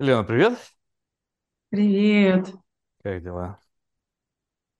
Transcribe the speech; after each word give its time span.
Лена, 0.00 0.24
привет. 0.24 0.58
Привет. 1.68 2.50
Как 3.02 3.22
дела? 3.22 3.58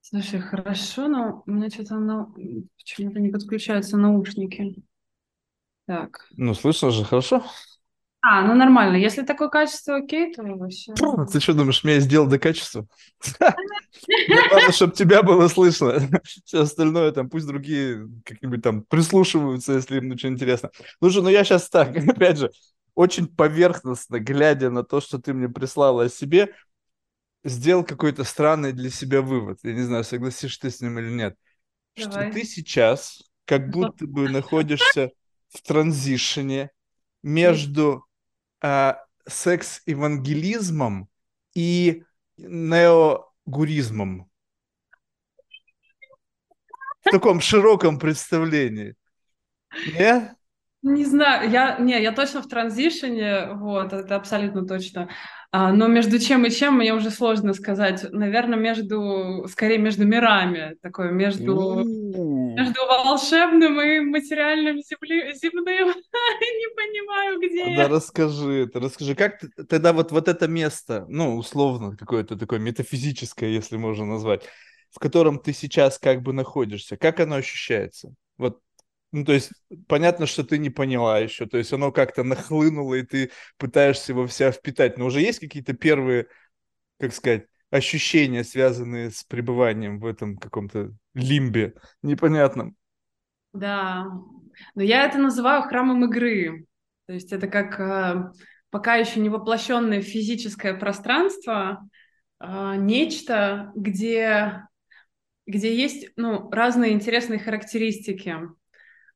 Слушай, 0.00 0.40
хорошо, 0.40 1.08
но 1.08 1.42
у 1.46 1.50
меня 1.50 1.68
что-то 1.68 1.96
на... 1.96 2.32
почему-то 2.78 3.20
не 3.20 3.28
подключаются 3.28 3.98
наушники. 3.98 4.76
Так. 5.86 6.26
Ну, 6.38 6.54
слышно 6.54 6.90
же, 6.90 7.04
хорошо? 7.04 7.44
А, 8.22 8.46
ну 8.46 8.54
нормально. 8.54 8.96
Если 8.96 9.20
такое 9.20 9.50
качество 9.50 9.96
окей, 9.96 10.32
то 10.32 10.42
вообще... 10.42 10.94
Фу, 10.94 11.26
Ты 11.30 11.38
что 11.38 11.52
думаешь, 11.52 11.84
меня 11.84 12.00
сделал 12.00 12.26
до 12.26 12.38
качества? 12.38 12.86
Мне 14.08 14.38
главное, 14.48 14.72
чтобы 14.72 14.94
тебя 14.94 15.22
было 15.22 15.48
слышно. 15.48 15.98
Все 16.46 16.62
остальное 16.62 17.12
там, 17.12 17.28
пусть 17.28 17.46
другие 17.46 18.08
как-нибудь 18.24 18.62
там 18.62 18.84
прислушиваются, 18.84 19.74
если 19.74 19.98
им 19.98 20.12
очень 20.12 20.30
интересно. 20.30 20.70
Ну 21.02 21.10
же, 21.10 21.20
ну 21.20 21.28
я 21.28 21.44
сейчас 21.44 21.68
так, 21.68 21.94
опять 22.08 22.38
же, 22.38 22.50
очень 22.94 23.28
поверхностно, 23.28 24.18
глядя 24.18 24.70
на 24.70 24.82
то, 24.82 25.00
что 25.00 25.18
ты 25.18 25.32
мне 25.32 25.48
прислала 25.48 26.04
о 26.04 26.08
себе, 26.08 26.54
сделал 27.44 27.84
какой-то 27.84 28.24
странный 28.24 28.72
для 28.72 28.90
себя 28.90 29.22
вывод. 29.22 29.58
Я 29.62 29.72
не 29.72 29.82
знаю, 29.82 30.04
согласишься 30.04 30.62
ты 30.62 30.70
с 30.70 30.80
ним 30.80 30.98
или 30.98 31.10
нет. 31.10 31.36
Что 31.94 32.10
Давай. 32.10 32.32
ты 32.32 32.44
сейчас 32.44 33.22
как 33.44 33.70
будто 33.70 34.06
бы 34.06 34.28
находишься 34.30 35.10
в 35.48 35.62
транзишене 35.62 36.70
между 37.22 38.06
а, 38.60 39.04
секс-евангелизмом 39.26 41.08
и 41.54 42.04
неогуризмом. 42.36 44.30
В 47.00 47.10
таком 47.10 47.40
широком 47.40 47.98
представлении. 47.98 48.94
Не? 49.86 50.36
Не 50.82 51.04
знаю, 51.04 51.50
я, 51.50 51.78
не, 51.78 52.00
я 52.00 52.10
точно 52.12 52.40
в 52.42 52.48
транзишене, 52.48 53.50
вот, 53.54 53.92
это 53.92 54.16
абсолютно 54.16 54.66
точно. 54.66 55.10
А, 55.52 55.72
но 55.72 55.88
между 55.88 56.18
чем 56.18 56.46
и 56.46 56.50
чем 56.50 56.76
мне 56.78 56.94
уже 56.94 57.10
сложно 57.10 57.52
сказать. 57.54 58.06
Наверное, 58.12 58.58
между, 58.58 59.46
скорее 59.48 59.78
между 59.78 60.06
мирами, 60.06 60.76
такое 60.80 61.10
между 61.10 61.84
между 62.56 62.80
волшебным 62.86 63.80
и 63.80 64.00
материальным 64.00 64.78
земли- 64.78 65.32
земным. 65.34 65.88
Не 66.40 66.74
понимаю, 66.74 67.38
где 67.40 67.76
Да 67.76 67.82
я. 67.82 67.88
расскажи 67.88 68.64
это, 68.64 68.80
расскажи, 68.80 69.14
как 69.14 69.38
ты, 69.38 69.48
тогда 69.64 69.92
вот, 69.92 70.12
вот 70.12 70.28
это 70.28 70.48
место, 70.48 71.04
ну, 71.08 71.36
условно, 71.36 71.96
какое-то 71.96 72.36
такое 72.36 72.58
метафизическое, 72.58 73.50
если 73.50 73.76
можно 73.76 74.04
назвать, 74.06 74.42
в 74.90 74.98
котором 74.98 75.38
ты 75.38 75.52
сейчас 75.52 75.98
как 75.98 76.22
бы 76.22 76.32
находишься, 76.32 76.96
как 76.96 77.20
оно 77.20 77.36
ощущается? 77.36 78.14
Вот, 78.36 78.60
ну, 79.12 79.24
то 79.24 79.32
есть, 79.32 79.52
понятно, 79.88 80.26
что 80.26 80.44
ты 80.44 80.58
не 80.58 80.70
поняла 80.70 81.18
еще, 81.18 81.46
то 81.46 81.58
есть 81.58 81.72
оно 81.72 81.92
как-то 81.92 82.22
нахлынуло, 82.22 82.94
и 82.94 83.02
ты 83.02 83.30
пытаешься 83.58 84.12
его 84.12 84.26
вся 84.26 84.52
впитать, 84.52 84.98
но 84.98 85.06
уже 85.06 85.20
есть 85.20 85.40
какие-то 85.40 85.72
первые, 85.72 86.26
как 86.98 87.12
сказать, 87.12 87.46
ощущения, 87.70 88.44
связанные 88.44 89.10
с 89.10 89.24
пребыванием 89.24 90.00
в 90.00 90.06
этом 90.06 90.36
каком-то 90.36 90.92
лимбе 91.14 91.74
непонятном? 92.02 92.76
Да, 93.52 94.06
но 94.74 94.82
я 94.82 95.04
это 95.04 95.18
называю 95.18 95.62
храмом 95.62 96.04
игры. 96.04 96.66
То 97.06 97.14
есть 97.14 97.32
это 97.32 97.48
как 97.48 97.80
э, 97.80 98.32
пока 98.70 98.94
еще 98.94 99.20
не 99.20 99.28
воплощенное 99.28 100.00
физическое 100.02 100.74
пространство, 100.74 101.88
э, 102.40 102.74
нечто, 102.76 103.72
где, 103.74 104.64
где 105.46 105.74
есть 105.76 106.10
ну, 106.16 106.48
разные 106.50 106.92
интересные 106.92 107.40
характеристики. 107.40 108.36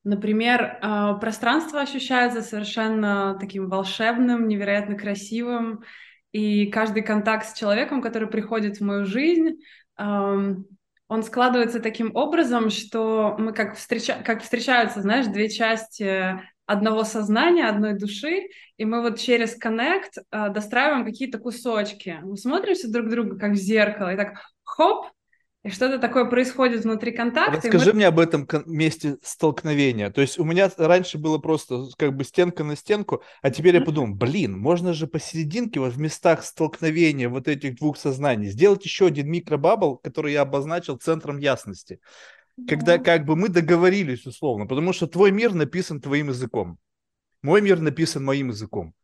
Например, 0.04 0.78
э, 0.80 1.14
пространство 1.20 1.80
ощущается 1.80 2.42
совершенно 2.42 3.36
таким 3.40 3.68
волшебным, 3.68 4.46
невероятно 4.46 4.96
красивым, 4.96 5.82
и 6.32 6.66
каждый 6.66 7.02
контакт 7.02 7.46
с 7.46 7.58
человеком, 7.58 8.02
который 8.02 8.28
приходит 8.28 8.78
в 8.78 8.84
мою 8.84 9.04
жизнь, 9.06 9.60
он 9.96 11.22
складывается 11.22 11.80
таким 11.80 12.14
образом, 12.16 12.70
что 12.70 13.36
мы 13.38 13.52
как, 13.52 13.76
встреча... 13.76 14.16
как 14.24 14.42
встречаются, 14.42 15.02
знаешь, 15.02 15.26
две 15.26 15.48
части 15.48 16.40
одного 16.66 17.04
сознания, 17.04 17.68
одной 17.68 17.94
души, 17.94 18.48
и 18.78 18.84
мы 18.84 19.02
вот 19.02 19.18
через 19.18 19.54
коннект 19.54 20.16
э, 20.16 20.48
достраиваем 20.48 21.04
какие-то 21.04 21.38
кусочки. 21.38 22.18
Мы 22.22 22.38
смотримся 22.38 22.90
друг 22.90 23.10
друга 23.10 23.38
как 23.38 23.52
в 23.52 23.56
зеркало, 23.56 24.14
и 24.14 24.16
так 24.16 24.40
хоп, 24.62 25.08
и 25.64 25.70
что-то 25.70 25.98
такое 25.98 26.26
происходит 26.26 26.84
внутри 26.84 27.12
контакта, 27.12 27.66
и 27.66 27.70
мы 27.70 27.72
Расскажи 27.72 27.94
мне 27.94 28.06
об 28.06 28.20
этом 28.20 28.46
месте 28.66 29.16
столкновения. 29.22 30.10
То 30.10 30.20
есть 30.20 30.38
у 30.38 30.44
меня 30.44 30.70
раньше 30.76 31.16
было 31.16 31.38
просто 31.38 31.86
как 31.96 32.14
бы 32.14 32.24
стенка 32.24 32.64
на 32.64 32.76
стенку, 32.76 33.22
а 33.40 33.50
теперь 33.50 33.76
я 33.76 33.80
подумал, 33.80 34.14
блин, 34.14 34.58
можно 34.58 34.92
же 34.92 35.06
посерединке, 35.06 35.80
вот 35.80 35.94
в 35.94 35.98
местах 35.98 36.44
столкновения 36.44 37.30
вот 37.30 37.48
этих 37.48 37.76
двух 37.76 37.96
сознаний, 37.96 38.50
сделать 38.50 38.84
еще 38.84 39.06
один 39.06 39.30
микробабл, 39.30 39.96
который 39.96 40.34
я 40.34 40.42
обозначил 40.42 40.98
центром 40.98 41.38
ясности. 41.38 41.98
Когда 42.68 42.98
Да, 42.98 43.02
как 43.02 43.24
бы 43.24 43.34
мы 43.34 43.48
договорились 43.48 44.26
условно, 44.26 44.66
потому 44.66 44.92
что 44.92 45.06
твой 45.06 45.32
мир 45.32 45.54
написан 45.54 45.98
твоим 45.98 46.28
языком, 46.28 46.78
мой 47.40 47.62
мир 47.62 47.80
написан 47.80 48.22
моим 48.22 48.48
языком. 48.48 48.94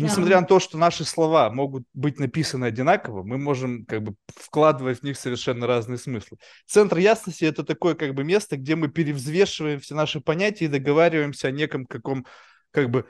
И 0.00 0.02
да. 0.02 0.08
несмотря 0.08 0.40
на 0.40 0.46
то, 0.46 0.60
что 0.60 0.78
наши 0.78 1.04
слова 1.04 1.50
могут 1.50 1.84
быть 1.92 2.18
написаны 2.18 2.64
одинаково, 2.64 3.22
мы 3.22 3.36
можем 3.36 3.84
как 3.84 4.02
бы 4.02 4.14
вкладывать 4.34 5.00
в 5.00 5.02
них 5.02 5.18
совершенно 5.18 5.66
разные 5.66 5.98
смыслы. 5.98 6.38
Центр 6.66 6.96
ясности– 6.96 7.44
это 7.44 7.64
такое 7.64 7.94
как 7.94 8.14
бы 8.14 8.24
место, 8.24 8.56
где 8.56 8.76
мы 8.76 8.88
перевзвешиваем 8.88 9.78
все 9.78 9.94
наши 9.94 10.22
понятия 10.22 10.64
и 10.64 10.68
договариваемся 10.68 11.48
о 11.48 11.50
неком 11.50 11.84
каком 11.84 12.24
как 12.70 12.88
бы 12.88 13.04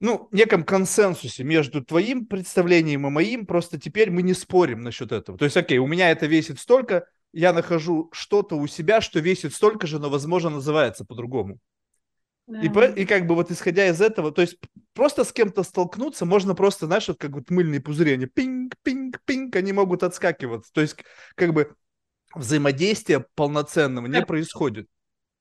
ну, 0.00 0.28
неком 0.32 0.64
консенсусе 0.64 1.44
между 1.44 1.84
твоим 1.84 2.24
представлением 2.24 3.06
и 3.06 3.10
моим, 3.10 3.44
просто 3.44 3.78
теперь 3.78 4.10
мы 4.10 4.22
не 4.22 4.32
спорим 4.32 4.80
насчет 4.80 5.12
этого. 5.12 5.36
То 5.36 5.44
есть, 5.44 5.58
окей, 5.58 5.76
у 5.76 5.86
меня 5.86 6.10
это 6.10 6.24
весит 6.26 6.58
столько, 6.58 7.06
я 7.32 7.52
нахожу 7.52 8.08
что-то 8.12 8.56
у 8.56 8.66
себя, 8.66 9.02
что 9.02 9.20
весит 9.20 9.54
столько 9.54 9.86
же, 9.86 9.98
но, 9.98 10.08
возможно, 10.08 10.48
называется 10.48 11.04
по-другому. 11.04 11.58
И, 12.48 12.68
Да. 12.68 12.86
и 12.86 13.04
как 13.06 13.26
бы 13.26 13.34
вот 13.34 13.50
исходя 13.50 13.88
из 13.88 14.00
этого, 14.00 14.30
то 14.30 14.40
есть 14.40 14.56
просто 14.94 15.24
с 15.24 15.32
кем-то 15.32 15.64
столкнуться, 15.64 16.24
можно 16.26 16.54
просто, 16.54 16.86
знаешь, 16.86 17.08
вот 17.08 17.18
как 17.18 17.32
вот 17.32 17.50
мыльные 17.50 17.80
пузыри, 17.80 18.12
они 18.12 18.26
пинг, 18.26 18.74
пинг, 18.84 19.20
пинг, 19.24 19.56
они 19.56 19.72
могут 19.72 20.04
отскакиваться. 20.04 20.72
То 20.72 20.80
есть 20.80 20.96
как 21.34 21.52
бы 21.52 21.74
взаимодействия 22.34 23.26
полноценного 23.34 24.06
не 24.06 24.24
происходит. 24.24 24.86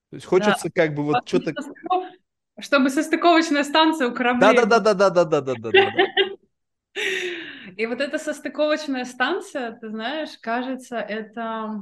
То 0.10 0.16
есть 0.16 0.26
Да. 0.26 0.30
хочется 0.30 0.72
как 0.74 0.96
бы 0.96 1.04
вот 1.04 1.28
что-то... 1.28 1.54
Чтобы 2.58 2.90
состыковочная 2.90 3.66
станция 3.66 4.08
у 4.08 4.16
кораблей 4.16 4.54
была. 4.54 4.66
Да-да-да-да-да-да-да-да-да. 4.66 5.72
И 7.76 7.86
вот 7.86 8.00
эта 8.00 8.18
состыковочная 8.18 9.04
станция, 9.04 9.74
ты 9.74 9.90
знаешь, 9.90 10.30
кажется, 10.42 10.98
это... 10.98 11.82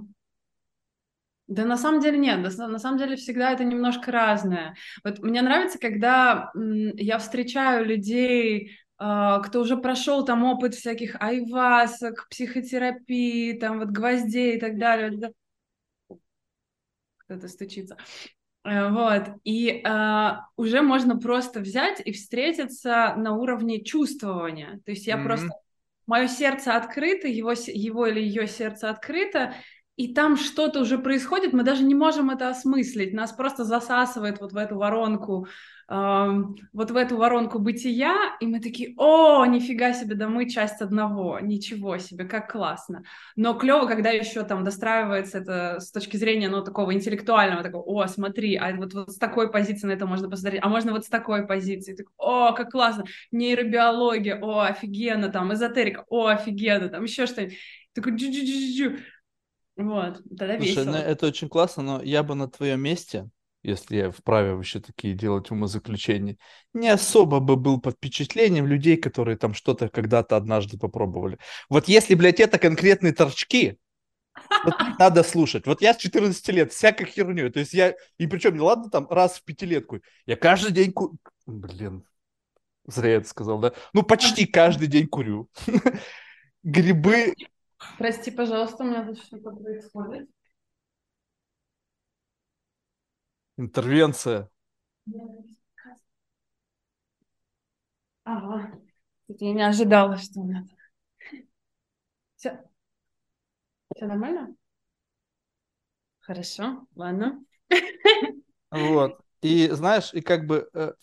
Да 1.47 1.65
на 1.65 1.77
самом 1.77 1.99
деле 1.99 2.17
нет, 2.17 2.39
на, 2.57 2.67
на 2.67 2.79
самом 2.79 2.97
деле 2.97 3.15
всегда 3.15 3.51
это 3.51 3.63
немножко 3.63 4.11
разное. 4.11 4.75
Вот 5.03 5.19
мне 5.19 5.41
нравится, 5.41 5.77
когда 5.77 6.51
я 6.55 7.17
встречаю 7.17 7.85
людей, 7.85 8.77
а, 8.97 9.39
кто 9.39 9.61
уже 9.61 9.75
прошел 9.75 10.23
там 10.23 10.45
опыт 10.45 10.75
всяких 10.75 11.17
айвасок, 11.19 12.27
психотерапии, 12.29 13.53
там 13.53 13.79
вот 13.79 13.89
гвоздей 13.89 14.55
и 14.55 14.59
так 14.59 14.77
далее. 14.77 15.33
Кто-то 17.17 17.47
стучится. 17.49 17.97
Э, 18.63 18.89
Вот. 18.89 19.23
И 19.43 19.81
а, 19.85 20.45
уже 20.55 20.81
можно 20.81 21.19
просто 21.19 21.59
взять 21.59 22.01
и 22.05 22.13
встретиться 22.13 23.15
на 23.17 23.35
уровне 23.35 23.83
чувствования. 23.83 24.79
То 24.85 24.91
есть 24.91 25.07
я 25.07 25.17
просто... 25.17 25.47
Мгм. 25.47 25.55
Мое 26.05 26.27
сердце 26.27 26.75
открыто, 26.75 27.29
его, 27.29 27.53
его 27.53 28.07
или 28.07 28.19
ее 28.19 28.45
сердце 28.45 28.89
открыто, 28.89 29.53
и 29.95 30.13
там 30.13 30.37
что-то 30.37 30.81
уже 30.81 30.97
происходит, 30.97 31.53
мы 31.53 31.63
даже 31.63 31.83
не 31.83 31.93
можем 31.93 32.31
это 32.31 32.49
осмыслить. 32.49 33.13
Нас 33.13 33.31
просто 33.31 33.63
засасывает 33.63 34.41
вот 34.41 34.51
в 34.51 34.57
эту 34.57 34.75
воронку, 34.77 35.47
эм, 35.87 36.55
вот 36.73 36.89
в 36.89 36.95
эту 36.95 37.17
воронку 37.17 37.59
бытия, 37.59 38.15
и 38.39 38.47
мы 38.47 38.59
такие, 38.59 38.95
о, 38.97 39.45
нифига 39.45 39.93
себе, 39.93 40.15
да 40.15 40.27
мы 40.27 40.49
часть 40.49 40.81
одного, 40.81 41.39
ничего 41.39 41.99
себе, 41.99 42.25
как 42.25 42.51
классно. 42.51 43.03
Но 43.35 43.53
клево, 43.53 43.85
когда 43.85 44.09
еще 44.09 44.41
там 44.43 44.63
достраивается 44.63 45.37
это 45.37 45.79
с 45.79 45.91
точки 45.91 46.17
зрения, 46.17 46.49
ну, 46.49 46.63
такого 46.63 46.91
интеллектуального, 46.93 47.61
такого, 47.61 47.83
о, 47.83 48.07
смотри, 48.07 48.55
а 48.55 48.75
вот, 48.75 48.93
вот 48.95 49.11
с 49.11 49.17
такой 49.19 49.51
позиции 49.51 49.85
на 49.85 49.91
это 49.91 50.07
можно 50.07 50.27
посмотреть, 50.27 50.63
а 50.63 50.69
можно 50.69 50.91
вот 50.91 51.05
с 51.05 51.09
такой 51.09 51.45
позиции, 51.45 51.93
Так, 51.93 52.07
о, 52.17 52.53
как 52.53 52.71
классно, 52.71 53.05
нейробиология, 53.31 54.39
о, 54.41 54.61
офигенно, 54.61 55.29
там, 55.29 55.53
эзотерика, 55.53 56.03
о, 56.09 56.27
офигенно, 56.27 56.89
там, 56.89 57.03
еще 57.03 57.27
что-нибудь. 57.27 57.57
Такой 57.93 58.13
джу-джу-джу-джу. 58.13 58.97
Вот, 59.75 60.21
тогда 60.37 60.55
Слушай, 60.57 60.85
ну 60.85 60.91
весело. 60.91 60.97
это 60.97 61.27
очень 61.27 61.49
классно, 61.49 61.83
но 61.83 62.01
я 62.03 62.23
бы 62.23 62.35
на 62.35 62.47
твоем 62.47 62.81
месте, 62.81 63.29
если 63.63 63.95
я 63.97 64.11
вправе 64.11 64.53
вообще 64.53 64.79
такие 64.79 65.15
делать 65.15 65.49
умозаключения, 65.51 66.37
не 66.73 66.89
особо 66.89 67.39
бы 67.39 67.55
был 67.55 67.81
под 67.81 67.95
впечатлением 67.95 68.67
людей, 68.67 68.97
которые 68.97 69.37
там 69.37 69.53
что-то 69.53 69.89
когда-то 69.89 70.35
однажды 70.37 70.77
попробовали. 70.77 71.39
Вот 71.69 71.87
если, 71.87 72.13
блядь, 72.13 72.39
это 72.39 72.59
конкретные 72.59 73.13
торчки, 73.13 73.79
вот 74.63 74.75
надо 74.99 75.23
слушать. 75.23 75.67
Вот 75.67 75.81
я 75.81 75.93
с 75.93 75.97
14 75.97 76.47
лет 76.49 76.73
всякой 76.73 77.05
херню. 77.07 77.51
То 77.51 77.59
есть 77.61 77.73
я, 77.73 77.95
и 78.17 78.27
причем, 78.27 78.55
не 78.55 78.61
ладно, 78.61 78.89
там 78.89 79.07
раз 79.09 79.37
в 79.39 79.43
пятилетку, 79.43 79.99
я 80.25 80.35
каждый 80.37 80.71
день... 80.73 80.93
ку- 80.93 81.17
Блин, 81.45 82.05
Зря 82.87 83.11
я 83.11 83.17
это 83.17 83.29
сказал, 83.29 83.59
да? 83.59 83.73
Ну, 83.93 84.03
почти 84.03 84.45
каждый 84.45 84.87
день 84.87 85.07
курю. 85.07 85.49
Грибы... 86.63 87.35
Прости, 87.97 88.31
пожалуйста, 88.31 88.83
у 88.83 88.87
меня 88.87 89.05
тут 89.05 89.19
что-то 89.19 89.51
происходит. 89.51 90.29
Интервенция. 93.57 94.49
Ага. 98.25 98.79
Я 99.27 99.53
не 99.53 99.61
ожидала, 99.61 100.17
что 100.17 100.41
у 100.41 100.45
меня 100.45 100.65
Все. 102.35 102.63
Все 103.95 104.05
нормально? 104.05 104.55
Хорошо, 106.19 106.87
ладно. 106.95 107.43
Вот. 108.71 109.19
И 109.41 109.69
знаешь, 109.69 110.13
и 110.13 110.21
как 110.21 110.47
бы 110.47 110.69
э, 110.73 110.93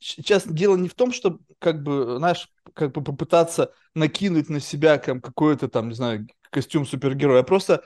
сейчас 0.00 0.46
дело 0.46 0.76
не 0.76 0.88
в 0.88 0.94
том, 0.94 1.12
что 1.12 1.38
как 1.58 1.82
бы, 1.82 2.16
знаешь, 2.18 2.48
как 2.74 2.92
бы 2.92 3.02
попытаться 3.02 3.72
накинуть 3.94 4.48
на 4.48 4.60
себя 4.60 4.98
как, 4.98 5.22
какой-то 5.22 5.68
там, 5.68 5.88
не 5.88 5.94
знаю, 5.94 6.26
костюм 6.50 6.86
супергероя, 6.86 7.40
а 7.40 7.44
просто 7.44 7.82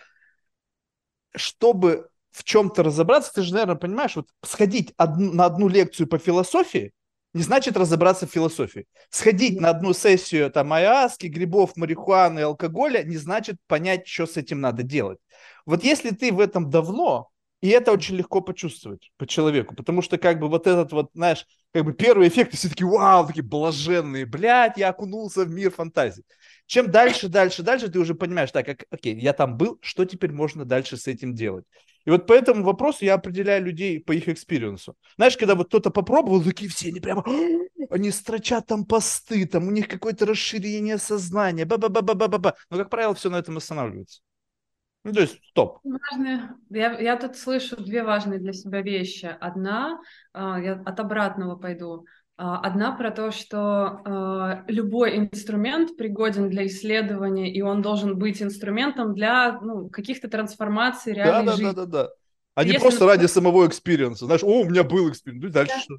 чтобы 1.37 2.09
в 2.31 2.45
чем-то 2.45 2.83
разобраться, 2.83 3.33
ты 3.35 3.43
же, 3.43 3.53
наверное, 3.53 3.77
понимаешь, 3.77 4.17
вот 4.17 4.29
сходить 4.43 4.93
одну, 4.97 5.33
на 5.33 5.45
одну 5.45 5.69
лекцию 5.69 6.07
по 6.07 6.19
философии 6.19 6.93
не 7.33 7.43
значит 7.43 7.77
разобраться 7.77 8.27
в 8.27 8.31
философии. 8.31 8.87
Сходить 9.11 9.61
на 9.61 9.71
одну 9.71 9.93
сессию 9.93 10.51
там 10.51 10.73
ayahuasca, 10.73 11.27
грибов, 11.27 11.77
марихуаны, 11.77 12.41
алкоголя 12.41 13.03
не 13.03 13.17
значит 13.17 13.57
понять, 13.67 14.07
что 14.07 14.27
с 14.27 14.37
этим 14.37 14.61
надо 14.61 14.85
делать. 14.85 15.19
Вот 15.67 15.83
если 15.83 16.11
ты 16.11 16.33
в 16.33 16.39
этом 16.39 16.71
давно, 16.71 17.31
и 17.65 17.69
это 17.69 17.93
очень 17.93 18.17
легко 18.17 18.43
почувствовать 18.43 19.11
по 19.17 19.27
человеку, 19.27 19.75
потому 19.75 20.03
что 20.03 20.19
как 20.19 20.39
бы 20.39 20.49
вот 20.49 20.67
этот 20.67 20.93
вот, 20.93 21.09
знаешь, 21.15 21.47
как 21.73 21.87
бы 21.87 21.95
первый 21.95 22.29
эффект, 22.29 22.55
все 22.55 22.69
такие, 22.69 22.87
вау, 22.87 23.27
такие 23.27 23.43
блаженные, 23.43 24.27
блядь, 24.27 24.77
я 24.77 24.91
окунулся 24.91 25.47
в 25.47 25.49
мир 25.49 25.71
фантазии. 25.71 26.25
Чем 26.67 26.91
дальше, 26.91 27.29
дальше, 27.29 27.63
дальше, 27.63 27.89
ты 27.89 27.99
уже 27.99 28.15
понимаешь, 28.15 28.51
так, 28.51 28.67
как, 28.67 28.85
окей, 28.91 29.19
я 29.19 29.33
там 29.33 29.57
был, 29.57 29.79
что 29.81 30.05
теперь 30.05 30.31
можно 30.31 30.67
дальше 30.67 30.99
с 30.99 31.07
этим 31.07 31.35
делать? 31.35 31.65
И 32.05 32.11
вот 32.11 32.27
по 32.27 32.35
этому 32.35 32.65
вопросу 32.65 33.07
я 33.07 33.15
определяю 33.15 33.65
людей 33.65 33.99
по 33.99 34.13
их 34.13 34.29
экспириенсу. 34.29 34.95
Знаешь, 35.17 35.39
когда 35.39 35.55
вот 35.55 35.69
кто-то 35.69 35.89
попробовал, 35.89 36.43
такие 36.43 36.71
все, 36.71 36.89
они 36.89 37.01
прямо, 37.01 37.25
они 37.89 38.11
строчат 38.11 38.67
там 38.67 38.85
посты, 38.85 39.47
там 39.47 39.69
у 39.69 39.71
них 39.71 39.89
какое-то 39.89 40.27
расширение 40.27 40.99
сознания, 40.99 41.65
ба-ба-ба-ба-ба-ба. 41.65 42.57
Но, 42.69 42.77
как 42.77 42.91
правило, 42.91 43.15
все 43.15 43.31
на 43.31 43.37
этом 43.37 43.57
останавливается. 43.57 44.21
Ну, 45.05 45.13
то 45.13 45.21
есть, 45.21 45.39
стоп. 45.51 45.81
Важные. 45.85 46.55
Я, 46.71 46.99
я 46.99 47.17
тут 47.17 47.37
слышу 47.37 47.77
две 47.77 48.03
важные 48.03 48.39
для 48.39 48.55
себя 48.55 48.81
вещи. 48.81 49.37
Одна, 49.39 50.01
э, 50.33 50.39
я 50.39 50.83
от 50.85 50.99
обратного 50.99 51.57
пойду. 51.57 52.07
Э, 52.39 52.57
одна 52.63 52.93
про 52.93 53.11
то, 53.11 53.31
что 53.31 54.01
э, 54.67 54.73
любой 54.73 55.19
инструмент 55.19 55.99
пригоден 55.99 56.49
для 56.49 56.67
исследования, 56.67 57.53
и 57.53 57.61
он 57.61 57.83
должен 57.83 58.19
быть 58.19 58.43
инструментом 58.43 59.15
для 59.15 59.61
ну, 59.61 59.91
каких-то 59.91 60.29
трансформаций 60.29 61.13
реальной 61.13 61.47
да, 61.47 61.53
жизни. 61.53 61.65
Да, 61.65 61.73
да, 61.73 61.85
да, 61.85 62.03
да. 62.05 62.11
А 62.55 62.65
не 62.65 62.79
просто 62.79 63.07
ради 63.07 63.27
самого 63.27 63.67
экспириенса. 63.67 64.25
Знаешь, 64.25 64.43
о, 64.43 64.63
у 64.63 64.65
меня 64.65 64.85
был 64.85 65.11
экспириенс, 65.11 65.45
ну 65.45 65.51
дальше 65.51 65.75
да. 65.75 65.81
что? 65.81 65.95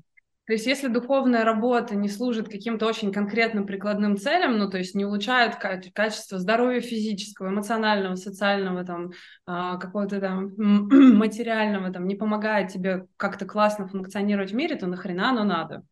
То 0.46 0.54
есть 0.54 0.68
если 0.68 0.88
духовная 0.88 1.44
работа 1.44 1.96
не 1.96 2.08
служит 2.08 2.50
каким-то 2.50 2.86
очень 2.86 3.12
конкретным 3.12 3.66
прикладным 3.66 4.18
целям, 4.18 4.58
ну 4.60 4.70
то 4.70 4.78
есть 4.78 4.94
не 4.94 5.04
улучшает 5.04 5.56
качество 5.56 6.38
здоровья 6.38 6.82
физического, 6.82 7.50
эмоционального, 7.50 8.16
социального, 8.16 8.86
там, 8.86 9.12
а, 9.48 9.78
какого-то 9.78 10.22
там 10.22 10.54
материального, 10.58 11.92
там, 11.92 12.08
не 12.08 12.16
помогает 12.16 12.72
тебе 12.72 13.08
как-то 13.18 13.46
классно 13.46 13.88
функционировать 13.88 14.52
в 14.52 14.56
мире, 14.56 14.76
то 14.76 14.86
нахрена 14.86 15.32
оно 15.32 15.44
надо? 15.44 15.84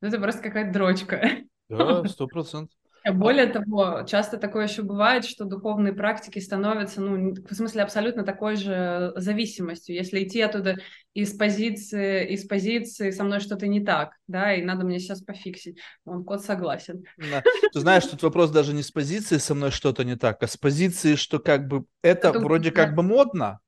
Это 0.00 0.18
просто 0.18 0.42
какая-то 0.42 0.72
дрочка. 0.72 1.22
Да, 1.68 2.04
сто 2.08 2.26
процентов. 2.26 2.79
Более 3.04 3.46
того, 3.46 4.02
часто 4.06 4.36
такое 4.36 4.66
еще 4.66 4.82
бывает, 4.82 5.24
что 5.24 5.44
духовные 5.44 5.92
практики 5.92 6.38
становятся, 6.38 7.00
ну, 7.00 7.34
в 7.34 7.54
смысле, 7.54 7.82
абсолютно 7.82 8.24
такой 8.24 8.56
же 8.56 9.12
зависимостью. 9.16 9.94
Если 9.94 10.22
идти 10.22 10.40
оттуда 10.40 10.76
из 11.14 11.32
позиции, 11.32 12.28
из 12.28 12.46
позиции 12.46 13.10
со 13.10 13.24
мной 13.24 13.40
что-то 13.40 13.66
не 13.66 13.84
так, 13.84 14.12
да, 14.26 14.54
и 14.54 14.62
надо 14.62 14.84
мне 14.84 14.98
сейчас 14.98 15.22
пофиксить. 15.22 15.78
Он 16.04 16.24
кот 16.24 16.44
согласен. 16.44 17.04
Да. 17.16 17.42
Ты 17.72 17.80
знаешь, 17.80 18.04
тут 18.04 18.22
вопрос 18.22 18.50
даже 18.50 18.74
не 18.74 18.82
с 18.82 18.90
позиции 18.90 19.38
со 19.38 19.54
мной 19.54 19.70
что-то 19.70 20.04
не 20.04 20.16
так, 20.16 20.42
а 20.42 20.46
с 20.46 20.56
позиции, 20.56 21.14
что 21.14 21.38
как 21.38 21.68
бы 21.68 21.84
это, 22.02 22.28
это 22.28 22.40
вроде 22.40 22.70
как 22.70 22.94
бы 22.94 23.02
модно, 23.02 23.60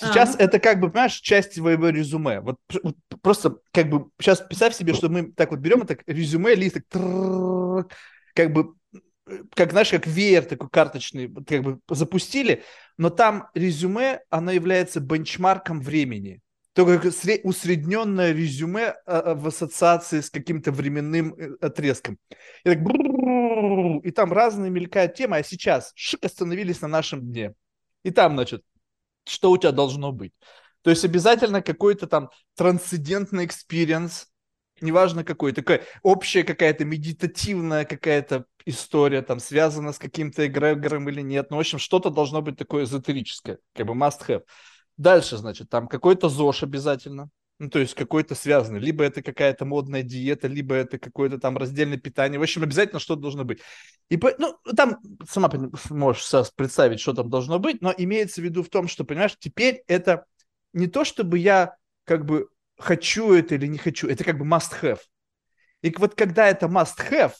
Сейчас 0.00 0.36
а. 0.36 0.42
это 0.44 0.60
как 0.60 0.78
бы, 0.78 0.90
понимаешь, 0.90 1.16
часть 1.16 1.56
твоего 1.56 1.88
резюме. 1.88 2.40
Вот, 2.40 2.60
вот 2.84 2.94
просто 3.20 3.56
как 3.72 3.90
бы 3.90 4.10
сейчас 4.20 4.40
представь 4.40 4.74
себе, 4.74 4.94
что 4.94 5.08
мы 5.08 5.32
так 5.32 5.50
вот 5.50 5.58
берем 5.58 5.82
это 5.82 5.98
резюме, 6.06 6.54
лист, 6.54 6.76
так, 6.88 7.02
как 8.38 8.52
бы 8.52 8.74
как, 9.54 9.72
знаешь, 9.72 9.90
как 9.90 10.06
веер 10.06 10.44
такой 10.44 10.70
карточный, 10.70 11.28
как 11.44 11.62
бы 11.62 11.80
запустили, 11.88 12.62
но 12.96 13.10
там 13.10 13.48
резюме, 13.52 14.20
оно 14.30 14.52
является 14.52 15.00
бенчмарком 15.00 15.80
времени. 15.80 16.40
Только 16.72 17.08
усредненное 17.42 18.32
резюме 18.32 18.94
а, 19.06 19.18
а, 19.18 19.34
в 19.34 19.48
ассоциации 19.48 20.20
с 20.20 20.30
каким-то 20.30 20.70
временным 20.70 21.34
э, 21.34 21.56
отрезком. 21.60 22.16
И, 22.64 22.70
так, 22.70 22.78
и 24.04 24.10
там 24.12 24.32
разные 24.32 24.70
мелькают 24.70 25.14
темы, 25.14 25.38
а 25.38 25.42
сейчас 25.42 25.90
шик 25.96 26.24
остановились 26.24 26.80
на 26.80 26.88
нашем 26.88 27.20
дне. 27.20 27.54
И 28.04 28.12
там, 28.12 28.34
значит, 28.34 28.62
что 29.26 29.50
у 29.50 29.58
тебя 29.58 29.72
должно 29.72 30.12
быть. 30.12 30.32
То 30.82 30.90
есть 30.90 31.04
обязательно 31.04 31.60
какой-то 31.60 32.06
там 32.06 32.30
трансцендентный 32.54 33.46
экспириенс, 33.46 34.28
неважно 34.82 35.24
какой, 35.24 35.52
такая 35.52 35.82
общая 36.02 36.44
какая-то 36.44 36.84
медитативная 36.84 37.84
какая-то 37.84 38.46
история, 38.66 39.22
там, 39.22 39.40
связана 39.40 39.92
с 39.92 39.98
каким-то 39.98 40.46
эгрегором 40.46 41.08
или 41.08 41.22
нет. 41.22 41.50
Ну, 41.50 41.56
в 41.56 41.60
общем, 41.60 41.78
что-то 41.78 42.10
должно 42.10 42.42
быть 42.42 42.56
такое 42.56 42.84
эзотерическое, 42.84 43.58
как 43.74 43.86
бы 43.86 43.94
must 43.94 44.26
have. 44.28 44.42
Дальше, 44.96 45.36
значит, 45.36 45.70
там 45.70 45.88
какой-то 45.88 46.28
ЗОЖ 46.28 46.64
обязательно, 46.64 47.30
ну, 47.58 47.70
то 47.70 47.78
есть 47.78 47.94
какой-то 47.94 48.34
связанный. 48.34 48.78
Либо 48.78 49.04
это 49.04 49.22
какая-то 49.22 49.64
модная 49.64 50.02
диета, 50.02 50.46
либо 50.46 50.74
это 50.74 50.98
какое-то 50.98 51.38
там 51.38 51.56
раздельное 51.56 51.98
питание. 51.98 52.38
В 52.38 52.42
общем, 52.42 52.62
обязательно 52.62 53.00
что-то 53.00 53.22
должно 53.22 53.44
быть. 53.44 53.60
И, 54.10 54.18
ну, 54.38 54.56
там 54.76 54.98
сама 55.28 55.50
можешь 55.90 56.24
представить, 56.54 57.00
что 57.00 57.14
там 57.14 57.30
должно 57.30 57.58
быть, 57.58 57.82
но 57.82 57.92
имеется 57.96 58.40
в 58.40 58.44
виду 58.44 58.62
в 58.62 58.68
том, 58.68 58.86
что, 58.86 59.04
понимаешь, 59.04 59.36
теперь 59.38 59.82
это 59.88 60.24
не 60.72 60.86
то, 60.86 61.04
чтобы 61.04 61.38
я 61.38 61.74
как 62.04 62.24
бы 62.24 62.48
хочу 62.78 63.32
это 63.32 63.54
или 63.54 63.66
не 63.66 63.78
хочу, 63.78 64.08
это 64.08 64.24
как 64.24 64.38
бы 64.38 64.44
must 64.44 64.80
have. 64.82 65.00
И 65.82 65.94
вот 65.98 66.14
когда 66.14 66.48
это 66.48 66.66
must 66.66 66.98
have, 67.10 67.32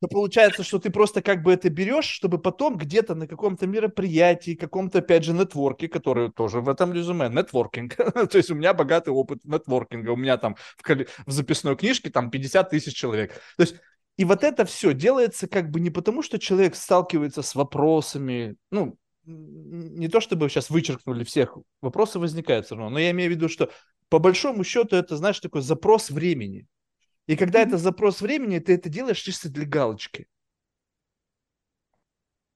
то 0.00 0.08
получается, 0.08 0.64
что 0.64 0.78
ты 0.78 0.90
просто 0.90 1.22
как 1.22 1.42
бы 1.42 1.52
это 1.52 1.70
берешь, 1.70 2.06
чтобы 2.06 2.38
потом 2.38 2.76
где-то 2.76 3.14
на 3.14 3.26
каком-то 3.26 3.66
мероприятии, 3.66 4.54
каком-то, 4.54 4.98
опять 4.98 5.24
же, 5.24 5.32
нетворке, 5.32 5.88
который 5.88 6.30
тоже 6.30 6.60
в 6.60 6.68
этом 6.68 6.92
резюме, 6.92 7.28
нетворкинг. 7.28 7.94
то 8.30 8.36
есть 8.36 8.50
у 8.50 8.54
меня 8.54 8.74
богатый 8.74 9.10
опыт 9.10 9.44
нетворкинга, 9.44 10.10
у 10.10 10.16
меня 10.16 10.36
там 10.38 10.56
в, 10.76 11.06
в 11.26 11.30
записной 11.30 11.76
книжке 11.76 12.10
там 12.10 12.30
50 12.30 12.70
тысяч 12.70 12.94
человек. 12.94 13.32
То 13.56 13.62
есть 13.62 13.76
и 14.16 14.24
вот 14.24 14.44
это 14.44 14.64
все 14.64 14.92
делается 14.92 15.46
как 15.46 15.70
бы 15.70 15.80
не 15.80 15.90
потому, 15.90 16.22
что 16.22 16.38
человек 16.38 16.74
сталкивается 16.74 17.42
с 17.42 17.54
вопросами, 17.54 18.56
ну, 18.70 18.98
не 19.24 20.08
то 20.08 20.20
чтобы 20.20 20.48
сейчас 20.48 20.68
вычеркнули 20.68 21.24
всех, 21.24 21.56
вопросы 21.80 22.18
возникают 22.18 22.66
все 22.66 22.74
равно, 22.74 22.90
но 22.90 22.98
я 22.98 23.12
имею 23.12 23.30
в 23.30 23.34
виду, 23.34 23.48
что 23.48 23.70
по 24.12 24.18
большому 24.18 24.62
счету 24.62 24.94
это, 24.94 25.16
знаешь, 25.16 25.40
такой 25.40 25.62
запрос 25.62 26.10
времени. 26.10 26.66
И 27.26 27.34
когда 27.34 27.62
mm-hmm. 27.62 27.68
это 27.68 27.78
запрос 27.78 28.20
времени, 28.20 28.58
ты 28.58 28.74
это 28.74 28.90
делаешь 28.90 29.20
чисто 29.20 29.48
для 29.48 29.64
галочки. 29.64 30.26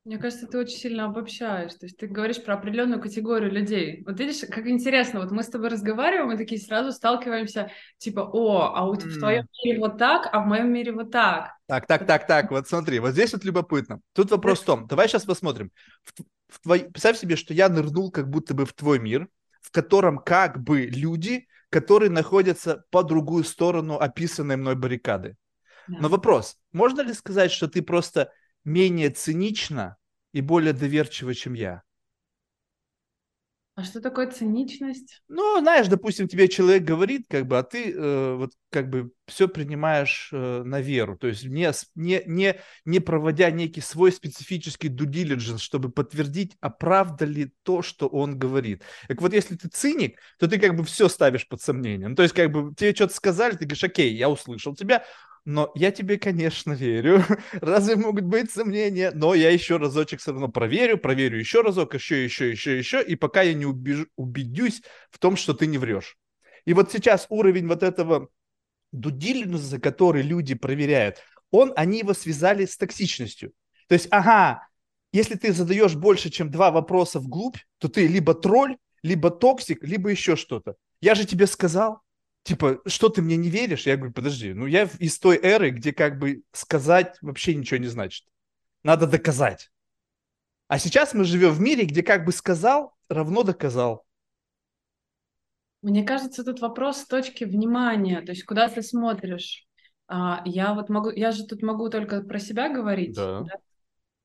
Мне 0.04 0.18
кажется, 0.18 0.46
ты 0.46 0.58
очень 0.58 0.76
сильно 0.76 1.06
обобщаешь. 1.06 1.72
То 1.72 1.86
есть 1.86 1.96
ты 1.96 2.08
говоришь 2.08 2.44
про 2.44 2.56
определенную 2.56 3.00
категорию 3.00 3.50
людей. 3.50 4.02
Вот 4.04 4.20
видишь, 4.20 4.46
как 4.50 4.66
интересно, 4.66 5.20
вот 5.20 5.30
мы 5.30 5.42
с 5.42 5.48
тобой 5.48 5.70
разговариваем, 5.70 6.26
мы 6.26 6.36
такие 6.36 6.60
сразу 6.60 6.92
сталкиваемся, 6.92 7.70
типа, 7.96 8.20
о, 8.20 8.74
а 8.74 8.86
у, 8.86 8.92
mm. 8.92 9.08
в 9.08 9.18
твоем 9.18 9.46
мире 9.64 9.78
вот 9.78 9.96
так, 9.96 10.28
а 10.30 10.40
в 10.40 10.46
моем 10.46 10.70
мире 10.70 10.92
вот 10.92 11.10
так. 11.10 11.54
Так, 11.68 11.86
так, 11.86 12.06
так, 12.06 12.26
так, 12.26 12.50
вот 12.50 12.68
смотри, 12.68 12.98
вот 12.98 13.12
здесь 13.12 13.32
вот 13.32 13.44
любопытно. 13.44 14.02
Тут 14.12 14.30
вопрос 14.30 14.60
в 14.60 14.66
том, 14.66 14.86
давай 14.88 15.08
сейчас 15.08 15.24
посмотрим. 15.24 15.70
В, 16.02 16.12
в 16.48 16.60
твой, 16.60 16.80
представь 16.80 17.16
себе, 17.16 17.34
что 17.34 17.54
я 17.54 17.70
нырнул 17.70 18.10
как 18.10 18.28
будто 18.28 18.52
бы 18.52 18.66
в 18.66 18.74
твой 18.74 18.98
мир, 18.98 19.26
в 19.66 19.72
котором 19.72 20.18
как 20.18 20.62
бы 20.62 20.82
люди 20.82 21.48
которые 21.70 22.10
находятся 22.10 22.84
по 22.90 23.02
другую 23.02 23.44
сторону 23.44 23.98
описанной 23.98 24.56
мной 24.56 24.76
баррикады. 24.76 25.36
Да. 25.88 25.98
Но 26.00 26.08
вопрос, 26.08 26.56
можно 26.72 27.00
ли 27.00 27.12
сказать, 27.12 27.50
что 27.50 27.68
ты 27.68 27.82
просто 27.82 28.32
менее 28.64 29.10
цинична 29.10 29.96
и 30.32 30.40
более 30.40 30.72
доверчива, 30.72 31.34
чем 31.34 31.54
я? 31.54 31.82
А 33.76 33.84
что 33.84 34.00
такое 34.00 34.30
циничность? 34.30 35.20
Ну, 35.28 35.60
знаешь, 35.60 35.86
допустим, 35.88 36.28
тебе 36.28 36.48
человек 36.48 36.82
говорит, 36.82 37.26
как 37.28 37.46
бы, 37.46 37.58
а 37.58 37.62
ты 37.62 37.92
э, 37.92 38.34
вот 38.34 38.52
как 38.70 38.88
бы 38.88 39.10
все 39.26 39.48
принимаешь 39.48 40.30
э, 40.32 40.62
на 40.62 40.80
веру, 40.80 41.18
то 41.18 41.26
есть 41.26 41.44
не, 41.44 41.70
не, 41.94 42.22
не, 42.24 42.58
не 42.86 43.00
проводя 43.00 43.50
некий 43.50 43.82
свой 43.82 44.12
специфический 44.12 44.88
due 44.88 45.04
diligence, 45.04 45.58
чтобы 45.58 45.90
подтвердить, 45.90 46.56
а 46.62 46.70
правда 46.70 47.26
ли 47.26 47.52
то, 47.64 47.82
что 47.82 48.06
он 48.06 48.38
говорит. 48.38 48.82
Так 49.08 49.20
вот, 49.20 49.34
если 49.34 49.56
ты 49.56 49.68
циник, 49.68 50.18
то 50.38 50.48
ты 50.48 50.58
как 50.58 50.74
бы 50.74 50.82
все 50.82 51.10
ставишь 51.10 51.46
под 51.46 51.60
сомнение. 51.60 52.08
Ну, 52.08 52.14
то 52.14 52.22
есть 52.22 52.34
как 52.34 52.50
бы 52.50 52.74
тебе 52.74 52.94
что-то 52.94 53.12
сказали, 53.12 53.56
ты 53.56 53.66
говоришь, 53.66 53.84
окей, 53.84 54.16
я 54.16 54.30
услышал 54.30 54.74
тебя, 54.74 55.04
но 55.46 55.70
я 55.76 55.92
тебе, 55.92 56.18
конечно, 56.18 56.72
верю. 56.72 57.22
Разве 57.52 57.94
могут 57.94 58.24
быть 58.24 58.50
сомнения? 58.50 59.12
Но 59.14 59.32
я 59.32 59.50
еще 59.50 59.76
разочек 59.76 60.20
все 60.20 60.32
равно 60.32 60.48
проверю, 60.48 60.98
проверю 60.98 61.38
еще 61.38 61.62
разок, 61.62 61.94
еще, 61.94 62.24
еще, 62.24 62.50
еще, 62.50 62.76
еще, 62.76 63.00
и 63.00 63.14
пока 63.14 63.42
я 63.42 63.54
не 63.54 63.64
убежу, 63.64 64.06
убедюсь 64.16 64.82
в 65.08 65.20
том, 65.20 65.36
что 65.36 65.54
ты 65.54 65.68
не 65.68 65.78
врешь. 65.78 66.18
И 66.64 66.74
вот 66.74 66.90
сейчас 66.90 67.26
уровень 67.28 67.68
вот 67.68 67.84
этого 67.84 68.28
due 68.90 69.08
diligence'а, 69.08 69.78
который 69.78 70.22
люди 70.22 70.56
проверяют, 70.56 71.18
он, 71.52 71.72
они 71.76 72.00
его 72.00 72.12
связали 72.12 72.66
с 72.66 72.76
токсичностью. 72.76 73.52
То 73.86 73.92
есть, 73.92 74.08
ага, 74.10 74.66
если 75.12 75.36
ты 75.36 75.52
задаешь 75.52 75.94
больше, 75.94 76.28
чем 76.28 76.50
два 76.50 76.72
вопроса 76.72 77.20
вглубь, 77.20 77.58
то 77.78 77.88
ты 77.88 78.08
либо 78.08 78.34
тролль, 78.34 78.78
либо 79.04 79.30
токсик, 79.30 79.84
либо 79.84 80.10
еще 80.10 80.34
что-то. 80.34 80.74
Я 81.00 81.14
же 81.14 81.24
тебе 81.24 81.46
сказал, 81.46 82.00
типа, 82.46 82.80
что 82.86 83.08
ты 83.08 83.22
мне 83.22 83.36
не 83.36 83.50
веришь? 83.50 83.86
Я 83.86 83.96
говорю, 83.96 84.12
подожди, 84.12 84.54
ну 84.54 84.66
я 84.66 84.88
из 84.98 85.18
той 85.18 85.36
эры, 85.36 85.70
где 85.70 85.92
как 85.92 86.18
бы 86.18 86.42
сказать 86.52 87.18
вообще 87.20 87.54
ничего 87.54 87.78
не 87.78 87.88
значит. 87.88 88.24
Надо 88.84 89.06
доказать. 89.06 89.70
А 90.68 90.78
сейчас 90.78 91.12
мы 91.12 91.24
живем 91.24 91.52
в 91.52 91.60
мире, 91.60 91.84
где 91.84 92.02
как 92.02 92.24
бы 92.24 92.32
сказал, 92.32 92.94
равно 93.08 93.42
доказал. 93.42 94.04
Мне 95.82 96.04
кажется, 96.04 96.44
тут 96.44 96.60
вопрос 96.60 96.98
с 96.98 97.06
точки 97.06 97.44
внимания, 97.44 98.20
то 98.20 98.32
есть 98.32 98.44
куда 98.44 98.68
ты 98.68 98.82
смотришь. 98.82 99.66
А, 100.08 100.42
я 100.44 100.74
вот 100.74 100.88
могу, 100.88 101.10
я 101.10 101.32
же 101.32 101.46
тут 101.46 101.62
могу 101.62 101.90
только 101.90 102.22
про 102.22 102.38
себя 102.38 102.68
говорить. 102.68 103.16
Да. 103.16 103.40
да? 103.40 103.54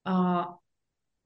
А, 0.03 0.57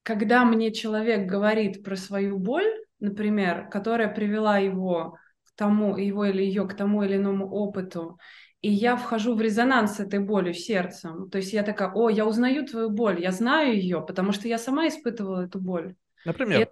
когда 0.03 0.45
мне 0.45 0.71
человек 0.71 1.27
говорит 1.27 1.83
про 1.83 1.95
свою 1.97 2.39
боль, 2.39 2.85
например, 2.99 3.69
которая 3.69 4.13
привела 4.13 4.57
его 4.59 5.17
тому, 5.55 5.97
его 5.97 6.25
или 6.25 6.43
ее 6.43 6.67
к 6.67 6.75
тому 6.75 7.03
или 7.03 7.15
иному 7.15 7.49
опыту, 7.49 8.17
и 8.61 8.71
я 8.71 8.95
вхожу 8.95 9.35
в 9.35 9.41
резонанс 9.41 9.97
с 9.97 9.99
этой 9.99 10.19
болью 10.19 10.53
сердцем. 10.53 11.29
То 11.29 11.37
есть 11.37 11.53
я 11.53 11.61
такая, 11.63 11.91
о, 11.93 12.09
я 12.09 12.25
узнаю 12.25 12.65
твою 12.65 12.89
боль, 12.89 13.21
я 13.21 13.31
знаю 13.31 13.75
ее, 13.75 14.03
потому 14.05 14.31
что 14.31 14.47
я 14.47 14.57
сама 14.57 14.87
испытывала 14.87 15.45
эту 15.45 15.59
боль. 15.59 15.95
Например? 16.25 16.61
И 16.61 16.67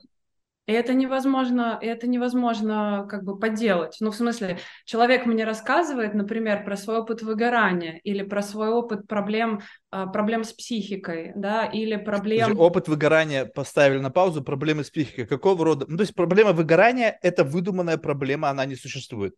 и 0.65 0.71
это 0.71 0.93
невозможно, 0.93 1.77
это 1.81 2.07
невозможно 2.07 3.05
как 3.09 3.23
бы 3.23 3.37
поделать. 3.37 3.97
Ну, 3.99 4.11
в 4.11 4.15
смысле, 4.15 4.59
человек 4.85 5.25
мне 5.25 5.43
рассказывает, 5.43 6.13
например, 6.13 6.63
про 6.63 6.77
свой 6.77 6.99
опыт 6.99 7.21
выгорания 7.21 7.99
или 8.03 8.23
про 8.23 8.41
свой 8.41 8.69
опыт 8.69 9.05
проблем, 9.07 9.61
а, 9.91 10.07
проблем 10.07 10.45
с 10.45 10.53
психикой, 10.53 11.33
да, 11.35 11.65
или 11.65 11.97
проблем... 11.97 12.45
Слушай, 12.45 12.59
опыт 12.59 12.87
выгорания 12.87 13.45
поставили 13.45 13.99
на 13.99 14.09
паузу, 14.09 14.41
проблемы 14.41 14.85
с 14.85 14.89
психикой. 14.89 15.25
Какого 15.25 15.65
рода? 15.65 15.85
Ну, 15.89 15.97
то 15.97 16.03
есть 16.03 16.15
проблема 16.15 16.53
выгорания– 16.53 17.19
это 17.21 17.43
выдуманная 17.43 17.97
проблема, 17.97 18.49
она 18.49 18.65
не 18.65 18.75
существует. 18.75 19.35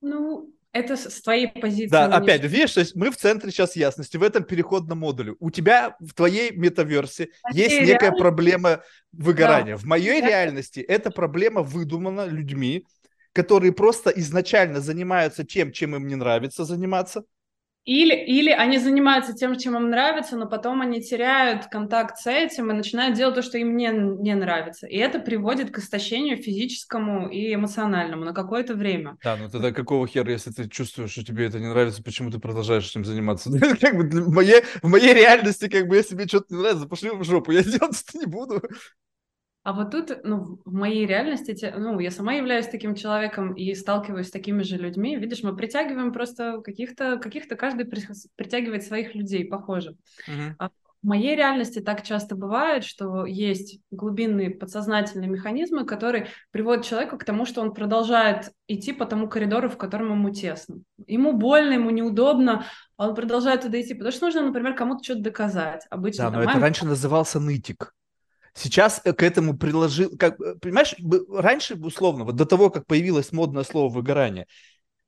Ну, 0.00 0.54
это 0.72 0.96
с 0.96 1.20
твоей 1.20 1.48
позиции. 1.48 1.90
Да, 1.90 2.06
опять, 2.06 2.42
видишь, 2.42 2.72
то 2.72 2.80
есть 2.80 2.96
мы 2.96 3.10
в 3.10 3.16
центре 3.16 3.50
сейчас 3.50 3.76
ясности, 3.76 4.16
в 4.16 4.22
этом 4.22 4.44
переходном 4.44 4.98
модуле. 4.98 5.34
У 5.38 5.50
тебя 5.50 5.96
в 6.00 6.14
твоей 6.14 6.50
метаверсе 6.52 7.28
а 7.42 7.52
есть 7.52 7.80
некая 7.80 8.06
реальности? 8.06 8.18
проблема 8.18 8.82
выгорания. 9.12 9.76
Да. 9.76 9.82
В 9.82 9.84
моей 9.84 10.22
да. 10.22 10.28
реальности 10.28 10.80
эта 10.80 11.10
проблема 11.10 11.62
выдумана 11.62 12.26
людьми, 12.26 12.86
которые 13.32 13.72
просто 13.72 14.10
изначально 14.10 14.80
занимаются 14.80 15.44
тем, 15.44 15.72
чем 15.72 15.94
им 15.94 16.06
не 16.06 16.14
нравится 16.14 16.64
заниматься, 16.64 17.24
или, 17.84 18.14
или 18.14 18.50
они 18.50 18.78
занимаются 18.78 19.32
тем, 19.32 19.58
чем 19.58 19.76
им 19.76 19.90
нравится, 19.90 20.36
но 20.36 20.46
потом 20.46 20.82
они 20.82 21.02
теряют 21.02 21.66
контакт 21.66 22.16
с 22.16 22.28
этим 22.28 22.70
и 22.70 22.74
начинают 22.74 23.16
делать 23.16 23.34
то, 23.34 23.42
что 23.42 23.58
им 23.58 23.76
не, 23.76 23.88
не 23.88 24.34
нравится. 24.34 24.86
И 24.86 24.96
это 24.96 25.18
приводит 25.18 25.72
к 25.72 25.78
истощению 25.78 26.36
физическому 26.36 27.28
и 27.28 27.52
эмоциональному 27.54 28.24
на 28.24 28.32
какое-то 28.32 28.74
время. 28.74 29.16
Да, 29.24 29.36
ну 29.36 29.48
тогда 29.48 29.72
какого 29.72 30.06
хера, 30.06 30.30
если 30.30 30.52
ты 30.52 30.68
чувствуешь, 30.68 31.10
что 31.10 31.24
тебе 31.24 31.46
это 31.46 31.58
не 31.58 31.66
нравится, 31.68 32.04
почему 32.04 32.30
ты 32.30 32.38
продолжаешь 32.38 32.88
этим 32.88 33.04
заниматься? 33.04 33.50
как 33.80 33.96
бы 33.96 34.08
в 34.08 34.32
моей, 34.32 35.14
реальности, 35.14 35.68
как 35.68 35.88
бы, 35.88 35.96
если 35.96 36.14
тебе 36.14 36.28
что-то 36.28 36.54
не 36.54 36.60
нравится, 36.60 36.86
пошли 36.86 37.10
в 37.10 37.24
жопу, 37.24 37.50
я 37.50 37.64
делать 37.64 38.04
это 38.06 38.18
не 38.18 38.26
буду. 38.26 38.62
А 39.64 39.72
вот 39.72 39.92
тут, 39.92 40.24
ну, 40.24 40.58
в 40.64 40.72
моей 40.72 41.06
реальности, 41.06 41.72
ну, 41.76 42.00
я 42.00 42.10
сама 42.10 42.32
являюсь 42.32 42.66
таким 42.66 42.96
человеком 42.96 43.54
и 43.54 43.74
сталкиваюсь 43.74 44.26
с 44.28 44.32
такими 44.32 44.62
же 44.62 44.76
людьми. 44.76 45.16
Видишь, 45.16 45.44
мы 45.44 45.54
притягиваем 45.54 46.12
просто 46.12 46.60
каких-то, 46.62 47.16
каких-то 47.18 47.54
каждый 47.54 47.86
притягивает 47.86 48.82
своих 48.82 49.14
людей, 49.14 49.44
похоже. 49.44 49.96
Uh-huh. 50.28 50.54
А 50.58 50.68
в 50.68 51.06
моей 51.06 51.36
реальности 51.36 51.80
так 51.80 52.02
часто 52.02 52.34
бывает, 52.34 52.84
что 52.84 53.24
есть 53.24 53.80
глубинные 53.90 54.50
подсознательные 54.50 55.28
механизмы, 55.28 55.84
которые 55.84 56.28
приводят 56.50 56.84
человека 56.84 57.16
к 57.16 57.24
тому, 57.24 57.44
что 57.44 57.60
он 57.60 57.72
продолжает 57.72 58.50
идти 58.66 58.92
по 58.92 59.06
тому 59.06 59.28
коридору, 59.28 59.68
в 59.68 59.76
котором 59.76 60.10
ему 60.10 60.30
тесно. 60.30 60.82
Ему 61.06 61.32
больно, 61.34 61.74
ему 61.74 61.90
неудобно, 61.90 62.66
а 62.96 63.08
он 63.08 63.14
продолжает 63.14 63.62
туда 63.62 63.80
идти, 63.80 63.94
потому 63.94 64.12
что 64.12 64.26
нужно, 64.26 64.42
например, 64.42 64.74
кому-то 64.74 65.02
что-то 65.04 65.22
доказать. 65.22 65.86
Обычно 65.90 66.30
да, 66.30 66.38
но 66.38 66.42
это 66.42 66.60
раньше 66.60 66.86
назывался 66.86 67.38
нытик. 67.38 67.94
Сейчас 68.54 69.00
э, 69.04 69.12
к 69.12 69.22
этому 69.22 69.56
приложил, 69.56 70.16
как, 70.16 70.40
э, 70.40 70.56
понимаешь, 70.60 70.94
раньше, 71.30 71.74
условно, 71.76 72.24
вот 72.24 72.36
до 72.36 72.46
того, 72.46 72.70
как 72.70 72.86
появилось 72.86 73.32
модное 73.32 73.64
слово 73.64 73.92
выгорание, 73.92 74.46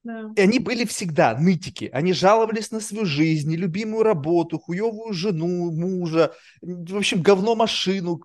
да. 0.04 0.30
И 0.36 0.40
они 0.42 0.58
были 0.58 0.84
всегда 0.84 1.34
нытики. 1.34 1.88
Они 1.90 2.12
жаловались 2.12 2.70
на 2.70 2.80
свою 2.80 3.06
жизнь, 3.06 3.50
нелюбимую 3.50 4.02
работу, 4.02 4.58
хуевую 4.58 5.14
жену, 5.14 5.72
мужа, 5.72 6.34
в 6.60 6.96
общем, 6.98 7.22
говно 7.22 7.54
машину, 7.54 8.20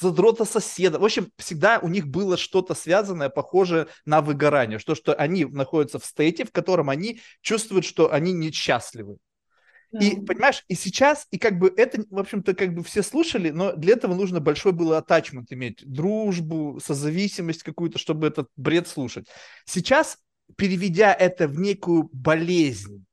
задрота 0.00 0.46
соседа. 0.46 0.98
В 0.98 1.04
общем, 1.04 1.30
всегда 1.36 1.80
у 1.80 1.88
них 1.88 2.08
было 2.08 2.38
что-то 2.38 2.74
связанное, 2.74 3.28
похожее 3.28 3.88
на 4.06 4.22
выгорание. 4.22 4.78
Что, 4.78 4.94
что 4.94 5.12
они 5.12 5.44
находятся 5.44 5.98
в 5.98 6.04
стейте, 6.06 6.46
в 6.46 6.50
котором 6.50 6.88
они 6.88 7.20
чувствуют, 7.42 7.84
что 7.84 8.10
они 8.10 8.32
несчастливы. 8.32 9.18
И, 9.92 10.16
понимаешь, 10.20 10.64
и 10.68 10.74
сейчас, 10.74 11.26
и 11.30 11.38
как 11.38 11.58
бы 11.58 11.72
это, 11.74 12.04
в 12.10 12.18
общем-то, 12.18 12.54
как 12.54 12.74
бы 12.74 12.84
все 12.84 13.02
слушали, 13.02 13.50
но 13.50 13.72
для 13.72 13.94
этого 13.94 14.14
нужно 14.14 14.38
большой 14.40 14.72
был 14.72 14.92
атачмент 14.92 15.50
иметь, 15.52 15.82
дружбу, 15.84 16.78
созависимость 16.84 17.62
какую-то, 17.62 17.98
чтобы 17.98 18.26
этот 18.26 18.48
бред 18.56 18.86
слушать. 18.86 19.28
Сейчас, 19.64 20.18
переведя 20.56 21.14
это 21.14 21.48
в 21.48 21.58
некую 21.58 22.10
болезнь, 22.12 23.06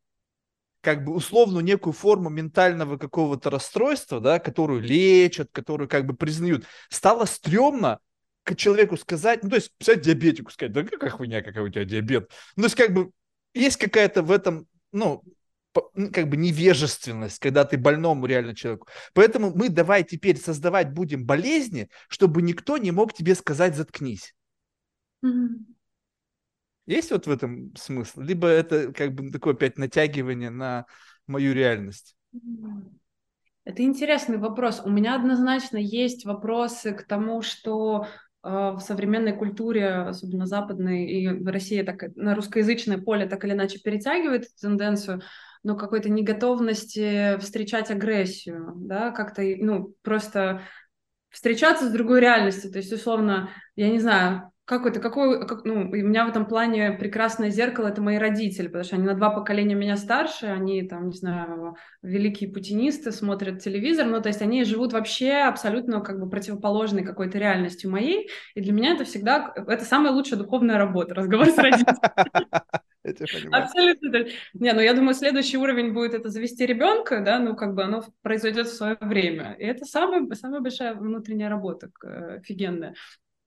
как 0.81 1.03
бы 1.03 1.13
условно 1.13 1.61
некую 1.61 1.93
форму 1.93 2.29
ментального 2.29 2.97
какого-то 2.97 3.49
расстройства, 3.49 4.19
да, 4.19 4.39
которую 4.39 4.81
лечат, 4.81 5.49
которую 5.51 5.87
как 5.87 6.05
бы 6.05 6.13
признают, 6.13 6.65
стало 6.89 7.25
стрёмно 7.25 7.99
к 8.43 8.55
человеку 8.55 8.95
сказать, 8.95 9.43
ну, 9.43 9.49
то 9.49 9.55
есть, 9.55 9.71
писать 9.77 10.01
диабетику 10.01 10.51
сказать, 10.51 10.73
да 10.73 10.83
какая 10.83 11.09
хуйня, 11.09 11.41
какая 11.41 11.63
у 11.63 11.69
тебя 11.69 11.85
диабет. 11.85 12.29
Ну, 12.55 12.63
то 12.63 12.65
есть, 12.67 12.75
как 12.75 12.93
бы, 12.93 13.11
есть 13.55 13.77
какая-то 13.77 14.21
в 14.21 14.31
этом, 14.31 14.67
ну, 14.91 15.23
как 16.11 16.29
бы 16.29 16.37
невежественность, 16.37 17.39
когда 17.39 17.65
ты 17.65 17.77
больному 17.77 18.25
реально 18.25 18.55
человеку. 18.55 18.87
Поэтому 19.13 19.51
мы 19.53 19.69
давай 19.69 20.03
теперь 20.03 20.37
создавать 20.37 20.93
будем 20.93 21.25
болезни, 21.25 21.89
чтобы 22.07 22.41
никто 22.41 22.77
не 22.77 22.91
мог 22.91 23.13
тебе 23.13 23.35
сказать 23.35 23.75
«заткнись». 23.75 24.33
Mm-hmm. 25.23 25.75
Есть 26.87 27.11
вот 27.11 27.25
в 27.25 27.31
этом 27.31 27.75
смысл? 27.75 28.21
Либо 28.21 28.47
это 28.47 28.93
как 28.93 29.13
бы 29.13 29.31
такое 29.31 29.53
опять 29.53 29.77
натягивание 29.77 30.51
на 30.51 30.85
мою 31.27 31.53
реальность? 31.53 32.15
Это 33.63 33.81
интересный 33.81 34.37
вопрос. 34.37 34.81
У 34.85 34.89
меня 34.89 35.15
однозначно 35.15 35.77
есть 35.77 36.25
вопросы 36.25 36.93
к 36.93 37.07
тому, 37.07 37.41
что 37.41 38.05
э, 38.43 38.49
в 38.49 38.79
современной 38.79 39.33
культуре, 39.33 39.89
особенно 39.89 40.45
западной, 40.45 41.07
и 41.07 41.27
в 41.27 41.47
России 41.47 41.81
так, 41.81 42.15
на 42.15 42.35
русскоязычное 42.35 42.99
поле 42.99 43.25
так 43.25 43.43
или 43.43 43.53
иначе 43.53 43.79
перетягивает 43.79 44.43
эту 44.43 44.53
тенденцию 44.61 45.21
ну, 45.65 45.75
какой-то 45.75 46.11
неготовности 46.11 47.39
встречать 47.39 47.89
агрессию, 47.89 48.73
да, 48.75 49.09
как-то, 49.09 49.41
ну, 49.41 49.95
просто 50.03 50.61
встречаться 51.31 51.89
с 51.89 51.91
другой 51.91 52.21
реальностью. 52.21 52.71
То 52.71 52.77
есть, 52.77 52.93
условно, 52.93 53.49
я 53.75 53.89
не 53.89 53.99
знаю, 53.99 54.51
как 54.65 54.85
это, 54.85 54.99
какой, 54.99 55.47
как, 55.47 55.65
ну, 55.65 55.89
у 55.89 55.95
меня 55.95 56.27
в 56.27 56.29
этом 56.29 56.45
плане 56.45 56.91
прекрасное 56.91 57.49
зеркало— 57.49 57.87
это 57.89 57.99
мои 57.99 58.17
родители, 58.17 58.67
потому 58.67 58.83
что 58.83 58.95
они 58.95 59.05
на 59.05 59.15
два 59.15 59.31
поколения 59.31 59.73
меня 59.73 59.97
старше, 59.97 60.45
они 60.45 60.83
там, 60.83 61.09
не 61.09 61.17
знаю, 61.17 61.75
великие 62.03 62.51
путинисты, 62.51 63.11
смотрят 63.11 63.63
телевизор, 63.63 64.05
ну, 64.05 64.21
то 64.21 64.29
есть 64.29 64.43
они 64.43 64.65
живут 64.65 64.93
вообще 64.93 65.31
абсолютно 65.31 66.01
как 66.01 66.19
бы 66.19 66.29
противоположной 66.29 67.03
какой-то 67.03 67.39
реальностью 67.39 67.89
моей, 67.89 68.29
и 68.53 68.61
для 68.61 68.71
меня 68.71 68.93
это 68.93 69.03
всегда, 69.03 69.51
это 69.55 69.83
самая 69.83 70.13
лучшая 70.13 70.37
духовная 70.37 70.77
работа, 70.77 71.15
разговор 71.15 71.47
с 71.49 71.57
родителями. 71.57 71.97
Абсолютно. 73.51 74.25
Не, 74.53 74.73
ну 74.73 74.81
я 74.81 74.93
думаю, 74.93 75.13
следующий 75.13 75.57
уровень 75.57 75.93
будет 75.93 76.13
это 76.13 76.29
завести 76.29 76.65
ребенка, 76.65 77.21
да, 77.21 77.39
ну 77.39 77.55
как 77.55 77.75
бы 77.75 77.83
оно 77.83 78.03
произойдет 78.21 78.67
в 78.67 78.73
свое 78.73 78.97
время. 78.99 79.55
И 79.59 79.65
это 79.65 79.85
самая, 79.85 80.27
самая 80.33 80.61
большая 80.61 80.95
внутренняя 80.95 81.49
работа 81.49 81.91
э, 82.03 82.37
офигенная. 82.37 82.95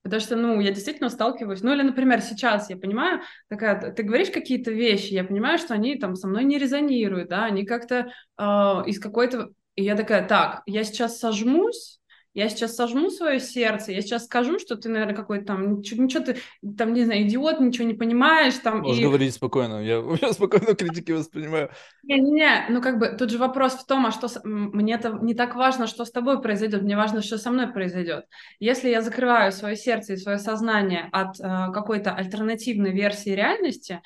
Потому 0.01 0.21
что, 0.21 0.35
ну, 0.37 0.59
я 0.61 0.71
действительно 0.71 1.09
сталкиваюсь. 1.09 1.61
Ну, 1.61 1.73
или, 1.73 1.81
например, 1.81 2.21
сейчас 2.21 2.69
я 2.69 2.77
понимаю, 2.77 3.21
такая, 3.49 3.91
ты 3.91 4.01
говоришь 4.03 4.29
какие-то 4.29 4.71
вещи, 4.71 5.13
я 5.13 5.25
понимаю, 5.25 5.57
что 5.57 5.73
они 5.73 5.95
там 5.95 6.15
со 6.15 6.27
мной 6.27 6.45
не 6.45 6.57
резонируют, 6.57 7.29
да, 7.29 7.45
они 7.45 7.65
как-то 7.65 8.11
э, 8.37 8.43
из 8.87 8.99
какой-то... 8.99 9.51
И 9.75 9.83
я 9.83 9.95
такая, 9.95 10.27
так, 10.27 10.63
я 10.65 10.83
сейчас 10.83 11.19
сожмусь, 11.19 11.98
я 12.33 12.47
сейчас 12.47 12.75
сожму 12.75 13.09
свое 13.09 13.39
сердце, 13.39 13.91
я 13.91 14.01
сейчас 14.01 14.25
скажу, 14.25 14.59
что 14.59 14.75
ты, 14.75 14.87
наверное, 14.87 15.15
какой-то 15.15 15.45
там, 15.45 15.77
ничего, 15.77 16.03
ничего 16.03 16.23
ты, 16.23 16.37
там, 16.77 16.93
не 16.93 17.03
знаю, 17.03 17.23
идиот, 17.23 17.59
ничего 17.59 17.87
не 17.87 17.95
понимаешь. 17.95 18.53
Там, 18.55 18.81
Можешь 18.81 19.01
и... 19.01 19.03
говорить 19.03 19.33
спокойно, 19.33 19.83
я, 19.83 20.03
я 20.21 20.33
спокойно 20.33 20.75
критики 20.75 21.11
воспринимаю. 21.11 21.71
Не-не-не, 22.03 22.67
ну 22.69 22.81
как 22.81 22.99
бы 22.99 23.07
тут 23.09 23.31
же 23.31 23.39
вопрос 23.39 23.73
в 23.73 23.85
том, 23.85 24.05
а 24.05 24.11
что 24.11 24.27
с... 24.27 24.39
мне 24.43 24.93
это 24.93 25.17
не 25.21 25.33
так 25.33 25.55
важно, 25.55 25.87
что 25.87 26.05
с 26.05 26.11
тобой 26.11 26.41
произойдет, 26.41 26.83
мне 26.83 26.95
важно, 26.95 27.21
что 27.21 27.37
со 27.37 27.49
мной 27.49 27.67
произойдет. 27.67 28.25
Если 28.59 28.89
я 28.89 29.01
закрываю 29.01 29.51
свое 29.51 29.75
сердце 29.75 30.13
и 30.13 30.17
свое 30.17 30.37
сознание 30.37 31.09
от 31.11 31.39
э, 31.39 31.43
какой-то 31.73 32.11
альтернативной 32.13 32.91
версии 32.91 33.31
реальности, 33.31 34.01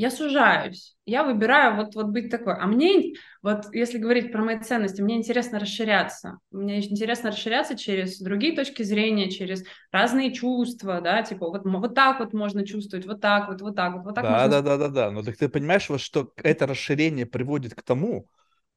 я 0.00 0.10
сужаюсь, 0.10 0.96
я 1.06 1.24
выбираю 1.24 1.76
вот, 1.76 1.94
вот 1.94 2.06
быть 2.06 2.30
такой. 2.30 2.54
А 2.54 2.66
мне, 2.66 3.14
вот 3.42 3.64
если 3.74 3.98
говорить 3.98 4.30
про 4.32 4.44
мои 4.44 4.58
ценности, 4.60 5.00
мне 5.02 5.16
интересно 5.16 5.58
расширяться. 5.58 6.38
Мне 6.50 6.78
интересно 6.80 7.30
расширяться 7.30 7.76
через 7.76 8.18
другие 8.20 8.54
точки 8.54 8.82
зрения, 8.82 9.30
через 9.30 9.64
разные 9.90 10.32
чувства, 10.32 11.00
да, 11.00 11.22
типа 11.22 11.48
вот, 11.48 11.62
вот 11.64 11.94
так 11.94 12.20
вот 12.20 12.32
можно 12.32 12.66
чувствовать, 12.66 13.06
вот 13.06 13.20
так 13.20 13.48
вот, 13.48 13.60
вот 13.60 13.74
так 13.76 13.94
вот, 13.94 14.04
вот 14.04 14.14
так 14.14 14.28
да, 14.28 14.30
можно... 14.30 14.50
Да, 14.50 14.62
да, 14.62 14.76
да, 14.76 14.88
да, 14.88 15.10
но 15.10 15.22
так 15.22 15.36
ты 15.36 15.48
понимаешь, 15.48 15.88
вот, 15.88 16.00
что 16.00 16.32
это 16.36 16.66
расширение 16.66 17.26
приводит 17.26 17.74
к 17.74 17.82
тому, 17.82 18.28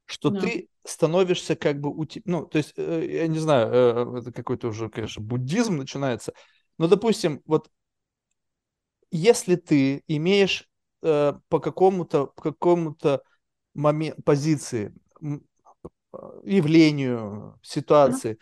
что 0.06 0.32
Да. 0.32 0.42
ты 0.42 0.70
становишься 0.86 1.56
как 1.56 1.80
бы, 1.82 1.92
у 1.96 2.06
те- 2.06 2.22
ну, 2.26 2.46
то 2.46 2.58
есть, 2.60 2.74
э, 2.78 3.08
я 3.10 3.28
не 3.28 3.40
знаю, 3.40 3.70
э, 3.72 4.20
это 4.20 4.32
какой-то 4.34 4.70
уже, 4.70 4.90
конечно, 4.90 5.24
буддизм 5.24 5.78
начинается, 5.78 6.34
но, 6.78 6.88
допустим, 6.88 7.42
вот 7.46 7.70
если 9.12 9.56
ты 9.56 10.04
имеешь 10.08 10.70
э, 11.02 11.34
по 11.50 11.60
какому-то 11.60 12.28
по 12.28 12.42
какому-то 12.42 13.22
моме- 13.76 14.16
позиции, 14.24 14.94
явлению, 16.44 17.60
ситуации, 17.62 18.38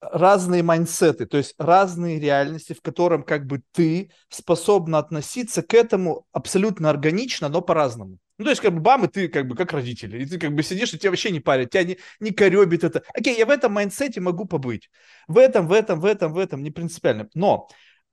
разные 0.00 0.62
mindset 0.62 1.12
ы, 1.12 1.26
то 1.26 1.36
есть 1.36 1.54
разные 1.58 2.20
реальности, 2.20 2.72
в 2.72 2.82
котором 2.82 3.22
как 3.22 3.46
бы 3.46 3.62
ты 3.72 4.10
способна 4.28 4.98
относиться 4.98 5.62
к 5.62 5.74
этому 5.74 6.26
абсолютно 6.32 6.90
органично, 6.90 7.48
но 7.48 7.62
по-разному. 7.62 8.18
Ну, 8.36 8.44
то 8.44 8.50
есть, 8.50 8.62
как 8.62 8.74
бы, 8.74 8.80
бам, 8.80 9.04
и 9.04 9.08
ты 9.08 9.28
как 9.28 9.46
бы 9.46 9.54
как 9.54 9.72
родители. 9.72 10.20
И 10.22 10.26
ты 10.26 10.40
как 10.40 10.54
бы 10.54 10.64
сидишь, 10.64 10.92
и 10.92 10.98
тебя 10.98 11.10
вообще 11.10 11.30
не 11.30 11.38
парит, 11.38 11.70
тебя 11.70 11.84
не, 11.84 11.98
не 12.18 12.32
коребит 12.32 12.82
это. 12.82 13.04
Окей, 13.14 13.38
я 13.38 13.46
в 13.46 13.50
этом 13.50 13.72
mindset 13.72 14.14
е 14.14 14.20
могу 14.20 14.44
побыть. 14.44 14.90
В 15.28 15.38
этом, 15.38 15.68
в 15.68 15.72
этом, 15.72 16.00
в 16.00 16.04
этом, 16.04 16.32
в 16.32 16.38
этом, 16.38 16.62
не 16.62 16.72
принципиально. 16.72 17.28
Но 17.34 17.68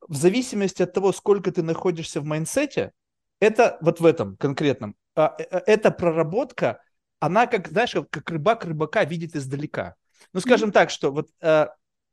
в 0.07 0.15
зависимости 0.15 0.83
от 0.83 0.93
того, 0.93 1.11
сколько 1.11 1.51
ты 1.51 1.63
находишься 1.63 2.21
в 2.21 2.25
mindset 2.25 2.77
е, 2.77 2.91
это 3.41 3.77
вот 3.81 3.99
в 3.99 4.05
этом 4.05 4.37
конкретном, 4.37 4.95
а, 5.15 5.35
э, 5.37 5.43
э, 5.49 5.61
эта 5.65 5.91
проработка, 5.91 6.81
она 7.19 7.47
как, 7.47 7.67
знаешь, 7.67 7.93
как, 8.09 8.29
рыбак 8.29 8.63
рыбака 8.63 9.03
видит 9.03 9.35
издалека. 9.35 9.95
Ну, 10.31 10.39
скажем 10.39 10.71
так, 10.71 10.89
что 10.91 11.11
вот 11.11 11.29
э, 11.41 11.67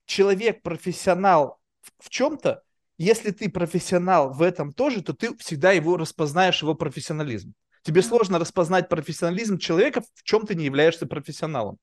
человек 0.07 0.63
профессионал 0.63 1.61
в 1.99 2.09
чем-то, 2.09 2.63
если 2.97 3.31
ты 3.31 3.49
профессионал 3.49 4.33
в 4.33 4.43
этом 4.43 4.73
тоже, 4.73 5.03
то 5.03 5.13
ты 5.13 5.37
всегда 5.37 5.71
его 5.71 5.97
распознаешь, 5.97 6.63
его 6.63 6.75
профессионализм. 6.75 7.55
Тебе 7.83 8.03
сложно 8.03 8.39
распознать 8.39 8.89
профессионализм 8.89 9.59
человека, 9.59 10.03
в 10.15 10.23
чем 10.25 10.47
ты 10.47 10.55
не 10.55 10.65
являешься 10.65 11.07
профессионалом. 11.07 11.79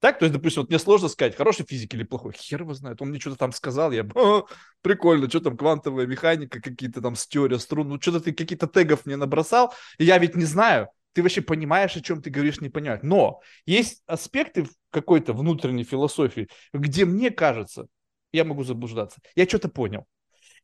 Так, 0.00 0.18
то 0.18 0.24
есть, 0.24 0.34
допустим, 0.34 0.62
вот 0.62 0.70
мне 0.70 0.78
сложно 0.78 1.08
сказать, 1.08 1.36
хороший 1.36 1.66
физик 1.66 1.92
или 1.94 2.04
плохой, 2.04 2.32
хер 2.32 2.62
его 2.62 2.72
знает, 2.72 3.02
он 3.02 3.10
мне 3.10 3.20
что-то 3.20 3.36
там 3.36 3.52
сказал, 3.52 3.92
я, 3.92 4.06
«О, 4.14 4.46
прикольно, 4.80 5.28
что 5.28 5.40
там, 5.40 5.58
квантовая 5.58 6.06
механика, 6.06 6.60
какие-то 6.60 7.02
там 7.02 7.14
теория 7.14 7.58
струн, 7.58 7.88
ну 7.88 8.00
что-то 8.00 8.20
ты 8.20 8.32
какие-то 8.32 8.66
тегов 8.66 9.04
мне 9.04 9.16
набросал, 9.16 9.74
и 9.98 10.04
я 10.04 10.16
ведь 10.18 10.36
не 10.36 10.44
знаю, 10.44 10.88
ты 11.12 11.22
вообще 11.22 11.42
понимаешь, 11.42 11.96
о 11.96 12.00
чем 12.00 12.22
ты 12.22 12.30
говоришь, 12.30 12.60
не 12.60 12.70
понимаешь. 12.70 13.00
Но 13.02 13.40
есть 13.66 14.02
аспекты 14.06 14.66
какой-то 14.90 15.34
внутренней 15.34 15.84
философии, 15.84 16.48
где 16.72 17.04
мне 17.04 17.30
кажется, 17.30 17.86
я 18.32 18.44
могу 18.44 18.64
заблуждаться, 18.64 19.20
я 19.34 19.44
что-то 19.46 19.68
понял. 19.68 20.06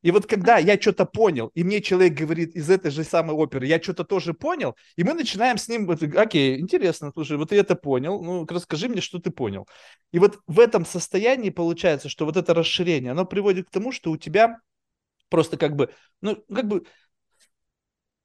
И 0.03 0.11
вот 0.11 0.27
когда 0.27 0.59
я 0.59 0.81
что-то 0.81 1.05
понял, 1.05 1.51
и 1.55 1.65
мне 1.65 1.81
человек 1.81 2.15
говорит 2.15 2.55
из 2.55 2.71
этой 2.71 2.91
же 2.91 3.05
самой 3.05 3.35
оперы, 3.35 3.67
я 3.67 3.83
что-то 3.83 4.05
тоже 4.05 4.35
понял, 4.35 4.77
и 4.97 5.05
мы 5.05 5.15
начинаем 5.15 5.59
с 5.59 5.69
ним, 5.69 5.87
вот, 5.87 6.03
окей, 6.03 6.61
интересно, 6.61 7.11
слушай, 7.13 7.37
вот 7.37 7.51
ты 7.51 7.57
это 7.57 7.75
понял, 7.75 8.23
ну 8.23 8.47
расскажи 8.49 8.89
мне, 8.89 9.01
что 9.01 9.19
ты 9.19 9.31
понял. 9.31 9.67
И 10.13 10.19
вот 10.19 10.39
в 10.47 10.61
этом 10.61 10.85
состоянии 10.85 11.51
получается, 11.51 12.09
что 12.09 12.25
вот 12.25 12.37
это 12.37 12.55
расширение, 12.55 13.13
оно 13.13 13.25
приводит 13.25 13.69
к 13.69 13.71
тому, 13.71 13.93
что 13.93 14.11
у 14.11 14.17
тебя 14.17 14.59
просто 15.29 15.57
как 15.57 15.77
бы, 15.77 15.91
ну 16.21 16.37
как 16.53 16.69
бы, 16.69 16.85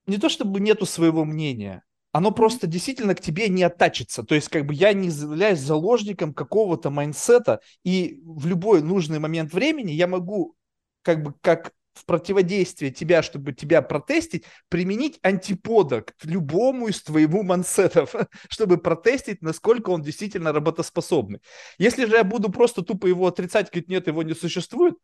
не 0.08 0.18
то 0.18 0.30
чтобы 0.30 0.60
нету 0.60 0.86
своего 0.86 1.26
мнения, 1.26 1.84
оно 2.12 2.32
просто 2.32 2.68
действительно 2.68 3.16
к 3.16 3.22
тебе 3.22 3.48
не 3.48 3.64
оттачится. 3.64 4.24
То 4.24 4.36
есть, 4.36 4.50
как 4.50 4.66
бы 4.66 4.74
я 4.74 4.94
не 4.94 5.08
являюсь 5.08 5.60
заложником 5.60 6.34
какого-то 6.34 6.90
майнсета, 6.90 7.62
и 7.84 8.20
в 8.24 8.48
любой 8.48 8.82
нужный 8.82 9.20
момент 9.20 9.54
времени 9.54 9.92
я 9.92 10.08
могу, 10.08 10.56
как 11.04 11.24
бы, 11.24 11.34
как 11.42 11.72
в 11.94 12.06
противодействие 12.06 12.92
тебя, 12.92 13.22
чтобы 13.22 13.54
тебя 13.54 13.82
протестить, 13.82 14.46
применить 14.70 15.20
антипода 15.24 16.02
к 16.02 16.14
любому 16.24 16.88
из 16.88 17.02
твоего 17.02 17.44
мансетов, 17.44 18.16
чтобы 18.50 18.78
протестить, 18.78 19.42
насколько 19.42 19.90
он 19.90 20.02
действительно 20.02 20.54
работоспособный. 20.54 21.42
Если 21.78 22.06
же 22.06 22.16
я 22.16 22.24
буду 22.24 22.50
просто 22.50 22.82
тупо 22.82 23.08
его 23.08 23.28
отрицать, 23.28 23.70
говорить, 23.70 23.90
нет, 23.90 24.08
его 24.08 24.24
не 24.24 24.34
существует, 24.34 24.96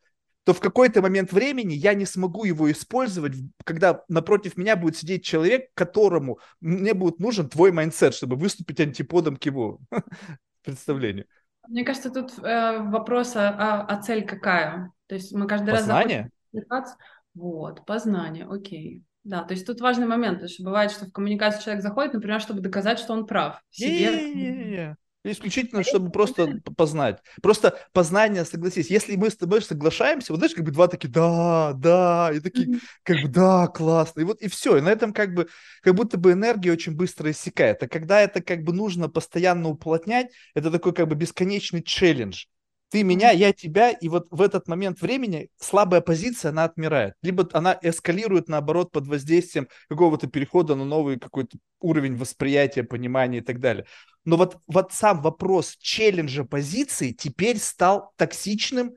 то 0.45 0.53
в 0.53 0.61
какой-то 0.61 1.01
момент 1.01 1.33
времени 1.33 1.73
я 1.73 1.93
не 1.93 2.05
смогу 2.05 2.45
его 2.45 2.71
использовать, 2.71 3.33
когда 3.65 4.05
напротив 4.07 4.55
меня 4.55 4.77
будет 4.77 4.95
сидеть 4.95 5.25
человек, 5.25 5.65
которому 5.73 6.39
мне 6.61 6.93
будет 6.93 7.19
нужен 7.19 7.49
твой 7.49 7.73
mindset, 7.73 8.13
чтобы 8.13 8.37
выступить 8.37 8.79
антиподом 8.79 9.35
к 9.35 9.43
его 9.45 9.81
представлению. 10.63 11.25
Мне 11.67 11.83
кажется, 11.83 12.09
тут 12.09 12.37
э, 12.39 12.79
вопрос, 12.79 13.35
а, 13.35 13.85
а 13.87 14.01
цель 14.01 14.25
какая? 14.25 14.91
То 15.07 15.15
есть 15.15 15.33
мы 15.33 15.47
каждый 15.47 15.71
Познание? 15.71 16.29
раз 16.69 16.89
заходим 16.89 16.97
Вот, 17.33 17.85
познание, 17.85 18.45
окей. 18.49 19.03
Да, 19.23 19.43
то 19.43 19.53
есть 19.53 19.67
тут 19.67 19.81
важный 19.81 20.07
момент, 20.07 20.35
потому 20.35 20.49
что 20.49 20.63
бывает, 20.63 20.91
что 20.91 21.05
в 21.05 21.11
коммуникацию 21.11 21.61
человек 21.61 21.83
заходит, 21.83 22.13
например, 22.13 22.39
чтобы 22.39 22.61
доказать, 22.61 22.97
что 22.99 23.13
он 23.13 23.25
прав 23.25 23.61
в 23.69 23.75
себе. 23.75 24.95
Исключительно, 25.23 25.83
чтобы 25.83 26.09
просто 26.09 26.61
познать. 26.77 27.19
Просто 27.41 27.77
познание, 27.91 28.45
согласись. 28.45 28.89
Если 28.89 29.17
мы 29.17 29.29
с 29.29 29.35
тобой 29.35 29.61
соглашаемся, 29.61 30.31
вот 30.31 30.39
знаешь, 30.39 30.53
как 30.55 30.63
бы 30.63 30.71
два 30.71 30.87
такие, 30.87 31.09
да, 31.09 31.73
да, 31.73 32.31
и 32.33 32.39
такие, 32.39 32.79
как 33.03 33.21
бы, 33.21 33.27
да, 33.27 33.67
классно. 33.67 34.21
И 34.21 34.23
вот 34.23 34.41
и 34.41 34.47
все. 34.47 34.77
И 34.77 34.81
на 34.81 34.89
этом 34.89 35.11
как 35.11 35.33
бы, 35.33 35.49
как 35.81 35.95
будто 35.95 36.17
бы 36.17 36.31
энергия 36.31 36.71
очень 36.71 36.95
быстро 36.95 37.31
иссякает. 37.31 37.83
А 37.83 37.87
когда 37.87 38.21
это 38.21 38.41
как 38.41 38.63
бы 38.63 38.71
нужно 38.71 39.09
постоянно 39.09 39.69
уплотнять, 39.69 40.31
это 40.53 40.71
такой 40.71 40.93
как 40.93 41.07
бы 41.09 41.15
бесконечный 41.15 41.83
челлендж. 41.83 42.45
Ты 42.89 43.03
меня, 43.03 43.31
я 43.31 43.51
тебя, 43.51 43.91
и 43.91 44.07
вот 44.07 44.27
в 44.31 44.41
этот 44.41 44.67
момент 44.69 45.01
времени 45.01 45.49
слабая 45.59 45.99
позиция, 45.99 46.49
она 46.49 46.63
отмирает. 46.63 47.15
Либо 47.21 47.47
она 47.51 47.77
эскалирует, 47.81 48.47
наоборот, 48.47 48.91
под 48.91 49.07
воздействием 49.07 49.67
какого-то 49.89 50.27
перехода 50.27 50.75
на 50.75 50.85
новый 50.85 51.19
какой-то 51.19 51.57
уровень 51.81 52.15
восприятия, 52.15 52.83
понимания 52.83 53.39
и 53.39 53.41
так 53.41 53.59
далее. 53.59 53.85
Но 54.23 54.37
вот, 54.37 54.57
вот 54.67 54.93
сам 54.93 55.21
вопрос 55.21 55.75
челленджа 55.79 56.45
позиции 56.45 57.11
теперь 57.11 57.57
стал 57.57 58.13
токсичным, 58.15 58.95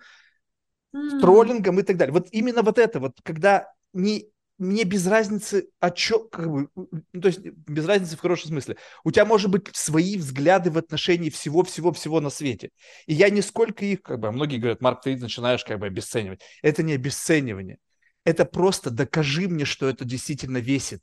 mm. 0.94 1.20
троллингом 1.20 1.80
и 1.80 1.82
так 1.82 1.96
далее. 1.96 2.12
Вот 2.12 2.28
именно 2.30 2.62
вот 2.62 2.78
это 2.78 3.00
вот, 3.00 3.16
когда 3.24 3.72
не 3.92 4.30
мне 4.60 4.84
без 4.84 5.06
разницы, 5.06 5.68
о 5.80 5.90
чем, 5.90 6.28
как 6.28 6.50
бы, 6.50 6.68
ну, 6.74 7.20
то 7.20 7.28
есть 7.28 7.40
без 7.40 7.86
разницы 7.86 8.16
в 8.16 8.20
хорошем 8.20 8.50
смысле. 8.50 8.76
У 9.04 9.10
тебя 9.10 9.24
может 9.24 9.50
быть 9.50 9.74
свои 9.74 10.18
взгляды 10.18 10.70
в 10.70 10.76
отношении 10.76 11.30
всего-всего-всего 11.30 12.20
на 12.20 12.28
свете. 12.28 12.70
И 13.06 13.14
я 13.14 13.30
нисколько 13.30 13.86
их, 13.86 14.02
как 14.02 14.20
бы, 14.20 14.30
многие 14.30 14.58
говорят, 14.58 14.82
Марк, 14.82 15.00
ты 15.00 15.16
начинаешь 15.16 15.64
как 15.64 15.78
бы 15.78 15.86
обесценивать. 15.86 16.42
Это 16.62 16.82
не 16.82 16.92
обесценивание. 16.92 17.78
Это 18.24 18.44
просто 18.44 18.90
докажи 18.90 19.48
мне, 19.48 19.64
что 19.64 19.88
это 19.88 20.04
действительно 20.04 20.58
весит. 20.58 21.02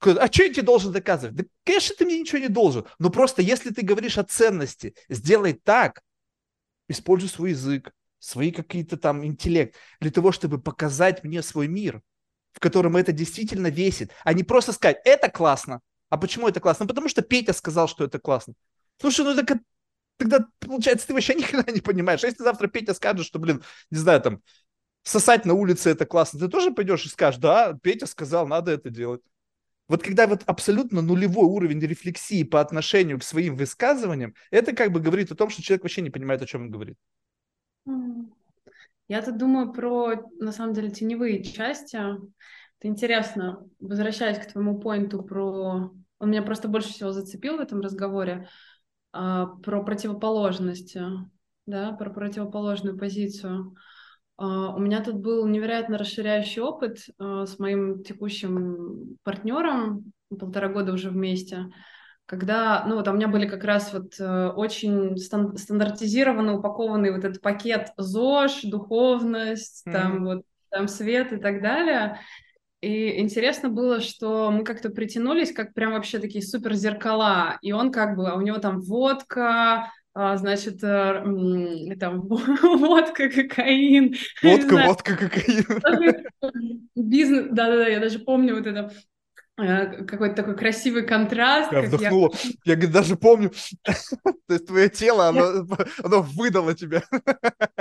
А 0.00 0.26
что 0.32 0.44
я 0.44 0.52
тебе 0.52 0.62
должен 0.62 0.92
доказывать? 0.92 1.36
Да, 1.36 1.44
конечно, 1.62 1.94
ты 1.96 2.06
мне 2.06 2.18
ничего 2.18 2.38
не 2.38 2.48
должен. 2.48 2.86
Но 2.98 3.10
просто 3.10 3.42
если 3.42 3.68
ты 3.68 3.82
говоришь 3.82 4.16
о 4.16 4.24
ценности, 4.24 4.94
сделай 5.10 5.52
так, 5.52 6.00
используй 6.88 7.28
свой 7.28 7.50
язык, 7.50 7.92
свои 8.18 8.50
какие-то 8.50 8.96
там 8.96 9.26
интеллект 9.26 9.76
для 10.00 10.10
того, 10.10 10.32
чтобы 10.32 10.58
показать 10.58 11.22
мне 11.22 11.42
свой 11.42 11.68
мир 11.68 12.00
в 12.56 12.60
котором 12.60 12.96
это 12.96 13.12
действительно 13.12 13.66
весит, 13.66 14.12
а 14.24 14.32
не 14.32 14.42
просто 14.42 14.72
сказать, 14.72 14.98
это 15.04 15.30
классно. 15.30 15.80
А 16.08 16.16
почему 16.16 16.48
это 16.48 16.58
классно? 16.58 16.84
Ну, 16.84 16.88
потому 16.88 17.08
что 17.08 17.20
Петя 17.20 17.52
сказал, 17.52 17.86
что 17.86 18.04
это 18.04 18.18
классно. 18.18 18.54
Слушай, 18.98 19.26
ну 19.26 19.34
так 19.34 19.58
тогда, 20.16 20.46
получается, 20.58 21.06
ты 21.06 21.12
вообще 21.12 21.34
никогда 21.36 21.70
не 21.70 21.82
понимаешь. 21.82 22.24
А 22.24 22.28
если 22.28 22.42
завтра 22.42 22.68
Петя 22.68 22.94
скажет, 22.94 23.26
что, 23.26 23.38
блин, 23.38 23.62
не 23.90 23.98
знаю, 23.98 24.22
там, 24.22 24.42
сосать 25.02 25.44
на 25.44 25.52
улице 25.52 25.90
это 25.90 26.06
классно, 26.06 26.40
ты 26.40 26.48
тоже 26.48 26.70
пойдешь 26.70 27.04
и 27.04 27.10
скажешь, 27.10 27.40
да, 27.40 27.78
Петя 27.82 28.06
сказал, 28.06 28.48
надо 28.48 28.72
это 28.72 28.88
делать. 28.88 29.20
Вот 29.86 30.02
когда 30.02 30.26
вот 30.26 30.42
абсолютно 30.46 31.02
нулевой 31.02 31.44
уровень 31.44 31.78
рефлексии 31.80 32.42
по 32.42 32.62
отношению 32.62 33.20
к 33.20 33.22
своим 33.22 33.54
высказываниям, 33.54 34.34
это 34.50 34.74
как 34.74 34.92
бы 34.92 35.00
говорит 35.00 35.30
о 35.30 35.36
том, 35.36 35.50
что 35.50 35.62
человек 35.62 35.82
вообще 35.82 36.00
не 36.00 36.10
понимает, 36.10 36.40
о 36.40 36.46
чем 36.46 36.62
он 36.62 36.70
говорит. 36.70 36.96
Я 39.08 39.22
тут 39.22 39.38
думаю 39.38 39.72
про, 39.72 40.14
на 40.40 40.52
самом 40.52 40.74
деле, 40.74 40.90
теневые 40.90 41.42
части. 41.44 41.96
Это 41.96 42.88
интересно, 42.88 43.64
возвращаясь 43.78 44.38
к 44.38 44.52
твоему 44.52 44.78
поинту 44.78 45.22
про... 45.22 45.92
Он 46.18 46.30
меня 46.30 46.42
просто 46.42 46.68
больше 46.68 46.88
всего 46.88 47.12
зацепил 47.12 47.58
в 47.58 47.60
этом 47.60 47.80
разговоре, 47.80 48.48
а, 49.12 49.46
про 49.46 49.82
противоположности. 49.82 51.02
да, 51.66 51.92
про 51.92 52.10
противоположную 52.10 52.98
позицию. 52.98 53.74
Uh, 54.38 54.74
у 54.76 54.78
меня 54.78 55.02
тут 55.02 55.14
был 55.14 55.46
невероятно 55.46 55.96
расширяющий 55.96 56.60
опыт 56.60 56.98
uh, 57.18 57.46
с 57.46 57.58
моим 57.58 58.04
текущим 58.04 59.16
партнером, 59.22 60.12
полтора 60.28 60.68
года 60.68 60.92
уже 60.92 61.08
вместе, 61.08 61.72
когда, 62.26 62.84
ну 62.86 62.96
вот, 62.96 63.08
а 63.08 63.12
у 63.12 63.14
меня 63.14 63.28
были 63.28 63.46
как 63.46 63.64
раз 63.64 63.92
вот 63.92 64.14
uh, 64.20 64.50
очень 64.50 65.16
стан- 65.16 65.56
стандартизированно 65.56 66.58
упакованный 66.58 67.12
вот 67.12 67.24
этот 67.24 67.40
пакет 67.40 67.92
ЗОЖ, 67.96 68.62
духовность, 68.64 69.86
mm-hmm. 69.86 69.92
там 69.92 70.24
вот, 70.24 70.42
там 70.70 70.88
свет 70.88 71.32
и 71.32 71.36
так 71.36 71.62
далее. 71.62 72.18
И 72.80 73.20
интересно 73.20 73.68
было, 73.68 74.00
что 74.00 74.50
мы 74.50 74.62
как-то 74.62 74.90
притянулись, 74.90 75.52
как 75.52 75.72
прям 75.72 75.92
вообще 75.92 76.18
такие 76.18 76.44
супер 76.44 76.74
зеркала. 76.74 77.58
И 77.62 77.72
он 77.72 77.90
как 77.90 78.16
бы, 78.16 78.28
а 78.28 78.34
у 78.34 78.42
него 78.42 78.58
там 78.58 78.80
водка, 78.80 79.90
а, 80.18 80.36
значит, 80.36 80.82
э, 80.82 81.96
там 82.00 82.20
водка, 82.28 83.28
кокаин. 83.28 84.14
Водка, 84.42 84.76
водка, 84.86 85.16
кокаин. 85.16 85.64
Бизнес, 86.94 87.48
да-да-да, 87.50 87.86
я 87.86 88.00
даже 88.00 88.18
помню 88.20 88.56
вот 88.56 88.66
это 88.66 88.80
э, 88.80 88.90
какой-то 89.56 90.34
такой 90.34 90.56
красивый 90.56 91.06
контраст. 91.06 91.72
Я 91.72 91.82
вдохнула. 91.82 92.30
Я, 92.64 92.74
я 92.74 92.88
даже 92.88 93.16
помню, 93.16 93.50
то 93.82 94.54
есть 94.54 94.66
твое 94.66 94.88
тело, 94.88 95.28
оно, 95.28 95.66
оно 96.02 96.22
выдало 96.22 96.74
тебя. 96.74 97.02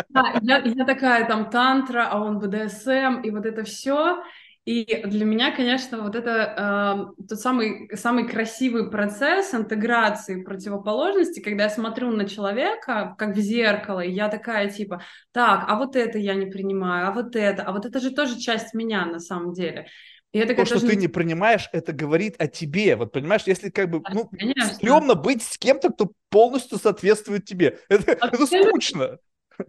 Да, 0.09 0.39
я, 0.41 0.59
я 0.59 0.85
такая 0.85 1.27
там 1.27 1.49
тантра, 1.49 2.07
а 2.09 2.21
он 2.21 2.39
БДСМ, 2.39 3.21
и 3.23 3.29
вот 3.29 3.45
это 3.45 3.63
все. 3.63 4.23
И 4.65 5.03
для 5.05 5.25
меня, 5.25 5.55
конечно, 5.55 6.01
вот 6.01 6.15
это 6.15 7.13
э, 7.19 7.23
тот 7.29 7.39
самый, 7.39 7.87
самый 7.95 8.27
красивый 8.27 8.89
процесс 8.89 9.53
интеграции 9.53 10.41
противоположности, 10.41 11.39
когда 11.39 11.65
я 11.65 11.69
смотрю 11.69 12.09
на 12.09 12.27
человека, 12.27 13.13
как 13.15 13.35
в 13.35 13.39
зеркало, 13.39 13.99
и 13.99 14.11
я 14.11 14.27
такая 14.27 14.71
типа, 14.71 15.03
так, 15.31 15.65
а 15.67 15.75
вот 15.77 15.95
это 15.95 16.17
я 16.17 16.33
не 16.33 16.47
принимаю, 16.47 17.09
а 17.09 17.11
вот 17.11 17.35
это, 17.35 17.61
а 17.61 17.73
вот 17.73 17.85
это 17.85 17.99
же 17.99 18.09
тоже 18.09 18.39
часть 18.39 18.73
меня 18.73 19.05
на 19.05 19.19
самом 19.19 19.53
деле. 19.53 19.85
И 20.35 20.37
это, 20.37 20.53
То, 20.53 20.65
что 20.65 20.81
даже... 20.81 20.87
ты 20.87 20.95
не 20.97 21.07
принимаешь, 21.07 21.69
это 21.71 21.93
говорит 21.93 22.35
о 22.39 22.47
тебе. 22.47 22.97
Вот 22.97 23.13
понимаешь, 23.13 23.43
если 23.45 23.69
как 23.69 23.89
бы, 23.89 24.03
ну, 24.11 24.27
Конечно. 24.37 24.65
стрёмно 24.65 25.15
быть 25.15 25.41
с 25.41 25.57
кем-то, 25.57 25.91
кто 25.91 26.11
полностью 26.29 26.77
соответствует 26.77 27.45
тебе. 27.45 27.79
Это, 27.87 28.11
это 28.11 28.45
скучно. 28.45 29.19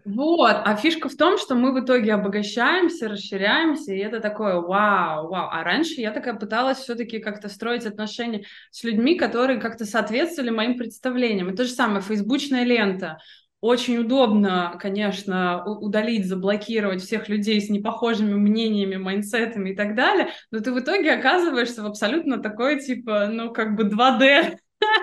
Вот, 0.05 0.57
а 0.65 0.75
фишка 0.75 1.09
в 1.09 1.15
том, 1.15 1.39
что 1.39 1.55
мы 1.55 1.73
в 1.73 1.85
итоге 1.85 2.15
обогащаемся, 2.15 3.09
расширяемся, 3.09 3.93
и 3.93 3.99
это 3.99 4.19
такое 4.19 4.57
вау, 4.57 5.29
вау. 5.29 5.49
А 5.53 5.63
раньше 5.63 6.01
я 6.01 6.11
такая 6.11 6.35
пыталась 6.35 6.79
все-таки 6.79 7.21
как-то 7.21 7.49
строить 7.49 7.87
отношения 7.87 8.45
с 8.73 8.83
людьми, 8.83 9.15
которые 9.15 9.61
как-то 9.61 9.85
соответствовали 9.85 10.51
моим 10.51 10.77
представлениям. 10.77 11.49
И 11.51 11.55
то 11.55 11.63
же 11.63 11.71
самое, 11.71 12.01
фейсбучная 12.01 12.65
лента. 12.65 13.19
Очень 13.61 13.99
удобно, 13.99 14.77
конечно, 14.81 15.65
удалить, 15.65 16.27
заблокировать 16.27 17.03
всех 17.03 17.29
людей 17.29 17.61
с 17.61 17.71
непохожими 17.71 18.35
мнениями, 18.35 18.97
майнсетами 18.97 19.71
и 19.71 19.75
так 19.75 19.95
далее, 19.95 20.29
но 20.51 20.61
ты 20.61 20.73
в 20.73 20.79
итоге 20.79 21.13
оказываешься 21.13 21.83
в 21.83 21.87
абсолютно 21.87 22.39
такой, 22.39 22.81
типа, 22.81 23.29
ну, 23.29 23.53
как 23.53 23.75
бы 23.75 23.85
2D, 23.85 24.59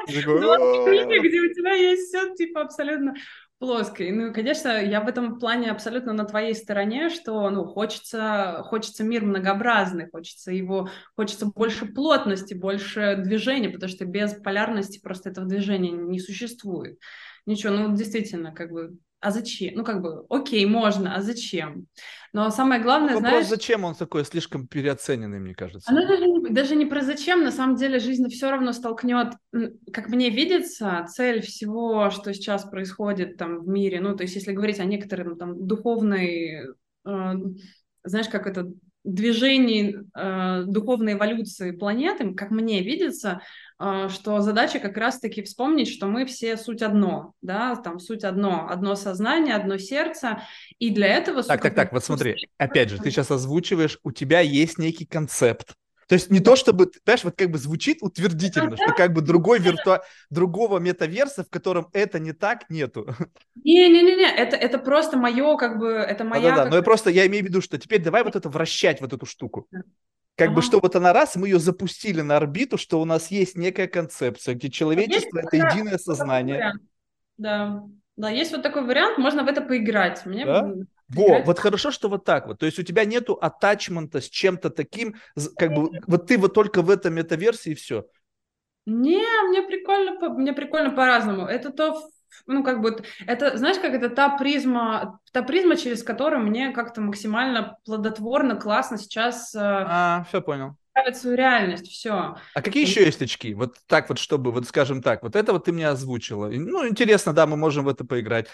2D, 0.08 1.20
где 1.28 1.40
у 1.40 1.54
тебя 1.54 1.74
есть 1.74 2.10
все, 2.10 2.34
типа, 2.36 2.62
абсолютно 2.62 3.16
плоской. 3.64 4.12
Ну, 4.12 4.34
конечно, 4.34 4.68
я 4.84 5.00
в 5.02 5.08
этом 5.08 5.40
плане 5.40 5.72
абсолютно 5.72 6.12
на 6.12 6.26
твоей 6.26 6.54
стороне, 6.54 7.10
что, 7.10 7.50
ну, 7.50 7.66
хочется, 7.66 8.62
хочется 8.66 9.04
мир 9.04 9.24
многообразный, 9.24 10.10
хочется 10.12 10.52
его, 10.52 10.90
хочется 11.16 11.46
больше 11.46 11.86
плотности, 11.86 12.54
больше 12.54 13.16
движения, 13.18 13.70
потому 13.70 13.90
что 13.90 14.06
без 14.06 14.34
полярности 14.34 15.00
просто 15.02 15.30
этого 15.30 15.48
движения 15.48 15.92
не 15.92 16.20
существует. 16.20 17.00
Ничего, 17.46 17.74
ну, 17.74 17.96
действительно, 17.96 18.52
как 18.52 18.72
бы 18.72 18.98
а 19.24 19.32
зачем? 19.32 19.76
Ну, 19.76 19.84
как 19.86 20.02
бы, 20.02 20.26
окей, 20.30 20.66
можно, 20.66 21.16
а 21.16 21.22
зачем? 21.22 21.88
Но 22.34 22.50
самое 22.50 22.82
главное, 22.82 23.16
Вопрос, 23.16 23.30
знаешь... 23.30 23.48
зачем 23.48 23.86
он 23.86 23.96
такой 23.96 24.26
слишком 24.26 24.68
переоцененный, 24.68 25.40
мне 25.40 25.56
кажется. 25.56 25.90
Оно 25.90 26.06
даже 26.06 26.28
не, 26.28 26.50
даже 26.50 26.76
не 26.76 26.86
про 26.86 27.02
зачем, 27.02 27.42
на 27.42 27.52
самом 27.52 27.78
деле 27.78 28.00
жизнь 28.00 28.28
все 28.28 28.52
равно 28.52 28.74
столкнет, 28.74 29.34
как 29.94 30.10
мне 30.10 30.30
видится, 30.30 31.06
цель 31.10 31.42
всего, 31.42 32.10
что 32.10 32.34
сейчас 32.34 32.66
происходит 32.66 33.38
там 33.38 33.60
в 33.62 33.68
мире, 33.68 34.02
ну, 34.02 34.14
то 34.14 34.24
есть 34.24 34.36
если 34.36 34.52
говорить 34.52 34.82
о 34.82 34.86
некотором 34.86 35.38
там 35.38 35.68
духовной, 35.68 36.66
э, 37.06 37.34
знаешь, 38.04 38.28
как 38.28 38.46
это 38.46 38.74
движении 39.04 40.00
э, 40.16 40.64
духовной 40.66 41.14
эволюции 41.14 41.72
планеты, 41.72 42.34
как 42.34 42.52
мне 42.52 42.82
видится, 42.82 43.42
э, 43.80 44.10
что 44.10 44.42
задача 44.42 44.80
как 44.80 44.98
раз-таки 44.98 45.44
вспомнить, 45.44 45.90
что 45.90 46.08
мы 46.08 46.26
все 46.26 46.58
суть 46.58 46.82
одно, 46.82 47.34
да, 47.42 47.76
там 47.76 48.00
суть 48.00 48.24
одно, 48.24 48.68
одно 48.70 48.96
сознание, 48.96 49.56
одно 49.56 49.78
сердце, 49.78 50.42
и 50.80 50.90
для 50.90 51.08
этого... 51.08 51.44
Так, 51.44 51.62
так, 51.62 51.76
так, 51.76 51.92
вот 51.92 52.04
смотри, 52.04 52.36
опять 52.58 52.90
же, 52.90 52.98
ты 52.98 53.12
сейчас 53.12 53.30
озвучиваешь, 53.30 54.00
у 54.04 54.12
тебя 54.12 54.40
есть 54.40 54.78
некий 54.78 55.06
концепт, 55.06 55.76
то 56.08 56.16
есть 56.16 56.30
не 56.30 56.40
то, 56.40 56.56
чтобы, 56.56 56.92
знаешь, 57.06 57.24
вот 57.24 57.36
как 57.38 57.50
бы 57.50 57.58
звучит 57.58 58.00
утвердительно, 58.02 58.76
что 58.76 58.94
как 58.94 59.14
бы 59.14 59.22
другой 59.22 59.60
вирту... 59.60 60.00
другого 60.30 60.80
метаверса, 60.80 61.44
в 61.44 61.50
котором 61.50 61.88
это 61.94 62.20
не 62.20 62.34
так, 62.34 62.70
нету. 62.70 63.08
Не-не-не, 63.56 64.36
это, 64.36 64.56
это 64.56 64.80
просто 64.80 65.18
мое, 65.18 65.56
как 65.58 65.80
бы, 65.80 65.92
это 65.92 66.24
моя... 66.24 66.50
Да-да-да, 66.50 66.70
но 66.70 66.76
я 66.78 66.82
просто, 66.82 67.10
я 67.10 67.26
имею 67.28 67.44
в 67.44 67.48
виду, 67.48 67.62
что 67.62 67.78
теперь 67.78 68.02
давай 68.02 68.24
вот 68.24 68.36
это 68.36 68.50
вращать, 68.50 69.02
вот 69.02 69.14
эту 69.14 69.26
штуку. 69.26 69.68
Как 70.36 70.48
ага. 70.48 70.56
бы, 70.56 70.62
что 70.62 70.80
вот 70.80 70.96
она 70.96 71.14
раз, 71.14 71.36
мы 71.36 71.48
ее 71.48 71.60
запустили 71.60 72.22
на 72.22 72.38
орбиту, 72.38 72.78
что 72.78 73.00
у 73.00 73.06
нас 73.06 73.30
есть 73.30 73.56
некая 73.56 73.88
концепция, 73.88 74.56
где 74.56 74.70
человечество– 74.70 75.40
это 75.44 75.56
единое 75.56 75.98
сознание. 75.98 76.74
Да, 77.38 77.84
да, 78.16 78.30
есть 78.30 78.52
вот 78.52 78.64
такой 78.64 78.84
вариант, 78.86 79.18
можно 79.18 79.44
в 79.44 79.48
это 79.48 79.62
поиграть. 79.62 80.26
Мне 80.26 80.46
да? 80.46 80.74
Во, 81.14 81.44
вот 81.44 81.60
хорошо, 81.60 81.92
что 81.92 82.10
вот 82.10 82.26
так 82.26 82.48
вот. 82.48 82.60
То 82.60 82.66
есть 82.66 82.80
у 82.80 82.84
тебя 82.84 83.06
нету 83.06 83.34
attachment 83.34 84.14
а 84.14 84.22
с 84.22 84.30
чем-то 84.30 84.70
таким, 84.70 85.16
как 85.58 85.74
бы 85.74 85.90
вот 86.08 86.28
ты 86.28 86.38
вот 86.38 86.54
только 86.54 86.82
в 86.82 86.90
этом 86.90 87.14
метаверсе 87.14 87.72
и 87.72 87.76
все. 87.76 88.06
Не, 88.86 89.26
мне 89.48 89.62
прикольно, 89.62 90.30
мне 90.30 90.54
прикольно 90.54 90.92
по-разному. 90.92 91.46
Это 91.46 91.72
то, 91.72 92.02
ну 92.48 92.64
как 92.64 92.82
бы, 92.82 92.98
это, 93.26 93.58
знаешь, 93.58 93.80
как 93.80 93.94
это 93.94 94.10
та 94.10 94.38
призма, 94.38 95.20
та 95.32 95.42
призма, 95.42 95.78
через 95.78 96.04
которую 96.04 96.44
мне 96.44 96.72
как-то 96.72 97.02
максимально 97.02 97.78
плодотворно, 97.86 98.56
классно 98.56 98.98
сейчас. 98.98 99.56
Э, 99.56 99.60
а, 99.62 100.26
все 100.28 100.42
понял 100.42 100.76
свою 101.14 101.36
реальность, 101.36 101.88
все. 101.88 102.38
А 102.54 102.62
какие 102.62 102.86
еще 102.86 103.04
есть 103.04 103.22
очки? 103.22 103.54
Вот 103.54 103.78
так 103.88 104.10
вот, 104.10 104.20
чтобы, 104.20 104.52
вот 104.52 104.68
скажем 104.68 105.02
так, 105.02 105.24
вот 105.24 105.36
это 105.36 105.52
вот 105.54 105.66
ты 105.66 105.72
мне 105.72 105.88
озвучила. 105.88 106.48
Ну, 106.50 106.88
интересно, 106.88 107.34
да, 107.34 107.48
мы 107.48 107.58
можем 107.58 107.86
в 107.86 107.90
это 107.90 108.06
поиграть. 108.06 108.48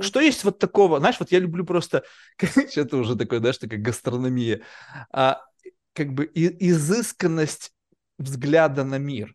Что 0.00 0.20
есть 0.20 0.44
вот 0.44 0.58
такого? 0.58 0.98
Знаешь, 1.00 1.16
вот 1.18 1.32
я 1.32 1.40
люблю 1.40 1.64
просто, 1.64 2.04
это 2.38 2.96
уже 2.96 3.16
такое, 3.16 3.40
знаешь, 3.40 3.58
такая 3.58 3.80
гастрономия, 3.80 4.62
а, 5.12 5.42
как 5.94 6.12
бы 6.12 6.24
и, 6.24 6.70
изысканность 6.70 7.72
взгляда 8.18 8.84
на 8.84 8.98
мир. 8.98 9.34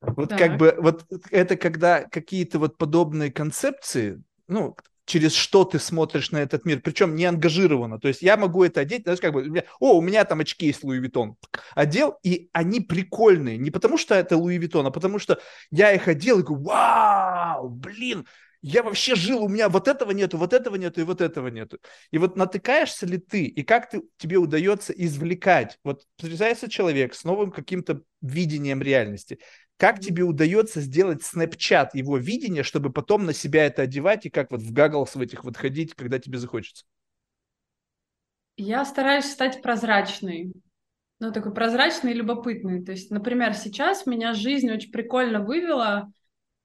Вот 0.00 0.30
так. 0.30 0.38
как 0.38 0.56
бы, 0.56 0.76
вот 0.78 1.04
это 1.30 1.56
когда 1.56 2.04
какие-то 2.04 2.58
вот 2.58 2.78
подобные 2.78 3.32
концепции, 3.32 4.22
ну, 4.46 4.76
через 5.06 5.34
что 5.34 5.64
ты 5.64 5.78
смотришь 5.78 6.30
на 6.30 6.38
этот 6.38 6.64
мир, 6.64 6.80
причем 6.80 7.14
не 7.14 7.24
ангажированно. 7.24 7.98
То 7.98 8.08
есть 8.08 8.22
я 8.22 8.36
могу 8.36 8.64
это 8.64 8.80
одеть, 8.80 9.02
знаешь, 9.02 9.20
как 9.20 9.32
бы, 9.32 9.42
у 9.42 9.50
меня, 9.50 9.64
о, 9.80 9.96
у 9.98 10.00
меня 10.00 10.24
там 10.24 10.40
очки 10.40 10.66
есть 10.66 10.82
Луи 10.82 10.98
Виттон. 10.98 11.36
Одел, 11.74 12.18
и 12.22 12.48
они 12.52 12.80
прикольные. 12.80 13.58
Не 13.58 13.70
потому 13.70 13.98
что 13.98 14.14
это 14.14 14.36
Louis 14.36 14.58
Vuitton, 14.58 14.86
а 14.86 14.90
потому 14.90 15.18
что 15.18 15.38
я 15.70 15.92
их 15.92 16.08
одел 16.08 16.40
и 16.40 16.42
говорю, 16.42 16.64
вау, 16.64 17.68
блин, 17.68 18.26
я 18.66 18.82
вообще 18.82 19.14
жил, 19.14 19.44
у 19.44 19.48
меня 19.48 19.68
вот 19.68 19.88
этого 19.88 20.12
нету, 20.12 20.38
вот 20.38 20.54
этого 20.54 20.76
нету 20.76 21.02
и 21.02 21.04
вот 21.04 21.20
этого 21.20 21.48
нету. 21.48 21.78
И 22.10 22.16
вот 22.16 22.34
натыкаешься 22.36 23.04
ли 23.04 23.18
ты, 23.18 23.44
и 23.44 23.62
как 23.62 23.90
ты, 23.90 24.02
тебе 24.16 24.38
удается 24.38 24.94
извлекать, 24.94 25.78
вот 25.84 26.04
встречается 26.16 26.70
человек 26.70 27.14
с 27.14 27.24
новым 27.24 27.50
каким-то 27.50 28.00
видением 28.22 28.80
реальности, 28.80 29.38
как 29.76 30.00
тебе 30.00 30.22
удается 30.22 30.80
сделать 30.80 31.22
snapshot 31.22 31.94
его 31.94 32.16
видения, 32.16 32.62
чтобы 32.62 32.90
потом 32.92 33.24
на 33.26 33.32
себя 33.32 33.66
это 33.66 33.82
одевать 33.82 34.26
и 34.26 34.30
как 34.30 34.50
вот 34.50 34.62
в 34.62 34.72
goggles 34.72 35.14
в 35.14 35.20
этих 35.20 35.44
вот 35.44 35.56
ходить, 35.56 35.94
когда 35.94 36.18
тебе 36.18 36.38
захочется? 36.38 36.84
Я 38.56 38.84
стараюсь 38.84 39.24
стать 39.24 39.62
прозрачной. 39.62 40.52
Ну, 41.20 41.32
такой 41.32 41.52
прозрачный 41.52 42.12
и 42.12 42.16
любопытный. 42.16 42.84
То 42.84 42.92
есть, 42.92 43.10
например, 43.10 43.54
сейчас 43.54 44.06
меня 44.06 44.32
жизнь 44.32 44.70
очень 44.70 44.92
прикольно 44.92 45.40
вывела, 45.40 46.12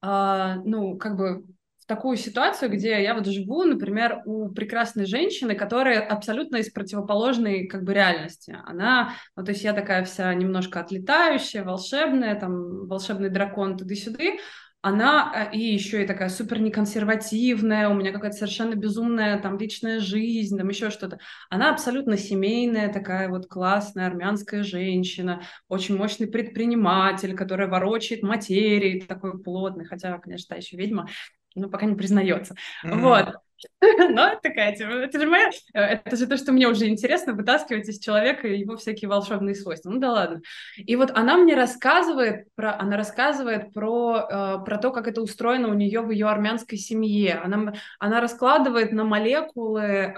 э, 0.02 0.56
ну, 0.66 0.98
как 0.98 1.18
бы 1.18 1.46
такую 1.90 2.18
ситуацию, 2.18 2.70
где 2.70 3.02
я 3.02 3.16
вот 3.16 3.26
живу, 3.26 3.64
например, 3.64 4.22
у 4.26 4.50
прекрасной 4.50 5.08
женщины, 5.08 5.56
которая 5.56 6.00
абсолютно 6.00 6.58
из 6.58 6.70
противоположной 6.70 7.66
как 7.66 7.84
бы 7.84 7.96
реальности. 7.96 8.56
Она, 8.66 9.16
ну, 9.36 9.44
то 9.44 9.52
есть 9.52 9.64
я 9.64 9.74
такая 9.74 10.06
вся 10.06 10.32
немножко 10.36 10.82
отлетающая, 10.82 11.64
волшебная, 11.64 12.40
там, 12.40 12.88
волшебный 12.88 13.32
дракон 13.32 13.76
туды-сюды, 13.76 14.38
она 14.82 15.50
э, 15.52 15.56
и 15.58 15.60
еще 15.60 16.04
и 16.04 16.08
такая 16.08 16.30
супер 16.30 16.62
неконсервативная, 16.62 17.90
у 17.90 17.96
меня 17.96 18.14
какая-то 18.14 18.38
совершенно 18.38 18.76
безумная 18.76 19.40
там 19.42 19.58
личная 19.58 20.00
жизнь, 20.00 20.58
там 20.58 20.70
еще 20.70 20.90
что-то. 20.90 21.20
Она 21.50 21.72
абсолютно 21.72 22.18
семейная, 22.18 22.94
такая 22.94 23.30
вот 23.30 23.48
классная 23.48 24.08
армянская 24.08 24.64
женщина, 24.64 25.42
очень 25.68 25.98
мощный 25.98 26.28
предприниматель, 26.28 27.36
которая 27.36 27.68
ворочает 27.68 28.22
материи, 28.22 29.02
такой 29.02 29.42
плотный, 29.42 29.86
хотя, 29.86 30.18
конечно, 30.20 30.50
та 30.50 30.56
еще 30.56 30.78
ведьма. 30.78 31.10
Ну, 31.56 31.70
пока 31.70 31.86
не 31.86 31.96
признается. 31.96 32.56
Mm-hmm. 32.86 33.00
Вот. 33.00 33.36
Но 33.82 34.40
такая, 34.42 34.74
это 34.74 35.20
же 35.20 35.28
моя... 35.28 35.50
Э, 35.74 35.82
это 35.82 36.16
же 36.16 36.28
то, 36.28 36.38
что 36.38 36.52
мне 36.52 36.68
уже 36.68 36.88
интересно, 36.88 37.34
вытаскивать 37.34 37.88
из 37.90 38.00
человека 38.00 38.48
его 38.48 38.78
всякие 38.78 39.10
волшебные 39.10 39.56
свойства. 39.56 39.90
Ну 39.90 40.00
да 40.00 40.12
ладно. 40.12 40.42
И 40.78 40.96
вот 40.96 41.12
она 41.12 41.38
мне 41.38 41.56
рассказывает 41.56 42.48
про... 42.56 42.80
Она 42.80 42.98
рассказывает 42.98 43.74
про, 43.74 44.28
э, 44.30 44.66
про 44.66 44.78
то, 44.78 44.92
как 44.92 45.08
это 45.08 45.22
устроено 45.22 45.70
у 45.70 45.74
нее 45.74 46.02
в 46.02 46.12
ее 46.12 46.28
армянской 46.28 46.78
семье. 46.78 47.36
Она, 47.36 47.74
она 48.00 48.22
раскладывает 48.22 48.92
на 48.92 49.04
молекулы 49.04 50.16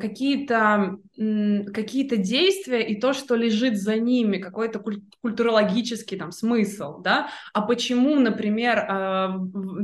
какие-то 0.00 0.98
какие 1.16 2.08
действия 2.16 2.86
и 2.86 3.00
то, 3.00 3.12
что 3.12 3.34
лежит 3.36 3.80
за 3.80 3.96
ними, 3.96 4.38
какой-то 4.38 4.78
куль- 4.78 5.02
культурологический 5.22 6.18
там 6.18 6.32
смысл, 6.32 7.00
да, 7.00 7.28
а 7.54 7.62
почему, 7.62 8.16
например, 8.16 8.78
э, 8.78 8.86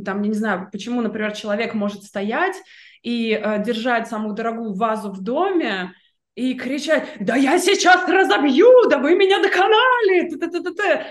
там, 0.05 0.23
я 0.23 0.29
не 0.29 0.35
знаю, 0.35 0.69
почему, 0.71 1.01
например, 1.01 1.33
человек 1.33 1.75
может 1.75 2.03
стоять 2.03 2.57
и 3.03 3.33
э, 3.33 3.63
держать 3.65 4.09
самую 4.09 4.35
дорогую 4.35 4.75
вазу 4.75 5.11
в 5.11 5.23
доме, 5.23 5.93
и 6.35 6.55
кричать, 6.55 7.09
да 7.19 7.35
я 7.35 7.59
сейчас 7.59 8.09
разобью, 8.09 8.89
да 8.89 8.99
вы 8.99 9.17
меня 9.17 9.43
доконали, 9.43 10.29
т 10.29 10.37
-т 10.37 10.51
-т 10.51 10.63
-т 10.63 10.75
-т. 10.77 11.05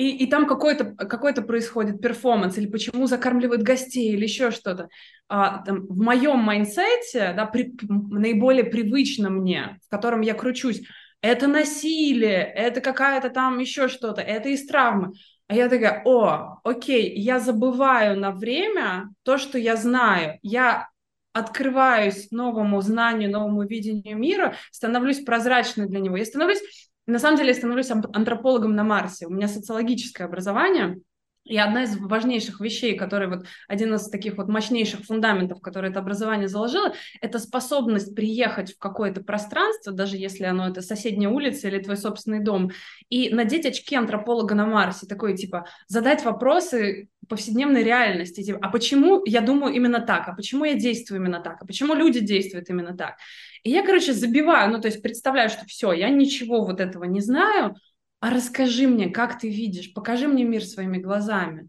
И, 0.00 0.24
и 0.24 0.26
там 0.30 0.46
какой-то 0.46 0.94
какой 0.96 1.34
происходит 1.34 2.00
перформанс, 2.00 2.56
или 2.56 2.66
почему 2.66 3.06
закармливают 3.06 3.60
гостей, 3.60 4.14
или 4.14 4.22
еще 4.22 4.50
что-то. 4.50 4.88
А, 5.28 5.62
в 5.66 6.00
моем 6.00 6.38
майнсете, 6.38 7.34
да, 7.36 7.44
при, 7.44 7.76
наиболее 7.82 8.64
привычно 8.64 9.28
мне, 9.28 9.78
в 9.86 9.90
котором 9.90 10.22
я 10.22 10.32
кручусь, 10.32 10.80
это 11.20 11.48
насилие, 11.48 12.42
это 12.42 12.80
какая-то 12.80 13.28
там 13.28 13.58
еще 13.58 13.88
что-то, 13.88 14.22
это 14.22 14.48
из 14.48 14.66
травмы. 14.66 15.12
А 15.48 15.54
я 15.54 15.68
такая, 15.68 16.00
о, 16.06 16.60
окей, 16.64 17.14
я 17.20 17.38
забываю 17.38 18.18
на 18.18 18.30
время 18.30 19.10
то, 19.22 19.36
что 19.36 19.58
я 19.58 19.76
знаю. 19.76 20.38
Я 20.40 20.88
открываюсь 21.34 22.30
новому 22.30 22.80
знанию, 22.80 23.30
новому 23.30 23.66
видению 23.66 24.16
мира, 24.16 24.54
становлюсь 24.70 25.20
прозрачной 25.20 25.88
для 25.88 26.00
него. 26.00 26.16
Я 26.16 26.24
становлюсь 26.24 26.89
на 27.10 27.18
самом 27.18 27.36
деле 27.36 27.50
я 27.50 27.54
становлюсь 27.54 27.90
антропологом 27.90 28.74
на 28.74 28.84
Марсе. 28.84 29.26
У 29.26 29.30
меня 29.30 29.48
социологическое 29.48 30.26
образование. 30.26 31.00
И 31.44 31.56
одна 31.56 31.84
из 31.84 31.96
важнейших 31.96 32.60
вещей, 32.60 32.96
которые 32.96 33.28
вот 33.30 33.46
один 33.66 33.94
из 33.94 34.08
таких 34.08 34.36
вот 34.36 34.48
мощнейших 34.48 35.00
фундаментов, 35.00 35.60
которые 35.60 35.90
это 35.90 35.98
образование 35.98 36.48
заложило, 36.48 36.92
это 37.22 37.38
способность 37.38 38.14
приехать 38.14 38.74
в 38.74 38.78
какое-то 38.78 39.22
пространство, 39.22 39.92
даже 39.92 40.16
если 40.16 40.44
оно 40.44 40.68
это 40.68 40.82
соседняя 40.82 41.30
улица 41.30 41.68
или 41.68 41.82
твой 41.82 41.96
собственный 41.96 42.40
дом, 42.40 42.70
и 43.08 43.34
надеть 43.34 43.66
очки 43.66 43.96
антрополога 43.96 44.54
на 44.54 44.66
Марсе, 44.66 45.06
такой 45.06 45.34
типа 45.36 45.66
задать 45.88 46.24
вопросы 46.24 47.08
повседневной 47.26 47.84
реальности, 47.84 48.42
типа, 48.42 48.58
а 48.60 48.68
почему 48.68 49.22
я 49.24 49.40
думаю 49.40 49.74
именно 49.74 50.00
так, 50.00 50.28
а 50.28 50.34
почему 50.34 50.64
я 50.66 50.74
действую 50.74 51.20
именно 51.20 51.40
так, 51.40 51.62
а 51.62 51.64
почему 51.64 51.94
люди 51.94 52.20
действуют 52.20 52.68
именно 52.68 52.94
так. 52.96 53.16
И 53.62 53.70
я, 53.70 53.84
короче, 53.84 54.12
забиваю, 54.12 54.70
ну, 54.70 54.80
то 54.80 54.88
есть 54.88 55.02
представляю, 55.02 55.50
что 55.50 55.66
все, 55.66 55.92
я 55.92 56.08
ничего 56.10 56.64
вот 56.64 56.80
этого 56.80 57.04
не 57.04 57.20
знаю, 57.20 57.76
а 58.20 58.30
расскажи 58.30 58.86
мне, 58.86 59.08
как 59.08 59.38
ты 59.38 59.48
видишь, 59.48 59.92
покажи 59.92 60.28
мне 60.28 60.44
мир 60.44 60.64
своими 60.64 60.98
глазами. 60.98 61.68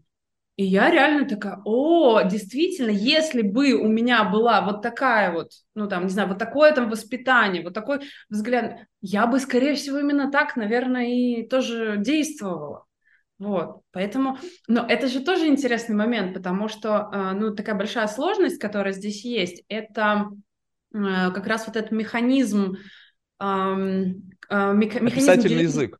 И 0.56 0.64
я 0.64 0.90
реально 0.90 1.26
такая, 1.26 1.62
о, 1.64 2.22
действительно, 2.22 2.90
если 2.90 3.40
бы 3.40 3.72
у 3.72 3.88
меня 3.88 4.24
была 4.24 4.60
вот 4.60 4.82
такая 4.82 5.32
вот, 5.32 5.50
ну 5.74 5.88
там, 5.88 6.04
не 6.04 6.10
знаю, 6.10 6.28
вот 6.28 6.38
такое 6.38 6.74
там 6.74 6.90
воспитание, 6.90 7.62
вот 7.62 7.72
такой 7.72 8.00
взгляд, 8.28 8.80
я 9.00 9.26
бы, 9.26 9.40
скорее 9.40 9.74
всего, 9.74 9.98
именно 9.98 10.30
так, 10.30 10.56
наверное, 10.56 11.06
и 11.06 11.46
тоже 11.48 11.96
действовала. 11.98 12.84
Вот, 13.38 13.80
поэтому, 13.90 14.38
но 14.68 14.86
это 14.86 15.08
же 15.08 15.20
тоже 15.20 15.48
интересный 15.48 15.96
момент, 15.96 16.34
потому 16.34 16.68
что, 16.68 17.10
э, 17.12 17.32
ну, 17.32 17.54
такая 17.56 17.74
большая 17.74 18.06
сложность, 18.06 18.58
которая 18.58 18.92
здесь 18.92 19.24
есть, 19.24 19.64
это 19.68 20.28
как 20.92 21.46
раз 21.46 21.66
вот 21.66 21.76
этот 21.76 21.90
механизм... 21.92 22.76
Э, 23.40 24.74
механизм 24.74 25.48
язык. 25.48 25.98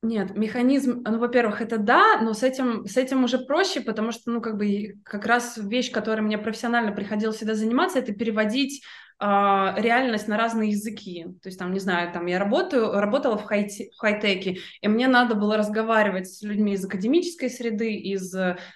Нет, 0.00 0.36
механизм, 0.36 1.02
ну, 1.04 1.18
во-первых, 1.18 1.60
это 1.60 1.76
да, 1.76 2.20
но 2.22 2.32
с 2.32 2.44
этим, 2.44 2.86
с 2.86 2.96
этим 2.96 3.24
уже 3.24 3.38
проще, 3.38 3.80
потому 3.80 4.12
что, 4.12 4.30
ну, 4.30 4.40
как 4.40 4.56
бы, 4.56 4.94
как 5.02 5.26
раз 5.26 5.56
вещь, 5.56 5.90
которой 5.90 6.20
мне 6.20 6.38
профессионально 6.38 6.92
приходилось 6.92 7.36
всегда 7.36 7.54
заниматься, 7.54 7.98
это 7.98 8.12
переводить 8.12 8.84
а, 8.84 8.88
реальность 9.20 10.28
на 10.28 10.36
разные 10.36 10.70
языки. 10.70 11.24
То 11.42 11.48
есть 11.48 11.58
там, 11.58 11.72
не 11.72 11.80
знаю, 11.80 12.12
там 12.12 12.26
я 12.26 12.38
работаю, 12.38 12.92
работала 12.92 13.36
в, 13.36 13.42
хай 13.42 13.68
в 13.68 13.98
хай-теке, 13.98 14.58
и 14.80 14.88
мне 14.88 15.08
надо 15.08 15.34
было 15.34 15.56
разговаривать 15.56 16.28
с 16.28 16.42
людьми 16.42 16.74
из 16.74 16.84
академической 16.84 17.50
среды, 17.50 17.94
из, 17.94 18.32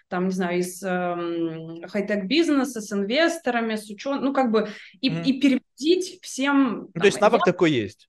там, 0.08 0.24
не 0.26 0.32
знаю, 0.32 0.58
из 0.58 0.82
эм, 0.82 1.82
хай-тек 1.88 2.24
бизнеса, 2.24 2.80
с 2.80 2.92
инвесторами, 2.92 3.76
с 3.76 3.88
учеными, 3.88 4.24
ну, 4.24 4.32
как 4.32 4.50
бы, 4.50 4.68
и, 5.00 5.10
mm. 5.10 5.24
и 5.24 5.40
переводить 5.40 6.18
всем... 6.22 6.88
Ну, 6.92 7.00
то 7.00 7.06
есть 7.06 7.20
навык 7.20 7.42
я... 7.46 7.52
такой 7.52 7.70
есть? 7.70 8.08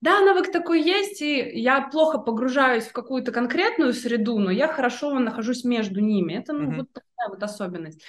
Да, 0.00 0.20
навык 0.20 0.50
такой 0.52 0.82
есть, 0.82 1.20
и 1.20 1.36
я 1.36 1.82
плохо 1.82 2.18
погружаюсь 2.18 2.84
в 2.84 2.92
какую-то 2.92 3.30
конкретную 3.30 3.92
среду, 3.92 4.38
но 4.38 4.50
я 4.50 4.68
хорошо 4.68 5.18
нахожусь 5.18 5.64
между 5.64 6.00
ними. 6.00 6.32
Это, 6.32 6.54
ну, 6.54 6.70
mm-hmm. 6.70 6.76
вот 6.76 6.92
такая 6.92 7.28
вот 7.28 7.42
особенность. 7.42 8.02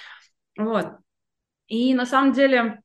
Вот. 0.56 0.86
И 1.68 1.94
на 1.94 2.06
самом 2.06 2.32
деле 2.32 2.82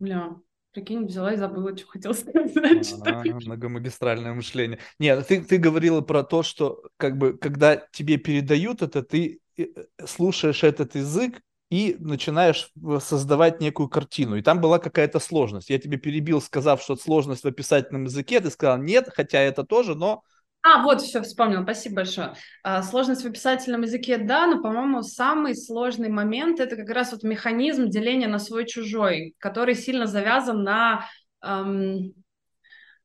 Бля, 0.00 0.36
прикинь, 0.72 1.06
взяла 1.06 1.34
и 1.34 1.36
забыла, 1.36 1.76
что 1.76 1.86
хотела 1.86 2.12
сказать. 2.14 2.94
А, 3.06 3.22
многомагистральное 3.22 4.32
мышление. 4.32 4.78
Нет, 4.98 5.26
ты, 5.28 5.42
ты 5.42 5.58
говорила 5.58 6.00
про 6.00 6.24
то, 6.24 6.42
что 6.42 6.82
как 6.96 7.18
бы, 7.18 7.36
когда 7.36 7.76
тебе 7.76 8.16
передают 8.16 8.82
это, 8.82 9.02
ты 9.02 9.40
э, 9.56 9.66
слушаешь 10.06 10.64
этот 10.64 10.94
язык 10.94 11.40
и 11.70 11.96
начинаешь 12.00 12.72
создавать 13.00 13.60
некую 13.60 13.88
картину. 13.88 14.36
И 14.36 14.42
там 14.42 14.60
была 14.60 14.78
какая-то 14.78 15.20
сложность. 15.20 15.70
Я 15.70 15.78
тебе 15.78 15.98
перебил, 15.98 16.40
сказав, 16.40 16.82
что 16.82 16.96
сложность 16.96 17.44
в 17.44 17.46
описательном 17.46 18.04
языке. 18.04 18.40
Ты 18.40 18.50
сказал 18.50 18.78
нет, 18.78 19.08
хотя 19.14 19.38
это 19.38 19.64
тоже, 19.64 19.94
но 19.94 20.22
а, 20.62 20.82
вот, 20.82 21.00
все, 21.00 21.22
вспомнил, 21.22 21.62
спасибо 21.62 21.96
большое. 21.96 22.34
А, 22.62 22.82
сложность 22.82 23.22
в 23.22 23.26
описательном 23.26 23.82
языке, 23.82 24.18
да, 24.18 24.46
но, 24.46 24.60
по-моему, 24.60 25.02
самый 25.02 25.56
сложный 25.56 26.10
момент– 26.10 26.60
это 26.60 26.76
как 26.76 26.90
раз 26.90 27.12
вот 27.12 27.22
механизм 27.22 27.88
деления 27.88 28.28
на 28.28 28.38
свой-чужой, 28.38 29.34
который 29.38 29.74
сильно 29.74 30.06
завязан 30.06 30.62
на… 30.62 31.08
Эм, 31.42 32.12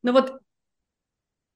ну 0.03 0.11
вот, 0.11 0.33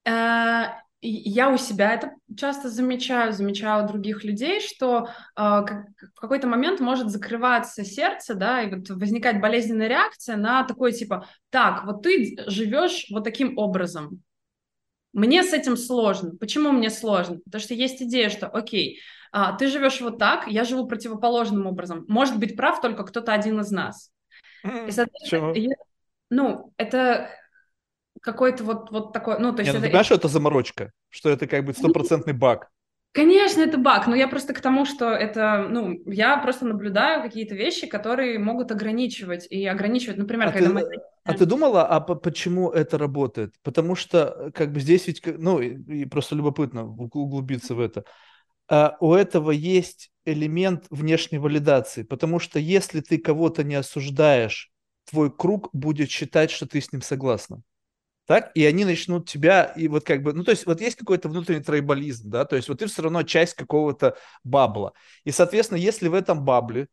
э, 0.05 0.65
я 1.01 1.49
у 1.49 1.57
себя 1.57 1.93
это 1.93 2.11
часто 2.35 2.69
замечаю, 2.69 3.33
замечаю 3.33 3.83
у 3.83 3.87
других 3.87 4.23
людей, 4.23 4.61
что 4.61 5.07
э, 5.07 5.09
как, 5.35 5.87
в 6.15 6.19
какой-то 6.19 6.47
момент 6.47 6.79
может 6.79 7.09
закрываться 7.09 7.83
сердце, 7.83 8.35
да, 8.35 8.61
и 8.61 8.73
вот 8.73 8.89
возникать 8.89 9.41
болезненная 9.41 9.89
реакция 9.89 10.37
на 10.37 10.63
такой 10.63 10.93
типа, 10.93 11.27
так, 11.49 11.83
вот 11.85 12.03
ты 12.03 12.37
живешь 12.47 13.07
вот 13.11 13.25
таким 13.25 13.57
образом, 13.57 14.23
мне 15.13 15.43
с 15.43 15.53
этим 15.53 15.77
сложно. 15.77 16.35
Почему 16.35 16.71
мне 16.71 16.89
сложно? 16.89 17.39
Потому 17.45 17.61
что 17.61 17.73
есть 17.73 18.01
идея, 18.01 18.29
что, 18.29 18.47
окей, 18.47 18.99
а, 19.31 19.53
ты 19.53 19.67
живешь 19.67 20.01
вот 20.01 20.17
так, 20.17 20.47
я 20.47 20.63
живу 20.63 20.87
противоположным 20.87 21.67
образом. 21.67 22.05
Может 22.07 22.37
быть 22.37 22.55
прав 22.55 22.81
только 22.81 23.03
кто-то 23.03 23.33
один 23.33 23.59
из 23.59 23.71
нас. 23.71 24.11
И, 25.55 25.61
я, 25.61 25.75
ну, 26.29 26.73
это 26.77 27.29
какой-то 28.21 28.63
вот, 28.63 28.91
вот 28.91 29.13
такой, 29.13 29.39
ну, 29.39 29.53
то 29.53 29.61
есть... 29.61 29.71
Нет, 29.71 29.73
ну, 29.73 29.79
это... 29.79 29.81
ты 29.81 29.89
понимаешь, 29.89 30.05
что 30.05 30.15
это 30.15 30.27
заморочка? 30.27 30.91
Что 31.09 31.29
это 31.29 31.47
как 31.47 31.65
бы 31.65 31.73
стопроцентный 31.73 32.33
баг? 32.33 32.69
Конечно, 33.11 33.61
это 33.61 33.77
баг, 33.77 34.07
но 34.07 34.15
я 34.15 34.27
просто 34.27 34.53
к 34.53 34.61
тому, 34.61 34.85
что 34.85 35.09
это, 35.09 35.67
ну, 35.67 35.99
я 36.05 36.37
просто 36.37 36.65
наблюдаю 36.65 37.23
какие-то 37.23 37.55
вещи, 37.55 37.87
которые 37.87 38.37
могут 38.37 38.71
ограничивать 38.71 39.47
и 39.49 39.65
ограничивать, 39.65 40.17
например, 40.17 40.49
а 40.49 40.51
когда 40.51 40.67
ты, 40.67 40.73
мы... 40.73 40.83
А 41.23 41.33
ты 41.33 41.45
думала, 41.45 41.87
а 41.87 41.99
почему 42.01 42.69
это 42.69 42.99
работает? 42.99 43.55
Потому 43.63 43.95
что, 43.95 44.51
как 44.53 44.71
бы 44.71 44.79
здесь 44.79 45.07
ведь, 45.07 45.23
ну, 45.25 45.59
и 45.59 46.05
просто 46.05 46.35
любопытно 46.35 46.85
углубиться 46.85 47.73
в 47.73 47.79
это. 47.79 48.03
А 48.67 48.95
у 48.99 49.15
этого 49.15 49.49
есть 49.49 50.11
элемент 50.25 50.85
внешней 50.91 51.39
валидации, 51.39 52.03
потому 52.03 52.37
что 52.37 52.59
если 52.59 53.01
ты 53.01 53.17
кого-то 53.17 53.63
не 53.63 53.73
осуждаешь, 53.73 54.71
твой 55.09 55.35
круг 55.35 55.69
будет 55.73 56.11
считать, 56.11 56.51
что 56.51 56.67
ты 56.67 56.79
с 56.79 56.91
ним 56.91 57.01
согласна 57.01 57.63
так, 58.29 58.51
и 58.53 58.63
они 58.63 58.85
начнут 58.85 59.27
тебя, 59.27 59.63
и 59.75 59.87
вот 59.87 60.03
как 60.03 60.21
бы, 60.21 60.33
ну, 60.33 60.43
то 60.43 60.51
есть 60.51 60.67
вот 60.67 60.81
есть 60.81 60.97
какой-то 60.97 61.29
внутренний 61.29 61.63
тройболизм, 61.63 62.29
да, 62.29 62.45
то 62.45 62.55
есть 62.55 62.69
вот 62.69 62.77
ты 62.77 62.85
все 62.85 63.01
равно 63.01 63.23
часть 63.23 63.55
какого-то 63.55 64.17
бабла, 64.43 64.93
и, 65.23 65.31
соответственно, 65.31 65.79
если 65.79 66.09
в 66.09 66.13
этом 66.13 66.45
бабле 66.45 66.89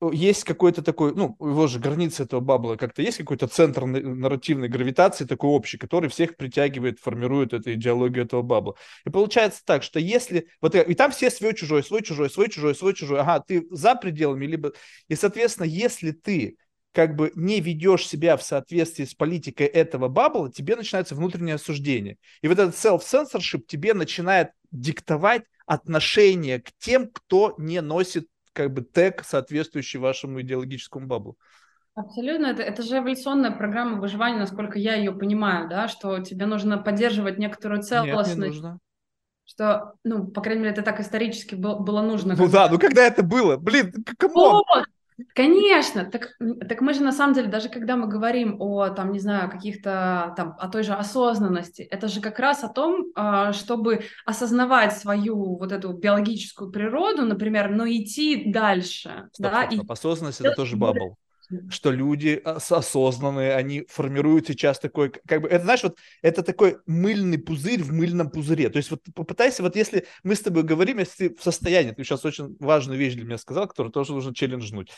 э, 0.00 0.10
есть 0.12 0.44
какой-то 0.44 0.82
такой, 0.82 1.12
ну, 1.12 1.36
его 1.40 1.66
же 1.66 1.80
границы 1.80 2.22
этого 2.22 2.38
бабла, 2.38 2.76
как-то 2.76 3.02
есть 3.02 3.18
какой-то 3.18 3.48
центр 3.48 3.84
нарративной 3.84 4.68
гравитации 4.68 5.24
такой 5.24 5.50
общий, 5.50 5.76
который 5.76 6.08
всех 6.08 6.36
притягивает, 6.36 7.00
формирует 7.00 7.52
эту 7.52 7.72
идеологию 7.72 8.24
этого 8.24 8.42
бабла. 8.42 8.74
И 9.04 9.10
получается 9.10 9.62
так, 9.64 9.82
что 9.82 9.98
если, 9.98 10.48
вот, 10.60 10.76
и 10.76 10.94
там 10.94 11.10
все 11.10 11.30
свой 11.30 11.54
чужой, 11.54 11.82
свой 11.82 12.02
чужой, 12.02 12.30
свой 12.30 12.48
чужой, 12.48 12.76
свой 12.76 12.94
чужой, 12.94 13.20
ага, 13.20 13.40
ты 13.40 13.66
за 13.72 13.96
пределами, 13.96 14.46
либо, 14.46 14.72
и, 15.08 15.16
соответственно, 15.16 15.66
если 15.66 16.12
ты 16.12 16.58
как 16.96 17.14
бы 17.14 17.30
не 17.34 17.60
ведешь 17.60 18.08
себя 18.08 18.38
в 18.38 18.42
соответствии 18.42 19.04
с 19.04 19.12
политикой 19.12 19.66
этого 19.66 20.08
бабла, 20.08 20.50
тебе 20.50 20.76
начинается 20.76 21.14
внутреннее 21.14 21.56
осуждение. 21.56 22.16
И 22.40 22.48
вот 22.48 22.58
этот 22.58 22.74
self-censorship 22.74 23.64
тебе 23.68 23.92
начинает 23.92 24.52
диктовать 24.70 25.42
отношение 25.66 26.58
к 26.58 26.70
тем, 26.78 27.10
кто 27.10 27.54
не 27.58 27.82
носит 27.82 28.28
как 28.54 28.72
бы 28.72 28.80
тег, 28.80 29.24
соответствующий 29.26 29.98
вашему 29.98 30.40
идеологическому 30.40 31.06
баблу. 31.06 31.36
Абсолютно, 31.94 32.46
это, 32.46 32.62
это 32.62 32.82
же 32.82 32.96
эволюционная 32.96 33.50
программа 33.50 34.00
выживания, 34.00 34.38
насколько 34.38 34.78
я 34.78 34.94
ее 34.94 35.12
понимаю, 35.12 35.68
да, 35.68 35.88
что 35.88 36.20
тебе 36.20 36.46
нужно 36.46 36.78
поддерживать 36.78 37.36
некоторую 37.36 37.82
целостность. 37.82 38.30
Нет, 38.30 38.38
не 38.38 38.46
нужно. 38.46 38.78
Что, 39.44 39.92
ну, 40.02 40.28
по 40.28 40.40
крайней 40.40 40.62
мере, 40.62 40.72
это 40.72 40.82
так 40.82 40.98
исторически 40.98 41.56
было, 41.56 41.78
было 41.78 42.00
нужно. 42.00 42.34
Ну 42.36 42.48
да, 42.48 42.70
ну 42.70 42.78
когда 42.78 43.06
это 43.06 43.22
было? 43.22 43.58
Блин, 43.58 43.92
come 44.18 44.43
on! 44.43 44.62
Вот, 44.66 44.86
Конечно, 45.34 46.04
так, 46.04 46.36
так 46.68 46.80
мы 46.82 46.92
же 46.92 47.02
на 47.02 47.12
самом 47.12 47.34
деле, 47.34 47.48
даже 47.48 47.68
когда 47.68 47.96
мы 47.96 48.06
говорим 48.06 48.56
о, 48.60 48.90
там, 48.90 49.12
не 49.12 49.18
знаю, 49.18 49.50
каких-то, 49.50 50.34
там, 50.36 50.54
о 50.58 50.68
той 50.68 50.82
же 50.82 50.92
осознанности, 50.92 51.82
это 51.82 52.08
же 52.08 52.20
как 52.20 52.38
раз 52.38 52.64
о 52.64 52.68
том, 52.68 53.06
а, 53.14 53.52
чтобы 53.52 54.04
осознавать 54.26 54.96
свою 54.96 55.56
вот 55.56 55.72
эту 55.72 55.92
биологическую 55.92 56.70
природу, 56.70 57.24
например, 57.24 57.70
но 57.70 57.88
идти 57.88 58.52
дальше. 58.52 59.28
Стоп, 59.32 59.50
да? 59.50 59.62
стоп, 59.62 59.74
стоп. 59.74 59.90
Осознанность— 59.92 60.40
это 60.42 60.54
тоже 60.54 60.76
bubble 60.76 61.16
что 61.70 61.90
люди 61.90 62.40
осознанные, 62.44 63.54
они 63.54 63.86
формируют 63.88 64.46
сейчас 64.48 64.78
такой, 64.78 65.10
как 65.10 65.42
бы, 65.42 65.48
это, 65.48 65.64
знаешь, 65.64 65.82
вот 65.82 65.98
это 66.22 66.42
такой 66.42 66.78
мыльный 66.86 67.38
пузырь 67.38 67.82
в 67.82 67.92
мыльном 67.92 68.30
пузыре. 68.30 68.68
То 68.68 68.78
есть 68.78 68.90
вот 68.90 69.02
попытайся, 69.14 69.62
вот 69.62 69.76
если 69.76 70.06
мы 70.22 70.34
с 70.34 70.40
тобой 70.40 70.62
говорим, 70.62 70.98
если 70.98 71.28
ты 71.28 71.34
в 71.36 71.42
состоянии, 71.42 71.92
ты 71.92 72.04
сейчас 72.04 72.24
очень 72.24 72.56
важную 72.60 72.98
вещь 72.98 73.14
для 73.14 73.24
меня 73.24 73.38
сказал, 73.38 73.66
которую 73.68 73.92
тоже 73.92 74.12
нужно 74.12 74.34
челленджнуть. 74.34 74.90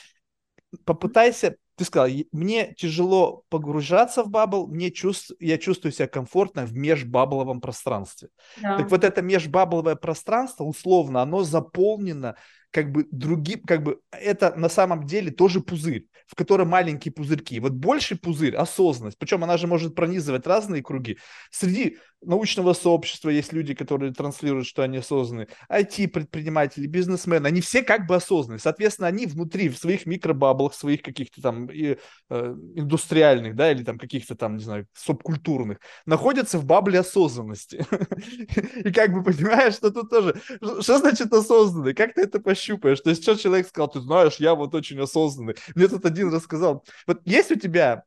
Попытайся, 0.84 1.56
ты 1.76 1.84
сказал, 1.84 2.08
мне 2.32 2.74
тяжело 2.74 3.44
погружаться 3.48 4.22
в 4.22 4.28
бабл, 4.28 4.66
мне 4.66 4.90
чувств, 4.90 5.32
я 5.40 5.56
чувствую 5.56 5.92
себя 5.92 6.08
комфортно 6.08 6.66
в 6.66 6.74
межбабловом 6.74 7.60
пространстве. 7.60 8.28
Да. 8.60 8.78
Так 8.78 8.90
вот 8.90 9.02
это 9.02 9.22
межбабловое 9.22 9.96
пространство, 9.96 10.64
условно, 10.64 11.22
оно 11.22 11.42
заполнено 11.42 12.36
как 12.70 12.92
бы 12.92 13.06
другим, 13.10 13.62
как 13.62 13.82
бы 13.82 14.00
это 14.10 14.54
на 14.56 14.68
самом 14.68 15.06
деле 15.06 15.30
тоже 15.30 15.60
пузырь, 15.60 16.06
в 16.26 16.34
котором 16.34 16.68
маленькие 16.68 17.12
пузырьки. 17.12 17.60
Вот 17.60 17.72
больший 17.72 18.18
пузырь, 18.18 18.54
осознанность, 18.56 19.18
причем 19.18 19.44
она 19.44 19.56
же 19.56 19.66
может 19.66 19.94
пронизывать 19.94 20.46
разные 20.46 20.82
круги. 20.82 21.18
Среди 21.50 21.96
научного 22.22 22.72
сообщества 22.72 23.30
есть 23.30 23.52
люди, 23.52 23.74
которые 23.74 24.12
транслируют, 24.12 24.66
что 24.66 24.82
они 24.82 24.98
осознанные. 24.98 25.48
IT-предприниматели, 25.70 26.86
бизнесмены, 26.86 27.46
они 27.46 27.60
все 27.60 27.82
как 27.82 28.06
бы 28.06 28.16
осознанные. 28.16 28.58
Соответственно, 28.58 29.08
они 29.08 29.26
внутри, 29.26 29.68
в 29.68 29.78
своих 29.78 30.06
микробаблах, 30.06 30.74
своих 30.74 31.02
каких-то 31.02 31.40
там 31.40 31.66
и, 31.66 31.96
э, 32.30 32.54
индустриальных, 32.74 33.54
да, 33.54 33.70
или 33.70 33.84
там 33.84 33.98
каких-то 33.98 34.34
там, 34.34 34.56
не 34.56 34.64
знаю, 34.64 34.86
субкультурных, 34.94 35.78
находятся 36.06 36.58
в 36.58 36.64
бабле 36.64 37.00
осознанности. 37.00 37.86
И 38.84 38.92
как 38.92 39.12
бы 39.12 39.22
понимаешь, 39.22 39.74
что 39.74 39.90
тут 39.90 40.10
тоже, 40.10 40.40
что 40.80 40.98
значит 40.98 41.32
осознанный? 41.32 41.94
Как 41.94 42.14
ты 42.14 42.22
это 42.22 42.40
пощупаешь? 42.58 43.00
То 43.00 43.10
есть, 43.10 43.22
что 43.22 43.36
человек 43.36 43.68
сказал, 43.68 43.88
ты 43.88 44.00
знаешь, 44.00 44.36
я 44.36 44.54
вот 44.54 44.74
очень 44.74 45.00
осознанный. 45.00 45.56
Мне 45.74 45.88
тут 45.88 46.04
один 46.04 46.32
рассказал. 46.32 46.84
Вот 47.06 47.20
есть 47.24 47.50
у 47.50 47.54
тебя 47.54 48.04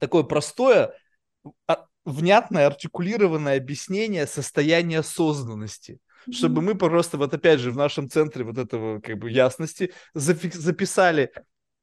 такое 0.00 0.22
простое 0.22 0.94
а, 1.66 1.86
внятное, 2.04 2.66
артикулированное 2.66 3.58
объяснение 3.58 4.26
состояния 4.26 5.00
осознанности. 5.00 5.98
Чтобы 6.30 6.60
мы 6.60 6.74
просто, 6.74 7.16
вот 7.16 7.32
опять 7.32 7.60
же, 7.60 7.70
в 7.70 7.76
нашем 7.76 8.10
центре 8.10 8.44
вот 8.44 8.58
этого 8.58 9.00
как 9.00 9.18
бы 9.18 9.30
ясности 9.30 9.92
записали, 10.12 11.32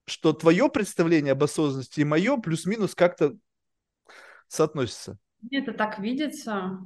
что 0.05 0.33
твое 0.33 0.69
представление 0.69 1.31
об 1.31 1.43
осознанности 1.43 2.01
и 2.01 2.05
мое 2.05 2.37
плюс-минус 2.37 2.93
как-то 2.93 3.35
соотносится. 4.47 5.17
Мне 5.41 5.61
это 5.61 5.73
так 5.73 5.97
видится, 5.97 6.79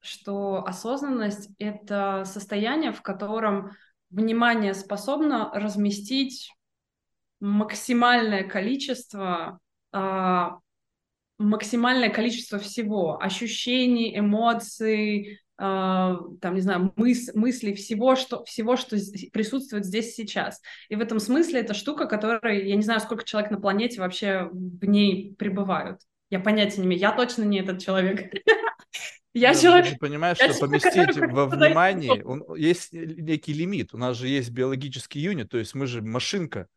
что 0.00 0.64
осознанность— 0.64 1.50
это 1.58 2.24
состояние, 2.24 2.92
в 2.92 3.02
котором 3.02 3.72
внимание 4.12 4.74
способно 4.74 5.50
разместить 5.52 6.52
максимальное 7.40 8.44
количество 8.44 9.58
а, 9.92 10.58
максимальное 11.42 12.08
количество 12.10 12.58
всего, 12.58 13.20
ощущений, 13.20 14.18
эмоций, 14.18 15.40
э, 15.58 15.58
там, 15.58 16.54
не 16.54 16.60
знаю, 16.60 16.92
мыс 16.96 17.34
мыслей, 17.34 17.74
всего 17.74 18.16
что, 18.16 18.44
всего, 18.44 18.76
что 18.76 18.96
присутствует 19.32 19.84
здесь 19.84 20.14
сейчас. 20.14 20.60
И 20.88 20.96
в 20.96 21.00
этом 21.00 21.18
смысле 21.18 21.60
это 21.60 21.74
штука, 21.74 22.06
которая, 22.06 22.62
я 22.62 22.76
не 22.76 22.82
знаю, 22.82 23.00
сколько 23.00 23.24
человек 23.24 23.50
на 23.50 23.60
планете 23.60 24.00
вообще 24.00 24.48
в 24.52 24.84
ней 24.84 25.34
пребывают. 25.36 26.00
Я 26.30 26.40
понятия 26.40 26.80
не 26.80 26.86
имею, 26.86 27.00
я 27.00 27.12
точно 27.12 27.42
не 27.42 27.60
этот 27.60 27.82
человек. 27.82 28.32
Я 29.34 29.54
человек... 29.54 29.98
понимаешь, 29.98 30.36
что 30.36 30.66
поместить 30.66 31.16
во 31.16 31.46
внимание, 31.46 32.22
есть 32.56 32.92
некий 32.92 33.52
лимит. 33.52 33.94
У 33.94 33.98
нас 33.98 34.16
же 34.16 34.28
есть 34.28 34.50
биологический 34.50 35.20
юнит, 35.20 35.50
то 35.50 35.58
есть 35.58 35.74
мы 35.74 35.86
же 35.86 36.02
машинка. 36.02 36.68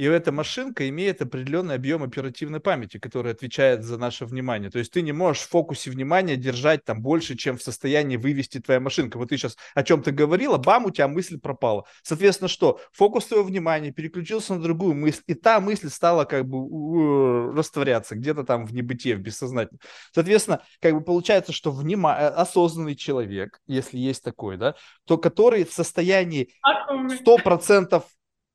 И 0.00 0.04
эта 0.04 0.32
машинка 0.32 0.88
имеет 0.88 1.20
определенный 1.20 1.74
объем 1.74 2.02
оперативной 2.02 2.58
памяти, 2.58 2.98
который 2.98 3.32
отвечает 3.32 3.84
за 3.84 3.98
наше 3.98 4.24
внимание. 4.24 4.70
То 4.70 4.78
есть 4.78 4.90
ты 4.90 5.02
не 5.02 5.12
можешь 5.12 5.42
в 5.42 5.50
фокусе 5.50 5.90
внимания 5.90 6.36
держать 6.36 6.86
там 6.86 7.02
больше, 7.02 7.36
чем 7.36 7.58
в 7.58 7.62
состоянии 7.62 8.16
вывести 8.16 8.60
твоя 8.60 8.80
машинка. 8.80 9.18
Вот 9.18 9.28
ты 9.28 9.36
сейчас 9.36 9.58
о 9.74 9.82
чем-то 9.82 10.10
говорила, 10.12 10.56
бам, 10.56 10.86
у 10.86 10.90
тебя 10.90 11.06
мысль 11.06 11.38
пропала. 11.38 11.84
Соответственно, 12.02 12.48
что? 12.48 12.80
Фокус 12.92 13.26
твоего 13.26 13.44
внимания 13.44 13.92
переключился 13.92 14.54
на 14.54 14.62
другую 14.62 14.94
мысль, 14.94 15.20
и 15.26 15.34
та 15.34 15.60
мысль 15.60 15.90
стала 15.90 16.24
как 16.24 16.48
бы 16.48 17.52
растворяться 17.54 18.14
где-то 18.14 18.44
там 18.44 18.64
в 18.64 18.72
небытие, 18.72 19.16
в 19.16 19.20
бессознательном. 19.20 19.82
Соответственно, 20.14 20.62
как 20.80 20.94
бы 20.94 21.02
получается, 21.02 21.52
что 21.52 21.70
внима... 21.70 22.16
Э, 22.18 22.28
осознанный 22.28 22.96
человек, 22.96 23.60
если 23.66 23.98
есть 23.98 24.24
такой, 24.24 24.56
да, 24.56 24.76
то 25.04 25.18
который 25.18 25.66
в 25.66 25.74
состоянии 25.74 26.54
100% 26.64 28.02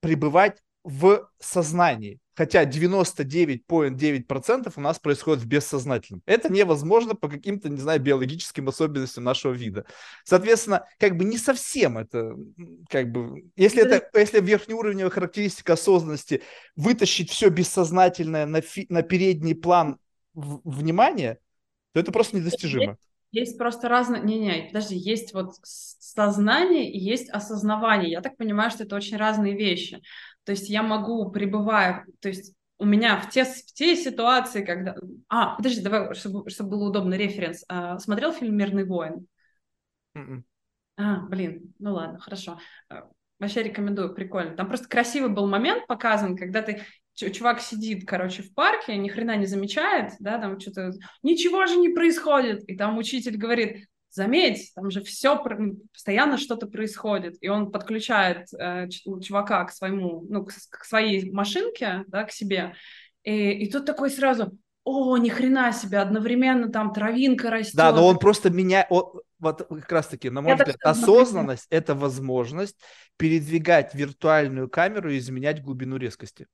пребывать 0.02 0.58
в 0.86 1.28
сознании, 1.40 2.20
хотя 2.36 2.64
99,9% 2.64 4.74
у 4.76 4.82
нас 4.82 5.00
происходит 5.00 5.44
в 5.44 5.48
бессознательном. 5.48 6.22
Это 6.28 6.54
невозможно 6.54 7.16
по 7.16 7.28
каким-то, 7.28 7.70
не 7.70 7.80
знаю, 7.80 8.00
биологическим 8.00 8.68
особенностям 8.68 9.24
нашего 9.24 9.54
вида. 9.54 9.88
Соответственно, 10.24 10.86
как 11.00 11.18
бы 11.18 11.26
не 11.26 11.40
совсем 11.40 11.98
это, 11.98 12.36
как 12.88 13.12
бы, 13.12 13.50
если 13.56 13.82
это, 13.82 14.08
если 14.18 14.42
верхнеуровневая 14.42 15.10
характеристика 15.10 15.74
осознанности 15.74 16.44
вытащить 16.76 17.32
все 17.32 17.50
бессознательное 17.50 18.46
на, 18.46 18.62
фи, 18.62 18.86
на 18.90 19.02
передний 19.02 19.56
план 19.56 19.98
внимания, 20.36 21.40
то 21.94 22.00
это 22.00 22.12
просто 22.12 22.38
недостижимо. 22.38 22.98
Есть 23.32 23.58
просто 23.58 23.90
разные... 23.90 24.22
Не-не, 24.22 24.68
подожди, 24.68 24.96
есть 24.96 25.34
вот 25.34 25.56
сознание 25.64 26.92
и 26.92 27.00
есть 27.00 27.32
осознавание. 27.32 28.12
Я 28.12 28.22
так 28.22 28.38
понимаю, 28.38 28.70
что 28.70 28.84
это 28.84 28.96
очень 28.96 29.18
разные 29.18 29.58
вещи. 29.58 30.04
То 30.46 30.52
есть 30.52 30.70
я 30.70 30.84
могу, 30.84 31.30
пребывая, 31.32 32.06
то 32.22 32.30
есть 32.30 32.54
у 32.78 32.86
меня 32.86 33.20
в 33.20 33.30
те, 33.30 33.46
в 33.46 33.74
те 33.74 33.96
ситуации, 33.96 34.64
когда... 34.64 34.96
А, 35.30 35.56
подожди, 35.56 35.82
давай, 35.82 36.14
чтобы, 36.14 36.50
чтобы 36.50 36.72
был 36.72 36.84
удобный 36.88 37.18
референс. 37.18 37.66
А, 37.68 38.00
смотрел 38.00 38.32
фильм 38.32 38.56
«Мирный 38.56 38.86
воин»? 38.86 39.28
Mm-mm. 40.16 40.22
М-м. 40.22 40.46
А, 40.98 41.20
блин, 41.26 41.74
ну 41.80 41.94
ладно, 41.94 42.20
хорошо. 42.20 42.60
А, 42.90 43.10
вообще 43.40 43.64
рекомендую, 43.64 44.14
прикольно. 44.14 44.56
Там 44.56 44.68
просто 44.68 44.88
красивый 44.88 45.30
был 45.30 45.48
момент 45.48 45.88
показан, 45.88 46.38
когда 46.38 46.62
ты 46.62 46.84
чувак 47.16 47.62
сидит, 47.62 48.06
короче, 48.06 48.44
в 48.44 48.54
парке, 48.54 48.98
ни 48.98 49.10
хрена 49.10 49.38
не 49.38 49.46
замечает, 49.46 50.14
да, 50.20 50.38
там 50.38 50.60
что-то, 50.60 50.92
ничего 51.24 51.66
же 51.66 51.78
не 51.78 51.90
происходит, 51.90 52.70
и 52.70 52.76
там 52.76 52.98
учитель 52.98 53.38
говорит, 53.38 53.88
заметь, 54.16 54.72
там 54.74 54.90
же 54.90 55.04
все 55.04 55.38
постоянно 55.94 56.38
что-то 56.38 56.68
происходит, 56.68 57.36
и 57.42 57.50
он 57.50 57.72
подключает 57.72 58.48
э, 58.58 58.88
чувака 58.90 59.66
к 59.66 59.72
своему, 59.72 60.26
ну, 60.30 60.46
к, 60.46 60.52
к 60.70 60.86
своей 60.86 61.32
машинке, 61.32 62.04
да, 62.08 62.24
к 62.24 62.32
себе, 62.32 62.74
и, 63.24 63.52
и 63.52 63.70
тут 63.70 63.86
такой 63.86 64.10
сразу, 64.10 64.58
о, 64.86 65.18
ни 65.18 65.30
хрена 65.30 65.74
себе, 65.74 65.98
одновременно 65.98 66.72
там 66.72 66.94
травинка 66.94 67.50
растет. 67.50 67.76
Да, 67.76 67.92
но 67.92 68.08
он 68.08 68.18
просто 68.18 68.50
меня, 68.50 68.86
он, 68.90 69.22
вот 69.40 69.68
как 69.68 69.92
раз 69.92 70.08
таки, 70.08 70.30
на 70.30 70.42
мой 70.42 70.54
это 70.54 70.64
взгляд, 70.64 70.80
осознанность– 70.84 71.68
это 71.70 71.94
возможность 71.96 72.78
передвигать 73.18 73.94
виртуальную 73.94 74.70
камеру 74.70 75.12
и 75.12 75.18
изменять 75.18 75.62
глубину 75.62 75.98
резкости. 75.98 76.48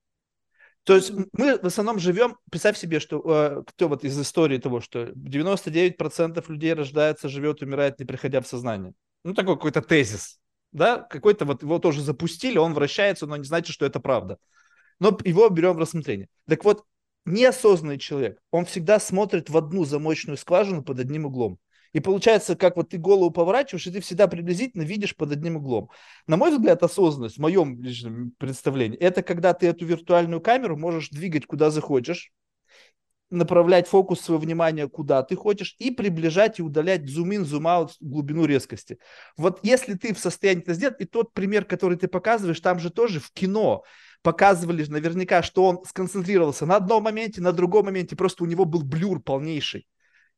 То 0.83 0.95
есть 0.95 1.11
мы 1.33 1.59
в 1.59 1.65
основном 1.65 1.99
живем, 1.99 2.37
представь 2.49 2.77
себе, 2.77 2.99
что 2.99 3.21
э, 3.23 3.63
кто 3.67 3.87
вот 3.87 4.03
из 4.03 4.19
истории 4.19 4.57
того, 4.57 4.81
что 4.81 5.09
99% 5.09 6.43
людей 6.49 6.73
рождается, 6.73 7.29
живет, 7.29 7.61
умирает, 7.61 7.99
не 7.99 8.05
приходя 8.05 8.41
в 8.41 8.47
сознание. 8.47 8.93
Ну, 9.23 9.35
такой 9.35 9.55
какой-то 9.55 9.81
тезис, 9.81 10.39
да, 10.71 10.97
какой-то 10.97 11.45
вот 11.45 11.61
его 11.61 11.77
тоже 11.77 12.01
запустили, 12.01 12.57
он 12.57 12.73
вращается, 12.73 13.27
но 13.27 13.37
не 13.37 13.43
значит, 13.43 13.73
что 13.73 13.85
это 13.85 13.99
правда. 13.99 14.39
Но 14.99 15.17
его 15.23 15.49
берем 15.49 15.73
в 15.73 15.79
рассмотрение. 15.79 16.27
Так 16.47 16.63
вот, 16.63 16.83
неосознанный 17.25 17.99
человек, 17.99 18.39
он 18.49 18.65
всегда 18.65 18.99
смотрит 18.99 19.49
в 19.49 19.57
одну 19.57 19.85
замочную 19.85 20.37
скважину 20.37 20.83
под 20.83 20.99
одним 20.99 21.25
углом. 21.25 21.59
И 21.93 21.99
получается, 21.99 22.55
как 22.55 22.77
вот 22.77 22.89
ты 22.89 22.97
голову 22.97 23.31
поворачиваешь, 23.31 23.87
и 23.87 23.91
ты 23.91 23.99
всегда 23.99 24.27
приблизительно 24.27 24.83
видишь 24.83 25.15
под 25.15 25.31
одним 25.31 25.57
углом. 25.57 25.89
На 26.25 26.37
мой 26.37 26.51
взгляд, 26.51 26.83
осознанность, 26.83 27.37
в 27.37 27.41
моем 27.41 27.81
личном 27.81 28.31
представлении, 28.37 28.97
это 28.97 29.23
когда 29.23 29.53
ты 29.53 29.67
эту 29.67 29.85
виртуальную 29.85 30.41
камеру 30.41 30.77
можешь 30.77 31.09
двигать 31.09 31.45
куда 31.45 31.69
захочешь, 31.69 32.31
направлять 33.29 33.87
фокус 33.87 34.19
своего 34.19 34.41
внимания 34.43 34.87
куда 34.87 35.23
ты 35.23 35.35
хочешь 35.35 35.75
и 35.79 35.89
приближать 35.89 36.59
и 36.59 36.63
удалять 36.63 37.09
зум-ин, 37.09 37.45
зум-аут, 37.45 37.95
глубину 37.99 38.45
резкости. 38.45 38.99
Вот 39.37 39.59
если 39.63 39.95
ты 39.95 40.13
в 40.13 40.19
состоянии 40.19 40.61
это 40.61 40.73
сделать, 40.73 40.99
и 40.99 41.05
тот 41.05 41.33
пример, 41.33 41.65
который 41.65 41.97
ты 41.97 42.07
показываешь, 42.07 42.59
там 42.59 42.79
же 42.79 42.89
тоже 42.89 43.19
в 43.19 43.31
кино 43.31 43.83
показывали 44.21 44.85
наверняка, 44.85 45.41
что 45.41 45.63
он 45.63 45.83
сконцентрировался 45.85 46.65
на 46.65 46.75
одном 46.75 47.03
моменте, 47.03 47.41
на 47.41 47.53
другом 47.53 47.85
моменте, 47.85 48.15
просто 48.15 48.43
у 48.43 48.47
него 48.47 48.65
был 48.65 48.83
блюр 48.83 49.21
полнейший. 49.21 49.87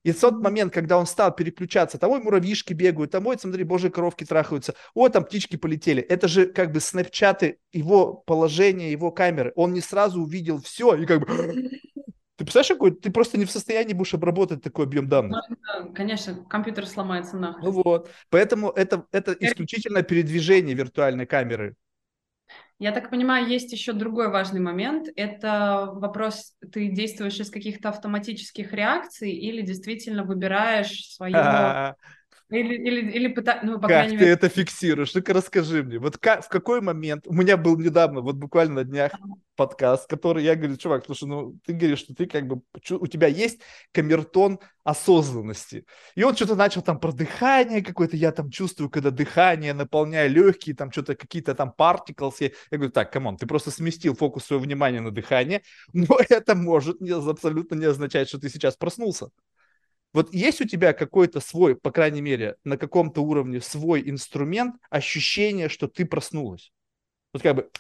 И 0.03 0.11
в 0.11 0.19
тот 0.19 0.41
момент, 0.41 0.73
когда 0.73 0.97
он 0.97 1.05
стал 1.05 1.33
переключаться, 1.33 1.97
там, 1.97 2.11
ой, 2.11 2.21
муравьишки 2.21 2.73
бегают, 2.73 3.11
там, 3.11 3.25
ой, 3.27 3.37
смотри, 3.39 3.63
божьи 3.63 3.89
коровки 3.89 4.25
трахаются, 4.25 4.75
ой, 4.93 5.09
там 5.09 5.23
птички 5.23 5.55
полетели. 5.55 6.01
Это 6.03 6.27
же 6.27 6.45
как 6.45 6.71
бы 6.71 6.79
снэпчаты 6.79 7.59
его 7.71 8.13
положения, 8.13 8.91
его 8.91 9.11
камеры. 9.11 9.53
Он 9.55 9.73
не 9.73 9.81
сразу 9.81 10.21
увидел 10.21 10.61
все 10.61 10.95
и 10.95 11.05
как 11.05 11.21
бы... 11.21 11.69
Ты 12.35 12.45
представляешь, 12.45 12.69
какой? 12.69 12.91
Ты 12.91 13.11
просто 13.11 13.37
не 13.37 13.45
в 13.45 13.51
состоянии 13.51 13.93
будешь 13.93 14.15
обработать 14.15 14.63
такой 14.63 14.85
объем 14.85 15.07
данных. 15.07 15.45
Конечно, 15.93 16.43
компьютер 16.49 16.87
сломается 16.87 17.37
нахрен. 17.37 17.63
Ну 17.63 17.83
вот. 17.83 18.09
Поэтому 18.29 18.71
это, 18.71 19.05
это 19.11 19.33
исключительно 19.39 20.01
передвижение 20.01 20.75
виртуальной 20.75 21.27
камеры. 21.27 21.75
Я 22.83 22.91
так 22.91 23.09
понимаю, 23.09 23.47
есть 23.47 23.71
еще 23.71 23.93
другой 23.93 24.29
важный 24.29 24.59
момент. 24.59 25.07
Это 25.15 25.89
вопрос, 25.93 26.51
ты 26.69 26.89
действуешь 26.89 27.39
из 27.39 27.49
каких-то 27.49 27.87
автоматических 27.87 28.73
реакций 28.73 29.31
или 29.31 29.61
действительно 29.61 30.25
выбираешь 30.25 31.13
свое... 31.13 31.95
Или, 32.53 32.75
или, 32.75 33.11
или 33.11 33.27
пыта... 33.29 33.61
ну, 33.63 33.79
по 33.79 33.87
как 33.87 34.09
ты 34.09 34.15
мере... 34.15 34.29
это 34.29 34.47
фиксируешь? 34.47 35.15
Ну-ка 35.15 35.33
расскажи 35.33 35.81
мне. 35.81 35.97
Вот 35.97 36.19
как, 36.19 36.45
в 36.45 36.49
какой 36.49 36.81
момент... 36.81 37.25
У 37.25 37.33
меня 37.33 37.57
был 37.57 37.77
недавно, 37.79 38.21
вот 38.21 38.35
буквально 38.35 38.75
на 38.75 38.83
днях, 38.83 39.11
подкаст, 39.55 40.07
который 40.07 40.43
я 40.43 40.55
говорю, 40.55 40.77
чувак, 40.77 41.03
слушай, 41.05 41.27
ну 41.27 41.57
ты 41.65 41.73
говоришь, 41.73 41.99
что 41.99 42.13
ты 42.13 42.27
как 42.27 42.45
бы, 42.47 42.61
у 42.91 43.07
тебя 43.07 43.27
есть 43.27 43.59
камертон 43.91 44.59
осознанности. 44.83 45.85
И 46.13 46.21
он 46.21 46.35
что-то 46.35 46.55
начал 46.55 46.83
там 46.83 46.99
про 46.99 47.11
дыхание 47.11 47.83
какое-то, 47.83 48.17
я 48.17 48.31
там 48.31 48.51
чувствую, 48.51 48.91
когда 48.91 49.09
дыхание 49.09 49.73
наполняя 49.73 50.27
легкие, 50.27 50.75
там 50.75 50.91
что-то 50.91 51.15
какие-то 51.15 51.55
там 51.55 51.73
particles. 51.75 52.35
Я, 52.39 52.51
я 52.69 52.77
говорю, 52.77 52.91
так, 52.91 53.11
come 53.11 53.26
on, 53.26 53.37
ты 53.37 53.47
просто 53.47 53.71
сместил 53.71 54.15
фокус 54.15 54.45
своего 54.45 54.63
внимания 54.63 55.01
на 55.01 55.09
дыхание, 55.09 55.63
но 55.91 56.19
это 56.29 56.53
может 56.53 57.01
не, 57.01 57.09
абсолютно 57.09 57.73
не 57.75 57.85
означать, 57.85 58.27
что 58.27 58.39
ты 58.39 58.49
сейчас 58.49 58.75
проснулся. 58.75 59.29
Вот 60.13 60.31
есть 60.33 60.61
у 60.61 60.65
тебя 60.65 60.93
какой-то 60.93 61.39
свой, 61.39 61.75
по 61.75 61.91
крайней 61.91 62.21
мере, 62.21 62.55
на 62.63 62.77
каком-то 62.77 63.21
уровне 63.21 63.59
свой 63.61 64.07
инструмент, 64.07 64.75
ощущение, 64.89 65.69
что 65.69 65.87
ты 65.87 66.05
проснулась? 66.05 66.71
Вот 67.33 67.41
как 67.41 67.55
бы 67.55 67.71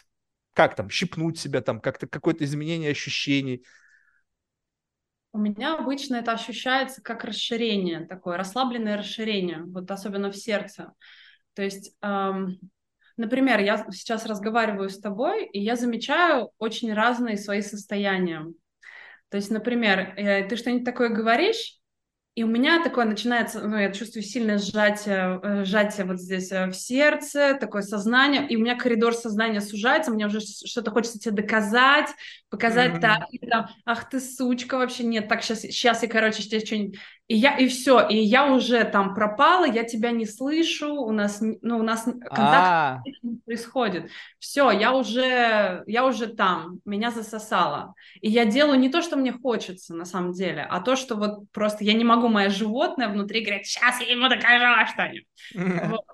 как 0.53 0.75
там, 0.75 0.89
щипнуть 0.89 1.39
себя, 1.39 1.61
там, 1.61 1.79
как-то 1.79 2.07
какое-то 2.07 2.43
изменение 2.43 2.91
ощущений? 2.91 3.63
У 5.31 5.39
меня 5.39 5.75
обычно 5.75 6.17
это 6.17 6.31
ощущается 6.31 7.01
как 7.01 7.23
расширение, 7.23 8.05
такое 8.05 8.37
расслабленное 8.37 8.97
расширение, 8.97 9.63
вот 9.63 9.89
особенно 9.89 10.31
в 10.31 10.37
сердце. 10.37 10.93
То 11.55 11.63
есть, 11.63 11.95
эм, 12.01 12.59
например, 13.17 13.59
я 13.59 13.83
сейчас 13.91 14.27
разговариваю 14.27 14.89
с 14.89 14.99
тобой, 14.99 15.47
и 15.47 15.59
я 15.59 15.75
замечаю 15.75 16.51
очень 16.59 16.93
разные 16.93 17.37
свои 17.37 17.61
состояния. 17.61 18.45
То 19.29 19.37
есть, 19.37 19.49
например, 19.49 20.13
э, 20.15 20.47
ты 20.47 20.55
что-нибудь 20.55 20.85
такое 20.85 21.09
говоришь, 21.09 21.79
и 22.35 22.43
у 22.43 22.47
меня 22.47 22.81
такое 22.83 23.05
начинается, 23.05 23.61
ну, 23.67 23.77
я 23.77 23.91
чувствую 23.91 24.23
сильное 24.23 24.57
сжатие, 24.57 25.39
э, 25.43 25.65
сжатие 25.65 26.05
вот 26.05 26.19
здесь 26.19 26.51
э, 26.51 26.65
в 26.65 26.73
сердце, 26.73 27.55
такое 27.59 27.83
сознание, 27.83 28.47
и 28.47 28.55
у 28.55 28.59
меня 28.59 28.75
коридор 28.75 29.13
сознания 29.13 29.61
сужается, 29.61 30.11
мне 30.11 30.25
уже 30.25 30.39
что-то 30.39 30.89
хочется 30.89 31.19
тебе 31.19 31.43
доказать, 31.43 32.09
показать 32.49 32.93
mm-hmm. 32.93 33.01
так, 33.01 33.25
и 33.29 33.37
там, 33.37 33.67
ах 33.85 34.09
ты 34.09 34.19
сучка, 34.19 34.77
вообще 34.79 35.03
нет, 35.03 35.27
так 35.27 35.43
сейчас, 35.43 35.61
сейчас 35.61 36.01
я, 36.01 36.09
короче, 36.09 36.41
тебе 36.41 36.65
что-нибудь 36.65 36.99
и 37.29 37.37
я, 37.37 37.55
и 37.57 37.67
все, 37.69 38.05
и 38.05 38.17
я 38.17 38.53
уже 38.53 38.83
там 38.83 39.15
пропала, 39.15 39.63
я 39.63 39.85
тебя 39.85 40.11
не 40.11 40.25
слышу, 40.25 40.93
у 40.93 41.11
нас, 41.11 41.39
ну, 41.39 41.79
у 41.79 41.81
нас 41.81 42.03
контакт 42.03 42.31
А-а-а. 42.37 43.01
не 43.21 43.37
происходит. 43.37 44.09
Все, 44.39 44.71
я 44.71 44.93
уже, 44.93 45.83
я 45.87 46.05
уже 46.05 46.27
там, 46.27 46.79
меня 46.83 47.11
засосало. 47.11 47.93
И 48.19 48.29
я 48.29 48.43
делаю 48.43 48.77
не 48.77 48.89
то, 48.89 49.01
что 49.01 49.15
мне 49.15 49.31
хочется 49.31 49.95
на 49.95 50.03
самом 50.03 50.33
деле, 50.33 50.67
а 50.69 50.81
то, 50.81 50.97
что 50.97 51.15
вот 51.15 51.49
просто 51.51 51.85
я 51.85 51.93
не 51.93 52.03
могу, 52.03 52.22
мое 52.29 52.49
животное 52.49 53.09
внутри 53.09 53.43
говорит, 53.43 53.65
сейчас 53.65 53.99
я 54.01 54.11
ему 54.11 54.29
докажу 54.29 54.91
что-нибудь. 54.91 55.89
Вот. 55.89 56.05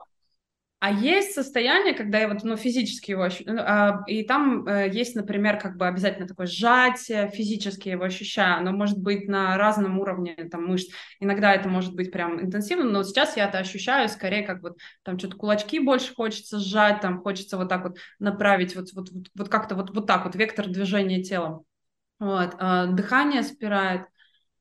А 0.81 0.91
есть 0.91 1.33
состояние, 1.33 1.93
когда 1.93 2.19
я 2.19 2.29
вот, 2.29 2.43
ну, 2.43 2.55
физически 2.55 3.11
его 3.11 3.23
ощущаю, 3.23 3.59
а, 3.59 4.01
и 4.07 4.23
там 4.23 4.65
э, 4.65 4.89
есть, 4.89 5.13
например, 5.13 5.59
как 5.59 5.75
бы 5.75 5.85
обязательно 5.85 6.25
такое 6.25 6.47
сжатие, 6.47 7.29
физически 7.29 7.89
его 7.89 8.05
ощущаю, 8.05 8.59
оно 8.59 8.71
может 8.71 8.97
быть 8.97 9.27
на 9.27 9.57
разном 9.57 9.99
уровне 9.99 10.35
там 10.49 10.67
мышц, 10.67 10.89
иногда 11.19 11.53
это 11.53 11.67
может 11.67 11.93
быть 11.95 12.13
прям 12.13 12.41
интенсивно, 12.41 12.85
но 12.85 13.03
сейчас 13.03 13.35
я 13.35 13.49
это 13.49 13.57
ощущаю 13.57 14.07
скорее 14.07 14.43
как 14.43 14.61
вот 14.61 14.77
там 15.03 15.19
что-то 15.19 15.35
кулачки 15.35 15.79
больше 15.79 16.13
хочется 16.13 16.59
сжать, 16.59 17.01
там 17.01 17.19
хочется 17.19 17.57
вот 17.57 17.67
так 17.67 17.83
вот 17.83 17.97
направить, 18.17 18.73
вот, 18.77 18.93
вот, 18.93 19.09
вот, 19.11 19.27
вот 19.35 19.49
как-то 19.49 19.75
вот, 19.75 19.93
вот 19.93 20.07
так 20.07 20.23
вот 20.23 20.35
вектор 20.35 20.65
движения 20.65 21.21
тела. 21.21 21.61
Вот, 22.19 22.55
э, 22.57 22.85
дыхание 22.91 23.43
спирает, 23.43 24.03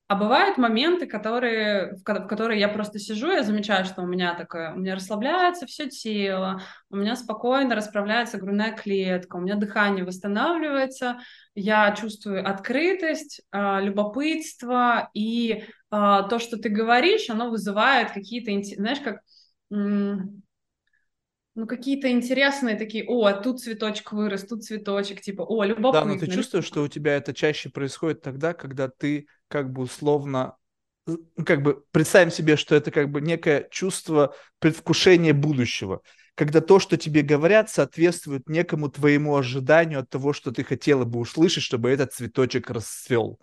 а 0.08 0.14
бывают 0.14 0.56
моменты, 0.56 1.06
которые, 1.06 1.92
в, 1.92 2.02
в 2.02 2.26
которые 2.26 2.58
я 2.58 2.68
просто 2.68 2.98
сижу, 2.98 3.30
я 3.30 3.42
замечаю, 3.42 3.84
что 3.84 4.00
у 4.00 4.06
меня 4.06 4.34
такое, 4.34 4.72
у 4.72 4.78
меня 4.78 4.94
расслабляется 4.94 5.66
все 5.66 5.86
тело, 5.90 6.62
у 6.88 6.96
меня 6.96 7.14
спокойно 7.14 7.74
расправляется 7.74 8.38
грудная 8.38 8.72
клетка, 8.72 9.36
у 9.36 9.40
меня 9.40 9.56
дыхание 9.56 10.06
восстанавливается, 10.06 11.18
я 11.54 11.94
чувствую 11.94 12.48
открытость, 12.48 13.42
э, 13.52 13.82
любопытство, 13.82 15.10
и 15.12 15.52
э, 15.52 15.64
то, 15.90 16.38
что 16.38 16.56
ты 16.56 16.70
говоришь, 16.70 17.28
оно 17.28 17.50
вызывает 17.50 18.10
какие-то, 18.10 18.50
знаешь, 18.76 19.00
как 19.00 19.20
ну, 21.58 21.66
какие-то 21.66 22.08
интересные 22.08 22.76
такие, 22.76 23.04
о, 23.08 23.32
тут 23.32 23.60
цветочек 23.60 24.12
вырос, 24.12 24.44
тут 24.44 24.62
цветочек, 24.62 25.20
типа, 25.20 25.42
о, 25.42 25.64
любопытно. 25.64 26.06
Да, 26.06 26.12
но 26.14 26.18
ты 26.20 26.28
чувствуешь, 26.28 26.64
что 26.64 26.84
у 26.84 26.88
тебя 26.88 27.16
это 27.16 27.34
чаще 27.34 27.68
происходит 27.68 28.22
тогда, 28.22 28.54
когда 28.54 28.88
ты 28.88 29.26
как 29.48 29.72
бы 29.72 29.82
условно, 29.82 30.54
ну, 31.08 31.18
как 31.44 31.62
бы 31.62 31.82
представим 31.90 32.30
себе, 32.30 32.56
что 32.56 32.76
это 32.76 32.92
как 32.92 33.10
бы 33.10 33.20
некое 33.20 33.66
чувство 33.72 34.36
предвкушения 34.60 35.34
будущего, 35.34 36.00
когда 36.36 36.60
то, 36.60 36.78
что 36.78 36.96
тебе 36.96 37.22
говорят, 37.22 37.68
соответствует 37.70 38.48
некому 38.48 38.88
твоему 38.88 39.34
ожиданию 39.34 39.98
от 39.98 40.08
того, 40.08 40.32
что 40.32 40.52
ты 40.52 40.62
хотела 40.62 41.04
бы 41.04 41.18
услышать, 41.18 41.64
чтобы 41.64 41.90
этот 41.90 42.12
цветочек 42.12 42.70
расцвел. 42.70 43.40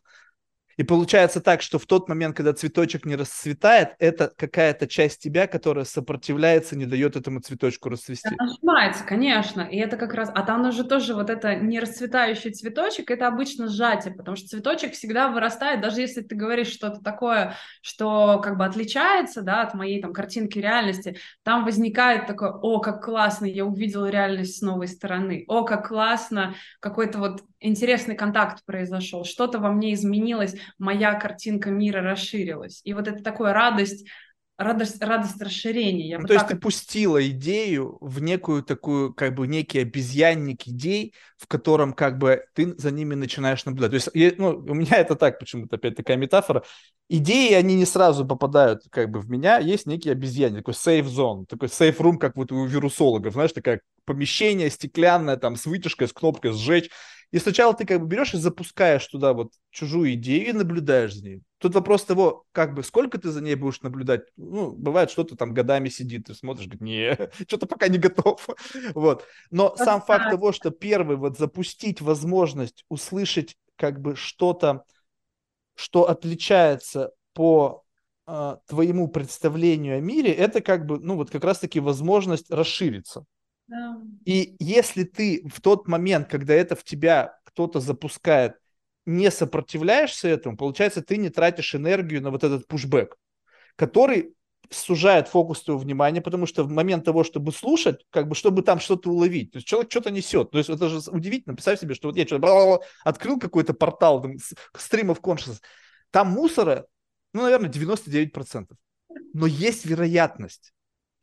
И 0.78 0.84
получается 0.84 1.41
так, 1.41 1.61
что 1.61 1.80
в 1.80 1.86
тот 1.86 2.09
момент, 2.09 2.36
когда 2.36 2.53
цветочек 2.53 3.05
не 3.05 3.15
расцветает, 3.15 3.95
это 3.99 4.32
какая-то 4.36 4.88
часть 4.88 5.21
тебя, 5.21 5.47
которая 5.47 5.86
сопротивляется, 5.86 6.78
не 6.78 6.86
дает 6.86 7.15
этому 7.15 7.39
цветочку 7.39 7.89
расцвести. 7.89 8.28
Это 8.28 8.43
нажимается, 8.43 9.03
конечно. 9.03 9.61
И 9.61 9.78
это 9.78 9.97
как 9.97 10.13
раз... 10.13 10.30
А 10.34 10.41
там 10.43 10.71
же 10.71 10.84
тоже 10.84 11.13
вот 11.13 11.30
это 11.30 11.55
не 11.55 11.80
расцветающий 11.80 12.51
цветочек, 12.51 13.11
это 13.11 13.28
обычно 13.28 13.67
сжатие, 13.67 14.13
потому 14.13 14.36
что 14.36 14.49
цветочек 14.49 14.93
всегда 14.93 15.30
вырастает, 15.30 15.82
даже 15.82 16.01
если 16.01 16.21
ты 16.21 16.36
говоришь 16.36 16.71
что-то 16.71 17.01
такое, 17.01 17.55
что 17.82 18.39
как 18.43 18.57
бы 18.57 18.65
отличается, 18.65 19.41
да, 19.41 19.61
от 19.61 19.73
моей 19.73 20.01
там 20.01 20.13
картинки 20.13 20.59
реальности, 20.59 21.17
там 21.43 21.63
возникает 21.65 22.28
такое, 22.28 22.51
о, 22.51 22.80
как 22.80 23.03
классно, 23.03 23.45
я 23.45 23.65
увидела 23.65 24.07
реальность 24.09 24.57
с 24.57 24.61
новой 24.61 24.88
стороны, 24.88 25.45
о, 25.47 25.63
как 25.63 25.88
классно, 25.88 26.55
какой-то 26.80 27.19
вот 27.19 27.43
интересный 27.66 28.16
контакт 28.16 28.63
произошел, 28.66 29.24
что-то 29.24 29.59
во 29.59 29.72
мне 29.72 29.93
изменилось, 29.93 30.55
моя 30.78 31.13
картинка 31.16 31.72
мира 31.72 32.01
расширилась. 32.01 32.82
И 32.84 32.93
вот 32.93 33.07
это 33.07 33.24
такая 33.24 33.53
радость, 33.53 34.07
радость, 34.57 35.03
радость 35.03 35.41
расширения. 35.41 36.09
Я 36.09 36.20
ну, 36.20 36.28
то 36.28 36.34
есть 36.34 36.47
ты 36.47 36.55
пустила 36.55 37.26
идею 37.28 37.97
в 38.01 38.22
некую 38.22 38.63
такую, 38.63 39.13
как 39.13 39.36
бы 39.36 39.47
некий 39.47 39.80
обезьянник 39.80 40.68
идей, 40.68 41.13
в 41.38 41.47
котором 41.47 41.93
как 41.93 42.18
бы 42.18 42.45
ты 42.53 42.76
за 42.78 42.91
ними 42.91 43.16
начинаешь 43.16 43.66
наблюдать. 43.66 43.91
То 43.91 44.13
есть 44.13 44.38
ну, 44.38 44.49
у 44.49 44.74
меня 44.74 44.97
это 44.97 45.16
так 45.16 45.39
почему-то 45.39 45.76
опять 45.76 45.95
такая 45.95 46.18
метафора. 46.18 46.63
Идеи, 47.07 47.53
они 47.53 47.76
не 47.76 47.86
сразу 47.86 48.26
попадают 48.26 48.84
как 48.89 49.11
бы 49.11 49.20
в 49.20 49.30
меня. 49.30 49.59
Есть 49.59 49.86
некий 49.86 50.09
обезьянник, 50.09 50.59
такой 50.59 50.74
safe 50.74 51.05
zone, 51.05 51.45
такой 51.45 51.68
safe 51.68 51.97
room, 51.97 52.18
как 52.18 52.36
вот 52.36 52.51
у 52.51 52.66
вирусологов, 52.66 53.34
знаешь, 53.34 53.51
такая 53.51 53.82
помещение 54.05 54.70
стеклянное, 54.70 55.38
там, 55.38 55.55
с 55.55 55.66
вытяжкой, 55.66 56.07
с 56.07 56.13
кнопкой 56.13 56.51
сжечь. 56.53 56.89
И 57.36 57.40
сначала 57.40 57.74
ты 57.74 57.86
как 57.86 58.00
бы 58.00 58.08
берешь 58.08 58.34
и 58.34 58.38
запускаешь 58.38 59.06
туда 59.08 59.34
вот 59.34 59.52
чужую 59.70 60.14
идею 60.14 60.48
и 60.48 60.54
наблюдаешь 60.54 61.14
за 61.14 61.26
ней. 61.26 61.42
Тут 61.58 61.76
вопрос 61.76 62.06
того, 62.06 62.46
как 62.54 62.74
бы, 62.74 62.82
сколько 62.82 63.18
ты 63.18 63.30
за 63.30 63.42
ней 63.42 63.56
будешь 63.56 63.82
наблюдать. 63.82 64.22
Ну, 64.38 64.72
бывает, 64.72 65.12
что-то 65.12 65.36
там 65.36 65.54
годами 65.54 65.90
сидит, 65.90 66.28
ты 66.28 66.34
смотришь, 66.34 66.68
говорит, 66.68 66.80
не, 66.80 67.18
что-то 67.46 67.66
пока 67.66 67.90
не 67.90 67.98
готов. 67.98 68.48
вот. 68.96 69.26
Но 69.52 69.76
сам 69.76 70.02
факт 70.02 70.32
того, 70.32 70.54
что 70.54 70.72
первый, 70.72 71.18
вот 71.18 71.38
запустить 71.38 72.00
возможность 72.00 72.86
услышать 72.88 73.58
как 73.76 74.00
бы 74.00 74.16
что-то, 74.16 74.86
что 75.76 76.08
отличается 76.08 77.12
по 77.34 77.84
э, 78.28 78.56
твоему 78.66 79.10
представлению 79.10 79.98
о 79.98 80.00
мире, 80.00 80.32
это 80.32 80.62
как 80.62 80.86
бы, 80.86 81.02
ну, 81.02 81.18
вот 81.18 81.32
как 81.32 81.44
раз-таки 81.44 81.82
возможность 81.82 82.50
расшириться. 82.50 83.26
И 84.26 84.55
если 84.59 85.03
ты 85.03 85.47
в 85.47 85.61
тот 85.61 85.88
момент, 85.88 86.30
когда 86.30 86.53
это 86.53 86.76
в 86.76 86.84
тебя 86.84 87.38
кто-то 87.43 87.80
запускает, 87.80 88.57
не 89.05 89.30
сопротивляешься 89.32 90.28
этому, 90.28 90.57
получается, 90.57 91.01
ты 91.01 91.18
не 91.18 91.30
тратишь 91.30 91.76
энергию 91.76 92.22
на 92.22 92.32
вот 92.32 92.43
этот 92.43 92.68
пушбэк, 92.68 93.16
который 93.76 94.34
сужает 94.72 95.28
фокус 95.28 95.61
твоего 95.61 95.80
внимания, 95.80 96.22
потому 96.22 96.45
что 96.45 96.63
в 96.63 96.72
момент 96.72 97.05
того, 97.05 97.24
чтобы 97.24 97.51
слушать, 97.51 98.05
как 98.09 98.28
бы, 98.28 98.36
чтобы 98.36 98.63
там 98.63 98.80
что-то 98.80 99.11
уловить, 99.11 99.51
то 99.51 99.57
есть 99.57 99.68
человек 99.68 99.91
что-то 99.91 100.11
несет. 100.11 100.51
То 100.51 100.57
есть 100.57 100.70
это 100.70 100.89
же 100.89 100.99
удивительно. 101.11 101.55
Представь 101.55 101.80
себе, 101.80 101.93
что 101.93 102.07
вот 102.07 102.18
я 102.18 102.26
что-то 102.26 102.82
открыл 103.03 103.39
какой-то 103.39 103.74
портал 103.74 104.22
там, 104.22 104.38
стримов 104.76 105.20
consciousness, 105.22 105.61
там 106.11 106.30
мусора, 106.30 106.88
ну, 107.34 107.43
наверное, 107.43 107.70
99%. 107.70 108.76
Но 109.34 109.45
есть 109.45 109.86
вероятность, 109.86 110.74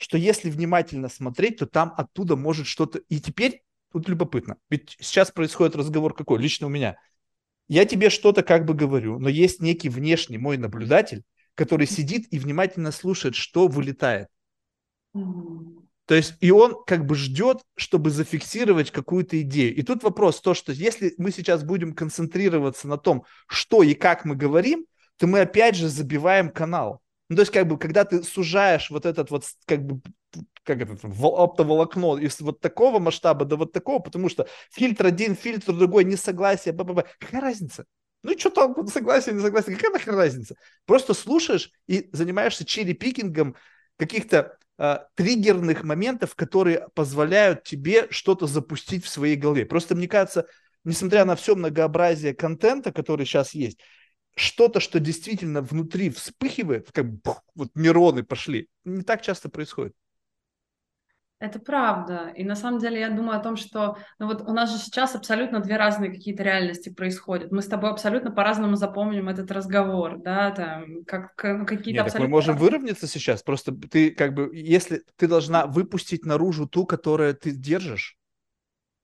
что 0.02 0.18
если 0.18 0.50
внимательно 0.50 1.08
смотреть, 1.08 1.58
то 1.58 1.66
там 1.66 1.94
оттуда 1.96 2.34
может 2.34 2.66
что-то... 2.66 2.98
И 3.08 3.20
теперь 3.20 3.62
тут 3.92 4.08
любопытно. 4.08 4.56
Ведь 4.68 4.96
сейчас 4.98 5.30
происходит 5.30 5.76
разговор 5.76 6.12
какой? 6.12 6.40
Лично 6.40 6.66
у 6.66 6.70
меня. 6.70 6.96
Я 7.68 7.84
тебе 7.84 8.10
что-то 8.10 8.42
как 8.42 8.66
бы 8.66 8.74
говорю, 8.74 9.20
но 9.20 9.28
есть 9.28 9.60
некий 9.60 9.88
внешний 9.88 10.38
мой 10.38 10.56
наблюдатель, 10.56 11.22
который 11.54 11.86
сидит 11.86 12.26
и 12.32 12.40
внимательно 12.40 12.90
слушает, 12.90 13.36
что 13.36 13.68
вылетает. 13.68 14.26
То 15.12 16.16
есть 16.16 16.34
и 16.40 16.50
он 16.50 16.82
как 16.84 17.06
бы 17.06 17.14
ждет, 17.14 17.62
чтобы 17.76 18.10
зафиксировать 18.10 18.90
какую-то 18.90 19.40
идею. 19.42 19.72
И 19.76 19.82
тут 19.82 20.02
вопрос 20.02 20.40
то, 20.40 20.52
что 20.52 20.72
если 20.72 21.14
мы 21.16 21.30
сейчас 21.30 21.62
будем 21.62 21.94
концентрироваться 21.94 22.88
на 22.88 22.98
том, 22.98 23.24
что 23.46 23.84
и 23.84 23.94
как 23.94 24.24
мы 24.24 24.34
говорим, 24.34 24.84
то 25.16 25.28
мы 25.28 25.40
опять 25.40 25.76
же 25.76 25.88
забиваем 25.88 26.50
канал. 26.50 27.01
Ну, 27.32 27.36
то 27.36 27.42
есть, 27.42 27.52
как 27.52 27.66
бы, 27.66 27.78
когда 27.78 28.04
ты 28.04 28.22
сужаешь 28.22 28.90
вот 28.90 29.06
этот 29.06 29.30
вот, 29.30 29.46
как 29.64 29.86
бы, 29.86 30.02
как 30.64 30.82
это, 30.82 30.98
оптоволокно 31.02 32.18
из 32.18 32.38
вот 32.42 32.60
такого 32.60 32.98
масштаба 32.98 33.46
до 33.46 33.56
вот 33.56 33.72
такого, 33.72 34.00
потому 34.00 34.28
что 34.28 34.46
фильтр 34.70 35.06
один, 35.06 35.34
фильтр 35.34 35.72
другой, 35.72 36.04
несогласие, 36.04 36.74
б 36.74 36.84
-б 36.84 36.92
-б. 36.92 37.06
какая 37.18 37.40
разница? 37.40 37.86
Ну, 38.22 38.38
что 38.38 38.50
там, 38.50 38.86
согласие, 38.86 39.34
не 39.34 39.40
согласие, 39.40 39.76
какая 39.76 39.92
нахрен 39.92 40.14
разница? 40.14 40.56
Просто 40.84 41.14
слушаешь 41.14 41.70
и 41.86 42.10
занимаешься 42.12 42.66
черри-пикингом 42.66 43.56
каких-то 43.96 44.58
э, 44.76 44.98
триггерных 45.14 45.84
моментов, 45.84 46.34
которые 46.34 46.88
позволяют 46.92 47.64
тебе 47.64 48.08
что-то 48.10 48.46
запустить 48.46 49.06
в 49.06 49.08
своей 49.08 49.36
голове. 49.36 49.64
Просто 49.64 49.94
мне 49.94 50.06
кажется, 50.06 50.44
несмотря 50.84 51.24
на 51.24 51.34
все 51.34 51.54
многообразие 51.54 52.34
контента, 52.34 52.92
который 52.92 53.24
сейчас 53.24 53.54
есть, 53.54 53.78
что-то, 54.34 54.80
что 54.80 55.00
действительно 55.00 55.60
внутри 55.62 56.10
вспыхивает, 56.10 56.90
как 56.92 57.12
бух, 57.22 57.42
вот 57.54 57.70
мироны 57.74 58.22
пошли, 58.22 58.68
не 58.84 59.02
так 59.02 59.22
часто 59.22 59.48
происходит. 59.48 59.94
Это 61.42 61.58
правда. 61.58 62.32
И 62.36 62.44
на 62.44 62.54
самом 62.54 62.78
деле 62.78 63.00
я 63.00 63.10
думаю 63.10 63.36
о 63.36 63.42
том, 63.42 63.56
что 63.56 63.96
ну 64.20 64.28
вот 64.28 64.42
у 64.42 64.52
нас 64.52 64.70
же 64.70 64.78
сейчас 64.78 65.16
абсолютно 65.16 65.58
две 65.58 65.76
разные 65.76 66.12
какие-то 66.12 66.44
реальности 66.44 66.88
происходят. 66.88 67.50
Мы 67.50 67.62
с 67.62 67.66
тобой 67.66 67.90
абсолютно 67.90 68.30
по-разному 68.30 68.76
запомним 68.76 69.28
этот 69.28 69.50
разговор, 69.50 70.18
да, 70.18 70.52
там 70.52 71.04
как, 71.04 71.32
ну, 71.42 71.66
какие-то 71.66 71.90
Нет, 71.90 72.02
абсолютно... 72.02 72.28
мы 72.28 72.30
можем 72.30 72.56
выровняться 72.56 73.08
сейчас. 73.08 73.42
Просто 73.42 73.72
ты 73.72 74.12
как 74.12 74.34
бы, 74.34 74.50
если 74.54 75.02
ты 75.16 75.26
должна 75.26 75.66
выпустить 75.66 76.24
наружу 76.24 76.68
ту, 76.68 76.86
которую 76.86 77.34
ты 77.34 77.50
держишь, 77.50 78.16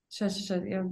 Сейчас, 0.09 0.33
сейчас, 0.33 0.63
я 0.63 0.83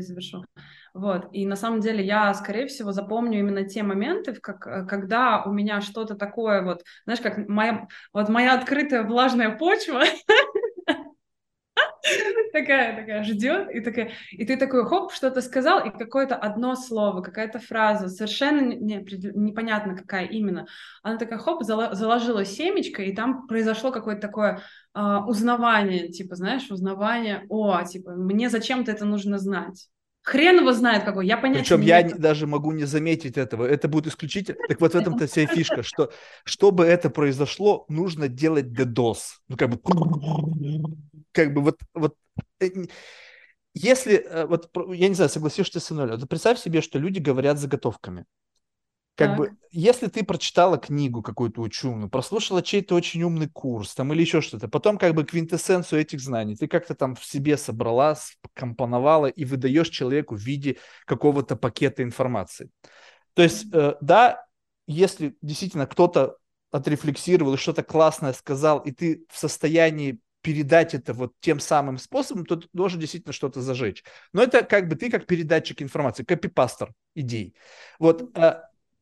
завершу. 0.00 0.44
Вот. 0.92 1.28
И 1.32 1.46
на 1.46 1.56
самом 1.56 1.80
деле 1.80 2.04
я, 2.04 2.32
скорее 2.34 2.66
всего, 2.66 2.92
запомню 2.92 3.38
именно 3.40 3.64
те 3.64 3.82
моменты, 3.82 4.34
как, 4.34 4.66
э, 4.66 4.84
когда 4.86 5.42
у 5.44 5.52
меня 5.52 5.80
что-то 5.80 6.14
такое, 6.14 6.62
вот, 6.62 6.84
знаешь, 7.04 7.20
как 7.20 7.48
моя, 7.48 7.88
вот 8.12 8.28
моя 8.28 8.54
открытая 8.54 9.02
влажная 9.02 9.56
почва, 9.56 10.02
такая, 12.52 12.96
такая 12.96 13.24
ждет, 13.24 13.70
и 13.70 13.80
такая, 13.80 14.12
и 14.30 14.44
ты 14.44 14.56
такой, 14.56 14.84
хоп, 14.84 15.12
что-то 15.12 15.40
сказал, 15.40 15.86
и 15.86 15.90
какое-то 15.90 16.36
одно 16.36 16.74
слово, 16.74 17.22
какая-то 17.22 17.58
фраза, 17.58 18.08
совершенно 18.08 18.60
не, 18.60 18.96
непонятно, 19.34 19.96
какая 19.96 20.26
именно. 20.26 20.66
Она 21.02 21.18
такая, 21.18 21.38
хоп, 21.38 21.62
заложила 21.62 22.44
семечко, 22.44 23.02
и 23.02 23.14
там 23.14 23.46
произошло 23.46 23.90
какое-то 23.90 24.20
такое 24.20 24.60
э, 24.94 25.00
узнавание, 25.00 26.08
типа, 26.08 26.36
знаешь, 26.36 26.70
узнавание, 26.70 27.46
о, 27.48 27.82
типа, 27.82 28.12
мне 28.12 28.50
зачем-то 28.50 28.92
это 28.92 29.04
нужно 29.04 29.38
знать. 29.38 29.88
Хрен 30.24 30.60
его 30.60 30.72
знает 30.72 31.04
какой, 31.04 31.26
я 31.26 31.36
понятия 31.36 31.60
Причем 31.60 31.82
я 31.82 32.00
не, 32.02 32.14
даже 32.14 32.46
могу 32.46 32.72
не 32.72 32.84
заметить 32.84 33.36
этого, 33.36 33.66
это 33.66 33.88
будет 33.88 34.06
исключительно... 34.06 34.56
Так 34.66 34.80
вот 34.80 34.94
в 34.94 34.96
этом-то 34.96 35.26
вся 35.26 35.46
фишка, 35.46 35.82
что 35.82 36.10
чтобы 36.44 36.86
это 36.86 37.10
произошло, 37.10 37.84
нужно 37.90 38.28
делать 38.28 38.66
DDoS. 38.66 39.18
Ну, 39.48 39.56
как 39.58 39.70
бы... 39.70 39.80
Как 41.30 41.52
бы 41.52 41.60
вот... 41.60 41.78
вот 41.92 42.16
э, 42.58 42.70
если, 43.74 44.14
э, 44.14 44.46
вот, 44.46 44.70
я 44.94 45.08
не 45.08 45.14
знаю, 45.14 45.28
согласишься 45.28 45.78
со 45.78 45.92
мной, 45.92 46.16
вот 46.16 46.26
представь 46.26 46.58
себе, 46.58 46.80
что 46.80 46.98
люди 46.98 47.18
говорят 47.18 47.58
заготовками. 47.58 48.24
Как 49.16 49.28
так. 49.28 49.38
бы, 49.38 49.56
если 49.70 50.08
ты 50.08 50.24
прочитала 50.24 50.76
книгу 50.76 51.22
какую-то 51.22 51.60
очень 51.60 51.90
умную, 51.90 52.10
прослушала 52.10 52.62
чей-то 52.62 52.96
очень 52.96 53.22
умный 53.22 53.48
курс 53.48 53.94
там 53.94 54.12
или 54.12 54.22
еще 54.22 54.40
что-то, 54.40 54.66
потом 54.68 54.98
как 54.98 55.14
бы 55.14 55.24
квинтэссенцию 55.24 56.00
этих 56.00 56.20
знаний 56.20 56.56
ты 56.56 56.66
как-то 56.66 56.96
там 56.96 57.14
в 57.14 57.24
себе 57.24 57.56
собрала, 57.56 58.16
компоновала 58.54 59.26
и 59.26 59.44
выдаешь 59.44 59.88
человеку 59.88 60.34
в 60.34 60.40
виде 60.40 60.78
какого-то 61.06 61.54
пакета 61.54 62.02
информации. 62.02 62.70
То 63.34 63.42
есть, 63.42 63.66
э, 63.72 63.94
да, 64.00 64.44
если 64.86 65.36
действительно 65.42 65.86
кто-то 65.86 66.36
отрефлексировал 66.72 67.54
и 67.54 67.58
что-то 67.58 67.84
классное 67.84 68.32
сказал, 68.32 68.80
и 68.80 68.90
ты 68.90 69.24
в 69.30 69.38
состоянии 69.38 70.18
передать 70.42 70.92
это 70.92 71.14
вот 71.14 71.32
тем 71.40 71.60
самым 71.60 71.98
способом, 71.98 72.44
то 72.44 72.56
ты 72.56 72.68
должен 72.72 73.00
действительно 73.00 73.32
что-то 73.32 73.62
зажечь. 73.62 74.04
Но 74.32 74.42
это 74.42 74.62
как 74.62 74.88
бы 74.88 74.96
ты 74.96 75.10
как 75.10 75.26
передатчик 75.26 75.80
информации, 75.80 76.24
копипастер 76.24 76.92
идей. 77.14 77.54
Вот 77.98 78.30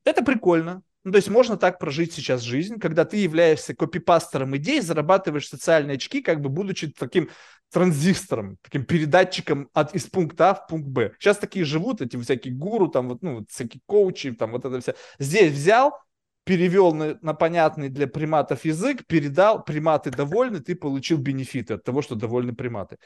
это 0.05 0.25
прикольно. 0.25 0.83
Ну, 1.05 1.11
то 1.11 1.17
есть 1.17 1.29
можно 1.29 1.57
так 1.57 1.81
прожить 1.81 2.13
сейчас 2.13 2.43
жизнь, 2.43 2.79
когда 2.79 3.05
ты 3.05 3.17
являешься 3.17 3.75
копипастером 3.75 4.57
идей, 4.57 4.81
зарабатываешь 4.81 5.49
социальные 5.49 5.97
очки, 5.97 6.23
как 6.23 6.41
бы 6.41 6.49
будучи 6.49 6.93
таким 6.93 7.29
транзистором, 7.73 8.59
таким 8.63 8.85
передатчиком 8.85 9.69
от, 9.73 9.95
из 9.95 10.07
пункта 10.07 10.51
А 10.51 10.55
в 10.55 10.67
пункт 10.69 10.89
Б. 10.89 11.13
Сейчас 11.19 11.39
такие 11.39 11.65
живут, 11.65 12.03
эти 12.03 12.17
всякие 12.17 12.55
гуру, 12.55 12.89
там 12.89 13.09
вот, 13.09 13.23
ну, 13.23 13.45
всякие 13.49 13.81
коучи, 13.87 14.33
там 14.33 14.53
вот 14.53 14.65
это 14.65 14.81
все. 14.81 14.95
Здесь 15.19 15.53
взял, 15.53 15.99
перевел 16.45 16.93
на, 16.93 17.19
на 17.23 17.35
понятный 17.35 17.89
для 17.89 18.07
приматов 18.07 18.65
язык, 18.65 19.07
передал, 19.07 19.65
приматы 19.65 20.11
довольны, 20.11 20.61
ты 20.61 20.77
получил 20.77 21.19
бенефиты 21.19 21.75
от 21.75 21.85
того, 21.85 22.03
что 22.03 22.15
довольны 22.15 22.55
приматы. 22.55 22.99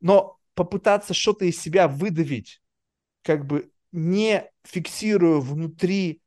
Но 0.00 0.38
попытаться 0.54 1.14
что-то 1.14 1.44
из 1.44 1.58
себя 1.58 1.88
выдавить, 1.88 2.60
как 3.22 3.46
бы 3.46 3.70
не 3.92 4.50
фиксируя 4.64 5.38
внутри 5.38 6.21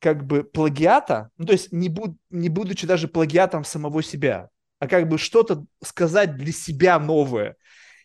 как 0.00 0.24
бы 0.24 0.44
плагиата, 0.44 1.30
ну, 1.36 1.46
то 1.46 1.52
есть 1.52 1.72
не, 1.72 1.88
буд, 1.88 2.16
не 2.30 2.48
будучи 2.48 2.86
даже 2.86 3.08
плагиатом 3.08 3.64
самого 3.64 4.02
себя, 4.02 4.48
а 4.78 4.86
как 4.86 5.08
бы 5.08 5.18
что-то 5.18 5.64
сказать 5.82 6.36
для 6.36 6.52
себя 6.52 6.98
новое. 6.98 7.56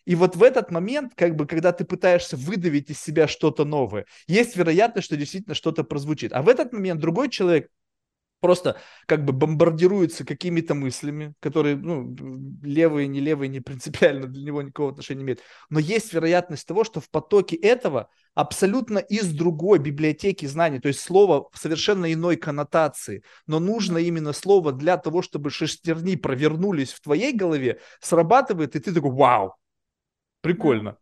И 0.04 0.14
вот 0.16 0.36
в 0.36 0.42
этот 0.42 0.70
момент, 0.70 1.14
как 1.14 1.34
бы, 1.34 1.46
когда 1.46 1.72
ты 1.72 1.84
пытаешься 1.84 2.36
выдавить 2.36 2.90
из 2.90 3.00
себя 3.00 3.26
что-то 3.26 3.64
новое, 3.64 4.04
есть 4.26 4.54
вероятность, 4.56 5.06
что 5.06 5.16
действительно 5.16 5.54
что-то 5.54 5.82
прозвучит. 5.82 6.32
А 6.32 6.42
в 6.42 6.48
этот 6.48 6.72
момент 6.72 7.00
другой 7.00 7.30
человек 7.30 7.68
просто 8.44 8.76
как 9.06 9.24
бы 9.24 9.32
бомбардируется 9.32 10.22
какими-то 10.26 10.74
мыслями, 10.74 11.32
которые, 11.40 11.76
ну, 11.76 12.14
левые, 12.62 13.08
не 13.08 13.20
левые, 13.20 13.48
не 13.48 13.60
принципиально 13.60 14.26
для 14.26 14.44
него 14.44 14.60
никакого 14.60 14.90
отношения 14.90 15.20
не 15.20 15.24
имеют. 15.24 15.40
Но 15.70 15.78
есть 15.78 16.12
вероятность 16.12 16.68
того, 16.68 16.84
что 16.84 17.00
в 17.00 17.08
потоке 17.08 17.56
этого 17.56 18.10
абсолютно 18.34 18.98
из 18.98 19.32
другой 19.32 19.78
библиотеки 19.78 20.44
знаний, 20.44 20.78
то 20.78 20.88
есть 20.88 21.00
слово 21.00 21.48
в 21.54 21.58
совершенно 21.58 22.12
иной 22.12 22.36
коннотации, 22.36 23.22
но 23.46 23.60
нужно 23.60 23.96
именно 23.96 24.34
слово 24.34 24.72
для 24.72 24.98
того, 24.98 25.22
чтобы 25.22 25.48
шестерни 25.48 26.16
провернулись 26.16 26.92
в 26.92 27.00
твоей 27.00 27.32
голове, 27.32 27.80
срабатывает, 28.02 28.76
и 28.76 28.78
ты 28.78 28.92
такой, 28.92 29.12
вау, 29.12 29.54
прикольно. 30.42 30.98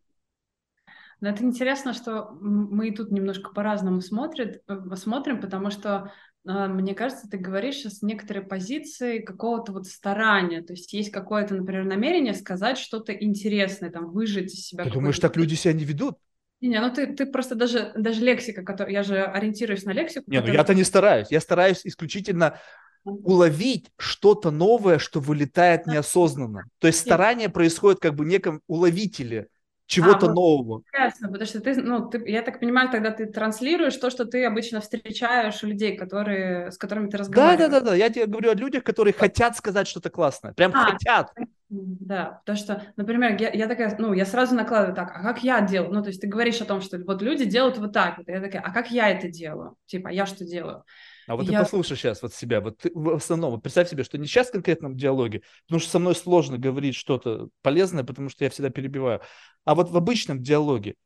Но 1.22 1.28
это 1.28 1.42
интересно, 1.44 1.92
что 1.92 2.30
мы 2.40 2.92
тут 2.92 3.10
немножко 3.10 3.50
по-разному 3.50 4.00
смотрим, 4.00 4.60
э, 4.68 4.96
смотрим, 4.96 5.40
потому 5.40 5.70
что 5.70 6.12
мне 6.44 6.94
кажется, 6.94 7.28
ты 7.28 7.38
говоришь 7.38 7.84
с 7.84 8.02
некоторой 8.02 8.42
позиции 8.42 9.20
какого-то 9.20 9.72
вот 9.72 9.86
старания, 9.86 10.62
то 10.62 10.72
есть 10.72 10.92
есть 10.92 11.10
какое-то, 11.10 11.54
например, 11.54 11.84
намерение 11.84 12.34
сказать 12.34 12.78
что-то 12.78 13.12
интересное, 13.12 13.90
там, 13.90 14.10
выжить 14.10 14.52
из 14.52 14.66
себя. 14.66 14.84
Ты 14.84 14.90
думаешь, 14.90 15.18
так 15.18 15.36
люди 15.36 15.54
себя 15.54 15.72
не 15.72 15.84
ведут? 15.84 16.16
Не, 16.60 16.80
ну 16.80 16.92
ты, 16.92 17.12
ты 17.14 17.26
просто 17.26 17.54
даже, 17.54 17.92
даже 17.96 18.20
лексика, 18.20 18.62
который, 18.62 18.92
я 18.92 19.02
же 19.02 19.22
ориентируюсь 19.22 19.84
на 19.84 19.92
лексику. 19.92 20.30
Не, 20.30 20.40
ну 20.40 20.48
я-то 20.48 20.74
не 20.74 20.84
стараюсь, 20.84 21.28
я 21.30 21.40
стараюсь 21.40 21.80
исключительно 21.84 22.58
уловить 23.04 23.90
что-то 23.96 24.50
новое, 24.50 24.98
что 24.98 25.20
вылетает 25.20 25.86
неосознанно. 25.86 26.64
То 26.78 26.86
есть 26.86 27.00
старание 27.00 27.48
происходит 27.48 28.00
как 28.00 28.14
бы 28.14 28.24
в 28.24 28.28
неком 28.28 28.62
уловителе 28.66 29.48
чего-то 29.86 30.26
а, 30.26 30.32
нового. 30.32 30.82
Ясно, 30.92 31.28
потому 31.28 31.46
что 31.46 31.60
ты, 31.60 31.74
ну, 31.80 32.08
ты, 32.08 32.22
я 32.26 32.42
так 32.42 32.60
понимаю, 32.60 32.90
тогда 32.90 33.10
ты 33.10 33.26
транслируешь 33.26 33.96
то, 33.96 34.10
что 34.10 34.24
ты 34.24 34.44
обычно 34.44 34.80
встречаешь 34.80 35.62
у 35.62 35.66
людей, 35.66 35.96
которые, 35.96 36.70
с 36.70 36.78
которыми 36.78 37.08
ты 37.08 37.18
разговариваешь. 37.18 37.58
Да, 37.58 37.68
да, 37.68 37.80
да, 37.80 37.90
да. 37.90 37.96
Я 37.96 38.08
тебе 38.08 38.26
говорю 38.26 38.50
о 38.50 38.54
людях, 38.54 38.84
которые 38.84 39.12
хотят 39.12 39.56
сказать 39.56 39.86
что-то 39.86 40.10
классное. 40.10 40.52
Прям 40.52 40.72
а, 40.74 40.92
хотят. 40.92 41.32
Да, 41.68 42.40
потому 42.44 42.58
что, 42.58 42.82
например, 42.96 43.36
я, 43.40 43.50
я 43.50 43.66
такая, 43.66 43.94
ну, 43.98 44.12
я 44.12 44.26
сразу 44.26 44.54
накладываю 44.54 44.94
так, 44.94 45.10
а 45.14 45.22
как 45.22 45.42
я 45.42 45.60
делаю? 45.62 45.92
Ну, 45.92 46.02
то 46.02 46.08
есть 46.08 46.20
ты 46.20 46.26
говоришь 46.26 46.60
о 46.60 46.66
том, 46.66 46.80
что 46.80 46.98
вот 46.98 47.22
люди 47.22 47.44
делают 47.44 47.78
вот 47.78 47.92
так 47.92 48.18
вот, 48.18 48.28
я 48.28 48.40
такая, 48.40 48.60
а 48.62 48.72
как 48.72 48.90
я 48.90 49.08
это 49.08 49.28
делаю? 49.28 49.76
Типа, 49.86 50.10
а 50.10 50.12
я 50.12 50.26
что 50.26 50.44
делаю? 50.44 50.84
А 51.26 51.36
вот 51.36 51.44
И 51.44 51.46
ты 51.46 51.52
я... 51.52 51.62
послушай 51.64 51.96
сейчас 51.96 52.22
вот 52.22 52.34
себя, 52.34 52.60
вот 52.60 52.78
ты 52.78 52.90
в 52.94 53.10
основном, 53.14 53.52
вот 53.52 53.62
представь 53.62 53.88
себе, 53.88 54.04
что 54.04 54.18
не 54.18 54.26
сейчас 54.26 54.48
в 54.48 54.52
конкретном 54.52 54.96
диалоге, 54.96 55.42
потому 55.66 55.80
что 55.80 55.90
со 55.90 55.98
мной 55.98 56.14
сложно 56.14 56.58
говорить 56.58 56.94
что-то 56.94 57.48
полезное, 57.62 58.04
потому 58.04 58.28
что 58.28 58.44
я 58.44 58.50
всегда 58.50 58.70
перебиваю, 58.70 59.20
а 59.64 59.74
вот 59.74 59.90
в 59.90 59.96
обычном 59.96 60.42
диалоге 60.42 60.96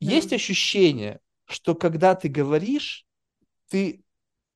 Да. 0.00 0.10
есть 0.10 0.32
ощущение, 0.32 1.20
что 1.46 1.74
когда 1.74 2.14
ты 2.14 2.28
говоришь, 2.28 3.04
ты 3.70 4.02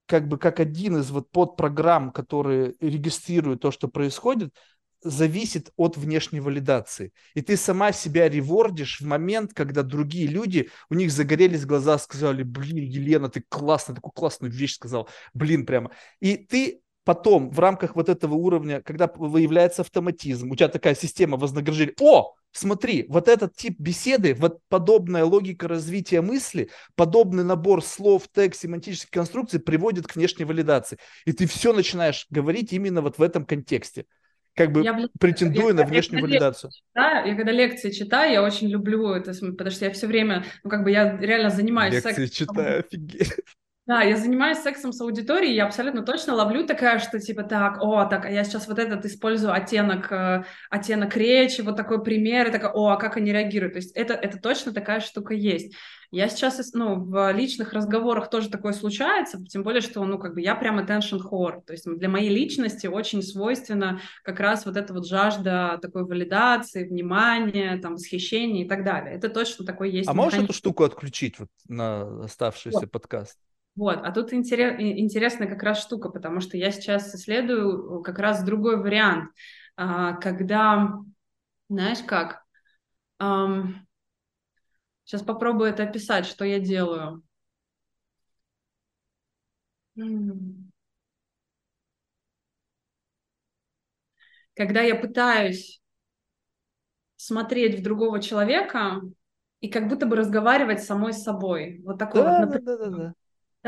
как 0.07 0.29
бы 0.29 0.39
как 0.39 0.61
один 0.61 0.99
из 0.99 1.11
вот 1.11 1.31
подпрограмм, 1.31 2.13
которые 2.13 2.75
регистрируют 2.81 3.63
то, 3.63 3.71
что 3.71 3.89
происходит, 3.89 4.55
зависит 5.03 5.71
от 5.77 5.97
внешней 5.97 6.41
валидации. 6.41 7.13
И 7.35 7.43
ты 7.43 7.57
сама 7.57 7.93
себя 7.93 8.29
ревордишь 8.29 9.01
в 9.01 9.07
момент, 9.07 9.53
когда 9.55 9.83
другие 9.83 10.27
люди, 10.27 10.71
у 10.91 10.95
них 10.95 11.11
загорелись 11.11 11.67
глаза, 11.67 11.99
сказали, 11.99 12.43
блин, 12.43 12.85
Елена, 12.85 13.29
ты 13.29 13.45
классно, 13.49 13.95
такую 13.95 14.13
классную 14.13 14.53
вещь 14.53 14.75
сказал, 14.75 15.09
блин, 15.35 15.67
прямо. 15.67 15.91
И 16.21 16.37
ты 16.37 16.83
потом 17.09 17.49
в 17.51 17.59
рамках 17.59 17.97
вот 17.97 18.11
этого 18.11 18.35
уровня, 18.35 18.83
когда 18.83 19.11
выявляется 19.17 19.81
автоматизм, 19.81 20.51
у 20.51 20.57
тебя 20.57 20.69
такая 20.69 20.95
система 20.95 21.39
вознаграждения, 21.39 21.95
о, 22.01 22.35
смотри, 22.53 23.07
вот 23.09 23.29
этот 23.29 23.57
тип 23.57 23.77
беседы, 23.79 24.35
вот 24.35 24.59
подобная 24.69 25.25
логика 25.25 25.69
развития 25.69 26.21
мысли, 26.21 26.69
подобный 26.97 27.45
набор 27.45 27.83
слов, 27.83 28.29
текст, 28.31 28.61
семантических 28.61 29.09
конструкций 29.09 29.59
приводит 29.59 30.07
к 30.07 30.17
внешней 30.17 30.45
валидации. 30.45 30.99
И 31.25 31.33
ты 31.33 31.47
все 31.47 31.73
начинаешь 31.73 32.27
говорить 32.29 32.75
именно 32.75 33.01
вот 33.01 33.17
в 33.17 33.23
этом 33.23 33.47
контексте 33.47 34.05
как 34.59 34.73
бы 34.73 34.83
Я, 34.85 35.09
претендуя 35.19 35.69
я- 35.69 35.75
на 35.75 35.81
я 35.81 35.87
внешнюю 35.87 36.21
когда 36.23 36.27
валидацию. 36.41 36.71
читаю, 36.71 37.29
я 37.29 37.35
когда 37.37 37.53
лекции 37.53 37.91
читаю, 37.91 38.33
я 38.33 38.43
очень 38.43 38.69
люблю 38.69 39.09
это, 39.13 39.33
потому 39.33 39.71
что 39.71 39.85
я 39.87 39.91
все 39.93 40.07
время, 40.07 40.45
ну, 40.65 40.71
как 40.71 40.85
бы 40.85 40.91
я 40.91 41.17
реально 41.19 41.51
занимаюсь 41.51 41.95
Лекции 41.95 42.27
сексом. 42.27 42.49
читаю, 42.49 42.81
офигеть. 42.81 43.33
Да, 43.89 44.03
я 44.03 44.19
занимаюсь 44.19 44.59
сексом 44.59 44.93
с 44.93 45.01
аудиторией, 45.01 45.55
я 45.55 45.65
абсолютно 45.65 46.03
точно 46.03 46.35
ловлю 46.35 46.67
такая, 46.67 46.99
что 46.99 47.19
типа 47.19 47.43
так, 47.43 47.79
о, 47.81 48.05
так, 48.05 48.27
а 48.27 48.31
я 48.31 48.45
сейчас 48.45 48.69
вот 48.69 48.79
этот 48.79 49.07
использую 49.07 49.55
оттенок, 49.55 50.13
э, 50.13 50.45
оттенок 50.69 51.17
речи, 51.17 51.63
вот 51.63 51.79
такой 51.79 52.05
пример, 52.05 52.49
и 52.49 52.53
такая, 52.53 52.71
о, 52.71 52.89
а 52.89 52.97
как 52.99 53.17
они 53.17 53.33
реагируют? 53.33 53.73
То 53.73 53.79
есть 53.79 53.97
это, 53.97 54.13
это 54.13 54.39
точно 54.39 54.75
такая 54.75 55.01
штука 55.01 55.33
есть. 55.33 55.75
Я 56.11 56.29
сейчас, 56.29 56.61
ну, 56.75 57.03
в 57.03 57.33
личных 57.33 57.73
разговорах 57.73 58.29
тоже 58.29 58.51
такое 58.51 58.75
случается, 58.75 59.43
тем 59.47 59.63
более, 59.63 59.81
что, 59.81 60.05
ну, 60.05 60.19
как 60.19 60.35
бы 60.35 60.43
я 60.43 60.55
прям 60.55 60.79
attention 60.79 61.21
whore, 61.21 61.63
то 61.67 61.73
есть 61.73 61.87
для 61.87 62.11
моей 62.11 62.29
личности 62.29 62.87
очень 62.87 63.23
свойственно 63.23 64.01
как 64.23 64.39
раз 64.39 64.67
вот 64.67 64.77
эта 64.77 64.93
вот 64.93 65.07
жажда 65.07 65.79
такой 65.81 66.05
валидации, 66.05 66.87
внимания, 66.87 67.79
там, 67.79 67.95
восхищения 67.95 68.67
и 68.67 68.69
так 68.69 68.85
далее. 68.85 69.15
Это 69.15 69.31
точно 69.31 69.65
такой 69.65 69.91
есть 69.91 70.09
А 70.11 70.13
можешь 70.13 70.35
механизм. 70.35 70.51
эту 70.51 70.59
штуку 70.59 70.85
отключить 70.85 71.39
вот 71.39 71.49
на 71.69 72.25
оставшийся 72.25 72.81
Вот. 72.81 72.91
подкаст? 72.91 73.39
Вот, 73.79 74.01
а 74.03 74.11
тут 74.11 74.33
интерес, 74.33 74.75
интересная 74.81 75.47
как 75.49 75.63
раз 75.63 75.81
штука, 75.81 76.09
потому 76.09 76.41
что 76.41 76.57
я 76.57 76.73
сейчас 76.73 77.15
исследую 77.15 78.03
как 78.03 78.19
раз 78.19 78.43
другой 78.43 78.77
вариант, 78.83 79.31
а, 79.77 80.15
когда, 80.15 80.95
знаешь 81.69 82.03
как, 82.07 82.45
сейчас 85.05 85.23
попробую 85.23 85.71
это 85.71 85.83
описать, 85.83 86.25
что 86.27 86.45
я 86.45 86.61
делаю. 86.61 87.25
Когда 94.55 94.83
я 94.83 94.95
пытаюсь 94.95 95.81
смотреть 97.17 97.79
в 97.79 97.83
другого 97.83 98.21
человека 98.21 99.01
и 99.61 99.69
как 99.69 99.89
будто 99.89 100.07
бы 100.07 100.17
разговаривать 100.17 100.83
самой 100.83 101.13
с 101.13 101.23
собой. 101.23 101.81
Вот 101.85 101.99
такой 101.99 102.23
вот 102.23 102.31
Да, 102.31 102.47
да, 102.47 102.57
напря- 102.59 102.65
да, 102.65 102.77
да, 102.77 102.91
да. 102.97 103.15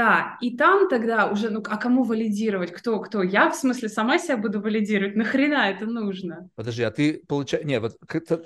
Да, 0.01 0.39
и 0.41 0.57
там 0.57 0.89
тогда 0.89 1.27
уже, 1.27 1.51
ну, 1.51 1.63
а 1.69 1.77
кому 1.77 2.05
валидировать? 2.05 2.73
Кто, 2.73 3.01
кто? 3.01 3.23
Я, 3.23 3.51
в 3.51 3.55
смысле, 3.55 3.91
сама 3.91 4.19
себя 4.19 4.39
буду 4.39 4.59
валидировать? 4.63 5.15
Нахрена 5.15 5.69
это 5.69 5.85
нужно? 5.85 6.49
Подожди, 6.55 6.83
а 6.83 6.91
ты 6.91 7.23
получаешь... 7.29 7.67
Не, 7.67 7.81
вот, 7.81 7.99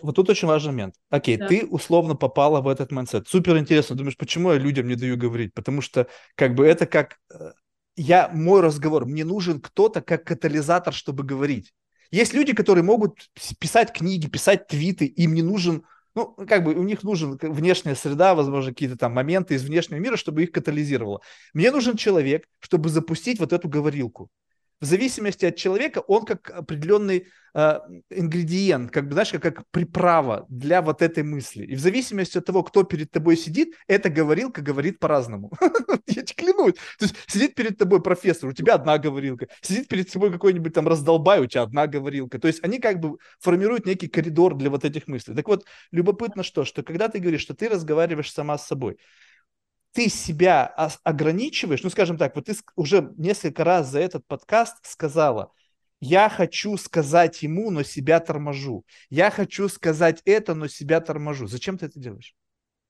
вот 0.03 0.17
тут 0.17 0.31
очень 0.31 0.49
важный 0.49 0.73
момент. 0.73 0.95
Окей, 1.11 1.37
Да. 1.37 1.47
ты 1.47 1.65
условно 1.65 2.17
попала 2.17 2.61
в 2.61 2.67
этот 2.67 2.91
mindset. 2.91 3.29
Супер 3.29 3.57
интересно. 3.57 3.95
Думаешь, 3.95 4.17
почему 4.17 4.51
я 4.51 4.59
людям 4.59 4.89
не 4.89 4.97
даю 4.97 5.17
говорить? 5.17 5.55
Потому 5.55 5.81
что 5.81 6.09
как 6.35 6.57
бы 6.57 6.67
это 6.67 6.87
как... 6.87 7.19
э, 7.33 7.53
Я, 7.95 8.29
мой 8.35 8.61
разговор, 8.61 9.07
мне 9.07 9.25
нужен 9.25 9.61
кто-то 9.61 10.01
как 10.01 10.25
катализатор, 10.25 10.93
чтобы 10.93 11.23
говорить. 11.23 11.73
Есть 12.11 12.35
люди, 12.35 12.53
которые 12.53 12.83
могут 12.83 13.31
пис- 13.39 13.55
писать 13.57 13.93
книги, 13.93 14.27
писать 14.27 14.67
твиты, 14.67 15.07
им 15.07 15.35
не 15.35 15.43
нужен... 15.43 15.85
Ну, 16.15 16.35
как 16.49 16.63
бы 16.63 16.75
у 16.75 16.83
них 16.85 17.03
нужен 17.03 17.37
внешняя 17.41 17.97
среда, 17.97 18.35
возможно, 18.35 18.71
какие-то 18.71 18.97
там 18.97 19.13
моменты 19.13 19.55
из 19.55 19.65
внешнего 19.65 19.99
мира, 19.99 20.17
чтобы 20.17 20.45
их 20.45 20.53
катализировало. 20.53 21.21
Мне 21.55 21.73
нужен 21.73 21.97
человек, 21.97 22.49
чтобы 22.61 22.89
запустить 22.89 23.41
вот 23.41 23.53
эту 23.53 23.69
говорилку. 23.69 24.31
В 24.85 24.87
зависимости 24.87 25.47
от 25.47 25.57
человека 25.57 26.01
он 26.01 26.27
как 26.27 26.51
определенный 26.51 27.29
э, 27.55 27.79
ингредиент, 28.11 28.91
как 28.91 29.07
бы, 29.07 29.15
знаешь, 29.15 29.31
как, 29.31 29.41
как 29.41 29.65
приправа 29.71 30.45
для 30.51 30.83
вот 30.83 31.01
этой 31.01 31.23
мысли. 31.23 31.65
И 31.65 31.75
в 31.75 31.81
зависимости 31.81 32.37
от 32.37 32.45
того, 32.45 32.63
кто 32.63 32.83
перед 32.83 33.11
тобой 33.11 33.39
сидит, 33.39 33.73
эта 33.87 34.11
говорилка 34.11 34.61
говорит 34.61 34.99
по-разному. 34.99 35.51
Я 36.07 36.23
тебе 36.23 36.53
клянусь. 36.53 36.75
То 36.99 37.07
есть 37.07 37.15
сидит 37.27 37.55
перед 37.55 37.79
тобой 37.79 38.03
профессор, 38.03 38.51
у 38.51 38.53
тебя 38.53 38.75
одна 38.75 38.99
говорилка. 38.99 39.49
Сидит 39.63 39.89
перед 39.89 40.13
тобой 40.13 40.31
какой-нибудь 40.31 40.75
там 40.75 40.87
раздолбай, 40.87 41.41
у 41.41 41.47
тебя 41.47 41.63
одна 41.63 41.87
говорилка. 41.87 42.39
То 42.39 42.49
есть 42.49 42.63
они 42.63 42.79
как 42.79 43.01
бы 43.01 43.17
формируют 43.41 43.87
некий 43.87 44.09
коридор 44.09 44.55
для 44.55 44.69
вот 44.69 44.85
этих 44.85 45.09
мыслей. 45.09 45.35
Так 45.35 45.49
вот, 45.49 45.65
любопытно 45.93 46.43
что, 46.43 46.67
что 46.67 46.83
когда 46.83 47.09
ты 47.09 47.21
говоришь, 47.21 47.41
что 47.41 47.55
ты 47.55 47.71
разговариваешь 47.71 48.31
сама 48.31 48.59
с 48.59 48.67
собой, 48.67 48.99
ты 49.95 50.09
себя 50.09 50.67
ограничиваешь, 51.05 51.83
ну, 51.83 51.91
скажем 51.91 52.19
так, 52.19 52.35
вот 52.35 52.47
ты 52.47 52.55
уже 52.77 53.13
несколько 53.17 53.65
раз 53.65 53.89
за 53.89 54.01
этот 54.01 54.27
подкаст 54.27 54.85
сказала, 54.85 55.53
я 56.01 56.29
хочу 56.29 56.77
сказать 56.77 57.43
ему, 57.43 57.71
но 57.71 57.83
себя 57.85 58.21
торможу. 58.21 58.85
Я 59.09 59.31
хочу 59.31 59.69
сказать 59.69 60.21
это, 60.25 60.55
но 60.55 60.67
себя 60.67 61.01
торможу. 61.01 61.47
Зачем 61.47 61.79
ты 61.79 61.87
это 61.87 61.99
делаешь? 61.99 62.35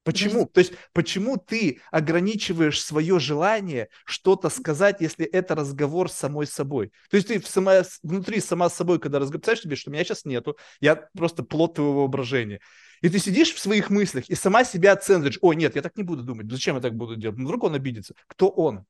Почему? 0.04 0.46
То 0.46 0.60
есть, 0.60 0.74
почему 0.92 1.38
ты 1.38 1.80
ограничиваешь 1.90 2.80
свое 2.82 3.18
желание 3.18 3.88
что-то 4.04 4.50
сказать, 4.50 5.00
если 5.00 5.24
это 5.24 5.54
разговор 5.54 6.10
с 6.10 6.14
самой 6.14 6.46
собой? 6.46 6.92
То 7.10 7.16
есть, 7.16 7.28
ты 7.28 7.40
в 7.40 7.46
сама, 7.46 7.82
внутри 8.02 8.40
сама 8.40 8.68
с 8.68 8.74
собой, 8.74 9.00
когда 9.00 9.18
разговариваешь, 9.18 9.62
себе, 9.62 9.76
что 9.76 9.90
меня 9.90 10.04
сейчас 10.04 10.26
нету, 10.26 10.56
я 10.80 10.96
просто 11.16 11.42
плод 11.42 11.74
твоего 11.74 12.00
воображения. 12.00 12.60
И 13.00 13.08
ты 13.08 13.18
сидишь 13.18 13.52
в 13.52 13.58
своих 13.58 13.90
мыслях 13.90 14.28
и 14.28 14.34
сама 14.34 14.64
себя 14.64 14.92
оцениваешь. 14.92 15.38
Ой, 15.40 15.56
нет, 15.56 15.74
я 15.74 15.82
так 15.82 15.96
не 15.96 16.02
буду 16.02 16.22
думать. 16.22 16.50
Зачем 16.50 16.76
я 16.76 16.82
так 16.82 16.94
буду 16.94 17.16
делать? 17.16 17.38
Ну, 17.38 17.44
вдруг 17.44 17.64
он 17.64 17.74
обидится. 17.74 18.14
Кто 18.26 18.48
он? 18.48 18.84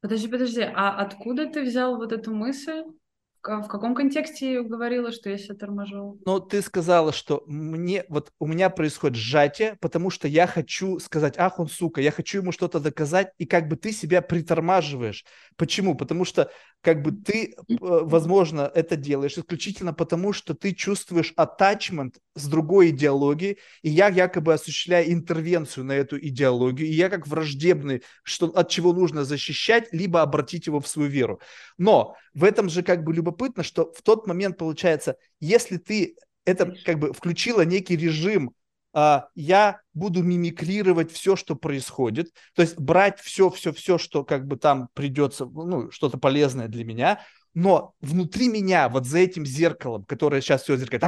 Подожди, 0.00 0.28
подожди, 0.28 0.62
а 0.62 0.90
откуда 1.00 1.46
ты 1.46 1.62
взял 1.62 1.96
вот 1.96 2.12
эту 2.12 2.34
мысль? 2.34 2.82
В 3.42 3.44
ка- 3.44 3.60
в 3.60 3.66
каком 3.66 3.96
контексте 3.96 4.62
говорила, 4.62 5.10
что 5.10 5.28
я 5.28 5.36
себя 5.36 5.56
торможу? 5.56 6.16
Но 6.24 6.38
ты 6.38 6.62
сказала, 6.62 7.12
что 7.12 7.42
мне, 7.48 8.04
вот 8.08 8.30
у 8.38 8.46
меня 8.46 8.70
происходит 8.70 9.16
сжатие, 9.16 9.76
потому 9.80 10.10
что 10.10 10.28
я 10.28 10.46
хочу 10.46 11.00
сказать, 11.00 11.34
ах, 11.38 11.58
он 11.58 11.66
сука, 11.68 12.00
я 12.00 12.12
хочу 12.12 12.38
ему 12.38 12.52
что-то 12.52 12.78
доказать, 12.78 13.32
и 13.38 13.44
как 13.46 13.66
бы 13.66 13.74
ты 13.74 13.90
себя 13.90 14.22
притормаживаешь. 14.22 15.24
Почему? 15.56 15.96
Потому 15.96 16.24
что 16.24 16.52
как 16.82 17.02
бы 17.02 17.10
ты, 17.10 17.54
э, 17.68 17.74
возможно, 17.80 18.70
это 18.72 18.94
делаешь 18.96 19.36
исключительно 19.36 19.92
потому, 19.92 20.32
что 20.32 20.54
ты 20.54 20.72
чувствуешь 20.72 21.34
attachment 21.36 22.14
с 22.36 22.46
другой 22.46 22.90
идеологией, 22.90 23.58
и 23.82 23.90
я 23.90 24.08
якобы 24.08 24.54
осуществляю 24.54 25.12
интервенцию 25.12 25.84
на 25.84 25.92
эту 25.92 26.16
идеологию, 26.16 26.88
и 26.88 26.92
я 26.92 27.08
как 27.08 27.26
враждебный, 27.26 28.02
что, 28.22 28.46
от 28.46 28.68
чего 28.68 28.92
нужно 28.92 29.24
защищать, 29.24 29.88
либо 29.92 30.22
обратить 30.22 30.66
его 30.68 30.78
в 30.80 30.86
свою 30.86 31.08
веру. 31.08 31.40
Но 31.78 32.14
в 32.34 32.44
этом 32.44 32.68
же 32.68 32.82
как 32.82 33.04
бы 33.04 33.12
любопытно, 33.12 33.31
что 33.62 33.92
в 33.92 34.02
тот 34.02 34.26
момент 34.26 34.58
получается, 34.58 35.16
если 35.40 35.76
ты 35.76 36.16
это 36.44 36.74
как 36.84 36.98
бы 36.98 37.12
включила 37.12 37.62
некий 37.62 37.96
режим, 37.96 38.54
а, 38.94 39.28
я 39.34 39.80
буду 39.94 40.22
мимикрировать 40.22 41.10
все, 41.10 41.36
что 41.36 41.56
происходит, 41.56 42.32
то 42.54 42.62
есть 42.62 42.78
брать 42.78 43.20
все, 43.20 43.48
все, 43.50 43.72
все, 43.72 43.96
что 43.96 44.24
как 44.24 44.46
бы 44.46 44.56
там 44.56 44.88
придется, 44.92 45.46
ну, 45.46 45.90
что-то 45.90 46.18
полезное 46.18 46.68
для 46.68 46.84
меня, 46.84 47.20
но 47.54 47.94
внутри 48.00 48.48
меня, 48.48 48.88
вот 48.88 49.06
за 49.06 49.18
этим 49.18 49.44
зеркалом, 49.44 50.04
которое 50.04 50.40
сейчас 50.40 50.62
все 50.62 50.76
зеркало, 50.76 51.00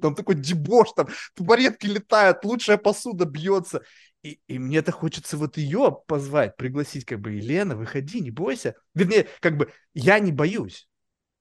там, 0.00 0.14
такой 0.14 0.34
дебош, 0.36 0.92
там 0.96 1.08
табуретки 1.34 1.86
летают, 1.86 2.44
лучшая 2.44 2.78
посуда 2.78 3.24
бьется, 3.24 3.82
и, 4.22 4.40
и 4.46 4.58
мне-то 4.58 4.92
хочется 4.92 5.36
вот 5.36 5.56
ее 5.56 5.98
позвать, 6.06 6.56
пригласить, 6.56 7.04
как 7.04 7.20
бы, 7.20 7.32
Елена, 7.32 7.76
выходи, 7.76 8.20
не 8.20 8.30
бойся. 8.30 8.76
Вернее, 8.94 9.28
как 9.40 9.56
бы, 9.56 9.72
я 9.94 10.18
не 10.20 10.32
боюсь. 10.32 10.88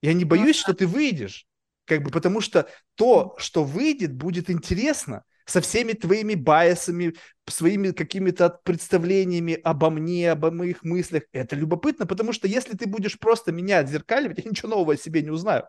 Я 0.02 0.14
не 0.14 0.26
боюсь, 0.26 0.56
что 0.56 0.74
ты 0.74 0.88
выйдешь. 0.88 1.46
Как 1.86 2.02
бы, 2.02 2.10
потому 2.10 2.42
что 2.42 2.68
то, 2.96 3.36
что 3.38 3.64
выйдет, 3.64 4.14
будет 4.16 4.50
интересно 4.50 5.24
со 5.52 5.60
всеми 5.60 5.92
твоими 5.92 6.36
байсами, 6.36 7.14
своими 7.46 7.92
какими-то 7.92 8.50
представлениями 8.64 9.56
обо 9.56 9.90
мне, 9.90 10.32
обо 10.32 10.50
моих 10.50 10.84
мыслях. 10.84 11.24
Это 11.34 11.58
любопытно, 11.58 12.06
потому 12.08 12.32
что 12.32 12.48
если 12.48 12.78
ты 12.78 12.88
будешь 12.88 13.20
просто 13.20 13.52
меня 13.52 13.80
отзеркаливать, 13.80 14.38
я 14.44 14.50
ничего 14.50 14.70
нового 14.70 14.94
о 14.94 14.98
себе 14.98 15.22
не 15.22 15.30
узнаю. 15.30 15.66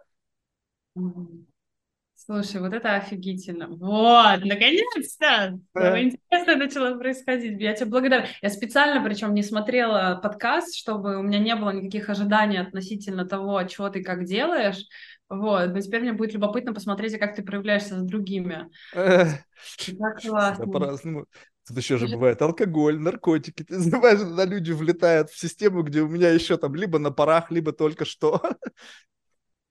Слушай, 2.14 2.60
вот 2.60 2.72
это 2.72 2.94
офигительно. 2.94 3.66
Вот, 3.66 4.44
наконец-то! 4.44 5.58
Самое 5.74 6.04
интересное 6.04 6.54
начало 6.54 6.96
происходить. 6.96 7.60
Я 7.60 7.72
тебе 7.72 7.90
благодарна. 7.90 8.28
Я 8.40 8.50
специально, 8.50 9.02
причем, 9.02 9.34
не 9.34 9.42
смотрела 9.42 10.20
подкаст, 10.22 10.76
чтобы 10.76 11.18
у 11.18 11.22
меня 11.22 11.40
не 11.40 11.56
было 11.56 11.70
никаких 11.70 12.08
ожиданий 12.08 12.58
относительно 12.58 13.26
того, 13.26 13.66
что 13.66 13.88
ты 13.88 14.04
как 14.04 14.24
делаешь. 14.24 14.84
Вот, 15.32 15.72
но 15.72 15.80
теперь 15.80 16.02
мне 16.02 16.12
будет 16.12 16.34
любопытно 16.34 16.74
посмотреть, 16.74 17.18
как 17.18 17.34
ты 17.34 17.42
проявляешься 17.42 17.98
с 17.98 18.02
другими. 18.02 18.68
Так 18.92 20.20
классно. 20.20 20.66
По-разному. 20.66 21.26
Тут 21.66 21.76
еще 21.78 21.96
же 21.96 22.06
бывает 22.06 22.42
алкоголь, 22.42 22.98
наркотики. 22.98 23.62
Ты 23.62 23.78
знаешь, 23.78 24.20
на 24.20 24.44
люди 24.44 24.72
влетают 24.72 25.30
в 25.30 25.38
систему, 25.38 25.82
где 25.82 26.02
у 26.02 26.08
меня 26.08 26.28
еще 26.28 26.58
там 26.58 26.74
либо 26.74 26.98
на 26.98 27.10
парах, 27.10 27.50
либо 27.50 27.72
только 27.72 28.04
что. 28.04 28.42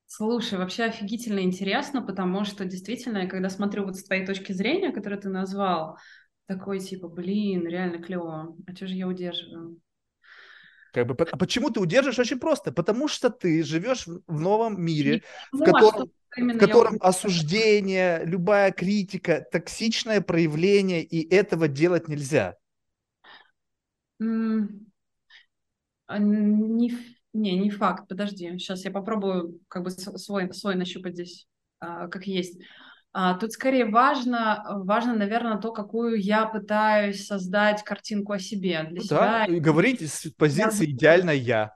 Слушай, 0.07 0.57
вообще 0.57 0.85
офигительно 0.85 1.41
интересно, 1.41 2.01
потому 2.01 2.43
что 2.43 2.65
действительно, 2.65 3.27
когда 3.27 3.49
смотрю 3.49 3.85
вот 3.85 3.97
с 3.97 4.03
твоей 4.03 4.25
точки 4.25 4.51
зрения, 4.51 4.91
которую 4.91 5.21
ты 5.21 5.29
назвал, 5.29 5.97
такой 6.47 6.79
типа, 6.79 7.07
блин, 7.07 7.67
реально 7.67 8.01
клево, 8.01 8.55
а 8.67 8.75
что 8.75 8.87
же 8.87 8.95
я 8.95 9.07
удерживаю? 9.07 9.77
Как 10.91 11.07
бы, 11.07 11.15
а 11.15 11.37
почему 11.37 11.69
ты 11.69 11.79
удерживаешь? 11.79 12.19
Очень 12.19 12.39
просто. 12.39 12.71
Потому 12.71 13.07
что 13.07 13.29
ты 13.29 13.63
живешь 13.63 14.05
в 14.05 14.39
новом 14.39 14.81
мире, 14.81 15.23
в 15.51 15.63
котором, 15.63 16.11
в 16.35 16.57
котором 16.57 16.97
осуждение, 16.99 18.23
любая 18.25 18.71
критика, 18.71 19.45
токсичное 19.51 20.21
проявление, 20.21 21.03
и 21.03 21.27
этого 21.33 21.67
делать 21.67 22.07
нельзя. 22.07 22.55
Mm, 24.21 24.67
не 26.19 26.91
не, 27.33 27.57
не 27.57 27.69
факт, 27.69 28.07
подожди. 28.07 28.57
Сейчас 28.57 28.83
я 28.83 28.91
попробую 28.91 29.59
как 29.67 29.83
бы 29.83 29.89
свой, 29.89 30.53
свой 30.53 30.75
нащупать 30.75 31.13
здесь, 31.13 31.47
а, 31.79 32.07
как 32.07 32.27
есть. 32.27 32.59
А, 33.13 33.33
тут 33.33 33.51
скорее 33.51 33.85
важно, 33.85 34.63
важно, 34.85 35.13
наверное, 35.13 35.57
то, 35.57 35.71
какую 35.71 36.21
я 36.21 36.45
пытаюсь 36.45 37.25
создать 37.25 37.83
картинку 37.83 38.31
о 38.33 38.39
себе 38.39 38.83
для 38.83 38.99
ну, 38.99 39.01
себя. 39.01 39.19
Да, 39.19 39.45
и 39.45 39.59
говорить 39.59 40.01
с 40.01 40.29
позиции 40.31 40.87
я... 40.87 40.91
идеально 40.91 41.31
я. 41.31 41.75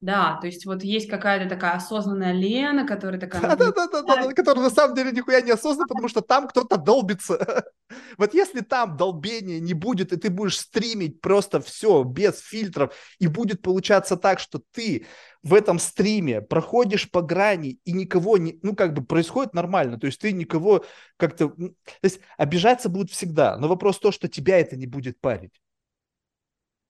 Да, 0.00 0.38
то 0.40 0.46
есть 0.46 0.64
вот 0.64 0.82
есть 0.82 1.10
какая-то 1.10 1.46
такая 1.46 1.72
осознанная 1.72 2.32
Лена, 2.32 2.86
которая 2.86 3.20
такая... 3.20 3.42
Да-да-да, 3.42 4.32
которая 4.32 4.64
на 4.64 4.70
самом 4.70 4.94
деле 4.94 5.12
нихуя 5.12 5.42
не 5.42 5.50
осознанна, 5.50 5.86
потому 5.86 6.08
что 6.08 6.22
там 6.22 6.48
кто-то 6.48 6.76
долбится. 6.76 7.64
Вот 8.18 8.34
если 8.34 8.60
там 8.60 8.96
долбения 8.96 9.58
не 9.58 9.74
будет, 9.74 10.12
и 10.12 10.16
ты 10.16 10.30
будешь 10.30 10.60
стримить 10.60 11.20
просто 11.20 11.60
все 11.60 12.04
без 12.04 12.38
фильтров, 12.38 12.94
и 13.18 13.26
будет 13.26 13.62
получаться 13.62 14.16
так, 14.16 14.38
что 14.38 14.62
ты 14.72 15.06
в 15.42 15.54
этом 15.54 15.80
стриме 15.80 16.40
проходишь 16.40 17.10
по 17.10 17.20
грани, 17.20 17.80
и 17.84 17.90
никого 17.90 18.38
не... 18.38 18.60
Ну, 18.62 18.76
как 18.76 18.94
бы 18.94 19.04
происходит 19.04 19.54
нормально, 19.54 19.98
то 19.98 20.06
есть 20.06 20.20
ты 20.20 20.30
никого 20.30 20.84
как-то... 21.16 21.48
То 21.48 21.74
есть 22.02 22.20
обижаться 22.38 22.88
будут 22.88 23.10
всегда, 23.10 23.56
но 23.58 23.66
вопрос 23.66 23.98
то, 23.98 24.12
что 24.12 24.28
тебя 24.28 24.60
это 24.60 24.76
не 24.76 24.86
будет 24.86 25.20
парить. 25.20 25.60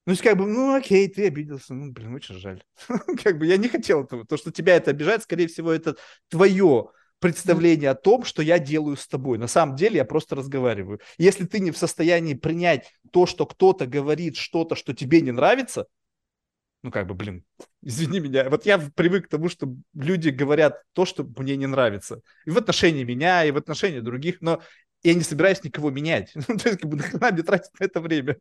Ну, 0.05 0.13
есть, 0.13 0.23
как 0.23 0.37
бы, 0.37 0.47
ну, 0.47 0.75
окей, 0.75 1.07
ты 1.07 1.27
обиделся, 1.27 1.73
ну, 1.73 1.91
блин, 1.91 2.15
очень 2.15 2.35
жаль. 2.35 2.63
как 3.23 3.37
бы 3.37 3.45
я 3.45 3.57
не 3.57 3.67
хотел 3.67 4.03
этого. 4.03 4.25
То, 4.25 4.35
что 4.37 4.51
тебя 4.51 4.75
это 4.75 4.91
обижает, 4.91 5.23
скорее 5.23 5.47
всего, 5.47 5.71
это 5.71 5.95
твое 6.29 6.89
представление 7.19 7.91
о 7.91 7.95
том, 7.95 8.23
что 8.23 8.41
я 8.41 8.57
делаю 8.57 8.97
с 8.97 9.07
тобой. 9.07 9.37
На 9.37 9.47
самом 9.47 9.75
деле 9.75 9.97
я 9.97 10.05
просто 10.05 10.35
разговариваю. 10.35 10.99
Если 11.19 11.45
ты 11.45 11.59
не 11.59 11.69
в 11.69 11.77
состоянии 11.77 12.33
принять 12.33 12.91
то, 13.11 13.27
что 13.27 13.45
кто-то 13.45 13.85
говорит 13.85 14.37
что-то, 14.37 14.75
что 14.75 14.93
тебе 14.93 15.21
не 15.21 15.31
нравится, 15.31 15.85
ну, 16.83 16.89
как 16.89 17.07
бы, 17.07 17.13
блин, 17.13 17.45
извини 17.83 18.19
меня. 18.19 18.49
Вот 18.49 18.65
я 18.65 18.79
привык 18.79 19.27
к 19.27 19.29
тому, 19.29 19.49
что 19.49 19.71
люди 19.93 20.29
говорят 20.29 20.81
то, 20.93 21.05
что 21.05 21.23
мне 21.23 21.55
не 21.55 21.67
нравится. 21.67 22.21
И 22.45 22.49
в 22.49 22.57
отношении 22.57 23.03
меня, 23.03 23.45
и 23.45 23.51
в 23.51 23.57
отношении 23.57 23.99
других, 23.99 24.41
но 24.41 24.61
я 25.03 25.13
не 25.13 25.21
собираюсь 25.21 25.63
никого 25.63 25.91
менять. 25.91 26.33
то 26.47 26.53
есть, 26.53 26.79
как 26.79 26.85
бы, 26.85 26.97
нахрена 26.97 27.43
тратить 27.43 27.79
на 27.79 27.85
это 27.85 28.01
время? 28.01 28.37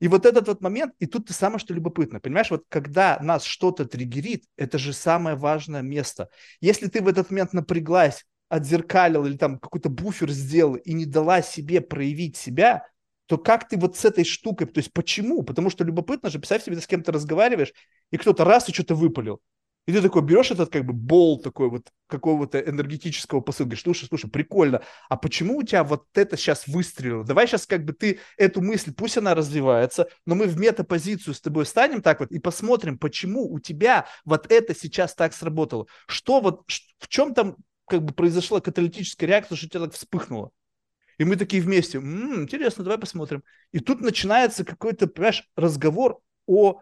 И 0.00 0.08
вот 0.08 0.26
этот 0.26 0.48
вот 0.48 0.60
момент, 0.60 0.92
и 0.98 1.06
тут 1.06 1.30
самое 1.30 1.58
что 1.58 1.72
любопытно, 1.72 2.20
понимаешь, 2.20 2.50
вот 2.50 2.64
когда 2.68 3.18
нас 3.20 3.44
что-то 3.44 3.84
триггерит, 3.84 4.44
это 4.56 4.76
же 4.78 4.92
самое 4.92 5.36
важное 5.36 5.82
место. 5.82 6.28
Если 6.60 6.88
ты 6.88 7.02
в 7.02 7.08
этот 7.08 7.30
момент 7.30 7.52
напряглась, 7.52 8.24
отзеркалил 8.48 9.24
или 9.24 9.36
там 9.36 9.58
какой-то 9.58 9.88
буфер 9.88 10.30
сделал 10.30 10.74
и 10.74 10.92
не 10.92 11.06
дала 11.06 11.42
себе 11.42 11.80
проявить 11.80 12.36
себя, 12.36 12.86
то 13.26 13.38
как 13.38 13.68
ты 13.68 13.78
вот 13.78 13.96
с 13.96 14.04
этой 14.04 14.24
штукой, 14.24 14.66
то 14.66 14.78
есть 14.78 14.92
почему? 14.92 15.42
Потому 15.42 15.70
что 15.70 15.84
любопытно 15.84 16.28
же, 16.28 16.38
представь 16.38 16.64
себе, 16.64 16.76
ты 16.76 16.82
с 16.82 16.86
кем-то 16.86 17.10
разговариваешь, 17.10 17.72
и 18.10 18.18
кто-то 18.18 18.44
раз 18.44 18.68
и 18.68 18.72
что-то 18.72 18.94
выпалил. 18.94 19.40
И 19.86 19.92
ты 19.92 20.00
такой 20.00 20.22
берешь 20.22 20.50
этот 20.50 20.70
как 20.70 20.84
бы 20.86 20.94
бол 20.94 21.38
такой 21.38 21.68
вот 21.68 21.88
какого-то 22.06 22.58
энергетического 22.58 23.40
посыла, 23.40 23.66
говоришь, 23.66 23.82
слушай, 23.82 24.06
слушай, 24.06 24.30
прикольно, 24.30 24.82
а 25.10 25.16
почему 25.16 25.58
у 25.58 25.62
тебя 25.62 25.84
вот 25.84 26.06
это 26.14 26.36
сейчас 26.36 26.66
выстрелило? 26.66 27.24
Давай 27.24 27.46
сейчас 27.46 27.66
как 27.66 27.84
бы 27.84 27.92
ты 27.92 28.20
эту 28.38 28.62
мысль, 28.62 28.94
пусть 28.94 29.18
она 29.18 29.34
развивается, 29.34 30.08
но 30.24 30.34
мы 30.34 30.46
в 30.46 30.58
метапозицию 30.58 31.34
с 31.34 31.40
тобой 31.40 31.66
станем 31.66 32.00
так 32.00 32.20
вот 32.20 32.32
и 32.32 32.38
посмотрим, 32.38 32.98
почему 32.98 33.52
у 33.52 33.60
тебя 33.60 34.06
вот 34.24 34.50
это 34.50 34.74
сейчас 34.74 35.14
так 35.14 35.34
сработало. 35.34 35.86
Что 36.06 36.40
вот, 36.40 36.62
в 36.98 37.08
чем 37.08 37.34
там 37.34 37.56
как 37.86 38.02
бы 38.02 38.14
произошла 38.14 38.60
каталитическая 38.60 39.28
реакция, 39.28 39.56
что 39.56 39.66
у 39.66 39.68
тебя 39.70 39.80
так 39.80 39.92
вспыхнуло? 39.92 40.50
И 41.18 41.24
мы 41.24 41.36
такие 41.36 41.62
вместе, 41.62 41.98
м-м, 41.98 42.42
интересно, 42.42 42.84
давай 42.84 42.98
посмотрим. 42.98 43.44
И 43.72 43.78
тут 43.80 44.00
начинается 44.00 44.64
какой-то, 44.64 45.06
понимаешь, 45.06 45.48
разговор 45.56 46.20
о 46.46 46.80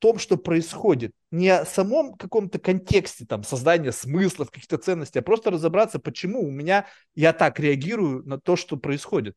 том, 0.00 0.18
что 0.18 0.36
происходит. 0.36 1.12
Не 1.30 1.50
о 1.50 1.64
самом 1.64 2.14
каком-то 2.14 2.58
контексте 2.58 3.24
там, 3.26 3.44
создания 3.44 3.92
смыслов, 3.92 4.50
каких-то 4.50 4.78
ценностей, 4.78 5.20
а 5.20 5.22
просто 5.22 5.50
разобраться, 5.50 5.98
почему 6.00 6.42
у 6.42 6.50
меня 6.50 6.86
я 7.14 7.32
так 7.32 7.60
реагирую 7.60 8.24
на 8.26 8.40
то, 8.40 8.56
что 8.56 8.76
происходит. 8.76 9.36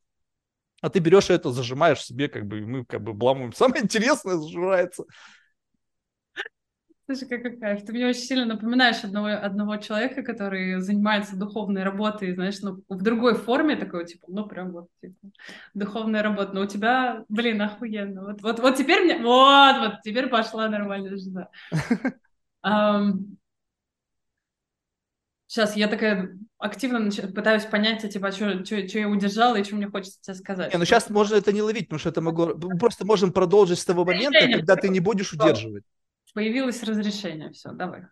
А 0.80 0.90
ты 0.90 0.98
берешь 0.98 1.30
это, 1.30 1.50
зажимаешь 1.50 2.04
себе, 2.04 2.28
как 2.28 2.46
бы, 2.46 2.58
и 2.58 2.64
мы 2.64 2.84
как 2.84 3.02
бы 3.02 3.12
бламуем. 3.12 3.52
Самое 3.56 3.84
интересное 3.84 4.36
зажирается. 4.36 5.04
Слушай, 7.06 7.28
какой 7.28 7.56
кайф. 7.58 7.84
Ты 7.84 7.92
мне 7.92 8.06
очень 8.06 8.22
сильно 8.22 8.46
напоминаешь 8.46 9.04
одного, 9.04 9.28
одного 9.28 9.76
человека, 9.76 10.22
который 10.22 10.80
занимается 10.80 11.36
духовной 11.36 11.82
работой, 11.82 12.34
знаешь, 12.34 12.60
ну, 12.62 12.82
в 12.88 13.02
другой 13.02 13.34
форме 13.34 13.76
такой, 13.76 14.06
типа, 14.06 14.26
ну, 14.28 14.46
прям 14.46 14.72
вот, 14.72 14.88
типа, 15.02 15.14
духовная 15.74 16.22
работа. 16.22 16.54
Но 16.54 16.62
у 16.62 16.66
тебя, 16.66 17.24
блин, 17.28 17.60
охуенно. 17.60 18.24
Вот, 18.24 18.40
вот, 18.40 18.58
вот 18.58 18.76
теперь 18.76 19.04
мне, 19.04 19.18
вот, 19.18 19.78
вот, 19.80 19.92
теперь 20.02 20.28
пошла 20.28 20.68
нормальная 20.68 21.16
жена. 21.16 21.48
Um, 22.66 23.36
сейчас 25.46 25.76
я 25.76 25.86
такая 25.86 26.34
активно 26.56 27.10
пытаюсь 27.34 27.64
понять, 27.66 28.10
типа, 28.10 28.32
что, 28.32 28.64
что, 28.64 28.88
что 28.88 28.98
я 28.98 29.06
удержала 29.06 29.56
и 29.56 29.64
что 29.64 29.76
мне 29.76 29.86
хочется 29.86 30.18
тебе 30.22 30.34
сказать. 30.34 30.72
Не, 30.72 30.78
ну 30.78 30.86
сейчас 30.86 31.10
можно 31.10 31.34
это 31.34 31.52
не 31.52 31.60
ловить, 31.60 31.88
потому 31.88 31.98
что 31.98 32.08
это 32.08 32.22
могло... 32.22 32.54
Просто 32.54 33.04
можем 33.04 33.32
продолжить 33.32 33.78
с 33.78 33.84
того 33.84 34.06
момента, 34.06 34.48
когда 34.50 34.76
ты 34.76 34.88
не 34.88 35.00
будешь 35.00 35.34
удерживать. 35.34 35.84
Появилось 36.34 36.82
разрешение, 36.82 37.50
все, 37.52 37.70
давай. 37.72 38.02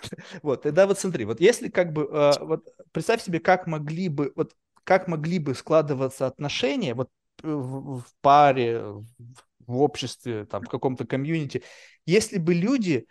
Вот, 0.42 0.62
тогда 0.62 0.86
вот 0.86 0.98
смотри, 0.98 1.24
вот 1.24 1.40
если 1.40 1.68
как 1.68 1.92
бы, 1.92 2.08
э, 2.10 2.32
вот 2.40 2.66
представь 2.92 3.22
себе, 3.22 3.40
как 3.40 3.66
могли 3.66 4.08
бы, 4.08 4.32
вот 4.36 4.54
как 4.84 5.08
могли 5.08 5.38
бы 5.38 5.54
складываться 5.54 6.26
отношения 6.26 6.94
вот 6.94 7.10
в, 7.42 7.98
в 7.98 8.04
паре, 8.20 8.80
в 8.80 9.80
обществе, 9.80 10.46
там, 10.46 10.62
в 10.62 10.68
каком-то 10.68 11.06
комьюнити, 11.06 11.62
если 12.06 12.38
бы 12.38 12.54
люди 12.54 13.06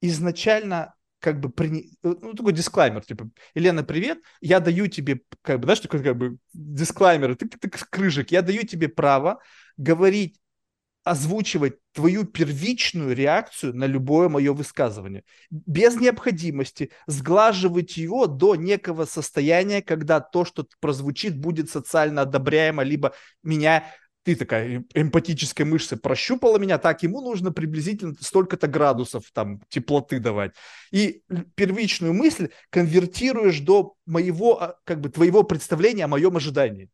изначально 0.00 0.94
как 1.20 1.38
бы 1.38 1.50
при... 1.50 1.90
ну, 2.02 2.32
такой 2.34 2.52
дисклаймер, 2.54 3.04
типа, 3.04 3.30
Елена, 3.54 3.84
привет, 3.84 4.18
я 4.40 4.58
даю 4.58 4.86
тебе, 4.86 5.20
как 5.42 5.60
бы, 5.60 5.64
знаешь, 5.64 5.80
такой 5.80 6.02
как 6.02 6.16
бы 6.16 6.38
дисклаймер, 6.54 7.36
ты, 7.36 7.46
ты 7.46 7.68
крыжик, 7.68 8.30
я 8.32 8.40
даю 8.42 8.62
тебе 8.62 8.88
право 8.88 9.40
говорить 9.76 10.40
озвучивать 11.04 11.74
твою 11.92 12.24
первичную 12.24 13.14
реакцию 13.14 13.74
на 13.74 13.84
любое 13.84 14.28
мое 14.28 14.52
высказывание. 14.52 15.24
Без 15.50 15.96
необходимости 15.96 16.90
сглаживать 17.06 17.96
ее 17.96 18.26
до 18.28 18.54
некого 18.54 19.06
состояния, 19.06 19.82
когда 19.82 20.20
то, 20.20 20.44
что 20.44 20.66
прозвучит, 20.80 21.38
будет 21.38 21.70
социально 21.70 22.22
одобряемо, 22.22 22.82
либо 22.82 23.14
меня 23.42 23.84
ты 24.22 24.36
такая 24.36 24.84
эмпатическая 24.94 25.66
мышца 25.66 25.96
прощупала 25.96 26.58
меня, 26.58 26.78
так 26.78 27.02
ему 27.02 27.22
нужно 27.22 27.52
приблизительно 27.52 28.14
столько-то 28.20 28.66
градусов 28.66 29.24
там 29.32 29.62
теплоты 29.68 30.20
давать. 30.20 30.52
И 30.90 31.22
первичную 31.54 32.12
мысль 32.12 32.50
конвертируешь 32.68 33.60
до 33.60 33.94
моего, 34.04 34.62
а, 34.62 34.76
как 34.84 35.00
бы 35.00 35.08
твоего 35.08 35.42
представления 35.42 36.04
о 36.04 36.08
моем 36.08 36.36
ожидании. 36.36 36.90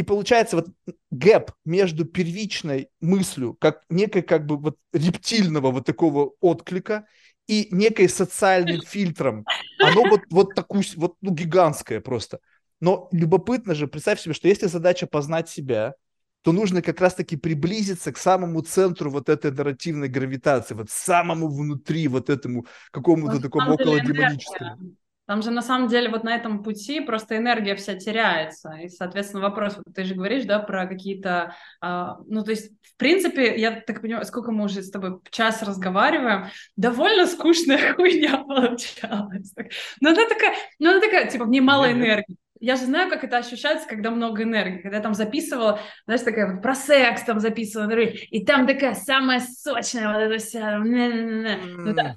И 0.00 0.02
получается 0.02 0.56
вот 0.56 0.68
гэп 1.10 1.50
между 1.66 2.06
первичной 2.06 2.88
мыслью, 3.02 3.52
как 3.60 3.82
некой 3.90 4.22
как 4.22 4.46
бы 4.46 4.56
вот 4.56 4.78
рептильного 4.94 5.70
вот 5.70 5.84
такого 5.84 6.32
отклика 6.40 7.04
и 7.46 7.68
некой 7.70 8.08
социальным 8.08 8.80
фильтром, 8.80 9.44
оно 9.78 10.08
вот, 10.08 10.22
вот 10.30 10.54
такую, 10.54 10.84
вот 10.96 11.16
ну, 11.20 11.34
гигантское 11.34 12.00
просто. 12.00 12.38
Но 12.80 13.10
любопытно 13.12 13.74
же, 13.74 13.88
представь 13.88 14.22
себе, 14.22 14.32
что 14.32 14.48
если 14.48 14.68
задача 14.68 15.06
познать 15.06 15.50
себя, 15.50 15.92
то 16.40 16.52
нужно 16.52 16.80
как 16.80 16.98
раз-таки 16.98 17.36
приблизиться 17.36 18.10
к 18.10 18.16
самому 18.16 18.62
центру 18.62 19.10
вот 19.10 19.28
этой 19.28 19.52
нарративной 19.52 20.08
гравитации, 20.08 20.72
вот 20.72 20.88
самому 20.88 21.48
внутри 21.48 22.08
вот 22.08 22.30
этому 22.30 22.64
какому-то 22.90 23.38
такому 23.38 23.74
около 23.74 24.00
демоническому. 24.00 24.96
Там 25.30 25.42
же 25.42 25.52
на 25.52 25.62
самом 25.62 25.86
деле 25.86 26.08
вот 26.08 26.24
на 26.24 26.34
этом 26.34 26.60
пути 26.64 26.98
просто 26.98 27.36
энергия 27.36 27.76
вся 27.76 27.94
теряется. 27.94 28.72
И, 28.82 28.88
соответственно, 28.88 29.44
вопрос, 29.44 29.76
вот 29.76 29.94
ты 29.94 30.02
же 30.02 30.16
говоришь, 30.16 30.44
да, 30.44 30.58
про 30.58 30.88
какие-то... 30.88 31.54
А, 31.80 32.16
ну, 32.26 32.42
то 32.42 32.50
есть, 32.50 32.72
в 32.82 32.96
принципе, 32.96 33.56
я 33.56 33.80
так 33.80 34.02
понимаю, 34.02 34.26
сколько 34.26 34.50
мы 34.50 34.64
уже 34.64 34.82
с 34.82 34.90
тобой 34.90 35.20
час 35.30 35.62
разговариваем, 35.62 36.46
довольно 36.74 37.28
скучная 37.28 37.94
хуйня 37.94 38.38
получалась. 38.38 39.54
Но 40.00 40.08
она 40.08 40.28
такая, 40.28 40.56
ну, 40.80 40.90
она 40.90 41.00
такая, 41.00 41.30
типа, 41.30 41.44
мне 41.44 41.60
мало 41.60 41.92
энергии 41.92 42.36
я 42.62 42.76
же 42.76 42.86
знаю, 42.86 43.08
как 43.08 43.24
это 43.24 43.38
ощущается, 43.38 43.88
когда 43.88 44.10
много 44.10 44.42
энергии. 44.42 44.82
Когда 44.82 44.96
я 44.98 45.02
там 45.02 45.14
записывала, 45.14 45.78
знаешь, 46.04 46.20
такая 46.22 46.52
вот 46.52 46.62
про 46.62 46.74
секс 46.74 47.22
там 47.22 47.38
записывала, 47.38 47.88
и 47.98 48.44
там 48.44 48.66
такая 48.66 48.94
самая 48.94 49.40
сочная 49.40 50.08
вот 50.12 50.18
эта 50.18 50.38
вся... 50.38 50.78
Ну, 50.78 51.94
да. 51.94 52.16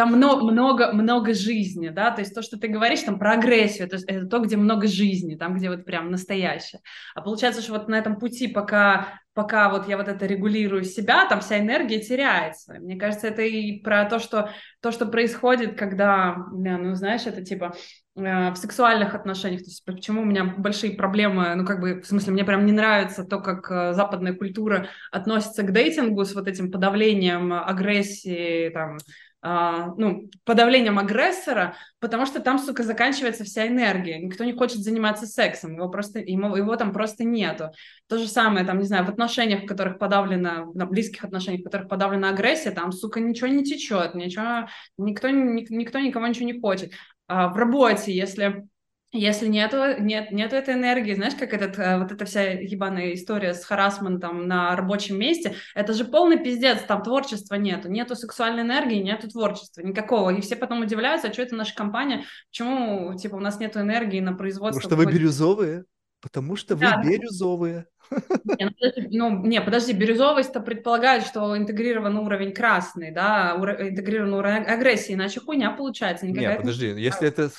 Там 0.00 0.12
много, 0.12 0.50
много, 0.50 0.92
много 0.94 1.34
жизни, 1.34 1.90
да, 1.90 2.10
то 2.10 2.22
есть 2.22 2.34
то, 2.34 2.40
что 2.40 2.58
ты 2.58 2.68
говоришь 2.68 3.02
там 3.02 3.18
про 3.18 3.32
агрессию, 3.32 3.86
это, 3.86 3.98
это 4.06 4.24
то, 4.24 4.38
где 4.38 4.56
много 4.56 4.86
жизни, 4.86 5.34
там, 5.34 5.56
где 5.56 5.68
вот 5.68 5.84
прям 5.84 6.10
настоящее. 6.10 6.80
А 7.14 7.20
получается, 7.20 7.60
что 7.60 7.72
вот 7.72 7.86
на 7.86 7.96
этом 7.96 8.18
пути, 8.18 8.48
пока, 8.48 9.20
пока 9.34 9.68
вот 9.68 9.88
я 9.88 9.98
вот 9.98 10.08
это 10.08 10.24
регулирую 10.24 10.84
себя, 10.84 11.26
там 11.28 11.42
вся 11.42 11.58
энергия 11.58 12.00
теряется. 12.00 12.76
Мне 12.80 12.96
кажется, 12.96 13.28
это 13.28 13.42
и 13.42 13.78
про 13.82 14.06
то, 14.06 14.18
что 14.18 14.48
то, 14.80 14.90
что 14.90 15.04
происходит, 15.04 15.78
когда, 15.78 16.46
ну, 16.50 16.94
знаешь, 16.94 17.26
это 17.26 17.44
типа 17.44 17.74
Э, 18.16 18.50
в 18.50 18.56
сексуальных 18.56 19.14
отношениях, 19.14 19.60
то 19.60 19.68
есть 19.68 19.84
почему 19.84 20.22
у 20.22 20.24
меня 20.24 20.44
большие 20.44 20.94
проблемы, 20.94 21.54
ну, 21.54 21.64
как 21.64 21.80
бы, 21.80 22.00
в 22.00 22.06
смысле, 22.06 22.32
мне 22.32 22.44
прям 22.44 22.66
не 22.66 22.72
нравится 22.72 23.24
то, 23.24 23.40
как 23.40 23.70
э, 23.70 23.92
западная 23.92 24.34
культура 24.34 24.88
относится 25.12 25.62
к 25.62 25.72
дейтингу 25.72 26.24
с 26.24 26.34
вот 26.34 26.48
этим 26.48 26.70
подавлением 26.70 27.52
агрессии, 27.52 28.68
там, 28.70 28.98
Uh, 29.42 29.94
ну, 29.96 30.28
подавлением 30.44 30.98
агрессора, 30.98 31.74
потому 31.98 32.26
что 32.26 32.40
там, 32.40 32.58
сука, 32.58 32.82
заканчивается 32.82 33.42
вся 33.42 33.66
энергия. 33.66 34.18
Никто 34.18 34.44
не 34.44 34.52
хочет 34.52 34.80
заниматься 34.80 35.26
сексом, 35.26 35.76
его 35.76 35.88
просто, 35.88 36.18
ему, 36.18 36.54
его 36.56 36.76
там 36.76 36.92
просто 36.92 37.24
нету. 37.24 37.70
То 38.06 38.18
же 38.18 38.28
самое, 38.28 38.66
там, 38.66 38.80
не 38.80 38.84
знаю, 38.84 39.06
в 39.06 39.08
отношениях, 39.08 39.62
в 39.62 39.66
которых 39.66 39.98
подавлена, 39.98 40.66
на 40.74 40.84
близких 40.84 41.24
отношениях, 41.24 41.62
в 41.62 41.64
которых 41.64 41.88
подавлена 41.88 42.28
агрессия, 42.28 42.70
там, 42.70 42.92
сука, 42.92 43.18
ничего 43.18 43.46
не 43.46 43.64
течет, 43.64 44.14
ничего, 44.14 44.68
никто, 44.98 45.30
никто 45.30 45.98
никого 46.00 46.26
ничего 46.26 46.44
не 46.44 46.60
хочет. 46.60 46.92
А, 47.26 47.48
в 47.48 47.56
работе, 47.56 48.12
если 48.12 48.66
если 49.12 49.48
нету, 49.48 50.00
нет, 50.00 50.30
нету 50.30 50.54
этой 50.54 50.74
энергии, 50.74 51.14
знаешь, 51.14 51.34
как 51.34 51.52
этот, 51.52 51.78
э, 51.78 51.98
вот 51.98 52.12
эта 52.12 52.24
вся 52.24 52.50
ебаная 52.50 53.14
история 53.14 53.54
с 53.54 53.64
харасментом 53.64 54.46
на 54.46 54.76
рабочем 54.76 55.18
месте, 55.18 55.54
это 55.74 55.92
же 55.94 56.04
полный 56.04 56.38
пиздец, 56.38 56.82
там 56.82 57.02
творчества 57.02 57.56
нету, 57.56 57.90
нету 57.90 58.14
сексуальной 58.14 58.62
энергии, 58.62 59.02
нету 59.02 59.28
творчества, 59.28 59.82
никакого. 59.82 60.30
И 60.30 60.40
все 60.40 60.54
потом 60.54 60.82
удивляются, 60.82 61.28
а 61.28 61.32
что 61.32 61.42
это 61.42 61.56
наша 61.56 61.74
компания, 61.74 62.24
почему, 62.50 63.16
типа, 63.16 63.36
у 63.36 63.40
нас 63.40 63.58
нету 63.58 63.80
энергии 63.80 64.20
на 64.20 64.34
производство. 64.34 64.80
Потому 64.80 65.02
что 65.02 65.10
вы 65.10 65.12
бирюзовые. 65.12 65.84
Потому 66.20 66.56
что 66.56 66.74
вы 66.74 66.82
да, 66.82 67.02
бирюзовые. 67.02 67.86
Не, 68.58 68.66
ну, 68.66 69.30
ну, 69.30 69.46
не, 69.46 69.60
подожди, 69.60 69.92
бирюзовость-то 69.92 70.60
предполагает, 70.60 71.24
что 71.24 71.56
интегрирован 71.56 72.18
уровень 72.18 72.52
красный, 72.52 73.12
да, 73.12 73.56
ур- 73.58 73.80
интегрирован 73.80 74.34
уровень 74.34 74.64
агрессии, 74.64 75.14
иначе 75.14 75.40
хуйня 75.40 75.70
получается. 75.70 76.26
Никакая 76.26 76.54
не, 76.54 76.58
подожди, 76.58 76.86
если 76.88 77.28
это... 77.28 77.50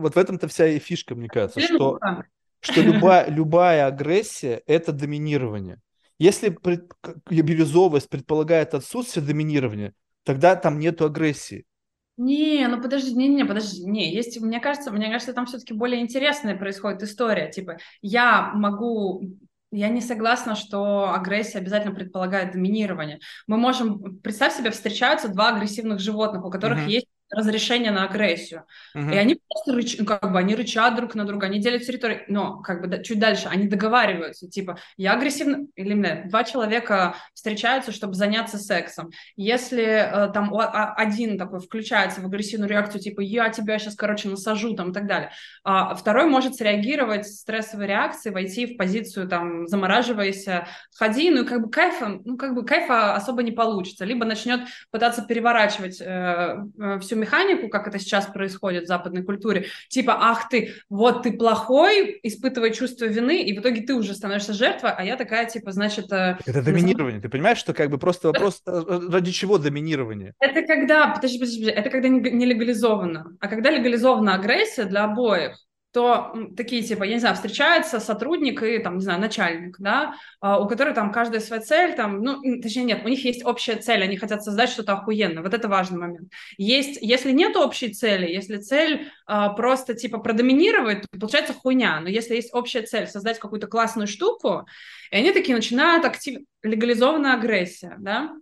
Вот 0.00 0.14
в 0.14 0.18
этом-то 0.18 0.46
вся 0.46 0.68
и 0.68 0.78
фишка, 0.78 1.16
мне 1.16 1.28
кажется, 1.28 1.60
что, 1.60 1.98
что 2.60 2.80
любая, 2.80 3.28
любая 3.28 3.86
агрессия– 3.86 4.62
это 4.66 4.92
доминирование. 4.92 5.80
Если 6.18 6.48
пред, 6.48 6.90
бирюзовость 7.28 8.08
предполагает 8.08 8.74
отсутствие 8.74 9.26
доминирования, 9.26 9.92
тогда 10.24 10.56
там 10.56 10.78
нету 10.78 11.04
агрессии. 11.04 11.64
Не, 12.16 12.66
ну 12.68 12.80
подожди, 12.80 13.14
не, 13.14 13.28
не, 13.28 13.44
подожди, 13.44 13.84
не, 13.84 14.12
есть, 14.12 14.40
мне 14.40 14.58
кажется, 14.58 14.90
мне 14.90 15.10
кажется, 15.10 15.34
там 15.34 15.46
все-таки 15.46 15.74
более 15.74 16.00
интересная 16.00 16.56
происходит 16.56 17.02
история, 17.02 17.50
типа, 17.50 17.78
я 18.00 18.52
могу 18.54 19.22
я 19.72 19.88
не 19.88 20.00
согласна, 20.00 20.54
что 20.54 21.12
агрессия 21.12 21.58
обязательно 21.58 21.94
предполагает 21.94 22.52
доминирование. 22.52 23.18
Мы 23.46 23.58
можем, 23.58 24.20
представь 24.20 24.54
себе, 24.54 24.70
встречаются 24.70 25.28
два 25.28 25.54
агрессивных 25.54 25.98
животных, 25.98 26.44
у 26.44 26.50
которых 26.50 26.78
uh-huh. 26.78 26.90
есть 26.90 27.08
разрешение 27.30 27.90
на 27.90 28.04
агрессию. 28.04 28.64
Uh-huh. 28.96 29.12
И 29.12 29.16
они 29.16 29.40
просто 29.48 29.74
рыч... 29.74 29.96
ну, 29.98 30.06
как 30.06 30.30
бы 30.32 30.38
они 30.38 30.54
рычат 30.54 30.94
друг 30.94 31.14
на 31.14 31.24
друга, 31.24 31.46
они 31.46 31.58
делят 31.58 31.82
территорию, 31.82 32.22
но 32.28 32.60
как 32.60 32.80
бы 32.80 32.86
да, 32.86 33.02
чуть 33.02 33.18
дальше 33.18 33.48
они 33.48 33.66
договариваются, 33.66 34.48
типа 34.48 34.78
я 34.96 35.14
агрессивно 35.14 35.66
или 35.74 35.94
нет, 35.94 36.28
два 36.28 36.44
человека 36.44 37.16
встречаются, 37.34 37.92
чтобы 37.92 38.14
заняться 38.14 38.58
сексом. 38.58 39.10
Если 39.36 39.84
э, 39.84 40.32
там 40.32 40.54
а, 40.54 40.94
один 40.94 41.38
такой 41.38 41.60
включается 41.60 42.20
в 42.20 42.26
агрессивную 42.26 42.70
реакцию, 42.70 43.00
типа 43.00 43.20
я 43.20 43.48
тебя 43.48 43.78
сейчас, 43.78 43.96
короче, 43.96 44.28
насажу 44.28 44.74
там 44.74 44.90
и 44.90 44.92
так 44.92 45.06
далее, 45.06 45.30
а 45.64 45.94
второй 45.94 46.26
может 46.26 46.54
среагировать 46.54 47.26
стрессовой 47.26 47.86
реакцией, 47.86 48.32
войти 48.32 48.66
в 48.66 48.76
позицию 48.76 49.28
там 49.28 49.66
замораживайся, 49.66 50.68
ходи, 50.94 51.30
ну 51.30 51.42
и 51.42 51.46
как 51.46 51.62
бы 51.62 51.70
кайфа, 51.70 52.20
ну 52.24 52.36
как 52.36 52.54
бы 52.54 52.64
кайфа 52.64 53.14
особо 53.14 53.42
не 53.42 53.52
получится, 53.52 54.04
либо 54.04 54.24
начнет 54.24 54.60
пытаться 54.90 55.22
переворачивать 55.22 56.00
э, 56.00 56.56
э 56.78 56.98
всю 57.16 57.20
механику, 57.20 57.68
как 57.68 57.88
это 57.88 57.98
сейчас 57.98 58.26
происходит 58.26 58.84
в 58.84 58.86
западной 58.86 59.22
культуре, 59.22 59.66
типа, 59.88 60.16
ах 60.18 60.48
ты, 60.48 60.74
вот 60.88 61.22
ты 61.22 61.32
плохой, 61.32 62.18
испытывая 62.22 62.70
чувство 62.70 63.06
вины, 63.06 63.42
и 63.42 63.56
в 63.56 63.60
итоге 63.60 63.82
ты 63.82 63.94
уже 63.94 64.14
становишься 64.14 64.52
жертвой, 64.52 64.90
а 64.96 65.04
я 65.04 65.16
такая, 65.16 65.46
типа, 65.46 65.72
значит... 65.72 66.12
Э, 66.12 66.38
это 66.46 66.62
доминирование, 66.62 67.20
ты 67.20 67.28
понимаешь, 67.28 67.58
что 67.58 67.72
как 67.72 67.90
бы 67.90 67.98
просто 67.98 68.28
вопрос, 68.28 68.62
э, 68.66 68.70
э, 68.70 69.00
ради 69.10 69.32
чего 69.32 69.58
доминирование? 69.58 70.34
Это 70.40 70.62
когда, 70.62 71.08
подожди, 71.08 71.38
подожди, 71.38 71.60
подожди 71.60 71.80
это 71.80 71.90
когда 71.90 72.08
не 72.08 72.46
легализовано, 72.46 73.36
а 73.40 73.48
когда 73.48 73.70
легализована 73.70 74.34
агрессия 74.34 74.84
для 74.84 75.04
обоих, 75.04 75.56
то 75.96 76.34
такие, 76.58 76.82
типа, 76.82 77.04
я 77.04 77.14
не 77.14 77.20
знаю, 77.20 77.36
встречается 77.36 78.00
сотрудник 78.00 78.62
и, 78.62 78.76
там, 78.80 78.98
не 78.98 79.02
знаю, 79.02 79.18
начальник, 79.18 79.76
да, 79.78 80.16
а, 80.42 80.60
у 80.60 80.68
которых 80.68 80.94
там 80.94 81.10
каждая 81.10 81.40
своя 81.40 81.62
цель, 81.62 81.94
там, 81.94 82.20
ну, 82.20 82.42
точнее, 82.60 82.84
нет, 82.84 83.00
у 83.02 83.08
них 83.08 83.24
есть 83.24 83.42
общая 83.46 83.76
цель, 83.76 84.02
они 84.02 84.18
хотят 84.18 84.44
создать 84.44 84.68
что-то 84.68 84.92
охуенное, 84.92 85.42
вот 85.42 85.54
это 85.54 85.68
важный 85.68 85.98
момент. 85.98 86.30
Есть, 86.58 86.98
если 87.00 87.32
нет 87.32 87.56
общей 87.56 87.94
цели, 87.94 88.30
если 88.30 88.58
цель 88.58 89.10
а, 89.24 89.48
просто, 89.54 89.94
типа, 89.94 90.18
продоминировать, 90.18 91.00
то 91.00 91.18
получается 91.18 91.54
хуйня, 91.54 91.98
но 92.00 92.10
если 92.10 92.34
есть 92.34 92.52
общая 92.52 92.82
цель 92.82 93.06
создать 93.06 93.38
какую-то 93.38 93.66
классную 93.66 94.06
штуку, 94.06 94.66
и 95.10 95.16
они 95.16 95.32
такие 95.32 95.56
начинают 95.56 96.04
актив... 96.04 96.42
легализованная 96.62 97.32
агрессия, 97.32 97.96
да, 97.98 98.34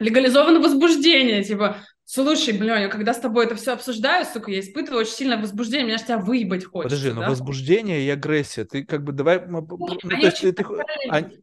легализованное 0.00 0.60
возбуждение, 0.60 1.44
типа, 1.44 1.76
Слушай, 2.08 2.56
блин, 2.56 2.78
я 2.78 2.88
когда 2.88 3.12
с 3.12 3.18
тобой 3.18 3.46
это 3.46 3.56
все 3.56 3.72
обсуждаю, 3.72 4.24
сука, 4.24 4.52
я 4.52 4.60
испытываю 4.60 5.00
очень 5.00 5.12
сильное 5.12 5.38
возбуждение, 5.38 5.86
меня 5.86 5.98
же 5.98 6.04
тебя 6.04 6.18
выебать 6.18 6.64
хочется. 6.64 6.96
Подожди, 6.96 7.10
но 7.12 7.22
да? 7.22 7.30
возбуждение 7.30 8.00
и 8.00 8.08
агрессия, 8.08 8.64
ты 8.64 8.84
как 8.84 9.02
бы 9.02 9.10
давай... 9.10 9.44
Ну, 9.44 9.60
ну, 9.60 9.96
то 9.96 10.14
есть, 10.14 10.40
ты, 10.40 10.64
они... 11.10 11.42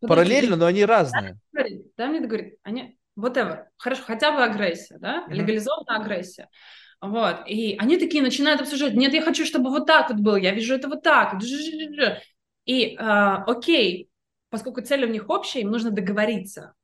параллельно, 0.00 0.54
но 0.54 0.66
они 0.66 0.84
разные. 0.84 1.40
Да, 1.96 2.06
мне 2.06 2.20
договорить. 2.20 2.54
Они, 2.62 2.96
whatever, 3.18 3.64
хорошо, 3.76 4.02
хотя 4.06 4.30
бы 4.30 4.44
агрессия, 4.44 4.98
да, 5.00 5.26
mm-hmm. 5.26 5.34
легализованная 5.34 6.00
агрессия. 6.00 6.48
Вот, 7.00 7.48
и 7.48 7.76
они 7.80 7.98
такие 7.98 8.22
начинают 8.22 8.60
обсуждать, 8.60 8.94
нет, 8.94 9.12
я 9.14 9.20
хочу, 9.20 9.44
чтобы 9.44 9.70
вот 9.70 9.84
так 9.84 10.10
вот 10.10 10.20
было, 10.20 10.36
я 10.36 10.52
вижу 10.52 10.76
это 10.76 10.88
вот 10.88 11.02
так. 11.02 11.42
И, 12.66 12.94
э, 12.94 12.96
окей, 12.96 14.08
поскольку 14.48 14.80
цели 14.80 15.06
у 15.06 15.10
них 15.10 15.28
общие, 15.28 15.64
им 15.64 15.72
нужно 15.72 15.90
договориться. 15.90 16.74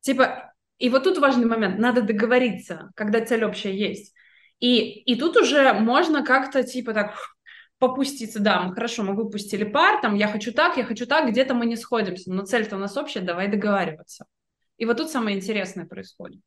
Типа, 0.00 0.54
и 0.78 0.88
вот 0.88 1.04
тут 1.04 1.18
важный 1.18 1.46
момент, 1.46 1.78
надо 1.78 2.02
договориться, 2.02 2.90
когда 2.94 3.24
цель 3.24 3.44
общая 3.44 3.76
есть. 3.76 4.14
И, 4.58 5.00
и 5.02 5.16
тут 5.16 5.36
уже 5.36 5.72
можно 5.74 6.24
как-то 6.24 6.62
типа 6.62 6.94
так 6.94 7.14
попуститься, 7.78 8.40
да, 8.40 8.62
мы 8.62 8.74
хорошо, 8.74 9.02
мы 9.02 9.14
выпустили 9.14 9.64
пар, 9.64 10.00
там, 10.00 10.14
я 10.14 10.28
хочу 10.28 10.52
так, 10.52 10.76
я 10.76 10.84
хочу 10.84 11.06
так, 11.06 11.28
где-то 11.28 11.54
мы 11.54 11.66
не 11.66 11.76
сходимся, 11.76 12.32
но 12.32 12.44
цель-то 12.44 12.76
у 12.76 12.78
нас 12.78 12.96
общая, 12.96 13.20
давай 13.20 13.48
договариваться. 13.48 14.26
И 14.78 14.86
вот 14.86 14.96
тут 14.96 15.10
самое 15.10 15.36
интересное 15.36 15.86
происходит. 15.86 16.40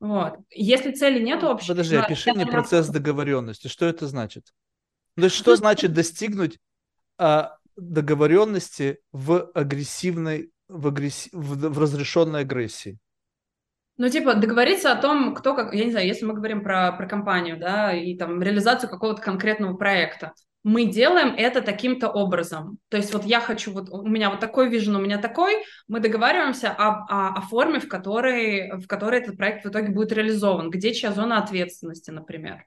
Вот. 0.00 0.34
Если 0.50 0.92
цели 0.92 1.22
нет 1.22 1.42
общей... 1.42 1.68
Подожди, 1.68 1.96
опиши 1.96 2.32
мне 2.32 2.46
процесс 2.46 2.88
договоренности. 2.88 3.68
Что 3.68 3.86
это 3.86 4.06
значит? 4.06 4.52
То 5.16 5.24
есть 5.24 5.36
что 5.36 5.56
значит 5.56 5.94
достигнуть 5.94 6.58
а, 7.16 7.56
договоренности 7.76 8.98
в 9.12 9.50
агрессивной, 9.54 10.52
в, 10.68 10.88
агресс... 10.88 11.30
в, 11.32 11.68
в 11.70 11.78
разрешенной 11.78 12.40
агрессии? 12.40 12.98
Ну, 13.98 14.08
типа, 14.10 14.34
договориться 14.34 14.92
о 14.92 15.00
том, 15.00 15.34
кто 15.34 15.54
как, 15.54 15.72
я 15.72 15.84
не 15.84 15.90
знаю, 15.90 16.06
если 16.06 16.26
мы 16.26 16.34
говорим 16.34 16.62
про, 16.62 16.92
про 16.92 17.06
компанию, 17.08 17.58
да, 17.58 17.94
и 17.94 18.14
там 18.16 18.42
реализацию 18.42 18.90
какого-то 18.90 19.22
конкретного 19.22 19.74
проекта, 19.74 20.32
мы 20.62 20.84
делаем 20.84 21.32
это 21.36 21.62
таким-то 21.62 22.08
образом. 22.08 22.78
То 22.88 22.96
есть 22.96 23.14
вот 23.14 23.24
я 23.24 23.40
хочу, 23.40 23.72
вот 23.72 23.88
у 23.88 24.06
меня 24.06 24.30
вот 24.30 24.40
такой 24.40 24.68
вижен, 24.68 24.96
у 24.96 25.00
меня 25.00 25.16
такой, 25.16 25.64
мы 25.86 26.00
договариваемся 26.00 26.72
о, 26.72 27.06
о, 27.08 27.34
о 27.36 27.40
форме, 27.42 27.78
в 27.78 27.88
которой, 27.88 28.72
в 28.72 28.86
которой 28.86 29.20
этот 29.20 29.36
проект 29.36 29.64
в 29.64 29.68
итоге 29.70 29.92
будет 29.92 30.12
реализован, 30.12 30.68
где 30.68 30.92
чья 30.92 31.12
зона 31.12 31.38
ответственности, 31.38 32.10
например. 32.10 32.64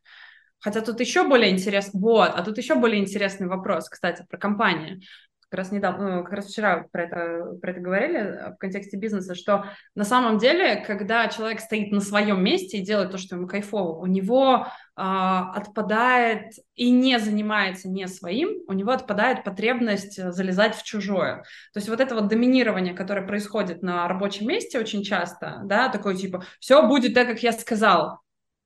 Хотя 0.59 0.81
тут 0.81 0.99
еще 0.99 1.27
более 1.27 1.51
интересный, 1.51 1.99
вот, 1.99 2.31
а 2.33 2.41
тут 2.41 2.57
еще 2.57 2.75
более 2.75 3.01
интересный 3.01 3.47
вопрос, 3.47 3.89
кстати, 3.89 4.25
про 4.29 4.37
компанию 4.37 5.01
как 5.49 5.57
раз 5.57 5.71
недавно, 5.71 6.17
ну, 6.17 6.23
как 6.23 6.33
раз 6.33 6.45
вчера 6.47 6.85
про 6.91 7.03
это, 7.03 7.57
про 7.59 7.71
это 7.71 7.79
говорили 7.79 8.19
э, 8.19 8.51
в 8.53 8.57
контексте 8.57 8.97
бизнеса, 8.97 9.33
что 9.33 9.65
на 9.95 10.03
самом 10.03 10.37
деле, 10.37 10.83
когда 10.85 11.27
человек 11.27 11.59
стоит 11.59 11.91
на 11.91 12.01
своем 12.01 12.43
месте 12.43 12.77
и 12.77 12.85
делает 12.85 13.11
то, 13.11 13.17
что 13.17 13.35
ему 13.35 13.47
кайфово, 13.47 13.97
у 13.97 14.05
него 14.05 14.67
а, 14.95 15.53
отпадает 15.53 16.51
и 16.75 16.91
не 16.91 17.19
занимается 17.19 17.89
не 17.89 18.07
своим, 18.07 18.59
у 18.67 18.73
него 18.73 18.91
отпадает 18.91 19.43
потребность 19.43 20.19
э, 20.19 20.31
залезать 20.31 20.75
в 20.75 20.83
чужое. 20.83 21.37
То 21.73 21.77
есть 21.77 21.89
вот 21.89 21.99
это 21.99 22.13
вот 22.13 22.27
доминирование, 22.27 22.93
которое 22.93 23.25
происходит 23.25 23.81
на 23.81 24.07
рабочем 24.07 24.47
месте 24.47 24.79
очень 24.79 25.03
часто, 25.03 25.61
да, 25.63 25.89
такое 25.89 26.15
типа, 26.15 26.43
все 26.59 26.85
будет 26.85 27.15
так, 27.15 27.27
как 27.27 27.41
я 27.41 27.53
сказал, 27.53 28.19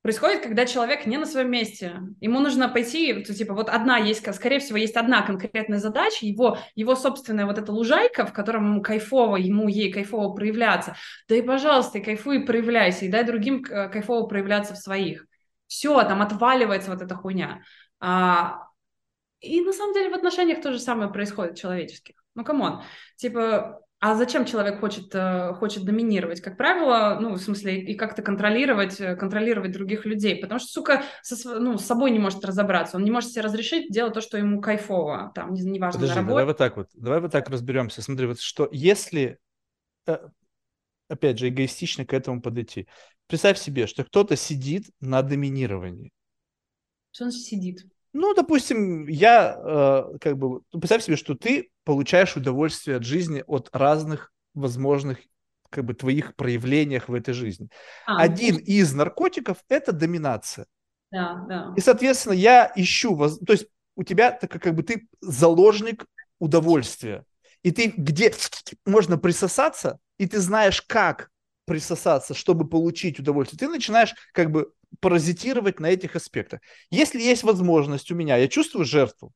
происходит, 0.03 0.43
когда 0.43 0.65
человек 0.65 1.05
не 1.07 1.17
на 1.17 1.25
своем 1.25 1.49
месте. 1.49 2.01
Ему 2.19 2.41
нужно 2.41 2.67
пойти, 2.67 3.23
типа, 3.23 3.53
вот 3.53 3.69
одна 3.69 3.97
есть, 3.97 4.21
скорее 4.35 4.59
всего, 4.59 4.77
есть 4.77 4.97
одна 4.97 5.21
конкретная 5.21 5.79
задача, 5.79 6.25
его, 6.25 6.59
его 6.75 6.95
собственная 6.95 7.45
вот 7.45 7.57
эта 7.57 7.71
лужайка, 7.71 8.25
в 8.25 8.33
котором 8.33 8.65
ему 8.65 8.81
кайфово, 8.81 9.37
ему 9.37 9.69
ей 9.69 9.91
кайфово 9.91 10.35
проявляться. 10.35 10.95
Да 11.29 11.35
и, 11.35 11.41
пожалуйста, 11.41 11.99
и 11.99 12.03
кайфуй, 12.03 12.41
и 12.41 12.45
проявляйся, 12.45 13.05
и 13.05 13.09
дай 13.09 13.23
другим 13.23 13.63
э, 13.63 13.87
кайфово 13.89 14.27
проявляться 14.27 14.73
в 14.73 14.77
своих. 14.77 15.25
Все, 15.67 16.03
там 16.03 16.21
отваливается 16.21 16.91
вот 16.91 17.01
эта 17.01 17.15
хуйня. 17.15 17.63
А, 18.01 18.67
и 19.39 19.61
на 19.61 19.71
самом 19.71 19.93
деле 19.93 20.09
в 20.09 20.15
отношениях 20.15 20.61
то 20.61 20.73
же 20.73 20.79
самое 20.79 21.11
происходит 21.11 21.57
человеческих. 21.57 22.15
Ну, 22.35 22.43
come 22.43 22.66
on. 22.66 22.83
Типа, 23.15 23.82
а 24.05 24.15
зачем 24.15 24.43
человек 24.43 24.81
хочет, 24.81 25.15
э, 25.15 25.53
хочет 25.53 25.85
доминировать? 25.85 26.41
Как 26.41 26.57
правило, 26.57 27.17
ну, 27.21 27.35
в 27.35 27.37
смысле, 27.37 27.79
и 27.79 27.95
как-то 27.95 28.21
контролировать, 28.21 28.99
э, 28.99 29.15
контролировать 29.15 29.71
других 29.71 30.05
людей. 30.05 30.35
Потому 30.35 30.59
что, 30.59 30.67
сука, 30.67 31.03
со, 31.21 31.57
ну, 31.57 31.77
с 31.77 31.85
собой 31.85 32.11
не 32.11 32.19
может 32.19 32.43
разобраться. 32.43 32.97
Он 32.97 33.05
не 33.05 33.11
может 33.11 33.31
себе 33.31 33.43
разрешить 33.43 33.93
делать 33.93 34.13
то, 34.13 34.19
что 34.19 34.37
ему 34.37 34.59
кайфово. 34.59 35.31
Там, 35.33 35.53
неважно, 35.53 36.01
Подожди, 36.01 36.15
на 36.15 36.21
работе. 36.21 36.29
давай 36.31 36.45
вот 36.45 36.57
так 36.57 36.75
вот. 36.75 36.89
Давай 36.95 37.21
вот 37.21 37.31
так 37.31 37.49
разберемся. 37.49 38.01
Смотри, 38.01 38.27
вот 38.27 38.41
что, 38.41 38.67
если, 38.73 39.39
э, 40.05 40.17
опять 41.07 41.39
же, 41.39 41.47
эгоистично 41.47 42.05
к 42.05 42.13
этому 42.13 42.41
подойти. 42.41 42.89
Представь 43.27 43.57
себе, 43.57 43.87
что 43.87 44.03
кто-то 44.03 44.35
сидит 44.35 44.83
на 44.99 45.21
доминировании. 45.21 46.11
Что 47.13 47.23
он 47.23 47.31
сидит? 47.31 47.85
Ну, 48.13 48.33
допустим, 48.35 49.07
я 49.07 49.57
э, 49.57 50.17
как 50.21 50.37
бы... 50.37 50.61
Представь 50.71 51.03
себе, 51.03 51.17
что 51.17 51.35
ты 51.35 51.71
получаешь 51.83 52.37
удовольствие 52.37 52.97
от 52.97 53.03
жизни 53.03 53.43
от 53.47 53.69
разных 53.73 54.31
возможных 54.53 55.17
как 55.69 55.85
бы 55.85 55.95
твоих 55.95 56.35
проявлениях 56.35 57.09
в 57.09 57.13
этой 57.15 57.33
жизни. 57.33 57.69
А, 58.05 58.21
Один 58.21 58.55
ну... 58.55 58.61
из 58.61 58.93
наркотиков– 58.93 59.57
это 59.67 59.91
доминация. 59.91 60.67
Да, 61.11 61.43
да. 61.49 61.73
И, 61.75 61.81
соответственно, 61.81 62.33
я 62.33 62.71
ищу... 62.75 63.15
Воз... 63.15 63.39
То 63.39 63.53
есть 63.53 63.67
у 63.95 64.03
тебя 64.03 64.31
так 64.31 64.51
как 64.51 64.75
бы 64.75 64.83
ты 64.83 65.07
заложник 65.21 66.05
удовольствия. 66.39 67.25
И 67.63 67.71
ты 67.71 67.93
где 67.95 68.33
можно 68.85 69.17
присосаться, 69.17 69.99
и 70.17 70.27
ты 70.27 70.39
знаешь, 70.39 70.81
как 70.81 71.29
присосаться, 71.65 72.33
чтобы 72.33 72.67
получить 72.67 73.19
удовольствие, 73.19 73.57
ты 73.57 73.67
начинаешь 73.69 74.13
как 74.33 74.51
бы 74.51 74.71
паразитировать 74.99 75.79
на 75.79 75.87
этих 75.87 76.15
аспектах. 76.15 76.61
Если 76.89 77.21
есть 77.21 77.43
возможность 77.43 78.11
у 78.11 78.15
меня, 78.15 78.37
я 78.37 78.47
чувствую 78.47 78.85
жертву, 78.85 79.33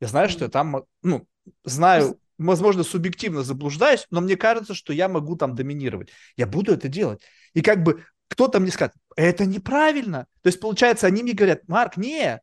я 0.00 0.08
знаю, 0.08 0.28
что 0.28 0.44
я 0.44 0.50
там, 0.50 0.84
ну, 1.02 1.26
знаю, 1.64 2.18
возможно, 2.38 2.82
субъективно 2.82 3.42
заблуждаюсь, 3.42 4.06
но 4.10 4.20
мне 4.20 4.36
кажется, 4.36 4.74
что 4.74 4.92
я 4.92 5.08
могу 5.08 5.36
там 5.36 5.54
доминировать. 5.54 6.10
Я 6.36 6.46
буду 6.46 6.72
это 6.72 6.88
делать. 6.88 7.22
И 7.52 7.62
как 7.62 7.82
бы 7.82 8.04
кто-то 8.28 8.60
мне 8.60 8.70
скажет, 8.70 8.94
это 9.16 9.46
неправильно. 9.46 10.26
То 10.42 10.48
есть, 10.48 10.60
получается, 10.60 11.06
они 11.06 11.22
мне 11.22 11.32
говорят, 11.32 11.68
Марк, 11.68 11.96
не, 11.96 12.40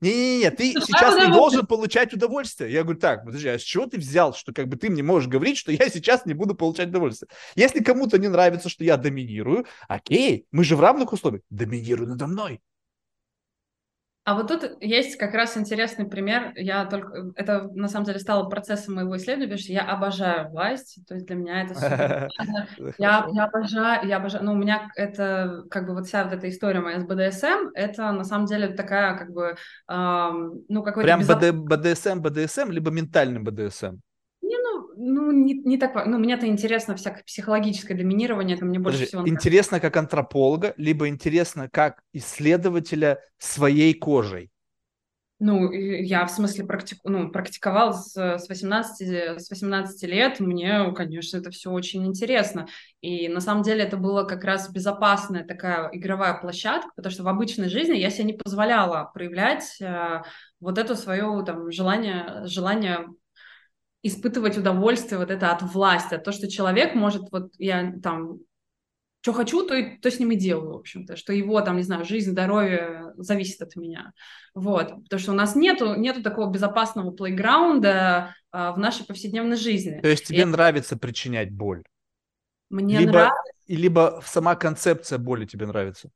не-не-не, 0.00 0.50
ты 0.50 0.72
сейчас 0.72 1.26
не 1.26 1.32
должен 1.32 1.66
получать 1.66 2.12
удовольствие. 2.12 2.72
Я 2.72 2.82
говорю, 2.82 2.98
так, 2.98 3.24
подожди, 3.24 3.48
а 3.48 3.58
с 3.58 3.62
чего 3.62 3.86
ты 3.86 3.98
взял, 3.98 4.34
что 4.34 4.52
как 4.52 4.68
бы 4.68 4.76
ты 4.76 4.90
мне 4.90 5.02
можешь 5.02 5.28
говорить, 5.28 5.56
что 5.56 5.72
я 5.72 5.88
сейчас 5.88 6.26
не 6.26 6.34
буду 6.34 6.54
получать 6.54 6.88
удовольствие? 6.88 7.28
Если 7.54 7.82
кому-то 7.82 8.18
не 8.18 8.28
нравится, 8.28 8.68
что 8.68 8.84
я 8.84 8.96
доминирую, 8.96 9.66
окей, 9.88 10.46
мы 10.50 10.64
же 10.64 10.76
в 10.76 10.80
равных 10.80 11.12
условиях, 11.12 11.42
доминируй 11.50 12.06
надо 12.06 12.26
мной. 12.26 12.60
А 14.24 14.34
вот 14.34 14.48
тут 14.48 14.78
есть 14.80 15.18
как 15.18 15.34
раз 15.34 15.56
интересный 15.58 16.06
пример. 16.06 16.52
Я 16.56 16.86
только 16.86 17.32
это 17.36 17.68
на 17.74 17.88
самом 17.88 18.06
деле 18.06 18.18
стало 18.18 18.48
процессом 18.48 18.94
моего 18.94 19.16
исследования, 19.18 19.48
потому 19.48 19.62
что 19.62 19.72
я 19.72 19.82
обожаю 19.82 20.48
власть. 20.48 20.98
То 21.06 21.14
есть 21.14 21.26
для 21.26 21.36
меня 21.36 21.62
это 21.62 21.74
супер. 21.74 22.28
Я, 22.98 23.26
я 23.32 23.44
обожаю, 23.44 24.08
я 24.08 24.16
обожаю. 24.16 24.44
Ну, 24.44 24.52
у 24.52 24.56
меня 24.56 24.88
это 24.96 25.64
как 25.70 25.86
бы 25.86 25.94
вот 25.94 26.06
вся 26.06 26.24
вот 26.24 26.32
эта 26.32 26.48
история 26.48 26.80
моя 26.80 27.00
с 27.00 27.04
БДСМ, 27.04 27.70
это 27.74 28.12
на 28.12 28.24
самом 28.24 28.46
деле 28.46 28.68
такая 28.68 29.16
как 29.16 29.30
бы 29.30 29.56
ну 29.88 30.82
какой-то 30.82 31.02
прям. 31.02 31.20
БДСМ, 31.20 32.20
БДСМ, 32.20 32.70
либо 32.70 32.90
ментальный 32.90 33.40
БДСМ 33.40 33.96
ну, 34.96 35.32
не, 35.32 35.54
не 35.54 35.78
так, 35.78 36.06
ну, 36.06 36.18
мне-то 36.18 36.46
интересно 36.46 36.96
всякое 36.96 37.22
психологическое 37.24 37.94
доминирование, 37.94 38.56
это 38.56 38.64
мне 38.64 38.78
больше 38.78 38.98
Подожди, 38.98 39.16
всего 39.16 39.28
Интересно 39.28 39.80
как 39.80 39.96
антрополога, 39.96 40.74
либо 40.76 41.08
интересно 41.08 41.68
как 41.70 42.02
исследователя 42.12 43.20
своей 43.38 43.94
кожей? 43.94 44.50
Ну, 45.40 45.72
я 45.72 46.24
в 46.24 46.30
смысле 46.30 46.64
практик, 46.64 46.98
ну, 47.02 47.30
практиковал 47.30 47.92
с, 47.92 48.16
с, 48.16 48.48
18, 48.48 49.40
с 49.40 49.50
18 49.50 50.02
лет, 50.04 50.38
мне, 50.38 50.92
конечно, 50.94 51.38
это 51.38 51.50
все 51.50 51.70
очень 51.70 52.06
интересно. 52.06 52.68
И 53.00 53.28
на 53.28 53.40
самом 53.40 53.62
деле 53.62 53.82
это 53.82 53.96
была 53.96 54.24
как 54.24 54.44
раз 54.44 54.70
безопасная 54.70 55.44
такая 55.44 55.90
игровая 55.92 56.40
площадка, 56.40 56.90
потому 56.94 57.12
что 57.12 57.24
в 57.24 57.28
обычной 57.28 57.68
жизни 57.68 57.96
я 57.96 58.10
себе 58.10 58.24
не 58.24 58.32
позволяла 58.32 59.10
проявлять 59.12 59.76
э, 59.80 60.22
вот 60.60 60.78
это 60.78 60.94
свое 60.94 61.42
там 61.44 61.70
желание, 61.72 62.46
желание 62.46 63.08
испытывать 64.04 64.58
удовольствие 64.58 65.18
вот 65.18 65.30
это 65.30 65.50
от 65.50 65.62
власти, 65.62 66.14
от 66.14 66.24
то, 66.24 66.30
что 66.30 66.48
человек 66.48 66.94
может, 66.94 67.22
вот 67.32 67.52
я 67.58 67.94
там, 68.02 68.38
что 69.22 69.32
хочу, 69.32 69.66
то, 69.66 69.74
и, 69.74 69.96
то 69.96 70.10
с 70.10 70.20
ним 70.20 70.32
и 70.32 70.36
делаю, 70.36 70.74
в 70.74 70.76
общем-то, 70.76 71.16
что 71.16 71.32
его 71.32 71.58
там, 71.62 71.78
не 71.78 71.82
знаю, 71.82 72.04
жизнь, 72.04 72.30
здоровье 72.30 73.14
зависит 73.16 73.62
от 73.62 73.74
меня. 73.76 74.12
Вот, 74.54 74.88
потому 75.04 75.18
что 75.18 75.32
у 75.32 75.34
нас 75.34 75.56
нету, 75.56 75.94
нету 75.94 76.22
такого 76.22 76.52
безопасного 76.52 77.12
плейграунда 77.12 78.34
а, 78.52 78.72
в 78.72 78.78
нашей 78.78 79.06
повседневной 79.06 79.56
жизни. 79.56 80.00
То 80.02 80.08
есть 80.08 80.26
тебе 80.26 80.42
и... 80.42 80.44
нравится 80.44 80.98
причинять 80.98 81.50
боль? 81.50 81.82
Мне 82.68 82.98
либо, 82.98 83.12
нравится. 83.12 83.52
Либо 83.68 84.22
сама 84.26 84.54
концепция 84.54 85.18
боли 85.18 85.46
тебе 85.46 85.64
нравится? 85.64 86.10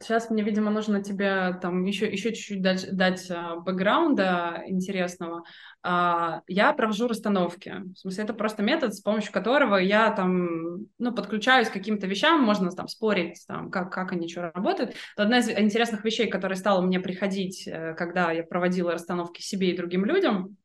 Сейчас 0.00 0.30
мне, 0.30 0.42
видимо, 0.42 0.70
нужно 0.70 1.02
тебе 1.02 1.58
там 1.60 1.84
еще, 1.84 2.10
еще 2.10 2.32
чуть-чуть 2.32 2.62
дать, 2.62 2.94
дать 2.94 3.30
бэкграунда 3.64 4.64
интересного. 4.66 5.44
А, 5.82 6.42
я 6.46 6.72
провожу 6.72 7.08
расстановки. 7.08 7.74
В 7.94 7.98
смысле, 7.98 8.24
это 8.24 8.34
просто 8.34 8.62
метод, 8.62 8.94
с 8.94 9.00
помощью 9.00 9.32
которого 9.32 9.76
я 9.76 10.10
там, 10.10 10.86
ну, 10.98 11.12
подключаюсь 11.12 11.68
к 11.68 11.72
каким-то 11.72 12.06
вещам, 12.06 12.42
можно 12.42 12.70
там 12.70 12.88
спорить, 12.88 13.44
там, 13.48 13.70
как, 13.70 13.92
как 13.92 14.12
они 14.12 14.28
что 14.28 14.52
работают. 14.52 14.90
Это 15.14 15.24
одна 15.24 15.38
из 15.38 15.48
интересных 15.48 16.04
вещей, 16.04 16.28
которая 16.28 16.56
стала 16.56 16.80
мне 16.80 17.00
приходить, 17.00 17.66
э, 17.66 17.94
когда 17.94 18.30
я 18.30 18.44
проводила 18.44 18.92
расстановки 18.92 19.42
себе 19.42 19.70
и 19.70 19.76
другим 19.76 20.04
людям, 20.04 20.56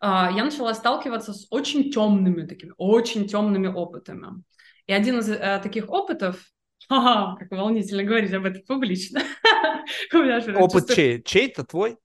а, 0.00 0.30
я 0.32 0.44
начала 0.44 0.74
сталкиваться 0.74 1.32
с 1.32 1.46
очень 1.50 1.92
темными 1.92 2.46
такими, 2.46 2.72
очень 2.76 3.28
темными 3.28 3.68
опытами. 3.68 4.42
И 4.86 4.92
один 4.92 5.20
из 5.20 5.30
э, 5.30 5.60
таких 5.62 5.88
опытов, 5.88 6.42
ха 6.88 7.36
как 7.38 7.50
волнительно 7.50 8.04
говорить 8.04 8.32
об 8.32 8.44
этом 8.44 8.62
публично. 8.66 9.22
Опыт 10.56 10.94
чей? 10.94 11.22
Чей-то 11.22 11.64
твой? 11.64 11.96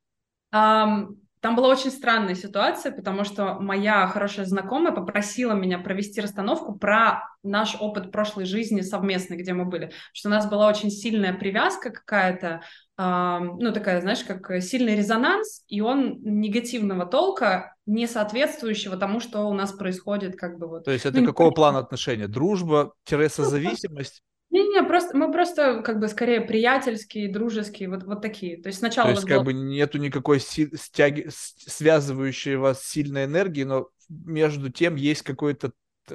Там 1.40 1.56
была 1.56 1.68
очень 1.70 1.92
странная 1.92 2.34
ситуация, 2.34 2.92
потому 2.92 3.24
что 3.24 3.60
моя 3.60 4.08
хорошая 4.08 4.46
знакомая 4.46 4.92
попросила 4.92 5.54
меня 5.54 5.78
провести 5.78 6.20
расстановку 6.20 6.78
про 6.78 7.24
наш 7.44 7.78
опыт 7.80 8.12
прошлой 8.12 8.46
жизни 8.46 8.82
совместной, 8.82 9.38
где 9.38 9.54
мы 9.54 9.66
были. 9.66 9.92
Что 10.14 10.30
у 10.30 10.32
нас 10.32 10.50
была 10.50 10.68
очень 10.68 10.90
сильная 10.90 11.34
привязка 11.34 11.92
какая-то, 11.92 12.64
э, 12.98 13.40
ну 13.40 13.72
такая, 13.72 14.02
знаешь, 14.02 14.24
как 14.24 14.62
сильный 14.64 14.96
резонанс, 14.96 15.64
и 15.68 15.80
он 15.80 16.18
негативного 16.22 17.06
толка, 17.06 17.76
не 17.86 18.08
соответствующего 18.08 18.98
тому, 18.98 19.20
что 19.20 19.48
у 19.48 19.54
нас 19.54 19.72
происходит, 19.72 20.36
как 20.36 20.58
бы 20.58 20.68
вот. 20.68 20.86
То 20.86 20.92
есть 20.92 21.06
это 21.06 21.20
ну, 21.20 21.28
какого 21.28 21.52
плана 21.52 21.80
отношения? 21.80 22.28
Дружба-созависимость? 22.28 24.24
Не-не, 24.50 24.84
просто 24.84 25.18
мы 25.18 25.32
просто 25.32 25.82
как 25.82 26.00
бы 26.00 26.08
скорее 26.08 26.42
приятельские, 26.42 27.32
дружеские, 27.32 27.90
вот, 27.90 28.04
вот 28.04 28.22
такие. 28.22 28.62
То 28.62 28.68
есть 28.68 28.80
сначала... 28.80 29.10
То 29.10 29.16
есть 29.16 29.28
как 29.28 29.38
было... 29.38 29.46
бы 29.46 29.54
нету 29.54 29.98
никакой 29.98 30.40
си- 30.40 30.76
стяги... 30.76 31.28
связывающей 31.30 32.56
вас 32.56 32.84
сильной 32.84 33.26
энергии, 33.26 33.64
но 33.64 33.90
между 34.10 34.70
тем 34.70 34.96
есть 34.96 35.24
какой-то 35.24 35.74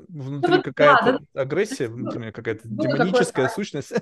внутри 0.09 0.51
ну, 0.51 0.57
вот, 0.57 0.65
какая-то 0.65 1.21
да, 1.35 1.41
агрессия, 1.43 1.89
да, 1.89 1.95
внутренняя 1.95 2.33
какая-то 2.33 2.63
демоническая 2.65 3.49
такое, 3.49 3.49
сущность. 3.49 3.93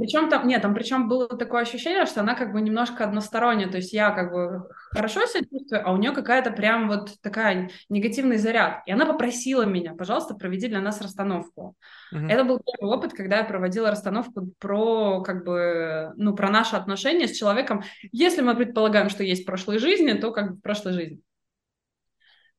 Причем 0.00 0.30
там, 0.30 0.48
нет, 0.48 0.62
там 0.62 0.74
причем 0.74 1.08
было 1.08 1.28
такое 1.28 1.60
ощущение, 1.60 2.06
что 2.06 2.20
она 2.20 2.34
как 2.34 2.54
бы 2.54 2.62
немножко 2.62 3.04
односторонняя, 3.04 3.68
то 3.68 3.76
есть 3.76 3.92
я 3.92 4.10
как 4.12 4.32
бы 4.32 4.66
хорошо 4.92 5.26
себя 5.26 5.44
чувствую, 5.44 5.86
а 5.86 5.92
у 5.92 5.98
нее 5.98 6.12
какая-то 6.12 6.52
прям 6.52 6.88
вот 6.88 7.20
такая 7.20 7.70
негативный 7.90 8.38
заряд. 8.38 8.82
И 8.86 8.92
она 8.92 9.04
попросила 9.04 9.64
меня, 9.64 9.92
пожалуйста, 9.92 10.34
проведи 10.34 10.68
для 10.68 10.80
нас 10.80 11.02
расстановку. 11.02 11.76
Uh-huh. 12.14 12.30
Это 12.30 12.44
был 12.44 12.60
первый 12.60 12.96
опыт, 12.96 13.12
когда 13.12 13.36
я 13.38 13.44
проводила 13.44 13.90
расстановку 13.90 14.50
про 14.58 15.20
как 15.20 15.44
бы, 15.44 16.12
ну, 16.16 16.34
про 16.34 16.48
наши 16.48 16.76
отношения 16.76 17.28
с 17.28 17.36
человеком. 17.36 17.82
Если 18.10 18.40
мы 18.40 18.56
предполагаем, 18.56 19.10
что 19.10 19.22
есть 19.22 19.44
прошлые 19.44 19.78
жизни, 19.80 20.14
то 20.14 20.32
как 20.32 20.52
бы 20.52 20.56
в 20.56 20.60
прошлой 20.62 20.94
жизни. 20.94 21.20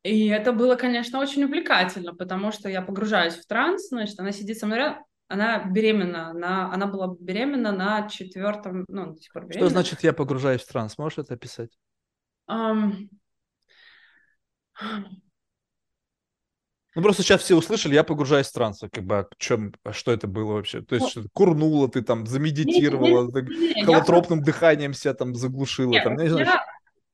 И 0.03 0.27
это 0.27 0.51
было, 0.51 0.75
конечно, 0.75 1.19
очень 1.19 1.43
увлекательно, 1.43 2.13
потому 2.13 2.51
что 2.51 2.69
я 2.69 2.83
погружаюсь 2.83 3.35
в 3.35 3.47
транс, 3.47 3.89
значит, 3.89 4.19
она 4.19 4.31
сидит 4.31 4.59
со 4.59 4.67
мной 4.67 4.77
рядом, 4.77 5.05
она 5.31 5.63
беременна, 5.63 6.33
на, 6.33 6.73
она 6.73 6.87
была 6.87 7.15
беременна 7.19 7.71
на 7.71 8.07
четвертом, 8.07 8.85
ну, 8.87 9.13
до 9.13 9.17
сих 9.21 9.31
пор 9.31 9.45
беременна. 9.45 9.67
Что 9.67 9.73
значит 9.73 10.03
я 10.03 10.13
погружаюсь 10.13 10.61
в 10.61 10.67
транс? 10.67 10.97
Можешь 10.97 11.19
это 11.19 11.33
описать? 11.33 11.71
Um... 12.49 13.09
Ну, 16.93 17.01
просто 17.01 17.23
сейчас 17.23 17.41
все 17.41 17.55
услышали, 17.55 17.93
я 17.93 18.03
погружаюсь 18.03 18.47
в 18.47 18.53
транс. 18.53 18.81
Как 18.91 19.05
бы, 19.05 19.19
о 19.19 19.27
чем, 19.37 19.73
а 19.83 19.93
что 19.93 20.11
это 20.11 20.27
было 20.27 20.53
вообще? 20.53 20.81
То 20.81 20.95
есть, 20.95 21.09
что 21.09 21.23
курнула 21.31 21.87
ты 21.87 22.01
там, 22.01 22.25
замедитировала, 22.25 23.31
нет, 23.31 23.47
нет, 23.47 23.75
нет, 23.77 23.85
холотропным 23.85 24.39
я... 24.39 24.45
дыханием 24.45 24.93
себя 24.93 25.13
там 25.13 25.33
заглушила. 25.33 25.91
Нет, 25.91 26.03
там, 26.03 26.17
не 26.17 26.27
знаю, 26.27 26.47
я... 26.47 26.65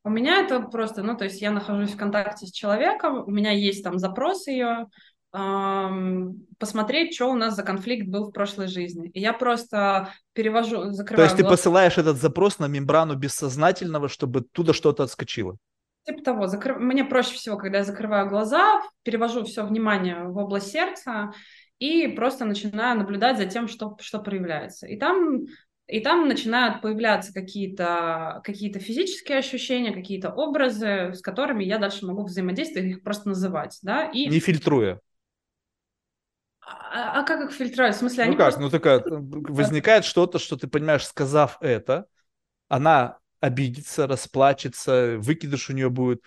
У 0.04 0.10
меня 0.10 0.40
это 0.40 0.62
просто, 0.62 1.04
ну, 1.04 1.16
то 1.16 1.26
есть 1.26 1.42
я 1.42 1.52
нахожусь 1.52 1.92
в 1.92 1.98
контакте 1.98 2.48
с 2.48 2.52
человеком, 2.52 3.26
у 3.28 3.30
меня 3.30 3.52
есть 3.52 3.84
там 3.84 4.00
запрос 4.00 4.48
ее, 4.48 4.88
посмотреть, 5.32 7.14
что 7.14 7.28
у 7.28 7.36
нас 7.36 7.56
за 7.56 7.64
конфликт 7.64 8.08
был 8.08 8.30
в 8.30 8.32
прошлой 8.32 8.68
жизни. 8.68 9.10
И 9.10 9.20
я 9.20 9.34
просто 9.34 10.14
перевожу, 10.34 10.92
закрываю 10.92 11.28
То 11.28 11.34
есть 11.34 11.36
глаз... 11.36 11.52
ты 11.52 11.58
посылаешь 11.58 11.98
этот 11.98 12.18
запрос 12.18 12.60
на 12.60 12.68
мембрану 12.68 13.16
бессознательного, 13.16 14.08
чтобы 14.08 14.42
туда 14.42 14.74
что-то 14.74 15.04
отскочило? 15.04 15.58
Типа 16.06 16.24
того, 16.24 16.48
закры... 16.48 16.76
мне 16.76 17.04
проще 17.04 17.34
всего, 17.36 17.58
когда 17.58 17.80
я 17.80 17.84
закрываю 17.84 18.30
глаза, 18.30 18.82
перевожу 19.04 19.44
все 19.44 19.66
внимание 19.66 20.24
в 20.24 20.38
область 20.38 20.72
сердца 20.72 21.34
и 21.80 22.08
просто 22.08 22.46
начинаю 22.46 22.98
наблюдать 22.98 23.38
за 23.38 23.46
тем, 23.46 23.68
что, 23.68 23.98
что 24.00 24.20
проявляется. 24.20 24.88
И 24.88 24.98
там, 24.98 25.46
и 25.86 26.00
там 26.00 26.28
начинают 26.28 26.82
появляться 26.82 27.34
какие-то 27.34 28.42
какие 28.44 28.72
физические 28.72 29.40
ощущения, 29.40 29.92
какие-то 29.92 30.32
образы, 30.32 31.14
с 31.14 31.22
которыми 31.22 31.64
я 31.64 31.78
дальше 31.78 32.06
могу 32.06 32.24
взаимодействовать, 32.24 32.90
их 32.90 33.04
просто 33.04 33.30
называть. 33.30 33.78
Да? 33.84 34.06
И... 34.06 34.28
Не 34.28 34.40
фильтруя. 34.40 35.02
А, 36.68 37.20
а 37.20 37.24
как 37.24 37.42
их 37.42 37.56
фильтровать? 37.56 37.96
В 37.96 38.00
смысле, 38.00 38.26
ну 38.26 38.30
они 38.30 38.38
как, 38.38 38.46
просто... 38.46 38.62
ну 38.62 38.70
такая, 38.70 39.04
возникает 39.06 40.04
что-то, 40.04 40.40
что 40.40 40.58
ты 40.58 40.68
понимаешь, 40.68 41.06
сказав 41.06 41.58
это, 41.62 42.06
она 42.68 43.20
обидится, 43.40 44.08
расплачется, 44.08 45.16
выкидыш 45.20 45.70
у 45.70 45.74
нее 45.74 45.90
будет. 45.90 46.22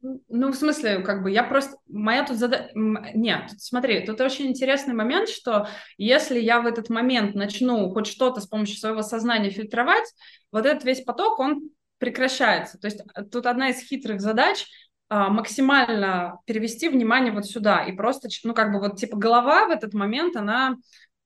Ну, 0.00 0.52
в 0.52 0.54
смысле, 0.54 1.00
как 1.00 1.24
бы 1.24 1.30
я 1.30 1.42
просто... 1.42 1.76
Моя 1.88 2.24
тут 2.24 2.38
задача... 2.38 2.70
Нет, 2.74 3.50
тут, 3.50 3.60
смотри, 3.60 4.06
тут 4.06 4.20
очень 4.20 4.46
интересный 4.46 4.94
момент, 4.94 5.28
что 5.28 5.68
если 5.96 6.38
я 6.38 6.60
в 6.60 6.66
этот 6.66 6.88
момент 6.88 7.34
начну 7.34 7.90
хоть 7.92 8.06
что-то 8.06 8.40
с 8.40 8.46
помощью 8.46 8.78
своего 8.78 9.02
сознания 9.02 9.50
фильтровать, 9.50 10.06
вот 10.52 10.66
этот 10.66 10.84
весь 10.84 11.02
поток, 11.02 11.40
он 11.40 11.70
прекращается. 11.98 12.78
То 12.78 12.86
есть 12.86 13.00
э, 13.14 13.24
тут 13.24 13.46
одна 13.46 13.70
из 13.70 13.80
хитрых 13.80 14.20
задач 14.20 14.66
максимально 15.10 16.38
перевести 16.44 16.88
внимание 16.88 17.32
вот 17.32 17.46
сюда 17.46 17.82
и 17.84 17.92
просто, 17.92 18.28
ну, 18.44 18.52
как 18.54 18.72
бы 18.72 18.78
вот 18.78 18.96
типа 18.96 19.16
голова 19.16 19.66
в 19.66 19.70
этот 19.70 19.94
момент, 19.94 20.36
она 20.36 20.76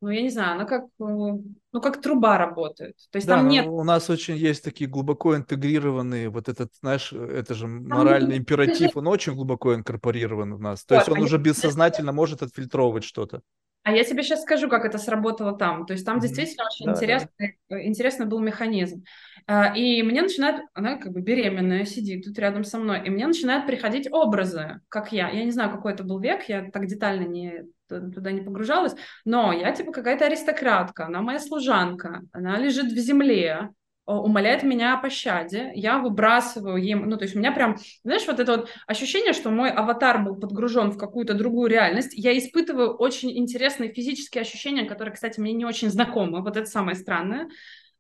ну, 0.03 0.11
я 0.11 0.21
не 0.21 0.31
знаю, 0.31 0.55
она 0.55 0.65
как, 0.65 0.83
э, 0.85 0.89
ну, 0.99 1.81
как 1.81 2.01
труба 2.01 2.37
работает. 2.37 2.97
То 3.13 3.17
есть 3.19 3.29
да, 3.29 3.37
там 3.37 3.49
нет... 3.49 3.67
у 3.69 3.85
нас 3.85 4.11
очень 4.11 4.37
есть 4.37 4.65
такие 4.65 4.91
глубоко 4.91 5.37
интегрированные, 5.37 6.29
вот 6.29 6.49
этот, 6.49 6.73
знаешь, 6.81 7.13
это 7.13 7.55
же 7.55 7.69
моральный 7.69 8.37
императив, 8.39 8.97
он 8.97 9.07
очень 9.07 9.35
глубоко 9.35 9.77
инкорпорирован 9.77 10.55
в 10.57 10.61
нас. 10.61 10.85
То 10.85 10.97
есть 10.97 11.09
он 11.09 11.19
а 11.19 11.21
уже 11.21 11.39
бессознательно 11.39 12.11
может 12.11 12.43
отфильтровывать 12.43 13.05
что-то. 13.05 13.43
А 13.85 13.93
я 13.93 14.05
тебе 14.05 14.23
сейчас 14.23 14.43
скажу, 14.43 14.69
как 14.69 14.85
это 14.85 14.99
сработало 14.99 15.57
там. 15.57 15.87
То 15.87 15.93
есть 15.93 16.07
там 16.07 16.19
mm-hmm. 16.19 16.21
действительно 16.21 16.65
очень 16.67 16.87
да, 16.87 16.93
интересный, 16.93 17.59
да. 17.69 17.85
Интересный 17.85 18.27
был 18.27 18.39
механизм. 18.39 19.05
А, 19.47 19.77
и 19.77 20.03
мне 20.03 20.23
начинает, 20.23 20.63
она 20.73 20.97
как 20.97 21.13
бы 21.13 21.21
беременная, 21.21 21.85
сидит 21.85 22.25
тут 22.25 22.39
рядом 22.39 22.63
со 22.65 22.79
мной, 22.79 23.05
и 23.05 23.11
мне 23.11 23.27
начинают 23.27 23.67
приходить 23.67 24.09
образы, 24.11 24.81
как 24.89 25.13
я. 25.13 25.31
Я 25.31 25.45
не 25.45 25.51
знаю, 25.51 25.71
какой 25.71 25.95
это 25.95 26.05
был 26.05 26.21
век, 26.21 26.49
я 26.49 26.71
так 26.71 26.87
детально 26.87 27.27
не 27.27 27.65
туда 27.89 28.33
не 28.33 28.41
погружалась, 28.41 28.95
но 29.27 29.53
я 29.53 29.71
типа 29.73 29.93
какая-то 29.93 30.25
аристократка, 30.25 31.07
она 31.07 31.21
моя 31.21 31.39
служанка, 31.39 32.23
она 32.33 32.57
лежит 32.57 32.87
в 32.87 32.97
земле, 32.97 33.69
умоляет 34.07 34.63
меня 34.63 34.95
о 34.95 35.01
пощаде, 35.01 35.71
я 35.75 35.99
выбрасываю 35.99 36.83
им, 36.83 37.09
ну, 37.09 37.17
то 37.17 37.25
есть 37.25 37.37
у 37.37 37.39
меня 37.39 37.53
прям, 37.53 37.77
знаешь, 38.05 38.27
вот 38.27 38.41
это 38.41 38.57
вот 38.59 38.71
ощущение, 38.87 39.33
что 39.33 39.51
мой 39.51 39.71
аватар 39.71 40.23
был 40.23 40.37
подгружен 40.37 40.91
в 40.91 40.99
какую-то 40.99 41.35
другую 41.35 41.71
реальность, 41.71 42.13
я 42.15 42.37
испытываю 42.37 42.95
очень 42.95 43.37
интересные 43.39 43.93
физические 43.93 44.43
ощущения, 44.43 44.85
которые, 44.85 45.15
кстати, 45.15 45.39
мне 45.41 45.53
не 45.53 45.65
очень 45.65 45.91
знакомы, 45.91 46.43
вот 46.43 46.57
это 46.57 46.67
самое 46.67 46.97
странное, 46.97 47.49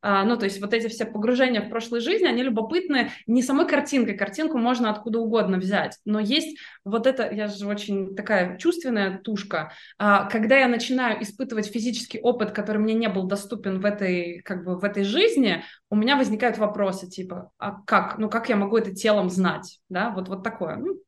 ну, 0.02 0.36
то 0.36 0.44
есть 0.44 0.60
вот 0.60 0.74
эти 0.74 0.88
все 0.88 1.04
погружения 1.04 1.62
в 1.62 1.68
прошлой 1.68 2.00
жизни, 2.00 2.26
они 2.26 2.42
любопытны 2.42 3.10
не 3.26 3.42
самой 3.42 3.66
картинкой, 3.66 4.16
картинку 4.16 4.58
можно 4.58 4.90
откуда 4.90 5.20
угодно 5.20 5.58
взять, 5.58 5.98
но 6.04 6.18
есть 6.18 6.58
вот 6.84 7.06
это, 7.06 7.30
я 7.32 7.48
же 7.48 7.66
очень 7.66 8.16
такая 8.16 8.58
чувственная 8.58 9.18
тушка, 9.18 9.72
а, 9.98 10.28
когда 10.28 10.58
я 10.58 10.68
начинаю 10.68 11.22
испытывать 11.22 11.66
физический 11.66 12.20
опыт, 12.20 12.50
который 12.52 12.78
мне 12.78 12.94
не 12.94 13.08
был 13.08 13.24
доступен 13.24 13.80
в 13.80 13.84
этой, 13.84 14.40
как 14.42 14.64
бы 14.64 14.78
в 14.78 14.84
этой 14.84 15.04
жизни, 15.04 15.62
у 15.90 15.96
меня 15.96 16.16
возникают 16.16 16.58
вопросы 16.58 17.08
типа, 17.08 17.50
а 17.58 17.82
как, 17.86 18.18
ну, 18.18 18.28
как 18.28 18.48
я 18.48 18.56
могу 18.56 18.76
это 18.76 18.94
телом 18.94 19.30
знать, 19.30 19.80
да, 19.88 20.10
вот, 20.10 20.28
вот 20.28 20.42
такое, 20.42 20.76
ну, 20.76 20.98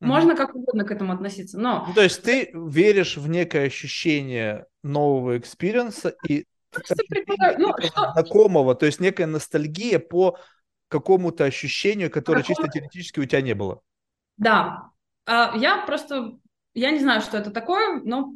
можно 0.00 0.34
как 0.34 0.54
угодно 0.54 0.84
к 0.84 0.90
этому 0.90 1.12
относиться, 1.12 1.58
но... 1.58 1.84
Ну, 1.86 1.94
то 1.94 2.02
есть 2.02 2.22
ты 2.22 2.50
веришь 2.54 3.18
в 3.18 3.28
некое 3.28 3.66
ощущение 3.66 4.64
нового 4.82 5.36
experience 5.36 6.01
а, 6.01 6.14
и 6.26 6.46
ну, 7.58 7.74
знакомого, 8.14 8.74
то 8.74 8.86
есть 8.86 9.00
некая 9.00 9.26
ностальгия 9.26 9.98
по 9.98 10.38
какому-то 10.88 11.44
ощущению, 11.44 12.10
которое 12.10 12.42
чисто 12.42 12.68
теоретически 12.68 13.20
у 13.20 13.24
тебя 13.24 13.40
не 13.40 13.54
было. 13.54 13.80
Да, 14.36 14.90
а, 15.26 15.56
я 15.56 15.84
просто, 15.86 16.38
я 16.74 16.90
не 16.90 16.98
знаю, 16.98 17.20
что 17.20 17.38
это 17.38 17.50
такое, 17.50 18.00
но 18.02 18.34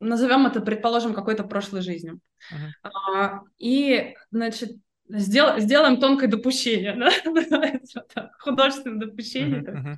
назовем 0.00 0.46
это, 0.46 0.60
предположим, 0.60 1.14
какой-то 1.14 1.44
прошлой 1.44 1.80
жизнью. 1.80 2.20
Uh-huh. 2.52 2.90
А, 2.90 3.40
и, 3.58 4.14
значит, 4.30 4.72
сдел, 5.08 5.58
сделаем 5.58 5.98
тонкое 5.98 6.28
допущение, 6.28 6.94
да? 8.14 8.30
художественное 8.38 9.06
допущение. 9.06 9.62
Uh-huh, 9.62 9.74
uh-huh. 9.74 9.96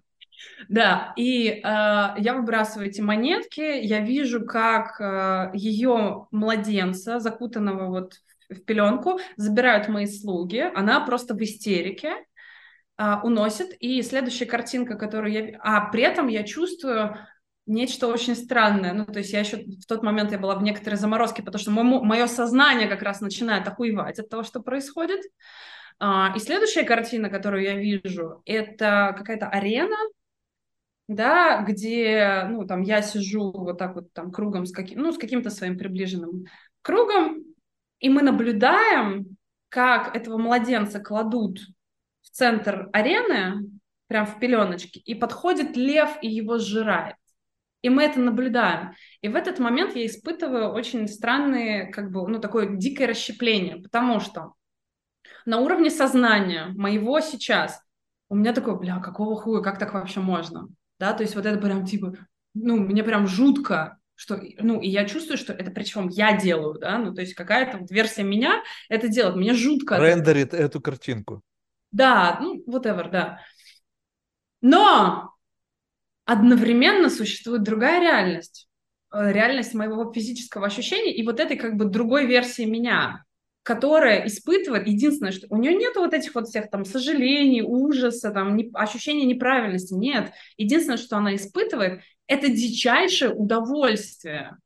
Да, 0.68 1.12
и 1.16 1.48
э, 1.48 1.60
я 1.62 2.34
выбрасываю 2.34 2.88
эти 2.88 3.00
монетки, 3.00 3.60
я 3.60 4.00
вижу, 4.00 4.44
как 4.44 5.00
э, 5.00 5.50
ее 5.54 6.26
младенца, 6.30 7.20
закутанного 7.20 7.88
вот 7.88 8.14
в 8.48 8.60
пеленку, 8.64 9.18
забирают 9.36 9.88
мои 9.88 10.06
слуги, 10.06 10.70
она 10.74 11.00
просто 11.00 11.34
в 11.34 11.42
истерике, 11.42 12.12
э, 12.98 13.14
уносит, 13.22 13.74
и 13.80 14.02
следующая 14.02 14.46
картинка, 14.46 14.96
которую 14.96 15.32
я... 15.32 15.58
А 15.60 15.90
при 15.90 16.02
этом 16.02 16.28
я 16.28 16.42
чувствую 16.44 17.16
нечто 17.68 18.08
очень 18.08 18.34
странное. 18.34 18.92
Ну, 18.92 19.04
то 19.04 19.18
есть 19.18 19.32
я 19.32 19.40
еще 19.40 19.58
в 19.58 19.86
тот 19.86 20.02
момент 20.02 20.32
я 20.32 20.38
была 20.38 20.56
в 20.56 20.62
некоторой 20.62 20.98
заморозке, 20.98 21.42
потому 21.42 21.60
что 21.60 21.70
мое, 21.70 22.26
сознание 22.26 22.88
как 22.88 23.02
раз 23.02 23.20
начинает 23.20 23.68
охуевать 23.68 24.18
от 24.18 24.28
того, 24.28 24.42
что 24.42 24.60
происходит. 24.60 25.20
А, 26.00 26.32
и 26.34 26.38
следующая 26.38 26.84
картина, 26.84 27.28
которую 27.28 27.62
я 27.62 27.74
вижу, 27.74 28.42
это 28.46 29.14
какая-то 29.16 29.48
арена, 29.48 29.96
да, 31.08 31.62
где, 31.62 32.46
ну, 32.50 32.66
там, 32.66 32.82
я 32.82 33.00
сижу 33.02 33.50
вот 33.50 33.78
так 33.78 33.94
вот 33.94 34.12
там 34.12 34.30
кругом 34.30 34.66
с 34.66 34.72
каким, 34.72 35.00
ну, 35.00 35.10
с 35.10 35.18
каким-то 35.18 35.50
своим 35.50 35.78
приближенным 35.78 36.44
кругом, 36.82 37.42
и 37.98 38.10
мы 38.10 38.22
наблюдаем, 38.22 39.36
как 39.70 40.14
этого 40.14 40.38
младенца 40.38 41.00
кладут 41.00 41.60
в 42.22 42.30
центр 42.30 42.88
арены, 42.92 43.70
прям 44.06 44.26
в 44.26 44.38
пеленочке, 44.38 45.00
и 45.00 45.14
подходит 45.14 45.76
лев 45.76 46.10
и 46.22 46.28
его 46.28 46.58
сжирает. 46.58 47.16
И 47.80 47.90
мы 47.90 48.02
это 48.02 48.20
наблюдаем. 48.20 48.92
И 49.20 49.28
в 49.28 49.36
этот 49.36 49.58
момент 49.58 49.94
я 49.94 50.04
испытываю 50.04 50.70
очень 50.70 51.06
странные, 51.08 51.90
как 51.92 52.10
бы, 52.10 52.26
ну, 52.28 52.38
такое 52.38 52.76
дикое 52.76 53.06
расщепление, 53.06 53.76
потому 53.76 54.20
что 54.20 54.54
на 55.46 55.58
уровне 55.58 55.88
сознания 55.88 56.66
моего 56.76 57.20
сейчас 57.20 57.80
у 58.28 58.34
меня 58.34 58.52
такое, 58.52 58.74
бля, 58.74 58.98
какого 58.98 59.36
хуя, 59.36 59.62
как 59.62 59.78
так 59.78 59.94
вообще 59.94 60.20
можно? 60.20 60.68
Да, 60.98 61.12
то 61.12 61.22
есть 61.22 61.34
вот 61.34 61.46
это 61.46 61.58
прям 61.58 61.84
типа, 61.84 62.14
ну, 62.54 62.76
мне 62.76 63.02
прям 63.02 63.26
жутко, 63.26 63.98
что, 64.14 64.40
ну, 64.58 64.80
и 64.80 64.88
я 64.88 65.04
чувствую, 65.04 65.38
что 65.38 65.52
это 65.52 65.70
причем 65.70 66.08
я 66.08 66.36
делаю, 66.36 66.78
да, 66.78 66.98
ну, 66.98 67.14
то 67.14 67.20
есть 67.20 67.34
какая-то 67.34 67.78
вот 67.78 67.90
версия 67.90 68.24
меня 68.24 68.62
это 68.88 69.08
делает, 69.08 69.36
мне 69.36 69.54
жутко. 69.54 69.96
Рендерит 69.96 70.54
эту 70.54 70.80
картинку. 70.80 71.42
Да, 71.92 72.38
ну, 72.40 72.62
whatever, 72.66 73.10
да. 73.10 73.40
Но 74.60 75.34
одновременно 76.24 77.10
существует 77.10 77.62
другая 77.62 78.00
реальность, 78.00 78.68
э, 79.12 79.32
реальность 79.32 79.74
моего 79.74 80.12
физического 80.12 80.66
ощущения 80.66 81.14
и 81.14 81.24
вот 81.24 81.40
этой 81.40 81.56
как 81.56 81.76
бы 81.76 81.84
другой 81.84 82.26
версии 82.26 82.64
меня, 82.64 83.24
которая 83.68 84.26
испытывает, 84.26 84.86
единственное, 84.86 85.30
что 85.30 85.46
у 85.50 85.58
нее 85.58 85.74
нет 85.74 85.94
вот 85.96 86.14
этих 86.14 86.34
вот 86.34 86.48
всех 86.48 86.70
там 86.70 86.86
сожалений, 86.86 87.60
ужаса, 87.60 88.30
там, 88.30 88.56
не, 88.56 88.70
ощущения 88.72 89.26
неправильности, 89.26 89.92
нет. 89.92 90.32
Единственное, 90.56 90.96
что 90.96 91.18
она 91.18 91.34
испытывает, 91.34 92.00
это 92.26 92.48
дичайшее 92.48 93.34
удовольствие. 93.34 94.56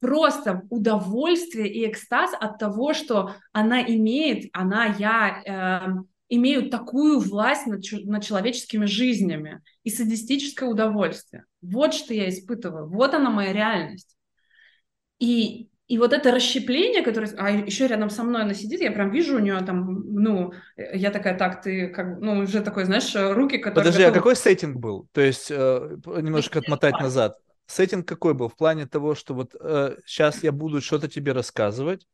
Просто 0.00 0.62
удовольствие 0.68 1.72
и 1.72 1.88
экстаз 1.88 2.32
от 2.40 2.58
того, 2.58 2.92
что 2.92 3.36
она 3.52 3.80
имеет, 3.82 4.50
она, 4.52 4.96
я, 4.98 5.42
э, 5.46 6.02
имеют 6.28 6.72
такую 6.72 7.20
власть 7.20 7.68
над, 7.68 7.84
над 8.02 8.24
человеческими 8.24 8.86
жизнями 8.86 9.62
и 9.84 9.90
садистическое 9.90 10.68
удовольствие. 10.68 11.44
Вот 11.62 11.94
что 11.94 12.14
я 12.14 12.28
испытываю, 12.28 12.88
вот 12.88 13.14
она 13.14 13.30
моя 13.30 13.52
реальность. 13.52 14.16
И, 15.20 15.68
и 15.90 15.98
вот 15.98 16.12
это 16.12 16.30
расщепление, 16.30 17.02
которое... 17.02 17.28
А 17.36 17.50
еще 17.50 17.88
рядом 17.88 18.10
со 18.10 18.22
мной 18.22 18.42
она 18.42 18.54
сидит, 18.54 18.80
я 18.80 18.92
прям 18.92 19.10
вижу 19.10 19.34
у 19.34 19.40
нее 19.40 19.60
там, 19.66 20.04
ну, 20.14 20.52
я 20.76 21.10
такая, 21.10 21.36
так, 21.36 21.62
ты 21.62 21.88
как... 21.88 22.20
Ну, 22.20 22.38
уже 22.38 22.60
такой, 22.60 22.84
знаешь, 22.84 23.12
руки, 23.16 23.58
которые... 23.58 23.86
Подожди, 23.86 24.04
готовы... 24.04 24.16
а 24.16 24.20
какой 24.20 24.36
сеттинг 24.36 24.76
был? 24.76 25.08
То 25.10 25.20
есть 25.20 25.50
э, 25.50 25.96
немножко 26.06 26.60
отмотать 26.60 26.94
назад. 27.00 27.38
Сеттинг 27.66 28.06
какой 28.06 28.34
был? 28.34 28.48
В 28.48 28.54
плане 28.54 28.86
того, 28.86 29.16
что 29.16 29.34
вот 29.34 29.56
э, 29.60 29.96
сейчас 30.06 30.44
я 30.44 30.52
буду 30.52 30.80
что-то 30.80 31.08
тебе 31.08 31.32
рассказывать, 31.32 32.06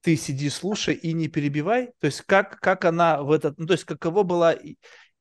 ты 0.00 0.16
сиди, 0.16 0.50
слушай 0.50 0.94
и 0.94 1.12
не 1.12 1.28
перебивай. 1.28 1.92
То 2.00 2.06
есть 2.06 2.22
как, 2.22 2.58
как 2.58 2.84
она 2.84 3.22
в 3.22 3.30
этот... 3.30 3.56
Ну, 3.58 3.66
то 3.66 3.74
есть 3.74 3.84
каково 3.84 4.24
была 4.24 4.56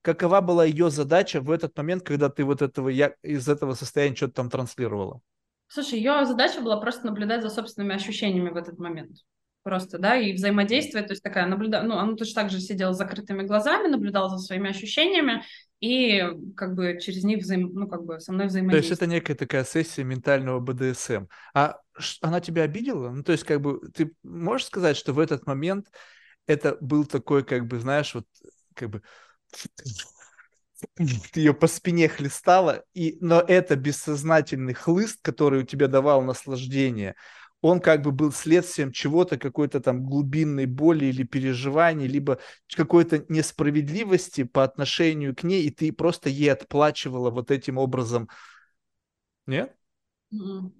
какова 0.02 0.42
была 0.42 0.66
ее 0.66 0.90
задача 0.90 1.42
в 1.42 1.52
этот 1.52 1.78
момент, 1.78 2.02
когда 2.04 2.30
ты 2.30 2.44
вот 2.44 2.64
этого, 2.64 2.90
я, 2.90 3.14
из 3.22 3.48
этого 3.48 3.76
состояния 3.76 4.16
что-то 4.16 4.34
там 4.34 4.50
транслировала? 4.50 5.22
Слушай, 5.70 6.00
ее 6.00 6.26
задача 6.26 6.62
была 6.62 6.78
просто 6.78 7.06
наблюдать 7.06 7.44
за 7.44 7.50
собственными 7.50 7.96
ощущениями 7.96 8.50
в 8.50 8.58
этот 8.58 8.80
момент. 8.80 9.18
Просто, 9.62 10.00
да, 10.00 10.16
и 10.16 10.34
взаимодействие, 10.34 11.04
то 11.04 11.12
есть 11.12 11.22
такая 11.22 11.46
наблюда... 11.46 11.84
ну, 11.84 11.96
она 11.96 12.16
точно 12.16 12.42
так 12.42 12.52
же 12.52 12.60
сидела 12.60 12.94
с 12.94 12.98
закрытыми 12.98 13.44
глазами, 13.44 13.88
наблюдала 13.88 14.30
за 14.30 14.40
своими 14.40 14.70
ощущениями 14.70 15.44
и 15.80 16.24
как 16.56 16.76
бы 16.76 16.98
через 17.00 17.24
них 17.24 17.40
взаим... 17.40 17.72
ну, 17.74 17.88
как 17.88 18.04
бы 18.04 18.20
со 18.20 18.32
мной 18.32 18.48
взаимодействовала. 18.48 18.82
То 18.82 18.90
есть 18.90 19.02
это 19.02 19.08
некая 19.08 19.36
такая 19.36 19.64
сессия 19.64 20.04
ментального 20.04 20.60
БДСМ. 20.60 21.26
А 21.54 21.78
она 22.22 22.40
тебя 22.40 22.64
обидела? 22.64 23.10
Ну, 23.10 23.22
то 23.22 23.32
есть 23.32 23.44
как 23.44 23.62
бы 23.62 23.80
ты 23.94 24.14
можешь 24.24 24.68
сказать, 24.68 24.98
что 24.98 25.14
в 25.14 25.20
этот 25.20 25.46
момент 25.46 25.88
это 26.48 26.78
был 26.82 27.06
такой, 27.06 27.44
как 27.44 27.68
бы, 27.68 27.80
знаешь, 27.80 28.16
вот 28.16 28.26
как 28.74 28.90
бы 28.90 29.04
ее 31.36 31.54
по 31.54 31.68
спине 31.68 32.08
хлестала, 32.10 32.84
и, 32.94 33.18
но 33.22 33.40
это 33.42 33.76
бессознательный 33.76 34.74
хлыст, 34.74 35.20
который 35.22 35.62
у 35.62 35.66
тебя 35.66 35.88
давал 35.88 36.22
наслаждение, 36.22 37.16
он 37.62 37.82
как 37.82 38.02
бы 38.02 38.12
был 38.12 38.32
следствием 38.32 38.92
чего-то, 38.92 39.38
какой-то 39.38 39.82
там 39.82 40.06
глубинной 40.06 40.66
боли 40.66 41.06
или 41.06 41.24
переживания, 41.24 42.08
либо 42.08 42.40
какой-то 42.74 43.26
несправедливости 43.28 44.44
по 44.44 44.64
отношению 44.64 45.36
к 45.36 45.44
ней, 45.44 45.64
и 45.64 45.70
ты 45.70 45.92
просто 45.92 46.30
ей 46.30 46.52
отплачивала 46.52 47.32
вот 47.32 47.52
этим 47.52 47.78
образом. 47.78 48.30
Нет? 49.46 49.76
Mm-hmm. 50.34 50.72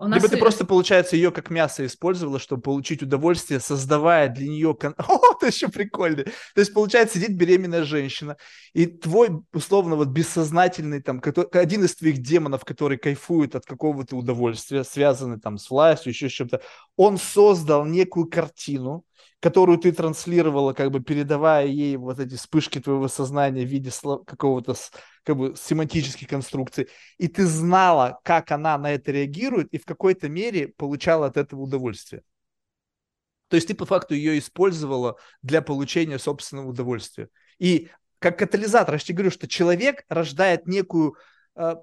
У 0.00 0.06
нас... 0.06 0.22
Либо 0.22 0.28
ты 0.28 0.36
просто, 0.36 0.64
получается, 0.64 1.16
ее 1.16 1.32
как 1.32 1.50
мясо 1.50 1.84
использовала, 1.84 2.38
чтобы 2.38 2.62
получить 2.62 3.02
удовольствие, 3.02 3.58
создавая 3.58 4.28
для 4.28 4.46
нее... 4.46 4.72
Кон... 4.72 4.94
О, 4.98 5.34
это 5.34 5.48
еще 5.48 5.68
прикольно. 5.68 6.22
То 6.22 6.60
есть, 6.60 6.72
получается, 6.72 7.18
сидит 7.18 7.36
беременная 7.36 7.82
женщина, 7.82 8.36
и 8.74 8.86
твой, 8.86 9.30
условно, 9.52 9.96
вот 9.96 10.08
бессознательный, 10.08 11.02
там, 11.02 11.20
один 11.52 11.84
из 11.84 11.96
твоих 11.96 12.18
демонов, 12.18 12.64
который 12.64 12.96
кайфует 12.96 13.56
от 13.56 13.66
какого-то 13.66 14.16
удовольствия, 14.16 14.84
связанный 14.84 15.40
там 15.40 15.58
с 15.58 15.68
властью, 15.68 16.12
еще 16.12 16.28
с 16.28 16.32
чем-то, 16.32 16.62
он 16.96 17.18
создал 17.18 17.84
некую 17.84 18.26
картину, 18.26 19.04
которую 19.40 19.78
ты 19.78 19.92
транслировала, 19.92 20.72
как 20.72 20.90
бы 20.90 21.00
передавая 21.00 21.66
ей 21.66 21.96
вот 21.96 22.18
эти 22.18 22.34
вспышки 22.34 22.80
твоего 22.80 23.06
сознания 23.08 23.64
в 23.64 23.68
виде 23.68 23.90
какого-то 24.26 24.74
как 25.22 25.36
бы 25.36 25.54
семантической 25.56 26.26
конструкции, 26.26 26.88
и 27.18 27.28
ты 27.28 27.46
знала, 27.46 28.18
как 28.24 28.50
она 28.50 28.76
на 28.78 28.92
это 28.92 29.12
реагирует, 29.12 29.72
и 29.72 29.78
в 29.78 29.84
какой-то 29.84 30.28
мере 30.28 30.68
получала 30.68 31.26
от 31.26 31.36
этого 31.36 31.60
удовольствие. 31.60 32.22
То 33.48 33.56
есть 33.56 33.68
ты 33.68 33.74
по 33.74 33.86
факту 33.86 34.14
ее 34.14 34.38
использовала 34.38 35.16
для 35.42 35.62
получения 35.62 36.18
собственного 36.18 36.68
удовольствия. 36.68 37.28
И 37.58 37.88
как 38.18 38.38
катализатор, 38.38 38.94
я 38.94 38.98
же 38.98 39.04
тебе 39.04 39.16
говорю, 39.16 39.30
что 39.30 39.48
человек 39.48 40.04
рождает 40.08 40.66
некую 40.66 41.16
э, 41.54 41.76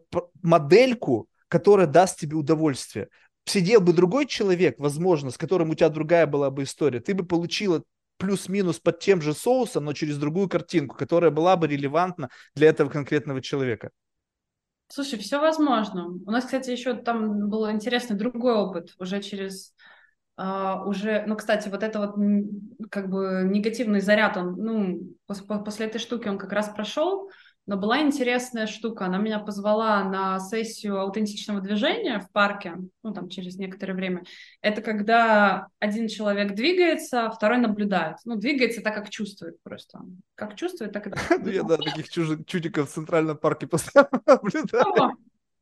модельку, 0.44 1.30
которая 1.48 1.88
даст 1.88 2.20
тебе 2.20 2.36
удовольствие 2.36 3.10
сидел 3.46 3.82
бы 3.82 3.94
другой 3.94 4.26
человек, 4.26 4.76
возможно, 4.80 5.32
с 5.32 5.38
которым 5.38 5.70
у 5.70 5.76
тебя 5.76 5.90
другая 5.90 6.28
была 6.28 6.50
бы 6.50 6.64
история, 6.64 7.00
ты 7.00 7.14
бы 7.14 7.26
получила 7.26 7.84
плюс-минус 8.18 8.80
под 8.80 9.00
тем 9.00 9.22
же 9.22 9.34
соусом, 9.34 9.86
но 9.86 9.94
через 9.94 10.18
другую 10.18 10.50
картинку, 10.50 10.96
которая 10.96 11.32
была 11.32 11.58
бы 11.58 11.68
релевантна 11.68 12.30
для 12.56 12.70
этого 12.70 12.90
конкретного 12.90 13.42
человека. 13.42 13.92
Слушай, 14.88 15.20
все 15.20 15.40
возможно. 15.40 16.08
У 16.08 16.32
нас, 16.32 16.46
кстати, 16.46 16.70
еще 16.70 16.94
там 16.94 17.50
был 17.50 17.70
интересный 17.72 18.16
другой 18.16 18.54
опыт, 18.54 18.94
уже 18.98 19.22
через 19.22 19.74
Uh, 20.38 20.84
уже, 20.86 21.24
ну, 21.28 21.38
кстати, 21.38 21.70
вот 21.70 21.82
это 21.82 21.98
вот 21.98 22.16
как 22.92 23.10
бы 23.10 23.44
негативный 23.50 24.02
заряд, 24.02 24.36
он, 24.36 24.56
ну, 24.58 25.00
после, 25.28 25.46
после 25.46 25.86
этой 25.86 25.98
штуки 25.98 26.28
он 26.28 26.38
как 26.38 26.52
раз 26.52 26.68
прошел, 26.68 27.30
но 27.68 27.78
была 27.78 28.02
интересная 28.02 28.68
штука. 28.68 29.06
Она 29.06 29.18
меня 29.18 29.40
позвала 29.40 30.04
на 30.04 30.40
сессию 30.40 31.00
аутентичного 31.00 31.62
движения 31.62 32.20
в 32.20 32.32
парке, 32.32 32.76
ну, 33.04 33.14
там, 33.14 33.30
через 33.30 33.58
некоторое 33.58 33.94
время. 33.94 34.24
Это 34.62 34.82
когда 34.82 35.68
один 35.80 36.08
человек 36.08 36.54
двигается, 36.54 37.30
второй 37.32 37.58
наблюдает. 37.58 38.18
Ну, 38.26 38.36
двигается 38.36 38.82
так, 38.82 38.94
как 38.94 39.10
чувствует 39.10 39.62
просто. 39.64 40.02
Как 40.36 40.56
чувствует, 40.56 40.92
так 40.92 41.08
и 41.08 41.12
Ну, 41.40 41.50
я, 41.50 41.64
да, 41.64 41.78
таких 41.78 42.10
чудиков 42.10 42.90
в 42.90 42.94
Центральном 42.94 43.38
парке 43.38 43.68
постоянно 43.68 44.22
наблюдаю. 44.26 45.18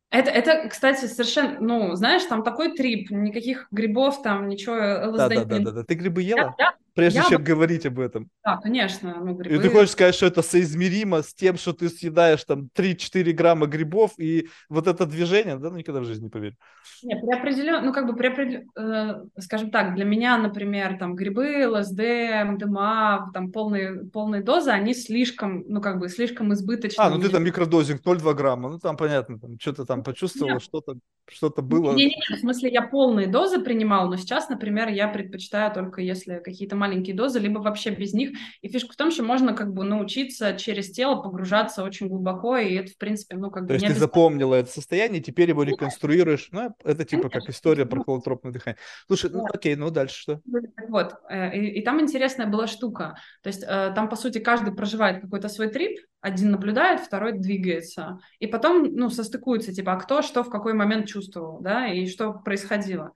Это, 0.10 0.30
это, 0.30 0.70
кстати, 0.70 1.06
совершенно, 1.06 1.60
ну, 1.60 1.96
знаешь, 1.96 2.24
там 2.26 2.44
такой 2.44 2.76
трип, 2.76 3.10
никаких 3.10 3.68
грибов 3.72 4.22
там, 4.22 4.48
ничего. 4.48 4.76
Да, 4.76 5.28
да, 5.28 5.44
да, 5.44 5.60
да, 5.60 5.72
да. 5.72 5.84
Ты 5.84 5.96
грибы 5.96 6.22
ела? 6.22 6.54
Я, 6.60 6.76
Прежде 6.96 7.20
я 7.20 7.26
чем 7.26 7.40
бы... 7.40 7.44
говорить 7.44 7.86
об 7.86 8.00
этом. 8.00 8.30
Да, 8.46 8.58
конечно. 8.58 9.16
Ну, 9.20 9.34
грибы... 9.34 9.56
И 9.56 9.60
ты 9.60 9.70
хочешь 9.70 9.92
сказать, 9.92 10.14
что 10.14 10.28
это 10.28 10.42
соизмеримо 10.44 11.24
с 11.24 11.34
тем, 11.34 11.58
что 11.58 11.74
ты 11.74 11.90
съедаешь 11.90 12.44
там 12.44 12.70
3-4 12.76 13.32
грамма 13.32 13.66
грибов, 13.66 14.12
и 14.20 14.48
вот 14.70 14.88
это 14.88 15.06
движение, 15.06 15.58
да, 15.58 15.72
ну 15.72 15.78
никогда 15.78 16.02
в 16.02 16.06
жизни 16.06 16.26
не 16.26 16.30
поверю. 16.30 16.56
Нет, 17.02 17.22
при 17.22 17.36
определен... 17.36 17.84
ну 17.84 17.94
как 17.94 18.06
бы 18.06 18.16
при 18.16 18.28
определен... 18.28 18.70
э, 18.78 19.24
скажем 19.40 19.72
так, 19.72 19.96
для 19.96 20.06
меня, 20.06 20.38
например, 20.38 20.98
там 21.00 21.16
грибы, 21.16 21.68
ЛСД, 21.68 22.00
МДМА, 22.46 23.32
там 23.34 23.52
полные, 23.52 24.06
полные 24.06 24.44
дозы, 24.44 24.70
они 24.70 24.94
слишком, 24.94 25.64
ну 25.68 25.82
как 25.82 26.00
бы 26.00 26.10
слишком 26.10 26.54
избыточны. 26.54 27.02
А, 27.02 27.10
ну 27.10 27.20
ты 27.20 27.30
там 27.30 27.44
микродозинг 27.44 28.06
0,2 28.06 28.34
грамма, 28.36 28.70
ну 28.70 28.80
там 28.80 28.98
понятно, 28.98 29.40
там 29.40 29.60
что-то 29.60 29.86
там 29.86 30.04
почувствовал, 30.04 30.60
что-то 30.60 30.96
что-то 31.30 31.62
было. 31.62 31.94
Не, 31.94 32.06
не, 32.06 32.16
не, 32.30 32.36
в 32.36 32.40
смысле 32.40 32.70
я 32.72 32.82
полные 32.82 33.28
дозы 33.28 33.60
принимала, 33.60 34.10
но 34.10 34.18
сейчас, 34.18 34.50
например, 34.50 34.90
я 34.90 35.08
предпочитаю 35.08 35.74
только 35.74 36.02
если 36.02 36.42
какие-то 36.44 36.76
маленькие 36.84 37.16
дозы, 37.16 37.40
либо 37.40 37.60
вообще 37.60 37.92
без 37.92 38.14
них. 38.14 38.32
И 38.62 38.68
фишка 38.68 38.92
в 38.92 38.96
том, 38.98 39.10
что 39.10 39.24
можно 39.24 39.54
как 39.54 39.74
бы 39.74 39.86
научиться 39.86 40.54
через 40.58 40.92
тело 40.92 41.22
погружаться 41.22 41.84
очень 41.84 42.10
глубоко, 42.10 42.58
и 42.58 42.74
это, 42.76 42.92
в 42.92 42.98
принципе, 42.98 43.38
ну, 43.38 43.50
как 43.50 43.64
бы... 43.64 43.68
То 43.70 43.74
есть 43.76 43.88
ты 43.88 43.94
запомнила 43.94 44.56
это 44.56 44.70
состояние, 44.70 45.22
теперь 45.22 45.50
его 45.50 45.64
реконструируешь, 45.64 46.50
ну, 46.52 46.76
это 46.84 47.06
типа 47.06 47.30
как 47.30 47.48
история 47.48 47.86
про 47.86 48.04
холотропное 48.04 48.52
дыхание. 48.52 48.78
Слушай, 49.08 49.32
ну, 49.32 49.46
окей, 49.46 49.76
ну, 49.76 49.90
дальше 49.92 50.20
что? 50.20 50.42
Вот, 50.90 51.14
э, 51.30 51.58
и, 51.58 51.80
и 51.80 51.82
там 51.84 52.02
интересная 52.02 52.48
была 52.48 52.68
штука. 52.68 53.16
То 53.42 53.48
есть 53.48 53.64
э, 53.64 53.94
там, 53.96 54.10
по 54.10 54.18
сути, 54.18 54.40
каждый 54.40 54.74
проживает 54.74 55.22
какой-то 55.22 55.48
свой 55.48 55.70
трип, 55.70 56.00
один 56.20 56.52
наблюдает, 56.52 57.00
второй 57.00 57.34
двигается. 57.34 58.20
И 58.40 58.48
потом, 58.48 58.84
ну, 58.96 59.10
состыкуется, 59.10 59.74
типа, 59.74 59.94
а 59.94 59.98
кто 59.98 60.22
что 60.22 60.44
в 60.44 60.50
какой 60.50 60.74
момент 60.74 61.08
чувствовал, 61.08 61.60
да, 61.62 61.88
и 61.88 62.08
что 62.08 62.34
происходило. 62.34 63.14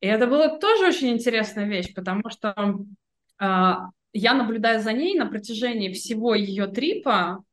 И 0.00 0.06
это 0.06 0.26
была 0.26 0.58
тоже 0.58 0.88
очень 0.88 1.10
интересная 1.10 1.66
вещь, 1.66 1.92
потому 1.94 2.22
что 2.30 2.54
э, 3.38 3.72
я, 4.12 4.34
наблюдая 4.34 4.80
за 4.80 4.92
ней 4.92 5.14
на 5.18 5.26
протяжении 5.26 5.92
всего 5.92 6.34
ее 6.34 6.66
трипа, 6.66 7.44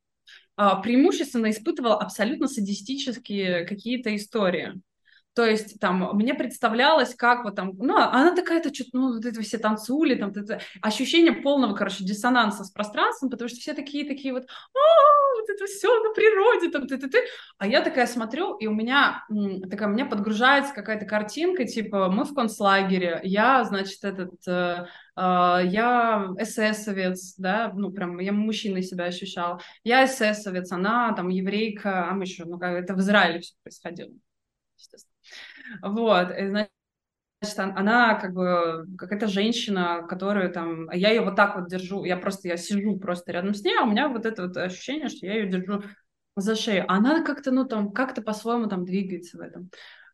э, 0.57 0.69
преимущественно 0.81 1.49
испытывала 1.49 1.99
абсолютно 1.99 2.47
садистические 2.47 3.65
какие-то 3.65 4.15
истории. 4.15 4.81
То 5.37 5.45
есть 5.45 5.79
там 5.79 6.15
мне 6.15 6.33
представлялось, 6.33 7.13
как 7.13 7.43
вот 7.43 7.55
там, 7.55 7.73
ну, 7.77 7.95
она 7.95 8.35
такая-то, 8.35 8.73
что 8.73 8.85
ну, 8.93 9.13
вот 9.13 9.23
это 9.23 9.39
все 9.43 9.59
танцули, 9.59 10.15
там, 10.15 10.31
это, 10.31 10.59
ощущение 10.81 11.31
полного, 11.31 11.75
короче, 11.75 12.03
диссонанса 12.03 12.63
с 12.63 12.71
пространством, 12.71 13.29
потому 13.29 13.47
что 13.47 13.59
все 13.59 13.75
такие, 13.75 14.07
такие 14.07 14.33
вот, 14.33 14.45
а, 14.45 15.39
вот 15.39 15.47
это 15.47 15.65
все 15.67 15.89
на 16.01 16.11
природе, 16.15 16.71
там, 16.71 16.87
ты, 16.87 16.97
ты, 16.97 17.07
ты. 17.07 17.19
А 17.59 17.67
я 17.67 17.83
такая 17.83 18.07
смотрю, 18.07 18.55
и 18.57 18.65
у 18.65 18.73
меня 18.73 19.27
такая, 19.69 19.89
у 19.89 19.91
меня 19.91 20.07
подгружается 20.07 20.73
какая-то 20.73 21.05
картинка, 21.05 21.65
типа, 21.65 22.09
мы 22.09 22.23
в 22.23 22.33
концлагере, 22.33 23.19
я, 23.21 23.63
значит, 23.63 24.03
этот, 24.05 24.39
э, 24.47 24.87
э, 25.15 25.19
я 25.19 26.29
эсэсовец, 26.39 27.35
да, 27.37 27.71
ну, 27.75 27.91
прям, 27.91 28.17
я 28.17 28.31
мужчиной 28.31 28.81
себя 28.81 29.05
ощущала, 29.05 29.61
я 29.83 30.03
эсэсовец, 30.03 30.71
она 30.71 31.13
там 31.13 31.29
еврейка, 31.29 32.09
а 32.09 32.13
мы 32.15 32.23
еще, 32.23 32.45
ну, 32.45 32.57
как 32.57 32.71
это 32.71 32.95
в 32.95 32.99
Израиле 33.01 33.41
все 33.41 33.53
происходило, 33.61 34.09
естественно. 34.79 35.16
Вот, 35.81 36.31
и, 36.31 36.47
значит, 36.49 36.71
она 37.57 38.15
как 38.15 38.33
бы 38.33 38.85
какая-то 38.97 39.27
женщина, 39.27 40.05
которую 40.07 40.51
там, 40.51 40.89
я 40.91 41.09
ее 41.09 41.21
вот 41.21 41.35
так 41.35 41.55
вот 41.55 41.69
держу, 41.69 42.03
я 42.03 42.17
просто, 42.17 42.47
я 42.47 42.57
сижу 42.57 42.97
просто 42.99 43.31
рядом 43.31 43.53
с 43.53 43.63
ней, 43.63 43.77
а 43.79 43.83
у 43.83 43.89
меня 43.89 44.09
вот 44.09 44.25
это 44.25 44.47
вот 44.47 44.57
ощущение, 44.57 45.09
что 45.09 45.25
я 45.25 45.35
ее 45.35 45.47
держу 45.49 45.83
за 46.35 46.55
шею. 46.55 46.85
Она 46.87 47.23
как-то, 47.23 47.51
ну 47.51 47.65
там, 47.65 47.91
как-то 47.91 48.21
по-своему 48.21 48.67
там 48.67 48.85
двигается 48.85 49.37
в 49.37 49.41
этом. 49.41 49.69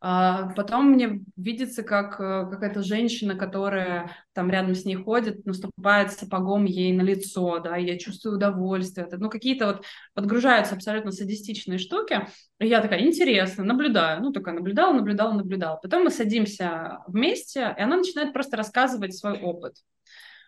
А 0.05 0.49
потом 0.49 0.91
мне 0.91 1.21
видится, 1.37 1.81
как 1.81 2.19
э, 2.19 2.49
какая-то 2.51 2.83
женщина, 2.83 3.35
которая 3.35 4.11
там 4.33 4.51
рядом 4.51 4.75
с 4.75 4.83
ней 4.83 4.97
ходит, 4.97 5.45
наступает 5.45 6.11
сапогом 6.11 6.65
ей 6.65 6.91
на 6.91 7.03
лицо, 7.03 7.59
да, 7.59 7.77
я 7.77 7.97
чувствую 7.97 8.35
удовольствие. 8.35 9.07
Ну, 9.13 9.29
какие-то 9.29 9.65
вот 9.67 9.85
подгружаются 10.13 10.75
абсолютно 10.75 11.13
садистичные 11.13 11.79
штуки. 11.79 12.27
И 12.59 12.67
я 12.67 12.81
такая, 12.81 12.99
интересно, 12.99 13.63
наблюдаю. 13.63 14.21
Ну, 14.21 14.33
такая 14.33 14.55
наблюдала, 14.55 14.91
наблюдала, 14.91 15.31
наблюдала. 15.31 15.77
Потом 15.77 16.03
мы 16.03 16.09
садимся 16.09 16.99
вместе, 17.07 17.73
и 17.77 17.81
она 17.81 17.95
начинает 17.95 18.33
просто 18.33 18.57
рассказывать 18.57 19.15
свой 19.15 19.39
опыт 19.39 19.75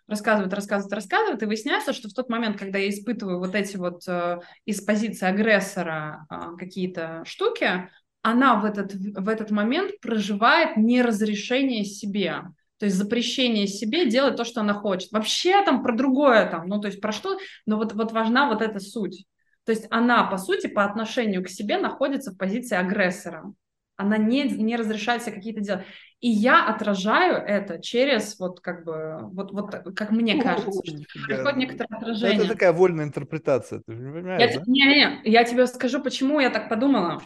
рассказывает, 0.07 0.53
рассказывает, 0.53 0.93
рассказывает, 0.93 1.41
и 1.41 1.47
выясняется, 1.47 1.91
что 1.91 2.09
в 2.09 2.13
тот 2.13 2.29
момент, 2.29 2.59
когда 2.59 2.77
я 2.77 2.89
испытываю 2.89 3.39
вот 3.39 3.55
эти 3.55 3.75
вот 3.75 4.03
э, 4.07 4.39
из 4.63 4.79
позиции 4.81 5.25
агрессора 5.25 6.27
э, 6.29 6.57
какие-то 6.59 7.23
штуки, 7.25 7.89
она 8.25 8.55
в 8.55 8.65
этот, 8.65 8.91
в 8.95 9.29
этот 9.29 9.51
момент 9.51 9.99
проживает 10.01 10.77
неразрешение 10.77 11.85
себе. 11.85 12.41
То 12.79 12.87
есть 12.87 12.97
запрещение 12.97 13.67
себе 13.67 14.09
делать 14.09 14.35
то, 14.35 14.43
что 14.43 14.61
она 14.61 14.73
хочет. 14.73 15.11
Вообще 15.11 15.63
там 15.63 15.83
про 15.83 15.95
другое 15.95 16.49
там, 16.49 16.67
ну 16.67 16.81
то 16.81 16.87
есть 16.87 16.99
про 16.99 17.11
что, 17.11 17.37
но 17.67 17.77
вот, 17.77 17.93
вот 17.93 18.11
важна 18.11 18.49
вот 18.49 18.63
эта 18.63 18.79
суть. 18.79 19.27
То 19.63 19.71
есть 19.71 19.85
она, 19.91 20.23
по 20.23 20.37
сути, 20.37 20.65
по 20.65 20.83
отношению 20.85 21.43
к 21.43 21.49
себе 21.49 21.77
находится 21.77 22.31
в 22.31 22.37
позиции 22.37 22.75
агрессора. 22.75 23.53
Она 23.95 24.17
не, 24.17 24.43
не 24.43 24.75
разрешает 24.75 25.21
себе 25.21 25.35
какие-то 25.35 25.61
дела. 25.61 25.83
И 26.19 26.27
я 26.27 26.67
отражаю 26.67 27.35
это 27.35 27.79
через 27.79 28.39
вот 28.39 28.59
как 28.59 28.85
бы, 28.85 29.19
вот, 29.33 29.51
вот 29.51 29.95
как 29.95 30.09
мне 30.09 30.41
кажется, 30.41 30.81
что 30.83 31.25
происходит 31.27 31.57
некоторое 31.57 31.97
отражение. 31.97 32.39
Это 32.39 32.47
такая 32.47 32.73
вольная 32.73 33.05
интерпретация, 33.05 33.83
ты 33.85 33.95
понимаешь, 33.95 34.51
я, 34.51 34.57
да? 34.57 34.63
Не, 34.65 34.85
не, 34.85 35.21
я 35.29 35.43
тебе 35.43 35.67
скажу, 35.67 36.01
почему 36.01 36.39
я 36.39 36.49
так 36.49 36.69
подумала. 36.69 37.21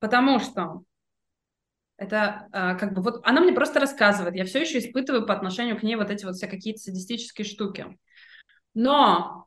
Потому 0.00 0.40
что 0.40 0.82
это 1.96 2.48
а, 2.52 2.74
как 2.76 2.94
бы 2.94 3.02
вот 3.02 3.20
она 3.24 3.42
мне 3.42 3.52
просто 3.52 3.78
рассказывает, 3.78 4.34
я 4.34 4.46
все 4.46 4.62
еще 4.62 4.78
испытываю 4.78 5.26
по 5.26 5.34
отношению 5.34 5.78
к 5.78 5.82
ней 5.82 5.96
вот 5.96 6.10
эти 6.10 6.24
вот 6.24 6.34
все 6.34 6.46
какие-то 6.46 6.80
садистические 6.80 7.44
штуки. 7.44 7.98
Но 8.72 9.46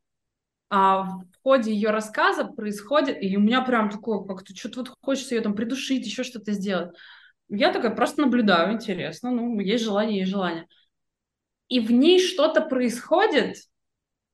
а, 0.69 1.03
в 1.03 1.25
ходе 1.41 1.73
ее 1.73 1.89
рассказа 1.89 2.45
происходит, 2.45 3.17
и 3.21 3.35
у 3.35 3.39
меня 3.39 3.61
прям 3.61 3.89
такое, 3.89 4.23
как-то 4.23 4.55
что-то 4.55 4.81
вот 4.81 4.93
хочется 5.01 5.33
ее 5.35 5.41
там 5.41 5.55
придушить, 5.55 6.05
еще 6.05 6.23
что-то 6.23 6.51
сделать. 6.51 6.95
Я 7.49 7.73
такая 7.73 7.95
просто 7.95 8.21
наблюдаю, 8.21 8.73
интересно, 8.73 9.31
ну, 9.31 9.59
есть 9.59 9.83
желание, 9.83 10.19
есть 10.19 10.31
желание. 10.31 10.67
И 11.69 11.79
в 11.79 11.91
ней 11.91 12.19
что-то 12.19 12.61
происходит, 12.61 13.57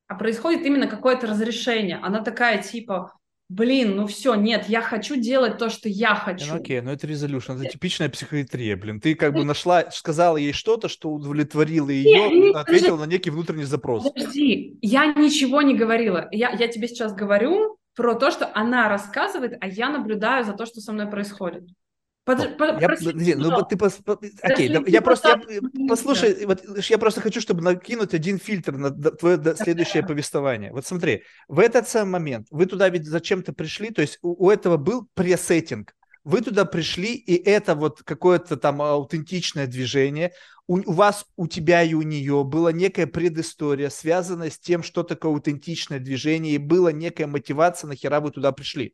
а 0.07 0.15
происходит 0.15 0.65
именно 0.65 0.87
какое-то 0.87 1.27
разрешение. 1.27 1.97
Она 1.97 2.21
такая 2.21 2.61
типа, 2.61 3.13
блин, 3.49 3.95
ну 3.95 4.07
все, 4.07 4.35
нет, 4.35 4.69
я 4.69 4.81
хочу 4.81 5.15
делать 5.15 5.57
то, 5.57 5.69
что 5.69 5.89
я 5.89 6.15
хочу. 6.15 6.45
Ну 6.47 6.59
окей, 6.59 6.81
ну 6.81 6.91
это 6.91 7.07
резолюшн, 7.07 7.53
это 7.53 7.65
типичная 7.65 8.07
психометрия, 8.09 8.77
блин. 8.77 9.01
Ты 9.01 9.15
как 9.15 9.33
бы 9.33 9.43
нашла, 9.43 9.89
сказала 9.91 10.37
ей 10.37 10.53
что-то, 10.53 10.87
что 10.87 11.09
удовлетворило 11.09 11.89
ее, 11.89 12.29
нет, 12.29 12.55
ответила 12.55 12.91
подожди. 12.91 13.09
на 13.09 13.11
некий 13.11 13.29
внутренний 13.31 13.63
запрос. 13.63 14.03
Подожди, 14.03 14.77
я 14.81 15.07
ничего 15.13 15.61
не 15.61 15.75
говорила. 15.75 16.27
Я, 16.31 16.51
я 16.51 16.67
тебе 16.67 16.87
сейчас 16.87 17.13
говорю 17.13 17.77
про 17.95 18.13
то, 18.13 18.31
что 18.31 18.49
она 18.53 18.87
рассказывает, 18.87 19.57
а 19.59 19.67
я 19.67 19.89
наблюдаю 19.89 20.45
за 20.45 20.53
то, 20.53 20.65
что 20.65 20.79
со 20.79 20.93
мной 20.93 21.07
происходит. 21.07 21.63
Под, 22.25 22.39
я, 22.79 22.89
подожди, 22.89 23.33
ну 23.33 23.63
ты 23.63 23.75
пос, 23.75 23.99
окей, 24.41 24.69
да, 24.69 24.83
я 24.85 25.01
просто 25.01 25.41
я, 25.49 25.61
послушай, 25.87 26.45
вот 26.45 26.61
я 26.87 26.97
просто 26.99 27.21
хочу, 27.21 27.41
чтобы 27.41 27.63
накинуть 27.63 28.13
один 28.13 28.37
фильтр 28.37 28.73
на 28.73 28.91
твое 28.91 29.55
следующее 29.55 30.03
повествование. 30.05 30.71
Вот 30.71 30.85
смотри, 30.85 31.23
в 31.47 31.57
этот 31.59 31.87
самый 31.87 32.11
момент 32.11 32.47
вы 32.51 32.67
туда 32.67 32.89
ведь 32.89 33.07
зачем-то 33.07 33.53
пришли, 33.53 33.89
то 33.89 34.01
есть 34.01 34.19
у, 34.21 34.45
у 34.45 34.51
этого 34.51 34.77
был 34.77 35.07
пресеттинг. 35.15 35.95
Вы 36.23 36.41
туда 36.41 36.65
пришли, 36.65 37.15
и 37.15 37.35
это 37.35 37.73
вот 37.73 38.03
какое-то 38.03 38.57
там 38.57 38.81
аутентичное 38.81 39.65
движение. 39.65 40.33
У, 40.67 40.77
у 40.77 40.91
вас, 40.91 41.25
у 41.37 41.47
тебя 41.47 41.81
и 41.81 41.95
у 41.95 42.03
нее 42.03 42.43
была 42.43 42.71
некая 42.71 43.07
предыстория, 43.07 43.89
связанная 43.89 44.51
с 44.51 44.59
тем, 44.59 44.83
что 44.83 45.01
такое 45.01 45.31
аутентичное 45.31 45.99
движение, 45.99 46.53
и 46.53 46.59
была 46.59 46.91
некая 46.91 47.25
мотивация, 47.25 47.87
нахера 47.87 48.19
вы 48.19 48.29
туда 48.29 48.51
пришли. 48.51 48.93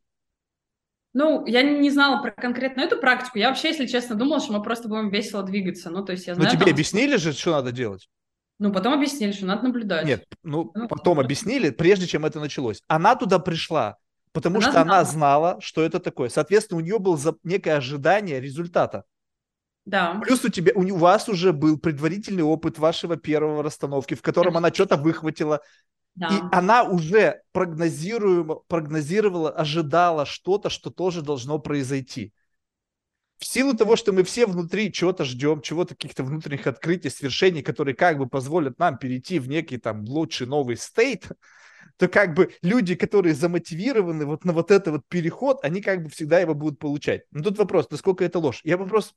Ну, 1.16 1.46
я 1.46 1.62
не 1.62 1.90
знала 1.90 2.20
про 2.20 2.30
конкретно 2.30 2.82
эту 2.82 2.98
практику. 2.98 3.38
Я 3.38 3.48
вообще, 3.48 3.68
если 3.68 3.86
честно, 3.86 4.16
думала, 4.16 4.38
что 4.38 4.52
мы 4.52 4.62
просто 4.62 4.86
будем 4.86 5.08
весело 5.08 5.42
двигаться. 5.42 5.88
Ну, 5.88 6.04
то 6.04 6.12
есть 6.12 6.26
я 6.26 6.34
знаю... 6.34 6.46
Но 6.46 6.54
тебе 6.54 6.66
там... 6.66 6.74
объяснили 6.74 7.16
же, 7.16 7.32
что 7.32 7.52
надо 7.52 7.72
делать? 7.72 8.10
Ну, 8.58 8.70
потом 8.70 8.92
объяснили, 8.92 9.32
что 9.32 9.46
надо 9.46 9.64
наблюдать. 9.64 10.04
Нет, 10.04 10.26
ну, 10.42 10.70
ну 10.74 10.88
потом 10.88 11.18
объяснили, 11.18 11.70
прежде 11.70 12.06
чем 12.06 12.26
это 12.26 12.38
началось. 12.38 12.82
Она 12.86 13.16
туда 13.16 13.38
пришла, 13.38 13.96
потому 14.32 14.56
она 14.56 14.62
что 14.62 14.72
знала. 14.72 14.84
она 14.84 15.04
знала, 15.04 15.56
что 15.62 15.80
это 15.80 16.00
такое. 16.00 16.28
Соответственно, 16.28 16.80
у 16.80 16.84
нее 16.84 16.98
было 16.98 17.18
некое 17.44 17.78
ожидание 17.78 18.38
результата. 18.38 19.04
Да. 19.86 20.20
Плюс 20.22 20.44
у 20.44 20.50
тебя, 20.50 20.72
у 20.74 20.96
вас 20.96 21.30
уже 21.30 21.54
был 21.54 21.78
предварительный 21.78 22.42
опыт 22.42 22.78
вашего 22.78 23.16
первого 23.16 23.62
расстановки, 23.62 24.12
в 24.12 24.20
котором 24.20 24.58
она 24.58 24.68
что-то 24.68 24.98
выхватила, 24.98 25.62
да. 26.16 26.28
И 26.28 26.40
она 26.50 26.82
уже 26.84 27.42
прогнозируемо, 27.52 28.56
прогнозировала, 28.66 29.50
ожидала 29.50 30.24
что-то, 30.24 30.70
что 30.70 30.90
тоже 30.90 31.22
должно 31.22 31.58
произойти. 31.58 32.32
В 33.38 33.44
силу 33.44 33.74
того, 33.74 33.96
что 33.96 34.12
мы 34.12 34.22
все 34.24 34.46
внутри 34.46 34.90
чего-то 34.90 35.24
ждем, 35.24 35.60
чего-то 35.60 35.94
каких-то 35.94 36.24
внутренних 36.24 36.66
открытий, 36.66 37.10
свершений, 37.10 37.62
которые 37.62 37.94
как 37.94 38.16
бы 38.16 38.26
позволят 38.26 38.78
нам 38.78 38.96
перейти 38.96 39.38
в 39.38 39.46
некий 39.46 39.76
там 39.76 40.04
лучший 40.04 40.46
новый 40.46 40.78
стейт, 40.78 41.28
то 41.98 42.08
как 42.08 42.34
бы 42.34 42.50
люди, 42.62 42.94
которые 42.94 43.34
замотивированы 43.34 44.24
вот 44.24 44.46
на 44.46 44.54
вот 44.54 44.70
этот 44.70 44.88
вот 44.88 45.02
переход, 45.08 45.58
они 45.62 45.82
как 45.82 46.02
бы 46.02 46.08
всегда 46.08 46.40
его 46.40 46.54
будут 46.54 46.78
получать. 46.78 47.24
Но 47.30 47.42
тут 47.42 47.58
вопрос, 47.58 47.90
насколько 47.90 48.24
это 48.24 48.38
ложь? 48.38 48.60
Я 48.64 48.78
вопрос, 48.78 49.14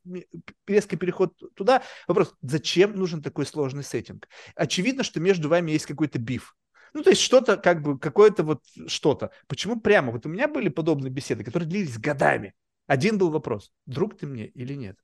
резкий 0.67 0.97
переход 0.97 1.33
туда, 1.55 1.81
вопрос, 2.07 2.35
зачем 2.41 2.97
нужен 2.97 3.21
такой 3.21 3.45
сложный 3.45 3.83
сеттинг? 3.83 4.27
Очевидно, 4.55 5.03
что 5.03 5.21
между 5.21 5.47
вами 5.47 5.71
есть 5.71 5.85
какой-то 5.85 6.19
биф. 6.19 6.57
Ну, 6.93 7.03
то 7.03 7.09
есть 7.11 7.21
что-то, 7.21 7.57
как 7.57 7.81
бы, 7.81 7.99
какое-то 7.99 8.43
вот 8.43 8.63
что-то. 8.87 9.31
Почему 9.47 9.79
прямо? 9.79 10.11
Вот 10.11 10.25
у 10.25 10.29
меня 10.29 10.47
были 10.47 10.69
подобные 10.69 11.11
беседы, 11.11 11.43
которые 11.43 11.69
длились 11.69 11.97
годами. 11.97 12.53
Один 12.87 13.17
был 13.17 13.29
вопрос, 13.29 13.71
друг 13.85 14.17
ты 14.17 14.25
мне 14.25 14.47
или 14.47 14.73
нет? 14.73 14.97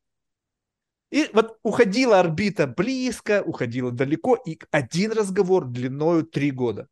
И 1.12 1.30
вот 1.34 1.60
уходила 1.64 2.20
орбита 2.20 2.68
близко, 2.68 3.44
уходила 3.46 3.92
далеко, 3.92 4.36
и 4.36 4.60
один 4.72 5.12
разговор 5.12 5.66
длиною 5.66 6.24
три 6.24 6.52
года. 6.52 6.88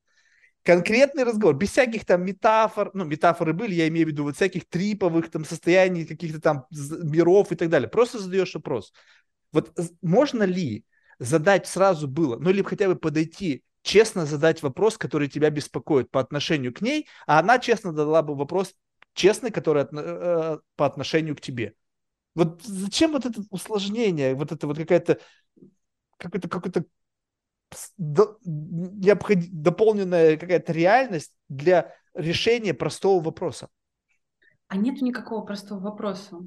Конкретный 0.64 1.24
разговор, 1.24 1.58
без 1.58 1.72
всяких 1.72 2.06
там 2.06 2.24
метафор, 2.24 2.92
ну, 2.94 3.04
метафоры 3.04 3.54
были, 3.54 3.74
я 3.74 3.88
имею 3.90 4.06
в 4.08 4.10
виду 4.12 4.24
вот 4.24 4.36
всяких 4.36 4.70
триповых 4.70 5.30
там 5.30 5.44
состояний, 5.44 6.06
каких-то 6.06 6.40
там 6.40 6.66
миров 6.72 7.52
и 7.52 7.56
так 7.56 7.70
далее. 7.70 7.90
Просто 7.90 8.20
задаешь 8.20 8.54
вопрос. 8.54 8.94
Вот 9.52 9.78
можно 10.02 10.44
ли 10.44 10.86
задать 11.20 11.68
сразу 11.68 12.08
было, 12.08 12.38
ну, 12.38 12.50
или 12.50 12.62
хотя 12.62 12.88
бы 12.88 12.96
подойти 12.96 13.64
честно 13.84 14.26
задать 14.26 14.64
вопрос, 14.64 14.98
который 14.98 15.28
тебя 15.28 15.50
беспокоит 15.50 16.10
по 16.10 16.20
отношению 16.20 16.74
к 16.74 16.82
ней, 16.82 17.08
а 17.28 17.40
она 17.40 17.60
честно 17.60 17.94
дала 17.94 18.24
бы 18.24 18.36
вопрос 18.36 18.74
честный, 19.14 19.52
который 19.52 19.84
от, 19.84 19.94
э, 19.94 20.58
по 20.76 20.86
отношению 20.86 21.36
к 21.36 21.42
тебе. 21.42 21.76
Вот 22.34 22.64
зачем 22.64 23.12
вот 23.12 23.26
это 23.26 23.44
усложнение, 23.52 24.34
вот 24.34 24.52
это 24.52 24.66
вот 24.66 24.78
какая-то 24.78 25.20
какой-то 26.18 26.50
какой-то 26.50 26.86
до, 27.98 28.38
дополненная 28.44 30.38
какая-то 30.38 30.72
реальность 30.74 31.34
для 31.50 31.94
решения 32.14 32.74
простого 32.74 33.22
вопроса? 33.22 33.68
А 34.68 34.78
нет 34.78 35.02
никакого 35.02 35.46
простого 35.46 35.80
вопроса. 35.80 36.38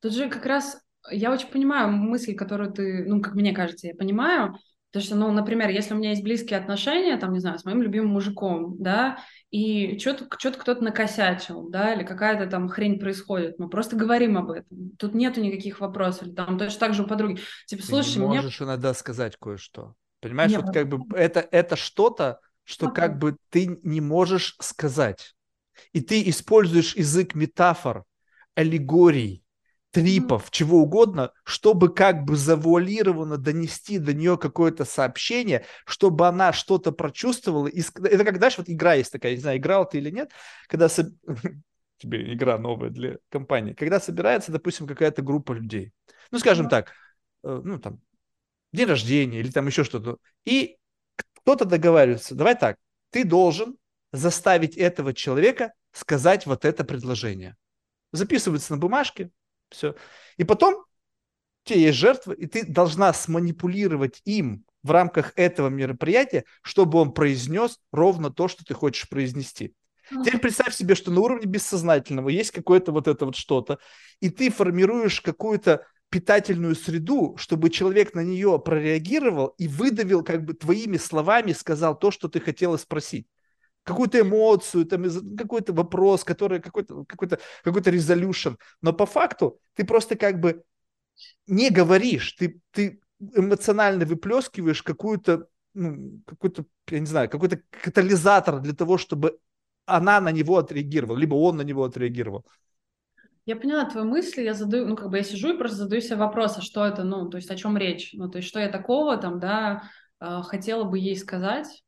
Тут 0.00 0.12
же 0.12 0.28
как 0.28 0.44
раз 0.46 0.80
я 1.10 1.32
очень 1.32 1.48
понимаю 1.48 1.90
мысль, 1.90 2.34
которую 2.34 2.72
ты, 2.72 3.04
ну, 3.04 3.20
как 3.20 3.34
мне 3.34 3.52
кажется, 3.52 3.88
я 3.88 3.94
понимаю, 3.94 4.56
Потому 4.92 5.06
что, 5.06 5.16
ну, 5.16 5.30
например, 5.32 5.70
если 5.70 5.94
у 5.94 5.96
меня 5.96 6.10
есть 6.10 6.22
близкие 6.22 6.58
отношения, 6.58 7.16
там, 7.16 7.32
не 7.32 7.38
знаю, 7.38 7.58
с 7.58 7.64
моим 7.64 7.80
любимым 7.80 8.10
мужиком, 8.10 8.76
да, 8.78 9.18
и 9.50 9.98
что-то 9.98 10.26
что 10.38 10.52
кто-то 10.52 10.84
накосячил, 10.84 11.70
да, 11.70 11.94
или 11.94 12.04
какая-то 12.04 12.46
там 12.46 12.68
хрень 12.68 12.98
происходит, 12.98 13.58
мы 13.58 13.70
просто 13.70 13.96
говорим 13.96 14.36
об 14.36 14.50
этом. 14.50 14.90
Тут 14.98 15.14
нету 15.14 15.40
никаких 15.40 15.80
вопросов. 15.80 16.24
Или 16.28 16.34
там 16.34 16.58
точно 16.58 16.78
так 16.78 16.92
же 16.92 17.04
у 17.04 17.06
подруги. 17.06 17.40
Типа, 17.66 17.82
слушай, 17.82 18.14
Ты 18.14 18.20
не 18.20 18.26
можешь 18.26 18.60
мне... 18.60 18.68
иногда 18.68 18.92
сказать 18.92 19.38
кое-что. 19.40 19.94
Понимаешь, 20.20 20.52
Нет, 20.52 20.62
вот 20.62 20.74
как 20.74 20.88
бы 20.88 21.16
это, 21.16 21.40
это 21.50 21.74
что-то, 21.74 22.40
что 22.64 22.86
okay. 22.86 22.94
как 22.94 23.18
бы 23.18 23.36
ты 23.48 23.78
не 23.82 24.02
можешь 24.02 24.56
сказать. 24.60 25.34
И 25.94 26.02
ты 26.02 26.28
используешь 26.28 26.94
язык 26.96 27.34
метафор, 27.34 28.04
аллегорий, 28.54 29.41
трипов, 29.92 30.50
чего 30.50 30.78
угодно, 30.78 31.32
чтобы 31.44 31.94
как 31.94 32.24
бы 32.24 32.34
завуалированно 32.34 33.36
донести 33.36 33.98
до 33.98 34.14
нее 34.14 34.38
какое-то 34.38 34.84
сообщение, 34.84 35.64
чтобы 35.84 36.26
она 36.26 36.52
что-то 36.52 36.92
прочувствовала. 36.92 37.66
И... 37.66 37.80
Это 37.80 38.24
как, 38.24 38.38
знаешь, 38.38 38.58
вот 38.58 38.68
игра 38.68 38.94
есть 38.94 39.12
такая, 39.12 39.34
не 39.34 39.40
знаю, 39.40 39.58
играл 39.58 39.88
ты 39.88 39.98
или 39.98 40.10
нет, 40.10 40.32
когда 40.66 40.88
со... 40.88 41.12
тебе 41.98 42.32
игра 42.32 42.58
новая 42.58 42.88
для 42.88 43.18
компании, 43.28 43.74
когда 43.74 44.00
собирается, 44.00 44.50
допустим, 44.50 44.86
какая-то 44.86 45.20
группа 45.20 45.52
людей, 45.52 45.92
ну, 46.30 46.38
скажем 46.38 46.70
так, 46.70 46.92
э, 47.44 47.60
ну, 47.62 47.78
там, 47.78 48.00
день 48.72 48.88
рождения 48.88 49.40
или 49.40 49.50
там 49.50 49.66
еще 49.66 49.84
что-то, 49.84 50.16
и 50.46 50.78
кто-то 51.42 51.66
договаривается, 51.66 52.34
давай 52.34 52.56
так, 52.58 52.78
ты 53.10 53.24
должен 53.24 53.76
заставить 54.10 54.76
этого 54.78 55.12
человека 55.12 55.74
сказать 55.92 56.46
вот 56.46 56.64
это 56.64 56.82
предложение. 56.82 57.56
Записывается 58.12 58.72
на 58.72 58.78
бумажке, 58.78 59.30
все. 59.72 59.94
И 60.36 60.44
потом 60.44 60.84
У 61.64 61.68
тебя 61.68 61.80
есть 61.80 61.98
жертва, 61.98 62.32
и 62.32 62.46
ты 62.46 62.64
должна 62.66 63.12
сманипулировать 63.12 64.20
им 64.24 64.64
в 64.82 64.90
рамках 64.90 65.32
этого 65.36 65.68
мероприятия, 65.68 66.44
чтобы 66.62 66.98
он 66.98 67.12
произнес 67.12 67.78
ровно 67.92 68.30
то, 68.30 68.48
что 68.48 68.64
ты 68.64 68.74
хочешь 68.74 69.08
произнести. 69.08 69.74
Теперь 70.24 70.38
представь 70.40 70.74
себе, 70.74 70.94
что 70.96 71.10
на 71.12 71.20
уровне 71.20 71.46
бессознательного 71.46 72.28
есть 72.30 72.50
какое-то 72.50 72.92
вот 72.92 73.06
это 73.08 73.26
вот 73.26 73.36
что-то, 73.36 73.78
и 74.20 74.28
ты 74.28 74.50
формируешь 74.50 75.20
какую-то 75.20 75.86
питательную 76.10 76.74
среду, 76.74 77.36
чтобы 77.38 77.70
человек 77.70 78.14
на 78.14 78.20
нее 78.22 78.58
прореагировал 78.58 79.54
и 79.58 79.68
выдавил 79.68 80.22
как 80.24 80.44
бы 80.44 80.54
твоими 80.54 80.96
словами, 80.98 81.52
сказал 81.52 81.98
то, 81.98 82.10
что 82.10 82.28
ты 82.28 82.40
хотела 82.40 82.76
спросить. 82.76 83.26
Какую-то 83.84 84.20
эмоцию, 84.20 84.86
там, 84.86 85.04
какой-то 85.36 85.72
вопрос, 85.72 86.24
который, 86.24 86.60
какой-то, 86.60 87.04
какой-то, 87.04 87.38
какой-то 87.64 87.90
resolution. 87.90 88.56
Но 88.80 88.92
по 88.92 89.06
факту 89.06 89.58
ты 89.74 89.84
просто 89.84 90.16
как 90.16 90.40
бы 90.40 90.62
не 91.46 91.70
говоришь, 91.70 92.32
ты, 92.32 92.60
ты 92.70 93.00
эмоционально 93.20 94.04
выплескиваешь 94.04 94.82
какую-то, 94.82 95.46
ну, 95.74 96.20
какой-то, 96.26 96.64
я 96.90 97.00
не 97.00 97.06
знаю, 97.06 97.28
какой-то 97.28 97.60
катализатор 97.70 98.60
для 98.60 98.74
того, 98.74 98.98
чтобы 98.98 99.38
она 99.86 100.20
на 100.20 100.30
него 100.30 100.58
отреагировала, 100.58 101.18
либо 101.18 101.34
он 101.34 101.56
на 101.56 101.62
него 101.62 101.84
отреагировал. 101.84 102.46
Я 103.44 103.56
поняла 103.56 103.84
твои 103.84 104.04
мысли, 104.04 104.42
я 104.42 104.54
задаю, 104.54 104.86
ну, 104.86 104.96
как 104.96 105.10
бы 105.10 105.16
я 105.16 105.24
сижу 105.24 105.52
и 105.52 105.58
просто 105.58 105.78
задаю 105.78 106.00
себе 106.00 106.16
вопрос, 106.16 106.58
а 106.58 106.62
что 106.62 106.86
это, 106.86 107.02
ну, 107.02 107.28
то 107.28 107.38
есть 107.38 107.50
о 107.50 107.56
чем 107.56 107.76
речь, 107.76 108.10
ну, 108.12 108.28
то 108.28 108.38
есть 108.38 108.48
что 108.48 108.60
я 108.60 108.68
такого 108.68 109.16
там, 109.16 109.40
да, 109.40 109.82
э, 110.20 110.42
хотела 110.42 110.84
бы 110.84 110.98
ей 110.98 111.16
сказать. 111.16 111.82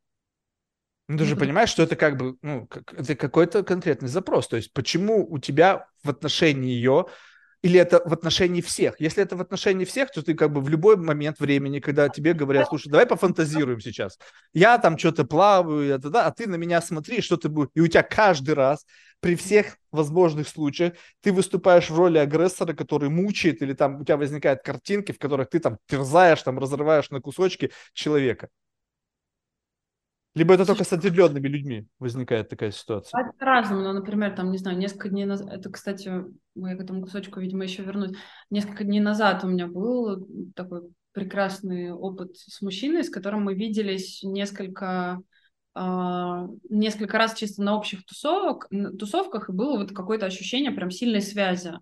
Ну, 1.09 1.19
ты 1.19 1.25
же 1.25 1.37
понимаешь, 1.37 1.69
что 1.69 1.83
это 1.83 1.97
как 1.97 2.17
бы, 2.17 2.37
ну, 2.41 2.67
как, 2.67 2.95
это 2.95 3.15
какой-то 3.15 3.63
конкретный 3.63 4.09
запрос, 4.09 4.49
то 4.49 4.57
есть 4.57 4.73
почему 4.73 5.27
у 5.31 5.39
тебя 5.39 5.87
в 6.03 6.09
отношении 6.09 6.71
ее 6.71 7.07
или 7.65 7.81
это 7.81 8.03
в 8.05 8.13
отношении 8.13 8.61
всех? 8.61 9.01
Если 9.01 9.23
это 9.23 9.37
в 9.37 9.41
отношении 9.41 9.87
всех, 9.87 10.11
то 10.11 10.23
ты 10.23 10.35
как 10.35 10.53
бы 10.53 10.61
в 10.61 10.69
любой 10.69 10.99
момент 10.99 11.41
времени, 11.41 11.81
когда 11.81 12.11
тебе 12.11 12.35
говорят, 12.35 12.69
слушай, 12.69 12.91
давай 12.91 13.07
пофантазируем 13.07 13.81
сейчас. 13.81 14.19
Я 14.53 14.77
там 14.77 14.99
что-то 14.99 15.25
плаваю, 15.25 15.95
это, 15.95 16.11
да, 16.11 16.27
а 16.27 16.31
ты 16.31 16.47
на 16.47 16.57
меня 16.57 16.83
смотри, 16.83 17.23
что 17.23 17.39
ты 17.39 17.49
будешь. 17.49 17.71
И 17.75 17.81
у 17.81 17.87
тебя 17.87 18.03
каждый 18.03 18.55
раз 18.55 18.85
при 19.21 19.35
всех 19.35 19.79
возможных 19.93 20.47
случаях 20.49 20.93
ты 21.23 21.33
выступаешь 21.33 21.89
в 21.89 21.97
роли 21.97 22.19
агрессора, 22.19 22.75
который 22.75 23.09
мучает, 23.09 23.63
или 23.63 23.73
там 23.73 24.03
у 24.03 24.05
тебя 24.05 24.19
возникают 24.19 24.61
картинки, 24.63 25.13
в 25.13 25.19
которых 25.19 25.49
ты 25.49 25.59
там 25.59 25.79
терзаешь, 25.89 26.43
там 26.43 26.59
разрываешь 26.59 27.09
на 27.09 27.23
кусочки 27.23 27.73
человека. 27.95 28.49
Либо 30.35 30.55
это 30.55 30.67
только 30.67 30.85
с 30.85 30.93
определенными 30.93 31.47
людьми 31.47 31.87
возникает 31.99 32.49
такая 32.49 32.71
ситуация? 32.73 33.33
По-разному, 33.39 33.83
но, 33.83 33.93
например, 33.93 34.35
там, 34.35 34.51
не 34.51 34.59
знаю, 34.59 34.77
несколько 34.77 35.09
дней 35.09 35.25
назад, 35.25 35.53
это, 35.53 35.71
кстати, 35.71 36.11
я 36.55 36.77
к 36.77 36.81
этому 36.81 37.03
кусочку, 37.03 37.41
видимо, 37.41 37.63
еще 37.65 37.83
вернусь, 37.83 38.17
несколько 38.51 38.85
дней 38.85 39.01
назад 39.01 39.45
у 39.45 39.49
меня 39.49 39.67
был 39.69 40.29
такой 40.57 40.83
прекрасный 41.13 41.93
опыт 41.93 42.37
с 42.37 42.61
мужчиной, 42.63 43.05
с 43.05 43.11
которым 43.11 43.45
мы 43.45 43.55
виделись 43.55 44.23
несколько 44.23 45.21
Uh, 45.77 46.57
несколько 46.71 47.19
раз 47.19 47.35
чисто 47.35 47.61
на 47.61 47.77
общих 47.77 48.07
тусовок, 48.07 48.69
тусовках, 48.97 49.49
и 49.49 49.53
было 49.53 49.79
вот 49.79 49.91
какое-то 49.91 50.25
ощущение 50.25 50.71
прям 50.71 50.93
сильной 50.93 51.21
связи, 51.21 51.73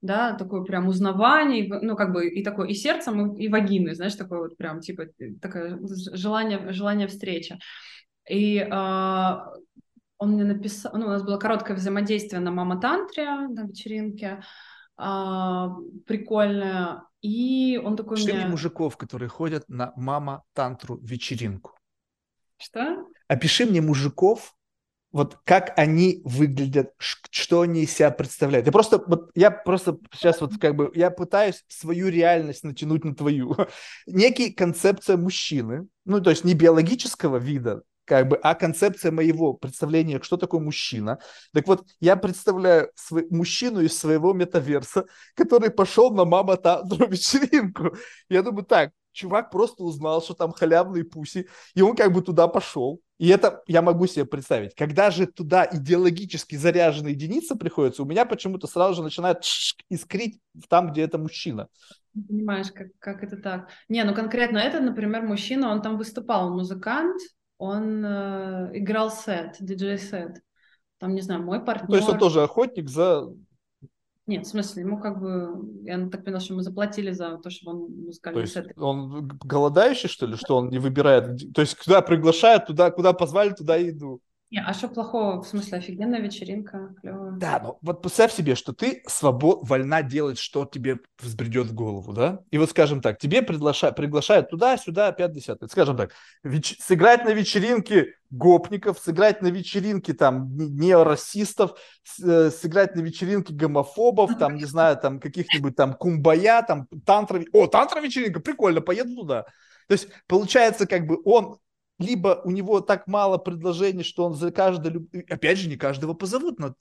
да, 0.00 0.32
такое 0.32 0.62
прям 0.62 0.88
узнавание, 0.88 1.68
ну, 1.82 1.94
как 1.94 2.14
бы 2.14 2.26
и 2.26 2.42
такое 2.42 2.68
и 2.68 2.72
сердцем, 2.72 3.34
и, 3.34 3.44
и 3.44 3.48
вагиной, 3.50 3.96
знаешь, 3.96 4.14
такое 4.14 4.38
вот 4.38 4.56
прям, 4.56 4.80
типа, 4.80 5.08
такое 5.42 5.78
желание, 6.14 6.72
желание 6.72 7.06
встречи. 7.06 7.58
И 8.28 8.58
э, 8.58 9.36
он 10.18 10.30
мне 10.30 10.44
написал, 10.44 10.92
ну, 10.94 11.06
у 11.06 11.10
нас 11.10 11.22
было 11.22 11.38
короткое 11.38 11.76
взаимодействие 11.76 12.40
на 12.40 12.50
Мама 12.50 12.80
Тантре, 12.80 13.30
на 13.48 13.66
вечеринке, 13.66 14.42
э, 14.98 15.68
прикольное, 16.06 17.02
и 17.24 17.80
он 17.82 17.96
такой 17.96 18.18
Пиши 18.18 18.34
мне... 18.34 18.46
мужиков, 18.46 18.96
которые 18.96 19.30
ходят 19.30 19.64
на 19.68 19.92
Мама 19.96 20.42
Тантру 20.52 20.98
вечеринку. 20.98 21.72
Что? 22.58 23.06
Опиши 23.28 23.64
мне 23.64 23.80
мужиков, 23.80 24.54
вот 25.10 25.38
как 25.44 25.72
они 25.78 26.20
выглядят, 26.24 26.92
что 26.98 27.62
они 27.62 27.84
из 27.84 27.94
себя 27.94 28.10
представляют. 28.10 28.66
Я 28.66 28.72
просто, 28.72 29.02
вот, 29.06 29.30
я 29.34 29.50
просто 29.50 29.96
сейчас 30.12 30.40
вот 30.40 30.58
как 30.60 30.76
бы, 30.76 30.90
я 30.94 31.10
пытаюсь 31.10 31.64
свою 31.68 32.08
реальность 32.08 32.64
натянуть 32.64 33.04
на 33.04 33.14
твою. 33.14 33.56
Некий 34.06 34.52
концепция 34.52 35.16
мужчины, 35.16 35.86
ну, 36.04 36.20
то 36.20 36.30
есть 36.30 36.44
не 36.44 36.52
биологического 36.52 37.38
вида, 37.38 37.84
как 38.04 38.28
бы, 38.28 38.36
а 38.42 38.54
концепция 38.54 39.10
моего 39.10 39.54
представления, 39.54 40.20
что 40.22 40.36
такое 40.36 40.60
мужчина. 40.60 41.18
Так 41.52 41.66
вот, 41.66 41.86
я 42.00 42.16
представляю 42.16 42.90
свой, 42.94 43.26
мужчину 43.30 43.80
из 43.80 43.96
своего 43.98 44.32
метаверса, 44.32 45.06
который 45.34 45.70
пошел 45.70 46.12
на 46.14 46.24
мама 46.24 46.56
тантру 46.56 47.06
вечеринку. 47.08 47.96
Я 48.28 48.42
думаю, 48.42 48.64
так, 48.64 48.90
чувак 49.12 49.50
просто 49.50 49.82
узнал, 49.82 50.22
что 50.22 50.34
там 50.34 50.52
халявные 50.52 51.04
пуси, 51.04 51.48
и 51.74 51.80
он 51.80 51.96
как 51.96 52.12
бы 52.12 52.20
туда 52.20 52.48
пошел. 52.48 53.00
И 53.18 53.28
это 53.28 53.62
я 53.66 53.80
могу 53.80 54.06
себе 54.06 54.24
представить. 54.24 54.74
Когда 54.74 55.10
же 55.10 55.26
туда 55.26 55.66
идеологически 55.70 56.56
заряженная 56.56 57.12
единица 57.12 57.54
приходится, 57.54 58.02
у 58.02 58.06
меня 58.06 58.26
почему-то 58.26 58.66
сразу 58.66 58.96
же 58.96 59.02
начинает 59.02 59.44
искрить 59.88 60.40
там, 60.68 60.90
где 60.90 61.02
это 61.02 61.16
мужчина. 61.16 61.68
Понимаешь, 62.28 62.70
как, 62.72 62.88
как 62.98 63.22
это 63.22 63.36
так? 63.36 63.70
Не, 63.88 64.04
ну 64.04 64.14
конкретно 64.14 64.58
это, 64.58 64.80
например, 64.80 65.22
мужчина, 65.22 65.70
он 65.70 65.80
там 65.80 65.96
выступал, 65.96 66.52
музыкант, 66.52 67.20
он 67.58 68.04
э, 68.04 68.70
играл 68.74 69.10
сет, 69.10 69.56
диджей-сет. 69.60 70.40
Там, 70.98 71.14
не 71.14 71.20
знаю, 71.20 71.42
мой 71.42 71.64
партнер... 71.64 71.88
То 71.88 71.96
есть 71.96 72.08
он 72.08 72.18
тоже 72.18 72.42
охотник 72.42 72.88
за... 72.88 73.28
Нет, 74.26 74.46
в 74.46 74.48
смысле, 74.48 74.82
ему 74.82 74.98
как 74.98 75.20
бы... 75.20 75.82
Я 75.82 76.08
так 76.08 76.24
поняла, 76.24 76.40
что 76.40 76.54
мы 76.54 76.62
заплатили 76.62 77.10
за 77.10 77.36
то, 77.38 77.50
чтобы 77.50 77.72
он 77.72 78.04
музыкальный 78.06 78.42
то 78.42 78.48
сет... 78.48 78.78
он 78.78 79.28
голодающий, 79.44 80.08
что 80.08 80.26
ли, 80.26 80.36
что 80.36 80.56
он 80.56 80.70
не 80.70 80.78
выбирает? 80.78 81.52
То 81.52 81.60
есть 81.60 81.76
куда 81.76 82.00
приглашают, 82.00 82.66
туда, 82.66 82.90
куда 82.90 83.12
позвали, 83.12 83.50
туда 83.50 83.76
и 83.76 83.90
иду. 83.90 84.20
Не, 84.54 84.62
а 84.64 84.72
что 84.72 84.86
плохого? 84.86 85.42
В 85.42 85.48
смысле, 85.48 85.78
офигенная 85.78 86.20
вечеринка, 86.20 86.94
клевая. 87.00 87.32
Да, 87.32 87.58
но 87.60 87.78
вот 87.82 88.02
представь 88.02 88.32
себе, 88.32 88.54
что 88.54 88.72
ты 88.72 89.02
свобод, 89.08 89.68
вольна 89.68 90.00
делать, 90.04 90.38
что 90.38 90.64
тебе 90.64 91.00
взбредет 91.20 91.66
в 91.66 91.74
голову, 91.74 92.12
да? 92.12 92.38
И 92.52 92.58
вот, 92.58 92.70
скажем 92.70 93.00
так, 93.00 93.18
тебе 93.18 93.42
приглашают, 93.42 93.96
приглашают 93.96 94.50
туда, 94.50 94.76
сюда, 94.76 95.10
пять 95.10 95.32
десятых. 95.32 95.72
Скажем 95.72 95.96
так, 95.96 96.12
веч- 96.44 96.78
сыграть 96.78 97.24
на 97.24 97.30
вечеринке 97.30 98.14
гопников, 98.30 99.00
сыграть 99.00 99.42
на 99.42 99.48
вечеринке 99.48 100.14
там 100.14 100.56
неорасистов, 100.56 101.72
э, 102.22 102.50
сыграть 102.50 102.94
на 102.94 103.00
вечеринке 103.00 103.52
гомофобов, 103.54 104.38
там, 104.38 104.54
не 104.54 104.66
знаю, 104.66 104.96
там 104.98 105.18
каких-нибудь 105.18 105.74
там 105.74 105.94
кумбая, 105.94 106.62
там 106.62 106.86
тантра... 107.04 107.42
О, 107.52 107.66
тантра 107.66 107.98
вечеринка, 107.98 108.38
прикольно, 108.38 108.80
поеду 108.80 109.16
туда. 109.16 109.46
То 109.88 109.94
есть, 109.94 110.08
получается, 110.28 110.86
как 110.86 111.08
бы 111.08 111.20
он 111.24 111.58
либо 111.98 112.40
у 112.44 112.50
него 112.50 112.80
так 112.80 113.06
мало 113.06 113.38
предложений, 113.38 114.04
что 114.04 114.24
он 114.24 114.34
за 114.34 114.50
каждое... 114.50 115.04
Опять 115.28 115.58
же, 115.58 115.68
не 115.68 115.76
каждого 115.76 116.14
позовут 116.14 116.58
на 116.58 116.74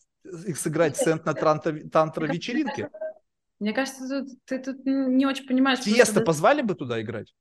их 0.45 0.57
сыграть 0.57 0.97
сцент 0.97 1.25
на 1.25 1.33
тантра-вечеринке. 1.33 2.89
Мне 3.59 3.73
кажется, 3.73 4.25
ты, 4.45 4.59
ты 4.59 4.73
тут 4.73 4.85
не 4.85 5.25
очень 5.25 5.47
понимаешь. 5.47 5.81
Тиеста 5.81 6.15
просто... 6.15 6.25
позвали 6.25 6.61
бы 6.61 6.75
туда 6.75 7.01
играть? 7.01 7.33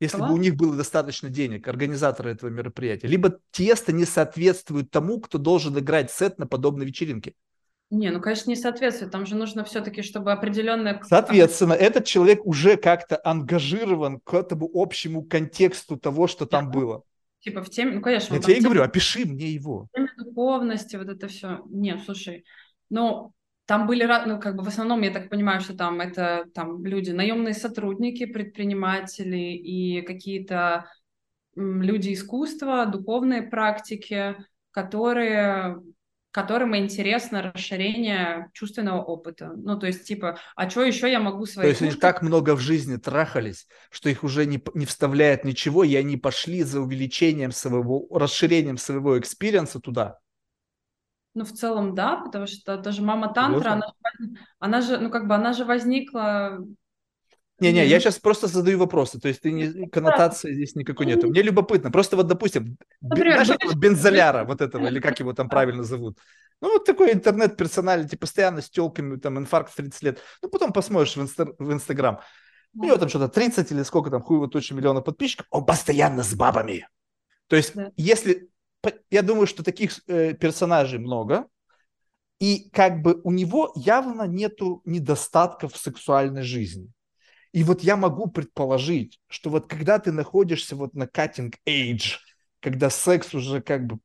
Если 0.00 0.16
Кого? 0.16 0.28
бы 0.28 0.34
у 0.34 0.36
них 0.38 0.54
было 0.54 0.76
достаточно 0.76 1.28
денег, 1.28 1.66
организаторы 1.66 2.30
этого 2.30 2.50
мероприятия. 2.50 3.08
Либо 3.08 3.40
Тиеста 3.50 3.92
не 3.92 4.04
соответствует 4.04 4.90
тому, 4.90 5.20
кто 5.20 5.38
должен 5.38 5.76
играть 5.78 6.10
сет 6.10 6.38
на 6.38 6.46
подобной 6.46 6.86
вечеринке. 6.86 7.34
Не, 7.90 8.10
ну, 8.10 8.20
конечно, 8.20 8.50
не 8.50 8.56
соответствует. 8.56 9.10
Там 9.10 9.24
же 9.24 9.34
нужно 9.34 9.64
все-таки, 9.64 10.02
чтобы 10.02 10.32
определенное... 10.32 11.00
Соответственно, 11.04 11.72
этот 11.72 12.04
человек 12.04 12.44
уже 12.44 12.76
как-то 12.76 13.18
ангажирован 13.24 14.20
к 14.20 14.34
этому 14.34 14.70
общему 14.74 15.22
контексту 15.22 15.96
того, 15.96 16.26
что 16.26 16.44
там 16.44 16.70
было. 16.70 17.02
Типа 17.40 17.62
в 17.62 17.70
теме... 17.70 17.92
Ну, 17.92 18.02
конечно. 18.02 18.34
Я 18.34 18.40
тебе 18.40 18.58
и 18.58 18.60
говорю, 18.60 18.82
опиши 18.82 19.24
мне 19.24 19.46
его. 19.46 19.88
В 19.90 19.96
теме 19.96 20.10
духовности, 20.18 20.96
вот 20.96 21.08
это 21.08 21.28
все. 21.28 21.60
Нет, 21.70 22.00
слушай, 22.04 22.44
ну, 22.90 23.32
там 23.64 23.86
были, 23.86 24.04
ну, 24.26 24.38
как 24.38 24.56
бы 24.56 24.64
в 24.64 24.68
основном, 24.68 25.02
я 25.02 25.10
так 25.10 25.30
понимаю, 25.30 25.60
что 25.60 25.74
там 25.74 26.00
это 26.00 26.44
там 26.54 26.84
люди, 26.84 27.10
наемные 27.10 27.54
сотрудники, 27.54 28.26
предприниматели 28.26 29.54
и 29.54 30.02
какие-то 30.02 30.90
люди 31.54 32.12
искусства, 32.12 32.86
духовные 32.86 33.42
практики, 33.42 34.36
которые 34.70 35.82
которым 36.30 36.76
интересно 36.76 37.42
расширение 37.42 38.50
чувственного 38.52 39.02
опыта. 39.02 39.52
Ну, 39.56 39.78
то 39.78 39.86
есть, 39.86 40.06
типа, 40.06 40.38
а 40.54 40.68
что 40.68 40.84
еще 40.84 41.10
я 41.10 41.20
могу 41.20 41.46
свои... 41.46 41.64
То 41.64 41.68
есть, 41.70 41.82
они 41.82 41.92
так 41.92 42.22
много 42.22 42.54
в 42.54 42.60
жизни 42.60 42.96
трахались, 42.96 43.66
что 43.90 44.08
их 44.08 44.24
уже 44.24 44.44
не, 44.44 44.62
не 44.74 44.86
вставляет 44.86 45.44
ничего, 45.44 45.84
и 45.84 45.94
они 45.96 46.16
пошли 46.16 46.62
за 46.62 46.80
увеличением 46.80 47.50
своего, 47.50 48.06
расширением 48.10 48.76
своего 48.76 49.18
experience 49.18 49.74
а 49.74 49.80
туда. 49.80 50.18
Ну, 51.34 51.44
в 51.44 51.52
целом, 51.52 51.94
да, 51.94 52.16
потому 52.16 52.46
что 52.46 52.76
даже 52.76 53.00
мама 53.00 53.32
Тантра, 53.32 53.70
она, 53.70 53.92
она 54.58 54.80
же, 54.80 54.98
ну, 54.98 55.10
как 55.10 55.28
бы, 55.28 55.34
она 55.34 55.52
же 55.52 55.64
возникла 55.64 56.58
не-не, 57.60 57.86
я 57.86 57.98
сейчас 57.98 58.18
просто 58.18 58.46
задаю 58.46 58.78
вопросы, 58.78 59.18
то 59.18 59.28
есть 59.28 59.40
ты 59.40 59.50
не, 59.50 59.88
коннотации 59.88 60.54
здесь 60.54 60.76
никакой 60.76 61.06
нету. 61.06 61.28
Мне 61.28 61.42
любопытно, 61.42 61.90
просто 61.90 62.16
вот, 62.16 62.26
допустим, 62.26 62.76
Например, 63.00 63.44
знаешь, 63.44 63.60
вы... 63.64 63.74
бензоляра 63.74 64.44
вот 64.46 64.60
этого, 64.60 64.86
или 64.86 65.00
как 65.00 65.18
его 65.18 65.32
там 65.32 65.48
правильно 65.48 65.82
зовут, 65.82 66.18
Ну, 66.60 66.72
вот 66.72 66.84
такой 66.84 67.12
интернет-персоналити, 67.12 68.16
постоянно 68.16 68.62
с 68.62 68.70
телками, 68.70 69.16
там, 69.16 69.38
инфаркт 69.38 69.72
в 69.72 69.76
30 69.76 70.02
лет. 70.02 70.18
Ну, 70.42 70.48
потом 70.48 70.72
посмотришь 70.72 71.16
в, 71.16 71.20
инстар- 71.20 71.54
в 71.58 71.72
Инстаграм. 71.72 72.20
У 72.74 72.84
него 72.84 72.96
там 72.96 73.08
что-то 73.08 73.28
30 73.28 73.72
или 73.72 73.82
сколько 73.82 74.10
там, 74.10 74.22
хуй 74.22 74.36
его 74.36 74.46
точно 74.46 74.74
миллионов 74.76 75.04
подписчиков, 75.04 75.46
он 75.50 75.64
постоянно 75.64 76.22
с 76.22 76.34
бабами. 76.34 76.86
То 77.48 77.56
есть, 77.56 77.74
да. 77.74 77.90
если... 77.96 78.48
Я 79.10 79.22
думаю, 79.22 79.48
что 79.48 79.64
таких 79.64 79.98
э, 80.06 80.34
персонажей 80.34 81.00
много, 81.00 81.46
и 82.38 82.70
как 82.70 83.02
бы 83.02 83.20
у 83.24 83.32
него 83.32 83.72
явно 83.74 84.22
нету 84.22 84.82
недостатков 84.84 85.72
в 85.72 85.78
сексуальной 85.78 86.42
жизни. 86.42 86.92
И 87.52 87.64
вот 87.64 87.82
я 87.82 87.96
могу 87.96 88.28
предположить, 88.28 89.18
что 89.28 89.50
вот 89.50 89.68
когда 89.68 89.98
ты 89.98 90.12
находишься 90.12 90.76
вот 90.76 90.94
на 90.94 91.04
cutting 91.04 91.54
age, 91.66 92.18
когда 92.60 92.90
секс 92.90 93.34
уже 93.34 93.62
как 93.62 93.86
бы, 93.86 93.98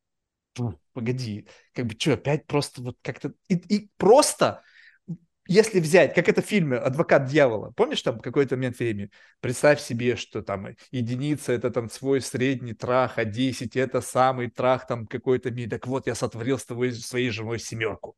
погоди, 0.94 1.48
как 1.74 1.88
бы 1.88 1.96
что, 1.98 2.14
опять 2.14 2.46
просто 2.46 2.82
вот 2.82 2.98
как-то, 3.02 3.34
и, 3.48 3.56
и 3.56 3.90
просто 3.98 4.62
если 5.46 5.82
взять, 5.82 6.14
как 6.14 6.30
это 6.30 6.42
в 6.42 6.46
фильме 6.46 6.78
«Адвокат 6.78 7.26
дьявола», 7.26 7.72
помнишь 7.76 8.02
там 8.02 8.20
какой-то 8.20 8.56
момент 8.56 8.80
времени? 8.80 9.10
Представь 9.42 9.82
себе, 9.82 10.16
что 10.16 10.42
там 10.42 10.68
единица– 10.92 11.52
это 11.54 11.70
там 11.70 11.90
свой 11.90 12.22
средний 12.22 12.74
трах, 12.74 13.18
а 13.18 13.26
10– 13.26 13.76
это 13.76 14.00
самый 14.00 14.50
трах 14.50 14.88
там 14.88 15.06
какой-то 15.06 15.52
мир. 15.52 15.70
Так 15.70 15.86
вот, 15.88 16.08
я 16.08 16.16
сотворил 16.16 16.58
с 16.58 16.66
тобой 16.66 16.94
своей 16.94 17.30
женой 17.30 17.60
семерку. 17.60 18.16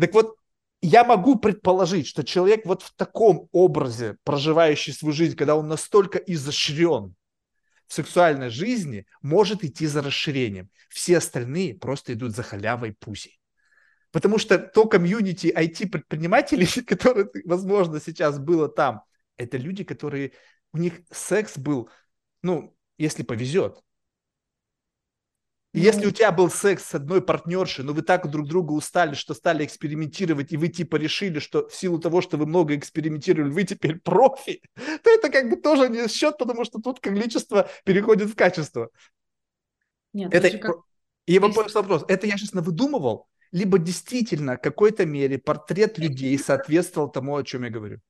Так 0.00 0.14
вот, 0.14 0.36
я 0.82 1.04
могу 1.04 1.38
предположить, 1.38 2.08
что 2.08 2.24
человек 2.24 2.66
вот 2.66 2.82
в 2.82 2.94
таком 2.96 3.48
образе, 3.52 4.16
проживающий 4.24 4.92
свою 4.92 5.14
жизнь, 5.14 5.36
когда 5.36 5.54
он 5.54 5.68
настолько 5.68 6.18
изощрен 6.18 7.14
в 7.86 7.92
сексуальной 7.94 8.50
жизни, 8.50 9.06
может 9.22 9.64
идти 9.64 9.86
за 9.86 10.02
расширением. 10.02 10.70
Все 10.88 11.18
остальные 11.18 11.74
просто 11.74 12.14
идут 12.14 12.34
за 12.34 12.42
халявой 12.42 12.94
пуси. 12.98 13.38
Потому 14.10 14.38
что 14.38 14.58
то 14.58 14.86
комьюнити 14.86 15.46
IT-предпринимателей, 15.56 16.66
которое, 16.86 17.28
возможно, 17.44 18.00
сейчас 18.00 18.38
было 18.38 18.68
там, 18.68 19.02
это 19.36 19.56
люди, 19.56 19.84
которые... 19.84 20.32
У 20.74 20.78
них 20.78 21.02
секс 21.10 21.58
был, 21.58 21.90
ну, 22.40 22.74
если 22.96 23.22
повезет. 23.22 23.82
И 25.72 25.78
ну, 25.78 25.84
если 25.84 26.06
у 26.06 26.10
тебя 26.10 26.32
был 26.32 26.50
секс 26.50 26.84
с 26.84 26.94
одной 26.94 27.22
партнершей, 27.22 27.84
но 27.84 27.94
вы 27.94 28.02
так 28.02 28.30
друг 28.30 28.46
друга 28.46 28.72
устали, 28.72 29.14
что 29.14 29.32
стали 29.32 29.64
экспериментировать, 29.64 30.52
и 30.52 30.58
вы 30.58 30.68
типа 30.68 30.96
решили, 30.96 31.38
что 31.38 31.66
в 31.66 31.74
силу 31.74 31.98
того, 31.98 32.20
что 32.20 32.36
вы 32.36 32.44
много 32.46 32.76
экспериментировали, 32.76 33.50
вы 33.50 33.64
теперь 33.64 33.98
профи, 33.98 34.60
то 34.74 35.10
это 35.10 35.30
как 35.30 35.48
бы 35.48 35.56
тоже 35.56 35.88
не 35.88 36.08
счет, 36.08 36.36
потому 36.36 36.66
что 36.66 36.78
тут 36.78 37.00
количество 37.00 37.70
переходит 37.84 38.28
в 38.28 38.34
качество. 38.34 38.90
Нет, 40.12 40.34
это... 40.34 40.58
Как... 40.58 40.76
И 41.24 41.38
вопрос, 41.38 41.74
вопрос, 41.74 42.04
это 42.06 42.26
я 42.26 42.36
сейчас 42.36 42.52
выдумывал, 42.52 43.28
либо 43.50 43.78
действительно 43.78 44.56
в 44.56 44.60
какой-то 44.60 45.06
мере 45.06 45.38
портрет 45.38 45.96
людей 45.96 46.38
соответствовал 46.38 47.08
тому, 47.08 47.36
о 47.36 47.44
чем 47.44 47.64
я 47.64 47.70
говорю. 47.70 48.00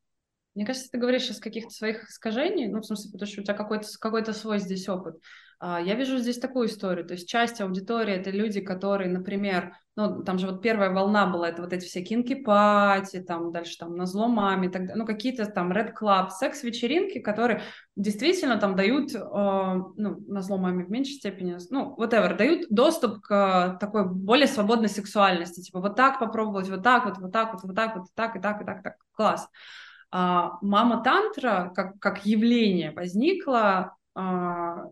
Мне 0.54 0.66
кажется, 0.66 0.90
ты 0.90 0.98
говоришь 0.98 1.22
сейчас 1.22 1.38
каких-то 1.38 1.70
своих 1.70 2.08
искажений, 2.10 2.68
ну, 2.68 2.80
в 2.80 2.86
смысле, 2.86 3.10
потому 3.10 3.30
что 3.30 3.40
у 3.40 3.44
тебя 3.44 3.54
какой-то 3.54 3.88
какой 3.98 4.24
свой 4.34 4.58
здесь 4.58 4.88
опыт. 4.88 5.16
А, 5.64 5.80
я 5.80 5.94
вижу 5.94 6.18
здесь 6.18 6.38
такую 6.38 6.66
историю, 6.66 7.06
то 7.06 7.14
есть 7.14 7.28
часть 7.28 7.60
аудитории— 7.60 8.14
это 8.16 8.30
люди, 8.30 8.60
которые, 8.60 9.08
например, 9.08 9.76
ну, 9.94 10.24
там 10.24 10.38
же 10.38 10.48
вот 10.48 10.60
первая 10.60 10.90
волна 10.90 11.26
была, 11.26 11.48
это 11.48 11.62
вот 11.62 11.72
эти 11.72 11.84
все 11.84 12.02
кинки-пати, 12.02 13.20
там 13.20 13.52
дальше 13.52 13.78
там 13.78 13.94
на 13.94 14.06
зло 14.06 14.26
маме, 14.26 14.68
так, 14.68 14.82
ну, 14.94 15.06
какие-то 15.06 15.46
там 15.46 15.70
Red 15.70 15.92
Club, 15.94 16.30
секс-вечеринки, 16.30 17.20
которые 17.20 17.62
действительно 17.94 18.58
там 18.58 18.74
дают, 18.74 19.14
э, 19.14 19.18
ну, 19.20 19.94
на 20.26 20.42
зло 20.42 20.58
маме 20.58 20.84
в 20.84 20.90
меньшей 20.90 21.14
степени, 21.14 21.56
ну, 21.70 21.94
whatever, 21.96 22.36
дают 22.36 22.66
доступ 22.68 23.20
к 23.20 23.78
такой 23.80 24.06
более 24.06 24.48
свободной 24.48 24.88
сексуальности, 24.88 25.60
типа 25.60 25.80
вот 25.80 25.94
так 25.94 26.18
попробовать, 26.18 26.68
вот 26.68 26.82
так 26.82 27.04
вот, 27.04 27.18
вот 27.18 27.32
так 27.32 27.52
вот, 27.52 27.62
вот 27.62 27.76
так 27.76 27.96
вот, 27.96 28.06
так 28.14 28.34
и 28.36 28.40
так 28.40 28.62
и 28.62 28.64
так, 28.64 28.80
и 28.80 28.82
так, 28.82 28.96
класс. 29.12 29.48
А 30.12 30.58
мама 30.60 31.02
тантра 31.02 31.72
как, 31.74 31.98
как 31.98 32.26
явление 32.26 32.92
возникла 32.92 33.96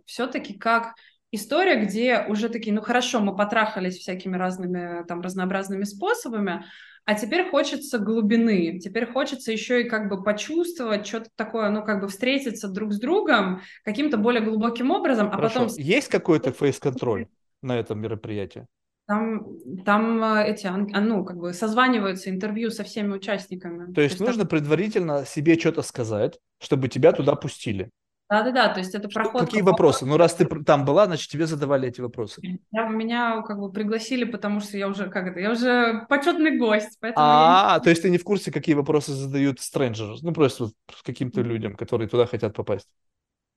все-таки 0.07 0.55
как 0.55 0.95
история, 1.31 1.77
где 1.85 2.25
уже 2.27 2.49
такие, 2.49 2.75
ну 2.75 2.81
хорошо, 2.81 3.21
мы 3.21 3.37
потрахались 3.37 3.99
всякими 3.99 4.37
разными 4.37 5.05
там 5.05 5.21
разнообразными 5.21 5.85
способами, 5.85 6.65
а 7.05 7.15
теперь 7.15 7.51
хочется 7.51 7.99
глубины, 7.99 8.79
теперь 8.79 9.07
хочется 9.07 9.53
еще 9.53 9.83
и 9.83 9.89
как 9.89 10.09
бы 10.09 10.23
почувствовать 10.23 11.07
что-то 11.07 11.29
такое, 11.37 11.69
ну 11.71 11.85
как 11.85 12.01
бы 12.01 12.09
встретиться 12.09 12.69
друг 12.69 12.93
с 12.93 12.99
другом 12.99 13.61
каким-то 13.85 14.17
более 14.17 14.43
глубоким 14.43 14.91
образом, 14.91 15.29
а 15.29 15.37
Хорошо. 15.37 15.67
потом... 15.67 15.77
Есть 15.77 16.09
какой-то 16.09 16.53
фейс-контроль 16.59 17.29
на 17.63 17.79
этом 17.79 18.01
мероприятии? 18.01 18.67
Там, 19.11 19.45
там 19.85 20.23
а, 20.23 20.45
эти, 20.45 20.69
а, 20.69 21.01
ну, 21.01 21.25
как 21.25 21.37
бы 21.37 21.53
созваниваются 21.53 22.31
интервью 22.31 22.71
со 22.71 22.85
всеми 22.85 23.13
участниками. 23.13 23.79
То 23.79 23.87
есть, 23.87 23.95
То 23.95 24.03
есть 24.03 24.21
нужно 24.21 24.43
так... 24.43 24.51
предварительно 24.51 25.27
себе 25.27 25.59
что-то 25.59 25.83
сказать, 25.83 26.39
чтобы 26.61 26.87
тебя 26.87 27.11
туда 27.11 27.35
пустили. 27.35 27.91
Да-да-да, 28.29 28.69
то 28.73 28.79
есть 28.79 28.95
это 28.95 29.09
проход... 29.09 29.41
Какие 29.41 29.63
вопросы? 29.63 30.07
Ну, 30.07 30.17
раз 30.17 30.35
ты 30.35 30.45
там 30.45 30.85
была, 30.85 31.07
значит, 31.07 31.29
тебе 31.29 31.47
задавали 31.47 31.89
эти 31.89 32.01
вопросы. 32.01 32.41
Я, 32.71 32.87
меня 32.87 33.43
как 33.43 33.59
бы 33.59 33.73
пригласили, 33.73 34.23
потому 34.23 34.61
что 34.61 34.79
я 34.79 34.87
уже, 34.87 35.11
как 35.11 35.27
это, 35.27 35.41
я 35.41 35.51
уже 35.51 36.07
почетный 36.09 36.57
гость, 36.57 36.97
поэтому... 37.01 37.27
А, 37.27 37.73
я... 37.75 37.81
то 37.81 37.91
есть 37.91 38.03
ты 38.03 38.11
не 38.11 38.19
в 38.19 38.23
курсе, 38.23 38.53
какие 38.53 38.77
вопросы 38.77 39.11
задают 39.11 39.59
strangers, 39.59 40.19
ну, 40.23 40.33
просто 40.33 40.67
вот 40.67 40.75
каким-то 41.03 41.41
людям, 41.41 41.75
которые 41.75 42.09
туда 42.09 42.27
хотят 42.27 42.55
попасть? 42.55 42.87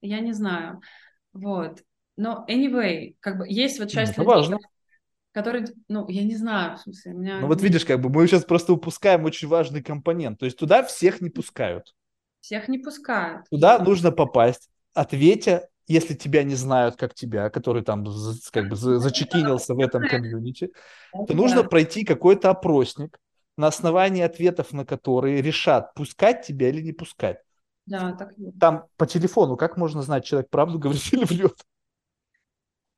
Я 0.01 0.19
не 0.19 0.34
знаю, 0.34 0.81
вот. 1.31 1.84
Но 2.17 2.43
anyway, 2.49 3.15
как 3.19 3.38
бы 3.38 3.45
есть 3.47 3.77
вот 3.77 3.89
часть 3.89 4.17
ну, 4.17 4.23
людей, 4.23 4.35
важно. 4.35 4.57
Которые, 5.34 5.65
ну, 5.89 6.07
я 6.07 6.23
не 6.23 6.35
знаю, 6.35 6.77
в 6.77 6.81
смысле, 6.81 7.14
у 7.14 7.18
меня... 7.18 7.39
Ну, 7.39 7.47
вот 7.47 7.61
видишь, 7.61 7.85
как 7.85 7.99
бы 7.99 8.10
мы 8.10 8.27
сейчас 8.27 8.45
просто 8.45 8.72
упускаем 8.72 9.26
очень 9.26 9.47
важный 9.47 9.81
компонент, 9.81 10.39
то 10.39 10.45
есть 10.45 10.57
туда 10.57 10.84
всех 10.84 11.22
не 11.22 11.30
пускают. 11.30 11.93
Всех 12.39 12.68
не 12.68 12.77
пускают. 12.77 13.45
Туда 13.49 13.80
нужно 13.80 14.11
попасть, 14.11 14.69
ответя, 14.93 15.69
если 15.88 16.14
тебя 16.14 16.43
не 16.43 16.55
знают, 16.55 16.95
как 16.95 17.14
тебя, 17.15 17.49
который 17.49 17.84
там 17.84 18.05
как 18.51 18.69
бы 18.69 18.76
зачекинился 18.76 19.73
в 19.73 19.80
этом 19.80 20.07
комьюнити, 20.07 20.72
то 21.11 21.34
нужно 21.34 21.64
пройти 21.64 22.05
какой-то 22.05 22.51
опросник, 22.51 23.18
на 23.57 23.68
основании 23.68 24.23
ответов 24.23 24.72
на 24.73 24.85
которые 24.85 25.41
решат, 25.41 25.93
пускать 25.93 26.45
тебя 26.45 26.69
или 26.69 26.81
не 26.81 26.91
пускать. 26.91 27.38
Да, 27.85 28.14
так 28.14 28.31
Там 28.60 28.85
по 28.97 29.05
телефону 29.05 29.57
как 29.57 29.77
можно 29.77 30.01
знать, 30.01 30.26
человек 30.26 30.49
правду 30.49 30.80
говорит 30.80 31.03
или 31.11 31.26
врет? 31.26 31.55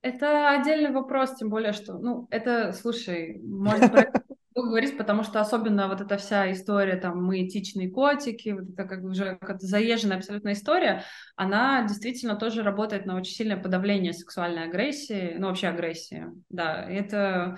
Это 0.05 0.51
отдельный 0.51 0.91
вопрос, 0.91 1.33
тем 1.33 1.49
более, 1.49 1.73
что, 1.73 1.97
ну, 1.97 2.27
это, 2.29 2.73
слушай, 2.73 3.41
можно 3.41 3.89
про 3.89 4.11
говорить, 4.55 4.99
потому 4.99 5.23
что 5.23 5.41
особенно 5.41 5.87
вот 5.87 5.99
эта 5.99 6.17
вся 6.17 6.51
история, 6.51 6.95
там, 6.97 7.25
мы 7.25 7.43
этичные 7.43 7.89
котики, 7.89 8.49
вот 8.49 8.69
это 8.69 8.83
как 8.83 9.01
бы 9.01 9.09
уже 9.09 9.35
как 9.41 9.59
заезженная 9.63 10.17
абсолютно 10.17 10.51
история, 10.51 11.01
она 11.35 11.87
действительно 11.87 12.35
тоже 12.35 12.61
работает 12.61 13.07
на 13.07 13.15
очень 13.15 13.33
сильное 13.33 13.57
подавление 13.57 14.13
сексуальной 14.13 14.65
агрессии, 14.65 15.37
ну, 15.39 15.47
вообще 15.47 15.69
агрессии, 15.69 16.27
да, 16.49 16.83
это, 16.87 17.57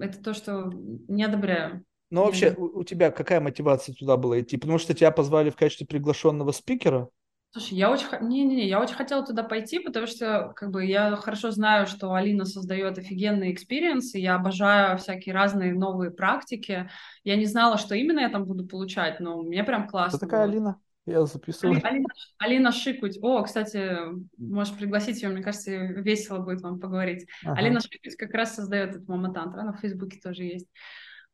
это 0.00 0.20
то, 0.20 0.34
что 0.34 0.68
не 1.06 1.22
одобряю. 1.22 1.84
Ну, 2.10 2.24
вообще, 2.24 2.52
у, 2.56 2.80
у 2.80 2.82
тебя 2.82 3.12
какая 3.12 3.40
мотивация 3.40 3.94
туда 3.94 4.16
была 4.16 4.40
идти? 4.40 4.56
Потому 4.56 4.78
что 4.78 4.94
тебя 4.94 5.12
позвали 5.12 5.50
в 5.50 5.56
качестве 5.56 5.86
приглашенного 5.86 6.50
спикера? 6.50 7.08
Слушай, 7.52 7.74
я 7.74 7.90
очень, 7.90 8.06
не, 8.22 8.44
не, 8.44 8.56
не, 8.56 8.66
я 8.66 8.80
очень 8.80 8.94
хотела 8.94 9.24
туда 9.26 9.42
пойти, 9.42 9.78
потому 9.78 10.06
что, 10.06 10.54
как 10.56 10.70
бы, 10.70 10.86
я 10.86 11.14
хорошо 11.16 11.50
знаю, 11.50 11.86
что 11.86 12.14
Алина 12.14 12.46
создает 12.46 12.96
офигенные 12.96 13.52
experience 13.52 14.05
ы, 14.05 14.16
я 14.16 14.36
обожаю 14.36 14.96
всякие 14.96 15.34
разные 15.34 15.74
новые 15.74 16.10
практики. 16.10 16.88
Я 17.24 17.36
не 17.36 17.44
знала, 17.44 17.76
что 17.76 17.94
именно 17.94 18.20
я 18.20 18.30
там 18.30 18.46
буду 18.46 18.66
получать, 18.66 19.20
но 19.20 19.42
мне 19.42 19.64
прям 19.64 19.86
классно. 19.86 20.16
Кто 20.16 20.26
такая 20.26 20.46
было. 20.46 20.52
Алина? 20.52 20.80
Я 21.04 21.26
записываю. 21.26 21.80
Алина, 21.84 22.08
Алина 22.38 22.72
Шикуть. 22.72 23.18
О, 23.20 23.42
кстати, 23.42 23.98
можешь 24.38 24.74
пригласить 24.74 25.20
ее, 25.20 25.28
мне 25.28 25.42
кажется, 25.42 25.72
весело 25.72 26.38
будет 26.38 26.62
вам 26.62 26.80
поговорить. 26.80 27.26
Ага. 27.44 27.60
Алина 27.60 27.80
Шикуть 27.80 28.16
как 28.16 28.32
раз 28.32 28.54
создает 28.54 28.90
этот 28.90 29.08
Мама 29.08 29.34
Тантра, 29.34 29.60
она 29.60 29.72
в 29.72 29.80
Фейсбуке 29.80 30.20
тоже 30.22 30.44
есть. 30.44 30.68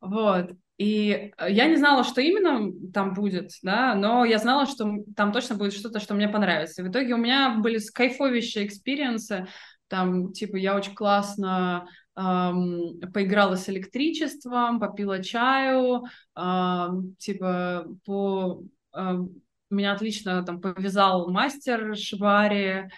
Вот. 0.01 0.51
И 0.77 1.33
э, 1.37 1.51
я 1.51 1.67
не 1.67 1.75
знала, 1.75 2.03
что 2.03 2.21
именно 2.21 2.71
там 2.93 3.13
будет, 3.13 3.51
да, 3.63 3.95
но 3.95 4.23
я 4.23 4.37
знала, 4.37 4.65
что 4.65 5.03
там 5.15 5.31
точно 5.31 5.55
будет 5.55 5.73
что-то, 5.73 5.99
что 5.99 6.13
мне 6.13 6.29
понравится. 6.29 6.81
И 6.81 6.85
в 6.85 6.89
итоге 6.89 7.13
у 7.13 7.17
меня 7.17 7.57
были 7.59 7.79
кайфовейшие 7.93 8.65
experience 8.65 9.33
ы, 9.33 9.47
там, 9.89 10.31
типа, 10.31 10.55
я 10.55 10.75
очень 10.75 10.95
классно 10.95 11.87
эм, 12.15 12.99
поиграла 13.11 13.55
с 13.55 13.67
электричеством, 13.69 14.79
попила 14.79 15.21
чаю, 15.21 16.03
эм, 16.37 17.15
типа, 17.17 17.85
по... 18.05 18.63
Эм, 18.93 19.41
меня 19.71 19.93
отлично 19.93 20.43
там 20.43 20.61
повязал 20.61 21.29
мастер 21.29 21.95
Шибари, 21.95 22.89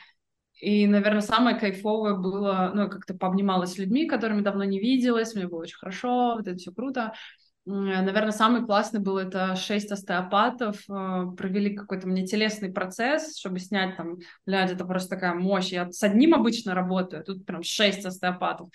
и, 0.62 0.86
наверное, 0.86 1.22
самое 1.22 1.58
кайфовое 1.58 2.16
было, 2.16 2.72
ну, 2.76 2.84
я 2.84 2.88
как-то 2.88 3.16
пообнималась 3.16 3.74
с 3.74 3.78
людьми, 3.80 4.06
которыми 4.06 4.42
давно 4.42 4.64
не 4.64 4.80
виделась, 4.80 5.34
мне 5.34 5.48
было 5.48 5.62
очень 5.62 5.78
хорошо, 5.78 6.36
вот 6.36 6.48
это 6.48 6.58
все 6.58 6.72
круто. 6.72 7.14
Наверное, 7.66 8.32
самый 8.32 8.66
классный 8.66 9.00
был 9.00 9.20
это 9.20 9.56
шесть 9.56 9.92
остеопатов, 9.92 10.78
э, 10.90 11.26
провели 11.38 11.76
какой-то 11.76 12.08
мне 12.08 12.26
телесный 12.26 12.72
процесс, 12.72 13.38
чтобы 13.38 13.60
снять 13.60 13.98
там, 13.98 14.18
блядь, 14.48 14.72
это 14.72 14.84
просто 14.84 15.12
такая 15.12 15.36
мощь. 15.36 15.70
Я 15.70 15.92
с 15.92 16.02
одним 16.02 16.34
обычно 16.34 16.74
работаю, 16.74 17.22
а 17.22 17.24
тут 17.24 17.46
прям 17.46 17.62
шесть 17.62 18.04
остеопатов. 18.04 18.70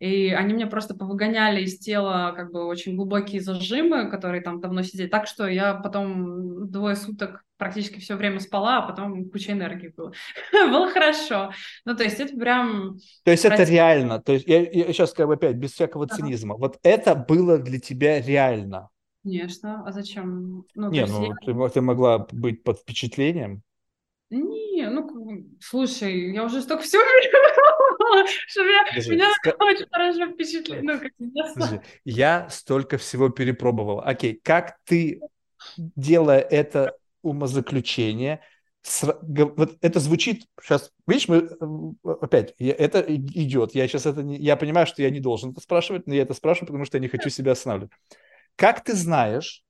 И 0.00 0.30
они 0.30 0.54
мне 0.54 0.66
просто 0.66 0.96
повыгоняли 0.96 1.62
из 1.62 1.78
тела 1.78 2.32
как 2.34 2.50
бы 2.50 2.64
очень 2.64 2.96
глубокие 2.96 3.40
зажимы, 3.40 4.10
которые 4.10 4.42
там 4.42 4.60
давно 4.60 4.82
сидели. 4.82 5.08
Так 5.08 5.28
что 5.28 5.46
я 5.46 5.74
потом 5.74 6.68
двое 6.68 6.96
суток 6.96 7.44
практически 7.62 8.00
все 8.00 8.16
время 8.16 8.40
спала, 8.40 8.78
а 8.78 8.88
потом 8.88 9.30
куча 9.30 9.52
энергии 9.52 9.92
было. 9.96 10.12
было 10.52 10.90
хорошо. 10.90 11.52
Ну, 11.84 11.94
то 11.96 12.02
есть 12.02 12.18
это 12.18 12.36
прям... 12.36 12.98
То 13.24 13.30
есть 13.30 13.44
это 13.44 13.62
реально. 13.62 14.20
То 14.20 14.32
есть 14.32 14.48
я, 14.48 14.68
я 14.68 14.92
сейчас 14.92 15.12
как 15.12 15.28
бы 15.28 15.34
опять 15.34 15.54
без 15.54 15.72
всякого 15.72 16.08
цинизма. 16.08 16.56
Вот 16.56 16.78
это 16.82 17.14
было 17.14 17.58
для 17.58 17.78
тебя 17.78 18.20
реально. 18.20 18.88
Конечно. 19.22 19.84
А 19.86 19.92
зачем? 19.92 20.64
Ну, 20.74 20.90
Не, 20.90 21.06
ну 21.06 21.26
я... 21.26 21.34
ты, 21.68 21.70
ты 21.74 21.80
могла 21.80 22.26
быть 22.32 22.64
под 22.64 22.80
впечатлением. 22.80 23.62
Не, 24.30 24.88
ну, 24.90 25.46
слушай, 25.60 26.32
я 26.32 26.44
уже 26.44 26.62
столько 26.62 26.82
всего 26.82 27.02
что 28.48 28.62
меня, 28.64 29.30
очень 29.60 29.86
хорошо 29.88 30.32
впечатлено. 30.32 31.00
Ну, 31.18 31.80
я 32.04 32.48
столько 32.50 32.98
всего 32.98 33.28
перепробовал. 33.28 34.00
Окей, 34.04 34.40
как 34.42 34.78
ты, 34.84 35.20
делая 35.76 36.40
это 36.40 36.96
умозаключение. 37.22 38.40
Вот 39.00 39.76
это 39.80 40.00
звучит 40.00 40.46
сейчас, 40.60 40.90
видишь, 41.06 41.28
мы 41.28 41.50
опять 42.04 42.54
это 42.58 43.00
идет. 43.08 43.74
Я 43.74 43.86
сейчас 43.86 44.06
это 44.06 44.22
не, 44.22 44.36
я 44.38 44.56
понимаю, 44.56 44.86
что 44.86 45.02
я 45.02 45.10
не 45.10 45.20
должен 45.20 45.52
это 45.52 45.60
спрашивать, 45.60 46.06
но 46.06 46.14
я 46.14 46.22
это 46.22 46.34
спрашиваю, 46.34 46.66
потому 46.66 46.84
что 46.84 46.96
я 46.96 47.02
не 47.02 47.08
хочу 47.08 47.30
себя 47.30 47.52
останавливать. 47.52 47.92
Как 48.56 48.82
ты 48.82 48.94
знаешь, 48.94 49.62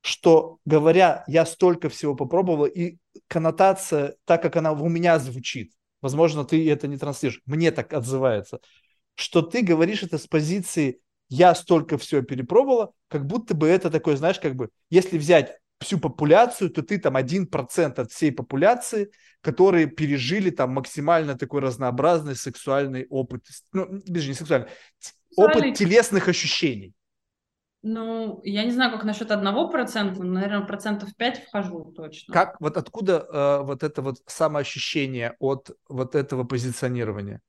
что 0.00 0.58
говоря, 0.64 1.24
я 1.28 1.46
столько 1.46 1.88
всего 1.88 2.14
попробовал, 2.14 2.66
и 2.66 2.96
коннотация, 3.28 4.16
так 4.24 4.42
как 4.42 4.56
она 4.56 4.72
у 4.72 4.88
меня 4.88 5.18
звучит, 5.18 5.72
возможно, 6.00 6.44
ты 6.44 6.68
это 6.70 6.88
не 6.88 6.96
транслируешь, 6.96 7.42
мне 7.46 7.70
так 7.70 7.92
отзывается, 7.92 8.60
что 9.14 9.42
ты 9.42 9.62
говоришь 9.62 10.02
это 10.02 10.18
с 10.18 10.26
позиции 10.26 11.00
я 11.28 11.54
столько 11.54 11.98
всего 11.98 12.22
перепробовала, 12.22 12.92
как 13.08 13.26
будто 13.26 13.54
бы 13.54 13.68
это 13.68 13.90
такое, 13.90 14.16
знаешь, 14.16 14.40
как 14.40 14.54
бы, 14.56 14.70
если 14.90 15.18
взять 15.18 15.58
всю 15.80 15.98
популяцию, 15.98 16.70
то 16.70 16.82
ты 16.82 16.98
там 16.98 17.16
1% 17.16 17.98
от 17.98 18.10
всей 18.10 18.32
популяции, 18.32 19.10
которые 19.40 19.86
пережили 19.86 20.50
там 20.50 20.70
максимально 20.70 21.36
такой 21.36 21.60
разнообразный 21.60 22.34
сексуальный 22.34 23.06
опыт, 23.08 23.44
ну, 23.72 23.86
даже 24.06 24.28
не 24.28 24.34
сексуальный, 24.34 24.68
опыт 25.36 25.74
телесных 25.74 26.28
ощущений. 26.28 26.94
Ну, 27.82 28.40
я 28.42 28.64
не 28.64 28.72
знаю, 28.72 28.90
как 28.90 29.04
насчет 29.04 29.30
одного 29.30 29.68
процента, 29.68 30.22
наверное, 30.24 30.66
процентов 30.66 31.14
5 31.14 31.46
вхожу 31.46 31.92
точно. 31.96 32.34
Как, 32.34 32.60
вот 32.60 32.76
откуда 32.76 33.26
э, 33.32 33.62
вот 33.62 33.84
это 33.84 34.02
вот 34.02 34.16
самоощущение 34.26 35.36
от 35.38 35.70
вот 35.88 36.16
этого 36.16 36.42
позиционирования? 36.42 37.40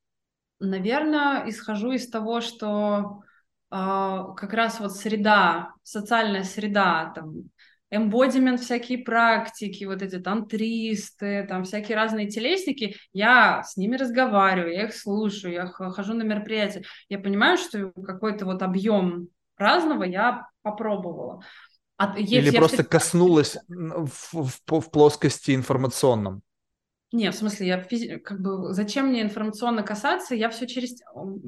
Наверное, 0.60 1.50
исхожу 1.50 1.94
из 1.94 2.08
того, 2.08 2.42
что 2.42 3.24
э, 3.72 3.76
как 3.76 4.54
раз 4.54 4.80
вот 4.80 4.96
среда, 4.96 5.74
социальная 5.82 6.44
среда, 6.44 7.12
там, 7.16 7.50
эмбодимент 7.92 8.60
всякие 8.62 9.00
практики, 9.00 9.84
вот 9.84 10.02
эти 10.02 10.20
тантристы, 10.20 11.46
там 11.48 11.64
всякие 11.64 11.96
разные 11.96 12.28
телесники, 12.28 12.96
я 13.14 13.64
с 13.64 13.78
ними 13.78 13.96
разговариваю, 13.96 14.74
я 14.74 14.86
их 14.86 14.96
слушаю, 14.96 15.54
я 15.54 15.66
хожу 15.68 16.14
на 16.14 16.24
мероприятия, 16.24 16.84
я 17.10 17.20
понимаю, 17.20 17.58
что 17.58 17.92
какой-то 17.92 18.46
вот 18.46 18.62
объем 18.62 19.30
разного 19.58 20.04
я 20.04 20.48
попробовала. 20.62 21.44
А, 21.98 22.18
Или 22.18 22.52
просто 22.52 22.84
коснулась 22.84 23.58
в, 23.68 24.34
в, 24.34 24.80
в 24.80 24.92
плоскости 24.92 25.54
информационном? 25.54 26.42
Не, 27.12 27.32
в 27.32 27.36
смысле, 27.36 27.68
я 27.68 28.20
как 28.20 28.40
бы 28.40 28.72
зачем 28.72 29.08
мне 29.08 29.24
информационно 29.24 29.82
касаться? 29.82 30.36
Я 30.36 30.50
все 30.50 30.68
через 30.68 31.02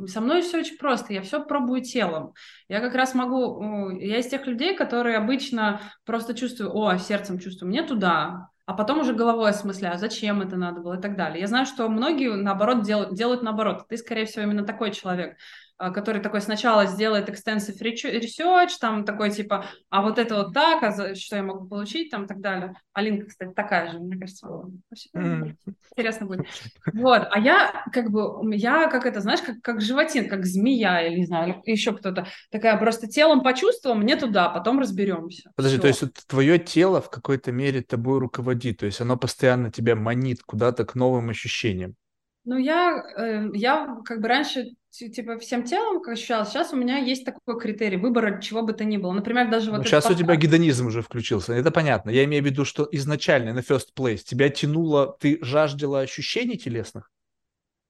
со 0.07 0.19
мной 0.19 0.41
все 0.41 0.59
очень 0.59 0.77
просто. 0.77 1.13
Я 1.13 1.21
все 1.21 1.43
пробую 1.45 1.81
телом. 1.81 2.33
Я 2.67 2.79
как 2.79 2.95
раз 2.95 3.13
могу. 3.13 3.91
Я 3.99 4.17
из 4.17 4.27
тех 4.27 4.47
людей, 4.47 4.75
которые 4.75 5.17
обычно 5.17 5.81
просто 6.03 6.33
чувствую, 6.33 6.75
о, 6.75 6.97
сердцем 6.97 7.37
чувствую, 7.37 7.69
мне 7.69 7.83
туда, 7.83 8.49
а 8.65 8.73
потом 8.73 8.99
уже 9.01 9.13
головой 9.13 9.51
осмысляю, 9.51 9.99
зачем 9.99 10.41
это 10.41 10.55
надо 10.55 10.81
было 10.81 10.97
и 10.97 11.01
так 11.01 11.15
далее. 11.15 11.41
Я 11.41 11.47
знаю, 11.47 11.65
что 11.65 11.89
многие 11.89 12.35
наоборот 12.35 12.83
делают, 12.83 13.13
делают 13.13 13.43
наоборот. 13.43 13.85
Ты, 13.87 13.97
скорее 13.97 14.25
всего, 14.25 14.43
именно 14.43 14.63
такой 14.63 14.91
человек. 14.91 15.37
А, 15.81 15.89
который 15.89 16.21
такой 16.21 16.41
сначала 16.41 16.85
сделает 16.85 17.27
extensive 17.27 17.81
research, 17.81 18.73
там 18.79 19.03
такой 19.03 19.31
типа, 19.31 19.65
а 19.89 20.03
вот 20.03 20.19
это 20.19 20.35
вот 20.35 20.53
так, 20.53 20.83
а 20.83 20.91
за, 20.91 21.15
что 21.15 21.37
я 21.37 21.41
могу 21.41 21.65
получить, 21.65 22.11
там 22.11 22.25
и 22.25 22.27
так 22.27 22.39
далее. 22.39 22.75
Алинка, 22.93 23.25
кстати, 23.25 23.51
такая 23.55 23.91
же, 23.91 23.99
мне 23.99 24.15
кажется. 24.15 24.47
Mm. 25.15 25.55
Интересно 25.91 26.27
будет. 26.27 26.45
Вот, 26.93 27.27
а 27.31 27.39
я 27.39 27.83
как 27.91 28.11
бы, 28.11 28.55
я 28.55 28.87
как 28.89 29.07
это, 29.07 29.21
знаешь, 29.21 29.41
как, 29.41 29.59
как 29.61 29.81
животин, 29.81 30.29
как 30.29 30.45
змея, 30.45 31.01
или 31.01 31.19
не 31.19 31.25
знаю, 31.25 31.63
еще 31.65 31.93
кто-то. 31.93 32.27
Такая 32.51 32.77
просто 32.77 33.07
телом 33.07 33.41
почувствовала, 33.41 33.97
мне 33.97 34.15
туда, 34.17 34.49
потом 34.49 34.79
разберемся. 34.79 35.51
Подожди, 35.55 35.77
Все. 35.77 35.81
то 35.81 35.87
есть 35.87 36.01
вот 36.03 36.13
твое 36.27 36.59
тело 36.59 37.01
в 37.01 37.09
какой-то 37.09 37.51
мере 37.51 37.81
тобой 37.81 38.19
руководит, 38.19 38.77
то 38.79 38.85
есть 38.85 39.01
оно 39.01 39.17
постоянно 39.17 39.71
тебя 39.71 39.95
манит 39.95 40.43
куда-то 40.43 40.85
к 40.85 40.93
новым 40.93 41.29
ощущениям. 41.29 41.95
Ну, 42.43 42.57
я, 42.57 43.03
э, 43.17 43.49
я 43.53 43.97
как 44.03 44.21
бы 44.21 44.27
раньше 44.27 44.71
типа 44.89 45.37
всем 45.37 45.63
телом 45.63 46.01
как 46.01 46.13
ощущалась. 46.13 46.49
Сейчас 46.49 46.73
у 46.73 46.75
меня 46.75 46.97
есть 46.97 47.23
такой 47.23 47.59
критерий 47.59 47.97
выбора 47.97 48.41
чего 48.41 48.61
бы 48.63 48.73
то 48.73 48.83
ни 48.83 48.97
было. 48.97 49.13
Например, 49.13 49.49
даже 49.49 49.71
вот... 49.71 49.77
Ну, 49.77 49.83
сейчас 49.83 50.03
подкаст... 50.03 50.21
у 50.21 50.23
тебя 50.23 50.35
гедонизм 50.35 50.87
уже 50.87 51.01
включился, 51.01 51.53
это 51.53 51.71
понятно. 51.71 52.09
Я 52.09 52.23
имею 52.25 52.43
в 52.43 52.45
виду, 52.45 52.65
что 52.65 52.87
изначально 52.91 53.53
на 53.53 53.59
first 53.59 53.89
place 53.97 54.17
тебя 54.17 54.49
тянуло, 54.49 55.15
ты 55.19 55.39
жаждала 55.41 56.01
ощущений 56.01 56.57
телесных? 56.57 57.09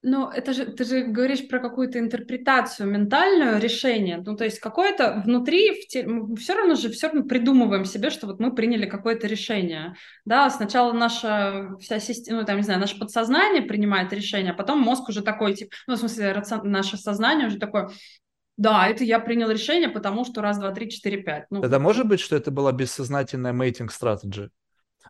Ну, 0.03 0.30
это 0.30 0.53
же, 0.53 0.65
ты 0.65 0.84
же 0.84 1.03
говоришь 1.03 1.48
про 1.48 1.60
какую-то 1.60 1.99
интерпретацию 1.99 2.90
ментальную 2.90 3.60
решение. 3.60 4.18
Ну, 4.26 4.36
то 4.36 4.44
есть 4.44 4.60
какое-то 4.60 5.22
внутри, 5.23 5.80
в 5.80 5.88
те... 5.88 6.03
мы 6.03 6.36
все 6.38 6.56
равно 6.56 6.73
же 6.73 6.90
все 6.90 7.07
равно 7.07 7.23
придумываем 7.23 7.86
себе, 7.86 8.10
что 8.10 8.26
вот 8.26 8.40
мы 8.40 8.56
приняли 8.56 8.88
какое-то 8.88 9.28
решение. 9.28 9.95
Да, 10.26 10.49
сначала 10.49 10.91
наша 10.91 11.76
вся 11.80 11.99
система, 11.99 12.40
ну, 12.40 12.45
там, 12.45 12.57
не 12.57 12.64
знаю, 12.64 12.80
наше 12.80 12.98
подсознание 12.98 13.61
принимает 13.61 14.11
решение, 14.11 14.53
а 14.53 14.56
потом 14.56 14.80
мозг 14.80 15.07
уже 15.10 15.22
такой, 15.22 15.53
типа, 15.53 15.72
ну, 15.86 15.95
в 15.95 15.99
смысле, 15.99 16.32
рацион... 16.32 16.72
наше 16.72 16.98
сознание 16.98 17.48
уже 17.48 17.60
такое, 17.60 17.91
да, 18.57 18.88
это 18.88 19.03
я 19.03 19.19
принял 19.19 19.49
решение, 19.49 19.90
потому 19.90 20.26
что 20.26 20.41
раз, 20.41 20.57
два, 20.57 20.72
три, 20.72 20.90
четыре, 20.90 21.22
пять. 21.22 21.45
Ну, 21.52 21.61
Тогда 21.61 21.80
может 21.80 22.07
быть, 22.07 22.19
что 22.19 22.36
это 22.36 22.49
была 22.49 22.72
бессознательная 22.72 23.53
мейтинг 23.53 23.91
стратегия? 23.91 24.49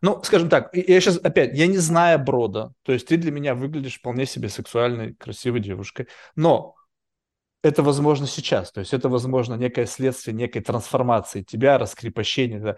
Ну, 0.02 0.22
скажем 0.24 0.50
так, 0.50 0.76
я 0.76 1.00
сейчас 1.00 1.18
опять, 1.18 1.56
я 1.58 1.68
не 1.68 1.78
знаю 1.78 2.20
Брода, 2.20 2.74
то 2.84 2.92
есть 2.92 3.08
ты 3.08 3.18
для 3.18 3.32
меня 3.32 3.54
выглядишь 3.54 4.00
вполне 4.00 4.26
себе 4.26 4.50
сексуальной, 4.50 5.14
красивой 5.14 5.60
девушкой, 5.60 6.08
но 6.36 6.76
это 7.64 7.84
возможно 7.84 8.26
сейчас, 8.26 8.72
то 8.72 8.80
есть 8.80 8.94
это 8.94 9.10
возможно 9.10 9.54
некое 9.56 9.86
следствие 9.86 10.36
некой 10.36 10.62
трансформации 10.62 11.44
тебя, 11.44 11.78
раскрепощения. 11.78 12.60
Да. 12.60 12.78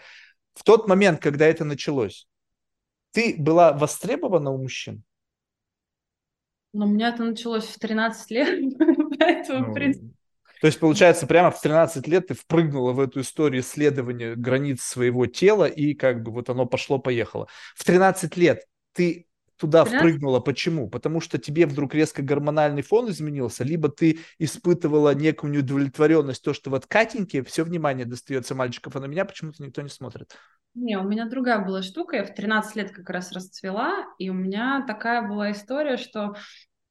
В 0.54 0.64
тот 0.64 0.88
момент, 0.88 1.22
когда 1.22 1.46
это 1.46 1.64
началось, 1.64 2.28
ты 3.12 3.36
была 3.38 3.72
востребована 3.74 4.52
у 4.52 4.58
мужчин? 4.58 5.04
Ну, 6.74 6.86
у 6.86 6.90
меня 6.90 7.10
это 7.10 7.24
началось 7.24 7.66
в 7.66 7.80
13 7.80 8.32
лет, 8.32 8.60
поэтому, 9.20 9.68
ну, 9.68 9.72
в 9.72 9.74
принципе, 9.74 10.10
то 10.64 10.68
есть, 10.68 10.80
получается, 10.80 11.28
прямо 11.28 11.52
в 11.52 11.60
13 11.60 12.08
лет 12.08 12.28
ты 12.28 12.36
впрыгнула 12.36 12.94
в 12.94 13.02
эту 13.02 13.20
историю 13.20 13.62
исследования 13.62 14.34
границ 14.34 14.82
своего 14.82 15.26
тела, 15.26 15.66
и 15.66 15.94
как 15.94 16.24
бы 16.24 16.32
вот 16.32 16.50
оно 16.50 16.66
пошло-поехало. 16.66 17.50
В 17.76 17.84
13 17.84 18.38
лет 18.38 18.64
ты 18.94 19.28
туда 19.58 19.84
13? 19.84 20.00
впрыгнула. 20.00 20.40
Почему? 20.40 20.90
Потому 20.90 21.20
что 21.20 21.38
тебе 21.38 21.66
вдруг 21.66 21.94
резко 21.94 22.22
гормональный 22.22 22.82
фон 22.82 23.10
изменился, 23.10 23.66
либо 23.66 23.90
ты 23.90 24.20
испытывала 24.40 25.14
некую 25.14 25.52
неудовлетворенность, 25.52 26.42
то, 26.42 26.54
что 26.54 26.70
вот 26.70 26.86
Катеньке 26.86 27.44
все 27.44 27.66
внимание 27.66 28.06
достается 28.06 28.56
мальчиков, 28.56 28.96
а 28.96 29.02
на 29.02 29.08
меня 29.08 29.26
почему-то 29.26 29.62
никто 29.62 29.82
не 29.82 29.90
смотрит. 29.90 30.32
Не, 30.76 30.98
у 30.98 31.04
меня 31.04 31.26
другая 31.26 31.60
была 31.60 31.82
штука, 31.82 32.16
я 32.16 32.24
в 32.24 32.34
13 32.34 32.78
лет 32.78 32.92
как 32.92 33.10
раз 33.10 33.34
расцвела, 33.34 34.06
и 34.18 34.30
у 34.30 34.34
меня 34.34 34.86
такая 34.88 35.28
была 35.28 35.52
история, 35.52 35.98
что 35.98 36.36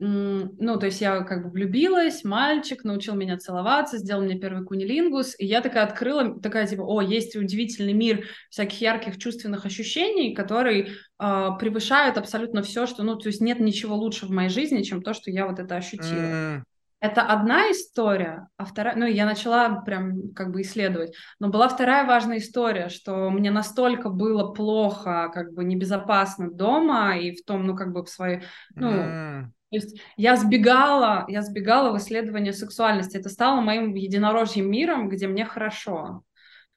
ну, 0.04 0.78
то 0.80 0.86
есть 0.86 1.00
я 1.00 1.20
как 1.20 1.44
бы 1.44 1.50
влюбилась, 1.50 2.24
мальчик 2.24 2.82
научил 2.82 3.14
меня 3.14 3.38
целоваться, 3.38 3.98
сделал 3.98 4.22
мне 4.24 4.36
первый 4.36 4.64
кунилингус, 4.64 5.36
и 5.38 5.46
я 5.46 5.60
такая 5.60 5.84
открыла, 5.84 6.40
такая 6.40 6.66
типа, 6.66 6.82
о, 6.82 7.00
есть 7.00 7.36
удивительный 7.36 7.92
мир 7.92 8.26
всяких 8.50 8.80
ярких 8.80 9.16
чувственных 9.18 9.64
ощущений, 9.64 10.34
которые 10.34 10.88
э, 10.88 11.48
превышают 11.60 12.18
абсолютно 12.18 12.62
все, 12.62 12.86
что, 12.86 13.04
ну, 13.04 13.14
то 13.14 13.28
есть 13.28 13.40
нет 13.40 13.60
ничего 13.60 13.94
лучше 13.94 14.26
в 14.26 14.30
моей 14.30 14.48
жизни, 14.48 14.82
чем 14.82 15.02
то, 15.02 15.14
что 15.14 15.30
я 15.30 15.46
вот 15.46 15.60
это 15.60 15.76
ощутила. 15.76 16.10
Mm. 16.10 16.62
Это 16.98 17.22
одна 17.22 17.70
история, 17.70 18.48
а 18.56 18.64
вторая, 18.64 18.96
ну, 18.96 19.06
я 19.06 19.24
начала 19.24 19.82
прям 19.82 20.32
как 20.34 20.50
бы 20.50 20.62
исследовать, 20.62 21.14
но 21.38 21.48
была 21.48 21.68
вторая 21.68 22.04
важная 22.06 22.38
история, 22.38 22.88
что 22.88 23.30
мне 23.30 23.52
настолько 23.52 24.08
было 24.08 24.52
плохо, 24.52 25.30
как 25.32 25.52
бы 25.52 25.62
небезопасно 25.62 26.50
дома 26.50 27.16
и 27.16 27.36
в 27.36 27.44
том, 27.44 27.66
ну, 27.66 27.76
как 27.76 27.92
бы 27.92 28.02
в 28.02 28.08
своей, 28.08 28.40
ну, 28.74 28.90
mm 28.90 29.44
то 29.72 29.76
есть 29.76 30.02
я 30.18 30.36
сбегала, 30.36 31.24
я 31.28 31.40
сбегала 31.40 31.94
в 31.94 31.96
исследование 31.96 32.52
сексуальности. 32.52 33.16
Это 33.16 33.30
стало 33.30 33.62
моим 33.62 33.94
единорожьим 33.94 34.70
миром, 34.70 35.08
где 35.08 35.26
мне 35.26 35.46
хорошо. 35.46 36.24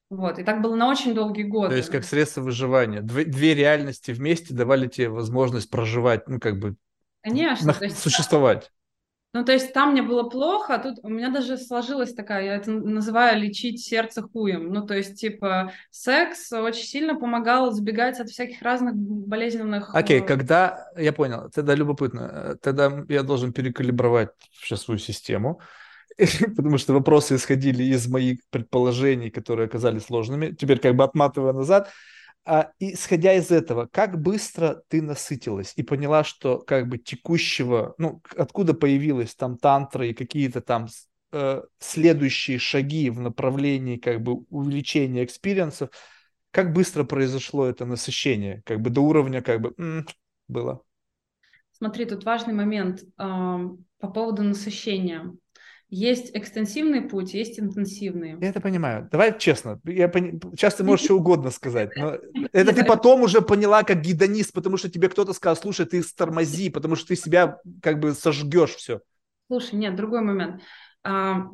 Вот, 0.10 0.40
и 0.40 0.44
так 0.44 0.62
было 0.62 0.76
на 0.76 0.90
очень 0.90 1.14
долгие 1.14 1.44
годы. 1.44 1.72
То 1.72 1.76
есть 1.76 1.90
как 1.90 2.06
средство 2.06 2.40
выживания. 2.40 3.02
Две, 3.02 3.26
две 3.26 3.54
реальности 3.54 4.12
вместе 4.12 4.54
давали 4.54 4.88
тебе 4.88 5.10
возможность 5.10 5.70
проживать, 5.70 6.30
ну 6.30 6.40
как 6.40 6.58
бы 6.58 6.78
Конечно, 7.22 7.76
на, 7.78 7.86
есть, 7.86 8.00
существовать. 8.00 8.72
Ну, 9.36 9.44
то 9.44 9.52
есть 9.52 9.74
там 9.74 9.92
мне 9.92 10.02
было 10.02 10.24
плохо, 10.24 10.76
а 10.76 10.80
тут 10.80 11.00
у 11.04 11.10
меня 11.10 11.30
даже 11.30 11.58
сложилась 11.58 12.14
такая, 12.14 12.46
я 12.46 12.56
это 12.56 12.72
называю 12.72 13.38
лечить 13.38 13.84
сердце 13.84 14.22
хуем. 14.22 14.72
Ну, 14.72 14.88
то 14.88 14.94
есть, 14.94 15.20
типа, 15.20 15.74
секс 15.92 16.54
очень 16.54 16.86
сильно 16.86 17.20
помогал 17.20 17.70
избегать 17.74 18.18
от 18.22 18.30
всяких 18.30 18.62
разных 18.62 18.96
болезненных... 18.96 19.94
Окей, 19.94 20.22
okay, 20.22 20.26
когда... 20.26 20.88
Я 20.96 21.12
понял, 21.12 21.52
тогда 21.54 21.76
любопытно. 21.76 22.58
Тогда 22.62 23.04
я 23.10 23.24
должен 23.24 23.52
перекалибровать 23.52 24.30
сейчас 24.54 24.84
свою 24.84 25.00
систему, 25.00 25.60
потому 26.56 26.78
что 26.78 26.94
вопросы 26.94 27.36
исходили 27.36 27.84
из 27.84 28.08
моих 28.08 28.40
предположений, 28.52 29.32
которые 29.32 29.66
оказались 29.66 30.06
ложными. 30.06 30.56
Теперь 30.58 30.80
как 30.80 30.96
бы 30.96 31.04
отматывая 31.04 31.52
назад, 31.52 31.92
а, 32.46 32.72
исходя 32.80 33.34
из 33.34 33.52
этого, 33.52 33.88
как 33.92 34.22
быстро 34.22 34.84
ты 34.88 35.02
насытилась 35.02 35.74
и 35.76 35.84
поняла, 35.84 36.24
что 36.24 36.60
как 36.60 36.88
бы 36.88 36.98
текущего, 37.00 37.96
ну, 37.98 38.22
откуда 38.38 38.74
появилась 38.74 39.36
там 39.36 39.58
тантра 39.58 40.08
и 40.08 40.14
какие-то 40.14 40.62
там 40.62 40.88
э, 41.32 41.64
следующие 41.80 42.60
шаги 42.60 43.10
в 43.10 43.20
направлении 43.20 43.98
как 43.98 44.22
бы 44.22 44.46
увеличения 44.50 45.24
experience 45.24 45.74
ов, 45.74 45.90
как 46.52 46.72
быстро 46.72 47.04
произошло 47.04 47.66
это 47.66 47.86
насыщение, 47.86 48.62
как 48.66 48.80
бы 48.80 48.92
до 48.92 49.02
уровня 49.02 49.42
как 49.42 49.62
бы 49.62 49.74
м-м, 49.78 50.06
было? 50.48 50.82
Смотри, 51.72 52.06
тут 52.06 52.24
важный 52.24 52.54
момент 52.54 53.02
э, 53.02 53.06
по 53.18 54.08
поводу 54.08 54.44
насыщения. 54.44 55.36
Есть 55.90 56.32
экстенсивный 56.36 57.02
путь, 57.02 57.34
есть 57.34 57.60
интенсивный. 57.60 58.38
Я 58.42 58.50
это 58.50 58.60
понимаю. 58.60 59.08
Давай 59.12 59.38
честно. 59.38 59.80
Я 59.84 60.08
пон... 60.10 60.42
Сейчас 60.54 60.76
ты 60.76 60.84
можешь 60.84 61.06
что 61.06 61.16
угодно 61.18 61.52
сказать. 61.52 61.92
Но 61.96 62.18
это 62.52 62.74
ты 62.74 62.84
потом 62.84 63.22
уже 63.22 63.42
поняла 63.42 63.84
как 63.84 64.02
гедонист, 64.02 64.52
потому 64.52 64.78
что 64.78 64.90
тебе 64.90 65.10
кто-то 65.10 65.34
сказал, 65.34 65.56
слушай, 65.56 65.86
ты 65.86 66.02
стормози, 66.02 66.70
потому 66.70 66.96
что 66.96 67.10
ты 67.10 67.16
себя 67.16 67.60
как 67.84 68.00
бы 68.00 68.14
сожгешь 68.14 68.76
все. 68.76 69.02
Слушай, 69.48 69.76
нет, 69.76 69.96
другой 69.96 70.22
момент. 70.22 70.62
А, 71.04 71.50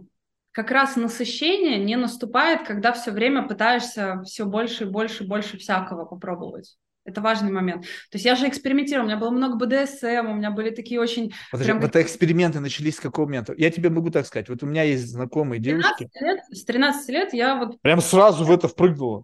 как 0.52 0.72
раз 0.72 0.96
насыщение 0.96 1.84
не 1.84 1.98
наступает, 1.98 2.66
когда 2.66 2.94
все 2.94 3.12
время 3.12 3.48
пытаешься 3.48 4.22
все 4.26 4.46
больше 4.46 4.86
и 4.86 4.88
больше 4.88 5.26
и 5.26 5.28
больше 5.28 5.58
всякого 5.58 6.06
попробовать. 6.06 6.78
Это 7.04 7.20
важный 7.20 7.52
момент. 7.52 7.84
То 7.84 8.16
есть 8.16 8.26
я 8.26 8.36
же 8.36 8.48
экспериментировала, 8.48 9.06
у 9.06 9.08
меня 9.08 9.18
было 9.18 9.32
много 9.32 9.56
БДСМ, 9.56 10.28
у 10.30 10.36
меня 10.36 10.52
были 10.52 10.70
такие 10.70 11.00
очень... 11.00 11.34
Подожди, 11.52 11.72
прям... 11.72 11.82
вот 11.82 11.96
эксперименты 11.96 12.60
начались 12.60 12.98
с 12.98 13.00
какого 13.00 13.26
момента? 13.26 13.54
Я 13.58 13.72
тебе 13.72 13.90
могу 13.90 14.12
так 14.12 14.28
сказать, 14.28 14.50
вот 14.50 14.62
у 14.62 14.68
меня 14.68 14.84
есть 14.84 15.08
знакомые 15.10 15.60
девушки... 15.60 16.10
Лет, 16.20 16.40
с 16.52 16.64
13 16.64 17.10
лет 17.10 17.34
я 17.34 17.56
вот... 17.56 17.82
Прям 17.82 18.02
сразу 18.02 18.46
в 18.46 18.52
это 18.52 18.68
впрыгнула. 18.68 19.24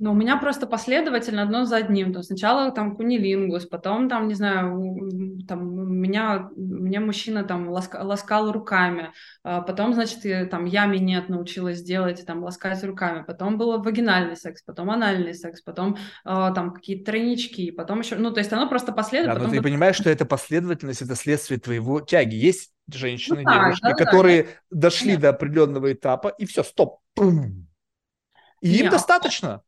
Но 0.00 0.12
у 0.12 0.14
меня 0.14 0.38
просто 0.38 0.66
последовательно 0.66 1.42
одно 1.42 1.66
за 1.66 1.76
одним. 1.76 2.14
То 2.14 2.22
сначала 2.22 2.72
там 2.72 2.96
кунилингус, 2.96 3.66
потом 3.66 4.08
там, 4.08 4.28
не 4.28 4.34
знаю, 4.34 4.80
там 5.46 6.00
меня, 6.00 6.48
меня 6.56 7.00
мужчина 7.02 7.44
там 7.44 7.68
ласка, 7.68 7.98
ласкал 8.02 8.50
руками, 8.50 9.12
а 9.44 9.60
потом, 9.60 9.92
значит, 9.92 10.24
я, 10.24 10.46
там 10.46 10.64
я 10.64 10.86
минет 10.86 11.28
научилась 11.28 11.82
делать, 11.82 12.24
там 12.24 12.42
ласкать 12.42 12.82
руками, 12.82 13.24
потом 13.26 13.58
был 13.58 13.82
вагинальный 13.82 14.36
секс, 14.36 14.62
потом 14.62 14.90
анальный 14.90 15.34
секс, 15.34 15.60
потом 15.60 15.98
э, 16.24 16.52
там 16.54 16.72
какие-то 16.72 17.12
тройнички, 17.12 17.70
потом 17.70 18.00
еще, 18.00 18.16
ну, 18.16 18.30
то 18.30 18.38
есть 18.38 18.52
оно 18.54 18.70
просто 18.70 18.92
последовательно. 18.92 19.48
Да, 19.48 19.54
но 19.54 19.54
ты 19.54 19.62
понимаешь, 19.62 19.96
что 19.96 20.08
эта 20.08 20.24
последовательность, 20.24 21.02
это 21.02 21.14
следствие 21.14 21.60
твоего 21.60 22.00
тяги. 22.00 22.36
Есть 22.36 22.72
женщины, 22.90 23.42
ну, 23.44 23.52
девушки, 23.52 23.82
да, 23.82 23.92
которые 23.92 24.44
да, 24.70 24.88
дошли 24.88 25.12
Нет. 25.12 25.20
до 25.20 25.28
определенного 25.28 25.92
этапа, 25.92 26.28
и 26.28 26.46
все, 26.46 26.64
стоп. 26.64 27.00
И 27.18 28.70
Нет. 28.70 28.80
им 28.80 28.90
достаточно. 28.90 29.62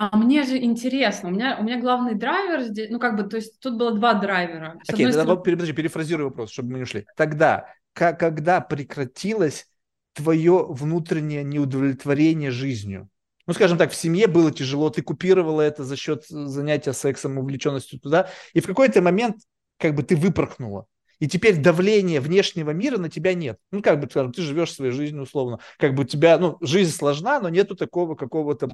А 0.00 0.16
мне 0.16 0.44
же 0.44 0.56
интересно, 0.56 1.28
у 1.28 1.32
меня, 1.32 1.58
у 1.60 1.62
меня 1.62 1.78
главный 1.78 2.14
драйвер 2.14 2.62
здесь, 2.62 2.88
ну 2.88 2.98
как 2.98 3.18
бы, 3.18 3.24
то 3.24 3.36
есть 3.36 3.60
тут 3.60 3.76
было 3.76 3.92
два 3.92 4.14
драйвера. 4.14 4.78
Окей, 4.88 5.06
okay, 5.06 5.12
стороны... 5.12 5.42
подожди, 5.42 5.74
перефразирую 5.74 6.30
вопрос, 6.30 6.50
чтобы 6.50 6.70
мы 6.70 6.78
не 6.78 6.84
ушли. 6.84 7.06
Тогда, 7.18 7.66
как, 7.92 8.18
когда 8.18 8.62
прекратилось 8.62 9.66
твое 10.14 10.64
внутреннее 10.70 11.44
неудовлетворение 11.44 12.50
жизнью? 12.50 13.10
Ну, 13.46 13.52
скажем 13.52 13.76
так, 13.76 13.90
в 13.90 13.94
семье 13.94 14.26
было 14.26 14.50
тяжело, 14.50 14.88
ты 14.88 15.02
купировала 15.02 15.60
это 15.60 15.84
за 15.84 15.96
счет 15.96 16.24
занятия 16.26 16.94
сексом, 16.94 17.36
увлеченностью 17.36 18.00
туда, 18.00 18.30
и 18.54 18.60
в 18.60 18.66
какой-то 18.66 19.02
момент 19.02 19.36
как 19.76 19.94
бы 19.94 20.02
ты 20.02 20.16
выпорхнула 20.16 20.86
и 21.20 21.28
теперь 21.28 21.58
давления 21.58 22.20
внешнего 22.20 22.70
мира 22.70 22.98
на 22.98 23.08
тебя 23.08 23.34
нет. 23.34 23.58
Ну, 23.70 23.82
как 23.82 24.00
бы, 24.00 24.08
скажем, 24.10 24.32
ты 24.32 24.42
живешь 24.42 24.72
своей 24.72 24.90
жизнью 24.90 25.22
условно. 25.22 25.60
Как 25.78 25.94
бы 25.94 26.02
у 26.02 26.06
тебя, 26.06 26.38
ну, 26.38 26.56
жизнь 26.60 26.92
сложна, 26.92 27.40
но 27.40 27.48
нету 27.48 27.76
такого 27.76 28.14
какого-то, 28.14 28.70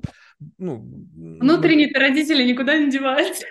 ну... 0.57 0.77
Внутренние 0.79 1.91
ну, 1.93 2.01
родители 2.01 2.45
никуда 2.45 2.79
не 2.79 2.91
деваются. 2.91 3.45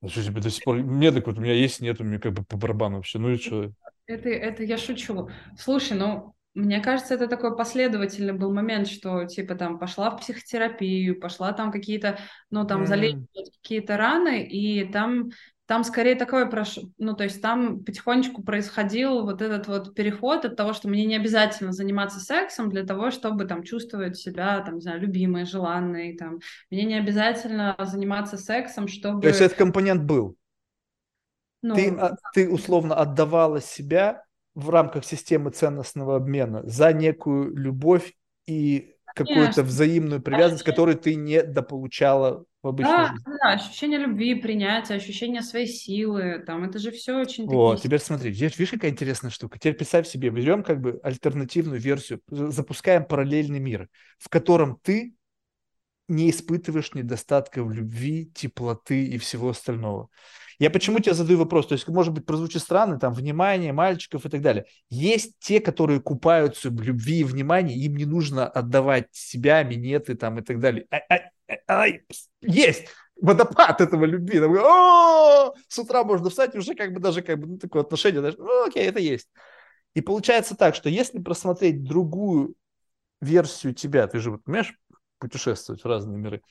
А 0.00 0.08
что 0.08 0.22
тебе 0.22 0.40
до 0.40 0.50
сих 0.50 0.62
пор... 0.62 0.76
Мне 0.76 1.10
так 1.10 1.26
вот, 1.26 1.38
у 1.38 1.40
меня 1.40 1.54
есть, 1.54 1.80
нет, 1.80 2.00
у 2.00 2.04
меня 2.04 2.20
как 2.20 2.32
бы 2.34 2.44
по 2.44 2.56
барабану 2.56 2.96
вообще. 2.96 3.18
Ну 3.18 3.30
и 3.32 3.36
что? 3.36 3.72
Это, 4.06 4.28
это 4.28 4.62
я 4.62 4.76
шучу. 4.76 5.28
Слушай, 5.58 5.96
ну, 5.96 6.34
мне 6.54 6.80
кажется, 6.80 7.14
это 7.14 7.26
такой 7.26 7.56
последовательный 7.56 8.32
был 8.32 8.52
момент, 8.52 8.88
что 8.88 9.24
типа 9.24 9.54
там 9.54 9.78
пошла 9.78 10.10
в 10.10 10.20
психотерапию, 10.20 11.18
пошла 11.18 11.52
там 11.52 11.70
какие-то, 11.70 12.18
ну 12.50 12.66
там 12.66 12.82
mm. 12.82 12.86
залечивать 12.86 13.52
какие-то 13.62 13.96
раны, 13.96 14.42
и 14.42 14.84
там 14.90 15.30
там 15.68 15.84
скорее 15.84 16.14
такое 16.14 16.46
прош... 16.46 16.78
ну, 16.96 17.14
то 17.14 17.24
есть 17.24 17.42
там 17.42 17.84
потихонечку 17.84 18.42
происходил 18.42 19.24
вот 19.24 19.42
этот 19.42 19.68
вот 19.68 19.94
переход 19.94 20.46
от 20.46 20.56
того, 20.56 20.72
что 20.72 20.88
мне 20.88 21.04
не 21.04 21.14
обязательно 21.14 21.72
заниматься 21.72 22.20
сексом 22.20 22.70
для 22.70 22.86
того, 22.86 23.10
чтобы 23.10 23.44
там 23.44 23.62
чувствовать 23.62 24.16
себя, 24.16 24.60
там, 24.62 24.76
не 24.76 24.80
знаю, 24.80 24.98
любимой, 24.98 25.44
желанной, 25.44 26.16
там, 26.16 26.38
мне 26.70 26.84
не 26.84 26.94
обязательно 26.94 27.76
заниматься 27.84 28.38
сексом, 28.38 28.88
чтобы... 28.88 29.20
То 29.20 29.28
есть 29.28 29.42
этот 29.42 29.58
компонент 29.58 30.04
был? 30.04 30.36
Ну, 31.60 31.74
ты, 31.74 31.90
а, 31.90 32.16
ты 32.32 32.48
условно 32.48 32.94
отдавала 32.94 33.60
себя 33.60 34.24
в 34.54 34.70
рамках 34.70 35.04
системы 35.04 35.50
ценностного 35.50 36.16
обмена 36.16 36.62
за 36.64 36.94
некую 36.94 37.54
любовь 37.54 38.14
и 38.46 38.94
какую-то 39.18 39.62
взаимную 39.62 40.22
привязанность, 40.22 40.64
которую 40.64 40.96
ты 40.96 41.14
не 41.14 41.42
дополучала 41.42 42.44
в 42.62 42.68
обычной 42.68 42.96
да, 42.96 43.06
жизни. 43.08 43.24
Да, 43.26 43.52
ощущение 43.52 43.98
любви, 43.98 44.34
принятия, 44.36 44.94
ощущение 44.94 45.42
своей 45.42 45.66
силы, 45.66 46.42
там, 46.46 46.64
это 46.64 46.78
же 46.78 46.90
все 46.90 47.20
очень 47.20 47.46
Вот, 47.46 47.76
такие... 47.76 47.88
теперь 47.88 48.00
смотри, 48.00 48.32
здесь, 48.32 48.58
видишь, 48.58 48.72
какая 48.72 48.90
интересная 48.90 49.30
штука. 49.30 49.58
Теперь 49.58 49.74
представь 49.74 50.08
себе, 50.08 50.30
берем 50.30 50.62
как 50.62 50.80
бы 50.80 50.98
альтернативную 51.02 51.80
версию, 51.80 52.20
запускаем 52.28 53.04
параллельный 53.04 53.60
мир, 53.60 53.88
в 54.18 54.28
котором 54.28 54.78
ты 54.82 55.14
не 56.08 56.30
испытываешь 56.30 56.94
недостатка 56.94 57.62
в 57.62 57.70
любви, 57.70 58.32
теплоты 58.34 59.04
и 59.04 59.18
всего 59.18 59.50
остального. 59.50 60.08
Я 60.58 60.70
почему 60.70 60.98
тебе 60.98 61.14
задаю 61.14 61.38
вопрос? 61.38 61.68
То 61.68 61.74
есть, 61.74 61.86
может 61.86 62.12
быть, 62.12 62.26
прозвучит 62.26 62.62
странно, 62.62 62.98
там, 62.98 63.14
внимание 63.14 63.72
мальчиков 63.72 64.26
и 64.26 64.28
так 64.28 64.42
далее. 64.42 64.66
Есть 64.90 65.34
те, 65.38 65.60
которые 65.60 66.00
купаются 66.00 66.70
в 66.70 66.80
любви 66.80 67.20
и 67.20 67.24
внимании, 67.24 67.78
им 67.84 67.96
не 67.96 68.06
нужно 68.06 68.48
отдавать 68.48 69.06
себя, 69.12 69.62
минеты 69.62 70.16
там 70.16 70.38
и 70.38 70.42
так 70.42 70.58
далее. 70.58 70.86
А, 70.90 70.98
а, 71.08 71.54
а, 71.68 71.86
есть 72.40 72.88
водопад 73.20 73.80
этого 73.80 74.04
любви. 74.04 74.40
Там, 74.40 74.52
О, 74.58 75.54
с 75.68 75.78
утра 75.78 76.02
можно 76.02 76.28
встать 76.28 76.56
уже 76.56 76.74
как 76.74 76.92
бы 76.92 77.00
даже 77.00 77.22
как 77.22 77.38
бы 77.38 77.46
ну, 77.46 77.58
такое 77.58 77.82
отношение, 77.82 78.20
даже, 78.20 78.38
ну, 78.38 78.66
окей, 78.66 78.86
это 78.86 78.98
есть. 78.98 79.28
И 79.94 80.00
получается 80.00 80.56
так, 80.56 80.74
что 80.74 80.88
если 80.88 81.20
просмотреть 81.20 81.84
другую 81.84 82.54
версию 83.20 83.74
тебя, 83.74 84.06
ты 84.06 84.18
же, 84.18 84.32
вот, 84.32 84.44
понимаешь, 84.44 84.74
путешествовать 85.18 85.82
в 85.82 85.86
разные 85.86 86.18
миры, 86.18 86.42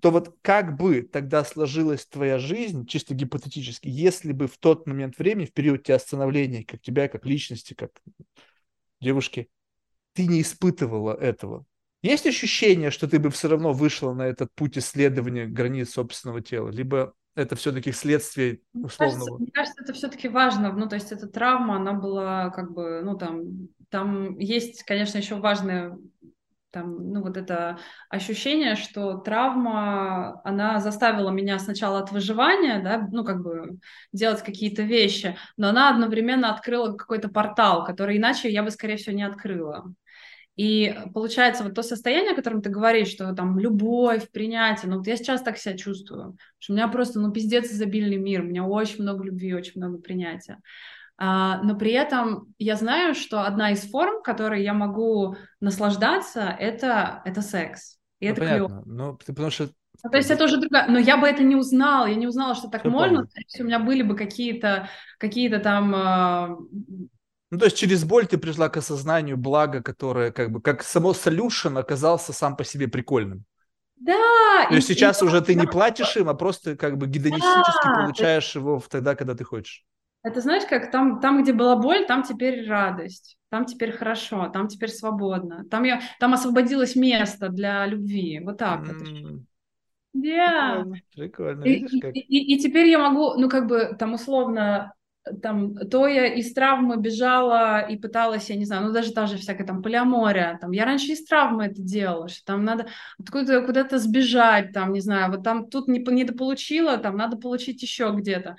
то 0.00 0.10
вот 0.10 0.36
как 0.42 0.76
бы 0.76 1.02
тогда 1.02 1.44
сложилась 1.44 2.06
твоя 2.06 2.38
жизнь, 2.38 2.86
чисто 2.86 3.14
гипотетически, 3.14 3.88
если 3.88 4.32
бы 4.32 4.46
в 4.46 4.58
тот 4.58 4.86
момент 4.86 5.18
времени, 5.18 5.46
в 5.46 5.52
период 5.52 5.84
тебя 5.84 5.98
становления, 5.98 6.64
как 6.64 6.80
тебя, 6.80 7.08
как 7.08 7.26
личности, 7.26 7.74
как 7.74 7.90
девушки, 9.00 9.48
ты 10.14 10.26
не 10.26 10.40
испытывала 10.40 11.14
этого? 11.14 11.64
Есть 12.02 12.26
ощущение, 12.26 12.90
что 12.90 13.08
ты 13.08 13.18
бы 13.18 13.30
все 13.30 13.48
равно 13.48 13.72
вышла 13.72 14.14
на 14.14 14.22
этот 14.22 14.50
путь 14.54 14.78
исследования 14.78 15.46
границ 15.46 15.90
собственного 15.90 16.40
тела? 16.40 16.70
Либо 16.70 17.12
это 17.34 17.56
все-таки 17.56 17.92
следствие 17.92 18.60
условного? 18.72 19.18
Мне 19.18 19.18
кажется, 19.18 19.38
мне 19.40 19.50
кажется, 19.52 19.82
это 19.82 19.92
все-таки 19.92 20.28
важно. 20.28 20.72
Ну, 20.72 20.88
то 20.88 20.94
есть 20.94 21.12
эта 21.12 21.26
травма, 21.26 21.76
она 21.76 21.92
была 21.92 22.50
как 22.50 22.72
бы, 22.72 23.02
ну, 23.02 23.16
там, 23.18 23.68
там 23.90 24.38
есть, 24.38 24.82
конечно, 24.84 25.18
еще 25.18 25.34
важное 25.34 25.98
там, 26.70 27.12
ну, 27.12 27.22
вот 27.22 27.36
это 27.36 27.78
ощущение, 28.08 28.76
что 28.76 29.18
травма, 29.18 30.40
она 30.44 30.80
заставила 30.80 31.30
меня 31.30 31.58
сначала 31.58 32.00
от 32.00 32.12
выживания, 32.12 32.80
да, 32.82 33.08
ну, 33.10 33.24
как 33.24 33.42
бы 33.42 33.78
делать 34.12 34.42
какие-то 34.42 34.82
вещи, 34.82 35.36
но 35.56 35.68
она 35.68 35.90
одновременно 35.90 36.52
открыла 36.52 36.96
какой-то 36.96 37.28
портал, 37.28 37.84
который 37.84 38.16
иначе 38.18 38.50
я 38.50 38.62
бы, 38.62 38.70
скорее 38.70 38.96
всего, 38.96 39.14
не 39.16 39.22
открыла. 39.22 39.92
И 40.56 40.94
получается, 41.14 41.64
вот 41.64 41.74
то 41.74 41.82
состояние, 41.82 42.32
о 42.32 42.36
котором 42.36 42.60
ты 42.60 42.68
говоришь, 42.68 43.08
что 43.08 43.32
там 43.34 43.58
любовь, 43.58 44.30
принятие, 44.30 44.90
ну 44.90 44.98
вот 44.98 45.06
я 45.06 45.16
сейчас 45.16 45.42
так 45.42 45.56
себя 45.56 45.76
чувствую, 45.76 46.36
что 46.58 46.72
у 46.72 46.76
меня 46.76 46.86
просто, 46.88 47.18
ну, 47.18 47.32
пиздец 47.32 47.70
изобильный 47.72 48.18
мир, 48.18 48.42
у 48.42 48.44
меня 48.44 48.64
очень 48.64 49.02
много 49.02 49.24
любви, 49.24 49.54
очень 49.54 49.72
много 49.76 49.98
принятия. 49.98 50.58
А, 51.22 51.60
но 51.62 51.76
при 51.76 51.92
этом 51.92 52.54
я 52.58 52.76
знаю, 52.76 53.14
что 53.14 53.44
одна 53.44 53.72
из 53.72 53.82
форм, 53.82 54.22
которой 54.22 54.62
я 54.62 54.72
могу 54.72 55.36
наслаждаться, 55.60 56.40
это, 56.58 57.20
это 57.26 57.42
секс. 57.42 57.98
И 58.20 58.26
ну, 58.26 58.32
это 58.32 58.40
понятно. 58.40 58.66
клево. 58.66 58.82
Ну, 58.86 59.18
потому 59.26 59.50
что 59.50 59.68
ну, 60.02 60.10
то 60.10 60.16
есть 60.16 60.30
это 60.30 60.44
уже 60.44 60.56
другая, 60.56 60.88
но 60.88 60.98
я 60.98 61.18
бы 61.18 61.28
это 61.28 61.42
не 61.42 61.56
узнала, 61.56 62.06
я 62.06 62.14
не 62.14 62.26
узнала, 62.26 62.54
что 62.54 62.68
так 62.68 62.80
Все 62.80 62.90
можно, 62.90 63.28
если 63.36 63.62
у 63.62 63.66
меня 63.66 63.78
были 63.78 64.00
бы 64.00 64.16
какие-то 64.16 64.88
какие 65.18 65.54
там 65.58 65.94
э... 65.94 66.56
ну, 67.50 67.58
то 67.58 67.66
есть 67.66 67.76
через 67.76 68.04
боль 68.04 68.26
ты 68.26 68.38
пришла 68.38 68.70
к 68.70 68.78
осознанию 68.78 69.36
блага, 69.36 69.82
которое 69.82 70.32
как 70.32 70.50
бы, 70.50 70.62
как 70.62 70.82
само 70.82 71.10
solution 71.10 71.78
оказался 71.78 72.32
сам 72.32 72.56
по 72.56 72.64
себе 72.64 72.88
прикольным. 72.88 73.44
Да. 73.96 74.68
То 74.70 74.74
есть 74.74 74.88
и, 74.88 74.94
сейчас 74.94 75.20
и, 75.20 75.26
уже 75.26 75.42
ты 75.42 75.54
не 75.54 75.66
платишь 75.66 76.16
им, 76.16 76.30
а 76.30 76.34
просто 76.34 76.76
как 76.76 76.96
бы 76.96 77.06
гедонистически 77.06 77.84
да, 77.84 77.94
получаешь 78.00 78.44
есть... 78.44 78.54
его 78.54 78.82
тогда, 78.88 79.14
когда 79.14 79.34
ты 79.34 79.44
хочешь. 79.44 79.84
Это 80.22 80.40
знаешь, 80.40 80.64
как 80.68 80.90
там, 80.90 81.20
там, 81.20 81.42
где 81.42 81.52
была 81.52 81.76
боль, 81.76 82.06
там 82.06 82.22
теперь 82.22 82.68
радость, 82.68 83.38
там 83.48 83.64
теперь 83.64 83.92
хорошо, 83.92 84.48
там 84.52 84.68
теперь 84.68 84.90
свободно, 84.90 85.64
там 85.70 85.84
я, 85.84 86.00
там 86.18 86.34
освободилось 86.34 86.94
место 86.94 87.48
для 87.48 87.86
любви, 87.86 88.40
вот 88.44 88.58
так 88.58 88.82
mm. 88.82 89.22
вот. 89.22 89.40
Да. 90.12 90.84
Прикольно, 90.84 91.00
прикольно. 91.14 91.64
Видишь, 91.64 91.92
и, 91.92 92.00
как... 92.00 92.16
И, 92.16 92.20
и, 92.20 92.54
и 92.54 92.58
теперь 92.58 92.88
я 92.88 92.98
могу, 92.98 93.34
ну 93.34 93.48
как 93.48 93.66
бы 93.66 93.96
там 93.98 94.14
условно 94.14 94.92
там, 95.42 95.76
то 95.76 96.06
я 96.06 96.26
из 96.26 96.52
травмы 96.52 96.96
бежала 96.96 97.80
и 97.80 97.96
пыталась, 97.96 98.50
я 98.50 98.56
не 98.56 98.64
знаю, 98.64 98.86
ну 98.86 98.92
даже 98.92 99.12
та 99.12 99.26
же 99.26 99.36
всякая 99.36 99.66
там 99.66 99.82
полиамория, 99.82 100.58
там, 100.60 100.72
я 100.72 100.84
раньше 100.84 101.12
из 101.12 101.24
травмы 101.24 101.66
это 101.66 101.82
делала, 101.82 102.28
что 102.28 102.44
там 102.44 102.64
надо 102.64 102.86
откуда-то 103.18 103.64
куда-то 103.66 103.98
сбежать, 103.98 104.72
там, 104.72 104.92
не 104.92 105.00
знаю, 105.00 105.30
вот 105.30 105.44
там 105.44 105.68
тут 105.68 105.88
не, 105.88 105.98
не 105.98 106.24
дополучила, 106.24 106.96
там, 106.96 107.16
надо 107.16 107.36
получить 107.36 107.82
еще 107.82 108.12
где-то. 108.14 108.56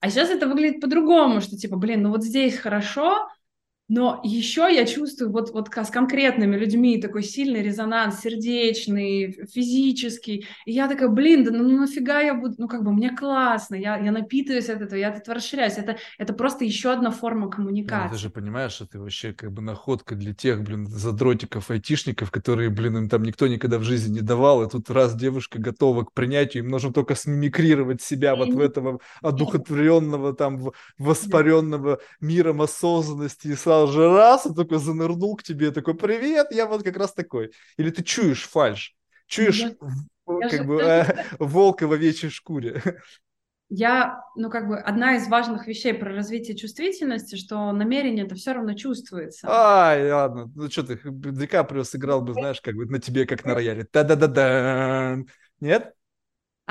А 0.00 0.10
сейчас 0.10 0.30
это 0.30 0.46
выглядит 0.48 0.80
по-другому, 0.80 1.40
что 1.40 1.56
типа, 1.56 1.76
блин, 1.76 2.02
ну 2.02 2.10
вот 2.10 2.24
здесь 2.24 2.56
хорошо, 2.58 3.28
но 3.90 4.20
еще 4.22 4.68
я 4.72 4.86
чувствую 4.86 5.32
вот, 5.32 5.50
вот 5.52 5.68
с 5.74 5.90
конкретными 5.90 6.56
людьми 6.56 7.00
такой 7.00 7.24
сильный 7.24 7.60
резонанс, 7.60 8.20
сердечный, 8.20 9.44
физический. 9.52 10.46
И 10.64 10.72
я 10.72 10.86
такая, 10.86 11.08
блин, 11.08 11.42
да 11.42 11.50
ну, 11.50 11.64
ну 11.64 11.80
нафига 11.80 12.20
я 12.20 12.34
буду, 12.34 12.54
ну 12.58 12.68
как 12.68 12.84
бы 12.84 12.92
мне 12.92 13.10
классно, 13.10 13.74
я, 13.74 13.98
я 13.98 14.12
напитываюсь 14.12 14.68
от 14.68 14.80
этого, 14.80 14.96
я 14.96 15.08
от 15.08 15.18
этого 15.18 15.34
расширяюсь. 15.34 15.76
Это, 15.76 15.96
это 16.18 16.32
просто 16.32 16.64
еще 16.64 16.92
одна 16.92 17.10
форма 17.10 17.50
коммуникации. 17.50 18.04
Ну, 18.04 18.14
ты 18.14 18.18
же 18.18 18.30
понимаешь, 18.30 18.72
что 18.72 18.86
ты 18.86 19.00
вообще 19.00 19.32
как 19.32 19.50
бы 19.50 19.60
находка 19.60 20.14
для 20.14 20.34
тех, 20.34 20.62
блин, 20.62 20.86
задротиков, 20.86 21.68
айтишников, 21.68 22.30
которые, 22.30 22.70
блин, 22.70 22.96
им 22.96 23.08
там 23.08 23.24
никто 23.24 23.48
никогда 23.48 23.78
в 23.78 23.82
жизни 23.82 24.18
не 24.18 24.20
давал. 24.20 24.62
И 24.62 24.70
тут 24.70 24.88
раз 24.90 25.16
девушка 25.16 25.58
готова 25.58 26.04
к 26.04 26.12
принятию, 26.12 26.62
им 26.62 26.70
нужно 26.70 26.92
только 26.92 27.16
смимикрировать 27.16 28.00
себя 28.00 28.36
вот 28.36 28.50
в 28.50 28.60
этого 28.60 29.00
одухотворенного, 29.20 30.32
там, 30.32 30.70
воспаренного 30.96 31.98
миром 32.20 32.62
осознанности 32.62 33.48
и 33.48 33.54
сразу 33.56 33.79
сразу 33.80 33.92
же 33.92 34.08
раз, 34.08 34.46
и 34.46 34.54
такой 34.54 34.78
занырнул 34.78 35.36
к 35.36 35.42
тебе, 35.42 35.70
такой, 35.70 35.94
привет, 35.94 36.48
я 36.50 36.66
вот 36.66 36.82
как 36.82 36.96
раз 36.96 37.12
такой. 37.12 37.52
Или 37.76 37.90
ты 37.90 38.02
чуешь 38.02 38.48
фальш, 38.48 38.94
чуешь 39.26 39.60
я, 39.60 39.70
как 40.26 40.52
я 40.52 40.64
бы 40.64 40.80
э, 40.82 41.24
волка 41.38 41.86
в 41.86 41.92
овечьей 41.92 42.30
шкуре. 42.30 42.82
Я, 43.72 44.24
ну, 44.34 44.50
как 44.50 44.66
бы, 44.66 44.78
одна 44.78 45.14
из 45.14 45.28
важных 45.28 45.68
вещей 45.68 45.94
про 45.94 46.12
развитие 46.12 46.56
чувствительности, 46.56 47.36
что 47.36 47.70
намерение 47.70 48.26
это 48.26 48.34
все 48.34 48.52
равно 48.52 48.74
чувствуется. 48.74 49.46
Ай, 49.48 50.10
ладно, 50.10 50.50
ну 50.56 50.68
что 50.68 50.82
ты, 50.82 50.98
Ди 51.04 51.46
Каприо 51.46 51.84
сыграл 51.84 52.20
бы, 52.20 52.32
знаешь, 52.32 52.60
как 52.60 52.74
бы 52.74 52.86
на 52.86 52.98
тебе, 52.98 53.26
как 53.26 53.44
на 53.44 53.54
рояле. 53.54 53.84
Та-да-да-да. 53.84 55.18
Нет? 55.60 55.94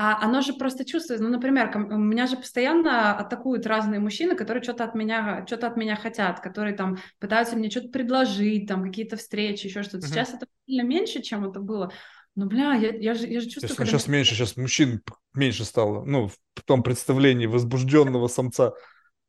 А 0.02 0.18
оно 0.24 0.40
же 0.40 0.54
просто 0.54 0.86
чувствуется. 0.86 1.26
Ну, 1.26 1.30
например, 1.30 1.78
меня 1.78 2.26
же 2.26 2.38
постоянно 2.38 3.18
атакуют 3.18 3.66
разные 3.66 4.00
мужчины, 4.00 4.34
которые 4.34 4.64
что-то 4.64 4.86
от 4.86 4.96
меня, 4.96 5.44
что-то 5.46 5.68
от 5.68 5.76
меня 5.76 5.98
хотят, 5.98 6.40
которые 6.40 6.74
там 6.74 7.00
пытаются 7.20 7.58
мне 7.58 7.70
что-то 7.70 7.90
предложить, 7.90 8.66
там 8.66 8.82
какие-то 8.86 9.18
встречи, 9.18 9.68
еще 9.68 9.84
что-то. 9.84 10.06
Uh-huh. 10.06 10.10
Сейчас 10.10 10.34
это 10.34 10.46
сильно 10.66 10.84
меньше, 10.84 11.22
чем 11.22 11.44
это 11.44 11.60
было. 11.60 11.92
Но, 12.34 12.46
бля, 12.46 12.76
я, 12.76 12.96
я, 12.96 13.14
же, 13.14 13.28
я 13.28 13.42
же 13.42 13.50
чувствую... 13.50 13.76
Сейчас, 13.76 13.90
сейчас 13.90 14.08
меньше, 14.08 14.36
сейчас 14.36 14.56
мужчин 14.56 15.02
меньше 15.34 15.66
стало, 15.66 16.06
ну, 16.06 16.30
в 16.30 16.64
том 16.64 16.82
представлении 16.82 17.48
возбужденного 17.48 18.30
самца. 18.30 18.72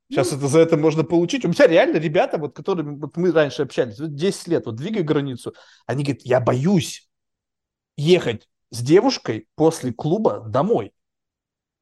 Сейчас 0.09 0.31
ну, 0.31 0.39
это 0.39 0.47
за 0.47 0.61
это 0.61 0.77
можно 0.77 1.03
получить. 1.03 1.45
У 1.45 1.49
меня 1.49 1.67
реально 1.67 1.97
ребята, 1.97 2.39
вот, 2.39 2.55
которые 2.55 2.87
вот 2.87 3.17
мы 3.17 3.33
раньше 3.33 3.63
общались, 3.63 3.99
вот 3.99 4.15
10 4.15 4.47
лет, 4.47 4.67
вот 4.67 4.77
двигай 4.77 5.03
границу, 5.03 5.53
они 5.87 6.05
говорят, 6.05 6.23
я 6.23 6.39
боюсь 6.39 7.11
ехать 7.97 8.47
с 8.71 8.83
девушкой 8.83 9.49
после 9.55 9.93
клуба 9.93 10.41
домой. 10.41 10.93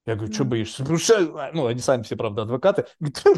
Я 0.07 0.17
говорю, 0.17 0.33
что 0.33 0.45
боишься? 0.45 0.79
Потому 0.79 0.99
что, 0.99 1.51
ну, 1.53 1.67
они 1.67 1.81
сами 1.81 2.03
все, 2.03 2.17
правда, 2.17 2.43
адвокаты. 2.43 2.87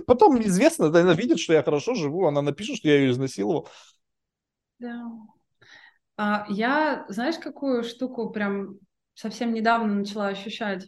Потом 0.07 0.37
неизвестно, 0.37 0.87
она 0.87 1.15
видит, 1.15 1.41
что 1.41 1.53
я 1.53 1.65
хорошо 1.65 1.95
живу, 1.95 2.27
она 2.27 2.43
напишет, 2.43 2.77
что 2.77 2.89
я 2.89 2.99
ее 2.99 3.11
изнасиловал. 3.11 3.69
Да. 4.79 5.03
А, 6.17 6.47
я, 6.49 7.07
знаешь, 7.09 7.39
какую 7.39 7.83
штуку 7.83 8.31
прям 8.31 8.79
совсем 9.15 9.53
недавно 9.53 9.95
начала 9.95 10.29
ощущать? 10.29 10.87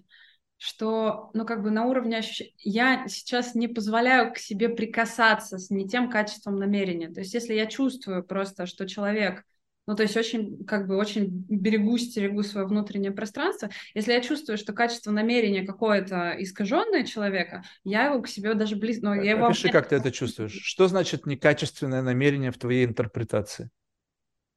Что, 0.57 1.31
ну, 1.35 1.45
как 1.45 1.65
бы 1.65 1.73
на 1.73 1.87
уровне 1.87 2.19
ощущения... 2.19 2.53
Я 2.59 3.09
сейчас 3.09 3.57
не 3.57 3.67
позволяю 3.67 4.33
к 4.33 4.39
себе 4.39 4.69
прикасаться 4.69 5.59
с 5.59 5.71
не 5.71 5.89
тем 5.89 6.09
качеством 6.09 6.61
намерения. 6.61 7.09
То 7.09 7.19
есть 7.19 7.35
если 7.35 7.55
я 7.55 7.67
чувствую 7.67 8.23
просто, 8.23 8.67
что 8.67 8.87
человек 8.87 9.43
ну, 9.87 9.97
то 9.97 10.03
есть 10.05 10.17
очень, 10.17 10.65
как 10.65 10.87
бы, 10.87 10.97
очень 10.97 11.45
берегу, 11.49 11.99
стерегу 11.99 12.43
свое 12.45 12.67
внутреннее 12.67 13.11
пространство. 13.11 13.69
Если 13.95 14.13
я 14.13 14.21
чувствую, 14.21 14.57
что 14.57 14.73
качество 14.73 15.11
намерения 15.11 15.67
какое-то 15.67 16.35
искаженное 16.39 17.05
человека, 17.05 17.65
я 17.83 18.07
его 18.07 18.23
к 18.23 18.29
себе 18.29 18.55
даже 18.55 18.77
близко... 18.77 19.07
Ну, 19.07 19.15
я 19.15 19.33
его... 19.33 19.47
Опиши, 19.47 19.71
как 19.71 19.89
ты 19.89 19.97
это 19.97 20.13
чувствуешь. 20.13 20.53
Что 20.53 20.87
значит 20.87 21.27
некачественное 21.27 22.03
намерение 22.03 22.53
в 22.53 22.59
твоей 22.59 22.85
интерпретации? 22.85 23.71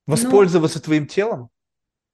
Ну 0.06 0.12
Воспользоваться 0.14 0.78
ну, 0.78 0.84
твоим 0.84 1.08
телом? 1.08 1.50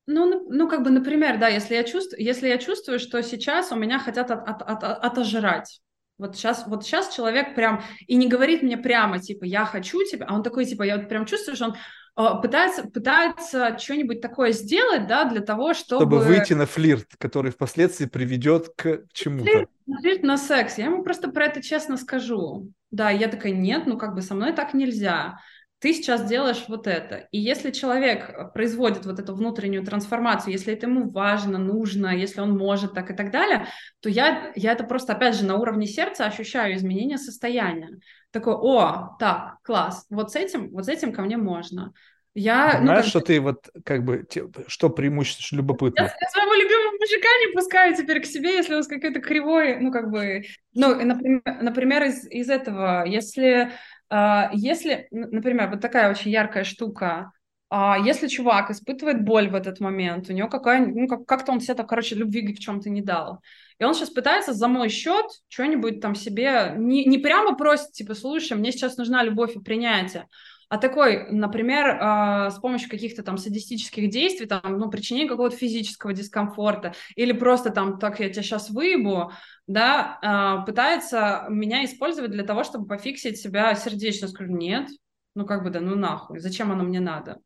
Ну, 0.07 0.47
ну, 0.49 0.69
как 0.69 0.83
бы, 0.83 0.89
например, 0.89 1.38
да, 1.38 1.49
если 1.49 1.75
я 1.75 1.83
чувствую, 1.83 2.23
если 2.23 2.47
я 2.47 2.57
чувствую, 2.57 2.97
что 2.99 3.21
сейчас 3.23 3.73
у 3.73 3.75
меня 3.75 3.99
хотят 3.99 4.31
от, 4.31 4.47
от, 4.47 4.61
от, 4.61 4.83
отожрать, 4.83 5.81
вот 6.17 6.38
сейчас, 6.38 6.65
вот 6.67 6.85
сейчас 6.85 7.13
человек 7.13 7.55
прям 7.55 7.83
и 8.07 8.15
не 8.15 8.27
говорит 8.27 8.61
мне 8.61 8.77
прямо, 8.77 9.19
типа, 9.19 9.43
я 9.43 9.65
хочу 9.65 10.03
тебя, 10.05 10.27
а 10.27 10.35
он 10.35 10.43
такой, 10.43 10.65
типа, 10.65 10.83
я 10.83 10.97
вот 10.97 11.09
прям 11.09 11.25
чувствую, 11.25 11.55
что 11.55 11.65
он 11.65 11.75
пытается, 12.15 12.83
пытается 12.83 13.77
что-нибудь 13.77 14.21
такое 14.21 14.51
сделать, 14.51 15.07
да, 15.07 15.25
для 15.25 15.41
того, 15.41 15.73
чтобы... 15.73 16.01
Чтобы 16.01 16.19
выйти 16.19 16.53
на 16.53 16.65
флирт, 16.65 17.07
который 17.17 17.51
впоследствии 17.51 18.05
приведет 18.05 18.69
к 18.75 19.05
чему-то. 19.13 19.45
Флирт, 19.45 19.69
флирт 20.01 20.23
на 20.23 20.38
секс. 20.38 20.77
Я 20.77 20.85
ему 20.85 21.03
просто 21.03 21.29
про 21.29 21.45
это 21.45 21.61
честно 21.61 21.97
скажу. 21.97 22.71
Да, 22.91 23.09
я 23.09 23.27
такая, 23.27 23.53
нет, 23.53 23.85
ну 23.85 23.97
как 23.97 24.13
бы 24.13 24.21
со 24.21 24.35
мной 24.35 24.53
так 24.53 24.73
нельзя. 24.73 25.39
Ты 25.79 25.93
сейчас 25.93 26.27
делаешь 26.27 26.65
вот 26.67 26.85
это. 26.85 27.27
И 27.31 27.39
если 27.39 27.71
человек 27.71 28.53
производит 28.53 29.07
вот 29.07 29.19
эту 29.19 29.33
внутреннюю 29.33 29.83
трансформацию, 29.83 30.53
если 30.53 30.73
это 30.73 30.85
ему 30.85 31.09
важно, 31.09 31.57
нужно, 31.57 32.15
если 32.15 32.41
он 32.41 32.55
может 32.55 32.93
так 32.93 33.09
и 33.09 33.15
так 33.15 33.31
далее, 33.31 33.65
то 33.99 34.07
я, 34.07 34.51
я 34.55 34.73
это 34.73 34.83
просто, 34.83 35.13
опять 35.13 35.35
же, 35.35 35.43
на 35.43 35.55
уровне 35.55 35.88
сердца 35.88 36.25
ощущаю 36.25 36.75
изменение 36.75 37.17
состояния 37.17 37.99
такой, 38.31 38.53
о, 38.53 39.15
так, 39.19 39.57
класс, 39.63 40.05
вот 40.09 40.31
с 40.31 40.35
этим, 40.35 40.69
вот 40.71 40.85
с 40.85 40.89
этим 40.89 41.13
ко 41.13 41.21
мне 41.21 41.37
можно. 41.37 41.93
Я, 42.33 42.77
Знаешь, 42.79 43.05
ну, 43.05 43.09
что 43.09 43.19
ты 43.19 43.41
вот 43.41 43.69
как 43.83 44.05
бы, 44.05 44.25
что 44.67 44.89
преимущество, 44.89 45.53
любопытно? 45.57 46.03
Я, 46.03 46.05
я 46.05 46.29
своего 46.29 46.53
любимого 46.53 46.91
мужика 46.93 47.27
не 47.45 47.53
пускаю 47.53 47.95
теперь 47.95 48.21
к 48.21 48.25
себе, 48.25 48.55
если 48.55 48.75
он 48.75 48.83
какой-то 48.83 49.19
кривой, 49.19 49.79
ну 49.79 49.91
как 49.91 50.09
бы, 50.09 50.43
ну, 50.73 50.95
например, 50.95 51.41
например 51.61 52.03
из, 52.03 52.25
из 52.27 52.49
этого, 52.49 53.03
если, 53.05 53.71
э, 54.09 54.41
если, 54.53 55.07
например, 55.11 55.71
вот 55.71 55.81
такая 55.81 56.09
очень 56.09 56.31
яркая 56.31 56.63
штука, 56.63 57.33
а 57.73 57.98
если 57.98 58.27
чувак 58.27 58.69
испытывает 58.69 59.23
боль 59.23 59.49
в 59.49 59.56
этот 59.56 59.80
момент, 59.80 60.30
у 60.30 60.34
него 60.34 60.49
какая, 60.49 60.85
ну, 60.85 61.07
как, 61.07 61.26
как-то 61.26 61.53
он 61.53 61.61
себе 61.61 61.76
так, 61.76 61.88
короче, 61.88 62.15
любви 62.15 62.53
в 62.53 62.60
чем-то 62.60 62.89
не 62.89 63.02
дал. 63.02 63.39
И 63.80 63.85
он 63.85 63.93
сейчас 63.93 64.10
пытается 64.10 64.52
за 64.52 64.68
мой 64.68 64.89
счет 64.89 65.26
что-нибудь 65.48 66.02
там 66.02 66.14
себе, 66.14 66.73
не, 66.77 67.06
не 67.06 67.18
прямо 67.18 67.56
просит, 67.56 67.93
типа, 67.93 68.14
слушай, 68.14 68.57
мне 68.57 68.73
сейчас 68.73 68.98
нужна 68.98 69.23
любовь 69.23 69.56
и 69.56 69.60
принятие, 69.61 70.27
а 70.68 70.80
такой, 70.80 71.31
например, 71.31 71.88
э, 71.88 72.49
с 72.52 72.60
помощью 72.60 72.89
каких-то 72.89 73.23
там 73.23 73.38
садистических 73.38 74.10
действий, 74.10 74.48
там, 74.48 74.77
ну, 74.77 74.89
причинение 74.89 75.30
какого-то 75.30 75.56
физического 75.56 76.11
дискомфорта, 76.11 76.93
или 77.15 77.31
просто 77.31 77.69
там, 77.69 77.99
так, 77.99 78.19
я 78.19 78.30
тебя 78.30 78.43
сейчас 78.43 78.69
выебу, 78.69 79.31
да, 79.68 80.19
э, 80.22 80.65
пытается 80.65 81.45
меня 81.48 81.85
использовать 81.85 82.31
для 82.31 82.43
того, 82.43 82.65
чтобы 82.65 82.85
пофиксить 82.85 83.38
себя 83.38 83.73
сердечно. 83.76 84.27
Скажу, 84.27 84.52
нет, 84.52 84.89
ну, 85.35 85.45
как 85.45 85.64
бы, 85.64 85.69
да 85.69 85.80
ну 85.80 85.95
нахуй, 85.95 86.39
зачем 86.39 86.69
оно 86.73 86.84
мне 86.84 86.99
надо? 86.99 87.38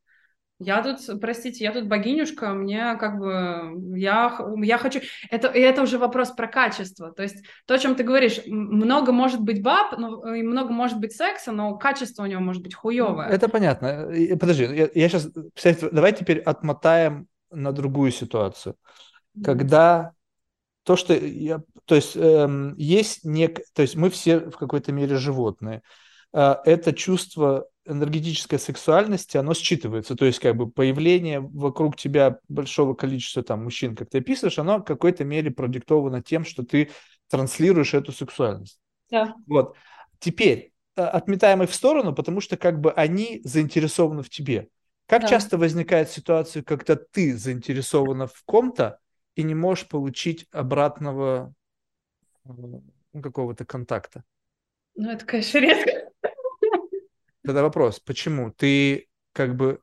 Я 0.60 0.82
тут, 0.82 1.19
простите, 1.19 1.65
я 1.65 1.73
тут 1.73 1.88
богинюшка, 1.88 2.53
мне 2.53 2.95
как 2.95 3.19
бы, 3.19 3.98
я, 3.98 4.40
я 4.61 4.77
хочу, 4.77 5.02
это, 5.30 5.49
и 5.49 5.60
это 5.60 5.82
уже 5.82 5.98
вопрос 5.98 6.32
про 6.32 6.48
качество, 6.48 7.11
то 7.11 7.23
есть 7.23 7.44
то, 7.65 7.73
о 7.73 7.77
чем 7.77 7.95
ты 7.95 8.03
говоришь, 8.03 8.40
много 8.48 9.11
может 9.11 9.41
быть 9.41 9.61
баб, 9.61 9.98
но, 9.98 10.34
и 10.34 10.44
много 10.44 10.72
может 10.72 10.98
быть 10.98 11.14
секса, 11.14 11.52
но 11.52 11.77
качество 11.77 12.23
у 12.23 12.26
него 12.26 12.41
может 12.41 12.64
быть 12.64 12.73
хуевое. 12.73 13.27
Это 13.27 13.49
понятно. 13.49 14.10
Подожди, 14.40 14.64
я, 14.64 14.90
я 14.94 15.10
сейчас, 15.10 15.30
давай 15.91 16.14
теперь 16.14 16.40
отмотаем 16.40 17.27
на 17.52 17.73
другую 17.73 18.11
ситуацию. 18.11 18.77
Когда 19.44 20.14
то, 20.84 20.95
что 20.95 21.14
я, 21.14 21.61
то 21.86 21.95
есть 21.95 22.15
эм, 22.15 22.76
есть 22.77 23.26
нек, 23.26 23.60
то 23.73 23.82
есть 23.82 23.95
мы 23.95 24.10
все 24.10 24.40
в 24.40 24.56
какой-то 24.57 24.91
мере 24.91 25.18
животные. 25.18 25.82
Э, 26.32 26.57
это 26.64 26.94
чувство 26.94 27.68
энергетической 27.86 28.60
сексуальности, 28.60 29.38
оно 29.38 29.53
считывается. 29.53 30.16
То 30.16 30.26
есть 30.26 30.40
как 30.40 30.56
бы 30.56 30.70
появление 30.70 31.40
вокруг 31.40 31.95
тебя 31.95 32.40
большого 32.48 32.94
количества 32.94 33.44
там 33.44 33.64
мужчин, 33.64 33.95
как 33.95 34.10
ты 34.10 34.20
описываешь, 34.20 34.60
оно 34.60 34.80
в 34.80 34.84
какой-то 34.84 35.24
мере 35.24 35.52
продиктовано 35.52 36.22
тем, 36.22 36.45
что 36.45 36.64
ты 36.64 36.90
транслируешь 37.30 37.94
эту 37.94 38.12
сексуальность. 38.12 38.80
Да. 39.10 39.36
Вот. 39.48 39.76
Теперь 40.20 40.72
э, 40.95 41.02
отметаем 41.02 41.64
их 41.64 41.70
в 41.70 41.76
сторону, 41.76 42.14
потому 42.14 42.41
что 42.41 42.57
как 42.57 42.80
бы 42.80 42.91
они 42.91 43.41
заинтересованы 43.44 44.24
в 44.24 44.30
тебе. 44.30 44.70
Как 45.07 45.22
да. 45.22 45.28
часто 45.28 45.57
возникает 45.57 46.10
ситуация, 46.10 46.64
когда 46.64 46.95
ты 46.95 47.38
заинтересована 47.38 48.28
в 48.28 48.41
ком-то 48.45 48.99
и 49.36 49.44
не 49.44 49.53
можешь 49.53 49.88
получить 49.88 50.48
обратного 50.52 51.53
э, 52.45 52.49
какого-то 53.22 53.66
контакта? 53.66 54.24
Ну, 54.95 55.12
это, 55.12 55.26
конечно, 55.26 55.60
редко. 55.60 56.05
Тогда 57.46 57.62
вопрос, 57.62 58.00
почему? 58.00 58.52
Ты 58.52 59.08
как 59.34 59.56
бы 59.56 59.80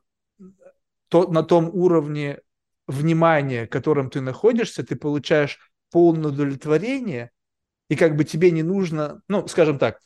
то, 1.07 1.27
на 1.27 1.43
том 1.43 1.69
уровне 1.69 2.39
внимания, 2.87 3.67
которым 3.67 4.09
ты 4.09 4.19
находишься, 4.19 4.83
ты 4.83 4.95
получаешь 4.95 5.59
полное 5.91 6.31
удовлетворение, 6.31 7.31
и 7.89 7.95
как 7.95 8.15
бы 8.15 8.23
тебе 8.23 8.51
не 8.51 8.63
нужно, 8.63 9.21
ну, 9.27 9.47
скажем 9.47 9.77
так, 9.77 9.99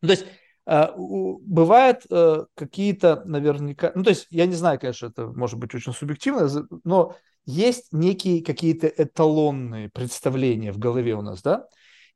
ну, 0.00 0.08
то 0.08 0.12
есть 0.12 0.26
э, 0.66 0.86
бывают 0.96 2.04
э, 2.10 2.44
какие-то 2.54 3.22
наверняка, 3.24 3.92
ну, 3.94 4.02
то 4.02 4.10
есть 4.10 4.26
я 4.30 4.46
не 4.46 4.54
знаю, 4.54 4.78
конечно, 4.80 5.06
это 5.06 5.28
может 5.28 5.58
быть 5.58 5.74
очень 5.74 5.92
субъективно, 5.92 6.48
но 6.84 7.16
есть 7.44 7.92
некие 7.92 8.42
какие-то 8.42 8.88
эталонные 8.88 9.88
представления 9.90 10.72
в 10.72 10.78
голове 10.78 11.14
у 11.14 11.22
нас, 11.22 11.42
да, 11.42 11.66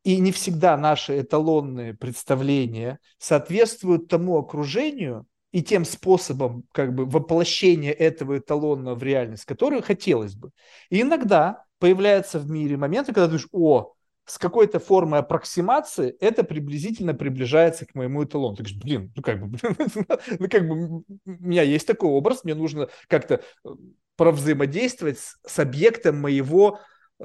и 0.07 0.21
не 0.21 0.31
всегда 0.31 0.77
наши 0.77 1.21
эталонные 1.21 1.93
представления 1.93 3.01
соответствуют 3.19 4.07
тому 4.07 4.39
окружению 4.39 5.27
и 5.51 5.65
тем 5.65 5.85
способам 5.85 6.63
как 6.71 6.95
бы 6.95 7.07
воплощения 7.07 7.91
этого 7.91 8.39
эталона 8.39 8.95
в 8.95 9.03
реальность, 9.03 9.47
которую 9.47 9.83
хотелось 9.83 10.37
бы. 10.37 10.53
И 10.91 11.01
иногда 11.01 11.65
появляются 11.81 12.39
в 12.39 12.49
мире 12.49 12.77
моменты, 12.77 13.13
когда 13.13 13.25
ты 13.25 13.31
думаешь, 13.31 13.49
о, 13.51 13.95
с 14.27 14.39
какой-то 14.39 14.79
формой 14.79 15.19
аппроксимации 15.19 16.15
это 16.21 16.45
приблизительно 16.45 17.13
приближается 17.13 17.85
к 17.85 17.97
моему 17.97 18.23
эталону. 18.23 18.55
Ты 18.55 18.63
говоришь, 18.63 18.81
блин, 18.81 19.13
ну 19.17 19.23
как 19.25 19.45
бы, 19.45 19.59
ну 20.39 20.49
как 20.49 20.69
бы 20.69 20.99
у 20.99 21.05
меня 21.25 21.63
есть 21.63 21.89
такой 21.89 22.11
образ, 22.11 22.45
мне 22.45 22.55
нужно 22.55 22.89
как-то 23.09 23.43
э, 23.65 23.69
провзаимодействовать 24.15 25.19
с, 25.19 25.37
с 25.45 25.59
объектом 25.59 26.21
моего 26.21 26.79
э, 27.19 27.25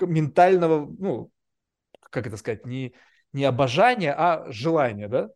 ментального, 0.00 0.92
ну, 0.98 1.30
как 2.16 2.28
это 2.28 2.38
сказать, 2.38 2.64
не, 2.64 2.94
не 3.34 3.44
обожание, 3.44 4.14
а 4.16 4.50
желание, 4.50 5.06
да? 5.06 5.28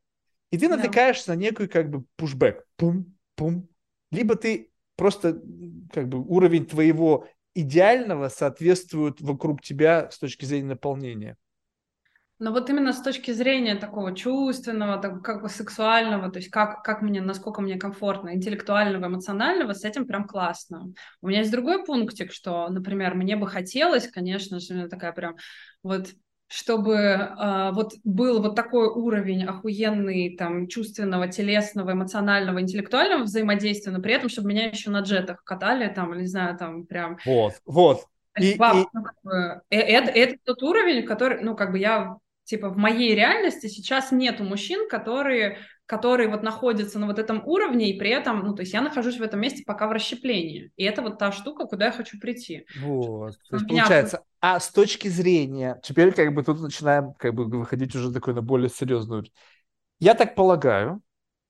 И 0.50 0.56
ты 0.56 0.66
натыкаешься 0.66 1.26
да. 1.26 1.34
на 1.34 1.38
некую 1.38 1.68
как 1.68 1.90
бы 1.90 2.04
пушбэк. 2.16 2.64
Пум-пум. 2.76 3.68
Либо 4.10 4.34
ты 4.34 4.70
просто 4.96 5.42
как 5.92 6.08
бы 6.08 6.20
уровень 6.20 6.64
твоего 6.64 7.28
идеального 7.54 8.30
соответствует 8.30 9.20
вокруг 9.20 9.60
тебя 9.60 10.10
с 10.10 10.18
точки 10.18 10.46
зрения 10.46 10.68
наполнения. 10.68 11.36
Но 12.38 12.52
вот 12.52 12.70
именно 12.70 12.94
с 12.94 13.02
точки 13.02 13.32
зрения 13.32 13.74
такого 13.74 14.16
чувственного, 14.16 14.96
так, 14.96 15.22
как 15.22 15.42
бы 15.42 15.50
сексуального, 15.50 16.30
то 16.30 16.38
есть 16.38 16.48
как, 16.48 16.82
как 16.82 17.02
мне, 17.02 17.20
насколько 17.20 17.60
мне 17.60 17.76
комфортно, 17.76 18.34
интеллектуального, 18.34 19.08
эмоционального, 19.08 19.74
с 19.74 19.84
этим 19.84 20.06
прям 20.06 20.26
классно. 20.26 20.90
У 21.20 21.28
меня 21.28 21.40
есть 21.40 21.52
другой 21.52 21.84
пунктик, 21.84 22.32
что, 22.32 22.70
например, 22.70 23.14
мне 23.14 23.36
бы 23.36 23.46
хотелось, 23.46 24.08
конечно 24.08 24.58
же, 24.58 24.88
такая 24.88 25.12
прям 25.12 25.36
вот 25.82 26.14
чтобы 26.52 26.94
э, 26.96 27.70
вот 27.72 27.94
был 28.02 28.42
вот 28.42 28.56
такой 28.56 28.88
уровень 28.88 29.44
охуенный 29.44 30.34
там 30.36 30.66
чувственного, 30.66 31.28
телесного, 31.28 31.92
эмоционального, 31.92 32.60
интеллектуального 32.60 33.22
взаимодействия, 33.22 33.92
но 33.92 34.02
при 34.02 34.14
этом, 34.14 34.28
чтобы 34.28 34.48
меня 34.48 34.66
еще 34.66 34.90
на 34.90 34.98
джетах 35.02 35.44
катали, 35.44 35.86
там, 35.94 36.18
не 36.18 36.26
знаю, 36.26 36.58
там 36.58 36.86
прям... 36.86 37.18
Вот, 37.24 37.54
вот. 37.66 38.00
И, 38.36 38.56
Баб, 38.56 38.78
и... 38.78 38.84
Ну, 38.92 39.02
как 39.04 39.14
бы, 39.22 39.60
это, 39.70 40.10
это 40.10 40.36
тот 40.42 40.60
уровень, 40.64 41.06
который, 41.06 41.40
ну, 41.40 41.54
как 41.54 41.70
бы 41.70 41.78
я, 41.78 42.16
типа, 42.42 42.68
в 42.68 42.76
моей 42.76 43.14
реальности 43.14 43.68
сейчас 43.68 44.10
нету 44.10 44.42
мужчин, 44.42 44.88
которые 44.88 45.58
которые 45.90 46.28
вот 46.28 46.44
находятся 46.44 47.00
на 47.00 47.06
вот 47.08 47.18
этом 47.18 47.42
уровне, 47.44 47.90
и 47.90 47.98
при 47.98 48.10
этом, 48.10 48.46
ну, 48.46 48.54
то 48.54 48.62
есть 48.62 48.72
я 48.72 48.80
нахожусь 48.80 49.18
в 49.18 49.22
этом 49.22 49.40
месте 49.40 49.64
пока 49.66 49.88
в 49.88 49.90
расщеплении. 49.90 50.70
И 50.76 50.84
это 50.84 51.02
вот 51.02 51.18
та 51.18 51.32
штука, 51.32 51.64
куда 51.66 51.86
я 51.86 51.90
хочу 51.90 52.16
прийти. 52.20 52.64
Вот. 52.80 53.32
То 53.48 53.56
есть 53.56 53.66
меня... 53.66 53.82
получается, 53.82 54.22
а 54.40 54.60
с 54.60 54.70
точки 54.70 55.08
зрения, 55.08 55.80
теперь 55.82 56.12
как 56.12 56.32
бы 56.32 56.44
тут 56.44 56.60
начинаем 56.60 57.12
как 57.14 57.34
бы 57.34 57.44
выходить 57.44 57.92
уже 57.96 58.12
такой 58.12 58.34
на 58.34 58.40
более 58.40 58.68
серьезную. 58.68 59.24
Я 59.98 60.14
так 60.14 60.36
полагаю, 60.36 61.02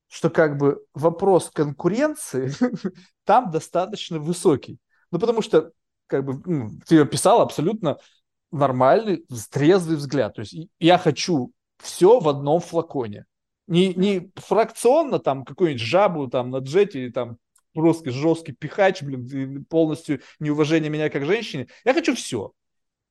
что 0.09 0.31
как 0.31 0.57
бы 0.57 0.87
вопрос 0.95 1.51
конкуренции 1.53 2.51
там 3.25 3.51
достаточно 3.51 4.21
высокий. 4.21 4.79
Ну, 5.11 5.19
потому 5.19 5.43
что 5.43 5.73
как 6.07 6.25
бы 6.25 6.41
ну, 6.47 6.71
ты 6.87 6.99
описал 6.99 7.43
абсолютно 7.43 7.99
нормальный, 8.51 9.23
трезвый 9.51 9.97
взгляд. 9.97 10.37
То 10.37 10.41
есть 10.41 10.57
я 10.79 10.97
хочу 10.97 11.53
все 11.77 12.21
в 12.21 12.27
одном 12.27 12.61
флаконе. 12.61 13.27
Не, 13.71 13.95
не 13.95 14.33
фракционно 14.35 15.21
там 15.21 15.45
какую-нибудь 15.45 15.81
жабу 15.81 16.27
там 16.27 16.51
на 16.51 16.59
джете 16.59 17.09
там 17.11 17.39
просто 17.73 18.11
жесткий 18.11 18.51
пихач, 18.51 19.01
блин, 19.01 19.65
полностью 19.65 20.21
неуважение 20.41 20.91
меня 20.91 21.09
как 21.09 21.25
женщины. 21.25 21.69
Я 21.85 21.95
хочу 21.95 22.17
все. 22.17 22.53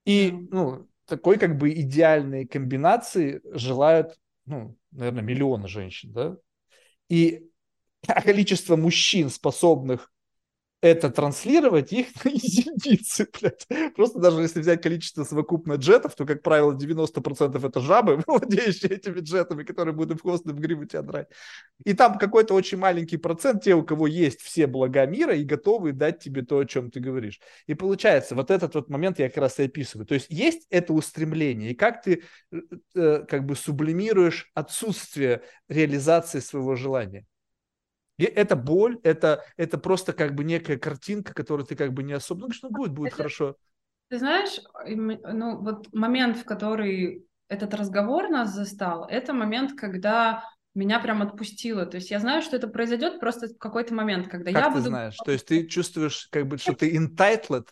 И, 0.04 0.32
ну, 0.52 0.86
такой 1.06 1.38
как 1.38 1.58
бы 1.58 1.72
идеальной 1.72 2.46
комбинации 2.46 3.40
желают, 3.54 4.18
ну, 4.46 4.76
наверное, 4.92 5.24
миллионы 5.24 5.70
женщин, 5.70 6.12
да? 6.12 6.36
И 7.08 7.50
количество 8.26 8.76
мужчин, 8.76 9.30
способных 9.30 10.12
это 10.82 11.10
транслировать, 11.10 11.92
их 11.92 12.08
единицы, 12.26 13.28
блядь. 13.40 13.68
Просто 13.96 14.20
даже 14.20 14.42
если 14.42 14.62
взять 14.62 14.82
количество 14.82 15.24
совокупно 15.24 15.74
джетов, 15.74 16.16
то, 16.16 16.26
как 16.26 16.42
правило, 16.42 16.74
90% 16.74 17.68
это 17.68 17.80
жабы, 17.82 18.24
владеющие 18.28 18.92
этими 18.92 19.20
джетами, 19.20 19.64
которые 19.64 19.94
будут 19.94 20.20
в 20.20 20.22
хвост 20.22 20.46
в 20.46 20.60
гриву 20.60 20.86
тебя 20.86 21.02
драть. 21.02 21.28
И 21.84 21.94
там 21.94 22.18
какой-то 22.18 22.54
очень 22.54 22.78
маленький 22.78 23.18
процент 23.18 23.64
те, 23.64 23.76
у 23.76 23.84
кого 23.84 24.08
есть 24.08 24.42
все 24.42 24.68
блага 24.68 25.06
мира 25.06 25.36
и 25.36 25.44
готовы 25.44 25.92
дать 25.92 26.20
тебе 26.20 26.44
то, 26.44 26.60
о 26.60 26.66
чем 26.66 26.92
ты 26.92 27.00
говоришь. 27.00 27.40
И 27.68 27.74
получается, 27.74 28.36
вот 28.36 28.50
этот 28.50 28.76
вот 28.76 28.90
момент 28.90 29.20
я 29.20 29.28
как 29.28 29.38
раз 29.38 29.60
и 29.60 29.64
описываю. 29.64 30.06
То 30.06 30.14
есть 30.14 30.28
есть 30.30 30.66
это 30.70 30.94
устремление, 30.94 31.72
и 31.72 31.76
как 31.76 32.02
ты 32.02 32.24
э, 32.52 32.58
э 32.96 33.26
как 33.28 33.46
бы 33.46 33.56
сублимируешь 33.56 34.50
отсутствие 34.54 35.42
реализации 35.68 36.40
своего 36.40 36.76
желания. 36.76 37.26
И 38.20 38.26
это 38.26 38.58
боль, 38.58 39.00
это, 39.04 39.46
это 39.56 39.78
просто 39.78 40.12
как 40.12 40.36
бы 40.36 40.44
некая 40.44 40.78
картинка, 40.78 41.34
которую 41.34 41.66
ты 41.66 41.76
как 41.76 41.94
бы 41.94 42.04
не 42.04 42.12
особо... 42.12 42.48
Ну, 42.48 42.52
что 42.52 42.70
будет, 42.70 42.92
будет 42.92 43.08
это, 43.08 43.16
хорошо. 43.16 43.56
Ты 44.10 44.20
знаешь, 44.20 44.60
ну 44.86 45.58
вот 45.62 45.88
момент, 45.94 46.38
в 46.38 46.44
который 46.44 47.26
этот 47.48 47.74
разговор 47.74 48.28
нас 48.30 48.54
застал, 48.54 49.08
это 49.10 49.34
момент, 49.34 49.80
когда 49.80 50.44
меня 50.76 51.00
прям 51.00 51.22
отпустило. 51.22 51.86
То 51.86 51.96
есть 51.96 52.12
я 52.12 52.20
знаю, 52.20 52.42
что 52.42 52.58
это 52.58 52.68
произойдет 52.68 53.22
просто 53.22 53.48
в 53.48 53.58
какой-то 53.58 53.94
момент, 53.94 54.28
когда 54.28 54.52
как 54.52 54.62
я 54.62 54.68
ты 54.68 54.78
буду... 54.78 54.90
знаешь? 54.90 55.16
То 55.24 55.32
есть 55.32 55.46
ты 55.46 55.66
чувствуешь, 55.66 56.28
как 56.30 56.46
бы, 56.46 56.58
что 56.58 56.74
ты 56.74 56.94
entitled 56.94 57.68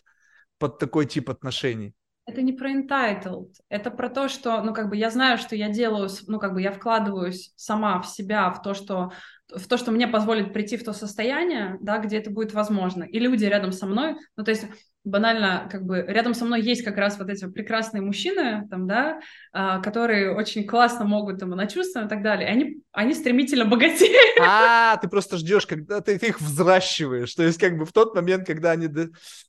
под 0.58 0.78
такой 0.78 1.04
тип 1.04 1.28
отношений? 1.28 1.92
Это 2.24 2.40
не 2.40 2.54
про 2.54 2.72
entitled, 2.72 3.52
это 3.68 3.90
про 3.90 4.08
то, 4.08 4.28
что, 4.28 4.62
ну, 4.62 4.72
как 4.74 4.88
бы 4.88 4.96
я 4.96 5.10
знаю, 5.10 5.36
что 5.36 5.56
я 5.56 5.68
делаю, 5.68 6.08
ну, 6.26 6.38
как 6.38 6.54
бы 6.54 6.62
я 6.62 6.72
вкладываюсь 6.72 7.52
сама 7.56 8.00
в 8.00 8.06
себя, 8.06 8.50
в 8.50 8.62
то, 8.62 8.74
что 8.74 9.12
в 9.54 9.66
то, 9.66 9.76
что 9.78 9.90
мне 9.90 10.06
позволит 10.06 10.52
прийти 10.52 10.76
в 10.76 10.84
то 10.84 10.92
состояние, 10.92 11.78
да, 11.80 11.98
где 11.98 12.18
это 12.18 12.30
будет 12.30 12.52
возможно. 12.52 13.04
И 13.04 13.18
люди 13.18 13.44
рядом 13.44 13.72
со 13.72 13.86
мной, 13.86 14.16
ну, 14.36 14.44
то 14.44 14.50
есть 14.50 14.66
банально, 15.04 15.68
как 15.70 15.84
бы 15.84 16.04
рядом 16.06 16.34
со 16.34 16.44
мной 16.44 16.60
есть 16.60 16.82
как 16.84 16.96
раз 16.98 17.18
вот 17.18 17.30
эти 17.30 17.46
прекрасные 17.48 18.02
мужчины, 18.02 18.68
там, 18.68 18.86
да, 18.86 19.20
а, 19.52 19.80
которые 19.80 20.34
очень 20.34 20.66
классно 20.66 21.06
могут 21.06 21.40
там 21.40 21.50
на 21.50 21.66
чувства 21.66 22.04
и 22.04 22.08
так 22.08 22.22
далее. 22.22 22.48
И 22.48 22.52
они, 22.52 22.82
они 22.92 23.14
стремительно 23.14 23.64
богатеют. 23.66 24.38
А, 24.40 24.96
ты 24.98 25.08
просто 25.08 25.38
ждешь, 25.38 25.66
когда 25.66 26.00
ты, 26.00 26.18
ты 26.18 26.28
их 26.28 26.40
взращиваешь. 26.40 27.34
То 27.34 27.42
есть 27.42 27.58
как 27.58 27.78
бы 27.78 27.86
в 27.86 27.92
тот 27.92 28.14
момент, 28.14 28.46
когда 28.46 28.72
они... 28.72 28.88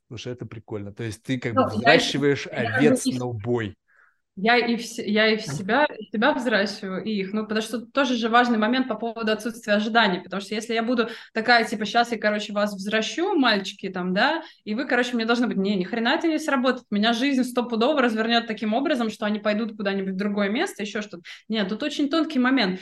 Слушай, 0.08 0.34
это 0.34 0.46
прикольно. 0.46 0.94
То 0.94 1.04
есть 1.04 1.24
ты 1.24 1.38
как 1.40 1.54
бы 1.54 1.64
ну, 1.64 1.68
взращиваешь 1.68 2.48
овец 2.48 3.06
на 3.06 3.26
убой. 3.26 3.76
Я 4.42 4.58
и, 4.58 4.78
в, 4.78 4.82
я 5.00 5.28
и 5.28 5.38
в 5.38 5.42
себя, 5.42 5.86
и 5.86 6.06
себя 6.06 6.34
взращиваю, 6.34 7.04
и 7.04 7.12
их. 7.12 7.34
Ну, 7.34 7.44
потому 7.44 7.62
что 7.62 7.82
тоже 7.82 8.16
же 8.16 8.30
важный 8.30 8.58
момент 8.58 8.88
по 8.88 8.96
поводу 8.96 9.32
отсутствия 9.34 9.74
ожиданий. 9.74 10.22
Потому 10.22 10.42
что 10.42 10.56
если 10.56 10.74
я 10.74 10.82
буду 10.82 11.10
такая, 11.34 11.66
типа, 11.66 11.86
сейчас 11.86 12.14
я, 12.14 12.18
короче, 12.18 12.54
вас 12.54 12.74
взращу, 12.74 13.38
мальчики, 13.38 13.90
там, 13.90 14.14
да, 14.14 14.42
и 14.64 14.76
вы, 14.76 14.86
короче, 14.86 15.16
мне 15.16 15.26
должны 15.26 15.48
быть, 15.48 15.58
не, 15.58 15.76
ни 15.76 15.84
хрена 15.84 16.16
это 16.16 16.28
не 16.28 16.40
сработает. 16.40 16.86
Меня 16.90 17.12
жизнь 17.12 17.44
стопудово 17.44 18.02
развернет 18.02 18.48
таким 18.48 18.74
образом, 18.74 19.10
что 19.10 19.26
они 19.26 19.40
пойдут 19.40 19.76
куда-нибудь 19.76 20.14
в 20.14 20.18
другое 20.18 20.48
место, 20.48 20.84
еще 20.84 21.02
что-то. 21.02 21.24
Нет, 21.50 21.68
тут 21.68 21.84
очень 21.84 22.10
тонкий 22.10 22.40
момент 22.40 22.80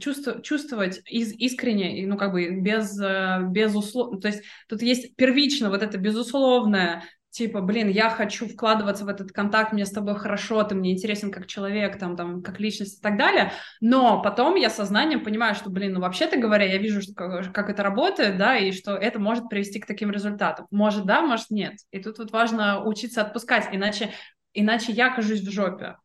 чувствовать, 0.00 0.44
чувствовать 0.44 1.00
из, 1.06 1.32
искренне, 1.32 2.06
ну, 2.06 2.18
как 2.18 2.32
бы 2.32 2.50
без, 2.60 3.00
э, 3.00 3.40
без 3.48 3.74
услов... 3.74 4.20
То 4.20 4.28
есть 4.28 4.42
тут 4.68 4.82
есть 4.82 5.14
первично 5.16 5.70
вот 5.70 5.82
это 5.82 5.96
безусловное 5.96 7.04
типа, 7.30 7.60
блин, 7.60 7.88
я 7.88 8.10
хочу 8.10 8.48
вкладываться 8.48 9.04
в 9.04 9.08
этот 9.08 9.32
контакт, 9.32 9.72
мне 9.72 9.84
с 9.84 9.90
тобой 9.90 10.14
хорошо, 10.16 10.62
ты 10.62 10.74
мне 10.74 10.92
интересен 10.92 11.30
как 11.30 11.46
человек, 11.46 11.98
там, 11.98 12.16
там, 12.16 12.42
как 12.42 12.58
личность 12.60 12.98
и 12.98 13.02
так 13.02 13.18
далее, 13.18 13.52
но 13.80 14.22
потом 14.22 14.54
я 14.56 14.70
сознанием 14.70 15.22
понимаю, 15.22 15.54
что, 15.54 15.70
блин, 15.70 15.94
ну, 15.94 16.00
вообще-то 16.00 16.38
говоря, 16.38 16.64
я 16.64 16.78
вижу, 16.78 17.02
что, 17.02 17.12
как 17.14 17.70
это 17.70 17.82
работает, 17.82 18.38
да, 18.38 18.56
и 18.56 18.72
что 18.72 18.94
это 18.94 19.18
может 19.18 19.48
привести 19.48 19.80
к 19.80 19.86
таким 19.86 20.10
результатам. 20.10 20.66
Может, 20.70 21.04
да, 21.04 21.20
может, 21.20 21.50
нет. 21.50 21.74
И 21.90 22.00
тут 22.00 22.18
вот 22.18 22.32
важно 22.32 22.84
учиться 22.84 23.22
отпускать, 23.22 23.68
иначе, 23.72 24.12
иначе 24.54 24.92
я 24.92 25.12
окажусь 25.12 25.40
в 25.40 25.50
жопе. 25.50 25.96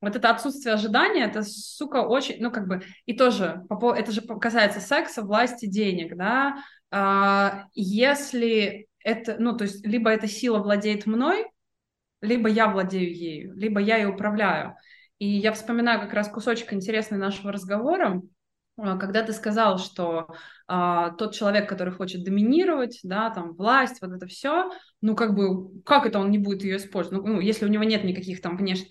Вот 0.00 0.14
это 0.14 0.30
отсутствие 0.30 0.74
ожидания, 0.74 1.24
это, 1.24 1.42
сука, 1.42 2.02
очень, 2.02 2.36
ну, 2.40 2.52
как 2.52 2.68
бы, 2.68 2.82
и 3.06 3.14
тоже, 3.14 3.62
это 3.68 4.12
же 4.12 4.20
касается 4.20 4.80
секса, 4.80 5.22
власти, 5.22 5.66
денег, 5.66 6.16
да, 6.16 6.62
а, 6.90 7.64
если 7.74 8.87
это, 9.08 9.36
ну, 9.38 9.56
то 9.56 9.64
есть 9.64 9.86
либо 9.86 10.10
эта 10.10 10.28
сила 10.28 10.58
владеет 10.58 11.06
мной, 11.06 11.46
либо 12.20 12.48
я 12.48 12.68
владею 12.68 13.14
ею, 13.14 13.54
либо 13.54 13.80
я 13.80 13.96
ее 13.96 14.08
управляю. 14.08 14.74
И 15.18 15.26
я 15.26 15.52
вспоминаю 15.52 16.00
как 16.00 16.12
раз 16.12 16.28
кусочек 16.28 16.72
интересный 16.72 17.18
нашего 17.18 17.50
разговора, 17.50 18.22
а, 18.76 18.96
когда 18.98 19.22
ты 19.22 19.32
сказал, 19.32 19.78
что 19.78 20.28
а, 20.66 21.10
тот 21.12 21.34
человек, 21.34 21.68
который 21.68 21.92
хочет 21.92 22.22
доминировать, 22.22 23.00
да, 23.02 23.30
там, 23.30 23.54
власть, 23.54 24.00
вот 24.02 24.12
это 24.12 24.26
все, 24.26 24.70
ну, 25.00 25.16
как 25.16 25.34
бы, 25.34 25.80
как 25.82 26.04
это 26.06 26.18
он 26.18 26.30
не 26.30 26.38
будет 26.38 26.62
ее 26.62 26.76
использовать? 26.76 27.24
Ну, 27.24 27.34
ну 27.34 27.40
если 27.40 27.64
у 27.64 27.68
него 27.68 27.84
нет 27.84 28.04
никаких 28.04 28.42
там 28.42 28.56
внешних... 28.56 28.88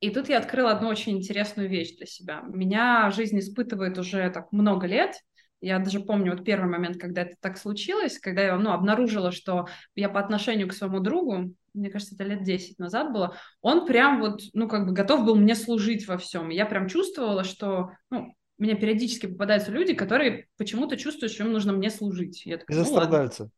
И 0.00 0.10
тут 0.10 0.28
я 0.28 0.38
открыла 0.38 0.70
одну 0.70 0.88
очень 0.88 1.18
интересную 1.18 1.68
вещь 1.68 1.96
для 1.96 2.06
себя. 2.06 2.42
Меня 2.42 3.10
жизнь 3.10 3.38
испытывает 3.40 3.98
уже 3.98 4.30
так 4.30 4.52
много 4.52 4.86
лет, 4.86 5.16
я 5.60 5.78
даже 5.78 6.00
помню 6.00 6.32
вот 6.32 6.44
первый 6.44 6.70
момент, 6.70 6.98
когда 6.98 7.22
это 7.22 7.34
так 7.40 7.58
случилось, 7.58 8.18
когда 8.18 8.42
я 8.42 8.56
ну, 8.56 8.70
обнаружила, 8.70 9.32
что 9.32 9.66
я 9.94 10.08
по 10.08 10.20
отношению 10.20 10.68
к 10.68 10.72
своему 10.72 11.00
другу, 11.00 11.54
мне 11.74 11.90
кажется, 11.90 12.14
это 12.14 12.24
лет 12.24 12.42
10 12.42 12.78
назад 12.78 13.12
было, 13.12 13.36
он 13.60 13.86
прям 13.86 14.20
вот, 14.20 14.40
ну, 14.52 14.68
как 14.68 14.86
бы 14.86 14.92
готов 14.92 15.24
был 15.24 15.36
мне 15.36 15.54
служить 15.54 16.06
во 16.06 16.18
всем. 16.18 16.48
Я 16.50 16.66
прям 16.66 16.88
чувствовала, 16.88 17.44
что, 17.44 17.92
ну, 18.10 18.34
у 18.58 18.62
меня 18.62 18.74
периодически 18.74 19.26
попадаются 19.26 19.70
люди, 19.70 19.94
которые 19.94 20.48
почему-то 20.56 20.96
чувствуют, 20.96 21.32
что 21.32 21.44
им 21.44 21.52
нужно 21.52 21.72
мне 21.72 21.90
служить. 21.90 22.44
Я 22.44 22.58
такая, 22.58 22.78
ну, 22.78 22.84
страдальцы. 22.84 23.50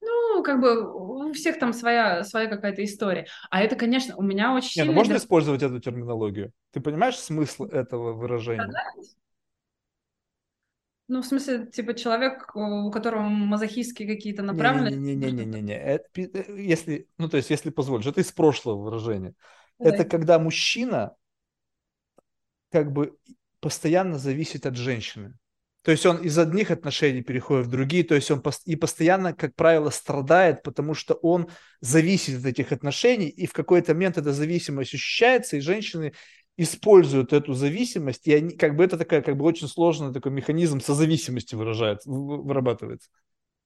Ну, 0.00 0.42
как 0.42 0.60
бы 0.60 1.28
у 1.28 1.32
всех 1.32 1.58
там 1.58 1.72
своя, 1.72 2.24
своя 2.24 2.48
какая-то 2.48 2.84
история. 2.84 3.26
А 3.50 3.62
это, 3.62 3.76
конечно, 3.76 4.16
у 4.16 4.22
меня 4.22 4.54
очень 4.54 4.82
Не, 4.82 4.86
ну 4.86 4.92
можно 4.92 5.16
использовать 5.16 5.62
эту 5.62 5.78
терминологию? 5.78 6.52
Ты 6.72 6.80
понимаешь 6.80 7.16
смысл 7.16 7.64
этого 7.64 8.12
выражения? 8.12 8.62
Страдать? 8.62 9.16
Ну, 11.08 11.20
в 11.20 11.26
смысле, 11.26 11.66
типа 11.66 11.94
человек, 11.94 12.54
у 12.54 12.90
которого 12.90 13.22
мазохистские 13.22 14.08
какие-то 14.08 14.42
направленности. 14.42 14.98
Не-не-не-не-не. 14.98 15.74
Э, 15.74 15.98
если, 16.56 17.08
ну, 17.18 17.28
то 17.28 17.36
есть, 17.36 17.50
если 17.50 17.70
позволишь, 17.70 18.06
это 18.06 18.20
из 18.20 18.32
прошлого 18.32 18.82
выражения. 18.82 19.34
Да. 19.78 19.90
Это 19.90 20.04
когда 20.04 20.38
мужчина 20.38 21.14
как 22.70 22.92
бы 22.92 23.16
постоянно 23.60 24.18
зависит 24.18 24.66
от 24.66 24.76
женщины. 24.76 25.34
То 25.82 25.90
есть 25.90 26.06
он 26.06 26.18
из 26.18 26.38
одних 26.38 26.70
отношений 26.70 27.22
переходит 27.22 27.66
в 27.66 27.70
другие, 27.70 28.04
то 28.04 28.14
есть 28.14 28.30
он 28.30 28.42
и 28.64 28.76
постоянно, 28.76 29.34
как 29.34 29.56
правило, 29.56 29.90
страдает, 29.90 30.62
потому 30.62 30.94
что 30.94 31.14
он 31.14 31.48
зависит 31.80 32.38
от 32.38 32.46
этих 32.46 32.70
отношений, 32.70 33.28
и 33.28 33.46
в 33.46 33.52
какой-то 33.52 33.92
момент 33.92 34.16
эта 34.16 34.32
зависимость 34.32 34.94
ощущается, 34.94 35.56
и 35.56 35.60
женщины 35.60 36.12
используют 36.56 37.32
эту 37.32 37.54
зависимость, 37.54 38.26
и 38.28 38.34
они, 38.34 38.56
как 38.56 38.76
бы 38.76 38.84
это 38.84 38.98
такая, 38.98 39.22
как 39.22 39.36
бы 39.36 39.44
очень 39.44 39.68
сложный 39.68 40.12
такой 40.12 40.32
механизм 40.32 40.80
созависимости 40.80 41.54
выражает, 41.54 42.00
вырабатывается. 42.04 43.08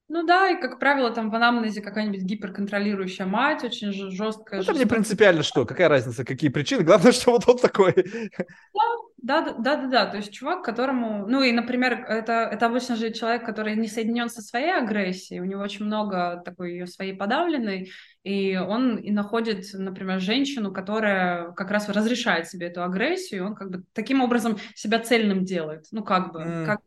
Ну 0.08 0.24
да, 0.24 0.50
и, 0.50 0.60
как 0.60 0.78
правило, 0.78 1.10
там 1.10 1.30
в 1.30 1.34
анамнезе 1.34 1.82
какая-нибудь 1.82 2.22
гиперконтролирующая 2.22 3.26
мать, 3.26 3.64
очень 3.64 3.92
жесткая. 3.92 4.62
Ну, 4.62 4.70
это 4.70 4.78
не 4.78 4.86
принципиально 4.86 5.42
что, 5.42 5.64
какая 5.64 5.88
разница, 5.88 6.24
какие 6.24 6.48
причины, 6.48 6.84
главное, 6.84 7.10
что 7.12 7.32
вот 7.32 7.48
он 7.48 7.58
такой. 7.58 7.92
Да, 7.92 8.80
да, 9.26 9.42
да, 9.42 9.76
да, 9.76 9.86
да, 9.88 10.06
то 10.06 10.18
есть 10.18 10.32
чувак, 10.32 10.62
которому, 10.62 11.26
ну 11.26 11.42
и, 11.42 11.50
например, 11.50 12.04
это, 12.08 12.32
это 12.32 12.66
обычно 12.66 12.94
же 12.94 13.12
человек, 13.12 13.44
который 13.44 13.74
не 13.74 13.88
соединен 13.88 14.28
со 14.28 14.40
своей 14.40 14.72
агрессией, 14.72 15.40
у 15.40 15.44
него 15.44 15.62
очень 15.62 15.84
много 15.84 16.40
такой 16.44 16.72
ее 16.72 16.86
своей 16.86 17.12
подавленной, 17.12 17.90
и 18.22 18.56
он 18.56 18.96
и 18.96 19.10
находит, 19.10 19.64
например, 19.72 20.20
женщину, 20.20 20.72
которая 20.72 21.50
как 21.52 21.72
раз 21.72 21.88
разрешает 21.88 22.46
себе 22.46 22.68
эту 22.68 22.84
агрессию, 22.84 23.46
он 23.46 23.56
как 23.56 23.70
бы 23.70 23.84
таким 23.94 24.22
образом 24.22 24.58
себя 24.76 25.00
цельным 25.00 25.44
делает, 25.44 25.86
ну 25.90 26.04
как 26.04 26.32
бы, 26.32 26.40
mm. 26.40 26.66
как 26.66 26.80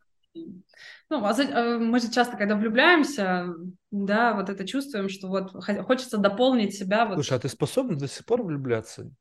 ну, 1.10 1.26
а, 1.26 1.32
а 1.32 1.78
мы 1.78 2.00
же 2.00 2.10
часто, 2.10 2.38
когда 2.38 2.56
влюбляемся, 2.56 3.48
да, 3.92 4.34
вот 4.34 4.48
это 4.50 4.66
чувствуем, 4.66 5.10
что 5.10 5.28
вот 5.28 5.52
хочется 5.84 6.18
дополнить 6.18 6.76
себя. 6.76 7.06
Вот. 7.06 7.16
Слушай, 7.16 7.38
а 7.38 7.40
ты 7.42 7.50
способна 7.50 7.98
до 7.98 8.08
сих 8.08 8.26
пор 8.26 8.44
влюбляться? 8.44 9.12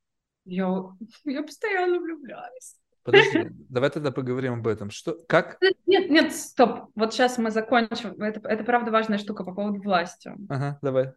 Я, 0.44 0.68
я 1.24 1.42
постоянно 1.42 1.98
влюбляюсь. 1.98 2.76
Подожди, 3.08 3.46
давай 3.70 3.88
тогда 3.88 4.10
поговорим 4.10 4.54
об 4.54 4.66
этом. 4.66 4.90
Что, 4.90 5.16
как? 5.26 5.56
Нет, 5.86 6.10
нет, 6.10 6.34
стоп. 6.34 6.90
Вот 6.94 7.14
сейчас 7.14 7.38
мы 7.38 7.50
закончим. 7.50 8.20
Это, 8.20 8.46
это 8.46 8.64
правда 8.64 8.90
важная 8.90 9.16
штука 9.16 9.44
по 9.44 9.54
поводу 9.54 9.80
власти. 9.80 10.30
Ага, 10.50 10.78
давай. 10.82 11.12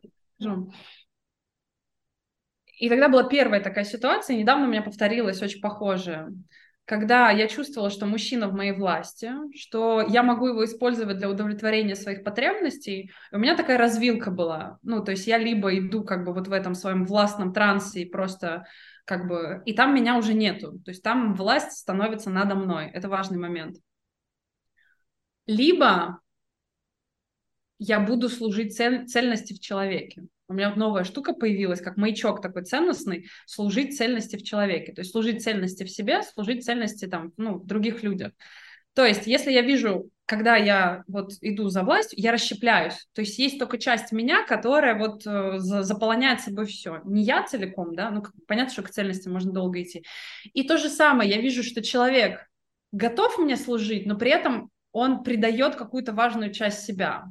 И 2.80 2.88
тогда 2.88 3.10
была 3.10 3.24
первая 3.26 3.62
такая 3.62 3.84
ситуация, 3.84 4.38
недавно 4.38 4.66
у 4.66 4.70
меня 4.70 4.82
повторилась 4.82 5.42
очень 5.42 5.60
похожая 5.60 6.32
когда 6.92 7.30
я 7.30 7.48
чувствовала, 7.48 7.90
что 7.90 8.06
мужчина 8.06 8.50
в 8.50 8.54
моей 8.54 8.74
власти, 8.74 9.32
что 9.56 10.02
я 10.02 10.24
могу 10.24 10.48
его 10.48 10.66
использовать 10.66 11.20
для 11.20 11.30
удовлетворения 11.30 11.96
своих 11.96 12.22
потребностей, 12.24 13.12
у 13.32 13.38
меня 13.38 13.56
такая 13.56 13.78
развилка 13.78 14.30
была. 14.30 14.78
Ну, 14.82 15.02
то 15.02 15.12
есть 15.12 15.26
я 15.26 15.38
либо 15.38 15.78
иду 15.78 16.04
как 16.04 16.26
бы 16.26 16.34
вот 16.34 16.50
в 16.50 16.52
этом 16.52 16.76
своем 16.76 17.06
властном 17.06 17.54
трансе 17.54 18.02
и 18.02 18.10
просто 18.10 18.66
как 19.12 19.28
бы... 19.28 19.62
И 19.66 19.74
там 19.74 19.94
меня 19.94 20.18
уже 20.18 20.34
нету. 20.34 20.80
То 20.86 20.92
есть 20.92 21.04
там 21.04 21.36
власть 21.36 21.74
становится 21.74 22.30
надо 22.30 22.56
мной. 22.56 22.90
Это 22.94 23.10
важный 23.10 23.38
момент. 23.38 23.76
Либо 25.46 26.22
я 27.78 28.00
буду 28.00 28.30
служить 28.30 28.74
цель, 28.74 29.08
цельности 29.08 29.52
в 29.52 29.60
человеке. 29.60 30.24
У 30.48 30.54
меня 30.54 30.70
вот 30.70 30.78
новая 30.78 31.04
штука 31.04 31.34
появилась, 31.34 31.82
как 31.82 31.98
маячок 31.98 32.42
такой 32.42 32.64
ценностный, 32.64 33.28
служить 33.46 33.98
цельности 33.98 34.38
в 34.38 34.44
человеке. 34.44 34.94
То 34.94 35.02
есть 35.02 35.12
служить 35.12 35.44
цельности 35.44 35.84
в 35.84 35.92
себе, 35.92 36.24
служить 36.24 36.64
цельности 36.64 37.06
там, 37.06 37.34
ну, 37.36 37.58
в 37.58 37.66
других 37.66 38.04
людях. 38.04 38.32
То 38.94 39.06
есть, 39.06 39.28
если 39.28 39.52
я 39.52 39.62
вижу, 39.62 40.10
когда 40.32 40.56
я 40.56 41.04
вот 41.10 41.34
иду 41.42 41.68
за 41.68 41.84
властью, 41.84 42.18
я 42.18 42.32
расщепляюсь. 42.32 43.06
То 43.14 43.20
есть 43.20 43.38
есть 43.38 43.60
только 43.60 43.78
часть 43.78 44.14
меня, 44.14 44.46
которая 44.46 44.98
вот 44.98 45.28
э, 45.28 45.60
заполоняет 45.60 46.40
собой 46.40 46.68
все. 46.68 47.02
Не 47.04 47.22
я 47.22 47.44
целиком, 47.44 47.96
да, 47.96 48.12
ну, 48.12 48.24
понятно, 48.48 48.72
что 48.72 48.84
к 48.84 48.90
цельности 48.90 49.28
можно 49.28 49.52
долго 49.52 49.82
идти. 49.82 50.06
И 50.54 50.64
то 50.64 50.78
же 50.78 50.88
самое, 50.88 51.30
я 51.30 51.42
вижу, 51.42 51.64
что 51.64 51.84
человек 51.84 52.48
готов 52.94 53.40
мне 53.40 53.58
служить, 53.58 54.06
но 54.06 54.16
при 54.16 54.32
этом 54.32 54.70
он 54.94 55.24
придает 55.24 55.76
какую-то 55.76 56.14
важную 56.14 56.54
часть 56.54 56.86
себя 56.86 57.26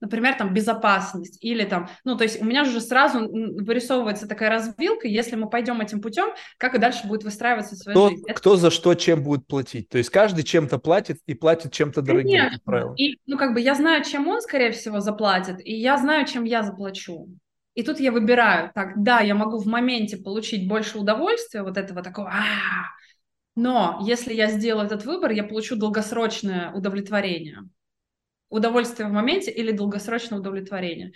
например, 0.00 0.34
там 0.34 0.52
безопасность 0.52 1.38
или 1.42 1.64
там, 1.64 1.88
ну, 2.04 2.16
то 2.16 2.24
есть 2.24 2.40
у 2.40 2.44
меня 2.44 2.62
уже 2.62 2.80
сразу 2.80 3.20
вырисовывается 3.28 4.28
такая 4.28 4.50
развилка, 4.50 5.08
если 5.08 5.36
мы 5.36 5.48
пойдем 5.48 5.80
этим 5.80 6.00
путем, 6.00 6.34
как 6.58 6.74
и 6.74 6.78
дальше 6.78 7.06
будет 7.06 7.24
выстраиваться 7.24 7.76
своя 7.76 7.94
кто, 7.94 8.08
жизнь. 8.10 8.24
Кто 8.34 8.56
за 8.56 8.70
что 8.70 8.94
чем 8.94 9.22
будет 9.22 9.46
платить? 9.46 9.88
То 9.88 9.98
есть 9.98 10.10
каждый 10.10 10.44
чем-то 10.44 10.78
платит 10.78 11.18
и 11.26 11.34
платит 11.34 11.72
чем-то 11.72 12.02
дорогим, 12.02 12.38
Конечно. 12.38 12.60
правило. 12.64 12.94
И, 12.96 13.18
ну, 13.26 13.38
как 13.38 13.54
бы 13.54 13.60
я 13.60 13.74
знаю, 13.74 14.04
чем 14.04 14.28
он, 14.28 14.40
скорее 14.40 14.72
всего, 14.72 15.00
заплатит, 15.00 15.60
и 15.64 15.74
я 15.74 15.96
знаю, 15.98 16.26
чем 16.26 16.44
я 16.44 16.62
заплачу. 16.62 17.28
И 17.74 17.82
тут 17.82 18.00
я 18.00 18.10
выбираю, 18.10 18.70
так, 18.74 19.02
да, 19.02 19.20
я 19.20 19.34
могу 19.34 19.58
в 19.58 19.66
моменте 19.66 20.16
получить 20.16 20.66
больше 20.66 20.98
удовольствия, 20.98 21.62
вот 21.62 21.76
этого 21.76 22.02
такого, 22.02 22.30
а 22.30 22.96
но 23.56 23.98
если 24.02 24.34
я 24.34 24.50
сделаю 24.50 24.84
этот 24.84 25.06
выбор, 25.06 25.30
я 25.30 25.42
получу 25.42 25.76
долгосрочное 25.76 26.70
удовлетворение 26.72 27.66
удовольствие 28.48 29.08
в 29.08 29.12
моменте 29.12 29.50
или 29.50 29.72
долгосрочное 29.72 30.38
удовлетворение. 30.38 31.12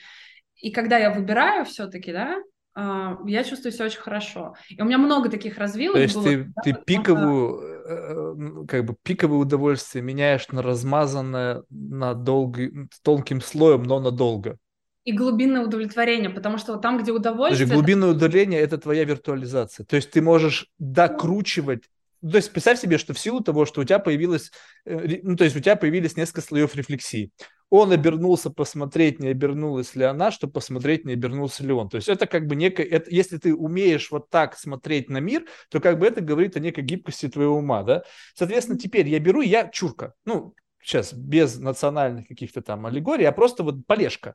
И 0.57 0.70
когда 0.70 0.98
я 0.98 1.11
выбираю 1.11 1.65
все-таки, 1.65 2.12
да, 2.12 2.36
а, 2.74 3.19
я 3.27 3.43
чувствую 3.44 3.73
себя 3.73 3.86
очень 3.86 4.01
хорошо. 4.01 4.55
И 4.69 4.81
у 4.81 4.85
меня 4.85 4.98
много 4.98 5.28
таких 5.28 5.59
развилок 5.59 5.97
То 5.97 6.02
есть 6.02 6.15
было. 6.15 6.24
ты, 6.24 6.44
да, 6.44 6.62
ты 6.62 6.73
пиковую, 6.73 8.65
э, 8.65 8.66
как 8.66 8.85
бы 8.85 8.97
пиковое 9.02 9.39
удовольствие 9.39 10.02
меняешь 10.02 10.48
на 10.48 10.62
размазанное 10.62 11.62
на 11.70 12.15
долгий, 12.15 12.89
тонким 13.02 13.40
слоем, 13.40 13.82
но 13.82 14.01
надолго. 14.01 14.57
И 15.05 15.12
глубинное 15.12 15.65
удовлетворение, 15.65 16.31
потому 16.31 16.59
что 16.59 16.73
вот 16.73 16.82
там, 16.82 16.98
где 16.98 17.11
удовольствие... 17.11 17.66
Даже 17.66 17.74
глубинное 17.74 18.11
удовлетворение– 18.11 18.61
это 18.62 18.78
твоя 18.78 19.05
виртуализация. 19.05 19.85
То 19.86 19.97
есть 19.97 20.11
ты 20.11 20.20
можешь 20.20 20.69
докручивать 20.78 21.85
то 22.21 22.37
есть 22.37 22.53
представь 22.53 22.79
себе, 22.79 22.99
что 22.99 23.15
в 23.15 23.19
силу 23.19 23.41
того, 23.41 23.65
что 23.65 23.81
у 23.81 23.85
тебя 23.85 23.99
появилось, 23.99 24.51
э, 24.85 25.21
ну, 25.23 25.37
то 25.37 25.45
есть 25.45 25.57
у 25.57 25.61
тебя 25.61 25.77
появились 25.77 26.17
несколько 26.17 26.43
слоев 26.43 26.75
рефлексии. 26.75 27.31
Он 27.71 27.93
обернулся 27.93 28.51
посмотреть, 28.51 29.21
не 29.21 29.29
обернулась 29.29 29.95
ли 29.95 30.05
она, 30.05 30.31
чтобы 30.31 30.55
посмотреть, 30.55 31.05
не 31.05 31.13
обернулся 31.13 31.63
ли 31.65 31.73
он. 31.73 31.89
То 31.89 31.97
есть 31.97 32.09
это 32.09 32.27
как 32.27 32.47
бы 32.47 32.57
некое, 32.57 32.85
это, 32.85 33.11
если 33.15 33.39
ты 33.39 33.55
умеешь 33.55 34.11
вот 34.11 34.29
так 34.29 34.59
смотреть 34.59 35.09
на 35.09 35.19
мир, 35.19 35.47
то 35.71 35.81
как 35.81 35.99
бы 35.99 36.07
это 36.07 36.21
говорит 36.21 36.57
о 36.57 36.61
некой 36.61 36.83
гибкости 36.83 37.29
твоего 37.29 37.57
ума, 37.57 37.85
да. 37.85 38.03
Соответственно, 38.35 38.79
теперь 38.79 39.09
я 39.09 39.21
беру, 39.21 39.41
я 39.41 39.69
чурка, 39.69 40.15
ну, 40.25 40.55
сейчас 40.83 41.13
без 41.13 41.59
национальных 41.59 42.27
каких-то 42.27 42.61
там 42.61 42.87
аллегорий, 42.87 43.25
а 43.25 43.33
просто 43.33 43.63
вот 43.63 43.87
полежка. 43.87 44.35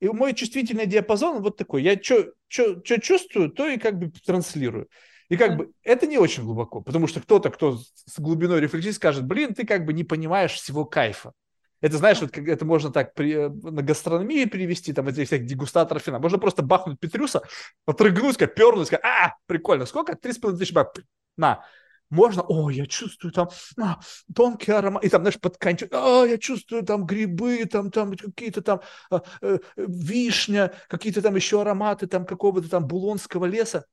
И 0.00 0.08
мой 0.08 0.34
чувствительный 0.34 0.86
диапазон 0.86 1.42
вот 1.42 1.56
такой. 1.56 1.82
Я 1.82 1.98
что 2.02 2.32
чувствую, 2.48 3.50
то 3.50 3.68
и 3.68 3.78
как 3.78 3.98
бы 3.98 4.10
транслирую. 4.10 4.88
И 5.30 5.36
как 5.36 5.56
бы 5.56 5.70
это 5.84 6.08
не 6.08 6.18
очень 6.18 6.42
глубоко, 6.42 6.80
потому 6.80 7.06
что 7.06 7.20
кто-то, 7.20 7.50
кто 7.50 7.78
с 7.78 8.18
глубиной 8.18 8.60
рефлексии 8.60 8.90
скажет, 8.90 9.24
блин, 9.24 9.54
ты 9.54 9.64
как 9.64 9.86
бы 9.86 9.92
не 9.92 10.02
понимаешь 10.02 10.52
всего 10.52 10.84
кайфа. 10.84 11.32
Это, 11.80 11.96
знаешь, 11.96 12.20
вот 12.20 12.32
как 12.32 12.46
это 12.48 12.64
можно 12.64 12.90
так 12.90 13.14
при, 13.14 13.32
э, 13.32 13.48
на 13.48 13.80
гастрономии 13.80 14.44
перевести, 14.44 14.92
там, 14.92 15.06
этих 15.08 15.28
всех 15.28 15.46
дегустаторов 15.46 16.06
вина. 16.06 16.18
Можно 16.18 16.38
просто 16.38 16.62
бахнуть 16.62 16.98
Петрюса, 16.98 17.42
отрыгнуть, 17.86 18.36
как 18.36 18.54
пернуть, 18.54 18.88
сказать, 18.88 19.04
а, 19.04 19.34
прикольно, 19.46 19.86
сколько? 19.86 20.16
Три 20.16 20.32
с 20.32 20.38
половиной 20.38 20.58
тысячи 20.58 20.74
баксов. 20.74 21.04
На. 21.36 21.64
Можно, 22.10 22.42
о, 22.42 22.68
я 22.70 22.86
чувствую 22.86 23.32
там 23.32 23.48
а, 23.80 24.00
тонкий 24.34 24.72
аромат, 24.72 25.04
и 25.04 25.08
там, 25.08 25.22
знаешь, 25.22 25.38
под 25.38 25.56
конец, 25.58 25.88
а, 25.92 26.24
я 26.24 26.38
чувствую 26.38 26.82
там 26.82 27.06
грибы, 27.06 27.64
там, 27.66 27.92
там 27.92 28.16
какие-то 28.16 28.62
там 28.62 28.80
а, 29.10 29.22
э, 29.42 29.58
вишня, 29.76 30.74
какие-то 30.88 31.22
там 31.22 31.36
еще 31.36 31.60
ароматы 31.62 32.08
там 32.08 32.26
какого-то 32.26 32.68
там 32.68 32.86
булонского 32.88 33.46
леса. 33.46 33.86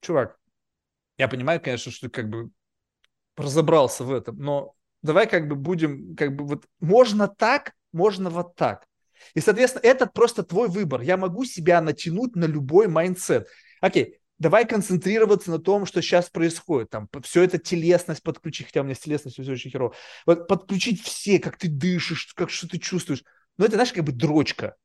Чувак, 0.00 0.38
я 1.18 1.28
понимаю, 1.28 1.60
конечно, 1.60 1.92
что 1.92 2.08
ты 2.08 2.10
как 2.10 2.28
бы 2.28 2.50
разобрался 3.36 4.04
в 4.04 4.12
этом, 4.12 4.38
но 4.38 4.74
давай 5.02 5.28
как 5.28 5.48
бы 5.48 5.54
будем, 5.54 6.16
как 6.16 6.34
бы 6.34 6.46
вот 6.46 6.66
можно 6.80 7.28
так, 7.28 7.72
можно 7.92 8.30
вот 8.30 8.54
так. 8.54 8.86
И, 9.34 9.40
соответственно, 9.40 9.82
это 9.84 10.06
просто 10.06 10.42
твой 10.42 10.68
выбор. 10.68 11.02
Я 11.02 11.16
могу 11.16 11.44
себя 11.44 11.80
натянуть 11.80 12.36
на 12.36 12.46
любой 12.46 12.88
mindset. 12.88 13.48
Окей, 13.80 14.18
давай 14.38 14.66
концентрироваться 14.66 15.50
на 15.50 15.58
том, 15.58 15.86
что 15.86 16.00
сейчас 16.00 16.30
происходит. 16.30 16.90
Там 16.90 17.08
все 17.22 17.42
это 17.42 17.58
телесность 17.58 18.22
подключить, 18.22 18.66
хотя 18.66 18.80
у 18.80 18.84
меня 18.84 18.94
с 18.94 19.00
телесностью 19.00 19.44
все 19.44 19.52
очень 19.52 19.70
херово. 19.70 19.94
Вот 20.26 20.48
подключить 20.48 21.02
все, 21.02 21.38
как 21.38 21.58
ты 21.58 21.68
дышишь, 21.68 22.32
как 22.34 22.50
что 22.50 22.66
ты 22.66 22.78
чувствуешь. 22.78 23.24
Но 23.58 23.66
это, 23.66 23.74
знаешь, 23.74 23.92
как 23.92 24.04
бы 24.04 24.12
дрочка. 24.12 24.76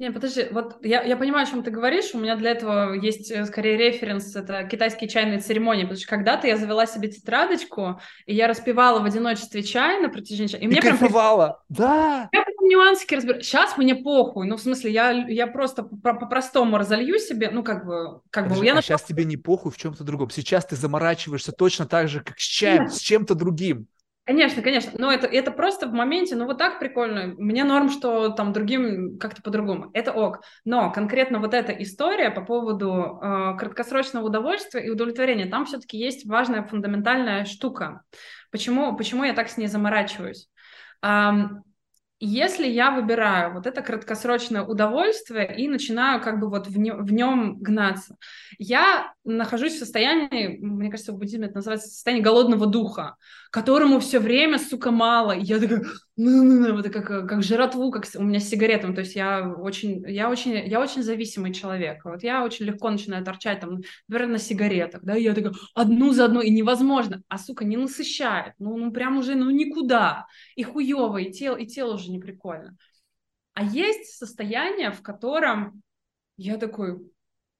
Не, 0.00 0.10
подожди, 0.10 0.48
вот 0.50 0.84
я, 0.84 1.04
я 1.04 1.16
понимаю, 1.16 1.46
о 1.46 1.50
чем 1.50 1.62
ты 1.62 1.70
говоришь. 1.70 2.14
У 2.14 2.18
меня 2.18 2.34
для 2.34 2.50
этого 2.50 2.94
есть 2.94 3.30
э, 3.30 3.44
скорее 3.46 3.76
референс, 3.76 4.34
это 4.34 4.64
китайские 4.64 5.08
чайные 5.08 5.38
церемонии, 5.38 5.82
потому 5.82 5.98
что 5.98 6.08
когда-то 6.08 6.48
я 6.48 6.56
завела 6.56 6.84
себе 6.86 7.06
тетрадочку, 7.08 8.00
и 8.26 8.34
я 8.34 8.48
распевала 8.48 8.98
в 8.98 9.04
одиночестве 9.04 9.62
чай 9.62 10.00
на 10.00 10.08
протяжении 10.08 10.48
чая. 10.48 10.60
И, 10.62 10.64
и 10.64 10.66
мне 10.66 10.82
кайфовала, 10.82 11.62
прям... 11.68 11.88
да. 11.88 12.28
Я 12.32 12.42
потом 12.42 12.68
нюансики 12.68 13.14
разбираю. 13.14 13.44
Сейчас 13.44 13.78
мне 13.78 13.94
похуй, 13.94 14.48
ну, 14.48 14.56
в 14.56 14.60
смысле, 14.60 14.90
я, 14.90 15.12
я 15.12 15.46
просто 15.46 15.84
по-простому 15.84 16.76
разолью 16.76 17.20
себе, 17.20 17.50
ну, 17.50 17.62
как 17.62 17.86
бы... 17.86 18.20
Как 18.30 18.44
подожди, 18.44 18.62
бы 18.62 18.66
я 18.66 18.76
а 18.76 18.82
сейчас 18.82 19.04
тебе 19.04 19.24
не 19.24 19.36
похуй 19.36 19.70
в 19.70 19.76
чем-то 19.76 20.02
другом. 20.02 20.28
Сейчас 20.30 20.66
ты 20.66 20.74
заморачиваешься 20.74 21.52
точно 21.52 21.86
так 21.86 22.08
же, 22.08 22.20
как 22.20 22.40
с 22.40 22.42
чаем, 22.42 22.84
Нет. 22.84 22.94
с 22.94 22.98
чем-то 22.98 23.36
другим. 23.36 23.86
Конечно, 24.26 24.62
конечно, 24.62 24.92
но 24.96 25.12
это, 25.12 25.26
это 25.26 25.50
просто 25.50 25.86
в 25.86 25.92
моменте, 25.92 26.34
ну 26.34 26.46
вот 26.46 26.56
так 26.56 26.78
прикольно, 26.78 27.34
мне 27.36 27.62
норм, 27.62 27.90
что 27.90 28.30
там 28.30 28.54
другим 28.54 29.18
как-то 29.18 29.42
по-другому, 29.42 29.90
это 29.92 30.12
ок, 30.12 30.40
но 30.64 30.90
конкретно 30.90 31.40
вот 31.40 31.52
эта 31.52 31.72
история 31.72 32.30
по 32.30 32.40
поводу 32.40 33.20
э, 33.20 33.56
краткосрочного 33.58 34.24
удовольствия 34.24 34.86
и 34.86 34.88
удовлетворения, 34.88 35.44
там 35.44 35.66
все-таки 35.66 35.98
есть 35.98 36.24
важная 36.24 36.62
фундаментальная 36.62 37.44
штука, 37.44 38.02
почему, 38.50 38.96
почему 38.96 39.24
я 39.24 39.34
так 39.34 39.50
с 39.50 39.58
ней 39.58 39.66
заморачиваюсь. 39.66 40.48
Um, 41.04 41.60
если 42.20 42.66
я 42.66 42.92
выбираю 42.92 43.52
вот 43.52 43.66
это 43.66 43.82
краткосрочное 43.82 44.62
удовольствие 44.62 45.54
и 45.54 45.68
начинаю 45.68 46.22
как 46.22 46.40
бы 46.40 46.48
вот 46.48 46.66
в, 46.66 46.78
не, 46.78 46.92
в 46.92 47.12
нем 47.12 47.58
гнаться, 47.58 48.16
я 48.58 49.12
нахожусь 49.24 49.74
в 49.74 49.78
состоянии, 49.78 50.58
мне 50.60 50.90
кажется, 50.90 51.12
в 51.12 51.18
буддизме 51.18 51.46
это 51.46 51.56
называется 51.56 51.88
состояние 51.88 52.22
голодного 52.22 52.66
духа, 52.66 53.16
которому 53.50 53.98
все 54.00 54.18
время, 54.18 54.58
сука, 54.58 54.90
мало. 54.90 55.32
И 55.32 55.42
я 55.42 55.58
такая, 55.58 55.82
ну, 56.16 56.44
ну, 56.44 56.60
ну, 56.60 56.76
вот 56.76 56.88
как, 56.90 57.06
как 57.06 57.42
жратву, 57.42 57.90
как 57.90 58.04
у 58.16 58.22
меня 58.22 58.38
с 58.38 58.48
сигаретами. 58.48 58.94
То 58.94 59.00
есть 59.00 59.16
я 59.16 59.48
очень, 59.50 60.04
я 60.08 60.30
очень, 60.30 60.52
я 60.68 60.80
очень 60.80 61.02
зависимый 61.02 61.52
человек. 61.52 62.04
Вот 62.04 62.22
я 62.22 62.44
очень 62.44 62.66
легко 62.66 62.90
начинаю 62.90 63.24
торчать 63.24 63.60
там, 63.60 63.80
например, 64.08 64.32
на 64.32 64.38
сигаретах, 64.38 65.02
да, 65.02 65.16
и 65.16 65.22
я 65.22 65.34
такая, 65.34 65.54
одну 65.74 66.12
за 66.12 66.26
одну, 66.26 66.40
и 66.40 66.50
невозможно. 66.50 67.22
А, 67.28 67.38
сука, 67.38 67.64
не 67.64 67.76
насыщает. 67.76 68.54
Ну, 68.58 68.76
ну, 68.76 68.92
прям 68.92 69.18
уже, 69.18 69.34
ну, 69.34 69.50
никуда. 69.50 70.26
И 70.56 70.62
хуево, 70.62 71.18
и 71.18 71.32
тело, 71.32 71.56
и 71.56 71.66
тело 71.66 71.94
уже 71.94 72.10
не 72.10 72.18
прикольно. 72.18 72.76
А 73.54 73.64
есть 73.64 74.16
состояние, 74.18 74.90
в 74.90 75.00
котором 75.00 75.82
я 76.36 76.58
такой, 76.58 76.98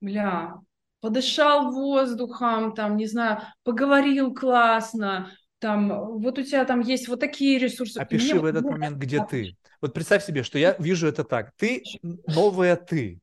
бля, 0.00 0.58
подышал 1.04 1.70
воздухом, 1.70 2.74
там, 2.74 2.96
не 2.96 3.06
знаю, 3.06 3.42
поговорил 3.62 4.32
классно, 4.34 5.30
там, 5.58 6.18
вот 6.18 6.38
у 6.38 6.42
тебя 6.42 6.64
там 6.64 6.80
есть 6.80 7.08
вот 7.08 7.20
такие 7.20 7.58
ресурсы. 7.58 7.98
Опиши 7.98 8.36
Мне 8.36 8.40
в 8.40 8.44
этот 8.46 8.64
момент, 8.64 8.96
где 8.96 9.22
ты. 9.22 9.54
Вот 9.82 9.92
представь 9.92 10.24
себе, 10.24 10.42
что 10.42 10.58
я 10.58 10.74
вижу 10.78 11.06
это 11.06 11.22
так. 11.22 11.52
Ты 11.56 11.82
новая 12.26 12.76
ты. 12.76 13.20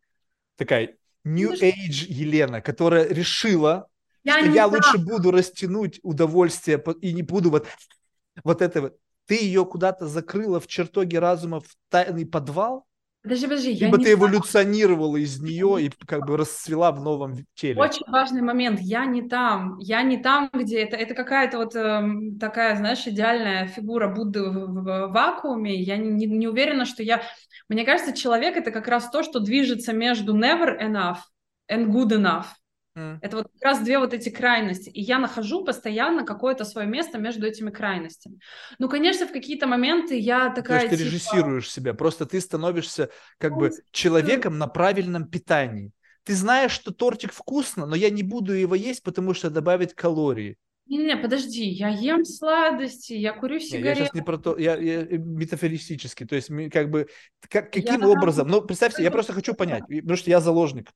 Такая 0.58 0.96
New 1.24 1.54
Age 1.54 2.06
Елена, 2.08 2.62
которая 2.62 3.08
решила, 3.08 3.88
я 4.24 4.40
что 4.40 4.52
я 4.52 4.68
лучше 4.68 5.00
буду 5.00 5.32
растянуть 5.32 6.00
удовольствие 6.04 6.80
и 7.02 7.14
не 7.14 7.24
буду 7.24 7.50
вот, 7.50 7.66
вот 8.44 8.62
это 8.62 8.82
вот. 8.82 8.98
Ты 9.26 9.44
ее 9.44 9.66
куда-то 9.66 10.08
закрыла 10.08 10.60
в 10.60 10.68
чертоге 10.68 11.18
разума 11.18 11.62
в 11.62 11.76
тайный 11.90 12.28
подвал, 12.28 12.86
Подожди, 13.24 13.46
подожди. 13.46 13.74
Либо 13.74 13.98
ты 13.98 14.06
не... 14.06 14.14
эволюционировала 14.14 15.18
из 15.18 15.40
нее 15.40 15.84
и 15.84 15.92
как 16.08 16.26
бы 16.26 16.38
расцвела 16.38 16.92
в 16.92 17.02
новом 17.02 17.46
теле. 17.54 17.80
Очень 17.80 18.10
важный 18.12 18.42
момент. 18.42 18.80
Я 18.80 19.06
не 19.06 19.22
там. 19.22 19.78
Я 19.78 20.02
не 20.02 20.18
там, 20.18 20.50
где 20.52 20.82
это. 20.82 20.98
Это 20.98 21.14
какая-то 21.14 21.58
вот 21.58 21.76
э, 21.76 22.04
такая, 22.40 22.76
знаешь, 22.78 23.06
идеальная 23.06 23.68
фигура 23.68 24.08
Будды 24.08 24.42
в, 24.42 24.54
в, 24.54 24.84
в 24.84 25.12
вакууме. 25.12 25.80
Я 25.80 25.98
не, 25.98 26.10
не, 26.10 26.26
не 26.26 26.48
уверена, 26.48 26.86
что 26.86 27.04
я... 27.04 27.22
Мне 27.70 27.86
кажется, 27.86 28.18
человек— 28.18 28.56
это 28.58 28.72
как 28.72 28.88
раз 28.88 29.10
то, 29.12 29.22
что 29.22 29.40
движется 29.40 29.94
между 29.94 30.36
never 30.36 30.80
enough 30.82 31.18
and 31.72 31.88
good 31.92 32.10
enough. 32.10 32.46
Mm. 32.98 33.20
Это 33.22 33.38
вот 33.38 33.48
как 33.54 33.62
раз 33.62 33.80
две 33.80 34.00
вот 34.00 34.14
эти 34.14 34.30
крайности. 34.30 34.90
И 34.90 35.02
я 35.02 35.20
нахожу 35.20 35.64
постоянно 35.64 36.26
какое-то 36.26 36.66
свое 36.66 36.88
место 36.88 37.18
между 37.18 37.48
этими 37.48 37.70
крайностями. 37.70 38.40
Ну, 38.80 38.90
конечно, 38.90 39.28
в 39.28 39.32
какие-то 39.32 39.68
моменты 39.68 40.18
я 40.18 40.50
такая... 40.50 40.80
То 40.80 40.86
есть 40.86 40.90
ты 40.90 40.98
типа... 40.98 41.08
режиссируешь 41.08 41.72
себя, 41.72 41.94
просто 41.94 42.26
ты 42.26 42.42
становишься 42.42 43.10
как 43.38 43.56
бы 43.56 43.72
человеком 43.92 44.58
на 44.58 44.68
правильном 44.68 45.28
питании. 45.28 45.92
Ты 46.24 46.36
знаешь, 46.36 46.72
что 46.72 46.92
тортик 46.92 47.34
вкусно, 47.34 47.86
но 47.86 47.96
я 47.96 48.10
не 48.10 48.24
буду 48.24 48.54
его 48.54 48.76
есть, 48.76 49.04
потому 49.04 49.34
что 49.34 49.50
добавить 49.50 49.96
калории. 49.96 50.58
Не-не, 50.88 51.16
подожди, 51.16 51.64
я 51.64 51.88
ем 51.88 52.26
сладости, 52.26 53.14
я 53.14 53.32
курю 53.32 53.60
сигареты. 53.60 53.88
я 53.88 53.96
сейчас 53.96 54.14
не 54.14 54.22
про 54.22 54.38
то, 54.38 54.58
я, 54.58 54.76
я 54.76 55.04
э, 55.04 55.18
метафорически, 55.18 56.26
то 56.26 56.36
есть 56.36 56.50
как 56.72 56.90
бы, 56.90 57.08
как, 57.50 57.72
каким 57.72 58.02
я 58.02 58.10
образом, 58.10 58.50
ну, 58.50 58.62
представь 58.62 58.94
себе, 58.94 59.06
я 59.06 59.12
просто 59.12 59.32
хочу 59.32 59.54
понять, 59.54 59.84
потому 59.88 60.18
что 60.18 60.30
я 60.30 60.42
заложник 60.42 60.92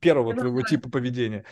первого 0.00 0.34
твоего 0.34 0.62
типа 0.62 0.90
поведения. 0.90 1.44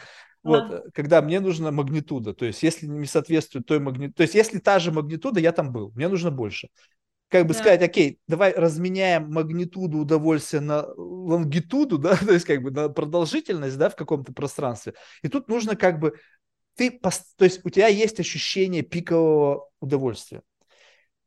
Вот, 0.43 0.63
а. 0.63 0.83
когда 0.95 1.21
мне 1.21 1.41
нужна 1.41 1.71
магнитуда, 1.71 2.33
то 2.33 2.45
есть 2.45 2.63
если 2.63 2.87
не 2.87 3.07
соответствует 3.07 3.67
той 3.67 3.81
магнитуде, 3.81 4.15
то 4.15 4.23
есть 4.23 4.35
если 4.35 4.59
та 4.59 4.79
же 4.79 4.93
магнитуда, 4.93 5.41
я 5.41 5.53
там 5.53 5.73
был, 5.73 5.93
мне 5.95 6.09
нужно 6.09 6.31
больше. 6.31 6.69
Как 7.29 7.47
бы 7.47 7.53
да. 7.53 7.61
сказать, 7.61 7.83
окей, 7.83 8.21
давай 8.27 8.55
разменяем 8.55 9.31
магнитуду 9.31 9.99
удовольствия 9.99 10.61
на 10.61 10.87
лонгитуду, 10.97 11.99
да, 11.99 12.17
то 12.17 12.33
есть 12.33 12.47
как 12.47 12.63
бы 12.63 12.71
на 12.71 12.89
продолжительность, 12.89 13.77
да, 13.77 13.91
в 13.91 13.97
каком-то 13.97 14.33
пространстве. 14.33 14.95
И 15.23 15.29
тут 15.29 15.49
нужно 15.49 15.77
как 15.77 15.99
бы 15.99 16.15
ты, 16.77 16.91
то 16.91 17.45
есть 17.45 17.61
у 17.65 17.71
тебя 17.71 17.89
есть 17.89 18.21
ощущение 18.21 18.83
пикового 18.83 19.69
удовольствия. 19.81 20.43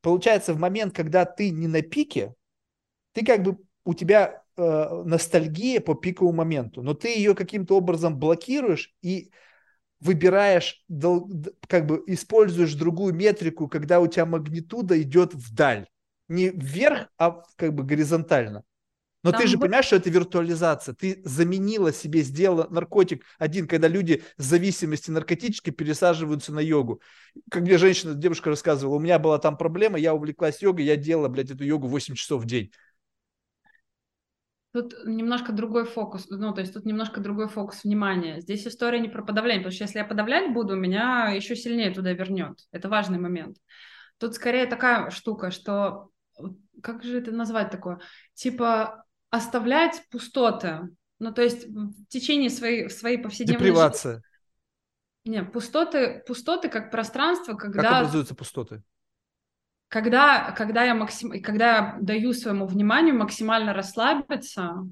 Получается, 0.01 0.53
в 0.53 0.57
момент, 0.57 0.95
когда 0.95 1.25
ты 1.25 1.51
не 1.51 1.67
на 1.67 1.81
пике, 1.81 2.33
ты 3.13 3.23
как 3.23 3.43
бы 3.43 3.57
у 3.83 3.93
тебя 3.93 4.40
э, 4.57 5.03
ностальгия 5.05 5.81
по 5.81 5.95
пиковому 5.95 6.37
моменту, 6.37 6.81
но 6.81 6.93
ты 6.93 7.09
ее 7.09 7.35
каким-то 7.35 7.77
образом 7.77 8.17
блокируешь 8.17 8.93
и 9.01 9.31
выбираешь, 9.99 10.83
как 11.67 11.85
бы 11.85 12.03
используешь 12.07 12.73
другую 12.73 13.13
метрику, 13.13 13.67
когда 13.67 13.99
у 13.99 14.07
тебя 14.07 14.25
магнитуда 14.25 14.99
идет 15.01 15.33
вдаль. 15.33 15.87
Не 16.27 16.49
вверх, 16.49 17.07
а 17.17 17.43
как 17.55 17.73
бы 17.73 17.83
горизонтально. 17.83 18.63
Но 19.23 19.31
Там 19.31 19.41
ты 19.41 19.47
же 19.47 19.57
бы... 19.57 19.65
понимаешь, 19.65 19.85
что 19.85 19.97
это 19.97 20.09
виртуализация. 20.09 20.95
Ты 20.95 21.21
заменила 21.23 21.93
себе, 21.93 22.21
сделала 22.21 22.67
наркотик 22.71 23.23
один, 23.37 23.67
когда 23.67 23.87
люди 23.87 24.23
с 24.37 24.45
зависимости 24.45 25.11
наркотической 25.11 25.71
пересаживаются 25.71 26.51
на 26.51 26.59
йогу. 26.59 27.01
Как 27.51 27.61
мне 27.61 27.77
женщина, 27.77 28.15
девушка 28.15 28.49
рассказывала, 28.49 28.95
у 28.95 28.99
меня 28.99 29.19
была 29.19 29.37
там 29.37 29.57
проблема, 29.57 29.99
я 29.99 30.15
увлеклась 30.15 30.61
йогой, 30.61 30.85
я 30.85 30.95
делала, 30.95 31.27
блядь, 31.27 31.51
эту 31.51 31.63
йогу 31.63 31.87
8 31.87 32.15
часов 32.15 32.41
в 32.41 32.45
день. 32.47 32.71
Тут 34.73 34.95
немножко 35.05 35.51
другой 35.51 35.85
фокус, 35.85 36.27
ну, 36.29 36.53
то 36.53 36.61
есть 36.61 36.73
тут 36.73 36.85
немножко 36.85 37.19
другой 37.19 37.49
фокус 37.49 37.83
внимания. 37.83 38.39
Здесь 38.39 38.65
история 38.65 38.99
не 38.99 39.09
про 39.09 39.21
подавление, 39.21 39.61
потому 39.61 39.73
что 39.73 39.83
если 39.83 39.99
я 39.99 40.05
подавлять 40.05 40.53
буду, 40.53 40.75
меня 40.75 41.29
еще 41.29 41.57
сильнее 41.57 41.93
туда 41.93 42.13
вернет. 42.13 42.57
Это 42.71 42.87
важный 42.87 43.19
момент. 43.19 43.57
Тут 44.17 44.35
скорее 44.35 44.67
такая 44.67 45.09
штука, 45.09 45.51
что, 45.51 46.09
как 46.81 47.03
же 47.03 47.19
это 47.19 47.31
назвать 47.31 47.69
такое? 47.69 47.99
Типа 48.33 49.03
оставлять 49.29 50.03
пустоты. 50.09 50.89
Ну, 51.19 51.33
то 51.33 51.41
есть 51.41 51.67
в 51.67 52.05
течение 52.07 52.49
своей, 52.49 52.89
своей 52.89 53.17
повседневной 53.17 53.67
Депривация. 53.67 54.13
жизни. 54.13 54.25
Не, 55.23 55.43
пустоты, 55.43 56.23
пустоты 56.25 56.69
как 56.69 56.91
пространство, 56.91 57.55
когда... 57.55 57.81
Как 57.81 57.91
образуются 57.99 58.35
пустоты? 58.35 58.83
Когда, 59.91 60.51
когда, 60.51 60.85
я 60.85 60.95
максим... 60.95 61.31
когда 61.43 61.65
я 61.75 61.97
даю 61.99 62.31
своему 62.31 62.65
вниманию 62.65 63.13
максимально 63.13 63.73
расслабиться, 63.73 64.87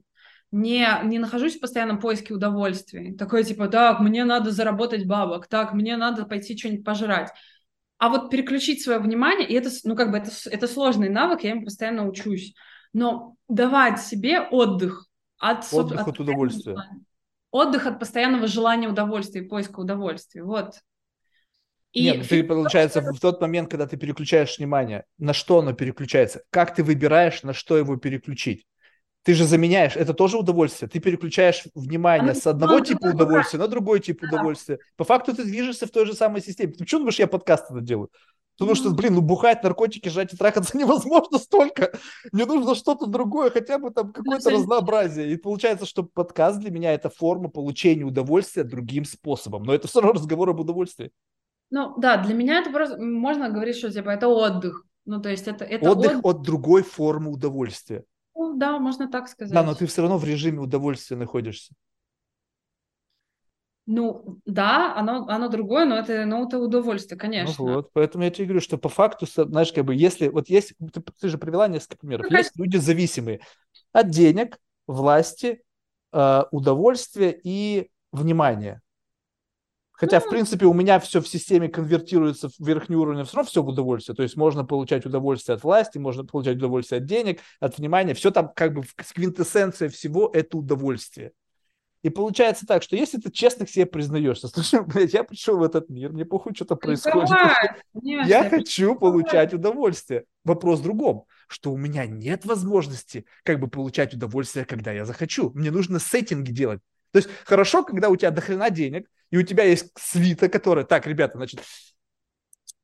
не, 0.52 0.86
не 1.06 1.20
нахожусь 1.20 1.56
в 1.56 1.62
постоянном 1.62 2.02
поиске 2.02 2.34
удовольствия. 2.34 3.16
Такое 3.16 3.44
типа, 3.44 3.70
так, 3.70 4.02
мне 4.02 4.26
надо 4.26 4.52
заработать 4.52 5.08
бабок, 5.08 5.48
так, 5.48 5.74
мне 5.74 5.96
надо 5.96 6.26
пойти 6.26 6.58
что-нибудь 6.58 6.84
пожрать. 6.84 7.32
А 7.98 8.10
вот 8.10 8.30
переключить 8.30 8.84
свое 8.84 9.00
внимание, 9.00 9.48
и 9.48 9.54
это, 9.54 9.70
ну, 9.86 9.96
как 9.96 10.12
бы, 10.12 10.18
это, 10.18 10.32
это 10.52 10.68
сложный 10.68 11.08
навык, 11.08 11.46
я 11.46 11.52
им 11.52 11.64
постоянно 11.64 12.06
учусь. 12.06 12.54
Но 12.92 13.36
давать 13.48 14.02
себе 14.02 14.42
отдых 14.42 15.06
от, 15.38 15.66
отдых 15.72 16.02
от, 16.02 16.08
от 16.10 16.20
удовольствия. 16.20 16.76
Отдых 17.52 17.88
от 17.88 18.00
постоянного 18.02 18.48
желания 18.48 18.90
удовольствия 18.90 19.44
и 19.44 19.48
поиска 19.48 19.80
удовольствия. 19.80 20.44
Вот. 20.44 20.74
И 21.92 22.04
Нет, 22.04 22.18
ну 22.18 22.24
ты, 22.24 22.44
получается, 22.44 23.02
в 23.02 23.20
тот 23.20 23.42
момент, 23.42 23.70
когда 23.70 23.88
ты 23.88 23.98
переключаешь 23.98 24.58
внимание, 24.58 25.06
на 25.18 25.34
что 25.34 25.60
оно 25.60 25.74
переключается, 25.74 26.44
как 26.52 26.76
ты 26.76 26.84
выбираешь, 26.84 27.42
на 27.42 27.54
что 27.54 27.78
его 27.78 27.98
переключить? 27.98 28.66
Ты 29.24 29.34
же 29.34 29.46
заменяешь, 29.46 29.96
это 29.96 30.14
тоже 30.14 30.38
удовольствие. 30.38 30.88
Ты 30.88 31.00
переключаешь 31.00 31.64
внимание 31.76 32.34
с 32.34 32.48
одного 32.48 32.80
типа 32.80 33.08
удовольствия 33.08 33.60
на 33.60 33.68
другой 33.68 34.00
тип 34.00 34.24
удовольствия. 34.24 34.80
По 34.96 35.04
факту 35.04 35.36
ты 35.36 35.44
движешься 35.44 35.88
в 35.88 35.92
той 35.92 36.06
же 36.06 36.14
самой 36.14 36.42
системе. 36.42 36.74
Ты 36.74 36.80
почему 36.80 37.00
думаешь, 37.00 37.20
я 37.20 37.28
подкасты 37.28 37.74
это 37.74 37.82
делаю? 37.82 38.10
Потому 38.60 38.76
что, 38.76 38.92
блин, 38.92 39.16
ну 39.16 39.22
бухать, 39.22 39.64
наркотики, 39.64 40.10
жать 40.10 40.34
и 40.34 40.38
трахаться 40.38 40.78
невозможно 40.78 41.38
столько. 41.38 41.98
Мне 42.32 42.46
нужно 42.46 42.76
что-то 42.76 43.08
другое, 43.08 43.50
хотя 43.50 43.80
бы 43.80 43.90
там 43.90 44.12
какое-то 44.12 44.52
разнообразие. 44.52 45.32
И 45.32 45.38
получается, 45.38 45.86
что 45.86 46.04
подкаст 46.04 46.60
для 46.60 46.70
меня 46.70 46.94
это 46.94 47.10
форма 47.10 47.50
получения 47.50 48.04
удовольствия 48.04 48.64
другим 48.64 49.06
способом. 49.06 49.64
Но 49.64 49.74
это 49.74 49.88
все 49.88 50.02
равно 50.02 50.20
разговор 50.20 50.50
об 50.50 50.60
удовольствии. 50.60 51.12
Ну 51.72 51.94
да, 51.98 52.18
для 52.18 52.34
меня 52.34 52.60
это 52.60 52.72
просто, 52.72 53.02
можно 53.02 53.50
говорить, 53.50 53.78
что 53.78 53.92
типа 53.92 54.10
это 54.10 54.28
отдых. 54.28 54.86
Ну 55.06 55.22
то 55.22 55.30
есть 55.30 55.48
это, 55.48 55.66
это 55.66 55.90
отдых, 55.90 56.12
отдых 56.12 56.26
от 56.26 56.42
другой 56.42 56.84
формы 56.84 57.32
удовольствия. 57.32 58.04
Ну, 58.36 58.58
да, 58.58 58.80
можно 58.80 59.10
так 59.10 59.28
сказать. 59.28 59.54
Да, 59.54 59.64
но 59.64 59.76
ты 59.76 59.86
все 59.86 60.02
равно 60.02 60.18
в 60.18 60.24
режиме 60.24 60.60
удовольствия 60.60 61.18
находишься. 61.18 61.74
Ну, 63.92 64.38
да, 64.46 64.96
оно, 64.96 65.26
оно 65.28 65.50
другое, 65.50 65.86
но 65.86 65.98
это, 65.98 66.24
ну, 66.26 66.48
это 66.48 66.60
удовольствие, 66.60 67.18
ну 67.18 67.22
конечно. 67.22 67.56
Ну 67.58 67.74
вот, 67.74 67.90
поэтому 67.92 68.24
я 68.24 68.30
тебе 68.30 68.46
говорю, 68.46 68.62
что 68.62 68.78
по 68.78 68.88
факту, 68.88 69.26
знаешь, 69.26 69.74
как 69.74 69.84
бы, 69.84 69.96
если, 69.96 70.28
вот 70.28 70.48
есть, 70.48 70.74
ты, 70.94 71.02
ты 71.20 71.28
же 71.28 71.40
привела 71.40 71.68
несколько 71.68 71.98
примеров, 71.98 72.28
ну, 72.30 72.38
есть 72.38 72.56
люди 72.56 72.78
зависимые 72.78 73.40
от 73.92 74.10
денег, 74.12 74.60
власти, 74.86 75.64
э, 76.14 76.44
удовольствия 76.52 77.40
и 77.44 77.90
внимания. 78.12 78.82
Хотя, 80.00 80.20
ну, 80.22 80.26
в 80.26 80.30
принципе, 80.30 80.66
у 80.66 80.74
меня 80.74 80.98
все 81.00 81.20
в 81.20 81.28
системе 81.28 81.68
конвертируется 81.68 82.48
в 82.48 82.60
верхний 82.60 82.96
уровень, 82.96 83.26
все 83.26 83.36
равно 83.36 83.50
все 83.50 83.62
в 83.62 83.68
удовольствие. 83.68 84.16
То 84.16 84.24
есть 84.24 84.38
можно 84.38 84.64
получать 84.64 85.06
удовольствие 85.06 85.56
от 85.58 85.64
власти, 85.64 85.98
можно 85.98 86.24
получать 86.24 86.56
удовольствие 86.56 87.00
от 87.00 87.06
денег, 87.06 87.42
от 87.60 87.78
внимания. 87.78 88.14
Все 88.14 88.32
там 88.32 88.50
как 88.56 88.74
бы 88.74 88.84
квинтэссенция 89.14 89.90
всего– 89.90 90.30
это 90.34 90.58
удовольствие. 90.58 91.34
И 92.02 92.10
получается 92.10 92.66
так, 92.66 92.82
что 92.82 92.96
если 92.96 93.18
ты 93.20 93.30
честно 93.30 93.66
к 93.66 93.70
себе 93.70 93.86
признаешься, 93.86 94.48
слушай, 94.54 94.82
блядь, 94.86 95.14
я 95.14 95.26
пришел 95.26 95.58
в 95.58 95.64
этот 95.64 95.90
мир, 95.90 96.14
мне 96.14 96.24
похуй, 96.24 96.56
что 96.56 96.64
то 96.64 96.78
происходит. 96.78 97.28
Конечно, 97.94 98.26
я 98.26 98.50
хочу 98.50 98.96
получать 98.96 99.54
удовольствие. 99.54 100.24
Вопрос 100.46 100.80
в 100.80 100.84
другом, 100.84 101.26
что 101.50 101.74
у 101.74 101.78
меня 101.78 102.06
нет 102.06 102.46
возможности 102.46 103.26
как 103.44 103.60
бы 103.60 103.68
получать 103.68 104.14
удовольствие, 104.14 104.64
когда 104.64 104.94
я 104.94 105.04
захочу. 105.04 105.52
Мне 105.54 105.72
нужно 105.72 106.00
сеттинги 106.00 106.52
делать. 106.52 106.80
То 107.12 107.18
есть 107.18 107.30
хорошо, 107.46 107.84
когда 107.84 108.10
у 108.10 108.16
тебя 108.16 108.32
дохрена 108.32 108.70
денег, 108.70 109.10
и 109.32 109.38
у 109.38 109.44
тебя 109.44 109.64
есть 109.64 109.92
свита, 109.98 110.50
которая, 110.50 110.86
так, 110.86 111.08
ребята, 111.08 111.38
значит, 111.38 111.62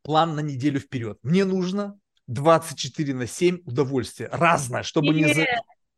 план 0.03 0.35
на 0.35 0.39
неделю 0.39 0.79
вперед. 0.79 1.17
Мне 1.23 1.45
нужно 1.45 1.99
24 2.27 3.13
на 3.13 3.27
7 3.27 3.59
удовольствия, 3.65 4.29
разное, 4.31 4.83
чтобы 4.83 5.09
не... 5.09 5.47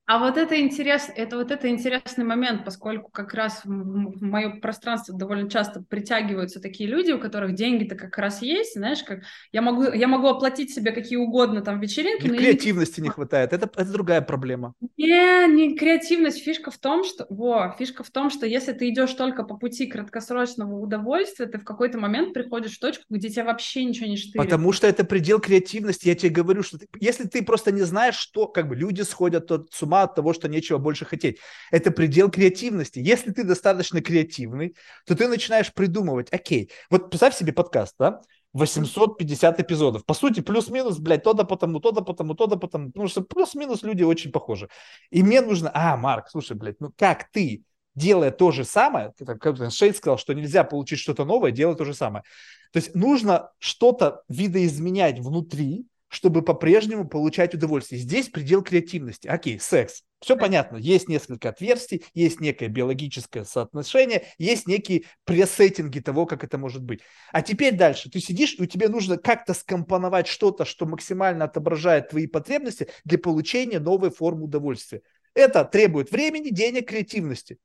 А 0.07 0.19
вот 0.19 0.37
это 0.37 0.57
интересно, 0.61 1.11
это 1.17 1.35
вот 1.35 1.51
это 1.51 1.67
интересный 1.67 2.23
момент, 2.23 2.63
поскольку 2.63 3.11
как 3.11 3.33
раз 3.33 3.59
в, 3.65 3.67
в 3.67 4.21
мое 4.23 4.51
пространство 4.61 5.13
довольно 5.13 5.49
часто 5.49 5.83
притягиваются 5.83 6.61
такие 6.61 6.89
люди, 6.89 7.11
у 7.11 7.19
которых 7.19 7.55
деньги-то 7.55 7.95
как 7.95 8.17
раз 8.17 8.41
есть, 8.41 8.75
знаешь, 8.75 9.03
как 9.03 9.23
я 9.51 9.61
могу, 9.61 9.83
я 9.91 10.07
могу 10.07 10.27
оплатить 10.27 10.73
себе 10.73 10.93
какие 10.93 11.17
угодно 11.17 11.59
там 11.59 11.81
вечеринки. 11.81 12.25
Но 12.25 12.37
креативности 12.37 13.01
не... 13.01 13.07
не 13.07 13.09
хватает, 13.09 13.51
это, 13.51 13.69
это 13.75 13.91
другая 13.91 14.21
проблема. 14.21 14.75
Не, 14.95 15.45
не 15.53 15.75
креативность, 15.75 16.41
фишка 16.41 16.71
в 16.71 16.77
том, 16.77 17.03
что, 17.03 17.25
во, 17.29 17.75
фишка 17.77 18.05
в 18.05 18.09
том, 18.09 18.29
что 18.29 18.45
если 18.45 18.71
ты 18.71 18.87
идешь 18.87 19.11
только 19.11 19.43
по 19.43 19.57
пути 19.57 19.87
краткосрочного 19.87 20.73
удовольствия, 20.73 21.47
ты 21.47 21.59
в 21.59 21.65
какой-то 21.65 21.99
момент 21.99 22.33
приходишь 22.33 22.77
в 22.77 22.79
точку, 22.79 23.03
где 23.09 23.27
тебя 23.27 23.43
вообще 23.43 23.83
ничего 23.83 24.07
не 24.07 24.15
штырит. 24.15 24.37
Потому 24.37 24.71
что 24.71 24.87
это 24.87 25.03
предел 25.03 25.41
креативности, 25.41 26.07
я 26.07 26.15
тебе 26.15 26.31
говорю, 26.31 26.63
что 26.63 26.77
ты, 26.77 26.87
если 27.01 27.25
ты 27.27 27.43
просто 27.43 27.73
не 27.73 27.81
знаешь, 27.81 28.15
что, 28.15 28.47
как 28.47 28.69
бы 28.69 28.75
люди 28.77 29.01
сходят 29.01 29.51
от, 29.51 29.67
с 29.73 29.83
ума 29.83 29.96
от 30.03 30.15
того, 30.15 30.33
что 30.33 30.47
нечего 30.47 30.77
больше 30.77 31.05
хотеть. 31.05 31.37
Это 31.71 31.91
предел 31.91 32.29
креативности. 32.29 32.99
Если 32.99 33.31
ты 33.31 33.43
достаточно 33.43 34.01
креативный, 34.01 34.75
то 35.05 35.15
ты 35.15 35.27
начинаешь 35.27 35.73
придумывать, 35.73 36.27
окей, 36.31 36.71
вот 36.89 37.09
представь 37.09 37.35
себе 37.35 37.53
подкаст, 37.53 37.95
да, 37.99 38.21
850 38.53 39.59
эпизодов. 39.59 40.05
По 40.05 40.13
сути, 40.13 40.39
плюс-минус, 40.39 40.97
блядь, 40.99 41.23
то-то 41.23 41.43
потому, 41.43 41.79
то-то 41.79 42.01
потому, 42.01 42.33
то-то 42.33 42.57
потому. 42.57 42.87
Потому 42.87 43.07
что 43.07 43.21
плюс-минус 43.21 43.83
люди 43.83 44.03
очень 44.03 44.31
похожи. 44.31 44.69
И 45.11 45.21
мне 45.21 45.41
нужно... 45.41 45.69
А, 45.73 45.95
Марк, 45.97 46.29
слушай, 46.29 46.55
блядь, 46.55 46.79
ну 46.79 46.91
как 46.97 47.29
ты, 47.31 47.63
делая 47.95 48.31
то 48.31 48.51
же 48.51 48.63
самое, 48.63 49.13
как 49.25 49.71
Шейд 49.71 49.97
сказал, 49.97 50.17
что 50.17 50.33
нельзя 50.33 50.63
получить 50.63 50.99
что-то 50.99 51.25
новое, 51.25 51.51
делая 51.51 51.75
то 51.75 51.85
же 51.85 51.93
самое. 51.93 52.23
То 52.71 52.77
есть 52.77 52.95
нужно 52.95 53.51
что-то 53.59 54.23
видоизменять 54.29 55.19
внутри, 55.19 55.85
чтобы 56.09 56.41
по-прежнему 56.41 57.07
получать 57.07 57.53
удовольствие. 57.53 58.01
Здесь 58.01 58.29
предел 58.29 58.63
креативности. 58.63 59.27
Окей, 59.27 59.59
секс. 59.59 60.03
Все 60.19 60.35
понятно. 60.35 60.77
Есть 60.77 61.07
несколько 61.07 61.49
отверстий, 61.49 62.03
есть 62.13 62.39
некое 62.39 62.69
биологическое 62.69 63.43
соотношение, 63.43 64.25
есть 64.39 64.67
некие 64.67 65.03
пресеттинги 65.25 65.99
того, 65.99 66.25
как 66.25 66.43
это 66.43 66.57
может 66.57 66.83
быть. 66.83 67.01
А 67.31 67.41
теперь 67.41 67.75
дальше. 67.75 68.09
Ты 68.09 68.19
сидишь, 68.19 68.55
и 68.57 68.67
тебе 68.67 68.89
нужно 68.89 69.17
как-то 69.17 69.53
скомпоновать 69.53 70.27
что-то, 70.27 70.65
что 70.65 70.85
максимально 70.85 71.45
отображает 71.45 72.09
твои 72.09 72.25
потребности 72.25 72.89
для 73.03 73.19
получения 73.19 73.79
новой 73.79 74.09
формы 74.09 74.45
удовольствия. 74.45 75.01
Это 75.35 75.63
требует 75.65 76.11
времени, 76.11 76.49
денег, 76.49 76.87
креативности. 76.87 77.59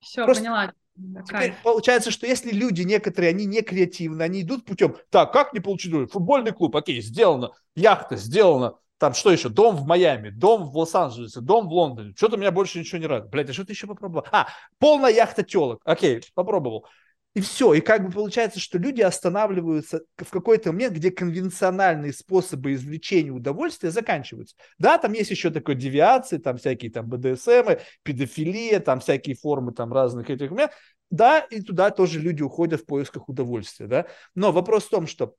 Все, 0.00 0.24
Просто 0.24 0.42
поняла. 0.42 0.72
Теперь 0.96 1.24
Кайф. 1.26 1.62
получается, 1.62 2.10
что 2.10 2.26
если 2.26 2.50
люди 2.50 2.82
некоторые, 2.82 3.30
они 3.30 3.46
не 3.46 3.62
креативны, 3.62 4.22
они 4.22 4.42
идут 4.42 4.64
путем, 4.64 4.96
так, 5.10 5.32
как 5.32 5.52
не 5.52 5.60
получить 5.60 6.10
Футбольный 6.10 6.52
клуб, 6.52 6.76
окей, 6.76 7.00
сделано. 7.02 7.50
Яхта, 7.74 8.16
сделано. 8.16 8.74
Там 8.98 9.12
что 9.12 9.32
еще? 9.32 9.48
Дом 9.48 9.76
в 9.76 9.86
Майами, 9.86 10.30
дом 10.30 10.70
в 10.70 10.76
Лос-Анджелесе, 10.78 11.40
дом 11.40 11.68
в 11.68 11.72
Лондоне. 11.72 12.14
Что-то 12.16 12.36
меня 12.36 12.52
больше 12.52 12.78
ничего 12.78 12.98
не 12.98 13.06
радует. 13.06 13.30
Блядь, 13.30 13.50
а 13.50 13.52
что 13.52 13.64
ты 13.64 13.72
еще 13.72 13.86
попробовал? 13.86 14.24
А, 14.30 14.48
полная 14.78 15.10
яхта 15.10 15.42
телок. 15.42 15.80
Окей, 15.84 16.22
попробовал. 16.34 16.86
И 17.34 17.40
все. 17.40 17.74
И 17.74 17.80
как 17.80 18.06
бы 18.06 18.12
получается, 18.12 18.60
что 18.60 18.78
люди 18.78 19.02
останавливаются 19.02 20.02
в 20.16 20.30
какой-то 20.30 20.70
момент, 20.70 20.94
где 20.94 21.10
конвенциональные 21.10 22.12
способы 22.12 22.74
извлечения 22.74 23.32
удовольствия 23.32 23.90
заканчиваются. 23.90 24.54
Да, 24.78 24.98
там 24.98 25.12
есть 25.12 25.30
еще 25.30 25.50
такой 25.50 25.74
девиации, 25.74 26.38
там 26.38 26.58
всякие 26.58 26.92
там 26.92 27.08
БДСМ, 27.08 27.80
педофилия, 28.04 28.78
там 28.78 29.00
всякие 29.00 29.34
формы 29.34 29.72
там 29.72 29.92
разных 29.92 30.30
этих 30.30 30.50
моментов. 30.50 30.76
Да, 31.10 31.40
и 31.40 31.60
туда 31.60 31.90
тоже 31.90 32.20
люди 32.20 32.42
уходят 32.42 32.82
в 32.82 32.86
поисках 32.86 33.28
удовольствия, 33.28 33.86
да. 33.86 34.06
Но 34.34 34.52
вопрос 34.52 34.84
в 34.84 34.90
том, 34.90 35.06
что 35.06 35.34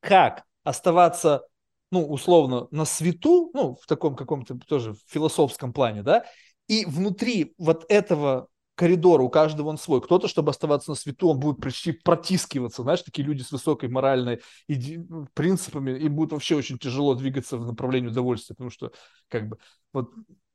как 0.00 0.44
оставаться 0.64 1.46
ну, 1.90 2.04
условно, 2.04 2.66
на 2.70 2.84
свету, 2.84 3.50
ну, 3.54 3.76
в 3.80 3.86
таком 3.86 4.16
каком-то 4.16 4.58
тоже 4.58 4.94
философском 5.06 5.72
плане, 5.72 6.02
да, 6.02 6.24
и 6.66 6.84
внутри 6.84 7.54
вот 7.58 7.84
этого 7.88 8.48
коридор, 8.76 9.20
у 9.20 9.28
каждого 9.28 9.68
он 9.68 9.78
свой. 9.78 10.00
Кто-то, 10.00 10.28
чтобы 10.28 10.50
оставаться 10.50 10.90
на 10.90 10.94
свету, 10.94 11.30
он 11.30 11.40
будет 11.40 11.60
почти 11.60 11.92
протискиваться. 11.92 12.82
Знаешь, 12.82 13.02
такие 13.02 13.26
люди 13.26 13.42
с 13.42 13.50
высокой 13.50 13.88
моральной 13.88 14.40
иди... 14.68 15.00
принципами, 15.34 15.98
им 15.98 16.14
будет 16.14 16.32
вообще 16.32 16.54
очень 16.54 16.78
тяжело 16.78 17.14
двигаться 17.14 17.56
в 17.56 17.66
направлении 17.66 18.08
удовольствия, 18.08 18.54
потому 18.54 18.70
что 18.70 18.92
как 19.28 19.48
бы 19.48 19.58
вот, 19.92 20.12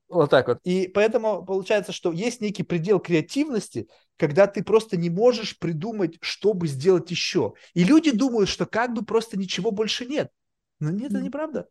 вот 0.07 0.29
так 0.29 0.47
вот. 0.47 0.59
И 0.63 0.87
поэтому 0.87 1.43
получается, 1.43 1.91
что 1.91 2.11
есть 2.11 2.41
некий 2.41 2.63
предел 2.63 2.99
креативности, 2.99 3.87
когда 4.17 4.45
ты 4.47 4.63
просто 4.63 4.97
не 4.97 5.09
можешь 5.09 5.57
придумать, 5.57 6.17
чтобы 6.21 6.67
сделать 6.67 7.09
еще. 7.09 7.55
И 7.73 7.83
люди 7.83 8.11
думают, 8.11 8.49
что 8.49 8.65
как 8.65 8.93
бы 8.93 9.03
просто 9.03 9.37
ничего 9.37 9.71
больше 9.71 10.05
нет. 10.05 10.31
Но 10.79 10.91
нет, 10.91 11.11
это 11.11 11.21
неправда. 11.21 11.67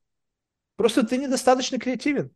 Просто 0.77 1.07
ты 1.07 1.17
недостаточно 1.17 1.79
креативен. 1.79 2.33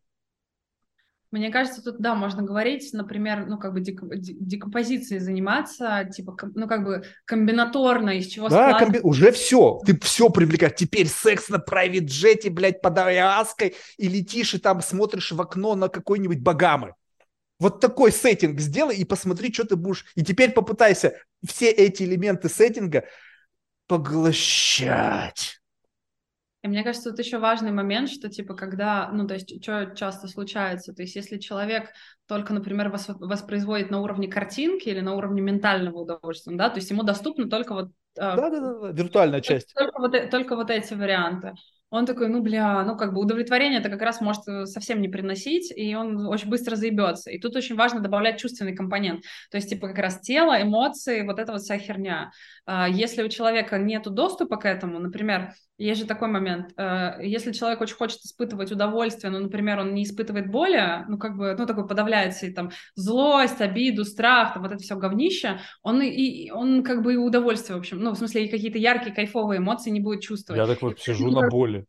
Мне 1.35 1.51
кажется, 1.51 1.83
тут, 1.83 1.99
да, 1.99 2.15
можно 2.15 2.43
говорить, 2.43 2.93
например, 2.93 3.45
ну, 3.45 3.57
как 3.57 3.73
бы 3.73 3.81
дек- 3.81 3.99
декомпозицией 4.09 5.19
заниматься, 5.19 6.09
типа, 6.09 6.37
ну, 6.55 6.65
как 6.65 6.85
бы 6.85 7.03
комбинаторно, 7.25 8.11
из 8.11 8.27
чего 8.27 8.47
Да, 8.47 8.79
комби... 8.79 9.01
уже 9.03 9.33
все, 9.33 9.81
ты 9.85 9.99
все 9.99 10.29
привлекаешь. 10.29 10.75
Теперь 10.77 11.09
секс 11.09 11.49
на 11.49 11.57
private 11.57 12.05
джете, 12.05 12.49
блядь, 12.49 12.81
под 12.81 12.97
Аляской, 12.99 13.75
и 13.97 14.07
летишь, 14.07 14.53
и 14.53 14.59
там 14.59 14.81
смотришь 14.81 15.33
в 15.33 15.41
окно 15.41 15.75
на 15.75 15.89
какой-нибудь 15.89 16.39
Багамы. 16.39 16.93
Вот 17.59 17.81
такой 17.81 18.13
сеттинг 18.13 18.61
сделай 18.61 18.95
и 18.95 19.03
посмотри, 19.03 19.51
что 19.51 19.65
ты 19.65 19.75
будешь. 19.75 20.05
И 20.15 20.23
теперь 20.23 20.53
попытайся 20.53 21.19
все 21.45 21.69
эти 21.69 22.03
элементы 22.03 22.47
сеттинга 22.47 23.03
поглощать. 23.87 25.59
И 26.65 26.67
мне 26.67 26.83
кажется, 26.83 27.11
тут 27.11 27.19
еще 27.19 27.37
важный 27.37 27.71
момент, 27.71 28.09
что 28.09 28.27
типа 28.27 28.55
когда, 28.55 29.11
ну 29.13 29.27
то 29.27 29.35
есть 29.35 29.61
что 29.61 29.93
часто 29.95 30.27
случается, 30.27 30.93
то 30.93 31.03
есть 31.03 31.15
если 31.15 31.37
человек 31.37 31.91
только, 32.27 32.53
например, 32.53 32.89
воспроизводит 32.89 33.91
на 33.91 34.01
уровне 34.01 34.27
картинки 34.27 34.89
или 34.89 34.99
на 34.99 35.13
уровне 35.13 35.43
ментального 35.43 35.99
удовольствия, 35.99 36.57
да, 36.57 36.71
то 36.71 36.77
есть 36.77 36.89
ему 36.89 37.03
доступно 37.03 37.47
только 37.51 37.75
вот 37.75 37.91
да, 38.15 38.35
да, 38.35 38.49
да, 38.49 38.91
виртуальная 38.93 39.41
часть. 39.41 39.75
Только 39.75 39.99
вот, 39.99 40.15
э, 40.15 40.27
только 40.27 40.55
вот 40.55 40.71
эти 40.71 40.95
варианты 40.95 41.53
он 41.95 42.05
такой, 42.05 42.27
ну, 42.27 42.41
бля, 42.41 42.83
ну, 42.83 42.97
как 42.97 43.13
бы 43.13 43.21
удовлетворение 43.21 43.79
это 43.79 43.89
как 43.89 44.01
раз 44.01 44.19
может 44.19 44.47
э, 44.47 44.65
совсем 44.65 45.01
не 45.01 45.07
приносить, 45.07 45.71
и 45.75 45.95
он 45.95 46.27
очень 46.27 46.49
быстро 46.49 46.75
заебется. 46.75 47.31
И 47.31 47.39
тут 47.39 47.55
очень 47.55 47.75
важно 47.75 48.01
добавлять 48.01 48.39
чувственный 48.39 48.75
компонент. 48.75 49.21
То 49.51 49.57
есть, 49.57 49.69
типа, 49.69 49.87
как 49.89 49.99
раз 49.99 50.19
тело, 50.19 50.61
эмоции, 50.61 51.21
вот 51.21 51.39
эта 51.39 51.51
вот 51.51 51.61
вся 51.61 51.77
херня. 51.77 52.31
А, 52.67 52.89
если 52.89 53.21
у 53.21 53.29
человека 53.29 53.77
нет 53.77 54.03
доступа 54.03 54.57
к 54.57 54.65
этому, 54.65 54.99
например, 54.99 55.53
есть 55.77 56.01
же 56.01 56.07
такой 56.07 56.29
момент, 56.29 56.73
э, 56.77 57.17
если 57.21 57.51
человек 57.51 57.81
очень 57.81 57.95
хочет 57.95 58.19
испытывать 58.21 58.71
удовольствие, 58.71 59.31
но, 59.31 59.39
например, 59.39 59.79
он 59.79 59.93
не 59.93 60.03
испытывает 60.03 60.49
боли, 60.49 61.05
ну, 61.07 61.17
как 61.17 61.37
бы, 61.37 61.55
ну, 61.57 61.65
такой 61.67 61.87
подавляет 61.87 62.33
себе 62.33 62.53
там 62.53 62.71
злость, 62.95 63.61
обиду, 63.61 64.03
страх, 64.03 64.53
там, 64.53 64.63
вот 64.63 64.71
это 64.71 64.81
все 64.81 64.95
говнище, 64.95 65.59
он 65.83 66.01
и, 66.01 66.09
и 66.09 66.51
он 66.51 66.83
как 66.83 67.03
бы 67.03 67.13
и 67.13 67.17
удовольствие, 67.17 67.75
в 67.75 67.79
общем, 67.79 67.99
ну, 67.99 68.11
в 68.11 68.17
смысле, 68.17 68.45
и 68.45 68.49
какие-то 68.49 68.79
яркие, 68.79 69.13
кайфовые 69.13 69.59
эмоции 69.59 69.91
не 69.91 69.99
будет 69.99 70.21
чувствовать. 70.21 70.59
Я 70.59 70.67
так 70.67 70.81
вот 70.81 70.99
сижу 70.99 71.29
на 71.29 71.47
боли. 71.49 71.85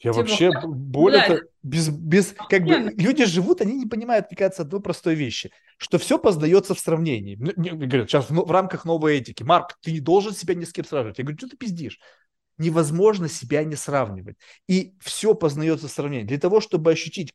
Я 0.00 0.12
типа, 0.12 0.22
вообще 0.22 0.50
боль 0.66 1.12
да, 1.12 1.40
без, 1.62 1.88
без 1.88 2.34
как 2.48 2.64
бы 2.64 2.92
люди 2.96 3.24
живут, 3.26 3.60
они 3.60 3.74
не 3.74 3.86
понимают, 3.86 4.26
мне 4.30 4.36
кажется, 4.36 4.62
одной 4.62 4.80
простой 4.80 5.14
вещи, 5.14 5.52
что 5.76 5.98
все 5.98 6.18
познается 6.18 6.74
в 6.74 6.80
сравнении. 6.80 7.36
Мне 7.36 7.72
говорят, 7.72 8.08
сейчас 8.08 8.30
в, 8.30 8.34
в 8.34 8.50
рамках 8.50 8.84
новой 8.84 9.18
этики, 9.18 9.42
Марк, 9.42 9.78
ты 9.82 9.92
не 9.92 10.00
должен 10.00 10.32
себя 10.32 10.54
ни 10.54 10.64
с 10.64 10.72
кем 10.72 10.84
сравнивать. 10.84 11.18
Я 11.18 11.24
говорю, 11.24 11.38
что 11.38 11.48
ты 11.48 11.56
пиздишь? 11.56 12.00
Невозможно 12.56 13.28
себя 13.28 13.62
не 13.64 13.76
сравнивать. 13.76 14.36
И 14.68 14.94
все 15.00 15.34
познается 15.34 15.88
в 15.88 15.92
сравнении. 15.92 16.26
Для 16.26 16.38
того, 16.38 16.60
чтобы 16.60 16.90
ощутить, 16.92 17.34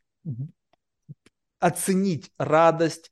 оценить 1.59 2.31
радость, 2.37 3.11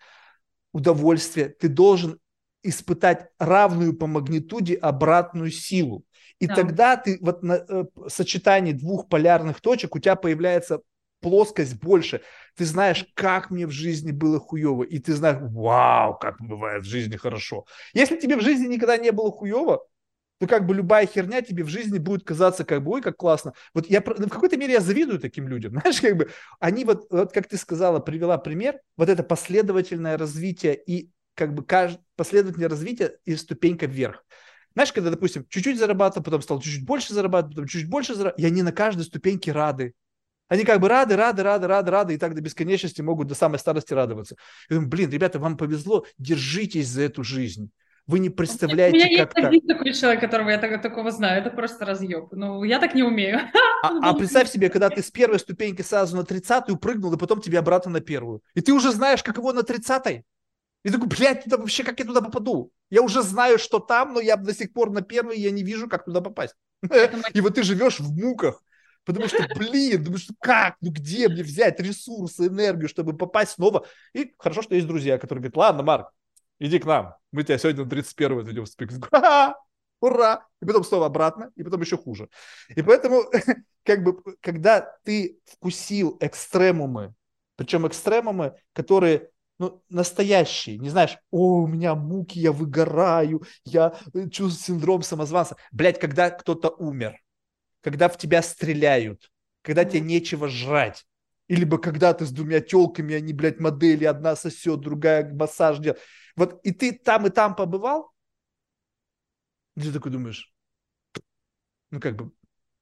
удовольствие, 0.74 1.50
ты 1.50 1.70
должен 1.70 2.20
испытать 2.64 3.28
равную 3.38 3.96
по 3.96 4.08
магнитуде 4.08 4.76
обратную 4.76 5.52
силу. 5.52 6.06
И 6.44 6.48
да. 6.48 6.56
тогда 6.56 6.98
ты 6.98 7.20
вот 7.22 7.42
на 7.42 7.54
э, 7.54 7.86
сочетании 8.10 8.74
двух 8.74 9.08
полярных 9.08 9.62
точек 9.62 9.96
у 9.96 10.00
тебя 10.00 10.18
появляется 10.18 10.82
плоскость 11.22 11.76
больше. 11.80 12.20
Ты 12.58 12.66
знаешь, 12.66 13.06
как 13.14 13.50
мне 13.50 13.66
в 13.66 13.72
жизни 13.72 14.12
было 14.12 14.42
хуево, 14.42 14.84
и 14.84 15.00
ты 15.00 15.14
знаешь, 15.14 15.38
вау, 15.40 16.18
как 16.18 16.42
бывает 16.42 16.84
в 16.84 16.90
жизни 16.90 17.16
хорошо. 17.16 17.66
Если 17.94 18.18
тебе 18.18 18.36
в 18.36 18.42
жизни 18.42 18.68
никогда 18.68 18.98
не 18.98 19.14
было 19.14 19.32
хуево, 19.32 19.86
то 20.40 20.48
как 20.48 20.66
бы 20.66 20.76
любая 20.76 21.08
херня 21.08 21.42
тебе 21.42 21.64
в 21.64 21.70
жизни 21.70 21.98
будет 21.98 22.26
казаться 22.26 22.66
как 22.66 22.84
бы, 22.84 22.92
ой, 22.92 23.02
как 23.02 23.16
классно. 23.16 23.54
Вот 23.74 23.90
я 23.90 24.02
в 24.02 24.30
какой-то 24.30 24.58
мере 24.58 24.74
я 24.74 24.82
завидую 24.82 25.20
таким 25.20 25.48
людям, 25.48 25.72
знаешь, 25.80 26.02
как 26.02 26.18
бы 26.18 26.30
они 26.60 26.84
вот, 26.84 27.08
вот 27.10 27.32
как 27.32 27.48
ты 27.48 27.56
сказала, 27.56 28.00
привела 28.00 28.38
пример, 28.38 28.82
вот 28.98 29.08
это 29.08 29.24
последовательное 29.24 30.18
развитие 30.18 30.76
и 30.76 31.10
как 31.36 31.54
бы 31.54 31.64
кажд... 31.64 32.02
последовательное 32.18 32.68
развитие 32.68 33.14
и 33.24 33.38
ступенька 33.38 33.86
вверх. 33.86 34.26
Знаешь, 34.74 34.92
когда, 34.92 35.10
допустим, 35.12 35.46
чуть-чуть 35.50 35.78
зарабатывал, 35.78 36.24
потом 36.24 36.42
стал 36.42 36.60
чуть-чуть 36.60 36.86
больше 36.86 37.14
зарабатывать, 37.14 37.56
потом 37.56 37.68
чуть-чуть 37.68 37.90
больше 37.90 38.16
зарабатывать, 38.16 38.44
и 38.44 38.48
они 38.48 38.62
на 38.64 38.72
каждой 38.72 39.04
ступеньке 39.04 39.52
рады. 39.52 39.94
Они 40.48 40.66
как 40.66 40.80
бы 40.80 40.90
рады, 40.90 41.16
рады, 41.16 41.42
рады, 41.44 41.68
рады, 41.68 41.92
рады, 41.92 42.14
и 42.14 42.18
так 42.18 42.36
до 42.36 42.42
бесконечности 42.42 43.02
могут 43.02 43.28
до 43.28 43.36
самой 43.36 43.60
старости 43.60 43.94
радоваться. 43.94 44.36
Я 44.70 44.76
думаю, 44.76 44.90
блин, 44.90 45.10
ребята, 45.10 45.40
вам 45.40 45.58
повезло, 45.58 46.06
держитесь 46.18 46.88
за 46.88 47.04
эту 47.04 47.24
жизнь. 47.24 47.72
Вы 48.06 48.20
не 48.20 48.30
представляете, 48.30 49.00
как 49.00 49.34
У 49.36 49.40
меня 49.40 49.48
как 49.48 49.54
есть 49.54 49.68
такой 49.68 49.94
человек, 49.94 50.20
которого 50.20 50.50
я 50.50 50.58
так, 50.58 50.82
такого 50.82 51.12
знаю. 51.12 51.42
Это 51.42 51.50
просто 51.50 51.86
разъеб. 51.86 52.34
Ну, 52.34 52.64
я 52.64 52.80
так 52.80 52.96
не 52.96 53.04
умею. 53.04 53.40
А, 53.86 54.12
а 54.12 54.14
представь 54.14 54.50
себе, 54.50 54.70
когда 54.70 54.90
ты 54.90 55.04
с 55.04 55.12
первой 55.12 55.40
ступеньки 55.40 55.82
сразу 55.82 56.16
на 56.16 56.22
30-ю 56.22 56.78
прыгнул, 56.78 57.12
и 57.12 57.18
потом 57.18 57.42
тебе 57.42 57.60
обратно 57.60 57.92
на 57.92 58.00
первую. 58.00 58.42
И 58.54 58.62
ты 58.62 58.72
уже 58.72 58.94
знаешь, 58.94 59.22
как 59.22 59.36
его 59.36 59.52
на 59.52 59.60
30-й. 59.60 60.24
И 60.84 60.90
такой, 60.90 61.08
блядь, 61.08 61.44
туда 61.44 61.58
вообще 61.58 61.84
как 61.84 62.00
я 62.00 62.06
туда 62.06 62.22
попаду? 62.22 62.72
Я 62.90 63.02
уже 63.02 63.22
знаю, 63.22 63.58
что 63.58 63.80
там, 63.80 64.14
но 64.14 64.20
я 64.20 64.36
до 64.36 64.54
сих 64.54 64.74
пор 64.74 64.92
на 64.92 65.02
первый, 65.02 65.40
я 65.40 65.52
не 65.52 65.64
вижу, 65.64 65.88
как 65.88 66.06
туда 66.06 66.22
попасть. 66.22 66.56
И 67.34 67.42
вот 67.42 67.56
ты 67.56 67.64
живешь 67.64 68.00
в 68.00 68.16
муках, 68.16 68.62
потому 69.06 69.28
что, 69.28 69.48
блин, 69.56 70.04
думаешь, 70.04 70.28
как, 70.40 70.76
ну 70.82 70.92
где 70.92 71.30
мне 71.30 71.44
взять 71.44 71.80
ресурсы, 71.80 72.48
энергию, 72.48 72.90
чтобы 72.90 73.16
попасть 73.16 73.54
снова? 73.54 73.86
И 74.14 74.34
хорошо, 74.38 74.62
что 74.62 74.76
есть 74.76 74.88
друзья, 74.88 75.18
которые 75.18 75.42
говорят, 75.42 75.58
ладно, 75.58 75.84
Марк, 75.84 76.12
иди 76.60 76.80
к 76.80 76.86
нам, 76.86 77.16
мы 77.32 77.44
тебя 77.44 77.58
сегодня 77.58 77.86
на 77.86 77.90
31 77.90 78.40
отведем 78.40 78.66
в 78.66 78.70
спик. 78.70 78.92
Ура! 80.02 80.46
И 80.62 80.66
потом 80.66 80.84
снова 80.84 81.06
обратно, 81.06 81.52
и 81.56 81.64
потом 81.64 81.80
еще 81.80 81.98
хуже. 81.98 82.28
И 82.76 82.82
поэтому, 82.82 83.24
как 83.86 84.04
бы, 84.04 84.22
когда 84.42 84.98
ты 85.06 85.40
вкусил 85.46 86.18
экстремумы, 86.20 87.14
причем 87.56 87.88
экстремумы, 87.88 88.56
которые 88.74 89.30
ну, 89.60 89.84
настоящие, 89.90 90.78
не 90.78 90.90
знаешь, 90.90 91.18
о, 91.32 91.62
у 91.62 91.68
меня 91.68 91.96
муки, 91.96 92.40
я 92.40 92.52
выгораю, 92.52 93.44
я 93.66 93.98
э, 94.14 94.30
чувствую 94.30 94.78
синдром 94.78 95.04
самозванца. 95.04 95.58
Блять, 95.72 96.00
когда 96.00 96.30
кто-то 96.32 96.70
умер, 96.70 97.18
когда 97.82 98.10
в 98.10 98.18
тебя 98.18 98.42
стреляют, 98.42 99.32
когда 99.62 99.86
тебе 99.86 100.02
нечего 100.02 100.50
жрать, 100.50 101.06
или 101.48 101.66
бы 101.66 101.80
когда 101.80 102.14
ты 102.14 102.26
с 102.26 102.32
двумя 102.32 102.62
телками, 102.62 103.16
они, 103.16 103.34
блядь, 103.34 103.60
модели, 103.60 104.06
одна 104.06 104.36
сосет, 104.36 104.80
другая 104.80 105.32
массаж 105.34 105.80
делает. 105.80 106.02
Вот 106.36 106.60
и 106.64 106.72
ты 106.72 106.94
там 106.94 107.28
и 107.28 107.30
там 107.30 107.56
побывал, 107.56 108.12
и 109.76 109.82
ты 109.82 109.92
такой 109.92 110.12
думаешь, 110.12 110.52
ну 111.92 112.00
как 112.00 112.16
бы, 112.16 112.32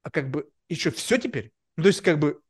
а 0.02 0.10
как 0.10 0.30
бы 0.30 0.50
еще 0.68 0.90
все 0.90 1.18
теперь? 1.18 1.52
Ну, 1.76 1.82
то 1.84 1.88
есть 1.88 2.00
как 2.00 2.18
бы 2.18 2.40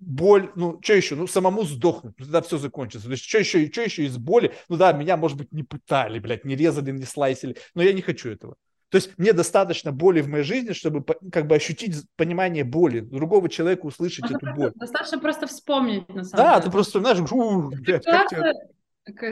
боль, 0.00 0.50
ну, 0.56 0.78
что 0.82 0.94
еще? 0.94 1.14
Ну, 1.14 1.26
самому 1.26 1.64
сдохнуть, 1.64 2.14
ну, 2.18 2.24
тогда 2.24 2.40
все 2.42 2.58
закончится. 2.58 3.06
То 3.06 3.12
есть, 3.12 3.24
что 3.24 3.38
еще, 3.38 3.70
что 3.70 3.82
еще 3.82 4.04
из 4.04 4.16
боли? 4.18 4.52
Ну, 4.68 4.76
да, 4.76 4.92
меня, 4.92 5.16
может 5.16 5.36
быть, 5.36 5.52
не 5.52 5.62
пытали, 5.62 6.18
блядь, 6.18 6.44
не 6.44 6.56
резали, 6.56 6.90
не 6.90 7.04
слайсили, 7.04 7.56
но 7.74 7.82
я 7.82 7.92
не 7.92 8.02
хочу 8.02 8.30
этого. 8.30 8.56
То 8.88 8.96
есть, 8.96 9.16
мне 9.18 9.32
достаточно 9.32 9.92
боли 9.92 10.20
в 10.20 10.28
моей 10.28 10.42
жизни, 10.42 10.72
чтобы 10.72 11.04
как 11.30 11.46
бы 11.46 11.54
ощутить 11.54 11.96
понимание 12.16 12.64
боли, 12.64 13.00
другого 13.00 13.48
человека 13.48 13.86
услышать 13.86 14.28
Можно 14.28 14.36
эту 14.36 14.56
боль. 14.56 14.72
Достаточно 14.74 15.18
просто 15.20 15.46
вспомнить, 15.46 16.08
на 16.08 16.24
самом 16.24 16.44
да, 16.44 16.54
деле. 16.54 16.64
ты 16.64 16.70
просто, 16.72 17.00
знаешь, 17.00 17.18
блядь, 17.20 18.04
как 18.04 18.28
тебе 18.28 18.54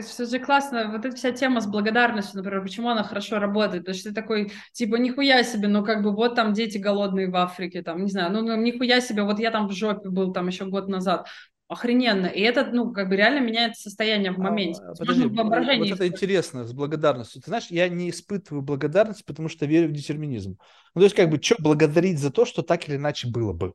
все 0.01 0.25
же 0.25 0.39
классно, 0.39 0.91
вот 0.91 1.05
эта 1.05 1.15
вся 1.15 1.31
тема 1.31 1.61
с 1.61 1.67
благодарностью, 1.67 2.37
например, 2.37 2.61
почему 2.63 2.89
она 2.89 3.03
хорошо 3.03 3.39
работает, 3.39 3.83
потому 3.83 3.97
что 3.97 4.09
ты 4.09 4.15
такой, 4.15 4.51
типа, 4.73 4.95
нихуя 4.95 5.43
себе, 5.43 5.67
ну, 5.67 5.83
как 5.83 6.03
бы, 6.03 6.11
вот 6.11 6.35
там 6.35 6.53
дети 6.53 6.77
голодные 6.77 7.29
в 7.29 7.35
Африке, 7.35 7.81
там, 7.81 8.03
не 8.03 8.11
знаю, 8.11 8.31
ну, 8.31 8.41
ну 8.41 8.55
нихуя 8.55 8.99
себе, 8.99 9.23
вот 9.23 9.39
я 9.39 9.51
там 9.51 9.67
в 9.67 9.71
жопе 9.71 10.09
был 10.09 10.33
там 10.33 10.47
еще 10.47 10.65
год 10.65 10.87
назад, 10.87 11.27
охрененно, 11.67 12.25
и 12.25 12.41
это, 12.41 12.65
ну, 12.65 12.91
как 12.91 13.09
бы 13.09 13.15
реально 13.15 13.45
меняет 13.45 13.77
состояние 13.77 14.31
в 14.31 14.39
а, 14.39 14.43
моменте. 14.43 14.81
А, 14.81 14.95
подожди, 14.95 15.27
вот 15.27 15.91
это 15.91 16.07
интересно, 16.07 16.65
с 16.65 16.73
благодарностью. 16.73 17.41
Ты 17.41 17.49
знаешь, 17.49 17.67
я 17.69 17.87
не 17.89 18.09
испытываю 18.09 18.63
благодарность, 18.63 19.23
потому 19.23 19.49
что 19.49 19.67
верю 19.67 19.89
в 19.89 19.91
детерминизм. 19.91 20.57
Ну, 20.95 21.01
то 21.01 21.03
есть, 21.03 21.15
как 21.15 21.29
бы, 21.29 21.39
что 21.41 21.55
благодарить 21.59 22.17
за 22.17 22.31
то, 22.31 22.45
что 22.45 22.63
так 22.63 22.89
или 22.89 22.95
иначе 22.95 23.29
было 23.29 23.53
бы? 23.53 23.73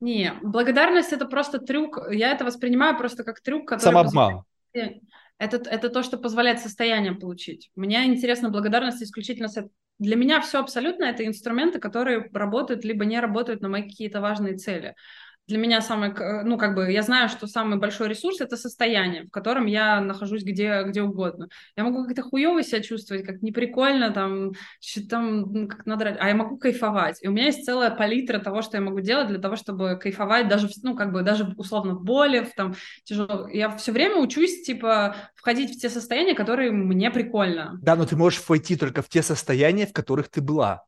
Не, 0.00 0.34
благодарность 0.42 1.12
это 1.12 1.26
просто 1.26 1.58
трюк, 1.58 1.98
я 2.10 2.32
это 2.32 2.46
воспринимаю 2.46 2.96
просто 2.96 3.24
как 3.24 3.40
трюк, 3.40 3.68
который... 3.68 3.92
Самообман. 3.92 4.12
Позволяет 4.14 4.55
это, 5.38 5.56
это 5.68 5.88
то, 5.90 6.02
что 6.02 6.18
позволяет 6.18 6.60
состояние 6.60 7.14
получить. 7.14 7.70
Мне 7.76 8.06
интересна 8.06 8.50
благодарность 8.50 9.02
исключительно 9.02 9.48
с 9.48 9.68
Для 9.98 10.16
меня 10.16 10.40
все 10.40 10.60
абсолютно 10.60 11.04
это 11.04 11.26
инструменты, 11.26 11.78
которые 11.78 12.28
работают 12.32 12.84
либо 12.84 13.04
не 13.04 13.20
работают 13.20 13.60
на 13.60 13.68
мои 13.68 13.82
какие-то 13.82 14.20
важные 14.20 14.56
цели 14.56 14.94
для 15.46 15.58
меня 15.58 15.80
самый, 15.80 16.12
ну, 16.44 16.58
как 16.58 16.74
бы, 16.74 16.90
я 16.90 17.02
знаю, 17.02 17.28
что 17.28 17.46
самый 17.46 17.78
большой 17.78 18.08
ресурс– 18.08 18.40
это 18.40 18.56
состояние, 18.56 19.24
в 19.24 19.30
котором 19.30 19.66
я 19.66 20.00
нахожусь 20.00 20.42
где, 20.42 20.82
где 20.84 21.02
угодно. 21.02 21.48
Я 21.76 21.84
могу 21.84 22.04
как-то 22.04 22.22
хуево 22.22 22.62
себя 22.62 22.80
чувствовать, 22.80 23.24
как 23.24 23.42
неприкольно, 23.42 24.10
там, 24.10 24.52
что 24.80 25.06
там, 25.06 25.68
как 25.68 25.86
надо, 25.86 26.16
а 26.18 26.28
я 26.28 26.34
могу 26.34 26.58
кайфовать. 26.58 27.22
И 27.22 27.28
у 27.28 27.32
меня 27.32 27.46
есть 27.46 27.64
целая 27.64 27.90
палитра 27.90 28.38
того, 28.38 28.62
что 28.62 28.76
я 28.76 28.82
могу 28.82 29.00
делать 29.00 29.28
для 29.28 29.38
того, 29.38 29.56
чтобы 29.56 29.96
кайфовать 29.96 30.48
даже, 30.48 30.68
ну, 30.82 30.96
как 30.96 31.12
бы, 31.12 31.22
даже 31.22 31.54
условно 31.56 31.94
в 31.94 32.02
боли, 32.02 32.40
в 32.40 32.54
там, 32.54 32.74
тяжело. 33.04 33.48
Я 33.48 33.70
все 33.76 33.92
время 33.92 34.16
учусь, 34.16 34.62
типа, 34.62 35.14
входить 35.34 35.76
в 35.76 35.80
те 35.80 35.88
состояния, 35.88 36.34
которые 36.34 36.72
мне 36.72 37.10
прикольно. 37.10 37.78
Да, 37.82 37.94
но 37.94 38.04
ты 38.04 38.16
можешь 38.16 38.42
войти 38.48 38.76
только 38.76 39.02
в 39.02 39.08
те 39.08 39.22
состояния, 39.22 39.86
в 39.86 39.92
которых 39.92 40.28
ты 40.28 40.40
была. 40.40 40.84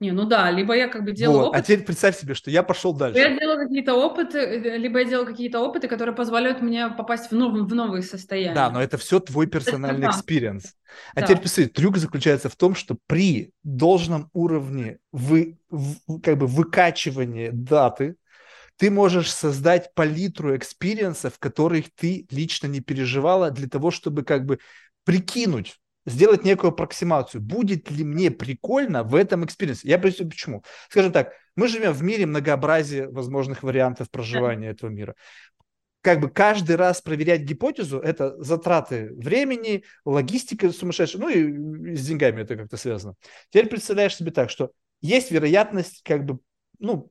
Не, 0.00 0.12
ну 0.12 0.24
да, 0.24 0.50
либо 0.50 0.74
я 0.74 0.88
как 0.88 1.04
бы 1.04 1.12
делаю 1.12 1.38
вот. 1.38 1.48
опыт. 1.48 1.60
А 1.60 1.62
теперь 1.62 1.84
представь 1.84 2.18
себе, 2.18 2.32
что 2.32 2.50
я 2.50 2.62
пошел 2.62 2.94
дальше. 2.94 3.20
Я 3.20 3.38
делаю 3.38 3.58
какие-то 3.58 3.94
опыты, 3.94 4.38
э, 4.38 4.78
либо 4.78 5.00
я 5.00 5.04
делаю 5.04 5.26
какие-то 5.26 5.60
опыты, 5.60 5.88
которые 5.88 6.14
позволяют 6.14 6.62
мне 6.62 6.88
попасть 6.88 7.30
в, 7.30 7.34
нов, 7.34 7.52
в 7.52 7.74
новые 7.74 8.02
состояния. 8.02 8.54
Да, 8.54 8.70
но 8.70 8.82
это 8.82 8.96
все 8.96 9.20
твой 9.20 9.46
персональный 9.46 10.08
experience. 10.08 10.74
А 11.14 11.20
да. 11.20 11.26
теперь 11.26 11.38
представь, 11.40 11.72
трюк 11.72 11.98
заключается 11.98 12.48
в 12.48 12.56
том, 12.56 12.74
что 12.74 12.96
при 13.06 13.52
должном 13.62 14.30
уровне 14.32 14.98
вы, 15.12 15.58
в, 15.68 16.20
как 16.20 16.38
бы 16.38 16.46
выкачивания 16.46 17.50
даты 17.52 18.16
ты 18.76 18.90
можешь 18.90 19.30
создать 19.30 19.92
палитру 19.92 20.56
experience 20.56 21.19
ов, 21.19 21.38
которых 21.38 21.94
ты 21.94 22.26
лично 22.30 22.66
не 22.66 22.80
переживала 22.80 23.50
для 23.50 23.68
того, 23.68 23.90
чтобы 23.90 24.22
как 24.22 24.46
бы 24.46 24.58
прикинуть, 25.04 25.79
сделать 26.06 26.44
некую 26.44 26.70
аппроксимацию. 26.70 27.40
Будет 27.40 27.90
ли 27.90 28.04
мне 28.04 28.30
прикольно 28.30 29.02
в 29.04 29.14
этом 29.14 29.44
experience 29.44 29.81
е? 29.81 29.88
Я 29.88 29.96
объясню 29.96 30.28
почему. 30.28 30.64
Скажем 30.88 31.12
так, 31.12 31.32
Мы 31.56 31.68
живем 31.68 31.92
в 31.92 32.02
мире 32.02 32.26
многообразия 32.26 33.08
возможных 33.08 33.62
вариантов 33.62 34.10
проживания 34.10 34.68
этого 34.68 34.88
мира 34.88 35.14
как 36.02 36.20
бы 36.20 36.30
каждый 36.30 36.76
раз 36.76 37.02
проверять 37.02 37.42
гипотезу, 37.42 37.98
это 37.98 38.42
затраты 38.42 39.12
времени, 39.14 39.84
логистика 40.04 40.72
сумасшедшая, 40.72 41.20
ну 41.20 41.28
и 41.28 41.94
с 41.94 42.06
деньгами 42.06 42.42
это 42.42 42.56
как-то 42.56 42.76
связано. 42.76 43.14
Теперь 43.50 43.68
представляешь 43.68 44.16
себе 44.16 44.30
так, 44.30 44.50
что 44.50 44.70
есть 45.02 45.30
вероятность 45.30 46.02
как 46.04 46.24
бы, 46.24 46.38
ну, 46.78 47.10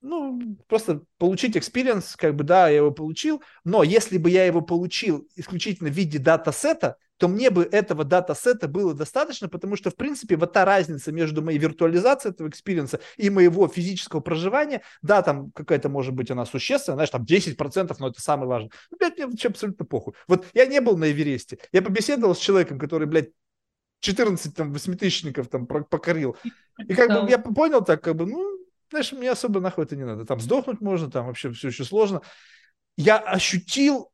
ну, 0.00 0.40
просто 0.68 1.02
получить 1.18 1.56
experience, 1.56 2.14
как 2.16 2.34
бы, 2.34 2.44
да, 2.44 2.68
я 2.68 2.76
его 2.76 2.90
получил, 2.90 3.42
но 3.64 3.82
если 3.82 4.18
бы 4.18 4.30
я 4.30 4.44
его 4.44 4.60
получил 4.62 5.28
исключительно 5.34 5.90
в 5.90 5.94
виде 5.94 6.18
dataset 6.18 6.79
а, 6.79 6.96
то 7.18 7.28
мне 7.28 7.50
бы 7.50 7.68
этого 7.70 8.04
dataset 8.04 8.60
а 8.60 8.68
было 8.68 8.94
достаточно, 8.94 9.48
потому 9.48 9.76
что, 9.76 9.90
в 9.90 9.96
принципе, 9.96 10.36
вот 10.36 10.52
та 10.52 10.64
разница 10.64 11.12
между 11.12 11.42
моей 11.42 11.58
виртуализацией 11.58 12.32
этого 12.32 12.48
experience 12.48 12.95
а 12.95 13.00
и 13.16 13.28
моего 13.28 13.68
физического 13.68 14.20
проживания, 14.20 14.82
да, 15.02 15.22
там 15.22 15.50
какая-то 15.50 15.88
может 15.88 16.14
быть 16.14 16.30
она 16.30 16.46
существенная, 16.46 16.96
знаешь, 16.96 17.10
там 17.10 17.24
10%, 17.24 17.94
но 17.98 18.08
это 18.08 18.20
самое 18.22 18.48
важное. 18.48 18.70
Ну, 18.90 18.96
блядь, 18.98 19.16
мне 19.16 19.26
вообще 19.26 19.48
абсолютно 19.48 19.84
похуй. 19.84 20.14
Вот 20.26 20.46
я 20.54 20.66
не 20.66 20.80
был 20.80 20.96
на 20.96 21.10
Эвересте, 21.10 21.58
я 21.72 21.82
побеседовал 21.82 22.34
с 22.34 22.38
человеком, 22.38 22.78
который, 22.78 23.06
блядь, 23.06 23.30
14 24.00 24.54
там 24.54 24.72
восьмитысячников 24.72 25.48
там 25.48 25.66
покорил. 25.66 26.36
И 26.86 26.94
как 26.94 27.08
бы 27.08 27.28
я 27.28 27.38
понял 27.38 27.82
так, 27.84 28.02
как 28.02 28.14
бы, 28.14 28.26
ну, 28.26 28.58
знаешь, 28.90 29.12
мне 29.12 29.30
особо 29.30 29.60
нахуй 29.60 29.84
это 29.84 29.96
не 29.96 30.04
надо. 30.04 30.24
Там 30.24 30.40
сдохнуть 30.40 30.80
можно, 30.80 31.10
там 31.10 31.26
вообще 31.26 31.50
все 31.52 31.68
еще 31.68 31.84
сложно. 31.84 32.22
Я 32.96 33.18
ощутил 33.18 34.12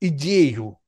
идею, 0.00 0.78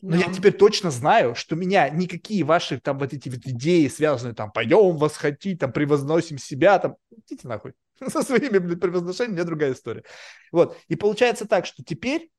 но 0.00 0.16
yeah. 0.16 0.26
я 0.28 0.32
теперь 0.32 0.52
точно 0.52 0.90
знаю, 0.90 1.34
что 1.34 1.56
меня 1.56 1.88
никакие 1.88 2.44
ваши 2.44 2.78
там 2.78 2.98
вот 2.98 3.12
эти 3.12 3.28
вот 3.28 3.40
идеи, 3.44 3.88
связанные 3.88 4.34
там, 4.34 4.52
пойдем 4.52 4.96
восходить, 4.96 5.58
там, 5.58 5.72
превозносим 5.72 6.38
себя, 6.38 6.78
там, 6.78 6.96
идите 7.10 7.48
нахуй. 7.48 7.74
Со 8.08 8.22
своими 8.22 8.58
блин, 8.58 8.78
превозношениями, 8.78 9.32
у 9.32 9.36
меня 9.36 9.44
другая 9.44 9.72
история. 9.72 10.04
Вот. 10.52 10.76
И 10.86 10.94
получается 10.94 11.46
так, 11.46 11.66
что 11.66 11.82
теперь, 11.82 12.30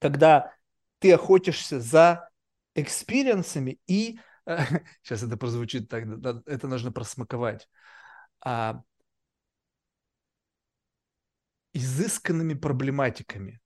когда 0.00 0.54
ты 0.98 1.12
охотишься 1.12 1.78
за 1.78 2.30
experience 2.74 3.54
ами 3.54 3.78
и... 3.86 4.18
сейчас 5.02 5.22
это 5.22 5.36
прозвучит 5.36 5.90
так, 5.90 6.04
это 6.46 6.68
нужно 6.68 6.90
просмаковать. 6.90 7.68
А, 8.40 8.82
изысканными 11.74 12.54
проблематиками. 12.54 13.60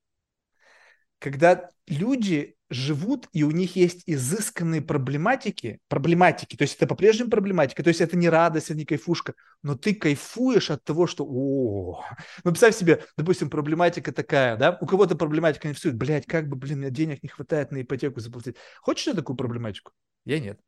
Когда 1.20 1.70
люди 1.86 2.57
живут, 2.73 3.28
и 3.32 3.43
у 3.44 3.51
них 3.51 3.77
есть 3.77 4.03
изысканные 4.07 4.81
проблематики, 4.82 5.78
проблематики, 5.89 6.57
то 6.57 6.62
есть 6.62 6.77
это 6.77 6.86
по-прежнему 6.86 7.31
проблематика, 7.31 7.82
то 7.82 7.89
есть 7.89 8.01
это 8.01 8.16
не 8.16 8.28
радость, 8.28 8.70
это 8.70 8.78
не 8.78 8.85
кайфушка, 8.85 9.35
но 9.62 9.77
ты 9.77 9.94
кайфуешь 9.94 10.70
от 10.70 10.82
того, 10.85 11.07
что, 11.07 11.24
о, 11.28 12.05
ну 12.44 12.51
представь 12.51 12.77
себе, 12.77 13.05
допустим, 13.16 13.51
проблематика 13.51 14.12
такая, 14.12 14.57
да, 14.57 14.78
у 14.81 14.86
кого-то 14.86 15.16
проблематика 15.16 15.69
не 15.69 15.74
всюду, 15.74 15.97
блядь, 15.97 16.27
как 16.27 16.49
бы, 16.49 16.57
блин, 16.57 16.90
денег 16.93 17.23
не 17.23 17.28
хватает 17.28 17.70
на 17.73 17.82
ипотеку 17.82 18.20
заплатить. 18.20 18.57
Хочешь 18.81 19.07
я 19.07 19.15
такую 19.15 19.36
проблематику? 19.36 19.93
Я 20.24 20.40
нет. 20.40 20.59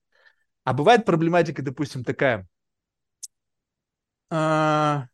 А 0.65 0.75
бывает 0.75 1.05
проблематика, 1.05 1.63
допустим, 1.63 2.05
такая, 2.05 2.49
а, 4.31 5.09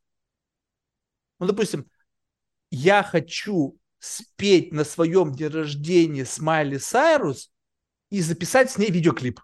ну, 1.39 1.47
допустим, 1.47 1.87
я 2.71 3.05
хочу 3.05 3.80
спеть 4.01 4.73
на 4.73 4.85
своем 4.85 5.33
дне 5.33 5.47
рождения 5.47 6.25
Смайли 6.25 6.79
Сайрус 6.79 7.53
и 8.11 8.21
записать 8.21 8.71
с 8.71 8.79
ней 8.79 8.91
видеоклип. 8.91 9.41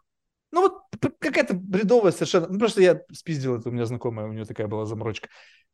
Ну 0.51 0.63
вот 0.63 0.83
какая-то 1.19 1.55
бредовая 1.55 2.13
совершенно. 2.13 2.49
Ну 2.49 2.59
просто 2.59 2.81
я 2.81 3.01
спиздил 3.13 3.57
это, 3.57 3.69
у 3.69 3.73
меня 3.73 3.87
знакомая, 3.87 4.27
у 4.27 4.33
нее 4.33 4.45
такая 4.45 4.67
была 4.67 4.87
заморочка. 4.87 5.29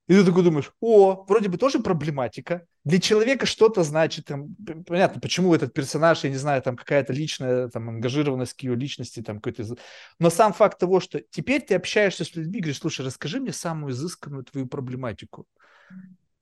И 0.08 0.14
ты 0.14 0.24
такой 0.24 0.42
думаешь, 0.42 0.72
о, 0.80 1.24
вроде 1.28 1.48
бы 1.48 1.58
тоже 1.58 1.78
проблематика. 1.78 2.66
Для 2.84 3.00
человека 3.00 3.46
что-то 3.46 3.84
значит. 3.84 4.26
Там, 4.26 4.56
понятно, 4.84 5.20
почему 5.20 5.54
этот 5.54 5.72
персонаж, 5.72 6.24
я 6.24 6.30
не 6.30 6.36
знаю, 6.36 6.60
там 6.60 6.76
какая-то 6.76 7.12
личная 7.12 7.68
там, 7.68 7.88
ангажированность 7.88 8.54
к 8.54 8.62
ее 8.62 8.74
личности. 8.74 9.22
Там, 9.22 9.40
какой-то... 9.40 9.76
Но 10.18 10.28
сам 10.28 10.52
факт 10.52 10.80
того, 10.80 10.98
что 10.98 11.22
теперь 11.30 11.62
ты 11.62 11.76
общаешься 11.76 12.24
с 12.24 12.34
людьми, 12.34 12.58
говоришь, 12.58 12.80
слушай, 12.80 13.06
расскажи 13.06 13.38
мне 13.38 13.52
самую 13.52 13.92
изысканную 13.92 14.42
твою 14.42 14.66
проблематику. 14.66 15.46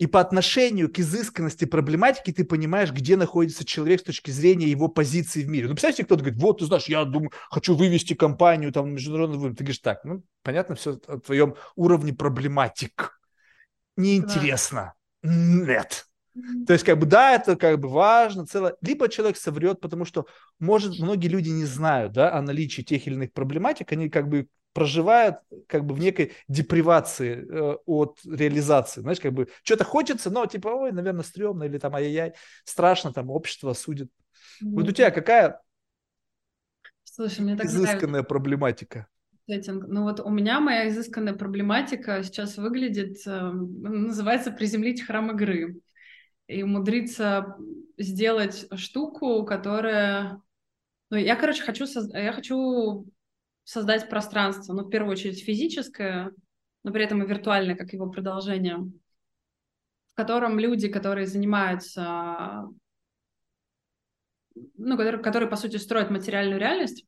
И 0.00 0.06
по 0.06 0.18
отношению 0.18 0.90
к 0.90 0.98
изысканности 0.98 1.66
проблематики 1.66 2.32
ты 2.32 2.44
понимаешь, 2.44 2.90
где 2.90 3.18
находится 3.18 3.66
человек 3.66 4.00
с 4.00 4.04
точки 4.04 4.30
зрения 4.30 4.66
его 4.66 4.88
позиции 4.88 5.42
в 5.42 5.48
мире. 5.48 5.68
Ну, 5.68 5.74
представьте, 5.74 6.04
кто-то 6.04 6.22
говорит, 6.22 6.40
вот, 6.40 6.60
ты 6.60 6.64
знаешь, 6.64 6.86
я 6.86 7.04
думаю, 7.04 7.32
хочу 7.50 7.74
вывести 7.76 8.14
компанию 8.14 8.72
там 8.72 8.88
на 8.88 8.92
международный 8.94 9.36
уровень. 9.36 9.56
Ты 9.56 9.64
говоришь, 9.64 9.80
так, 9.80 10.02
ну, 10.04 10.22
понятно 10.42 10.74
все 10.74 10.98
о 11.06 11.18
твоем 11.18 11.54
уровне 11.76 12.14
проблематик. 12.14 13.20
Неинтересно. 13.98 14.94
Да. 15.22 15.30
Нет. 15.30 16.06
То 16.66 16.72
есть, 16.72 16.86
как 16.86 16.98
бы, 16.98 17.04
да, 17.04 17.34
это 17.34 17.56
как 17.56 17.78
бы 17.78 17.90
важно, 17.90 18.46
целое. 18.46 18.76
Либо 18.80 19.06
человек 19.10 19.36
соврет, 19.36 19.82
потому 19.82 20.06
что, 20.06 20.24
может, 20.58 20.98
многие 20.98 21.28
люди 21.28 21.50
не 21.50 21.66
знают, 21.66 22.14
да, 22.14 22.32
о 22.32 22.40
наличии 22.40 22.80
тех 22.80 23.06
или 23.06 23.16
иных 23.16 23.34
проблематик, 23.34 23.92
они 23.92 24.08
как 24.08 24.30
бы 24.30 24.48
проживают 24.72 25.36
как 25.66 25.84
бы 25.84 25.94
в 25.94 25.98
некой 25.98 26.32
депривации 26.48 27.46
э, 27.48 27.76
от 27.86 28.20
реализации. 28.24 29.00
Знаешь, 29.00 29.20
как 29.20 29.32
бы 29.32 29.48
что-то 29.62 29.84
хочется, 29.84 30.30
но 30.30 30.46
типа, 30.46 30.68
ой, 30.68 30.92
наверное, 30.92 31.24
стрёмно, 31.24 31.64
или 31.64 31.78
там, 31.78 31.94
ай-яй-яй, 31.94 32.34
страшно, 32.64 33.12
там, 33.12 33.30
общество 33.30 33.72
судит. 33.72 34.08
Mm-hmm. 34.62 34.74
Вот 34.74 34.88
у 34.88 34.92
тебя 34.92 35.10
какая 35.10 35.60
Слушай, 37.04 37.40
мне 37.40 37.56
так 37.56 37.66
изысканная 37.66 38.06
нравится. 38.06 38.28
проблематика? 38.28 39.06
Сеттинг. 39.48 39.86
Ну 39.88 40.04
вот 40.04 40.20
у 40.20 40.30
меня 40.30 40.60
моя 40.60 40.88
изысканная 40.88 41.34
проблематика 41.34 42.22
сейчас 42.22 42.56
выглядит, 42.56 43.18
э, 43.26 43.50
называется 43.50 44.52
«Приземлить 44.52 45.02
храм 45.02 45.32
игры». 45.32 45.80
И 46.46 46.62
умудриться 46.64 47.56
сделать 47.96 48.66
штуку, 48.74 49.44
которая... 49.44 50.40
Ну, 51.10 51.16
я, 51.16 51.36
короче, 51.36 51.62
хочу, 51.62 51.86
соз... 51.86 52.12
я 52.12 52.32
хочу 52.32 53.06
создать 53.70 54.08
пространство, 54.08 54.72
ну, 54.72 54.82
в 54.82 54.90
первую 54.90 55.12
очередь 55.12 55.44
физическое, 55.44 56.32
но 56.82 56.90
при 56.90 57.04
этом 57.04 57.22
и 57.22 57.26
виртуальное, 57.26 57.76
как 57.76 57.92
его 57.92 58.10
продолжение, 58.10 58.78
в 58.78 60.14
котором 60.16 60.58
люди, 60.58 60.88
которые 60.88 61.28
занимаются, 61.28 62.64
ну, 64.56 64.96
которые, 64.96 65.22
которые 65.22 65.48
по 65.48 65.54
сути, 65.54 65.76
строят 65.76 66.10
материальную 66.10 66.58
реальность, 66.58 67.06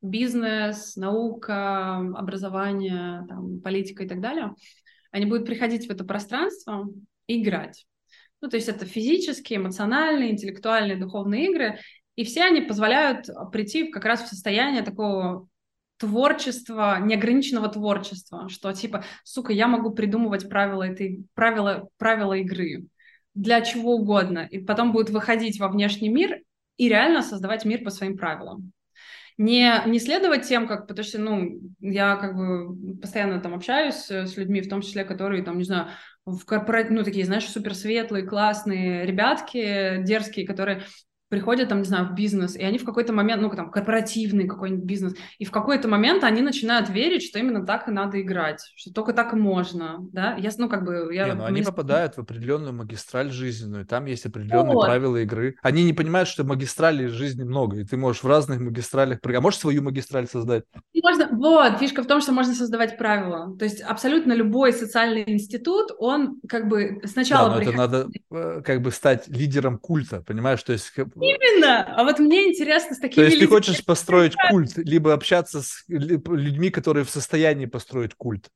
бизнес, 0.00 0.96
наука, 0.96 1.98
образование, 1.98 3.24
там, 3.28 3.60
политика 3.60 4.02
и 4.02 4.08
так 4.08 4.20
далее, 4.20 4.52
они 5.12 5.26
будут 5.26 5.46
приходить 5.46 5.86
в 5.86 5.90
это 5.92 6.02
пространство 6.02 6.88
и 7.28 7.40
играть. 7.40 7.86
Ну, 8.40 8.48
то 8.48 8.56
есть 8.56 8.68
это 8.68 8.86
физические, 8.86 9.60
эмоциональные, 9.60 10.32
интеллектуальные, 10.32 10.96
духовные 10.96 11.48
игры, 11.48 11.78
и 12.16 12.24
все 12.24 12.44
они 12.44 12.60
позволяют 12.60 13.26
прийти 13.52 13.90
как 13.90 14.04
раз 14.04 14.22
в 14.22 14.28
состояние 14.28 14.82
такого 14.82 15.48
творчества, 15.96 16.98
неограниченного 17.00 17.68
творчества, 17.68 18.48
что 18.48 18.72
типа, 18.72 19.04
сука, 19.24 19.52
я 19.52 19.68
могу 19.68 19.90
придумывать 19.92 20.48
правила 20.48 20.82
этой, 20.82 21.24
правила, 21.34 21.88
правила 21.96 22.32
игры 22.34 22.86
для 23.34 23.60
чего 23.62 23.94
угодно, 23.94 24.46
и 24.50 24.58
потом 24.58 24.92
будет 24.92 25.10
выходить 25.10 25.58
во 25.60 25.68
внешний 25.68 26.08
мир 26.08 26.40
и 26.76 26.88
реально 26.88 27.22
создавать 27.22 27.64
мир 27.64 27.82
по 27.84 27.90
своим 27.90 28.16
правилам. 28.16 28.72
Не, 29.38 29.80
не 29.86 29.98
следовать 29.98 30.46
тем, 30.46 30.66
как, 30.66 30.86
потому 30.86 31.04
что, 31.04 31.18
ну, 31.18 31.60
я 31.80 32.16
как 32.16 32.36
бы 32.36 32.98
постоянно 33.00 33.40
там 33.40 33.54
общаюсь 33.54 34.10
с 34.10 34.36
людьми, 34.36 34.60
в 34.60 34.68
том 34.68 34.82
числе, 34.82 35.04
которые 35.04 35.42
там, 35.42 35.58
не 35.58 35.64
знаю, 35.64 35.88
в 36.26 36.44
корпорат, 36.44 36.90
ну, 36.90 37.02
такие, 37.02 37.24
знаешь, 37.24 37.48
суперсветлые, 37.48 38.26
классные 38.26 39.06
ребятки, 39.06 40.02
дерзкие, 40.02 40.46
которые 40.46 40.82
приходят 41.32 41.70
там, 41.70 41.78
не 41.78 41.84
знаю, 41.84 42.08
в 42.08 42.14
бизнес, 42.14 42.56
и 42.56 42.62
они 42.62 42.76
в 42.76 42.84
какой-то 42.84 43.14
момент, 43.14 43.40
ну, 43.40 43.48
там, 43.48 43.70
корпоративный 43.70 44.46
какой-нибудь 44.46 44.84
бизнес, 44.84 45.14
и 45.38 45.46
в 45.46 45.50
какой-то 45.50 45.88
момент 45.88 46.24
они 46.24 46.42
начинают 46.42 46.90
верить, 46.90 47.22
что 47.22 47.38
именно 47.38 47.64
так 47.64 47.88
и 47.88 47.90
надо 47.90 48.20
играть, 48.20 48.60
что 48.76 48.92
только 48.92 49.14
так 49.14 49.32
и 49.32 49.36
можно, 49.36 49.96
да, 50.12 50.36
я, 50.36 50.50
ну, 50.58 50.68
как 50.68 50.84
бы... 50.84 51.08
Я, 51.14 51.28
не, 51.28 51.34
ну, 51.34 51.44
они 51.44 51.62
попадают 51.62 52.16
в 52.16 52.18
определенную 52.18 52.74
магистраль 52.74 53.30
жизненную, 53.30 53.86
там 53.86 54.04
есть 54.04 54.26
определенные 54.26 54.74
вот. 54.74 54.84
правила 54.84 55.16
игры. 55.16 55.56
Они 55.62 55.84
не 55.84 55.94
понимают, 55.94 56.28
что 56.28 56.44
магистралей 56.44 57.06
жизни 57.06 57.44
много, 57.44 57.80
и 57.80 57.84
ты 57.84 57.96
можешь 57.96 58.22
в 58.22 58.28
разных 58.28 58.60
магистралях... 58.60 59.18
А 59.24 59.40
можешь 59.40 59.60
свою 59.60 59.80
магистраль 59.80 60.26
создать? 60.26 60.64
Можно, 61.02 61.28
вот, 61.32 61.78
фишка 61.78 62.02
в 62.02 62.06
том, 62.06 62.20
что 62.20 62.32
можно 62.32 62.52
создавать 62.52 62.98
правила. 62.98 63.56
То 63.56 63.64
есть 63.64 63.80
абсолютно 63.80 64.34
любой 64.34 64.74
социальный 64.74 65.24
институт, 65.26 65.92
он 65.98 66.42
как 66.46 66.68
бы 66.68 67.00
сначала... 67.06 67.48
Да, 67.48 67.54
но 67.54 67.56
приходит... 67.56 67.80
это 67.80 67.88
надо 67.88 68.08
э, 68.30 68.62
как 68.62 68.82
бы 68.82 68.90
стать 68.90 69.28
лидером 69.28 69.78
культа, 69.78 70.20
понимаешь? 70.20 70.62
То 70.62 70.74
есть 70.74 70.92
Именно! 71.22 71.94
А 71.96 72.04
вот 72.04 72.18
мне 72.18 72.48
интересно 72.50 72.96
с 72.96 72.98
такими... 72.98 73.24
То 73.24 73.30
есть 73.30 73.38
ты 73.38 73.46
хочешь 73.46 73.84
построить 73.84 74.34
культ, 74.50 74.76
либо 74.76 75.12
общаться 75.12 75.62
с 75.62 75.84
людьми, 75.88 76.70
которые 76.70 77.04
в 77.04 77.10
состоянии 77.10 77.66
построить 77.66 78.14
культ? 78.14 78.50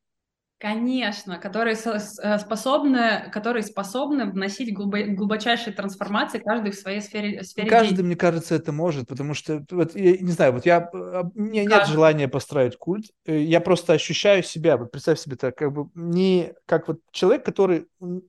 Конечно, 0.58 1.36
которые 1.38 1.76
э, 1.76 2.38
способны, 2.38 3.28
которые 3.30 3.62
способны 3.62 4.24
вносить 4.24 4.74
глубочайшие 4.74 5.74
трансформации 5.74 6.38
каждый 6.38 6.70
в 6.70 6.76
своей 6.76 7.02
сфере, 7.02 7.44
сфере 7.44 7.68
Каждый, 7.68 8.02
мне 8.02 8.16
кажется, 8.16 8.54
это 8.54 8.72
может, 8.72 9.06
потому 9.06 9.34
что, 9.34 9.66
вот, 9.70 9.94
я, 9.94 10.16
не 10.16 10.32
знаю, 10.32 10.52
вот 10.52 10.64
я, 10.64 10.78
а, 10.78 11.30
у 11.34 11.38
меня 11.38 11.62
нет 11.64 11.72
каждый. 11.72 11.92
желания 11.92 12.26
построить 12.26 12.78
культ, 12.78 13.04
э, 13.26 13.38
я 13.38 13.60
просто 13.60 13.92
ощущаю 13.92 14.42
себя, 14.42 14.78
вот 14.78 14.90
представь 14.90 15.20
себе 15.20 15.36
так, 15.36 15.54
как 15.56 15.74
бы 15.74 15.90
не 15.94 16.54
как 16.64 16.88
вот 16.88 17.00
человек, 17.10 17.44
который, 17.44 17.86
у 18.00 18.22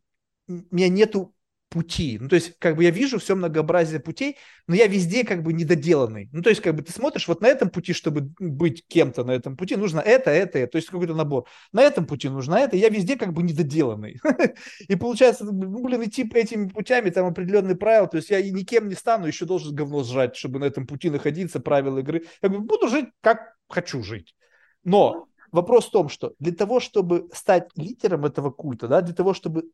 меня 0.48 0.90
нету 0.90 1.34
пути. 1.70 2.18
Ну, 2.20 2.30
то 2.30 2.36
есть, 2.36 2.58
как 2.60 2.76
бы 2.76 2.84
я 2.84 2.92
вижу 2.92 3.20
все 3.20 3.36
многообразие 3.36 4.00
путей, 4.00 4.38
но 4.68 4.76
я 4.76 4.88
везде 4.88 5.24
как 5.24 5.44
бы 5.44 5.54
недоделанный. 5.54 6.30
Ну, 6.32 6.42
то 6.42 6.50
есть, 6.50 6.62
как 6.62 6.76
бы 6.76 6.82
ты 6.82 6.92
смотришь, 6.92 7.28
вот 7.28 7.42
на 7.42 7.48
этом 7.48 7.70
пути, 7.70 7.94
чтобы 7.94 8.32
быть 8.40 8.86
кем-то 8.88 9.24
на 9.24 9.32
этом 9.32 9.58
пути, 9.58 9.76
нужно 9.76 10.00
это, 10.00 10.32
это, 10.32 10.60
это. 10.60 10.72
То 10.74 10.76
есть, 10.78 10.90
какой-то 10.90 11.14
набор. 11.14 11.48
На 11.72 11.82
этом 11.82 12.06
пути 12.06 12.30
нужно 12.30 12.56
это, 12.56 12.78
я 12.78 12.90
везде 12.90 13.18
как 13.18 13.34
бы 13.34 13.44
недоделанный. 13.44 14.20
И 14.88 14.96
получается, 14.96 15.46
ну, 15.46 15.84
блин, 15.84 16.04
идти 16.04 16.30
этими 16.34 16.68
путями, 16.70 17.10
там 17.10 17.28
определенные 17.28 17.76
правила, 17.76 18.08
то 18.08 18.18
есть 18.18 18.30
я 18.30 18.42
никем 18.42 18.88
не 18.88 18.96
стану, 18.96 19.28
еще 19.28 19.46
должен 19.46 19.76
говно 19.76 20.04
сжать, 20.04 20.36
чтобы 20.36 20.60
на 20.60 20.66
этом 20.66 20.88
пути 20.88 21.10
находиться, 21.10 21.60
правила 21.60 22.00
игры. 22.00 22.26
Как 22.42 22.52
бы 22.52 22.60
буду 22.60 22.88
жить, 22.88 23.08
как 23.22 23.56
хочу 23.68 24.04
жить. 24.04 24.36
Но 24.84 25.28
вопрос 25.52 25.88
в 25.88 25.92
том, 25.92 26.10
что 26.10 26.34
для 26.40 26.54
того, 26.54 26.80
чтобы 26.80 27.30
стать 27.34 27.70
лидером 27.76 28.26
этого 28.26 28.52
культа, 28.52 28.88
да, 28.88 29.02
для 29.02 29.14
того, 29.14 29.34
чтобы 29.34 29.66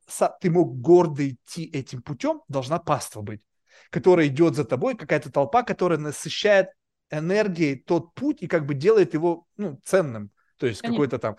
ты 0.42 0.50
мог 0.50 0.80
гордо 0.80 1.30
идти 1.30 1.66
этим 1.66 2.02
путем, 2.02 2.42
должна 2.48 2.80
паства 2.80 3.22
быть, 3.22 3.42
которая 3.90 4.28
идет 4.28 4.56
за 4.56 4.66
тобой, 4.66 4.96
какая-то 4.96 5.32
толпа, 5.32 5.64
которая 5.64 6.00
насыщает 6.00 6.70
энергией 7.10 7.76
тот 7.76 8.14
путь 8.14 8.42
и 8.42 8.48
как 8.48 8.66
бы 8.66 8.74
делает 8.74 9.14
его 9.14 9.46
ну, 9.58 9.80
ценным. 9.84 10.32
То 10.58 10.68
есть 10.68 10.82
какой-то 10.82 11.20
там... 11.20 11.38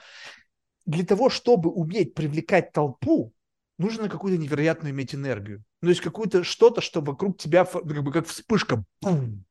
Для 0.86 1.04
того, 1.04 1.30
чтобы 1.30 1.70
уметь 1.70 2.14
привлекать 2.14 2.72
толпу, 2.72 3.32
нужно 3.78 4.08
какую-то 4.08 4.40
невероятную 4.40 4.92
иметь 4.92 5.14
энергию. 5.14 5.64
Ну, 5.80 5.86
то 5.86 5.90
есть 5.90 6.02
какую-то 6.02 6.44
что-то, 6.44 6.80
что 6.80 7.00
вокруг 7.00 7.38
тебя 7.38 7.64
как 7.64 7.84
бы 8.02 8.12
как 8.12 8.26
вспышка. 8.26 8.84
Бум! 9.00 9.44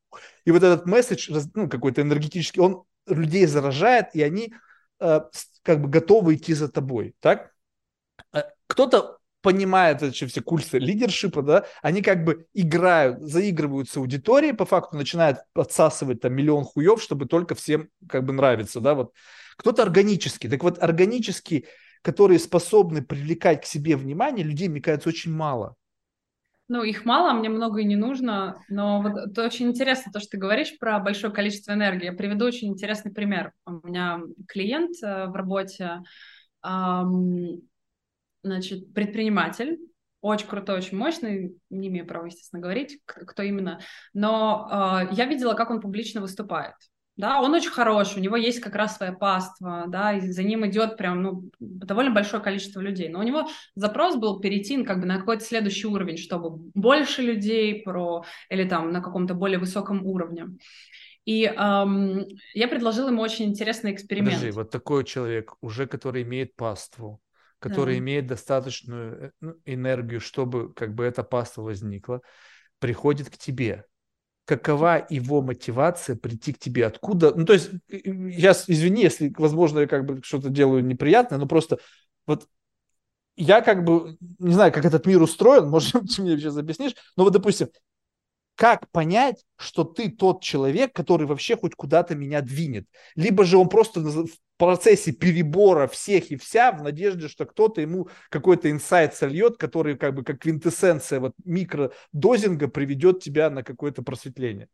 И 0.45 0.51
вот 0.51 0.61
этот 0.61 0.85
месседж, 0.85 1.31
ну, 1.55 1.67
какой-то 1.67 2.01
энергетический, 2.01 2.61
он 2.61 2.83
людей 3.07 3.45
заражает, 3.47 4.13
и 4.13 4.21
они 4.21 4.53
как 4.99 5.81
бы 5.81 5.89
готовы 5.89 6.35
идти 6.35 6.53
за 6.53 6.69
тобой, 6.69 7.15
так? 7.19 7.53
Э, 8.33 8.43
кто-то 8.67 9.17
понимает 9.41 10.01
эти 10.01 10.25
все 10.25 10.41
курсы 10.41 10.79
лидершипа, 10.79 11.41
да, 11.41 11.65
они 11.81 12.01
как 12.01 12.23
бы 12.23 12.47
играют, 12.53 13.21
заигрывают 13.21 13.89
с 13.89 13.97
аудиторией, 13.97 14.53
по 14.53 14.65
факту 14.65 14.95
начинают 14.95 15.39
отсасывать 15.53 16.21
там 16.21 16.33
миллион 16.33 16.63
хуев, 16.63 17.01
чтобы 17.01 17.25
только 17.25 17.53
всем 17.53 17.89
как 18.07 18.23
бы 18.23 18.33
нравиться, 18.33 18.79
да, 18.79 18.95
вот. 18.95 19.13
Кто-то 19.57 19.83
органический, 19.83 20.49
так 20.49 20.63
вот 20.63 20.81
органический, 20.81 21.67
которые 22.01 22.39
способны 22.39 23.03
привлекать 23.03 23.61
к 23.61 23.65
себе 23.65 23.95
внимание, 23.95 24.45
людей, 24.45 24.67
мне 24.67 24.81
кажется, 24.81 25.09
очень 25.09 25.31
мало. 25.31 25.75
Ну, 26.69 26.81
их 26.83 27.05
мало, 27.05 27.33
мне 27.33 27.49
много 27.49 27.81
и 27.81 27.85
не 27.85 27.97
нужно, 27.97 28.63
но 28.69 29.01
вот 29.01 29.17
это 29.17 29.45
очень 29.45 29.67
интересно, 29.67 30.11
то, 30.11 30.19
что 30.19 30.31
ты 30.31 30.37
говоришь 30.37 30.77
про 30.79 30.99
большое 30.99 31.31
количество 31.31 31.73
энергии. 31.73 32.05
Я 32.05 32.13
приведу 32.13 32.45
очень 32.45 32.69
интересный 32.69 33.11
пример. 33.11 33.51
У 33.65 33.85
меня 33.85 34.21
клиент 34.47 34.95
э, 35.03 35.27
в 35.27 35.35
работе, 35.35 36.01
значит, 38.43 38.93
предприниматель, 38.93 39.77
очень 40.21 40.47
крутой, 40.47 40.77
очень 40.77 40.97
мощный, 40.97 41.57
не 41.69 41.89
имею 41.89 42.07
права, 42.07 42.27
естественно, 42.27 42.61
говорить, 42.61 43.01
кто 43.05 43.43
именно, 43.43 43.81
но 44.13 44.69
э, 45.11 45.13
я 45.13 45.25
видела, 45.25 45.53
как 45.55 45.69
он 45.69 45.81
публично 45.81 46.21
выступает 46.21 46.75
да, 47.15 47.41
он 47.41 47.53
очень 47.53 47.69
хороший, 47.69 48.17
у 48.19 48.21
него 48.21 48.35
есть 48.35 48.59
как 48.59 48.75
раз 48.75 48.97
своя 48.97 49.11
паства, 49.11 49.85
да, 49.87 50.13
и 50.13 50.21
за 50.31 50.43
ним 50.43 50.65
идет 50.65 50.97
прям, 50.97 51.21
ну, 51.21 51.49
довольно 51.59 52.11
большое 52.11 52.41
количество 52.41 52.79
людей, 52.79 53.09
но 53.09 53.19
у 53.19 53.23
него 53.23 53.47
запрос 53.75 54.15
был 54.15 54.39
перейти 54.39 54.83
как 54.83 54.99
бы 54.99 55.05
на 55.05 55.19
какой-то 55.19 55.43
следующий 55.43 55.87
уровень, 55.87 56.17
чтобы 56.17 56.71
больше 56.73 57.21
людей 57.21 57.83
про, 57.83 58.25
или 58.49 58.67
там 58.67 58.91
на 58.91 59.01
каком-то 59.01 59.35
более 59.35 59.59
высоком 59.59 60.05
уровне. 60.05 60.47
И 61.25 61.45
эм, 61.45 62.25
я 62.53 62.67
предложила 62.67 63.09
ему 63.09 63.21
очень 63.21 63.45
интересный 63.45 63.93
эксперимент. 63.93 64.33
Подожди, 64.33 64.51
вот 64.51 64.71
такой 64.71 65.05
человек, 65.05 65.53
уже 65.61 65.87
который 65.87 66.23
имеет 66.23 66.55
паству, 66.55 67.21
который 67.59 67.95
да. 67.95 67.99
имеет 67.99 68.27
достаточную 68.27 69.27
э, 69.27 69.31
ну, 69.39 69.55
энергию, 69.65 70.19
чтобы 70.19 70.73
как 70.73 70.93
бы 70.93 71.05
эта 71.05 71.23
паства 71.23 71.61
возникла, 71.61 72.21
приходит 72.79 73.29
к 73.29 73.37
тебе 73.37 73.85
какова 74.45 75.05
его 75.09 75.41
мотивация 75.41 76.15
прийти 76.15 76.53
к 76.53 76.59
тебе, 76.59 76.85
откуда, 76.85 77.33
ну, 77.33 77.45
то 77.45 77.53
есть, 77.53 77.71
сейчас, 77.89 78.65
извини, 78.67 79.03
если, 79.03 79.33
возможно, 79.37 79.79
я 79.79 79.87
как 79.87 80.05
бы 80.05 80.21
что-то 80.23 80.49
делаю 80.49 80.85
неприятное, 80.85 81.39
но 81.39 81.47
просто 81.47 81.77
вот 82.27 82.47
я 83.35 83.61
как 83.61 83.83
бы, 83.83 84.17
не 84.39 84.53
знаю, 84.53 84.71
как 84.71 84.85
этот 84.85 85.05
мир 85.05 85.21
устроен, 85.21 85.67
может, 85.69 85.93
ты 85.93 86.21
мне 86.21 86.37
сейчас 86.37 86.57
объяснишь, 86.57 86.93
но 87.15 87.23
вот, 87.23 87.33
допустим, 87.33 87.69
как 88.55 88.89
понять, 88.91 89.43
что 89.57 89.83
ты 89.83 90.09
тот 90.09 90.43
человек, 90.43 90.93
который 90.93 91.25
вообще 91.25 91.57
хоть 91.57 91.73
куда-то 91.75 92.15
меня 92.15 92.41
двинет? 92.41 92.85
Либо 93.15 93.45
же 93.45 93.57
он 93.57 93.67
просто 93.67 94.01
процессе 94.63 95.11
перебора 95.11 95.87
всех 95.87 96.31
и 96.31 96.37
вся 96.37 96.71
в 96.71 96.81
надежде, 96.81 97.27
что 97.27 97.45
кто-то 97.45 97.81
ему 97.81 98.07
какой-то 98.29 98.71
инсайт 98.71 99.13
сольет, 99.13 99.57
который 99.57 99.97
как 99.97 100.15
бы 100.15 100.23
как 100.23 100.39
квинтэссенция 100.39 101.19
вот 101.19 101.33
микродозинга 101.43 102.67
приведет 102.67 103.21
тебя 103.21 103.49
на 103.49 103.63
какое-то 103.63 104.03
просветление. 104.03 104.69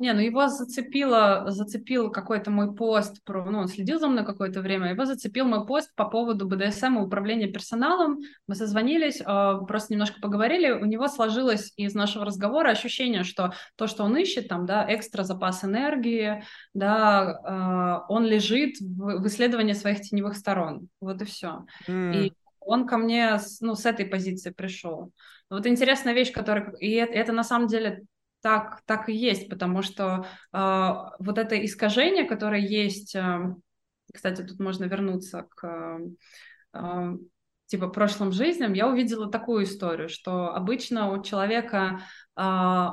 Не, 0.00 0.14
ну 0.14 0.20
его 0.20 0.48
зацепило, 0.48 1.44
зацепил 1.48 2.10
какой-то 2.10 2.50
мой 2.50 2.74
пост, 2.74 3.22
про, 3.22 3.44
ну 3.44 3.58
он 3.58 3.68
следил 3.68 3.98
за 3.98 4.08
мной 4.08 4.24
какое-то 4.24 4.62
время, 4.62 4.88
его 4.88 5.04
зацепил 5.04 5.44
мой 5.44 5.66
пост 5.66 5.94
по 5.94 6.06
поводу 6.06 6.48
БДСМ 6.48 6.96
и 6.96 7.02
управления 7.02 7.48
персоналом. 7.48 8.20
Мы 8.46 8.54
созвонились, 8.54 9.20
э, 9.20 9.24
просто 9.68 9.92
немножко 9.92 10.18
поговорили, 10.18 10.70
у 10.70 10.86
него 10.86 11.06
сложилось 11.06 11.74
из 11.76 11.94
нашего 11.94 12.24
разговора 12.24 12.70
ощущение, 12.70 13.24
что 13.24 13.52
то, 13.76 13.86
что 13.86 14.04
он 14.04 14.16
ищет, 14.16 14.48
там, 14.48 14.64
да, 14.64 14.86
экстра 14.88 15.22
запас 15.22 15.64
энергии, 15.64 16.44
да, 16.72 18.00
э, 18.08 18.12
он 18.12 18.24
лежит 18.24 18.80
в, 18.80 19.20
в 19.20 19.26
исследовании 19.26 19.74
своих 19.74 20.00
теневых 20.00 20.34
сторон. 20.34 20.88
Вот 21.02 21.20
и 21.20 21.26
все. 21.26 21.66
Mm. 21.86 22.14
И 22.14 22.32
он 22.60 22.86
ко 22.86 22.96
мне 22.96 23.38
ну, 23.60 23.74
с 23.74 23.84
этой 23.84 24.06
позиции 24.06 24.48
пришел. 24.48 25.12
Вот 25.50 25.66
интересная 25.66 26.14
вещь, 26.14 26.32
которая... 26.32 26.72
И 26.80 26.92
это, 26.92 27.12
это 27.12 27.32
на 27.32 27.44
самом 27.44 27.66
деле 27.66 28.04
так, 28.40 28.82
так 28.86 29.08
и 29.08 29.14
есть, 29.14 29.48
потому 29.48 29.82
что 29.82 30.26
э, 30.52 30.94
вот 31.18 31.38
это 31.38 31.64
искажение, 31.64 32.24
которое 32.24 32.60
есть, 32.60 33.14
э, 33.14 33.54
кстати, 34.12 34.42
тут 34.42 34.58
можно 34.58 34.84
вернуться 34.84 35.46
к 35.54 36.00
э, 36.74 37.16
типа 37.66 37.88
прошлым 37.88 38.32
жизням, 38.32 38.72
я 38.72 38.88
увидела 38.88 39.30
такую 39.30 39.64
историю, 39.64 40.08
что 40.08 40.54
обычно 40.54 41.12
у 41.12 41.22
человека, 41.22 42.00
э, 42.36 42.42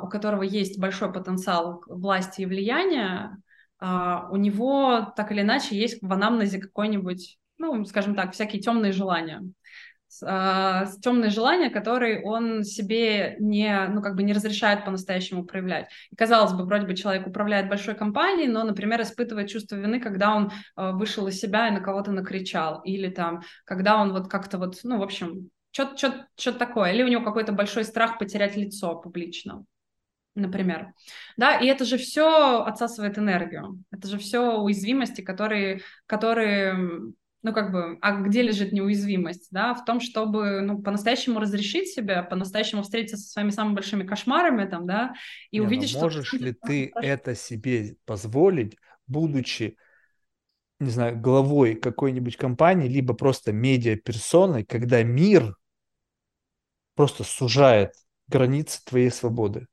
у 0.04 0.08
которого 0.08 0.44
есть 0.44 0.80
большой 0.80 1.12
потенциал 1.12 1.84
власти 1.88 2.42
и 2.42 2.46
влияния, 2.46 3.38
э, 3.80 3.86
у 4.30 4.36
него 4.36 5.14
так 5.16 5.32
или 5.32 5.42
иначе 5.42 5.78
есть 5.78 6.02
в 6.02 6.12
анамнезе 6.12 6.60
какой-нибудь, 6.60 7.38
ну, 7.58 7.84
скажем 7.86 8.16
так, 8.16 8.34
всякие 8.34 8.62
темные 8.62 8.92
желания 8.92 9.42
э, 10.24 10.86
темные 11.02 11.30
желания, 11.30 11.70
которые 11.70 12.24
он 12.24 12.64
себе 12.64 13.36
не, 13.40 13.88
ну, 13.90 14.02
как 14.02 14.16
бы 14.16 14.24
не 14.24 14.34
разрешает 14.34 14.86
по-настоящему 14.86 15.46
проявлять. 15.46 15.90
И, 16.12 16.16
казалось 16.16 16.54
бы, 16.54 16.66
вроде 16.66 16.86
бы 16.86 16.96
человек 16.96 17.28
управляет 17.28 17.70
большой 17.70 17.96
компанией, 17.96 18.48
но, 18.48 18.64
например, 18.64 19.02
испытывает 19.02 19.50
чувство 19.50 19.76
вины, 19.76 20.00
когда 20.00 20.36
он 20.36 20.52
э, 20.76 20.92
вышел 20.92 21.28
из 21.28 21.40
себя 21.40 21.68
и 21.68 21.72
на 21.72 21.82
кого-то 21.82 22.12
накричал, 22.12 22.82
или 22.84 23.10
там, 23.10 23.42
когда 23.66 24.02
он 24.02 24.12
вот 24.12 24.30
как-то 24.30 24.58
вот, 24.58 24.80
ну, 24.84 24.98
в 25.00 25.04
общем, 25.04 25.50
что-то 25.72 26.54
такое, 26.54 26.94
или 26.94 27.04
у 27.04 27.08
него 27.08 27.24
какой-то 27.24 27.52
большой 27.52 27.84
страх 27.84 28.18
потерять 28.18 28.56
лицо 28.56 28.96
публично 28.96 29.66
например. 30.38 30.94
Да, 31.36 31.60
и 31.60 31.68
это 31.68 31.84
же 31.84 31.98
все 31.98 32.64
отсасывает 32.64 33.18
энергию. 33.18 33.84
Это 33.92 34.08
же 34.08 34.18
все 34.18 34.58
уязвимости, 34.60 35.22
которые, 35.22 35.82
которые 36.06 36.76
ну, 37.48 37.54
как 37.54 37.72
бы, 37.72 37.98
а 38.02 38.12
где 38.22 38.42
лежит 38.42 38.74
неуязвимость, 38.74 39.48
да, 39.52 39.74
в 39.74 39.86
том, 39.86 40.02
чтобы, 40.02 40.60
ну, 40.60 40.82
по-настоящему 40.82 41.40
разрешить 41.40 41.88
себя, 41.88 42.22
по-настоящему 42.22 42.84
встретиться 42.84 43.16
со 43.16 43.30
своими 43.30 43.52
самыми 43.52 43.76
большими 43.76 44.06
кошмарами, 44.06 44.70
там, 44.70 44.86
да, 44.86 45.14
и 45.50 45.58
Не, 45.58 45.62
ну, 45.62 45.68
увидеть, 45.68 45.92
что... 45.92 46.02
Можешь 46.02 46.34
ли 46.34 46.52
ты 46.54 46.92
это 46.94 47.36
себе 47.36 47.96
позволить, 48.06 48.76
будучи, 49.08 49.78
не 50.82 50.90
знаю, 50.90 51.18
главой 51.18 51.76
какой-нибудь 51.76 52.36
компании, 52.36 52.90
либо 52.90 53.14
просто 53.14 53.54
медиа-персоной, 53.54 54.66
когда 54.66 55.02
мир 55.04 55.56
просто 56.96 57.24
сужает 57.24 57.94
границы 58.28 58.82
твоей 58.84 59.10
свободы? 59.10 59.68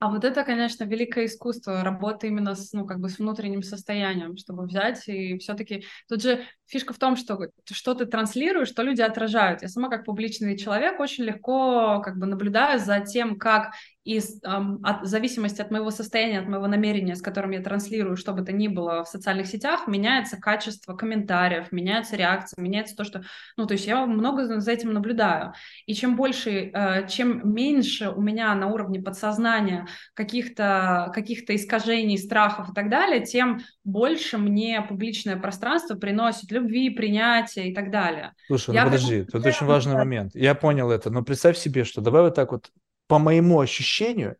А 0.00 0.10
вот 0.10 0.24
это, 0.24 0.44
конечно, 0.44 0.84
великое 0.84 1.26
искусство 1.26 1.82
работы 1.82 2.26
именно 2.26 2.54
с, 2.54 2.72
ну, 2.72 2.84
как 2.84 3.00
бы 3.00 3.08
с 3.08 3.18
внутренним 3.18 3.62
состоянием, 3.62 4.36
чтобы 4.36 4.66
взять 4.66 5.08
и 5.08 5.38
все-таки... 5.38 5.84
Тут 6.08 6.22
же 6.22 6.44
фишка 6.66 6.92
в 6.92 6.98
том, 6.98 7.16
что 7.16 7.38
что 7.70 7.94
ты 7.94 8.04
транслируешь, 8.04 8.68
что 8.68 8.82
люди 8.82 9.00
отражают. 9.00 9.62
Я 9.62 9.68
сама 9.68 9.88
как 9.88 10.04
публичный 10.04 10.58
человек 10.58 11.00
очень 11.00 11.24
легко 11.24 12.02
как 12.04 12.18
бы 12.18 12.26
наблюдаю 12.26 12.80
за 12.80 13.00
тем, 13.00 13.38
как 13.38 13.72
и 14.04 14.20
эм, 14.44 14.80
от 14.82 15.02
в 15.02 15.06
зависимости 15.06 15.62
от 15.62 15.70
моего 15.70 15.90
состояния, 15.90 16.40
от 16.40 16.48
моего 16.48 16.66
намерения, 16.66 17.16
с 17.16 17.22
которым 17.22 17.52
я 17.52 17.62
транслирую, 17.62 18.16
что 18.16 18.32
бы 18.32 18.42
то 18.42 18.52
ни 18.52 18.68
было 18.68 19.02
в 19.02 19.08
социальных 19.08 19.46
сетях, 19.46 19.86
меняется 19.86 20.36
качество 20.36 20.94
комментариев, 20.94 21.72
меняется 21.72 22.16
реакция, 22.16 22.60
меняется 22.62 22.94
то, 22.96 23.04
что... 23.04 23.22
Ну, 23.56 23.66
то 23.66 23.72
есть 23.72 23.86
я 23.86 24.04
много 24.04 24.60
за 24.60 24.72
этим 24.72 24.92
наблюдаю. 24.92 25.54
И 25.86 25.94
чем 25.94 26.16
больше, 26.16 26.70
э, 26.72 27.08
чем 27.08 27.54
меньше 27.54 28.10
у 28.10 28.20
меня 28.20 28.54
на 28.54 28.68
уровне 28.68 29.00
подсознания 29.00 29.86
каких-то 30.12 31.10
каких 31.14 31.48
искажений, 31.48 32.18
страхов 32.18 32.70
и 32.70 32.74
так 32.74 32.90
далее, 32.90 33.24
тем 33.24 33.60
больше 33.84 34.36
мне 34.36 34.84
публичное 34.86 35.36
пространство 35.36 35.94
приносит 35.94 36.50
любви, 36.50 36.90
принятия 36.90 37.70
и 37.70 37.74
так 37.74 37.90
далее. 37.90 38.32
Слушай, 38.46 38.70
ну 38.70 38.74
я 38.74 38.84
подожди, 38.84 39.24
тут 39.24 39.46
очень 39.46 39.66
важный 39.66 39.94
момент. 39.94 40.32
Я 40.34 40.54
понял 40.54 40.90
это, 40.90 41.10
но 41.10 41.22
представь 41.22 41.56
себе, 41.56 41.84
что 41.84 42.00
давай 42.02 42.22
вот 42.22 42.34
так 42.34 42.52
вот 42.52 42.70
по 43.06 43.18
моему 43.18 43.60
ощущению, 43.60 44.36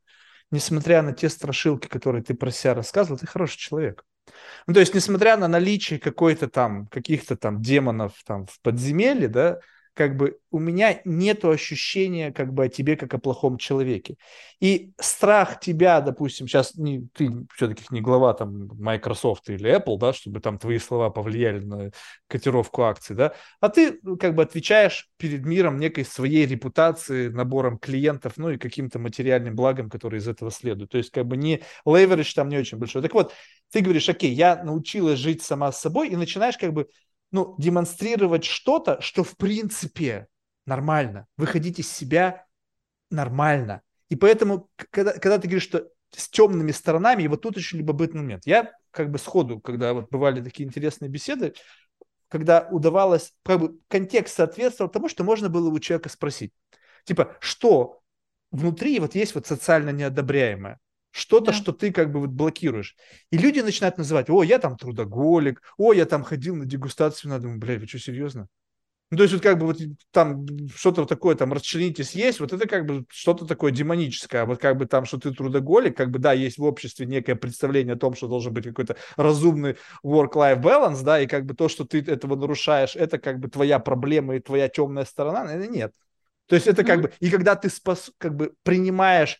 несмотря 0.50 1.02
на 1.02 1.12
те 1.12 1.28
страшилки, 1.28 1.88
которые 1.88 2.22
ты 2.22 2.34
про 2.34 2.50
себя 2.50 2.74
рассказывал, 2.74 3.18
ты 3.18 3.26
хороший 3.26 3.58
человек. 3.58 4.04
Ну, 4.66 4.74
то 4.74 4.80
есть, 4.80 4.94
несмотря 4.94 5.36
на 5.36 5.48
наличие 5.48 5.98
какой-то 5.98 6.48
там, 6.48 6.86
каких-то 6.86 7.36
там 7.36 7.60
демонов 7.60 8.14
там 8.24 8.46
в 8.46 8.60
подземелье, 8.60 9.28
да, 9.28 9.60
как 9.94 10.16
бы 10.16 10.38
у 10.50 10.58
меня 10.58 11.00
нет 11.04 11.44
ощущения 11.44 12.32
как 12.32 12.52
бы 12.52 12.64
о 12.64 12.68
тебе 12.68 12.96
как 12.96 13.14
о 13.14 13.18
плохом 13.18 13.58
человеке. 13.58 14.16
И 14.60 14.92
страх 15.00 15.60
тебя, 15.60 16.00
допустим, 16.00 16.48
сейчас 16.48 16.74
не, 16.74 17.06
ты 17.14 17.30
все-таки 17.54 17.84
не 17.90 18.00
глава 18.00 18.34
там 18.34 18.68
Microsoft 18.78 19.48
или 19.50 19.74
Apple, 19.74 19.98
да, 19.98 20.12
чтобы 20.12 20.40
там 20.40 20.58
твои 20.58 20.78
слова 20.78 21.10
повлияли 21.10 21.60
на 21.60 21.90
котировку 22.26 22.82
акций, 22.82 23.14
да, 23.14 23.34
а 23.60 23.68
ты 23.68 23.98
ну, 24.02 24.16
как 24.16 24.34
бы 24.34 24.42
отвечаешь 24.42 25.08
перед 25.16 25.44
миром 25.44 25.78
некой 25.78 26.04
своей 26.04 26.46
репутации, 26.46 27.28
набором 27.28 27.78
клиентов, 27.78 28.34
ну 28.36 28.50
и 28.50 28.58
каким-то 28.58 28.98
материальным 28.98 29.54
благом, 29.54 29.88
который 29.88 30.18
из 30.18 30.26
этого 30.26 30.50
следует. 30.50 30.90
То 30.90 30.98
есть 30.98 31.10
как 31.10 31.26
бы 31.26 31.36
не 31.36 31.62
леверидж 31.86 32.34
там 32.34 32.48
не 32.48 32.58
очень 32.58 32.78
большой. 32.78 33.02
Так 33.02 33.14
вот, 33.14 33.32
ты 33.70 33.80
говоришь, 33.80 34.08
окей, 34.08 34.32
я 34.32 34.62
научилась 34.62 35.18
жить 35.18 35.42
сама 35.42 35.70
с 35.72 35.80
собой, 35.80 36.08
и 36.08 36.16
начинаешь 36.16 36.56
как 36.58 36.72
бы 36.72 36.88
ну, 37.34 37.56
демонстрировать 37.58 38.44
что-то, 38.44 39.00
что 39.00 39.24
в 39.24 39.36
принципе 39.36 40.28
нормально. 40.66 41.26
Выходить 41.36 41.80
из 41.80 41.90
себя 41.90 42.46
нормально. 43.10 43.82
И 44.08 44.14
поэтому, 44.14 44.70
когда, 44.76 45.14
когда 45.14 45.38
ты 45.38 45.48
говоришь, 45.48 45.64
что 45.64 45.88
с 46.12 46.28
темными 46.28 46.70
сторонами, 46.70 47.24
и 47.24 47.28
вот 47.28 47.42
тут 47.42 47.56
еще 47.56 47.76
любопытный 47.76 48.22
момент. 48.22 48.46
Я 48.46 48.70
как 48.92 49.10
бы 49.10 49.18
сходу, 49.18 49.58
когда 49.58 49.94
вот 49.94 50.10
бывали 50.12 50.40
такие 50.44 50.64
интересные 50.64 51.08
беседы, 51.08 51.54
когда 52.28 52.68
удавалось, 52.70 53.32
как 53.42 53.58
бы 53.58 53.80
контекст 53.88 54.36
соответствовал 54.36 54.88
тому, 54.88 55.08
что 55.08 55.24
можно 55.24 55.48
было 55.48 55.68
у 55.70 55.78
человека 55.80 56.10
спросить. 56.10 56.52
Типа, 57.02 57.36
что 57.40 58.00
внутри 58.52 59.00
вот 59.00 59.16
есть 59.16 59.34
вот 59.34 59.48
социально 59.48 59.90
неодобряемое? 59.90 60.78
Что-то, 61.14 61.46
да. 61.46 61.52
что 61.52 61.72
ты 61.72 61.92
как 61.92 62.10
бы 62.10 62.18
вот 62.18 62.30
блокируешь. 62.30 62.96
И 63.30 63.38
люди 63.38 63.60
начинают 63.60 63.98
называть, 63.98 64.28
о, 64.28 64.42
я 64.42 64.58
там 64.58 64.76
трудоголик, 64.76 65.62
о, 65.78 65.92
я 65.92 66.06
там 66.06 66.24
ходил 66.24 66.56
на 66.56 66.64
дегустацию, 66.64 67.30
надо, 67.30 67.44
думаю, 67.44 67.60
бля, 67.60 67.78
вы 67.78 67.86
что, 67.86 68.00
серьезно? 68.00 68.48
Ну, 69.10 69.18
то 69.18 69.22
есть 69.22 69.34
вот 69.34 69.42
как 69.44 69.58
бы 69.58 69.66
вот 69.66 69.78
там 70.10 70.44
что-то 70.74 71.04
такое, 71.04 71.36
там, 71.36 71.52
расчленитесь 71.52 72.12
есть, 72.12 72.40
вот 72.40 72.52
это 72.52 72.66
как 72.66 72.84
бы 72.84 73.04
что-то 73.10 73.46
такое 73.46 73.70
демоническое, 73.70 74.42
а 74.42 74.44
вот 74.44 74.58
как 74.58 74.76
бы 74.76 74.86
там, 74.86 75.04
что 75.04 75.20
ты 75.20 75.30
трудоголик, 75.30 75.96
как 75.96 76.10
бы, 76.10 76.18
да, 76.18 76.32
есть 76.32 76.58
в 76.58 76.64
обществе 76.64 77.06
некое 77.06 77.36
представление 77.36 77.94
о 77.94 77.98
том, 77.98 78.16
что 78.16 78.26
должен 78.26 78.52
быть 78.52 78.64
какой-то 78.64 78.96
разумный 79.16 79.76
work-life 80.04 80.60
balance, 80.60 81.04
да, 81.04 81.20
и 81.20 81.28
как 81.28 81.46
бы 81.46 81.54
то, 81.54 81.68
что 81.68 81.84
ты 81.84 82.00
этого 82.00 82.34
нарушаешь, 82.34 82.96
это 82.96 83.18
как 83.18 83.38
бы 83.38 83.48
твоя 83.48 83.78
проблема 83.78 84.34
и 84.34 84.40
твоя 84.40 84.68
темная 84.68 85.04
сторона, 85.04 85.44
наверное, 85.44 85.68
нет. 85.68 85.92
То 86.46 86.56
есть 86.56 86.66
это 86.66 86.82
как 86.82 86.98
mm-hmm. 86.98 87.02
бы, 87.02 87.12
и 87.20 87.30
когда 87.30 87.54
ты 87.54 87.70
спас, 87.70 88.10
как 88.18 88.34
бы 88.34 88.54
принимаешь 88.64 89.38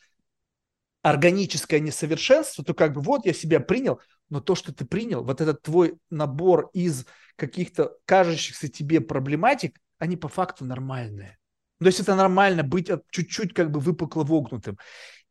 органическое 1.05 1.81
несовершенство, 1.81 2.65
то 2.65 2.73
как 2.73 2.94
бы 2.94 3.02
вот 3.02 3.26
я 3.26 3.34
себя 3.34 3.60
принял, 3.60 4.00
но 4.31 4.41
то, 4.41 4.55
что 4.55 4.74
ты 4.74 4.86
принял, 4.86 5.23
вот 5.23 5.42
этот 5.42 5.60
твой 5.60 5.99
набор 6.08 6.70
из 6.73 7.05
каких-то 7.36 7.99
кажущихся 8.07 8.68
тебе 8.68 9.02
проблематик, 9.02 9.78
они 9.99 10.16
по 10.16 10.28
факту 10.28 10.65
нормальные. 10.65 11.39
То 11.78 11.86
есть 11.86 12.00
это 12.00 12.15
нормально 12.15 12.62
быть 12.62 12.91
чуть-чуть 13.10 13.52
как 13.52 13.70
бы 13.70 13.81
выпукло 13.81 14.24
вогнутым. 14.24 14.78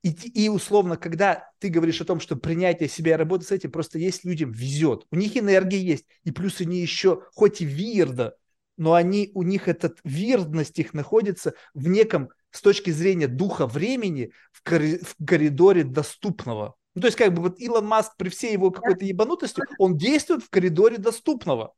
И, 0.04 0.10
и 0.10 0.48
условно, 0.48 0.96
когда 0.96 1.50
ты 1.58 1.70
говоришь 1.70 2.02
о 2.02 2.06
том, 2.06 2.20
что 2.20 2.36
принятие 2.36 2.88
себя 2.88 3.14
и 3.14 3.18
работа 3.18 3.46
с 3.46 3.52
этим, 3.52 3.72
просто 3.72 3.98
есть 3.98 4.24
людям 4.26 4.52
везет. 4.52 5.08
У 5.10 5.16
них 5.16 5.36
энергия 5.36 5.82
есть. 5.82 6.06
И 6.24 6.30
плюс 6.30 6.62
они 6.62 6.82
еще, 6.82 7.24
хоть 7.34 7.62
и 7.62 7.66
вирда, 7.66 8.36
но 8.78 8.94
они, 8.94 9.32
у 9.34 9.42
них 9.42 9.68
этот 9.68 9.98
вирдность 10.04 10.78
их 10.78 10.94
находится 10.94 11.56
в 11.74 11.88
неком 11.88 12.30
с 12.54 12.62
точки 12.62 12.92
зрения 12.92 13.28
духа 13.28 13.68
времени 13.68 14.32
в, 14.52 14.64
коридоре 14.64 15.84
доступного. 15.84 16.76
Ну, 16.96 17.02
то 17.02 17.08
есть, 17.08 17.18
как 17.18 17.34
бы 17.34 17.42
вот 17.42 17.60
Илон 17.60 17.88
Маск 17.88 18.14
при 18.18 18.30
всей 18.30 18.54
его 18.54 18.70
какой-то 18.70 19.04
ебанутости, 19.04 19.64
он 19.80 19.98
действует 19.98 20.44
в 20.44 20.50
коридоре 20.50 20.98
доступного. 20.98 21.74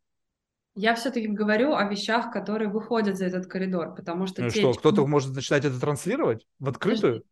Я 0.75 0.93
все-таки 0.95 1.27
говорю 1.27 1.73
о 1.73 1.85
вещах, 1.85 2.31
которые 2.31 2.69
выходят 2.69 3.17
за 3.17 3.25
этот 3.25 3.47
коридор, 3.47 3.95
потому 3.95 4.27
что... 4.27 4.43
Ну, 4.43 4.49
те, 4.49 4.59
что, 4.59 4.73
кто-то 4.73 5.07
может 5.07 5.33
начинать 5.33 5.63
это 5.63 5.79
транслировать 5.79 6.45
в 6.59 6.67
открытую? 6.67 7.23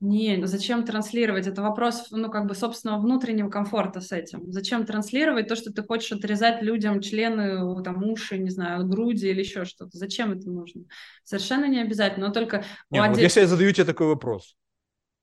Не, 0.00 0.36
ну 0.36 0.46
зачем 0.46 0.84
транслировать? 0.84 1.48
Это 1.48 1.60
вопрос, 1.60 2.06
ну, 2.10 2.30
как 2.30 2.46
бы, 2.46 2.54
собственного 2.54 3.00
внутреннего 3.00 3.50
комфорта 3.50 4.00
с 4.00 4.12
этим. 4.12 4.52
Зачем 4.52 4.86
транслировать 4.86 5.48
то, 5.48 5.56
что 5.56 5.72
ты 5.72 5.82
хочешь 5.82 6.12
отрезать 6.12 6.62
людям 6.62 7.00
члены, 7.00 7.82
там, 7.82 8.04
уши, 8.04 8.38
не 8.38 8.50
знаю, 8.50 8.86
груди 8.86 9.28
или 9.28 9.40
еще 9.40 9.64
что-то? 9.64 9.98
Зачем 9.98 10.32
это 10.32 10.48
нужно? 10.48 10.84
Совершенно 11.24 11.66
не 11.66 11.80
обязательно, 11.80 12.28
но 12.28 12.32
только... 12.32 12.64
Не, 12.90 13.00
ну, 13.00 13.08
вот 13.08 13.18
если 13.18 13.40
я 13.40 13.48
задаю 13.48 13.72
тебе 13.72 13.86
такой 13.86 14.06
вопрос. 14.06 14.56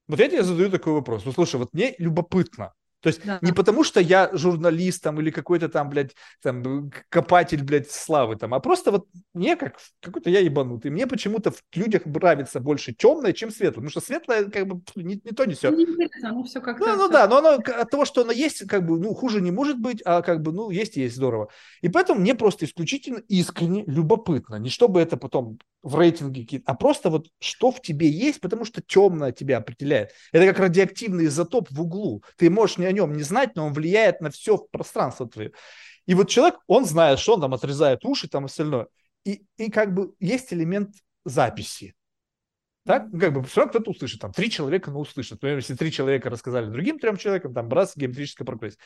Вот 0.07 0.19
я 0.19 0.27
тебе 0.27 0.43
задаю 0.43 0.69
такой 0.69 0.93
вопрос. 0.93 1.23
Ну, 1.25 1.31
слушай, 1.31 1.55
вот 1.55 1.69
мне 1.71 1.95
любопытно. 1.97 2.73
То 3.05 3.09
есть 3.09 3.23
да. 3.23 3.37
не 3.43 3.51
потому, 3.51 3.83
что 3.83 3.99
я 3.99 4.31
журналист 4.33 5.03
там 5.03 5.21
или 5.21 5.29
какой-то 5.29 5.69
там, 5.69 5.91
блядь, 5.91 6.15
там, 6.41 6.89
копатель, 7.09 7.63
блядь, 7.63 7.91
славы 7.91 8.35
там, 8.35 8.55
а 8.55 8.59
просто 8.59 8.89
вот 8.89 9.05
мне 9.35 9.55
как 9.55 9.77
какой-то 10.01 10.31
я 10.31 10.39
ебанутый. 10.39 10.89
Мне 10.89 11.05
почему-то 11.05 11.51
в 11.51 11.61
людях 11.75 12.07
нравится 12.07 12.59
больше 12.59 12.93
темное, 12.93 13.31
чем 13.31 13.51
светлое. 13.51 13.85
Потому 13.85 13.89
что 13.91 13.99
светлое 13.99 14.45
как 14.45 14.65
бы 14.65 14.81
не, 14.95 15.21
не 15.23 15.31
то, 15.33 15.45
не 15.45 15.53
все. 15.53 15.69
Не 15.69 15.85
оно 16.25 16.43
все 16.45 16.61
как 16.61 16.79
Ну, 16.79 16.95
ну 16.95 17.07
да, 17.07 17.27
но 17.27 17.37
оно 17.37 17.49
от 17.49 17.91
того, 17.91 18.05
что 18.05 18.21
оно 18.21 18.31
есть, 18.31 18.67
как 18.67 18.83
бы, 18.87 18.99
ну, 18.99 19.13
хуже 19.13 19.39
не 19.39 19.51
может 19.51 19.77
быть, 19.77 20.01
а 20.03 20.23
как 20.23 20.41
бы, 20.41 20.51
ну, 20.51 20.71
есть, 20.71 20.95
есть, 20.95 21.15
здорово. 21.15 21.49
И 21.81 21.89
поэтому 21.89 22.21
мне 22.21 22.33
просто 22.33 22.65
исключительно 22.65 23.21
искренне 23.27 23.83
любопытно. 23.85 24.55
Не 24.55 24.71
чтобы 24.71 24.99
это 24.99 25.15
потом 25.15 25.59
в 25.85 25.99
рейтинге 25.99 26.41
какие-то, 26.41 26.71
а 26.71 26.73
просто 26.73 27.11
вот 27.11 27.27
что 27.39 27.69
в 27.69 27.79
тебе 27.79 28.09
есть, 28.09 28.41
потому 28.41 28.65
что 28.65 28.81
темное 28.81 29.31
тебя 29.31 29.57
определяет. 29.57 30.09
Это 30.31 30.47
как 30.47 30.57
радиоактивный 30.57 31.27
изотоп 31.27 31.69
в 31.69 31.79
углу. 31.79 32.23
Ты 32.37 32.49
можешь 32.49 32.79
не 32.79 32.87
нем 32.95 33.13
не 33.13 33.23
знать, 33.23 33.55
но 33.55 33.67
он 33.67 33.73
влияет 33.73 34.21
на 34.21 34.29
все 34.29 34.57
пространство 34.57 35.27
твое. 35.27 35.51
И 36.05 36.15
вот 36.15 36.29
человек, 36.29 36.59
он 36.67 36.85
знает, 36.85 37.19
что 37.19 37.35
он 37.35 37.41
там 37.41 37.53
отрезает 37.53 38.05
уши 38.05 38.27
там 38.27 38.45
остальное. 38.45 38.87
И, 39.23 39.43
и 39.57 39.71
как 39.71 39.93
бы 39.93 40.13
есть 40.19 40.53
элемент 40.53 40.95
записи. 41.25 41.95
Так, 42.85 43.07
ну, 43.11 43.19
как 43.19 43.33
бы 43.33 43.43
все 43.43 43.61
равно 43.61 43.71
кто-то 43.71 43.91
услышит, 43.91 44.21
там, 44.21 44.31
три 44.31 44.51
человека, 44.51 44.91
ну, 44.91 44.99
услышат. 44.99 45.33
Например, 45.33 45.57
если 45.57 45.73
три 45.73 45.91
человека 45.91 46.29
рассказали 46.29 46.69
другим 46.69 46.99
трем 46.99 47.17
человекам, 47.17 47.53
там, 47.53 47.67
раз, 47.69 47.93
геометрическая 47.95 48.45
прогрессия. 48.45 48.77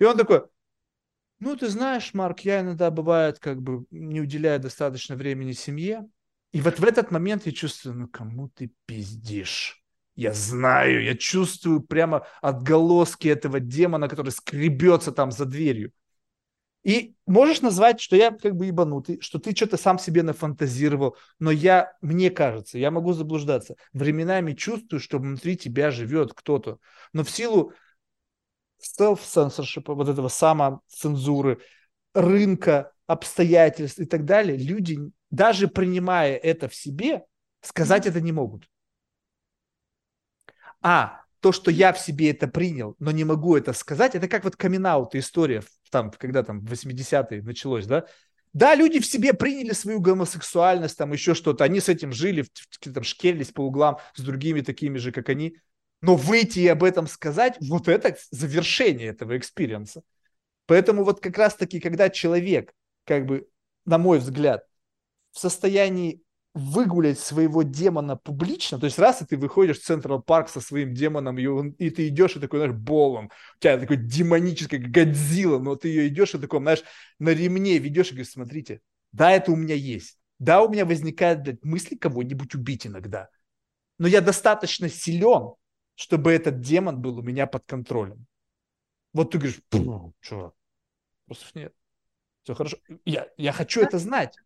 И 0.00 0.04
он 0.04 0.16
такой, 0.16 0.42
ну, 1.38 1.54
ты 1.56 1.68
знаешь, 1.68 2.14
Марк, 2.14 2.40
я 2.40 2.60
иногда 2.60 2.90
бывает, 2.90 3.38
как 3.38 3.62
бы, 3.62 3.86
не 3.90 4.20
уделяю 4.20 4.58
достаточно 4.58 5.14
времени 5.14 5.52
семье, 5.52 6.08
и 6.54 6.60
вот 6.60 6.78
в 6.78 6.84
этот 6.84 7.10
момент 7.10 7.46
я 7.46 7.52
чувствую, 7.52 7.96
ну 7.96 8.08
кому 8.08 8.48
ты 8.48 8.72
пиздишь? 8.86 9.83
Я 10.16 10.32
знаю, 10.32 11.02
я 11.02 11.16
чувствую 11.16 11.80
прямо 11.80 12.26
отголоски 12.40 13.26
этого 13.28 13.58
демона, 13.58 14.08
который 14.08 14.30
скребется 14.30 15.10
там 15.10 15.32
за 15.32 15.44
дверью. 15.44 15.92
И 16.84 17.14
можешь 17.26 17.62
назвать, 17.62 18.00
что 18.00 18.14
я 18.14 18.30
как 18.30 18.54
бы 18.54 18.66
ебанутый, 18.66 19.18
что 19.20 19.38
ты 19.38 19.56
что-то 19.56 19.78
сам 19.78 19.98
себе 19.98 20.22
нафантазировал, 20.22 21.16
но 21.38 21.50
я, 21.50 21.96
мне 22.02 22.30
кажется, 22.30 22.78
я 22.78 22.90
могу 22.90 23.14
заблуждаться, 23.14 23.74
временами 23.94 24.52
чувствую, 24.52 25.00
что 25.00 25.18
внутри 25.18 25.56
тебя 25.56 25.90
живет 25.90 26.34
кто-то. 26.34 26.78
Но 27.14 27.24
в 27.24 27.30
силу 27.30 27.72
self-censorship, 29.00 29.84
вот 29.86 30.08
этого 30.08 30.28
самоцензуры, 30.28 31.60
рынка, 32.12 32.92
обстоятельств 33.06 33.98
и 33.98 34.04
так 34.04 34.26
далее, 34.26 34.58
люди 34.58 34.98
даже 35.30 35.68
принимая 35.68 36.36
это 36.36 36.68
в 36.68 36.74
себе, 36.74 37.24
сказать 37.62 38.06
это 38.06 38.20
не 38.20 38.32
могут. 38.32 38.68
А 40.84 41.22
то, 41.40 41.50
что 41.50 41.70
я 41.70 41.94
в 41.94 41.98
себе 41.98 42.30
это 42.30 42.46
принял, 42.46 42.94
но 42.98 43.10
не 43.10 43.24
могу 43.24 43.56
это 43.56 43.72
сказать, 43.72 44.14
это 44.14 44.28
как 44.28 44.44
вот 44.44 44.54
камин 44.54 44.84
история, 45.14 45.62
там, 45.90 46.10
когда 46.10 46.42
там 46.42 46.60
в 46.60 46.70
80-е 46.70 47.42
началось, 47.42 47.86
да? 47.86 48.04
Да, 48.52 48.74
люди 48.74 49.00
в 49.00 49.06
себе 49.06 49.32
приняли 49.32 49.72
свою 49.72 49.98
гомосексуальность, 50.00 50.98
там 50.98 51.12
еще 51.12 51.34
что-то, 51.34 51.64
они 51.64 51.80
с 51.80 51.88
этим 51.88 52.12
жили, 52.12 52.44
там, 52.92 53.02
шкерились 53.02 53.50
по 53.50 53.62
углам 53.62 53.96
с 54.14 54.20
другими 54.20 54.60
такими 54.60 54.98
же, 54.98 55.10
как 55.10 55.30
они. 55.30 55.56
Но 56.02 56.16
выйти 56.16 56.58
и 56.58 56.68
об 56.68 56.84
этом 56.84 57.06
сказать, 57.06 57.56
вот 57.60 57.88
это 57.88 58.14
завершение 58.30 59.08
этого 59.08 59.38
experience 59.38 59.91
а. 59.91 60.02
Поэтому 60.66 61.02
вот 61.02 61.20
как 61.20 61.38
раз-таки, 61.38 61.80
когда 61.80 62.10
человек, 62.10 62.72
как 63.04 63.24
бы, 63.24 63.48
на 63.86 63.96
мой 63.96 64.18
взгляд, 64.18 64.66
в 65.32 65.38
состоянии 65.38 66.23
выгулять 66.54 67.18
своего 67.18 67.64
демона 67.64 68.16
публично, 68.16 68.78
то 68.78 68.86
есть 68.86 68.98
раз 68.98 69.20
и 69.20 69.26
ты 69.26 69.36
выходишь 69.36 69.80
в 69.80 69.84
Central 69.84 70.22
Park 70.22 70.48
со 70.48 70.60
своим 70.60 70.94
демоном, 70.94 71.36
и, 71.36 71.46
он, 71.46 71.70
и 71.70 71.90
ты 71.90 72.06
идешь, 72.06 72.36
и 72.36 72.40
такой, 72.40 72.60
знаешь, 72.60 72.76
болом, 72.76 73.26
у 73.26 73.58
тебя 73.58 73.76
такой 73.76 73.96
демонический 73.96 74.78
Годзилла, 74.78 75.58
но 75.58 75.74
ты 75.74 75.88
ее 75.88 76.06
идешь 76.06 76.34
и 76.34 76.38
такой, 76.38 76.60
знаешь, 76.60 76.84
на 77.18 77.30
ремне 77.30 77.78
ведешь 77.78 78.08
и 78.08 78.10
говоришь, 78.12 78.30
смотрите, 78.30 78.80
да, 79.10 79.32
это 79.32 79.50
у 79.50 79.56
меня 79.56 79.74
есть, 79.74 80.16
да, 80.38 80.62
у 80.62 80.68
меня 80.68 80.86
возникает 80.86 81.42
блядь, 81.42 81.64
мысли 81.64 81.96
кого-нибудь 81.96 82.54
убить 82.54 82.86
иногда, 82.86 83.28
но 83.98 84.06
я 84.06 84.20
достаточно 84.20 84.88
силен, 84.88 85.54
чтобы 85.96 86.30
этот 86.30 86.60
демон 86.60 87.00
был 87.00 87.18
у 87.18 87.22
меня 87.22 87.48
под 87.48 87.64
контролем. 87.66 88.26
Вот 89.12 89.32
ты 89.32 89.38
говоришь, 89.38 89.60
чувак, 90.20 90.54
просто 91.26 91.58
нет, 91.58 91.74
все 92.44 92.54
хорошо, 92.54 92.76
я, 93.04 93.26
я 93.36 93.50
хочу 93.50 93.80
это 93.80 93.98
знать. 93.98 94.36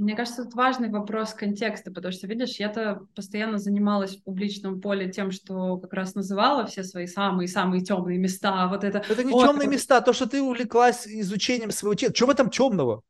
Мне 0.00 0.16
кажется, 0.16 0.42
это 0.42 0.56
важный 0.56 0.88
вопрос 0.88 1.34
контекста, 1.34 1.90
потому 1.92 2.10
что, 2.10 2.26
видишь, 2.26 2.58
я-то 2.58 3.06
постоянно 3.14 3.58
занималась 3.58 4.16
в 4.16 4.24
публичном 4.24 4.80
поле 4.80 5.12
тем, 5.12 5.30
что 5.30 5.76
как 5.76 5.92
раз 5.92 6.14
называла 6.14 6.64
все 6.64 6.82
свои 6.84 7.06
самые-самые 7.06 7.84
темные 7.84 8.16
места. 8.18 8.66
Вот 8.68 8.82
это, 8.82 9.04
это 9.06 9.22
не 9.22 9.30
темные 9.30 9.66
это... 9.66 9.74
места, 9.74 10.00
то, 10.00 10.14
что 10.14 10.26
ты 10.26 10.40
увлеклась 10.40 11.06
изучением 11.06 11.70
своего 11.70 11.94
тела. 11.94 12.14
Что 12.14 12.26
в 12.26 12.30
этом 12.30 12.48
темного? 12.48 13.02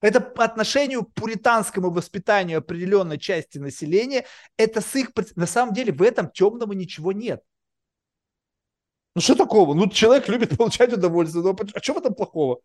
Это 0.00 0.22
по 0.22 0.42
отношению 0.44 1.04
к 1.04 1.12
пуританскому 1.12 1.90
воспитанию 1.90 2.58
определенной 2.58 3.18
части 3.18 3.58
населения, 3.58 4.24
это 4.56 4.80
с 4.80 4.96
их... 4.96 5.10
На 5.36 5.46
самом 5.46 5.74
деле 5.74 5.92
в 5.92 6.00
этом 6.00 6.30
темного 6.30 6.72
ничего 6.72 7.12
нет. 7.12 7.42
Ну 9.14 9.20
что 9.20 9.34
такого? 9.34 9.74
Ну 9.74 9.90
человек 9.90 10.26
любит 10.28 10.56
получать 10.56 10.90
удовольствие. 10.90 11.44
Ну, 11.44 11.54
а 11.74 11.82
что 11.82 11.92
в 11.92 11.98
этом 11.98 12.14
плохого? 12.14 12.60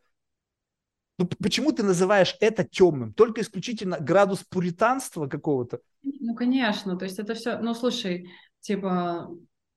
Ну, 1.17 1.29
почему 1.41 1.71
ты 1.71 1.83
называешь 1.83 2.35
это 2.39 2.63
темным? 2.63 3.13
Только 3.13 3.41
исключительно 3.41 3.97
градус 3.99 4.43
пуританства 4.43 5.27
какого-то? 5.27 5.79
Ну, 6.03 6.35
конечно. 6.35 6.97
То 6.97 7.05
есть 7.05 7.19
это 7.19 7.33
все... 7.35 7.57
Ну, 7.59 7.73
слушай, 7.73 8.29
типа, 8.59 9.29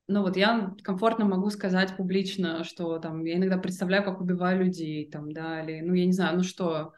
ну 0.09 0.23
вот 0.23 0.37
я 0.37 0.75
комфортно 0.83 1.27
могу 1.27 1.51
сказать 1.51 1.97
публично, 1.97 2.65
что 2.65 2.99
там 2.99 3.25
я 3.25 3.37
иногда 3.37 3.59
представляю, 3.59 4.05
как 4.05 4.21
убиваю 4.21 4.65
людей, 4.65 5.09
там, 5.09 5.31
да, 5.33 5.63
или, 5.63 5.81
ну, 5.81 5.93
я 5.95 6.07
не 6.07 6.13
знаю, 6.13 6.39
ну 6.39 6.43
что, 6.43 6.95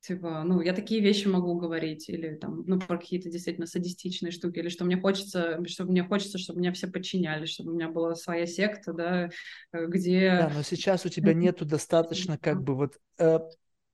типа, 0.00 0.44
ну, 0.44 0.60
я 0.60 0.72
такие 0.72 1.00
вещи 1.00 1.26
могу 1.26 1.56
говорить, 1.56 2.08
или 2.08 2.36
там, 2.36 2.62
ну, 2.66 2.78
про 2.78 2.98
какие-то 2.98 3.28
действительно 3.28 3.66
садистичные 3.66 4.30
штуки, 4.30 4.60
или 4.60 4.68
что 4.68 4.84
мне 4.84 4.96
хочется, 4.96 5.60
что 5.66 5.84
мне 5.84 6.04
хочется, 6.04 6.38
чтобы 6.38 6.60
меня 6.60 6.72
все 6.72 6.86
подчинялись, 6.86 7.50
чтобы 7.50 7.72
у 7.72 7.74
меня 7.74 7.88
была 7.88 8.14
своя 8.14 8.46
секта, 8.46 8.92
да, 8.92 9.28
э, 9.72 9.86
где... 9.86 10.38
Да, 10.42 10.52
но 10.54 10.62
сейчас 10.62 11.04
у 11.04 11.08
тебя 11.08 11.34
нету 11.34 11.64
достаточно, 11.64 12.38
как 12.38 12.62
бы, 12.62 12.76
вот, 12.76 12.96
э, 13.18 13.40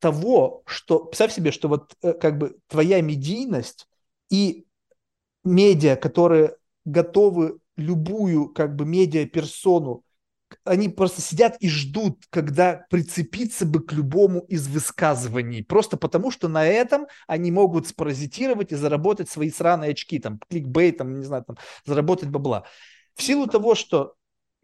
того, 0.03 0.65
что, 0.67 1.05
представь 1.05 1.33
себе, 1.33 1.53
что 1.53 1.69
вот 1.69 1.95
э, 2.03 2.13
как 2.13 2.37
бы 2.37 2.59
твоя 2.67 3.01
медийность 3.01 3.87
и 4.31 4.67
медиа, 5.45 5.95
которые 5.95 6.57
готовы 6.85 7.61
любую 7.77 8.49
как 8.49 8.75
бы 8.75 8.85
медиа-персону, 8.85 10.03
они 10.65 10.89
просто 10.89 11.23
сидят 11.23 11.57
и 11.61 11.69
ждут, 11.69 12.25
когда 12.31 12.85
прицепиться 12.91 13.65
бы 13.65 13.81
к 13.81 13.93
любому 13.93 14.41
из 14.41 14.67
высказываний. 14.67 15.63
Просто 15.63 15.97
потому, 15.97 16.33
что 16.33 16.49
на 16.49 16.67
этом 16.67 17.07
они 17.29 17.53
могут 17.53 17.87
спаразитировать 17.87 18.73
и 18.73 18.77
заработать 18.77 19.31
свои 19.31 19.51
сраные 19.51 19.93
очки, 19.93 20.19
там, 20.19 20.41
кликбейтом, 20.51 21.21
не 21.21 21.25
знаю, 21.25 21.45
там, 21.45 21.57
заработать 21.87 22.29
бабла. 22.29 22.65
В 23.15 23.23
силу 23.23 23.47
того, 23.47 23.77
что, 23.77 24.15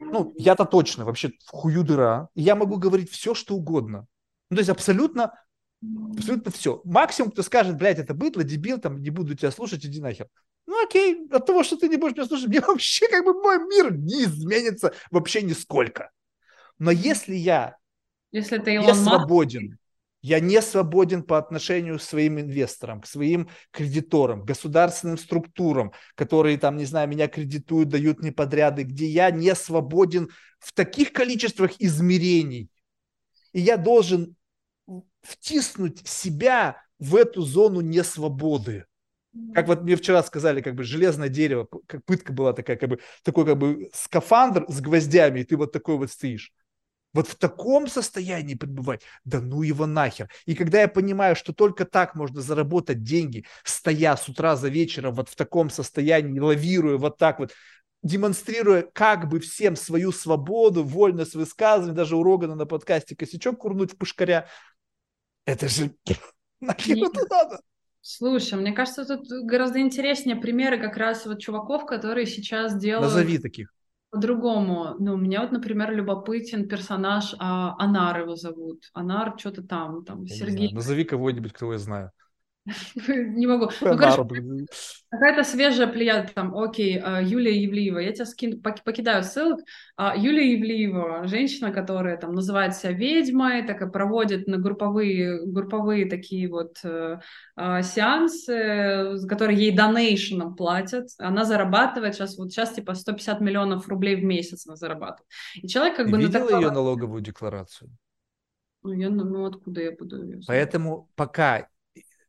ну, 0.00 0.34
я-то 0.36 0.64
точно 0.64 1.04
вообще 1.04 1.30
в 1.46 1.52
хую 1.52 1.84
дыра, 1.84 2.28
я 2.34 2.56
могу 2.56 2.76
говорить 2.76 3.10
все, 3.12 3.34
что 3.34 3.54
угодно. 3.54 4.08
Ну, 4.50 4.56
то 4.56 4.60
есть 4.60 4.70
абсолютно, 4.70 5.34
абсолютно 6.16 6.50
все. 6.50 6.80
Максимум, 6.84 7.30
кто 7.30 7.42
скажет, 7.42 7.76
блядь, 7.76 7.98
это 7.98 8.14
быдло, 8.14 8.44
дебил, 8.44 8.78
там, 8.78 9.00
не 9.02 9.10
буду 9.10 9.34
тебя 9.34 9.50
слушать, 9.50 9.84
иди 9.84 10.00
нахер. 10.00 10.28
Ну 10.66 10.84
окей, 10.84 11.26
от 11.30 11.46
того, 11.46 11.62
что 11.62 11.76
ты 11.76 11.88
не 11.88 11.96
будешь 11.96 12.16
меня 12.16 12.26
слушать, 12.26 12.48
мне 12.48 12.60
вообще 12.60 13.08
как 13.08 13.24
бы 13.24 13.34
мой 13.34 13.58
мир 13.58 13.96
не 13.96 14.24
изменится 14.24 14.92
вообще 15.10 15.42
нисколько. 15.42 16.10
Но 16.78 16.90
если 16.90 17.34
я 17.34 17.76
если 18.30 18.58
ты 18.58 18.76
не 18.76 18.94
свободен, 18.94 19.78
я 20.20 20.40
не 20.40 20.60
свободен 20.60 21.22
по 21.22 21.38
отношению 21.38 21.98
к 21.98 22.02
своим 22.02 22.40
инвесторам, 22.40 23.00
к 23.00 23.06
своим 23.06 23.48
кредиторам, 23.70 24.44
государственным 24.44 25.16
структурам, 25.16 25.92
которые 26.14 26.58
там, 26.58 26.76
не 26.76 26.84
знаю, 26.84 27.08
меня 27.08 27.28
кредитуют, 27.28 27.88
дают 27.88 28.20
мне 28.20 28.32
подряды, 28.32 28.82
где 28.82 29.06
я 29.06 29.30
не 29.30 29.54
свободен 29.54 30.28
в 30.58 30.72
таких 30.72 31.12
количествах 31.12 31.72
измерений. 31.78 32.68
И 33.52 33.60
я 33.60 33.76
должен 33.76 34.36
втиснуть 35.22 36.06
себя 36.06 36.82
в 36.98 37.16
эту 37.16 37.42
зону 37.42 37.80
несвободы. 37.80 38.86
Как 39.54 39.68
вот 39.68 39.82
мне 39.82 39.94
вчера 39.96 40.22
сказали, 40.22 40.60
как 40.62 40.74
бы 40.74 40.84
железное 40.84 41.28
дерево, 41.28 41.68
как 41.86 42.04
пытка 42.04 42.32
была 42.32 42.52
такая, 42.52 42.76
как 42.76 42.88
бы 42.88 42.98
такой 43.22 43.44
как 43.44 43.58
бы 43.58 43.90
скафандр 43.92 44.64
с 44.68 44.80
гвоздями, 44.80 45.40
и 45.40 45.44
ты 45.44 45.56
вот 45.56 45.72
такой 45.72 45.96
вот 45.96 46.10
стоишь. 46.10 46.52
Вот 47.14 47.26
в 47.26 47.36
таком 47.36 47.88
состоянии 47.88 48.54
пребывать, 48.54 49.02
да 49.24 49.40
ну 49.40 49.62
его 49.62 49.86
нахер. 49.86 50.28
И 50.44 50.54
когда 50.54 50.82
я 50.82 50.88
понимаю, 50.88 51.36
что 51.36 51.52
только 51.52 51.84
так 51.84 52.14
можно 52.14 52.40
заработать 52.42 53.02
деньги, 53.02 53.46
стоя 53.64 54.16
с 54.16 54.28
утра 54.28 54.56
за 54.56 54.68
вечером 54.68 55.14
вот 55.14 55.28
в 55.28 55.36
таком 55.36 55.70
состоянии, 55.70 56.38
лавируя 56.38 56.98
вот 56.98 57.16
так 57.16 57.38
вот, 57.38 57.52
демонстрируя 58.02 58.82
как 58.82 59.28
бы 59.28 59.40
всем 59.40 59.76
свою 59.76 60.12
свободу, 60.12 60.84
вольность 60.84 61.34
высказывания, 61.34 61.94
даже 61.94 62.16
у 62.16 62.22
Рогана 62.22 62.54
на 62.54 62.66
подкасте 62.66 63.16
косячок 63.16 63.58
курнуть 63.58 63.92
в 63.92 63.96
пушкаря, 63.96 64.48
это 65.44 65.68
же 65.68 65.94
нахер 66.60 66.98
это 66.98 67.26
надо? 67.28 67.60
Слушай, 68.00 68.58
мне 68.58 68.72
кажется, 68.72 69.04
тут 69.04 69.26
гораздо 69.44 69.80
интереснее 69.80 70.36
примеры 70.36 70.80
как 70.80 70.96
раз 70.96 71.26
вот 71.26 71.40
чуваков, 71.40 71.84
которые 71.84 72.26
сейчас 72.26 72.78
делают... 72.78 73.12
Назови 73.12 73.38
таких. 73.38 73.72
По-другому. 74.10 74.94
Ну, 74.98 75.16
меня 75.16 75.42
вот, 75.42 75.52
например, 75.52 75.92
любопытен 75.92 76.68
персонаж, 76.68 77.34
а, 77.38 77.74
Анар 77.78 78.20
его 78.20 78.36
зовут. 78.36 78.88
Анар 78.94 79.34
что-то 79.38 79.62
там, 79.62 80.04
там, 80.04 80.22
я 80.22 80.34
Сергей. 80.34 80.72
Назови 80.72 81.04
кого-нибудь, 81.04 81.52
кого 81.52 81.74
я 81.74 81.78
знаю. 81.78 82.12
Не 83.08 83.46
могу. 83.46 83.70
Ну, 83.80 83.96
короче, 83.96 84.66
какая-то 85.10 85.44
свежая 85.44 85.86
плеяда, 85.86 86.28
там, 86.34 86.56
окей, 86.56 87.00
а, 87.02 87.22
Юлия 87.22 87.62
Евлеева, 87.62 87.98
я 87.98 88.12
тебя 88.12 88.26
скину, 88.26 88.60
покидаю 88.60 89.24
ссылок. 89.24 89.60
А, 89.96 90.14
Юлия 90.16 90.52
Евлеева, 90.52 91.26
женщина, 91.26 91.72
которая 91.72 92.16
там 92.16 92.32
называет 92.32 92.74
себя 92.76 92.92
ведьмой, 92.92 93.66
так 93.66 93.80
и 93.82 93.90
проводит 93.90 94.46
на 94.46 94.58
групповые, 94.58 95.46
групповые 95.46 96.08
такие 96.08 96.48
вот 96.48 96.78
э, 96.84 97.20
а, 97.56 97.82
сеансы, 97.82 99.26
которые 99.28 99.58
ей 99.58 99.74
донейшеном 99.74 100.54
платят. 100.54 101.08
Она 101.18 101.44
зарабатывает 101.44 102.14
сейчас, 102.14 102.36
вот 102.36 102.52
сейчас 102.52 102.72
типа 102.72 102.94
150 102.94 103.40
миллионов 103.40 103.88
рублей 103.88 104.16
в 104.16 104.24
месяц 104.24 104.66
она 104.66 104.76
зарабатывает. 104.76 105.26
И 105.54 105.68
человек 105.68 105.96
как 105.96 106.06
Ты 106.06 106.12
бы... 106.12 106.18
Видела 106.18 106.44
такого... 106.44 106.60
ее 106.60 106.70
налоговую 106.70 107.22
декларацию? 107.22 107.90
Ну, 108.82 108.92
я, 108.92 109.10
ну, 109.10 109.44
откуда 109.44 109.80
я 109.80 109.92
буду 109.92 110.22
ее 110.22 110.40
Поэтому 110.46 111.10
пока 111.16 111.68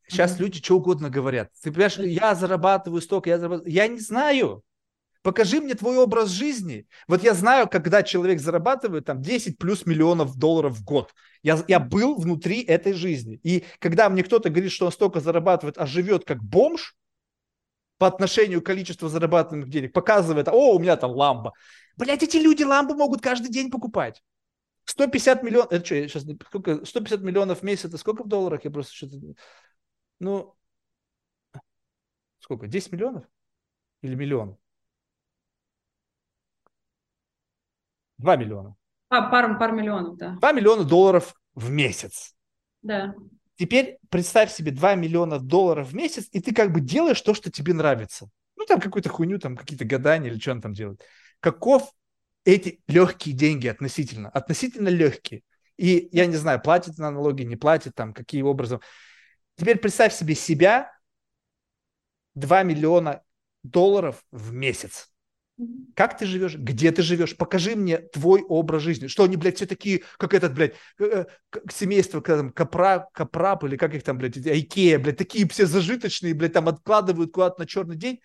Сейчас 0.09 0.35
mm-hmm. 0.35 0.41
люди 0.41 0.63
что 0.63 0.77
угодно 0.77 1.09
говорят. 1.09 1.49
Ты 1.61 1.71
понимаешь, 1.71 1.97
я 1.97 2.35
зарабатываю 2.35 3.01
столько, 3.01 3.29
я 3.29 3.37
зарабатываю. 3.37 3.71
Я 3.71 3.87
не 3.87 3.99
знаю. 3.99 4.63
Покажи 5.21 5.59
мне 5.59 5.75
твой 5.75 5.97
образ 5.97 6.29
жизни. 6.29 6.87
Вот 7.07 7.23
я 7.23 7.33
знаю, 7.33 7.67
когда 7.67 8.03
человек 8.03 8.39
зарабатывает 8.39 9.05
там 9.05 9.21
10 9.21 9.57
плюс 9.57 9.85
миллионов 9.85 10.37
долларов 10.37 10.77
в 10.77 10.83
год. 10.83 11.13
Я, 11.43 11.63
я 11.67 11.79
был 11.79 12.15
внутри 12.15 12.61
этой 12.63 12.93
жизни. 12.93 13.39
И 13.43 13.65
когда 13.79 14.09
мне 14.09 14.23
кто-то 14.23 14.49
говорит, 14.49 14.71
что 14.71 14.85
он 14.85 14.91
столько 14.91 15.19
зарабатывает, 15.19 15.77
а 15.77 15.85
живет 15.85 16.25
как 16.25 16.41
бомж, 16.41 16.95
по 17.99 18.07
отношению 18.07 18.61
к 18.61 18.65
количеству 18.65 19.09
зарабатываемых 19.09 19.69
денег, 19.69 19.93
показывает, 19.93 20.47
о, 20.47 20.73
у 20.73 20.79
меня 20.79 20.95
там 20.95 21.11
ламба. 21.11 21.51
Блять, 21.97 22.23
эти 22.23 22.37
люди 22.37 22.63
ламбу 22.63 22.95
могут 22.95 23.21
каждый 23.21 23.49
день 23.49 23.69
покупать. 23.69 24.23
150 24.85 25.43
миллионов, 25.43 25.71
это 25.71 25.85
что, 25.85 25.95
я 25.95 26.07
сейчас, 26.07 26.23
сколько, 26.47 26.85
150 26.85 27.21
миллионов 27.21 27.59
в 27.59 27.63
месяц, 27.63 27.85
это 27.85 27.97
сколько 27.97 28.23
в 28.23 28.27
долларах? 28.27 28.63
Я 28.63 28.71
просто 28.71 28.95
что-то 28.95 29.17
ну, 30.19 30.55
сколько, 32.39 32.67
10 32.67 32.91
миллионов? 32.91 33.25
Или 34.01 34.15
миллион? 34.15 34.57
2 38.17 38.35
миллиона. 38.35 38.75
А, 39.09 39.29
пар, 39.29 39.57
пар 39.57 39.71
миллионов, 39.71 40.17
да. 40.17 40.37
2 40.39 40.51
миллиона 40.51 40.83
долларов 40.83 41.33
в 41.55 41.69
месяц. 41.71 42.35
Да. 42.81 43.15
Теперь 43.55 43.97
представь 44.09 44.51
себе 44.51 44.71
2 44.71 44.95
миллиона 44.95 45.39
долларов 45.39 45.89
в 45.89 45.95
месяц, 45.95 46.27
и 46.31 46.39
ты 46.39 46.53
как 46.53 46.71
бы 46.71 46.79
делаешь 46.79 47.21
то, 47.21 47.33
что 47.33 47.51
тебе 47.51 47.73
нравится. 47.73 48.29
Ну, 48.55 48.65
там 48.65 48.79
какую-то 48.79 49.09
хуйню, 49.09 49.39
там 49.39 49.57
какие-то 49.57 49.85
гадания 49.85 50.29
или 50.31 50.39
что 50.39 50.51
он 50.51 50.61
там 50.61 50.73
делает. 50.73 51.01
Каков 51.39 51.91
эти 52.45 52.81
легкие 52.87 53.35
деньги 53.35 53.67
относительно? 53.67 54.29
Относительно 54.29 54.89
легкие. 54.89 55.43
И 55.77 56.09
я 56.11 56.25
не 56.25 56.35
знаю, 56.35 56.61
платит 56.61 56.97
на 56.97 57.09
налоги, 57.09 57.43
не 57.43 57.55
платит, 57.55 57.95
там, 57.95 58.13
какие 58.13 58.41
образом. 58.41 58.81
Теперь 59.59 59.77
представь 59.77 60.13
себе 60.13 60.35
себя 60.35 60.89
2 62.35 62.63
миллиона 62.63 63.23
долларов 63.61 64.23
в 64.31 64.53
месяц. 64.53 65.11
Как 65.93 66.17
ты 66.17 66.25
живешь? 66.25 66.55
Где 66.55 66.93
ты 66.93 67.01
живешь? 67.01 67.35
Покажи 67.35 67.75
мне 67.75 67.97
твой 67.97 68.41
образ 68.41 68.83
жизни. 68.83 69.07
Что 69.07 69.25
они, 69.25 69.35
блядь, 69.35 69.57
все 69.57 69.65
такие, 69.65 70.03
как 70.17 70.33
этот, 70.33 70.53
блядь, 70.53 70.75
э, 70.99 71.25
семейство, 71.69 72.21
там, 72.21 72.51
Капра, 72.51 73.09
Капрап 73.13 73.65
или 73.65 73.75
как 73.75 73.93
их 73.93 74.03
там, 74.03 74.17
блядь, 74.17 74.37
Айкея, 74.47 74.97
блядь, 74.97 75.17
такие 75.17 75.45
все 75.49 75.65
зажиточные, 75.65 76.33
блядь, 76.33 76.53
там 76.53 76.69
откладывают 76.69 77.33
куда-то 77.33 77.59
на 77.59 77.67
черный 77.67 77.97
день. 77.97 78.21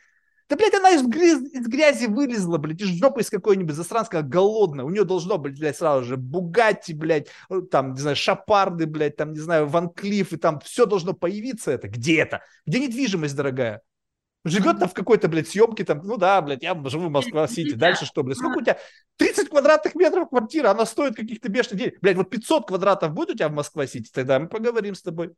Да, 0.49 0.57
блядь, 0.57 0.75
она 0.75 0.91
из, 0.91 1.03
грязи, 1.03 1.47
из 1.47 1.67
грязи 1.67 2.07
вылезла, 2.07 2.59
блядь, 2.59 2.81
из 2.81 2.89
жопы 2.89 3.23
из 3.23 3.31
какой-нибудь 3.31 3.75
засранска 3.75 4.23
голодная. 4.23 4.85
У 4.85 4.91
нее 4.91 5.05
должно 5.05 5.39
быть, 5.39 5.59
блядь, 5.59 5.79
сразу 5.79 6.05
же 6.05 6.17
Бугатти, 6.19 6.93
блядь, 6.93 7.29
э, 7.49 7.63
там, 7.71 7.95
не 7.95 8.01
знаю, 8.01 8.17
Шапарды, 8.17 8.87
блядь, 8.87 9.17
там, 9.17 9.33
не 9.33 9.39
знаю, 9.39 9.67
Ван 9.67 9.89
Клифф, 9.89 10.35
и 10.35 10.37
там 10.37 10.61
все 10.61 10.85
должно 10.85 11.15
появиться 11.15 11.71
это. 11.71 11.89
Где 11.89 12.21
это? 12.21 12.43
Где 12.67 12.81
недвижимость, 12.81 13.35
дорогая? 13.35 13.81
Живет 14.47 14.79
там 14.79 14.91
в 14.91 14.93
какой-то, 14.93 15.29
блядь, 15.29 15.49
съемке, 15.49 15.85
там, 15.85 16.03
ну 16.05 16.19
да, 16.19 16.43
блядь, 16.43 16.63
я 16.63 16.75
живу 16.85 17.07
в 17.07 17.11
Москва-Сити, 17.11 17.75
дальше 17.77 18.05
что, 18.05 18.23
блядь, 18.23 18.37
сколько 18.37 18.59
у 18.59 18.61
тебя? 18.61 18.77
30 19.17 19.49
квадратных 19.49 19.95
метров 19.95 20.29
квартира, 20.29 20.71
она 20.71 20.85
стоит 20.85 21.17
каких-то 21.17 21.49
бешеных 21.49 21.79
денег. 21.79 21.99
Блядь, 22.03 22.19
вот 22.19 22.29
500 22.29 22.69
квадратов 22.69 23.13
будет 23.13 23.31
у 23.31 23.35
тебя 23.35 23.49
в 23.49 23.53
Москва-Сити, 23.53 24.11
тогда 24.13 24.39
мы 24.39 24.49
поговорим 24.49 24.95
с 24.95 25.01
тобой. 25.01 25.33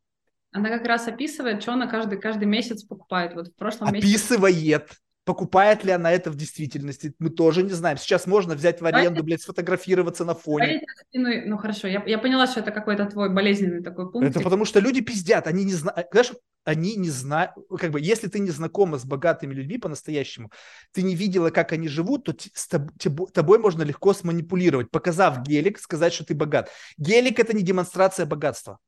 Она 0.52 0.68
как 0.68 0.86
раз 0.86 1.08
описывает, 1.08 1.62
что 1.62 1.72
она 1.72 1.86
каждый, 1.86 2.18
каждый 2.18 2.44
месяц 2.44 2.82
покупает. 2.82 3.34
Вот 3.34 3.48
в 3.48 3.54
прошлом 3.54 3.88
Описывает. 3.88 4.54
месяце... 4.54 4.86
Покупает 5.26 5.82
ли 5.82 5.90
она 5.90 6.12
это 6.12 6.30
в 6.30 6.36
действительности, 6.36 7.12
мы 7.18 7.30
тоже 7.30 7.64
не 7.64 7.72
знаем. 7.72 7.98
Сейчас 7.98 8.28
можно 8.28 8.54
взять 8.54 8.80
в 8.80 8.86
аренду, 8.86 9.24
блядь, 9.24 9.42
сфотографироваться 9.42 10.24
на 10.24 10.36
фоне. 10.36 10.82
Ну, 11.12 11.58
хорошо, 11.58 11.88
я, 11.88 12.00
я 12.06 12.18
поняла, 12.18 12.46
что 12.46 12.60
это 12.60 12.70
какой-то 12.70 13.06
твой 13.06 13.28
болезненный 13.34 13.82
такой 13.82 14.08
пункт. 14.08 14.28
Это 14.28 14.38
потому 14.38 14.64
что 14.64 14.78
люди 14.78 15.00
пиздят, 15.00 15.48
они 15.48 15.64
не 15.64 15.72
знают, 15.72 16.06
знаешь, 16.12 16.32
они 16.62 16.94
не 16.94 17.10
знают, 17.10 17.50
как 17.76 17.90
бы, 17.90 18.00
если 18.00 18.28
ты 18.28 18.38
не 18.38 18.50
знакома 18.50 18.98
с 18.98 19.04
богатыми 19.04 19.52
людьми 19.52 19.78
по-настоящему, 19.78 20.52
ты 20.92 21.02
не 21.02 21.16
видела, 21.16 21.50
как 21.50 21.72
они 21.72 21.88
живут, 21.88 22.26
то 22.26 22.36
с 22.54 22.68
тобой 22.68 23.58
можно 23.58 23.82
легко 23.82 24.14
сманипулировать, 24.14 24.92
показав 24.92 25.42
гелик, 25.42 25.80
сказать, 25.80 26.12
что 26.12 26.24
ты 26.24 26.36
богат. 26.36 26.70
Гелик– 26.98 27.38
это 27.40 27.52
не 27.52 27.64
демонстрация 27.64 28.26
богатства. 28.26 28.78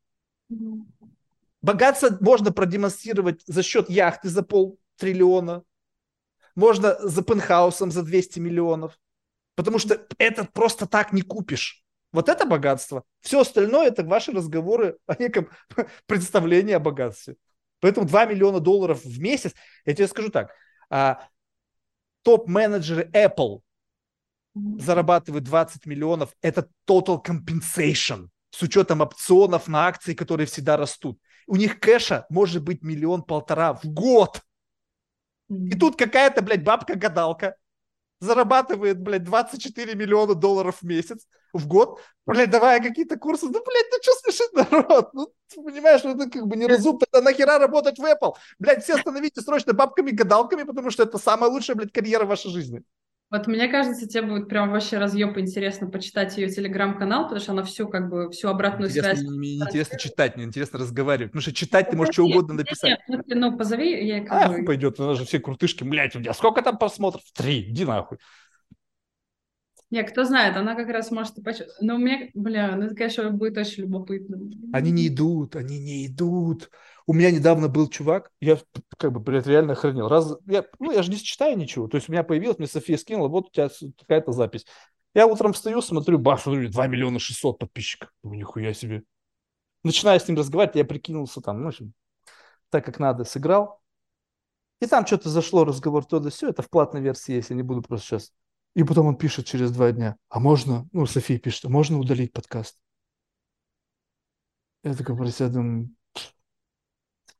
Богатство 1.60 2.16
можно 2.20 2.52
продемонстрировать 2.52 3.42
за 3.46 3.62
счет 3.62 3.90
яхты 3.90 4.28
за 4.28 4.42
пол 4.42 4.78
триллиона, 4.96 5.64
можно 6.54 6.96
за 7.00 7.22
пентхаусом 7.22 7.90
за 7.90 8.02
200 8.02 8.38
миллионов. 8.40 8.98
Потому 9.54 9.78
что 9.78 10.06
это 10.18 10.44
просто 10.44 10.86
так 10.86 11.12
не 11.12 11.22
купишь. 11.22 11.84
Вот 12.12 12.28
это 12.28 12.46
богатство. 12.46 13.04
Все 13.20 13.40
остальное 13.40 13.88
это 13.88 14.04
ваши 14.04 14.32
разговоры 14.32 14.98
о 15.06 15.20
неком 15.20 15.48
представлении 16.06 16.74
о 16.74 16.80
богатстве. 16.80 17.36
Поэтому 17.80 18.06
2 18.06 18.26
миллиона 18.26 18.60
долларов 18.60 19.04
в 19.04 19.20
месяц, 19.20 19.54
я 19.84 19.94
тебе 19.94 20.08
скажу 20.08 20.30
так, 20.30 20.52
а, 20.90 21.28
топ-менеджеры 22.22 23.10
Apple 23.12 23.60
зарабатывают 24.54 25.44
20 25.44 25.86
миллионов, 25.86 26.34
это 26.40 26.68
total 26.88 27.24
compensation 27.24 28.28
с 28.50 28.62
учетом 28.62 29.00
опционов 29.00 29.68
на 29.68 29.86
акции, 29.86 30.14
которые 30.14 30.46
всегда 30.46 30.76
растут. 30.76 31.20
У 31.48 31.56
них 31.56 31.80
кэша 31.80 32.26
может 32.28 32.62
быть 32.62 32.82
миллион-полтора 32.82 33.72
в 33.74 33.84
год. 33.84 34.42
И 35.48 35.78
тут 35.78 35.96
какая-то, 35.96 36.42
блядь, 36.42 36.62
бабка-гадалка 36.62 37.56
зарабатывает, 38.20 39.00
блядь, 39.00 39.24
24 39.24 39.94
миллиона 39.94 40.34
долларов 40.34 40.78
в 40.80 40.82
месяц, 40.84 41.26
в 41.54 41.66
год, 41.66 42.00
блядь, 42.26 42.50
давая 42.50 42.80
какие-то 42.80 43.16
курсы. 43.16 43.46
Ну, 43.46 43.52
блядь, 43.52 43.86
ну 43.90 43.98
что 44.02 44.12
смешит 44.12 44.52
народ? 44.70 45.14
Ну, 45.14 45.32
ты 45.48 45.62
понимаешь, 45.62 46.02
ну, 46.04 46.10
это 46.10 46.28
как 46.28 46.46
бы 46.46 46.56
неразумно. 46.56 47.00
Это 47.10 47.22
нахера 47.22 47.58
работать 47.58 47.98
в 47.98 48.04
Apple? 48.04 48.34
Блядь, 48.58 48.84
все 48.84 48.98
становитесь 48.98 49.44
срочно 49.44 49.72
бабками-гадалками, 49.72 50.64
потому 50.64 50.90
что 50.90 51.04
это 51.04 51.16
самая 51.16 51.50
лучшая, 51.50 51.76
блядь, 51.76 51.92
карьера 51.92 52.26
в 52.26 52.28
вашей 52.28 52.50
жизни. 52.50 52.82
Вот 53.30 53.46
мне 53.46 53.68
кажется, 53.68 54.08
тебе 54.08 54.22
будет 54.22 54.48
прям 54.48 54.70
вообще 54.70 54.96
разъеб 54.96 55.36
интересно 55.36 55.90
почитать 55.90 56.38
ее 56.38 56.48
телеграм-канал, 56.48 57.24
потому 57.24 57.40
что 57.40 57.52
она 57.52 57.62
всю 57.62 57.86
как 57.86 58.08
бы 58.08 58.30
всю 58.30 58.48
обратную 58.48 58.88
интересно, 58.88 59.16
связь. 59.16 59.28
Мне 59.28 59.56
не 59.56 59.62
интересно 59.62 59.98
читать, 59.98 60.36
мне 60.36 60.46
интересно 60.46 60.78
разговаривать. 60.78 61.32
Потому 61.32 61.42
что 61.42 61.52
читать 61.52 61.90
ты 61.90 61.96
можешь 61.96 62.14
что 62.14 62.24
угодно 62.24 62.54
написать. 62.54 62.98
Нет, 63.06 63.22
ну, 63.26 63.58
позови, 63.58 64.06
я 64.06 64.24
как 64.24 64.50
а, 64.50 64.64
пойдет, 64.64 64.98
у 64.98 65.04
нас 65.04 65.18
же 65.18 65.26
все 65.26 65.40
крутышки, 65.40 65.84
блядь, 65.84 66.16
у 66.16 66.22
тебя 66.22 66.32
сколько 66.32 66.62
там 66.62 66.78
просмотров? 66.78 67.22
Три, 67.34 67.68
иди 67.70 67.84
нахуй. 67.84 68.16
Не, 69.90 70.02
кто 70.04 70.24
знает, 70.24 70.56
она 70.56 70.74
как 70.74 70.88
раз 70.88 71.10
может 71.10 71.38
и 71.38 71.42
почувствовать. 71.42 71.80
Но 71.80 71.96
меня, 71.98 72.28
бля, 72.34 72.76
ну 72.76 72.84
это, 72.84 72.94
конечно, 72.94 73.30
будет 73.30 73.58
очень 73.58 73.84
любопытно. 73.84 74.38
Они 74.72 74.90
не 74.90 75.08
идут, 75.08 75.54
они 75.56 75.78
не 75.78 76.06
идут. 76.06 76.70
У 77.08 77.14
меня 77.14 77.30
недавно 77.30 77.68
был 77.68 77.88
чувак, 77.88 78.30
я 78.38 78.58
как 78.98 79.12
бы, 79.12 79.20
блядь, 79.20 79.46
реально 79.46 79.72
охренел. 79.72 80.08
Раз, 80.08 80.36
я, 80.44 80.66
ну, 80.78 80.92
я 80.92 81.02
же 81.02 81.10
не 81.10 81.16
читаю 81.16 81.56
ничего. 81.56 81.88
То 81.88 81.96
есть 81.96 82.06
у 82.10 82.12
меня 82.12 82.22
появилась, 82.22 82.58
мне 82.58 82.66
София 82.66 82.98
скинула, 82.98 83.28
вот 83.28 83.46
у 83.46 83.50
тебя 83.50 83.70
какая-то 83.98 84.32
запись. 84.32 84.66
Я 85.14 85.26
утром 85.26 85.54
встаю, 85.54 85.80
смотрю, 85.80 86.18
бах, 86.18 86.38
смотрю, 86.38 86.68
2 86.68 86.86
миллиона 86.86 87.18
600 87.18 87.60
подписчиков. 87.60 88.10
Ну, 88.22 88.34
нихуя 88.34 88.74
себе. 88.74 89.04
Начинаю 89.84 90.20
с 90.20 90.28
ним 90.28 90.36
разговаривать, 90.36 90.76
я 90.76 90.84
прикинулся 90.84 91.40
там, 91.40 91.62
ну, 91.62 91.70
так 92.68 92.84
как 92.84 92.98
надо, 92.98 93.24
сыграл. 93.24 93.80
И 94.82 94.86
там 94.86 95.06
что-то 95.06 95.30
зашло, 95.30 95.64
разговор 95.64 96.04
то 96.04 96.20
да 96.20 96.28
все, 96.28 96.50
это 96.50 96.60
в 96.60 96.68
платной 96.68 97.00
версии 97.00 97.32
есть, 97.32 97.48
я 97.48 97.56
не 97.56 97.62
буду 97.62 97.80
просто 97.80 98.06
сейчас. 98.06 98.32
И 98.74 98.84
потом 98.84 99.06
он 99.06 99.16
пишет 99.16 99.46
через 99.46 99.70
два 99.70 99.92
дня, 99.92 100.16
а 100.28 100.40
можно, 100.40 100.86
ну, 100.92 101.06
София 101.06 101.38
пишет, 101.38 101.64
а 101.64 101.68
можно 101.70 101.98
удалить 101.98 102.34
подкаст? 102.34 102.78
Я 104.82 104.94
такой 104.94 105.16
про 105.16 105.30
себя 105.30 105.48
думаю, 105.48 105.88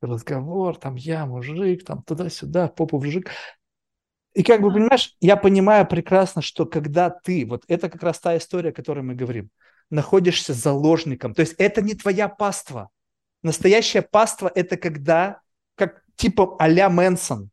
разговор, 0.01 0.77
там 0.77 0.95
я 0.95 1.25
мужик, 1.25 1.85
там 1.85 2.03
туда-сюда, 2.03 2.67
попу 2.69 2.97
вжик. 2.97 3.31
И 4.33 4.43
как 4.43 4.61
бы, 4.61 4.71
понимаешь, 4.71 5.15
я 5.19 5.35
понимаю 5.35 5.87
прекрасно, 5.87 6.41
что 6.41 6.65
когда 6.65 7.09
ты, 7.09 7.45
вот 7.45 7.63
это 7.67 7.89
как 7.89 8.03
раз 8.03 8.19
та 8.19 8.37
история, 8.37 8.69
о 8.69 8.73
которой 8.73 9.01
мы 9.01 9.15
говорим, 9.15 9.49
находишься 9.89 10.53
заложником, 10.53 11.33
то 11.33 11.41
есть 11.41 11.55
это 11.57 11.81
не 11.81 11.95
твоя 11.95 12.29
паства. 12.29 12.89
Настоящая 13.41 14.01
паства– 14.01 14.51
это 14.55 14.77
когда, 14.77 15.41
как 15.75 16.03
типа 16.15 16.55
а-ля 16.59 16.89
Мэнсон, 16.89 17.49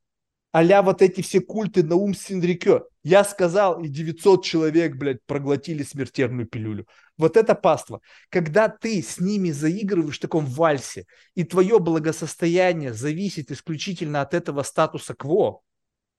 а 0.58 0.82
вот 0.82 1.02
эти 1.02 1.20
все 1.20 1.40
культы 1.40 1.82
на 1.82 1.96
ум 1.96 2.14
Синдрикё. 2.14 2.86
Я 3.04 3.24
сказал, 3.24 3.82
и 3.82 3.88
900 3.88 4.42
человек, 4.42 4.96
блядь, 4.96 5.22
проглотили 5.26 5.82
смертельную 5.82 6.46
пилюлю. 6.46 6.86
Вот 7.18 7.36
это 7.36 7.54
паства. 7.54 8.00
Когда 8.30 8.70
ты 8.70 9.02
с 9.02 9.20
ними 9.20 9.50
заигрываешь 9.50 10.16
в 10.16 10.20
таком 10.22 10.46
вальсе, 10.46 11.04
и 11.34 11.44
твое 11.44 11.78
благосостояние 11.78 12.94
зависит 12.94 13.50
исключительно 13.50 14.22
от 14.22 14.32
этого 14.32 14.62
статуса 14.62 15.14
кво, 15.14 15.60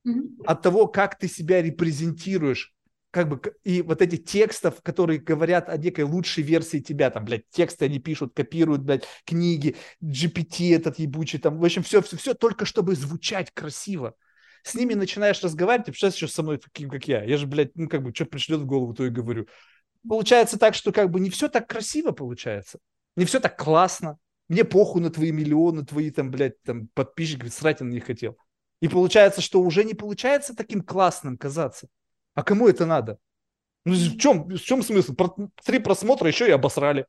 mm-hmm. 0.07 0.43
от 0.45 0.61
того, 0.61 0.85
как 0.85 1.17
ты 1.17 1.27
себя 1.27 1.63
репрезентируешь, 1.63 2.75
как 3.09 3.29
бы, 3.29 3.41
и 3.63 3.81
вот 3.81 4.03
эти 4.03 4.17
текстов, 4.17 4.83
которые 4.83 5.19
говорят 5.19 5.67
о 5.67 5.77
некой 5.77 6.03
лучшей 6.03 6.43
версии 6.43 6.77
тебя, 6.77 7.09
там, 7.09 7.25
блядь, 7.25 7.49
тексты 7.49 7.85
они 7.85 7.97
пишут, 7.97 8.33
копируют, 8.35 8.83
блядь, 8.83 9.05
книги, 9.25 9.75
GPT 10.03 10.75
этот 10.75 10.99
ебучий, 10.99 11.39
там, 11.39 11.57
в 11.57 11.65
общем, 11.65 11.81
все, 11.81 12.03
все, 12.03 12.17
все 12.17 12.35
только 12.35 12.65
чтобы 12.65 12.93
звучать 12.93 13.49
красиво 13.51 14.13
с 14.67 14.75
ними 14.75 14.93
начинаешь 14.93 15.41
разговаривать, 15.43 15.85
представляешь, 15.87 16.15
еще 16.15 16.27
со 16.27 16.43
мной 16.43 16.57
таким, 16.57 16.89
как 16.89 17.07
я. 17.07 17.23
Я 17.23 17.37
же, 17.37 17.47
блядь, 17.47 17.75
ну, 17.75 17.87
как 17.87 18.03
бы, 18.03 18.13
что 18.13 18.25
пришлет 18.25 18.61
в 18.61 18.65
голову, 18.65 18.93
то 18.93 19.05
и 19.05 19.09
говорю. 19.09 19.47
Получается 20.07 20.57
так, 20.57 20.73
что 20.73 20.91
как 20.91 21.09
бы 21.09 21.19
не 21.19 21.29
все 21.29 21.49
так 21.49 21.67
красиво 21.67 22.11
получается. 22.11 22.79
Не 23.15 23.25
все 23.25 23.39
так 23.39 23.57
классно. 23.57 24.17
Мне 24.47 24.63
похуй 24.63 25.01
на 25.01 25.09
твои 25.09 25.31
миллионы, 25.31 25.85
твои 25.85 26.11
там, 26.11 26.31
блядь, 26.31 26.61
там, 26.63 26.87
подписчики, 26.93 27.47
срать 27.47 27.81
он 27.81 27.89
не 27.89 27.99
хотел. 27.99 28.37
И 28.79 28.87
получается, 28.87 29.41
что 29.41 29.61
уже 29.61 29.83
не 29.83 29.93
получается 29.93 30.55
таким 30.55 30.81
классным 30.81 31.37
казаться. 31.37 31.87
А 32.35 32.43
кому 32.43 32.67
это 32.67 32.85
надо? 32.85 33.17
Ну, 33.85 33.93
в 33.93 34.17
чем, 34.17 34.47
в 34.47 34.59
чем 34.59 34.83
смысл? 34.83 35.13
Про, 35.13 35.33
три 35.63 35.79
просмотра 35.79 36.27
еще 36.27 36.47
и 36.47 36.51
обосрали. 36.51 37.07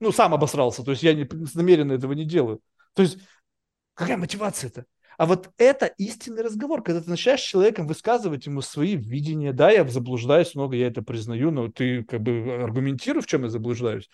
Ну, 0.00 0.12
сам 0.12 0.34
обосрался, 0.34 0.82
то 0.82 0.90
есть 0.90 1.02
я 1.02 1.14
не, 1.14 1.28
намеренно 1.54 1.92
этого 1.92 2.12
не 2.12 2.24
делаю. 2.24 2.60
То 2.94 3.02
есть 3.02 3.18
какая 3.94 4.16
мотивация-то? 4.16 4.84
А 5.22 5.26
вот 5.26 5.50
это 5.56 5.86
истинный 5.86 6.42
разговор, 6.42 6.82
когда 6.82 7.00
ты 7.00 7.08
начинаешь 7.08 7.42
с 7.42 7.44
человеком 7.44 7.86
высказывать 7.86 8.46
ему 8.46 8.60
свои 8.60 8.96
видения. 8.96 9.52
Да, 9.52 9.70
я 9.70 9.88
заблуждаюсь 9.88 10.56
много, 10.56 10.74
я 10.74 10.88
это 10.88 11.00
признаю, 11.00 11.52
но 11.52 11.68
ты 11.68 12.02
как 12.02 12.22
бы 12.22 12.64
аргументируй, 12.64 13.22
в 13.22 13.26
чем 13.26 13.44
я 13.44 13.48
заблуждаюсь. 13.48 14.10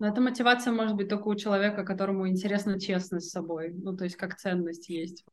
Но 0.00 0.08
эта 0.08 0.20
мотивация 0.20 0.72
может 0.72 0.96
быть 0.96 1.08
только 1.08 1.28
у 1.28 1.36
человека, 1.36 1.84
которому 1.84 2.26
интересна 2.26 2.80
честность 2.80 3.28
с 3.28 3.30
собой. 3.30 3.70
Ну, 3.72 3.96
то 3.96 4.02
есть 4.02 4.16
как 4.16 4.36
ценность 4.38 4.88
есть. 4.88 5.24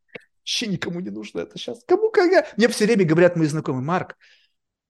Вообще 0.42 0.68
никому 0.68 1.00
не 1.00 1.10
нужно 1.10 1.40
это 1.40 1.58
сейчас. 1.58 1.84
Кому 1.88 2.12
как? 2.12 2.56
Мне 2.58 2.68
все 2.68 2.86
время 2.86 3.06
говорят 3.06 3.38
мои 3.38 3.48
знакомые, 3.48 3.84
Марк, 3.84 4.18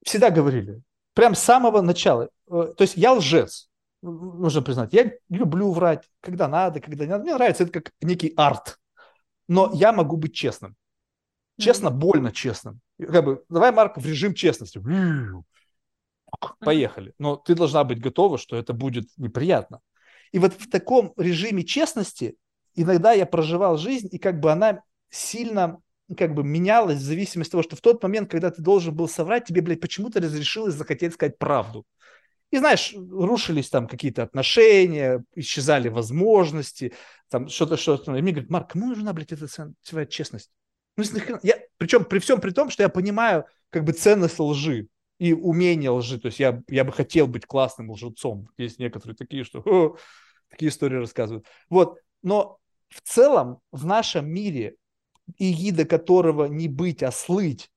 всегда 0.03 0.29
говорили, 0.29 0.81
прям 1.13 1.35
с 1.35 1.39
самого 1.39 1.79
начала. 1.79 2.31
Э, 2.51 2.73
то 2.75 2.81
есть 2.81 2.97
я 2.97 3.13
лжец, 3.13 3.69
нужно 4.01 4.61
признать. 4.61 4.91
Я 4.91 5.13
люблю 5.29 5.71
врать, 5.71 6.03
когда 6.19 6.49
надо, 6.49 6.81
когда 6.81 7.05
не 7.05 7.11
надо. 7.11 7.23
Мне 7.23 7.35
нравится 7.35 7.63
это 7.63 7.71
как 7.71 7.93
некий 8.01 8.33
арт. 8.35 8.77
Но 9.47 9.71
я 9.73 9.91
могу 9.91 10.17
быть 10.17 10.33
честным. 10.33 10.75
Честно, 11.59 11.89
больно 11.89 12.31
честным. 12.31 12.81
Как 12.99 13.25
бы, 13.25 13.43
давай, 13.49 13.71
Марк, 13.71 13.97
в 13.97 14.05
режим 14.05 14.33
честности. 14.33 14.81
Поехали. 16.59 17.13
Но 17.17 17.35
ты 17.35 17.55
должна 17.55 17.83
быть 17.83 17.99
готова, 17.99 18.37
что 18.37 18.57
это 18.57 18.73
будет 18.73 19.09
неприятно. 19.17 19.79
И 20.31 20.39
вот 20.39 20.53
в 20.53 20.69
таком 20.69 21.13
режиме 21.17 21.63
честности 21.63 22.35
иногда 22.75 23.13
я 23.13 23.25
проживал 23.25 23.77
жизнь, 23.77 24.09
и 24.11 24.19
как 24.19 24.39
бы 24.39 24.51
она 24.51 24.81
сильно 25.09 25.79
как 26.15 26.33
бы 26.33 26.43
менялось 26.43 26.97
в 26.97 27.03
зависимости 27.03 27.49
от 27.49 27.51
того, 27.51 27.63
что 27.63 27.75
в 27.75 27.81
тот 27.81 28.01
момент, 28.03 28.29
когда 28.29 28.49
ты 28.49 28.61
должен 28.61 28.95
был 28.95 29.09
соврать, 29.09 29.45
тебе, 29.45 29.61
блядь, 29.61 29.81
почему-то 29.81 30.21
разрешилось 30.21 30.75
захотеть 30.75 31.13
сказать 31.13 31.37
правду. 31.37 31.85
И 32.51 32.57
знаешь, 32.57 32.93
рушились 32.95 33.69
там 33.69 33.87
какие-то 33.87 34.23
отношения, 34.23 35.23
исчезали 35.35 35.89
возможности, 35.89 36.93
там 37.29 37.49
что-то, 37.49 37.75
что-то. 37.75 38.15
И 38.15 38.21
мне 38.21 38.31
говорят, 38.31 38.49
Марк, 38.49 38.71
кому 38.71 38.87
нужна, 38.87 39.11
блядь, 39.13 39.33
эта 39.33 39.47
твоя 39.87 40.05
честность? 40.05 40.49
Ну, 40.95 41.03
я, 41.43 41.59
причем 41.77 42.05
при 42.05 42.19
всем 42.19 42.41
при 42.41 42.51
том, 42.51 42.69
что 42.69 42.83
я 42.83 42.89
понимаю 42.89 43.45
как 43.69 43.83
бы 43.83 43.91
ценность 43.91 44.39
лжи 44.39 44.87
и 45.19 45.33
умение 45.33 45.89
лжи. 45.89 46.19
То 46.19 46.27
есть 46.27 46.39
я, 46.39 46.61
я 46.69 46.83
бы 46.83 46.91
хотел 46.91 47.27
быть 47.27 47.45
классным 47.45 47.91
лжецом. 47.91 48.49
Есть 48.57 48.79
некоторые 48.79 49.15
такие, 49.15 49.43
что 49.43 49.59
о, 49.59 49.97
такие 50.49 50.69
истории 50.69 50.97
рассказывают. 50.97 51.45
Вот. 51.69 51.99
Но 52.23 52.59
в 52.89 53.01
целом 53.01 53.59
в 53.71 53.85
нашем 53.85 54.29
мире, 54.29 54.75
эгида 55.37 55.85
которого 55.85 56.45
не 56.45 56.67
быть, 56.67 57.03
а 57.03 57.11
слыть, 57.11 57.69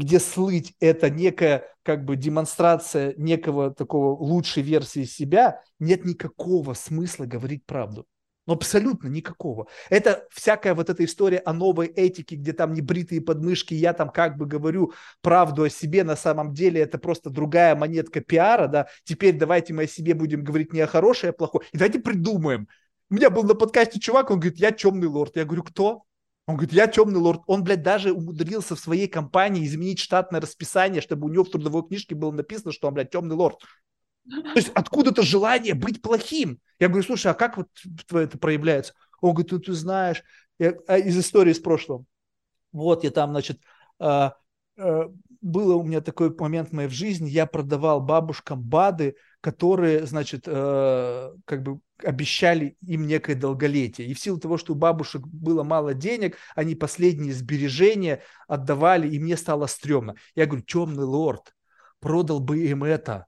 где 0.00 0.18
слыть– 0.18 0.74
это 0.80 1.10
некая 1.10 1.64
как 1.82 2.04
бы 2.04 2.16
демонстрация 2.16 3.14
некого 3.16 3.72
такого 3.72 4.16
лучшей 4.16 4.62
версии 4.62 5.04
себя, 5.04 5.62
нет 5.78 6.04
никакого 6.04 6.74
смысла 6.74 7.26
говорить 7.26 7.64
правду. 7.66 8.06
Ну, 8.46 8.54
абсолютно 8.54 9.08
никакого. 9.08 9.68
Это 9.90 10.26
всякая 10.32 10.74
вот 10.74 10.90
эта 10.90 11.04
история 11.04 11.38
о 11.38 11.52
новой 11.52 11.86
этике, 11.86 12.36
где 12.36 12.52
там 12.52 12.72
не 12.72 12.80
бритые 12.80 13.20
подмышки, 13.20 13.74
я 13.74 13.92
там 13.92 14.08
как 14.10 14.38
бы 14.38 14.46
говорю 14.46 14.92
правду 15.20 15.64
о 15.64 15.70
себе, 15.70 16.02
на 16.02 16.16
самом 16.16 16.54
деле 16.54 16.80
это 16.80 16.98
просто 16.98 17.30
другая 17.30 17.76
монетка 17.76 18.20
пиара, 18.20 18.66
да, 18.66 18.88
теперь 19.04 19.38
давайте 19.38 19.74
мы 19.74 19.84
о 19.84 19.86
себе 19.86 20.14
будем 20.14 20.42
говорить 20.42 20.72
не 20.72 20.80
о 20.80 20.86
хорошее, 20.86 21.30
а 21.30 21.32
о 21.32 21.36
плохое, 21.36 21.66
и 21.72 21.78
давайте 21.78 22.00
придумаем. 22.00 22.66
У 23.10 23.14
меня 23.14 23.28
был 23.28 23.42
на 23.42 23.54
подкасте 23.54 24.00
чувак, 24.00 24.30
он 24.30 24.40
говорит, 24.40 24.58
я 24.58 24.70
темный 24.70 25.08
лорд. 25.08 25.36
Я 25.36 25.44
говорю, 25.44 25.64
кто? 25.64 26.04
Он 26.50 26.56
говорит, 26.56 26.72
я 26.72 26.86
темный 26.86 27.20
лорд. 27.20 27.42
Он, 27.46 27.62
блядь, 27.62 27.82
даже 27.82 28.12
умудрился 28.12 28.74
в 28.74 28.80
своей 28.80 29.08
компании 29.08 29.64
изменить 29.64 30.00
штатное 30.00 30.40
расписание, 30.40 31.00
чтобы 31.00 31.26
у 31.26 31.30
него 31.30 31.44
в 31.44 31.50
трудовой 31.50 31.86
книжке 31.86 32.14
было 32.14 32.32
написано, 32.32 32.72
что 32.72 32.88
он, 32.88 32.94
блядь, 32.94 33.10
темный 33.10 33.36
лорд. 33.36 33.60
То 34.28 34.56
есть 34.56 34.70
откуда-то 34.74 35.22
желание 35.22 35.74
быть 35.74 36.02
плохим. 36.02 36.60
Я 36.78 36.88
говорю, 36.88 37.04
слушай, 37.04 37.28
а 37.28 37.34
как 37.34 37.56
вот 37.56 37.68
это 38.12 38.38
проявляется? 38.38 38.94
Он 39.20 39.34
говорит, 39.34 39.52
ну 39.52 39.58
ты 39.58 39.72
знаешь, 39.72 40.22
я, 40.58 40.74
а, 40.86 40.98
из 40.98 41.18
истории 41.18 41.52
из 41.52 41.60
прошлого. 41.60 42.04
Вот 42.72 43.04
я 43.04 43.10
там, 43.10 43.30
значит, 43.30 43.60
а, 43.98 44.34
а, 44.78 45.10
было 45.40 45.74
у 45.74 45.82
меня 45.82 46.00
такой 46.00 46.34
момент 46.36 46.70
в 46.70 46.72
моей 46.72 46.88
жизни, 46.88 47.28
я 47.28 47.46
продавал 47.46 48.00
бабушкам 48.00 48.62
БАДы, 48.62 49.16
которые, 49.40 50.06
значит, 50.06 50.42
э, 50.46 51.32
как 51.44 51.62
бы 51.62 51.80
обещали 52.02 52.76
им 52.86 53.06
некое 53.06 53.34
долголетие. 53.34 54.06
И 54.08 54.14
в 54.14 54.20
силу 54.20 54.38
того, 54.38 54.58
что 54.58 54.72
у 54.72 54.76
бабушек 54.76 55.26
было 55.26 55.62
мало 55.62 55.94
денег, 55.94 56.36
они 56.54 56.74
последние 56.74 57.32
сбережения 57.32 58.22
отдавали, 58.48 59.08
и 59.08 59.18
мне 59.18 59.36
стало 59.36 59.66
стрёмно. 59.66 60.14
Я 60.34 60.46
говорю, 60.46 60.62
темный 60.64 61.04
лорд, 61.04 61.54
продал 62.00 62.40
бы 62.40 62.58
им 62.58 62.84
это, 62.84 63.26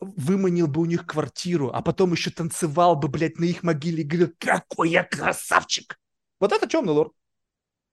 выманил 0.00 0.68
бы 0.68 0.80
у 0.82 0.84
них 0.86 1.06
квартиру, 1.06 1.70
а 1.72 1.82
потом 1.82 2.12
еще 2.12 2.30
танцевал 2.30 2.96
бы, 2.96 3.08
блядь, 3.08 3.38
на 3.38 3.44
их 3.44 3.62
могиле 3.62 4.02
и 4.02 4.06
говорил, 4.06 4.34
какой 4.38 4.90
я 4.90 5.04
красавчик. 5.04 5.98
Вот 6.40 6.52
это 6.52 6.66
темный 6.66 6.92
лорд. 6.92 7.12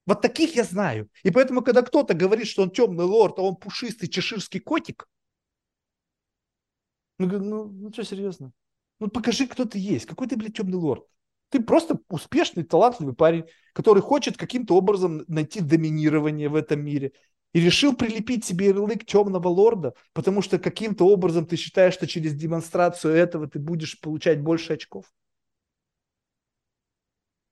Вот 0.06 0.22
таких 0.22 0.56
я 0.56 0.64
знаю. 0.64 1.10
И 1.24 1.30
поэтому, 1.30 1.62
когда 1.62 1.82
кто-то 1.82 2.14
говорит, 2.16 2.48
что 2.48 2.64
он 2.64 2.72
темный 2.72 3.06
лорд, 3.06 3.38
а 3.38 3.42
он 3.44 3.58
пушистый 3.58 4.10
чеширский 4.10 4.60
котик, 4.60 5.08
ну, 7.20 7.40
ну, 7.40 7.66
ну 7.66 7.94
что, 7.94 8.04
серьезно? 8.04 8.52
Ну, 9.00 9.08
покажи, 9.08 9.48
кто 9.48 9.66
ты 9.66 9.78
есть. 9.80 10.06
Какой 10.06 10.28
ты, 10.28 10.36
блядь, 10.36 10.56
темный 10.56 10.78
лорд? 10.78 11.06
Ты 11.50 11.62
просто 11.62 12.00
успешный, 12.10 12.64
талантливый 12.64 13.16
парень, 13.16 13.46
который 13.74 14.02
хочет 14.02 14.38
каким-то 14.38 14.76
образом 14.76 15.24
найти 15.28 15.62
доминирование 15.62 16.50
в 16.50 16.56
этом 16.56 16.84
мире 16.84 17.14
и 17.54 17.60
решил 17.60 17.96
прилепить 17.96 18.46
себе 18.46 18.68
ярлык 18.68 19.06
темного 19.06 19.48
лорда, 19.48 19.94
потому 20.14 20.42
что 20.42 20.60
каким-то 20.60 21.06
образом 21.06 21.46
ты 21.46 21.56
считаешь, 21.56 21.96
что 21.96 22.08
через 22.08 22.36
демонстрацию 22.36 23.16
этого 23.16 23.48
ты 23.48 23.58
будешь 23.60 24.00
получать 24.00 24.42
больше 24.42 24.74
очков. 24.74 25.06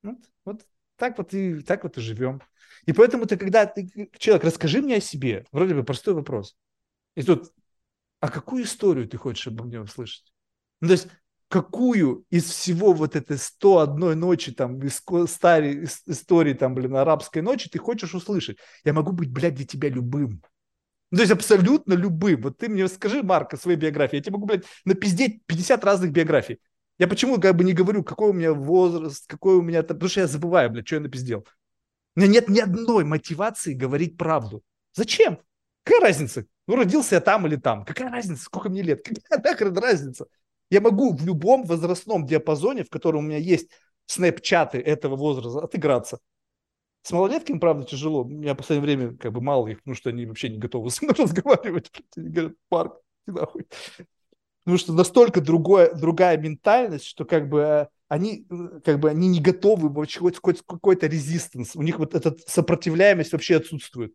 Вот, 0.03 0.17
вот 0.45 0.65
так 0.95 1.17
вот 1.17 1.33
и 1.33 1.61
так 1.61 1.83
вот 1.83 1.97
и 1.97 2.01
живем. 2.01 2.41
И 2.85 2.93
поэтому 2.93 3.25
ты, 3.25 3.37
когда 3.37 3.65
ты, 3.65 3.89
человек, 4.17 4.43
расскажи 4.45 4.81
мне 4.81 4.97
о 4.97 5.01
себе, 5.01 5.45
вроде 5.51 5.73
бы 5.73 5.83
простой 5.83 6.13
вопрос. 6.13 6.55
И 7.15 7.23
тут, 7.23 7.51
а 8.27 8.30
какую 8.30 8.64
историю 8.64 9.07
ты 9.07 9.17
хочешь 9.17 9.47
обо 9.47 9.64
мне 9.64 9.80
услышать? 9.80 10.33
Ну, 10.81 10.89
то 10.89 10.93
есть, 10.93 11.07
какую 11.47 12.25
из 12.30 12.43
всего 12.43 12.91
вот 12.91 13.15
этой 13.15 13.38
101 13.38 14.19
ночи, 14.19 14.51
там, 14.51 14.80
из 14.81 15.01
старой 15.31 15.85
истории, 15.85 16.53
там, 16.53 16.75
блин, 16.75 16.97
арабской 16.97 17.41
ночи 17.41 17.69
ты 17.69 17.80
хочешь 17.80 18.14
услышать? 18.14 18.57
Я 18.83 18.91
могу 18.91 19.14
быть, 19.14 19.31
блядь, 19.31 19.56
для 19.56 19.65
тебя 19.65 19.88
любым. 19.88 20.43
Ну, 21.09 21.17
то 21.17 21.22
есть 21.22 21.31
абсолютно 21.31 21.93
любым. 21.93 22.41
Вот 22.41 22.57
ты 22.57 22.67
мне 22.67 22.85
скажи, 22.89 23.23
Марк, 23.23 23.53
о 23.53 23.57
своей 23.57 23.77
биографии. 23.77 24.17
Я 24.17 24.22
тебе 24.22 24.33
могу, 24.33 24.45
блядь, 24.45 24.65
напиздеть 24.83 25.45
50 25.45 25.85
разных 25.85 26.11
биографий. 26.11 26.59
Я 26.99 27.07
почему 27.07 27.39
как 27.39 27.56
бы 27.56 27.64
не 27.64 27.72
говорю, 27.72 28.03
какой 28.03 28.31
у 28.31 28.33
меня 28.33 28.53
возраст, 28.53 29.25
какой 29.25 29.56
у 29.56 29.61
меня... 29.61 29.83
Потому 29.83 30.09
что 30.09 30.19
я 30.19 30.27
забываю, 30.27 30.69
блядь, 30.69 30.85
что 30.85 30.97
я 30.97 31.01
напиздел. 31.01 31.47
У 32.17 32.19
меня 32.19 32.30
нет 32.30 32.49
ни 32.49 32.59
одной 32.59 33.06
мотивации 33.06 33.73
говорить 33.73 34.17
правду. 34.17 34.64
Зачем? 34.93 35.39
Какая 35.83 36.01
разница? 36.01 36.45
Ну, 36.67 36.75
родился 36.75 37.15
я 37.15 37.21
там 37.21 37.47
или 37.47 37.55
там. 37.55 37.85
Какая 37.85 38.11
разница, 38.11 38.43
сколько 38.43 38.69
мне 38.69 38.81
лет? 38.81 39.01
Какая 39.29 39.41
нахрен 39.41 39.77
разница? 39.77 40.27
Я 40.69 40.81
могу 40.81 41.15
в 41.15 41.25
любом 41.25 41.63
возрастном 41.63 42.25
диапазоне, 42.25 42.83
в 42.83 42.89
котором 42.89 43.19
у 43.19 43.27
меня 43.27 43.37
есть 43.37 43.69
снэпчаты 44.05 44.79
этого 44.79 45.15
возраста, 45.15 45.59
отыграться. 45.59 46.19
С 47.03 47.11
малолетками, 47.11 47.57
правда, 47.57 47.85
тяжело. 47.85 48.23
У 48.23 48.27
меня 48.27 48.53
в 48.53 48.57
последнее 48.57 48.97
время 48.97 49.17
как 49.17 49.31
бы 49.31 49.39
мало 49.39 49.67
их, 49.67 49.77
потому 49.77 49.95
что 49.95 50.09
они 50.09 50.25
вообще 50.25 50.49
не 50.49 50.57
готовы 50.57 50.89
со 50.91 51.05
мной 51.05 51.15
разговаривать. 51.17 51.89
Они 52.17 52.29
говорят, 52.29 52.53
Марк, 52.69 52.97
ты 53.25 53.31
нахуй. 53.31 53.65
Потому 54.65 54.77
что 54.77 54.91
настолько 54.91 55.39
другое, 55.39 55.93
другая 55.93 56.37
ментальность, 56.37 57.05
что 57.05 57.23
как 57.23 57.47
бы 57.47 57.59
э, 57.61 57.87
они, 58.09 58.45
э, 58.49 58.81
как 58.83 58.99
бы, 58.99 59.09
они 59.09 59.29
не 59.29 59.39
готовы 59.39 59.87
вообще 59.87 60.19
хоть, 60.19 60.37
хоть 60.41 60.61
какой-то 60.61 61.07
резистанс. 61.07 61.77
У 61.77 61.81
них 61.81 61.99
вот 61.99 62.13
эта 62.13 62.35
сопротивляемость 62.45 63.31
вообще 63.31 63.55
отсутствует. 63.55 64.13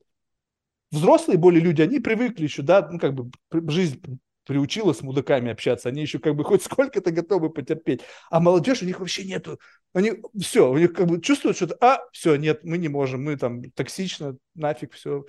Взрослые 0.92 1.38
более 1.38 1.62
люди, 1.62 1.82
они 1.82 1.98
привыкли 1.98 2.44
еще, 2.44 2.62
да, 2.62 2.86
ну, 2.88 2.98
как 2.98 3.14
бы 3.14 3.30
жизнь 3.70 4.00
приучила 4.44 4.92
с 4.92 5.02
мудаками 5.02 5.50
общаться, 5.50 5.88
они 5.88 6.02
еще 6.02 6.18
как 6.18 6.36
бы 6.36 6.44
хоть 6.44 6.62
сколько-то 6.62 7.10
готовы 7.10 7.50
потерпеть. 7.50 8.02
А 8.30 8.40
молодежь 8.40 8.82
у 8.82 8.86
них 8.86 9.00
вообще 9.00 9.24
нету. 9.24 9.58
Они 9.94 10.12
все, 10.38 10.70
у 10.70 10.76
них 10.76 10.92
как 10.92 11.06
бы 11.06 11.20
чувствуют 11.20 11.56
что-то, 11.56 11.76
а, 11.80 12.00
все, 12.12 12.36
нет, 12.36 12.62
мы 12.64 12.78
не 12.78 12.88
можем, 12.88 13.24
мы 13.24 13.36
там 13.36 13.62
токсично, 13.72 14.36
нафиг, 14.54 14.92
все, 14.92 15.24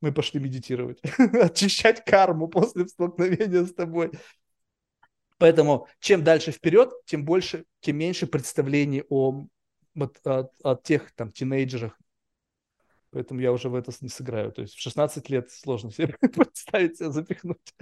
мы 0.00 0.12
пошли 0.12 0.40
медитировать, 0.40 1.00
очищать 1.18 2.04
карму 2.04 2.48
после 2.48 2.86
столкновения 2.86 3.64
с 3.64 3.72
тобой. 3.72 4.10
Поэтому 5.38 5.86
чем 6.00 6.24
дальше 6.24 6.50
вперед, 6.50 6.92
тем 7.06 7.24
больше, 7.24 7.64
тем 7.80 7.96
меньше 7.96 8.26
представлений 8.26 9.04
о, 9.08 9.46
вот, 9.94 10.18
о, 10.24 10.50
о 10.62 10.74
тех 10.76 11.12
там 11.12 11.32
тинейджерах. 11.32 11.96
Поэтому 13.10 13.40
я 13.40 13.52
уже 13.52 13.68
в 13.68 13.74
это 13.74 13.92
не 14.00 14.08
сыграю. 14.08 14.52
То 14.52 14.62
есть 14.62 14.74
в 14.74 14.80
16 14.80 15.28
лет 15.30 15.50
сложно 15.50 15.90
себе 15.90 16.08
представить 16.20 16.98
себя 16.98 17.10
запихнуть. 17.10 17.74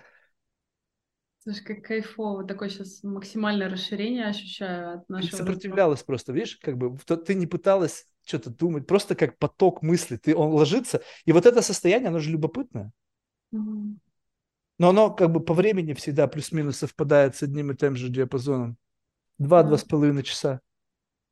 Слушай, 1.39 1.65
как 1.65 1.83
кайфово. 1.83 2.45
Такое 2.45 2.69
сейчас 2.69 3.03
максимальное 3.03 3.69
расширение 3.69 4.27
ощущаю 4.27 4.99
от 4.99 5.09
нашего... 5.09 5.31
Ты 5.31 5.37
сопротивлялась 5.37 6.01
разговора. 6.01 6.07
просто, 6.07 6.33
видишь, 6.33 6.57
как 6.57 6.77
бы 6.77 6.97
ты 6.99 7.35
не 7.35 7.47
пыталась 7.47 8.09
что-то 8.25 8.51
думать, 8.51 8.87
просто 8.87 9.15
как 9.15 9.39
поток 9.39 9.83
мысли. 9.83 10.17
Ты, 10.17 10.35
он 10.35 10.51
ложится, 10.51 11.03
и 11.25 11.33
вот 11.33 11.47
это 11.47 11.63
состояние, 11.63 12.09
оно 12.09 12.19
же 12.19 12.31
любопытное. 12.31 12.93
Угу. 13.53 13.99
Но 14.79 14.89
оно 14.89 15.15
как 15.15 15.31
бы 15.31 15.41
по 15.41 15.55
времени 15.55 15.95
всегда 15.95 16.27
плюс-минус 16.27 16.79
совпадает 16.79 17.37
с 17.37 17.43
одним 17.43 17.71
и 17.71 17.77
тем 17.77 17.97
же 17.97 18.09
диапазоном. 18.09 18.77
Два-два 19.39 19.73
да. 19.73 19.79
с 19.79 19.85
половиной 19.85 20.23
часа. 20.23 20.61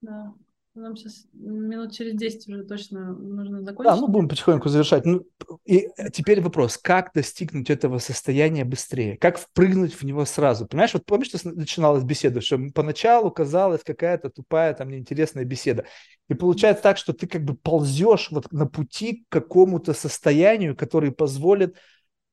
Да. 0.00 0.32
Нам 0.75 0.97
сейчас 0.97 1.25
минут 1.33 1.93
через 1.93 2.17
10 2.17 2.49
уже 2.49 2.65
точно 2.65 3.12
нужно 3.15 3.62
закончить. 3.62 3.94
Да, 3.94 4.01
мы 4.01 4.09
будем 4.09 4.28
потихоньку 4.28 4.69
завершать. 4.69 5.05
Ну, 5.05 5.25
и 5.65 5.89
теперь 6.12 6.41
вопрос, 6.41 6.77
как 6.78 7.12
достигнуть 7.15 7.70
этого 7.70 7.99
состояния 7.99 8.65
быстрее? 8.65 9.17
Как 9.17 9.39
впрыгнуть 9.39 9.94
в 9.94 10.03
него 10.03 10.25
сразу? 10.25 10.67
Понимаешь, 10.67 10.93
вот 10.93 11.07
помнишь, 11.07 11.28
что 11.28 11.49
начиналась 11.49 12.03
беседа, 12.03 12.41
что 12.41 12.59
поначалу 12.75 13.31
казалась 13.31 13.85
какая-то 13.85 14.31
тупая, 14.31 14.75
там, 14.75 14.91
неинтересная 14.91 15.44
беседа. 15.44 15.85
И 16.28 16.35
получается 16.35 16.83
так, 16.83 16.99
что 16.99 17.12
ты 17.12 17.28
как 17.28 17.44
бы 17.44 17.55
ползешь 17.55 18.33
вот 18.33 18.51
на 18.53 18.67
пути 18.67 19.25
к 19.28 19.33
какому-то 19.33 19.94
состоянию, 19.94 20.77
который 20.77 21.12
позволит 21.12 21.77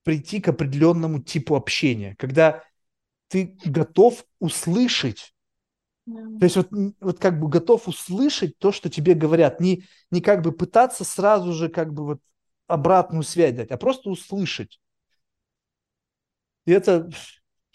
прийти 0.04 0.42
к 0.42 0.48
определенному 0.48 1.22
типу 1.22 1.56
общения, 1.56 2.16
когда 2.18 2.64
ты 3.28 3.56
готов 3.64 4.26
услышать 4.40 5.36
то 6.06 6.46
есть 6.46 6.56
вот, 6.56 6.70
вот 7.00 7.20
как 7.20 7.40
бы 7.40 7.48
готов 7.48 7.88
услышать 7.88 8.58
то, 8.58 8.72
что 8.72 8.90
тебе 8.90 9.14
говорят, 9.14 9.60
не, 9.60 9.84
не 10.10 10.22
как 10.22 10.42
бы 10.42 10.52
пытаться 10.52 11.04
сразу 11.04 11.54
же 11.54 11.70
как 11.70 11.94
бы 11.94 12.04
вот 12.06 12.22
обратную 12.68 13.24
связь 13.24 13.54
дать, 13.56 13.72
а 13.72 13.78
просто 13.78 14.10
услышать. 14.10 14.80
И 16.66 16.72
это 16.72 17.10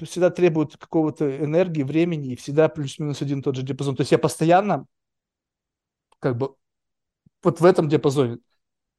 всегда 0.03 0.31
требует 0.31 0.77
какого-то 0.77 1.39
энергии, 1.39 1.83
времени, 1.83 2.33
и 2.33 2.37
всегда 2.37 2.69
плюс-минус 2.69 3.23
один 3.23 3.43
тот 3.43 3.57
же 3.57 3.63
диапазон. 3.63 3.97
То 3.97 4.03
есть 4.03 4.13
я 4.13 4.19
постоянно 4.19 4.87
как 6.21 6.37
бы 6.37 6.55
вот 7.43 7.61
в 7.61 7.65
этом 7.65 7.89
диапазоне. 7.89 8.39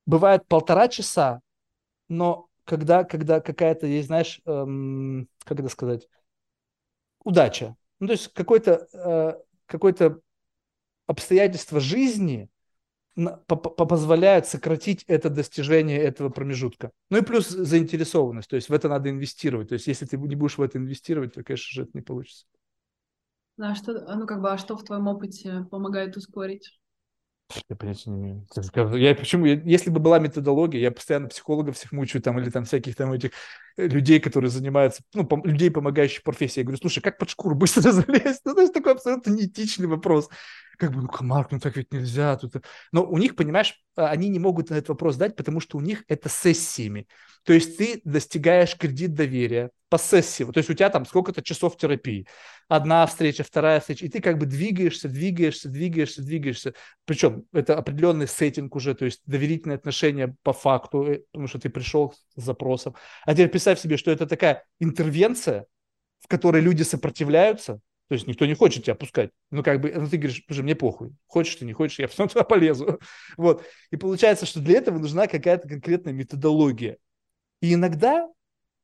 бывает 0.06 0.48
полтора 0.48 0.90
часа, 0.90 1.42
но 2.10 2.48
когда, 2.66 3.04
когда 3.04 3.42
какая-то 3.42 3.88
есть, 3.88 4.08
знаешь, 4.08 4.42
эм, 4.46 5.30
как 5.46 5.60
это 5.60 5.70
сказать, 5.70 6.08
удача. 7.24 7.76
Ну, 8.00 8.08
то 8.08 8.14
есть 8.14 8.34
какое-то 8.34 8.88
э, 8.93 9.34
какое 9.66 10.22
обстоятельство 11.08 11.80
жизни 11.80 12.50
позволяют 13.48 14.45
сократить 14.45 15.03
это 15.08 15.30
достижение 15.30 15.98
этого 15.98 16.30
промежутка. 16.30 16.92
Ну 17.09 17.17
и 17.17 17.22
плюс 17.22 17.48
заинтересованность, 17.50 18.50
то 18.50 18.56
есть 18.56 18.69
в 18.69 18.74
это 18.74 18.90
надо 18.90 19.09
инвестировать. 19.09 19.69
То 19.69 19.74
есть 19.74 19.88
если 19.88 20.06
ты 20.06 20.17
не 20.17 20.35
будешь 20.35 20.58
в 20.58 20.61
это 20.61 20.77
инвестировать, 20.77 21.34
то, 21.34 21.43
конечно 21.43 21.74
же, 21.74 21.84
это 21.84 21.92
не 21.95 22.01
получится. 22.01 22.45
А 23.59 23.74
что, 23.74 23.93
ну 24.16 24.27
как 24.27 24.42
бы, 24.42 24.51
а 24.51 24.58
что 24.59 24.77
в 24.77 24.84
твоем 24.84 25.08
опыте 25.08 25.66
помогает 25.72 26.16
ускорить? 26.16 26.80
Я 27.69 27.76
понятия 27.76 28.11
не 28.11 28.17
имею. 28.17 28.48
Я 28.98 29.16
почему, 29.16 29.45
если 29.45 29.90
бы 29.90 30.00
была 30.00 30.19
методология, 30.19 30.80
я 30.80 30.92
постоянно 30.92 31.27
психологов 31.27 31.76
всех 31.76 31.92
мучаю 31.93 32.22
там 32.22 32.38
или 32.40 32.51
там 32.51 32.66
всяких 32.66 32.95
там 32.95 33.14
этих 33.14 33.32
людей, 33.78 34.20
которые 34.20 34.50
занимаются, 34.50 35.04
ну, 35.14 35.24
пом- 35.24 35.46
людей, 35.46 35.72
помогающих 35.72 36.24
профессии. 36.24 36.60
Я 36.60 36.64
говорю, 36.64 36.80
слушай, 36.80 37.02
как 37.02 37.18
под 37.18 37.30
шкуру 37.30 37.56
быстро 37.56 37.82
залезть? 37.92 38.42
Ну, 38.44 38.54
знаешь, 38.54 38.72
такой 38.74 38.94
абсолютно 38.94 39.32
неэтичный 39.32 39.88
вопрос. 39.88 40.30
Как 40.78 40.92
бы, 40.92 41.02
ну, 41.02 41.10
Марк, 41.22 41.52
ну 41.52 41.60
так 41.60 41.76
ведь 41.76 41.92
нельзя. 41.92 42.38
Тут... 42.38 42.56
Но 42.92 43.04
у 43.04 43.18
них, 43.18 43.36
понимаешь, 43.36 43.82
а, 43.96 44.10
они 44.10 44.30
не 44.30 44.40
могут 44.40 44.70
на 44.70 44.76
этот 44.76 44.90
вопрос 44.90 45.16
дать, 45.16 45.36
потому 45.36 45.60
что 45.60 45.78
у 45.78 45.82
них 45.82 46.04
это 46.08 46.30
сессиями. 46.30 47.08
То 47.44 47.54
есть 47.54 47.78
ты 47.78 48.02
достигаешь 48.04 48.78
кредит 48.78 49.14
доверия 49.14 49.72
по 49.90 49.98
сессии. 49.98 50.44
То 50.44 50.58
есть 50.58 50.70
у 50.70 50.74
тебя 50.74 50.90
там 50.90 51.06
сколько-то 51.06 51.42
часов 51.42 51.78
терапии. 51.78 52.28
Одна 52.68 53.06
встреча, 53.06 53.44
вторая 53.44 53.80
встреча. 53.80 54.06
И 54.06 54.10
ты 54.10 54.20
как 54.20 54.38
бы 54.38 54.46
двигаешься, 54.46 55.08
двигаешься, 55.08 55.70
двигаешься, 55.70 56.22
двигаешься. 56.22 56.74
Причем 57.06 57.46
это 57.54 57.78
определенный 57.78 58.28
сеттинг 58.28 58.76
уже, 58.76 58.94
то 58.96 59.06
есть 59.06 59.22
доверительные 59.26 59.78
отношения 59.78 60.36
по 60.44 60.52
факту, 60.52 61.04
э, 61.06 61.22
потому 61.32 61.48
что 61.48 61.60
ты 61.60 61.70
пришел 61.70 62.14
с 62.36 62.44
запросом. 62.44 62.96
А 63.26 63.34
теперь 63.34 63.50
представь 63.68 63.82
себе, 63.82 63.98
что 63.98 64.12
это 64.12 64.26
такая 64.26 64.64
интервенция, 64.80 65.66
в 66.22 66.28
которой 66.28 66.62
люди 66.62 66.84
сопротивляются, 66.84 67.82
то 68.08 68.14
есть 68.14 68.26
никто 68.26 68.46
не 68.46 68.54
хочет 68.54 68.86
тебя 68.86 68.96
пускать. 68.96 69.32
Ну, 69.52 69.62
как 69.62 69.82
бы, 69.82 69.92
ну, 69.94 70.08
ты 70.08 70.16
говоришь, 70.16 70.42
слушай, 70.48 70.62
мне 70.62 70.74
похуй. 70.74 71.14
Хочешь 71.28 71.56
ты, 71.56 71.66
не 71.66 71.74
хочешь, 71.74 72.00
я 72.00 72.08
все 72.08 72.20
равно 72.20 72.30
туда 72.34 72.44
полезу. 72.46 73.00
Вот. 73.36 73.66
И 73.92 73.98
получается, 73.98 74.46
что 74.46 74.62
для 74.62 74.78
этого 74.78 75.00
нужна 75.00 75.28
какая-то 75.28 75.68
конкретная 75.68 76.14
методология. 76.14 76.98
И 77.60 77.74
иногда 77.74 78.30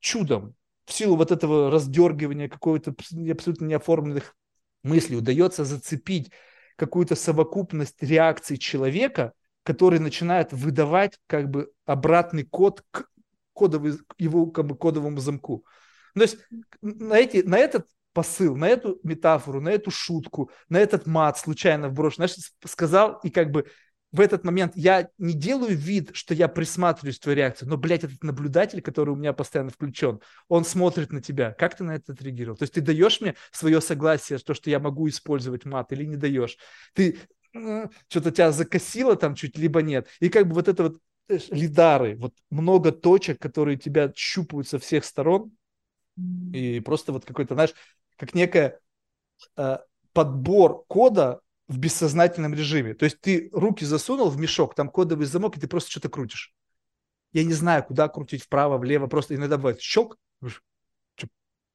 чудом, 0.00 0.54
в 0.84 0.92
силу 0.92 1.16
вот 1.16 1.32
этого 1.32 1.70
раздергивания 1.70 2.50
какой-то 2.50 2.94
абсолютно 3.30 3.64
неоформленных 3.64 4.36
мыслей, 4.82 5.16
удается 5.16 5.64
зацепить 5.64 6.30
какую-то 6.76 7.14
совокупность 7.14 8.02
реакций 8.02 8.58
человека, 8.58 9.32
который 9.62 9.98
начинает 9.98 10.52
выдавать 10.52 11.18
как 11.26 11.48
бы 11.48 11.70
обратный 11.86 12.44
код 12.44 12.82
к 12.90 13.06
кодовый, 13.54 13.98
его 14.18 14.46
как 14.46 14.66
бы 14.66 14.76
кодовому 14.76 15.20
замку. 15.20 15.64
То 16.14 16.22
есть 16.22 16.38
на, 16.82 17.14
эти, 17.14 17.38
на 17.38 17.58
этот 17.58 17.86
посыл, 18.12 18.56
на 18.56 18.68
эту 18.68 19.00
метафору, 19.02 19.60
на 19.60 19.70
эту 19.70 19.90
шутку, 19.90 20.50
на 20.68 20.78
этот 20.78 21.06
мат 21.06 21.38
случайно 21.38 21.88
вброшен, 21.88 22.16
знаешь, 22.16 22.36
сказал 22.64 23.18
и 23.22 23.30
как 23.30 23.50
бы 23.50 23.66
в 24.12 24.20
этот 24.20 24.44
момент 24.44 24.74
я 24.76 25.08
не 25.18 25.32
делаю 25.34 25.76
вид, 25.76 26.10
что 26.12 26.34
я 26.34 26.46
присматриваюсь 26.46 27.18
к 27.18 27.22
твоей 27.22 27.38
реакции, 27.38 27.66
но, 27.66 27.76
блядь, 27.76 28.04
этот 28.04 28.22
наблюдатель, 28.22 28.80
который 28.80 29.10
у 29.10 29.16
меня 29.16 29.32
постоянно 29.32 29.70
включен, 29.70 30.20
он 30.46 30.64
смотрит 30.64 31.10
на 31.10 31.20
тебя. 31.20 31.50
Как 31.50 31.76
ты 31.76 31.82
на 31.82 31.96
это 31.96 32.12
отреагировал? 32.12 32.56
То 32.56 32.62
есть 32.62 32.74
ты 32.74 32.80
даешь 32.80 33.20
мне 33.20 33.34
свое 33.50 33.80
согласие, 33.80 34.38
то, 34.38 34.54
что 34.54 34.70
я 34.70 34.78
могу 34.78 35.08
использовать 35.08 35.64
мат 35.64 35.90
или 35.92 36.04
не 36.04 36.14
даешь? 36.14 36.56
Ты 36.94 37.18
что-то 38.08 38.30
тебя 38.30 38.52
закосило 38.52 39.16
там 39.16 39.34
чуть, 39.34 39.58
либо 39.58 39.82
нет. 39.82 40.06
И 40.20 40.28
как 40.28 40.46
бы 40.46 40.54
вот 40.54 40.68
это 40.68 40.84
вот 40.84 40.98
лидары, 41.28 42.16
вот 42.16 42.34
много 42.50 42.92
точек, 42.92 43.40
которые 43.40 43.76
тебя 43.76 44.12
щупают 44.14 44.68
со 44.68 44.78
всех 44.78 45.04
сторон, 45.04 45.52
и 46.52 46.80
просто 46.80 47.12
вот 47.12 47.24
какой-то, 47.24 47.54
знаешь, 47.54 47.74
как 48.16 48.34
некая 48.34 48.80
э, 49.56 49.78
подбор 50.12 50.84
кода 50.86 51.40
в 51.66 51.78
бессознательном 51.78 52.54
режиме. 52.54 52.94
То 52.94 53.04
есть 53.04 53.20
ты 53.20 53.48
руки 53.52 53.84
засунул 53.84 54.28
в 54.28 54.38
мешок, 54.38 54.74
там 54.74 54.88
кодовый 54.88 55.26
замок, 55.26 55.56
и 55.56 55.60
ты 55.60 55.66
просто 55.66 55.90
что-то 55.90 56.08
крутишь. 56.08 56.54
Я 57.32 57.44
не 57.44 57.52
знаю, 57.52 57.82
куда 57.84 58.08
крутить, 58.08 58.44
вправо, 58.44 58.78
влево, 58.78 59.08
просто 59.08 59.34
иногда 59.34 59.56
бывает 59.56 59.80
щелк, 59.80 60.16
что, 61.16 61.26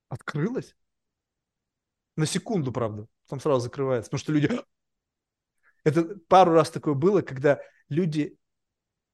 открылось? 0.08 0.76
На 2.16 2.26
секунду, 2.26 2.72
правда, 2.72 3.08
потом 3.26 3.42
сразу 3.42 3.61
закрывается, 3.61 4.10
потому 4.10 4.19
что 4.19 4.32
люди... 4.32 4.50
Это 5.84 6.03
пару 6.28 6.52
раз 6.52 6.72
такое 6.72 6.94
было, 6.94 7.22
когда 7.22 7.61
люди 7.90 8.39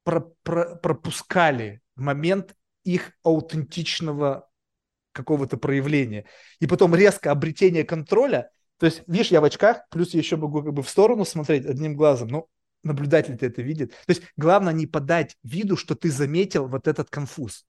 про 0.06 0.22
про 0.43 0.77
пропускали 0.77 1.82
момент 1.98 2.56
их 2.85 3.11
аутентичного 3.24 4.50
какого-то 5.11 5.58
проявления. 5.58 6.25
И 6.61 6.67
потом 6.67 6.95
резко 6.95 7.32
обретение 7.32 7.84
контроля– 7.84 8.50
то 8.77 8.85
есть, 8.88 9.03
видишь, 9.08 9.32
я 9.32 9.42
в 9.42 9.45
очках, 9.45 9.88
плюс 9.90 10.14
я 10.14 10.19
еще 10.19 10.35
могу 10.35 10.61
как 10.61 10.74
бы 10.74 10.84
в 10.84 10.90
сторону 10.90 11.24
смотреть 11.25 11.66
одним 11.66 11.95
глазом. 11.95 12.27
Ну, 12.27 12.50
наблюдатель 12.84 13.38
это 13.40 13.61
видит. 13.61 13.92
То 13.92 14.09
есть, 14.09 14.24
главное 14.35 14.74
не 14.74 14.85
подать 14.85 15.38
виду, 15.43 15.77
что 15.77 15.95
ты 15.95 16.11
заметил 16.11 16.67
вот 16.67 16.88
этот 16.88 17.09
конфуз. 17.09 17.66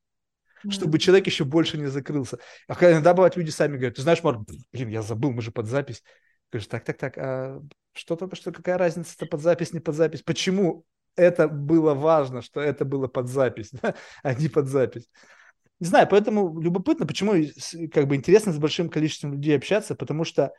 Чтобы 0.68 0.98
человек 0.98 1.26
еще 1.26 1.44
больше 1.44 1.78
не 1.78 1.86
закрылся. 1.86 2.38
А 2.66 2.74
иногда 2.90 3.14
бывают 3.14 3.36
люди 3.36 3.50
сами 3.50 3.76
говорят, 3.76 3.94
ты 3.94 4.02
знаешь, 4.02 4.22
Марк, 4.22 4.40
блин, 4.72 4.88
я 4.88 5.02
забыл, 5.02 5.30
мы 5.30 5.42
же 5.42 5.52
под 5.52 5.66
запись. 5.66 6.02
Говоришь, 6.50 6.66
так, 6.66 6.84
так, 6.84 6.96
так, 6.98 7.18
а 7.18 7.62
что 7.92 8.16
только 8.16 8.34
что, 8.34 8.50
какая 8.50 8.78
разница-то 8.78 9.26
под 9.26 9.42
запись, 9.42 9.72
не 9.72 9.80
под 9.80 9.94
запись? 9.94 10.22
Почему 10.22 10.84
это 11.16 11.48
было 11.48 11.94
важно, 11.94 12.42
что 12.42 12.60
это 12.60 12.84
было 12.84 13.08
под 13.08 13.28
запись, 13.28 13.72
а 14.22 14.34
не 14.34 14.48
под 14.48 14.68
запись? 14.68 15.08
Не 15.80 15.86
знаю, 15.86 16.08
поэтому 16.08 16.60
любопытно, 16.60 17.06
почему 17.06 17.34
как 17.92 18.06
бы 18.06 18.16
интересно 18.16 18.52
с 18.52 18.58
большим 18.58 18.88
количеством 18.88 19.32
людей 19.32 19.56
общаться, 19.56 19.94
потому 19.94 20.24
что 20.24 20.52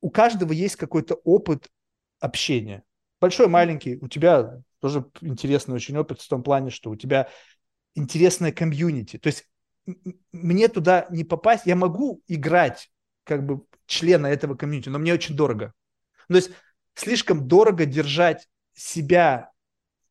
у 0.00 0.10
каждого 0.10 0.52
есть 0.52 0.76
какой-то 0.76 1.14
опыт 1.24 1.68
общения. 2.20 2.84
Большой, 3.20 3.48
маленький. 3.48 3.96
У 3.96 4.08
тебя 4.08 4.60
тоже 4.80 5.06
интересный 5.22 5.74
очень 5.74 5.96
опыт 5.96 6.20
в 6.20 6.28
том 6.28 6.42
плане, 6.42 6.70
что 6.70 6.90
у 6.90 6.96
тебя 6.96 7.28
интересная 7.94 8.52
комьюнити. 8.52 9.18
То 9.18 9.28
есть 9.28 9.48
мне 10.32 10.68
туда 10.68 11.06
не 11.10 11.24
попасть. 11.24 11.66
Я 11.66 11.74
могу 11.74 12.22
играть 12.28 12.90
как 13.24 13.44
бы 13.44 13.62
члена 13.86 14.26
этого 14.26 14.54
комьюнити, 14.54 14.88
но 14.88 14.98
мне 14.98 15.14
очень 15.14 15.36
дорого. 15.36 15.72
То 16.28 16.36
есть 16.36 16.50
слишком 16.94 17.48
дорого 17.48 17.86
держать 17.86 18.46
себя 18.74 19.50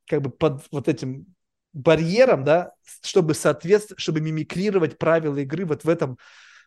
как 0.07 0.21
бы 0.21 0.29
под 0.29 0.63
вот 0.71 0.87
этим 0.87 1.27
барьером, 1.73 2.43
да, 2.43 2.71
чтобы 3.01 3.33
соответствовать, 3.33 4.01
чтобы 4.01 4.21
мимикрировать 4.21 4.97
правила 4.97 5.37
игры 5.37 5.65
вот 5.65 5.83
в 5.83 5.89
этом 5.89 6.17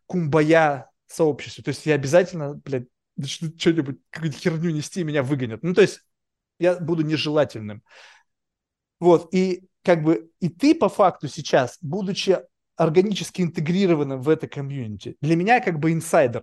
кумбая 0.07 0.91
сообществе. 1.07 1.63
То 1.63 1.69
есть 1.69 1.87
я 1.87 1.95
обязательно, 1.95 2.55
блядь, 2.55 2.89
что-нибудь, 3.25 3.99
какую-то 4.11 4.39
херню 4.39 4.71
нести, 4.71 5.05
меня 5.05 5.23
выгонят. 5.23 5.63
Ну, 5.63 5.75
то 5.75 5.83
есть 5.83 6.01
я 6.59 6.77
буду 6.77 7.03
нежелательным. 7.03 7.83
Вот, 8.99 9.33
и 9.35 9.69
как 9.83 10.03
бы, 10.03 10.31
и 10.41 10.49
ты 10.49 10.75
по 10.75 10.89
факту 10.89 11.29
сейчас, 11.29 11.79
будучи 11.81 12.39
органически 12.77 13.43
интегрированным 13.43 14.21
в 14.21 14.29
это 14.29 14.49
комьюнити, 14.49 15.17
для 15.21 15.37
меня 15.37 15.61
как 15.61 15.79
бы 15.79 15.93
инсайдер. 15.93 16.43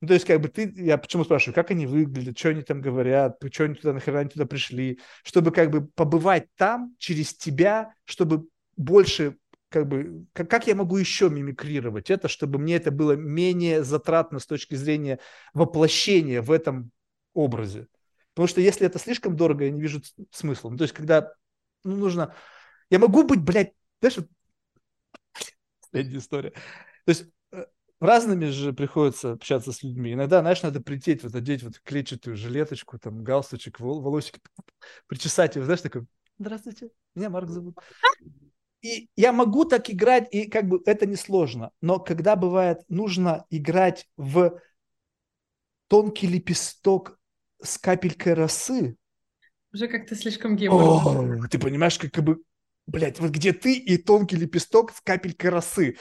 Ну, 0.00 0.08
то 0.08 0.14
есть, 0.14 0.26
как 0.26 0.40
бы 0.40 0.48
ты, 0.48 0.72
я 0.76 0.98
почему 0.98 1.24
спрашиваю, 1.24 1.54
как 1.54 1.70
они 1.70 1.86
выглядят, 1.86 2.38
что 2.38 2.50
они 2.50 2.62
там 2.62 2.80
говорят, 2.80 3.38
что 3.50 3.64
они 3.64 3.74
туда, 3.74 3.92
нахера 3.94 4.18
они 4.18 4.28
туда 4.28 4.44
пришли, 4.44 5.00
чтобы 5.22 5.50
как 5.50 5.70
бы 5.70 5.86
побывать 5.86 6.48
там 6.56 6.94
через 6.98 7.34
тебя, 7.34 7.94
чтобы 8.04 8.46
больше 8.76 9.36
как 9.74 9.88
бы, 9.88 10.26
как, 10.32 10.48
как 10.48 10.66
я 10.68 10.74
могу 10.74 10.96
еще 10.98 11.28
мимикрировать 11.28 12.10
это, 12.10 12.28
чтобы 12.28 12.58
мне 12.58 12.76
это 12.76 12.90
было 12.90 13.12
менее 13.12 13.82
затратно 13.82 14.38
с 14.38 14.46
точки 14.46 14.76
зрения 14.76 15.18
воплощения 15.52 16.42
в 16.42 16.52
этом 16.52 16.92
образе. 17.32 17.88
Потому 18.34 18.46
что 18.48 18.60
если 18.60 18.86
это 18.86 18.98
слишком 18.98 19.36
дорого, 19.36 19.64
я 19.64 19.70
не 19.70 19.80
вижу 19.80 20.00
смысла. 20.30 20.70
Ну, 20.70 20.76
то 20.76 20.84
есть, 20.84 20.94
когда 20.94 21.32
ну, 21.82 21.96
нужно... 21.96 22.34
Я 22.90 22.98
могу 22.98 23.24
быть, 23.24 23.40
блядь, 23.40 23.72
знаешь, 24.00 24.16
вот... 24.16 24.28
История. 25.92 26.50
То 26.50 27.08
есть, 27.10 27.26
разными 28.00 28.46
же 28.46 28.72
приходится 28.72 29.32
общаться 29.32 29.72
с 29.72 29.82
людьми. 29.82 30.12
Иногда, 30.12 30.40
знаешь, 30.40 30.62
надо 30.62 30.80
прийти, 30.80 31.18
вот 31.22 31.34
одеть 31.34 31.62
вот 31.62 31.80
клетчатую 31.80 32.36
жилеточку, 32.36 32.98
там, 32.98 33.22
галстучек, 33.22 33.80
волосик, 33.80 34.38
причесать 35.06 35.56
его, 35.56 35.64
знаешь, 35.64 35.80
такой, 35.80 36.06
здравствуйте, 36.38 36.90
меня 37.14 37.30
Марк 37.30 37.48
зовут. 37.48 37.76
И 38.82 39.08
я 39.16 39.32
могу 39.32 39.64
так 39.64 39.88
играть, 39.88 40.28
и 40.30 40.46
как 40.46 40.68
бы 40.68 40.82
это 40.84 41.06
несложно. 41.06 41.70
Но 41.80 41.98
когда 41.98 42.36
бывает 42.36 42.82
нужно 42.88 43.46
играть 43.48 44.06
в 44.18 44.60
тонкий 45.88 46.26
лепесток 46.26 47.18
с 47.62 47.78
капелькой 47.78 48.34
росы. 48.34 48.96
Уже 49.72 49.88
как-то 49.88 50.14
слишком 50.14 50.56
геморно. 50.56 51.48
Ты 51.48 51.58
понимаешь, 51.58 51.98
как 51.98 52.22
бы, 52.22 52.42
блядь, 52.86 53.20
вот 53.20 53.30
где 53.30 53.52
ты 53.52 53.74
и 53.74 53.96
тонкий 53.96 54.36
лепесток 54.36 54.92
с 54.92 55.00
капелькой 55.00 55.50
росы. 55.50 55.96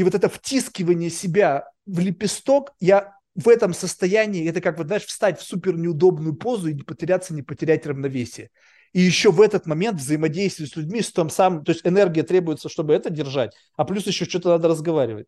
И 0.00 0.02
вот 0.02 0.14
это 0.14 0.30
втискивание 0.30 1.10
себя 1.10 1.68
в 1.84 1.98
лепесток, 1.98 2.72
я 2.80 3.18
в 3.34 3.50
этом 3.50 3.74
состоянии, 3.74 4.48
это 4.48 4.62
как 4.62 4.78
вот, 4.78 4.86
знаешь, 4.86 5.04
встать 5.04 5.38
в 5.38 5.42
супер 5.42 5.76
неудобную 5.76 6.34
позу 6.34 6.68
и 6.68 6.72
не 6.72 6.82
потеряться, 6.82 7.34
не 7.34 7.42
потерять 7.42 7.84
равновесие. 7.86 8.48
И 8.94 9.00
еще 9.00 9.30
в 9.30 9.42
этот 9.42 9.66
момент 9.66 10.00
взаимодействие 10.00 10.70
с 10.70 10.74
людьми, 10.74 11.02
с 11.02 11.12
том 11.12 11.28
самым, 11.28 11.64
то 11.64 11.72
есть 11.72 11.86
энергия 11.86 12.22
требуется, 12.22 12.70
чтобы 12.70 12.94
это 12.94 13.10
держать, 13.10 13.52
а 13.76 13.84
плюс 13.84 14.06
еще 14.06 14.24
что-то 14.24 14.48
надо 14.48 14.68
разговаривать. 14.68 15.26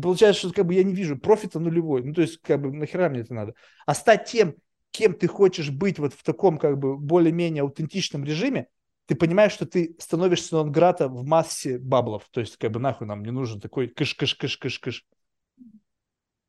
Получается, 0.00 0.48
что 0.48 0.52
как 0.54 0.64
бы 0.64 0.72
я 0.72 0.82
не 0.82 0.94
вижу 0.94 1.18
профита 1.18 1.60
нулевой. 1.60 2.02
Ну, 2.02 2.14
то 2.14 2.22
есть, 2.22 2.40
как 2.40 2.62
бы, 2.62 2.72
нахера 2.72 3.10
мне 3.10 3.20
это 3.20 3.34
надо? 3.34 3.52
А 3.84 3.94
стать 3.94 4.24
тем, 4.24 4.54
кем 4.92 5.12
ты 5.12 5.26
хочешь 5.26 5.68
быть 5.68 5.98
вот 5.98 6.14
в 6.14 6.22
таком, 6.22 6.56
как 6.56 6.78
бы, 6.78 6.96
более-менее 6.96 7.60
аутентичном 7.60 8.24
режиме, 8.24 8.68
ты 9.06 9.14
понимаешь, 9.14 9.52
что 9.52 9.66
ты 9.66 9.96
становишься 9.98 10.56
нонграта 10.56 11.08
в 11.08 11.24
массе 11.24 11.78
баблов. 11.78 12.24
То 12.30 12.40
есть, 12.40 12.56
как 12.56 12.72
бы, 12.72 12.80
нахуй 12.80 13.06
нам 13.06 13.22
не 13.22 13.30
нужен 13.30 13.60
такой 13.60 13.86
кыш-кыш-кыш-кыш-кыш. 13.88 15.04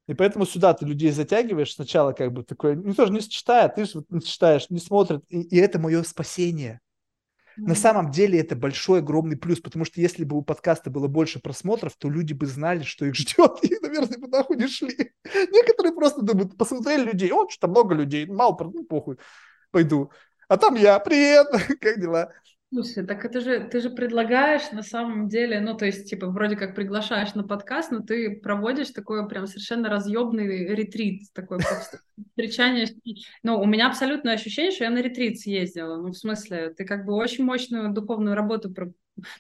И 0.08 0.14
поэтому 0.14 0.46
сюда 0.46 0.74
ты 0.74 0.86
людей 0.86 1.12
затягиваешь 1.12 1.74
сначала, 1.74 2.14
как 2.14 2.32
бы, 2.34 2.44
такой, 2.44 2.76
ну, 2.76 2.94
тоже 2.94 3.14
не 3.14 3.22
читая, 3.22 3.70
ты 3.70 3.86
же 3.86 4.04
не 4.10 4.22
читаешь, 4.22 4.70
не 4.70 4.80
смотрит, 4.80 5.24
и, 5.30 5.42
и 5.42 5.58
это 5.58 5.80
мое 5.80 6.02
спасение. 6.04 6.80
На 7.58 7.74
самом 7.74 8.12
деле 8.12 8.40
это 8.40 8.56
большой, 8.56 9.00
огромный 9.00 9.36
плюс, 9.36 9.60
потому 9.60 9.84
что 9.84 10.00
если 10.00 10.24
бы 10.24 10.38
у 10.38 10.44
подкаста 10.44 10.92
было 10.92 11.08
больше 11.08 11.40
просмотров, 11.40 11.96
то 11.98 12.08
люди 12.08 12.34
бы 12.34 12.46
знали, 12.46 12.84
что 12.84 13.06
их 13.06 13.16
ждет, 13.16 13.60
и, 13.64 13.78
наверное, 13.82 14.18
бы 14.18 14.28
нахуй 14.28 14.58
не 14.58 14.68
шли. 14.68 15.12
Некоторые 15.26 15.94
просто 15.94 16.22
думают, 16.22 16.58
посмотрели 16.58 17.12
людей, 17.12 17.32
о, 17.32 17.50
что-то 17.50 17.68
много 17.68 17.96
людей, 17.96 18.26
мало, 18.28 18.58
ну, 18.60 18.84
похуй, 18.86 19.18
пойду. 19.72 20.12
А 20.48 20.58
там 20.58 20.76
я, 20.76 20.98
привет, 21.00 21.48
как 21.82 22.00
дела? 22.00 22.32
Слушай, 22.74 23.06
так 23.06 23.24
это 23.24 23.40
же 23.40 23.62
ты 23.62 23.80
же 23.80 23.90
предлагаешь 23.90 24.72
на 24.72 24.82
самом 24.82 25.30
деле, 25.30 25.62
ну 25.62 25.76
то 25.76 25.86
есть 25.86 26.10
типа 26.10 26.28
вроде 26.28 26.58
как 26.58 26.76
приглашаешь 26.76 27.34
на 27.34 27.44
подкаст, 27.44 27.92
но 27.92 28.02
ты 28.02 28.36
проводишь 28.42 28.90
такой 28.90 29.26
прям 29.28 29.48
совершенно 29.48 29.90
разъебный 29.90 30.76
ретрит, 30.76 31.32
такой 31.34 31.60
встречание. 32.30 32.88
Ну 33.44 33.60
у 33.60 33.66
меня 33.66 33.88
абсолютное 33.88 34.34
ощущение, 34.34 34.72
что 34.72 34.84
я 34.84 34.90
на 34.90 35.02
ретрит 35.02 35.40
съездила. 35.40 35.96
Ну 35.96 36.10
в 36.10 36.18
смысле, 36.18 36.74
ты 36.76 36.84
как 36.84 37.06
бы 37.06 37.14
очень 37.14 37.46
мощную 37.46 37.94
духовную 37.94 38.36
работу, 38.36 38.74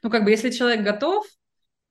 ну 0.03 0.09
как 0.09 0.23
бы 0.23 0.31
если 0.31 0.49
человек 0.49 0.85
готов, 0.85 1.25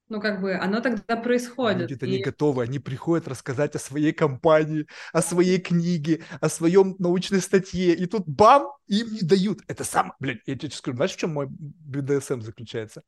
ну, 0.08 0.20
как 0.20 0.40
бы 0.40 0.54
оно 0.54 0.80
тогда 0.80 1.16
происходит. 1.16 1.82
Люди-то 1.82 2.06
и... 2.06 2.10
не 2.10 2.18
готовы, 2.22 2.62
они 2.62 2.78
приходят 2.78 3.26
рассказать 3.26 3.74
о 3.74 3.78
своей 3.78 4.12
компании, 4.12 4.86
о 5.12 5.20
своей 5.20 5.58
книге, 5.58 6.22
о 6.40 6.48
своем 6.48 6.94
научной 6.98 7.40
статье, 7.40 7.94
и 7.94 8.06
тут 8.06 8.26
бам, 8.26 8.70
им 8.86 9.12
не 9.12 9.20
дают. 9.20 9.60
Это 9.66 9.84
сам, 9.84 10.12
блядь, 10.20 10.40
я 10.46 10.56
тебе 10.56 10.70
скажу, 10.70 10.96
знаешь, 10.96 11.12
в 11.12 11.16
чем 11.16 11.34
мой 11.34 11.46
BDSM 11.46 12.40
заключается? 12.40 13.02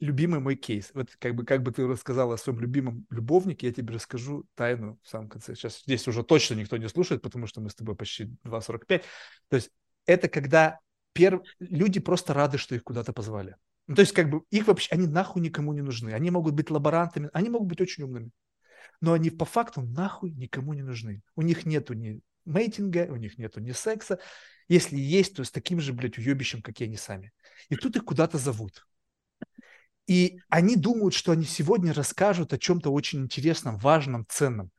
Любимый 0.00 0.40
мой 0.40 0.54
кейс. 0.54 0.90
Вот 0.94 1.08
как 1.18 1.34
бы, 1.34 1.44
как 1.44 1.62
бы 1.62 1.72
ты 1.72 1.86
рассказал 1.86 2.32
о 2.32 2.38
своем 2.38 2.60
любимом 2.60 3.06
любовнике, 3.10 3.66
я 3.66 3.72
тебе 3.72 3.94
расскажу 3.94 4.44
тайну 4.54 4.98
в 5.02 5.08
самом 5.08 5.28
конце. 5.28 5.54
Сейчас 5.54 5.82
здесь 5.82 6.06
уже 6.06 6.22
точно 6.22 6.54
никто 6.54 6.76
не 6.76 6.88
слушает, 6.88 7.22
потому 7.22 7.46
что 7.46 7.60
мы 7.60 7.70
с 7.70 7.74
тобой 7.74 7.96
почти 7.96 8.24
2.45. 8.44 9.02
То 9.48 9.56
есть 9.56 9.70
это 10.06 10.28
когда 10.28 10.78
перв... 11.12 11.42
люди 11.58 11.98
просто 11.98 12.32
рады, 12.32 12.58
что 12.58 12.76
их 12.76 12.84
куда-то 12.84 13.12
позвали. 13.12 13.56
Ну, 13.88 13.94
то 13.94 14.02
есть, 14.02 14.12
как 14.12 14.28
бы, 14.30 14.42
их 14.50 14.66
вообще, 14.66 14.88
они 14.92 15.06
нахуй 15.06 15.42
никому 15.42 15.72
не 15.72 15.80
нужны. 15.80 16.10
Они 16.10 16.30
могут 16.30 16.54
быть 16.54 16.70
лаборантами, 16.70 17.30
они 17.32 17.48
могут 17.48 17.68
быть 17.68 17.80
очень 17.80 18.04
умными. 18.04 18.30
Но 19.00 19.14
они 19.14 19.30
по 19.30 19.44
факту 19.44 19.80
нахуй 19.80 20.30
никому 20.32 20.74
не 20.74 20.82
нужны. 20.82 21.22
У 21.36 21.42
них 21.42 21.64
нету 21.64 21.94
ни 21.94 22.20
мейтинга, 22.44 23.06
у 23.10 23.16
них 23.16 23.38
нету 23.38 23.60
ни 23.60 23.72
секса. 23.72 24.18
Если 24.68 24.98
есть, 24.98 25.34
то 25.34 25.44
с 25.44 25.50
таким 25.50 25.80
же, 25.80 25.94
блядь, 25.94 26.18
уебищем, 26.18 26.60
как 26.60 26.80
и 26.80 26.84
они 26.84 26.96
сами. 26.96 27.32
И 27.70 27.76
тут 27.76 27.96
их 27.96 28.04
куда-то 28.04 28.36
зовут. 28.36 28.86
И 30.06 30.38
они 30.48 30.76
думают, 30.76 31.14
что 31.14 31.32
они 31.32 31.44
сегодня 31.44 31.92
расскажут 31.92 32.52
о 32.52 32.58
чем-то 32.58 32.90
очень 32.90 33.20
интересном, 33.20 33.78
важном, 33.78 34.26
ценном 34.28 34.70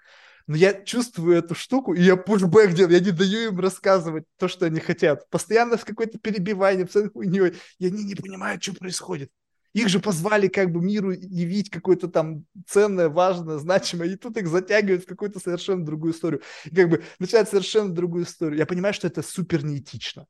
но 0.49 0.57
я 0.57 0.73
чувствую 0.73 1.37
эту 1.37 1.53
штуку, 1.53 1.93
и 1.93 2.01
я 2.01 2.15
пушбэк 2.17 2.73
делаю, 2.73 2.93
я 2.93 2.99
не 2.99 3.11
даю 3.11 3.51
им 3.51 3.59
рассказывать 3.59 4.23
то, 4.39 4.47
что 4.47 4.65
они 4.65 4.79
хотят. 4.79 5.29
Постоянно 5.29 5.77
с 5.77 5.83
какой-то 5.83 6.17
перебиванием, 6.17 6.89
с 6.89 7.09
хуйней, 7.11 7.53
и 7.77 7.85
они 7.85 8.03
не 8.03 8.15
понимают, 8.15 8.63
что 8.63 8.73
происходит. 8.73 9.29
Их 9.73 9.89
же 9.89 9.99
позвали 9.99 10.47
как 10.47 10.71
бы 10.71 10.81
миру 10.81 11.11
явить 11.11 11.69
какое-то 11.69 12.07
там 12.07 12.45
ценное, 12.65 13.09
важное, 13.09 13.59
значимое, 13.59 14.09
и 14.09 14.15
тут 14.15 14.37
их 14.37 14.47
затягивают 14.47 15.03
в 15.03 15.07
какую-то 15.07 15.39
совершенно 15.39 15.85
другую 15.85 16.13
историю. 16.13 16.41
И 16.65 16.75
как 16.75 16.89
бы 16.89 17.03
начинают 17.19 17.47
совершенно 17.47 17.93
другую 17.93 18.23
историю. 18.23 18.57
Я 18.57 18.65
понимаю, 18.65 18.95
что 18.95 19.05
это 19.05 19.21
супер 19.21 19.63
неэтично, 19.63 20.25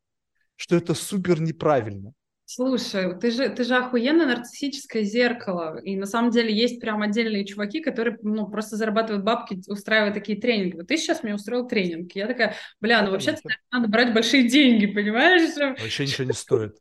что 0.58 0.76
это 0.76 0.96
супер 0.96 1.40
неправильно. 1.40 2.12
Слушай, 2.52 3.16
ты 3.20 3.30
же, 3.30 3.48
ты 3.50 3.64
же 3.64 3.76
охуенно 3.76 4.26
нарциссическое 4.26 5.04
зеркало. 5.04 5.80
И 5.84 5.96
на 5.96 6.08
самом 6.08 6.32
деле 6.32 6.52
есть 6.52 6.82
прям 6.82 7.04
отдельные 7.04 7.46
чуваки, 7.46 7.80
которые 7.80 8.18
ну, 8.24 8.48
просто 8.48 8.76
зарабатывают 8.76 9.24
бабки, 9.24 9.62
устраивая 9.68 10.12
такие 10.12 10.42
тренинги. 10.42 10.76
Вот 10.76 10.88
ты 10.88 10.98
сейчас 10.98 11.22
мне 11.22 11.36
устроил 11.36 11.68
тренинг. 11.68 12.12
Я 12.14 12.26
такая, 12.26 12.56
бля, 12.82 13.04
ну 13.04 13.12
вообще 13.12 13.38
надо 13.72 13.88
брать 13.88 14.16
большие 14.16 14.50
деньги, 14.50 14.88
понимаешь? 14.88 15.56
Вообще 15.80 16.08
ничего 16.08 16.26
не 16.26 16.34
стоит. 16.34 16.76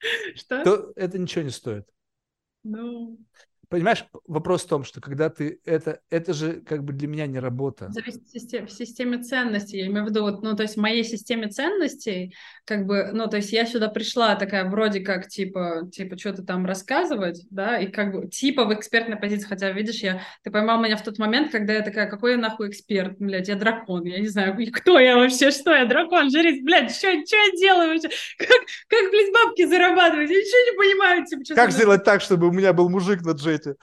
Что? 0.36 0.94
Это 0.96 1.18
ничего 1.18 1.42
не 1.42 1.50
стоит. 1.50 1.84
Ну, 2.62 3.18
Понимаешь, 3.74 4.04
вопрос 4.28 4.62
в 4.62 4.68
том, 4.68 4.84
что 4.84 5.00
когда 5.00 5.30
ты 5.30 5.58
это, 5.64 5.98
это 6.08 6.32
же 6.32 6.60
как 6.60 6.84
бы 6.84 6.92
для 6.92 7.08
меня 7.08 7.26
не 7.26 7.40
работа. 7.40 7.88
Зависит 7.90 8.22
в 8.22 8.30
системе, 8.30 8.66
в 8.68 8.70
системе 8.70 9.18
ценностей, 9.18 9.78
я 9.78 9.86
имею 9.88 10.04
в 10.04 10.10
виду, 10.10 10.22
вот, 10.22 10.44
ну, 10.44 10.54
то 10.54 10.62
есть 10.62 10.76
в 10.76 10.80
моей 10.80 11.02
системе 11.02 11.48
ценностей, 11.48 12.36
как 12.66 12.86
бы, 12.86 13.10
ну, 13.12 13.26
то 13.26 13.38
есть 13.38 13.52
я 13.52 13.66
сюда 13.66 13.88
пришла 13.88 14.36
такая 14.36 14.70
вроде 14.70 15.00
как, 15.00 15.26
типа, 15.26 15.90
типа, 15.92 16.16
что-то 16.16 16.44
там 16.44 16.66
рассказывать, 16.66 17.48
да, 17.50 17.76
и 17.76 17.88
как 17.88 18.12
бы, 18.12 18.28
типа 18.28 18.64
в 18.64 18.72
экспертной 18.72 19.16
позиции, 19.16 19.48
хотя, 19.48 19.72
видишь, 19.72 20.04
я, 20.04 20.20
ты 20.44 20.52
поймал 20.52 20.80
меня 20.80 20.96
в 20.96 21.02
тот 21.02 21.18
момент, 21.18 21.50
когда 21.50 21.72
я 21.72 21.80
такая, 21.80 22.08
какой 22.08 22.32
я 22.32 22.38
нахуй 22.38 22.68
эксперт, 22.68 23.18
блядь, 23.18 23.48
я 23.48 23.56
дракон, 23.56 24.04
я 24.04 24.20
не 24.20 24.28
знаю, 24.28 24.56
кто 24.72 25.00
я 25.00 25.16
вообще, 25.16 25.50
что 25.50 25.74
я, 25.74 25.84
дракон, 25.84 26.30
жриц, 26.30 26.62
блядь, 26.62 26.92
что, 26.92 27.08
что 27.26 27.36
я 27.36 27.50
делаю 27.58 27.88
вообще, 27.88 28.08
как, 28.38 28.48
как, 28.86 29.10
блядь, 29.10 29.34
бабки 29.34 29.66
зарабатывать, 29.66 30.30
я 30.30 30.36
ничего 30.36 30.70
не 30.70 30.78
понимаю, 30.78 31.26
типа, 31.26 31.44
что 31.44 31.54
Как 31.56 31.72
сделать 31.72 32.04
так, 32.04 32.20
чтобы 32.20 32.46
у 32.46 32.52
меня 32.52 32.72
был 32.72 32.88
мужик 32.88 33.22
на 33.22 33.32
джете? 33.32 33.63
to 33.64 33.76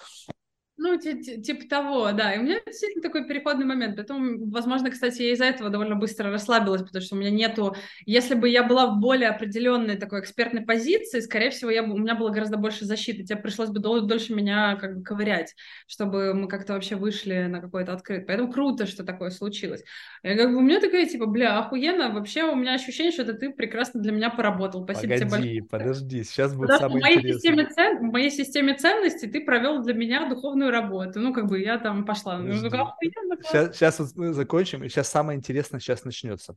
Ну, 0.83 0.97
типа 0.97 1.69
того, 1.69 2.11
да. 2.11 2.33
И 2.33 2.39
у 2.39 2.41
меня 2.41 2.59
действительно 2.65 3.03
такой 3.03 3.27
переходный 3.27 3.67
момент. 3.67 3.97
Поэтому, 3.97 4.49
возможно, 4.49 4.89
кстати, 4.89 5.21
я 5.21 5.33
из-за 5.33 5.45
этого 5.45 5.69
довольно 5.69 5.95
быстро 5.95 6.31
расслабилась, 6.31 6.81
потому 6.81 7.03
что 7.03 7.15
у 7.15 7.19
меня 7.19 7.29
нету... 7.29 7.75
Если 8.07 8.33
бы 8.33 8.49
я 8.49 8.63
была 8.63 8.87
в 8.87 8.99
более 8.99 9.29
определенной 9.29 9.95
такой 9.97 10.21
экспертной 10.21 10.61
позиции, 10.61 11.19
скорее 11.19 11.51
всего, 11.51 11.69
я, 11.69 11.83
у 11.83 11.97
меня 11.99 12.15
было 12.15 12.31
гораздо 12.31 12.57
больше 12.57 12.85
защиты. 12.85 13.23
Тебе 13.23 13.37
пришлось 13.37 13.69
бы 13.69 13.79
дол- 13.79 14.01
дольше 14.01 14.33
меня 14.33 14.75
как 14.75 14.97
бы 14.97 15.03
ковырять, 15.03 15.53
чтобы 15.85 16.33
мы 16.33 16.47
как-то 16.47 16.73
вообще 16.73 16.95
вышли 16.95 17.45
на 17.47 17.61
какой-то 17.61 17.93
открыт. 17.93 18.25
Поэтому 18.25 18.51
круто, 18.51 18.87
что 18.87 19.03
такое 19.03 19.29
случилось. 19.29 19.83
Я 20.23 20.35
как 20.35 20.49
бы 20.49 20.57
у 20.57 20.61
меня 20.61 20.79
такая, 20.79 21.05
типа, 21.05 21.27
бля, 21.27 21.59
охуенно. 21.59 22.09
Вообще 22.11 22.41
у 22.45 22.55
меня 22.55 22.73
ощущение, 22.73 23.11
что 23.11 23.21
это 23.21 23.33
ты 23.33 23.51
прекрасно 23.51 24.01
для 24.01 24.11
меня 24.11 24.31
поработал. 24.31 24.83
Спасибо 24.83 25.13
Погоди, 25.13 25.19
тебе 25.19 25.29
большое. 25.29 25.63
подожди, 25.63 26.23
сейчас 26.23 26.55
будет 26.55 26.69
Потому 26.71 26.93
самое 26.93 26.99
в 26.99 27.03
моей 27.03 27.17
интересное. 27.17 27.65
Системе 27.65 27.69
цен... 27.69 27.97
В 27.99 28.11
моей 28.11 28.31
системе 28.31 28.73
ценностей 28.73 29.27
ты 29.27 29.45
провел 29.45 29.83
для 29.83 29.93
меня 29.93 30.27
духовную 30.27 30.70
работу. 30.71 31.19
Ну, 31.19 31.33
как 31.33 31.47
бы 31.47 31.59
я 31.59 31.77
там 31.77 32.05
пошла. 32.05 32.37
Ну, 32.39 32.53
сейчас, 32.53 33.75
сейчас 33.75 33.99
вот 33.99 34.09
мы 34.15 34.33
закончим, 34.33 34.83
и 34.83 34.89
сейчас 34.89 35.09
самое 35.09 35.37
интересное 35.37 35.79
сейчас 35.79 36.03
начнется. 36.03 36.55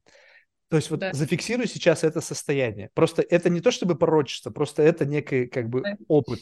То 0.69 0.77
есть 0.77 0.91
вот 0.91 1.01
да. 1.01 1.13
зафиксирую 1.13 1.69
сейчас 1.69 2.05
это 2.05 2.21
состояние. 2.21 2.91
Просто 2.95 3.23
это 3.23 3.51
не 3.51 3.61
то 3.61 3.71
чтобы 3.71 3.97
пророчество, 3.97 4.51
просто 4.51 4.83
это 4.83 5.05
некий 5.05 5.47
как 5.47 5.69
бы 5.69 5.83
да. 5.83 5.97
опыт. 6.09 6.41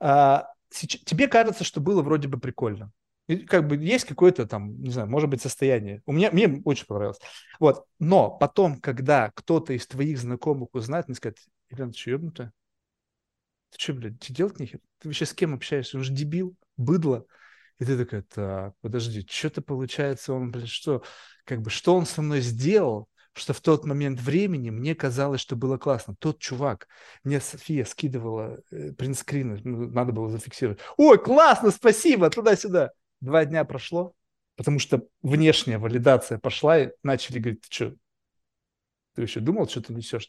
А, 0.00 0.46
сейчас, 0.70 1.00
тебе 1.02 1.28
кажется, 1.28 1.64
что 1.64 1.80
было 1.80 2.02
вроде 2.02 2.28
бы 2.28 2.38
прикольно. 2.38 2.92
И 3.26 3.36
как 3.36 3.66
бы 3.66 3.76
есть 3.76 4.06
какое-то 4.06 4.46
там, 4.46 4.80
не 4.80 4.90
знаю, 4.90 5.08
может 5.10 5.28
быть, 5.28 5.42
состояние. 5.42 6.02
У 6.06 6.12
меня, 6.12 6.30
мне 6.32 6.62
очень 6.64 6.86
понравилось. 6.86 7.18
Вот. 7.60 7.84
Но 7.98 8.30
потом, 8.30 8.80
когда 8.80 9.30
кто-то 9.34 9.74
из 9.74 9.86
твоих 9.86 10.18
знакомых 10.18 10.70
узнает, 10.72 11.08
мне 11.08 11.14
скажет, 11.14 11.38
Елена, 11.70 11.92
ты 11.92 11.98
что, 11.98 12.10
ебнутая? 12.12 12.52
Ты 13.70 13.78
что, 13.78 13.94
блядь, 13.94 14.18
ты 14.18 14.32
делать 14.32 14.58
нехер? 14.58 14.80
Ты 14.98 15.08
вообще 15.08 15.26
с 15.26 15.34
кем 15.34 15.54
общаешься? 15.54 15.92
Ты 15.92 15.98
уже 15.98 16.12
дебил, 16.12 16.56
быдло. 16.76 17.26
И 17.78 17.84
ты 17.84 17.96
такая, 17.96 18.22
так, 18.22 18.74
подожди, 18.80 19.24
что-то 19.28 19.62
получается, 19.62 20.32
он, 20.32 20.50
блин, 20.50 20.66
что, 20.66 21.02
как 21.44 21.62
бы, 21.62 21.70
что 21.70 21.94
он 21.94 22.06
со 22.06 22.22
мной 22.22 22.40
сделал, 22.40 23.08
что 23.34 23.52
в 23.52 23.60
тот 23.60 23.84
момент 23.84 24.20
времени 24.20 24.70
мне 24.70 24.94
казалось, 24.94 25.40
что 25.40 25.56
было 25.56 25.78
классно. 25.78 26.16
Тот 26.18 26.40
чувак, 26.40 26.88
мне 27.22 27.40
София 27.40 27.84
скидывала 27.84 28.60
э, 28.70 28.92
принтскрины, 28.92 29.60
ну, 29.62 29.90
надо 29.90 30.12
было 30.12 30.28
зафиксировать. 30.28 30.80
Ой, 30.96 31.22
классно, 31.22 31.70
спасибо, 31.70 32.30
туда-сюда. 32.30 32.90
Два 33.20 33.44
дня 33.44 33.64
прошло, 33.64 34.12
потому 34.56 34.78
что 34.80 35.06
внешняя 35.22 35.78
валидация 35.78 36.38
пошла, 36.38 36.80
и 36.80 36.90
начали 37.02 37.38
говорить, 37.38 37.62
ты 37.62 37.68
что, 37.70 37.94
ты 39.14 39.22
еще 39.22 39.40
думал, 39.40 39.68
что 39.68 39.80
ты 39.82 39.94
несешь? 39.94 40.28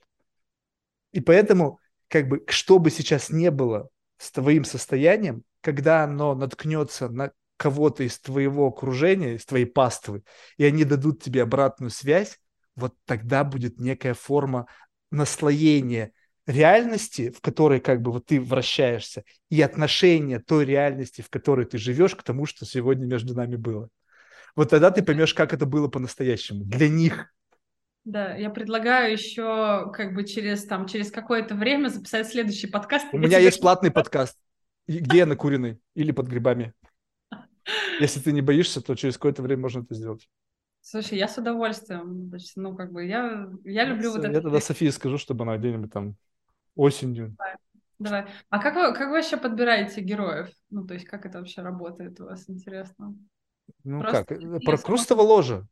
И 1.11 1.19
поэтому, 1.19 1.80
как 2.10 2.28
бы, 2.28 2.44
что 2.48 2.80
бы 2.80 2.92
сейчас 2.92 3.30
не 3.30 3.52
было 3.52 3.90
с 4.18 4.32
твоим 4.32 4.66
состоянием, 4.66 5.44
когда 5.62 6.04
оно 6.04 6.36
наткнется 6.36 7.10
на 7.10 7.32
кого-то 7.58 8.04
из 8.04 8.20
твоего 8.20 8.68
окружения, 8.68 9.36
из 9.36 9.46
твоей 9.46 9.66
паствы, 9.66 10.24
и 10.58 10.66
они 10.66 10.84
дадут 10.84 11.22
тебе 11.22 11.44
обратную 11.44 11.90
связь, 11.90 12.40
вот 12.76 12.96
тогда 13.06 13.44
будет 13.44 13.80
некая 13.80 14.14
форма 14.14 14.68
наслоения 15.12 16.12
реальности, 16.48 17.32
в 17.32 17.42
которой 17.42 17.80
как 17.80 18.02
бы 18.02 18.12
вот 18.12 18.26
ты 18.26 18.42
вращаешься, 18.42 19.24
и 19.50 19.62
отношения 19.62 20.40
той 20.40 20.66
реальности, 20.66 21.22
в 21.22 21.30
которой 21.30 21.66
ты 21.66 21.78
живешь, 21.78 22.16
к 22.16 22.24
тому, 22.24 22.46
что 22.46 22.66
сегодня 22.66 23.06
между 23.06 23.36
нами 23.36 23.56
было. 23.56 23.90
Вот 24.56 24.70
тогда 24.70 24.90
ты 24.90 25.04
поймешь, 25.04 25.34
как 25.34 25.54
это 25.54 25.66
было 25.66 25.88
по-настоящему. 25.88 26.64
Для 26.66 26.90
них. 26.90 27.34
Да, 28.06 28.36
я 28.36 28.50
предлагаю 28.50 29.11
еще 29.11 29.92
как 29.94 30.14
бы 30.14 30.24
через 30.24 30.66
там 30.66 30.88
через 30.88 31.11
какое-то 31.11 31.56
время 31.56 31.90
записать 31.90 32.28
следующий 32.28 32.68
подкаст. 32.68 33.08
У 33.11 33.18
меня 33.18 33.38
есть 33.40 33.61
платный 33.61 33.92
подкаст, 33.92 34.38
где 34.88 35.19
я 35.19 35.26
накуренный 35.26 35.80
или 35.95 36.11
под 36.11 36.28
грибами. 36.28 36.74
Если 38.00 38.19
ты 38.19 38.32
не 38.32 38.42
боишься, 38.42 38.82
то 38.82 38.95
через 38.95 39.16
какое-то 39.16 39.42
время 39.42 39.64
можно 39.64 39.82
это 39.82 39.94
сделать. 39.94 40.28
Слушай, 40.82 41.18
я 41.18 41.28
с 41.28 41.38
удовольствием. 41.38 42.30
Значит, 42.30 42.53
ну, 42.56 42.76
как 42.76 42.92
бы 42.92 43.06
я, 43.06 43.50
я 43.66 43.84
люблю 43.86 44.11
вот 44.11 44.24
Я 44.24 44.30
это. 44.30 44.42
тогда 44.42 44.60
Софии 44.61 44.90
скажу, 44.90 45.18
чтобы 45.18 45.44
она 45.44 45.58
где-нибудь 45.58 45.92
там 45.92 46.16
осенью. 46.76 47.36
Давай. 47.38 47.56
Давай. 48.00 48.26
А 48.50 48.60
как 48.60 48.76
вы, 48.76 48.94
как 48.94 49.10
вы 49.10 49.18
вообще 49.18 49.36
подбираете 49.36 50.02
героев? 50.02 50.50
Ну, 50.69 50.88
то 50.88 50.94
есть, 50.94 51.06
как 51.06 51.26
это 51.26 51.40
вообще 51.40 51.61
работает 51.61 52.19
у 52.22 52.26
вас, 52.26 52.50
интересно? 52.50 53.14
Ну 53.84 54.00
Просто 54.00 54.26
как, 54.26 54.38
интересно. 54.38 54.60
про 54.61 54.78
Крустово 54.78 55.22
ложе. 55.22 55.68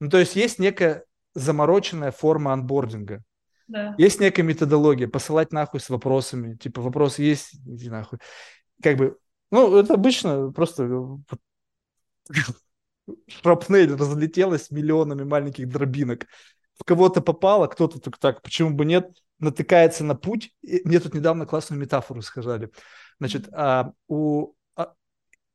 Ну, 0.00 0.10
то 0.10 0.18
есть 0.18 0.36
есть 0.36 0.58
некая 0.58 1.06
замороченная 1.34 2.10
форма 2.10 2.52
анбординга. 2.52 3.22
Да. 3.66 3.94
Есть 3.98 4.20
некая 4.20 4.42
методология, 4.42 5.08
посылать 5.08 5.52
нахуй 5.52 5.80
с 5.80 5.88
вопросами. 5.88 6.56
Типа, 6.56 6.82
вопросы 6.82 7.22
есть, 7.22 7.54
иди 7.66 7.88
нахуй. 7.88 8.18
Как 8.82 8.96
бы, 8.96 9.18
ну, 9.50 9.76
это 9.76 9.94
обычно 9.94 10.52
просто 10.52 11.18
шрапнель 13.28 13.94
разлетелась 13.94 14.70
миллионами 14.70 15.24
маленьких 15.24 15.68
дробинок. 15.68 16.26
В 16.78 16.84
кого-то 16.84 17.20
попало, 17.20 17.66
кто-то 17.66 18.00
так, 18.00 18.18
так, 18.18 18.42
почему 18.42 18.70
бы 18.70 18.84
нет, 18.84 19.10
натыкается 19.38 20.04
на 20.04 20.14
путь. 20.14 20.52
И 20.62 20.82
мне 20.84 21.00
тут 21.00 21.14
недавно 21.14 21.46
классную 21.46 21.80
метафору 21.80 22.20
сказали. 22.20 22.70
Значит, 23.18 23.48
а, 23.52 23.92
у 24.08 24.54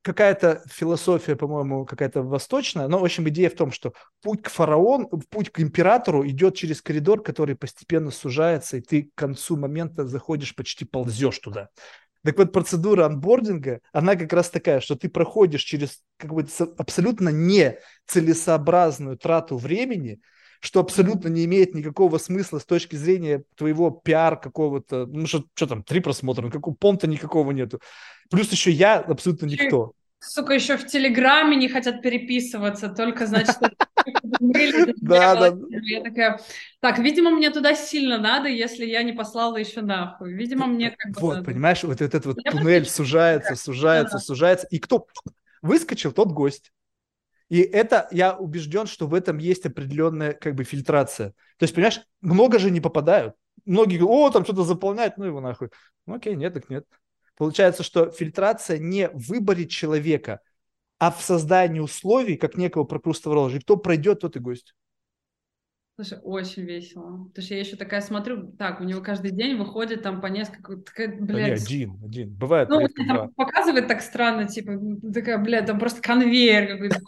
какая-то 0.09 0.63
философия, 0.67 1.35
по-моему, 1.35 1.85
какая-то 1.85 2.23
восточная, 2.23 2.87
но, 2.87 2.97
в 2.97 3.03
общем, 3.03 3.29
идея 3.29 3.51
в 3.51 3.55
том, 3.55 3.71
что 3.71 3.93
путь 4.23 4.41
к 4.41 4.49
фараону, 4.49 5.07
путь 5.29 5.51
к 5.51 5.59
императору 5.59 6.27
идет 6.27 6.55
через 6.55 6.81
коридор, 6.81 7.21
который 7.21 7.55
постепенно 7.55 8.09
сужается, 8.09 8.77
и 8.77 8.81
ты 8.81 9.03
к 9.03 9.09
концу 9.13 9.55
момента 9.55 10.07
заходишь, 10.07 10.55
почти 10.55 10.83
ползешь 10.83 11.37
туда. 11.37 11.69
Так 12.23 12.39
вот, 12.39 12.51
процедура 12.51 13.05
анбординга, 13.05 13.81
она 13.93 14.15
как 14.15 14.33
раз 14.33 14.49
такая, 14.49 14.79
что 14.79 14.95
ты 14.95 15.09
проходишь 15.09 15.61
через 15.61 16.01
какую-то 16.17 16.51
со- 16.51 16.73
абсолютно 16.77 17.29
нецелесообразную 17.29 19.15
трату 19.15 19.57
времени, 19.57 20.19
что 20.59 20.79
абсолютно 20.79 21.27
не 21.27 21.45
имеет 21.45 21.75
никакого 21.75 22.17
смысла 22.17 22.57
с 22.57 22.65
точки 22.65 22.95
зрения 22.95 23.43
твоего 23.55 23.91
пиар 23.91 24.39
какого-то, 24.39 25.05
ну 25.05 25.27
что, 25.27 25.43
что 25.53 25.67
там, 25.67 25.83
три 25.83 25.99
просмотра, 25.99 26.41
ну 26.41 26.51
какого 26.51 26.73
понта 26.73 27.05
никакого 27.05 27.51
нету. 27.51 27.79
Плюс 28.29 28.51
еще 28.51 28.71
я 28.71 28.99
абсолютно 28.99 29.45
никто. 29.45 29.93
Сука, 30.19 30.53
еще 30.53 30.77
в 30.77 30.85
Телеграме 30.85 31.55
не 31.55 31.69
хотят 31.69 32.01
переписываться, 32.01 32.89
только, 32.89 33.25
значит, 33.25 33.57
Да, 35.01 35.35
да. 35.35 35.57
Я 35.81 36.01
такая, 36.01 36.39
так, 36.79 36.99
видимо, 36.99 37.31
мне 37.31 37.49
туда 37.49 37.75
сильно 37.75 38.17
надо, 38.17 38.47
если 38.47 38.85
я 38.85 39.03
не 39.03 39.13
послала 39.13 39.57
еще 39.57 39.81
нахуй. 39.81 40.33
Видимо, 40.33 40.67
мне 40.67 40.91
как 40.91 41.13
бы 41.13 41.21
Вот, 41.21 41.45
понимаешь, 41.45 41.83
вот 41.83 42.01
этот 42.01 42.25
вот 42.25 42.37
туннель 42.43 42.85
сужается, 42.85 43.55
сужается, 43.55 44.19
сужается. 44.19 44.67
И 44.69 44.79
кто 44.79 45.07
выскочил, 45.61 46.11
тот 46.11 46.31
гость. 46.31 46.71
И 47.49 47.61
это, 47.61 48.07
я 48.11 48.35
убежден, 48.35 48.85
что 48.85 49.07
в 49.07 49.13
этом 49.13 49.39
есть 49.39 49.65
определенная 49.65 50.33
как 50.33 50.53
бы 50.55 50.63
фильтрация. 50.63 51.29
То 51.57 51.63
есть, 51.63 51.73
понимаешь, 51.73 52.01
много 52.21 52.59
же 52.59 52.69
не 52.69 52.79
попадают. 52.79 53.35
Многие 53.65 53.97
говорят, 53.97 54.17
о, 54.17 54.31
там 54.31 54.43
что-то 54.43 54.63
заполняют, 54.63 55.17
ну 55.17 55.25
его 55.25 55.41
нахуй. 55.41 55.69
Ну 56.05 56.15
окей, 56.15 56.35
нет, 56.35 56.53
так 56.53 56.69
нет. 56.69 56.85
Получается, 57.39 57.83
что 57.83 58.11
фильтрация 58.11 58.79
не 58.79 59.07
в 59.07 59.29
выборе 59.29 59.65
человека, 59.65 60.41
а 60.97 61.09
в 61.09 61.21
создании 61.21 61.79
условий, 61.79 62.35
как 62.35 62.57
некого 62.57 62.83
прокрустового 62.83 63.39
ложа. 63.39 63.57
И 63.57 63.61
кто 63.61 63.77
пройдет, 63.77 64.19
тот 64.19 64.35
и 64.35 64.39
гость. 64.39 64.75
Слушай, 65.95 66.19
очень 66.21 66.63
весело. 66.63 67.27
Потому 67.29 67.45
что 67.45 67.53
я 67.53 67.59
еще 67.61 67.77
такая 67.77 68.01
смотрю, 68.01 68.51
так, 68.57 68.81
у 68.81 68.83
него 68.83 68.99
каждый 68.99 69.31
день 69.31 69.55
выходит 69.55 70.03
там 70.03 70.19
по 70.19 70.27
несколько, 70.27 70.75
такая, 70.75 71.07
Да 71.07 71.33
не, 71.33 71.43
блядь, 71.45 71.63
один, 71.63 71.97
один. 72.03 72.33
Бывает 72.35 72.67
Ну, 72.67 72.81
редко 72.81 73.05
там 73.07 73.31
показывает 73.31 73.87
так 73.87 74.01
странно, 74.01 74.45
типа, 74.45 74.73
такая, 75.13 75.37
бля, 75.37 75.61
там 75.61 75.79
просто 75.79 76.01
конвейер 76.01 76.67
какой-то. 76.67 76.99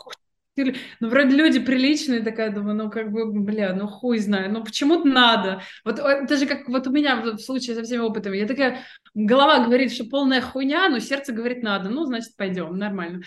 Ты- 0.65 0.75
Ну, 0.99 1.09
вроде 1.09 1.35
люди 1.35 1.59
приличные, 1.59 2.21
такая, 2.21 2.51
думаю, 2.51 2.75
ну, 2.75 2.89
как 2.89 3.11
бы, 3.11 3.25
бля, 3.31 3.73
ну, 3.73 3.87
хуй 3.87 4.19
знаю, 4.19 4.51
ну, 4.51 4.63
почему-то 4.63 5.07
надо. 5.07 5.61
Вот 5.85 5.99
э, 5.99 6.03
это 6.03 6.37
же 6.37 6.45
как 6.45 6.67
вот 6.67 6.87
у 6.87 6.91
меня 6.91 7.21
в 7.21 7.37
случае 7.39 7.75
со 7.75 7.83
всеми 7.83 8.01
опытами. 8.01 8.37
Я 8.37 8.47
такая, 8.47 8.79
голова 9.13 9.65
говорит, 9.65 9.91
что 9.91 10.05
полная 10.05 10.41
хуйня, 10.41 10.89
но 10.89 10.99
сердце 10.99 11.33
говорит, 11.33 11.63
надо. 11.63 11.89
Ну, 11.89 12.05
значит, 12.05 12.35
пойдем, 12.37 12.77
нормально. 12.77 13.21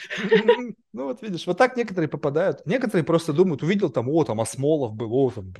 Ну 0.92 1.04
вот 1.06 1.22
видишь, 1.22 1.46
вот 1.46 1.58
так 1.58 1.76
некоторые 1.76 2.08
попадают. 2.08 2.64
Некоторые 2.66 3.04
просто 3.04 3.32
думают, 3.32 3.62
увидел 3.62 3.90
там, 3.90 4.08
о, 4.08 4.24
там 4.24 4.40
Осмолов 4.40 4.94
был, 4.94 5.12
о, 5.12 5.30
там 5.30 5.52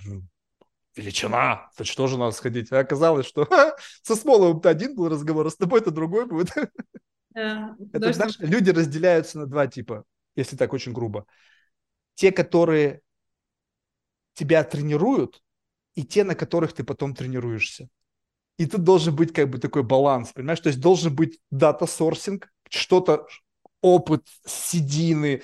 величина, 0.97 1.69
то 1.77 1.85
что 1.85 2.07
же 2.07 2.19
надо 2.19 2.33
сходить? 2.33 2.70
А 2.73 2.78
оказалось, 2.78 3.27
что 3.27 3.44
ха, 3.51 3.75
со 4.03 4.15
Смоловым-то 4.17 4.69
один 4.69 4.94
был 4.94 5.09
разговор, 5.09 5.47
а 5.47 5.51
с 5.51 5.57
тобой-то 5.57 5.91
другой 5.91 6.27
будет. 6.27 6.51
Да, 7.31 7.77
Это, 7.93 8.12
знаешь, 8.12 8.36
люди 8.39 8.70
разделяются 8.70 9.41
на 9.41 9.47
два 9.47 9.67
типа, 9.67 10.05
если 10.36 10.57
так 10.57 10.73
очень 10.73 10.93
грубо. 10.93 11.27
Те, 12.15 12.33
которые 12.33 13.01
тебя 14.34 14.65
тренируют, 14.65 15.43
и 15.94 16.02
те, 16.02 16.25
на 16.25 16.34
которых 16.34 16.73
ты 16.73 16.84
потом 16.84 17.15
тренируешься. 17.15 17.89
И 18.59 18.67
тут 18.67 18.84
должен 18.84 19.15
быть 19.15 19.33
как 19.33 19.51
бы 19.51 19.59
такой 19.59 19.83
баланс, 19.83 20.33
понимаешь? 20.33 20.60
То 20.60 20.68
есть 20.68 20.81
должен 20.81 21.15
быть 21.15 21.41
data 21.51 21.82
sourcing, 21.82 22.52
что-то, 22.68 23.26
опыт, 23.81 24.26
седины, 24.47 25.43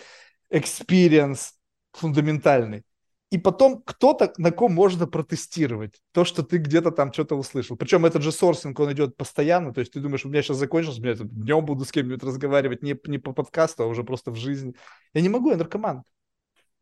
experience 0.50 1.50
фундаментальный. 1.92 2.84
И 3.31 3.39
потом 3.39 3.82
кто-то, 3.82 4.32
на 4.39 4.50
ком 4.50 4.73
можно 4.73 5.07
протестировать 5.07 6.00
то, 6.12 6.24
что 6.24 6.42
ты 6.42 6.58
где-то 6.58 6.90
там 6.90 7.12
что-то 7.12 7.36
услышал. 7.36 7.76
Причем 7.76 8.05
этот 8.05 8.23
же 8.23 8.32
sourcing, 8.32 8.78
он 8.81 8.92
идет 8.92 9.16
постоянно. 9.16 9.73
То 9.73 9.81
есть 9.81 9.92
ты 9.92 10.00
думаешь, 10.00 10.24
у 10.24 10.28
меня 10.28 10.42
сейчас 10.42 10.57
закончился, 10.57 11.00
я 11.00 11.15
днем 11.15 11.65
буду 11.65 11.84
с 11.84 11.92
кем-нибудь 11.92 12.24
разговаривать, 12.24 12.82
не, 12.82 12.99
не 13.07 13.18
по 13.18 13.32
подкасту, 13.32 13.84
а 13.84 13.86
уже 13.86 14.02
просто 14.02 14.32
в 14.32 14.36
жизни. 14.36 14.74
Я 15.15 15.20
не 15.20 15.28
могу, 15.28 15.50
я 15.50 15.57
наркоман. 15.57 16.02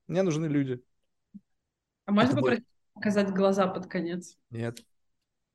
Мне 0.08 0.22
нужны 0.22 0.46
люди. 0.46 0.82
А 2.06 2.12
можно 2.12 2.32
это 2.32 2.36
попросить 2.36 2.64
показать 2.94 3.30
глаза 3.30 3.68
под 3.68 3.86
конец? 3.86 4.36
Нет. 4.50 4.80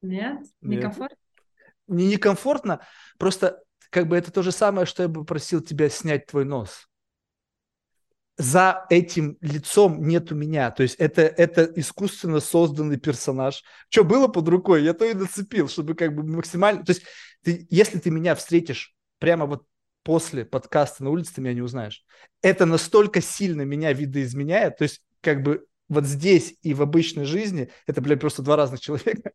Нет? 0.01 0.39
Нет. 0.61 0.79
Некомфортно? 0.79 1.17
не 1.87 2.07
некомфортно, 2.07 2.81
просто 3.17 3.61
как 3.89 4.07
бы 4.07 4.15
это 4.15 4.31
то 4.31 4.41
же 4.41 4.51
самое, 4.51 4.85
что 4.85 5.03
я 5.03 5.09
бы 5.09 5.25
просил 5.25 5.61
тебя 5.61 5.89
снять 5.89 6.25
твой 6.25 6.45
нос. 6.45 6.87
За 8.35 8.85
этим 8.89 9.37
лицом 9.41 10.07
нету 10.07 10.33
меня. 10.33 10.71
То 10.71 10.81
есть 10.81 10.95
это, 10.95 11.21
это 11.21 11.65
искусственно 11.75 12.39
созданный 12.39 12.97
персонаж. 12.97 13.63
Что 13.89 14.03
было 14.03 14.27
под 14.27 14.47
рукой, 14.47 14.83
я 14.83 14.95
то 14.95 15.05
и 15.05 15.13
нацепил, 15.13 15.67
чтобы 15.67 15.93
как 15.93 16.15
бы 16.15 16.23
максимально... 16.23 16.83
То 16.83 16.93
есть 16.93 17.03
ты, 17.43 17.67
если 17.69 17.99
ты 17.99 18.09
меня 18.09 18.33
встретишь 18.33 18.95
прямо 19.19 19.45
вот 19.45 19.67
после 20.03 20.45
подкаста 20.45 21.03
на 21.03 21.09
улице, 21.09 21.35
ты 21.35 21.41
меня 21.41 21.53
не 21.53 21.61
узнаешь. 21.61 22.03
Это 22.41 22.65
настолько 22.65 23.21
сильно 23.21 23.63
меня 23.63 23.93
видоизменяет. 23.93 24.77
То 24.77 24.83
есть 24.83 25.01
как 25.21 25.41
бы 25.43 25.65
вот 25.89 26.05
здесь 26.05 26.55
и 26.61 26.73
в 26.73 26.81
обычной 26.81 27.25
жизни 27.25 27.69
это, 27.87 28.01
блядь, 28.01 28.19
просто 28.19 28.41
два 28.41 28.55
разных 28.55 28.79
человека. 28.79 29.31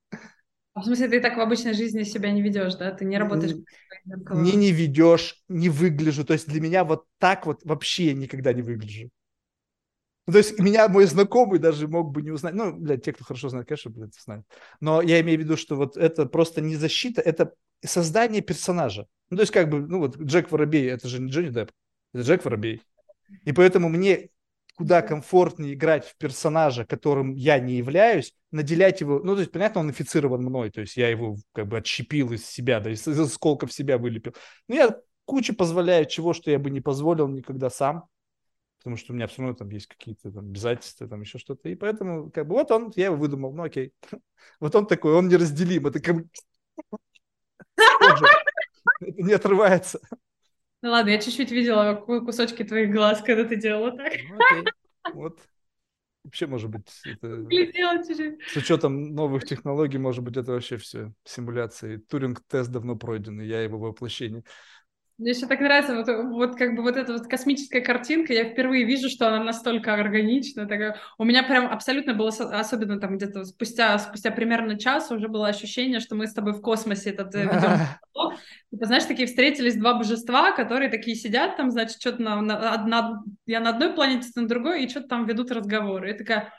А 0.74 0.80
В 0.80 0.84
смысле, 0.84 1.08
ты 1.08 1.20
так 1.20 1.36
в 1.36 1.40
обычной 1.40 1.74
жизни 1.74 2.04
себя 2.04 2.30
не 2.30 2.40
ведешь, 2.42 2.74
да? 2.74 2.92
Ты 2.92 3.04
не 3.04 3.18
работаешь 3.18 3.56
не 4.30 4.52
не 4.52 4.72
ведешь, 4.72 5.42
не 5.48 5.68
выгляжу. 5.68 6.24
То 6.24 6.34
есть 6.34 6.48
для 6.48 6.60
меня 6.60 6.84
вот 6.84 7.04
так 7.18 7.46
вот 7.46 7.60
вообще 7.64 8.14
никогда 8.14 8.52
не 8.52 8.62
выгляжу. 8.62 9.10
Ну, 10.28 10.32
то 10.32 10.38
есть 10.40 10.58
меня 10.58 10.88
мой 10.88 11.06
знакомый 11.06 11.58
даже 11.58 11.88
мог 11.88 12.12
бы 12.12 12.20
не 12.20 12.30
узнать. 12.30 12.52
Ну, 12.52 12.74
блядь, 12.74 13.02
те, 13.02 13.14
кто 13.14 13.24
хорошо 13.24 13.48
знает, 13.48 13.66
конечно, 13.66 13.90
блядь, 13.90 14.14
знают. 14.14 14.44
Но 14.78 15.00
я 15.00 15.22
имею 15.22 15.38
в 15.38 15.42
виду, 15.42 15.56
что 15.56 15.74
вот 15.74 15.96
это 15.96 16.26
просто 16.26 16.60
не 16.60 16.76
защита, 16.76 17.22
это 17.22 17.54
создание 17.82 18.42
персонажа. 18.42 19.06
Ну, 19.30 19.38
то 19.38 19.44
есть 19.44 19.52
как 19.54 19.70
бы, 19.70 19.80
ну 19.80 20.00
вот 20.00 20.18
Джек 20.18 20.52
Воробей, 20.52 20.90
это 20.90 21.08
же 21.08 21.18
не 21.18 21.30
Джонни 21.30 21.48
Депп, 21.48 21.70
это 22.12 22.24
Джек 22.24 22.44
Воробей. 22.44 22.82
И 23.46 23.52
поэтому 23.52 23.88
мне 23.88 24.28
куда 24.76 25.00
комфортнее 25.00 25.72
играть 25.72 26.04
в 26.04 26.18
персонажа, 26.18 26.84
которым 26.84 27.34
я 27.34 27.58
не 27.58 27.76
являюсь, 27.76 28.34
наделять 28.50 29.00
его, 29.00 29.20
ну, 29.20 29.32
то 29.32 29.40
есть, 29.40 29.50
понятно, 29.50 29.80
он 29.80 29.88
инфицирован 29.88 30.42
мной, 30.42 30.70
то 30.70 30.82
есть 30.82 30.98
я 30.98 31.08
его 31.08 31.38
как 31.54 31.68
бы 31.68 31.78
отщепил 31.78 32.32
из 32.32 32.44
себя, 32.44 32.80
да, 32.80 32.90
из, 32.90 33.08
из 33.08 33.18
осколков 33.18 33.72
себя 33.72 33.96
вылепил. 33.96 34.34
Но 34.68 34.74
я 34.74 34.94
кучу 35.24 35.54
позволяю 35.54 36.04
чего, 36.04 36.34
что 36.34 36.50
я 36.50 36.58
бы 36.58 36.68
не 36.68 36.82
позволил 36.82 37.28
никогда 37.28 37.70
сам, 37.70 38.04
потому 38.88 38.96
что 38.96 39.12
у 39.12 39.16
меня 39.16 39.26
все 39.26 39.42
равно 39.42 39.54
там 39.54 39.68
есть 39.68 39.86
какие-то 39.86 40.32
там 40.32 40.46
обязательства, 40.46 41.06
там 41.06 41.20
еще 41.20 41.36
что-то, 41.36 41.68
и 41.68 41.74
поэтому, 41.74 42.30
как 42.30 42.46
бы, 42.48 42.54
вот 42.54 42.70
он, 42.70 42.90
я 42.96 43.06
его 43.06 43.16
выдумал, 43.16 43.52
ну, 43.52 43.64
окей. 43.64 43.92
Вот 44.60 44.74
он 44.74 44.86
такой, 44.86 45.12
он 45.12 45.28
неразделим, 45.28 45.88
это 45.88 46.00
как 46.00 46.16
не 49.00 49.34
отрывается. 49.34 50.00
Ну 50.80 50.90
ладно, 50.90 51.10
я 51.10 51.18
чуть-чуть 51.18 51.50
видела 51.50 51.96
ку- 51.96 52.24
кусочки 52.24 52.64
твоих 52.64 52.90
глаз, 52.90 53.20
когда 53.20 53.44
ты 53.44 53.56
делала 53.56 53.92
так. 53.92 54.14
Ну. 54.30 54.64
Вот. 55.12 55.38
Вообще, 56.24 56.46
может 56.46 56.70
быть, 56.70 56.88
это... 57.04 57.46
С 58.46 58.56
учетом 58.56 59.14
новых 59.14 59.44
технологий, 59.44 59.98
может 59.98 60.24
быть, 60.24 60.38
это 60.38 60.52
вообще 60.52 60.78
все 60.78 61.12
симуляции. 61.24 61.98
Туринг-тест 61.98 62.70
давно 62.70 62.96
пройден, 62.96 63.38
и 63.40 63.46
я 63.46 63.60
его 63.60 63.78
воплощение. 63.78 64.44
Мне 65.18 65.32
еще 65.32 65.46
так 65.46 65.58
нравится 65.60 65.96
вот, 65.96 66.08
вот 66.32 66.56
как 66.56 66.76
бы 66.76 66.82
вот 66.82 66.96
эта 66.96 67.12
вот 67.12 67.26
космическая 67.26 67.80
картинка. 67.80 68.32
Я 68.32 68.44
впервые 68.44 68.84
вижу, 68.84 69.08
что 69.08 69.26
она 69.26 69.42
настолько 69.42 69.94
органична. 69.94 70.66
Такая... 70.66 70.96
У 71.18 71.24
меня 71.24 71.42
прям 71.42 71.66
абсолютно 71.66 72.14
было, 72.14 72.28
особенно 72.28 73.00
там 73.00 73.16
где-то 73.16 73.44
спустя, 73.44 73.98
спустя 73.98 74.30
примерно 74.30 74.78
час 74.78 75.10
уже 75.10 75.26
было 75.26 75.48
ощущение, 75.48 75.98
что 75.98 76.14
мы 76.14 76.28
с 76.28 76.34
тобой 76.34 76.52
в 76.52 76.60
космосе 76.60 77.10
этот 77.10 77.34
э, 77.34 77.42
ведем. 77.42 77.78
Типа, 78.70 78.86
знаешь, 78.86 79.04
такие 79.06 79.26
встретились 79.26 79.76
два 79.76 79.94
божества, 79.94 80.52
которые 80.52 80.88
такие 80.88 81.16
сидят 81.16 81.56
там, 81.56 81.72
значит, 81.72 82.00
что-то 82.00 82.22
на, 82.22 82.40
на, 82.40 82.86
на, 82.86 83.22
я 83.46 83.58
на 83.58 83.70
одной 83.70 83.92
планете, 83.92 84.28
на 84.36 84.46
другой, 84.46 84.84
и 84.84 84.88
что-то 84.88 85.08
там 85.08 85.26
ведут 85.26 85.50
разговоры. 85.50 86.12
И 86.12 86.16
такая, 86.16 86.52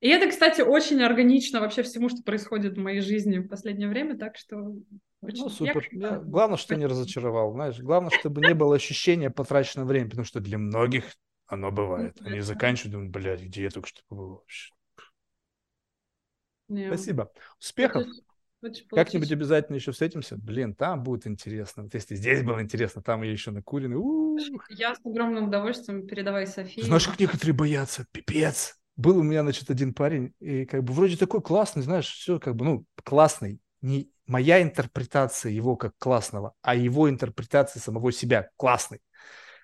и 0.00 0.08
это, 0.08 0.28
кстати, 0.28 0.62
очень 0.62 1.02
органично 1.02 1.60
вообще 1.60 1.82
всему, 1.82 2.08
что 2.08 2.22
происходит 2.22 2.76
в 2.76 2.80
моей 2.80 3.00
жизни 3.00 3.38
в 3.38 3.48
последнее 3.48 3.88
время, 3.88 4.16
так 4.16 4.36
что... 4.36 4.74
Очень... 5.22 5.44
Ну, 5.44 5.48
супер. 5.48 5.88
Я... 5.92 6.08
Я... 6.08 6.18
Главное, 6.18 6.58
что 6.58 6.76
не 6.76 6.86
разочаровал, 6.86 7.52
знаешь. 7.52 7.78
Главное, 7.78 8.10
чтобы 8.10 8.40
не 8.42 8.54
было 8.54 8.76
ощущения 8.76 9.30
потраченного 9.30 9.86
времени, 9.86 10.10
потому 10.10 10.26
что 10.26 10.40
для 10.40 10.58
многих 10.58 11.04
оно 11.46 11.70
бывает. 11.70 12.16
Они 12.20 12.40
заканчивают, 12.40 12.92
думают, 12.92 13.12
блядь, 13.12 13.42
где 13.42 13.62
я 13.62 13.70
только 13.70 13.88
что 13.88 14.00
побыл 14.08 14.30
вообще. 14.36 14.72
Yeah. 16.70 16.88
Спасибо. 16.88 17.30
Успехов. 17.60 18.04
Как-нибудь 18.90 19.32
обязательно 19.32 19.76
еще 19.76 19.92
встретимся. 19.92 20.36
Блин, 20.36 20.74
там 20.74 21.02
будет 21.02 21.26
интересно. 21.26 21.82
Вот 21.82 21.94
если 21.94 22.14
здесь 22.14 22.42
было 22.42 22.62
интересно, 22.62 23.02
там 23.02 23.22
я 23.22 23.30
еще 23.30 23.50
накуренный. 23.50 23.96
У-у-у. 23.96 24.38
Я 24.70 24.94
с 24.94 25.00
огромным 25.04 25.48
удовольствием 25.48 26.06
передавай 26.06 26.46
Софии. 26.46 26.80
Знаешь, 26.80 27.06
как 27.06 27.18
некоторые 27.18 27.54
боятся? 27.54 28.06
Пипец 28.12 28.78
был 28.96 29.18
у 29.18 29.22
меня, 29.22 29.42
значит, 29.42 29.68
один 29.70 29.94
парень, 29.94 30.34
и 30.38 30.64
как 30.64 30.84
бы 30.84 30.92
вроде 30.92 31.16
такой 31.16 31.42
классный, 31.42 31.82
знаешь, 31.82 32.06
все 32.06 32.38
как 32.38 32.54
бы, 32.54 32.64
ну, 32.64 32.86
классный. 33.02 33.60
Не 33.80 34.11
моя 34.26 34.62
интерпретация 34.62 35.52
его 35.52 35.76
как 35.76 35.96
классного, 35.98 36.54
а 36.62 36.74
его 36.74 37.08
интерпретация 37.08 37.80
самого 37.80 38.12
себя 38.12 38.50
классный. 38.56 39.00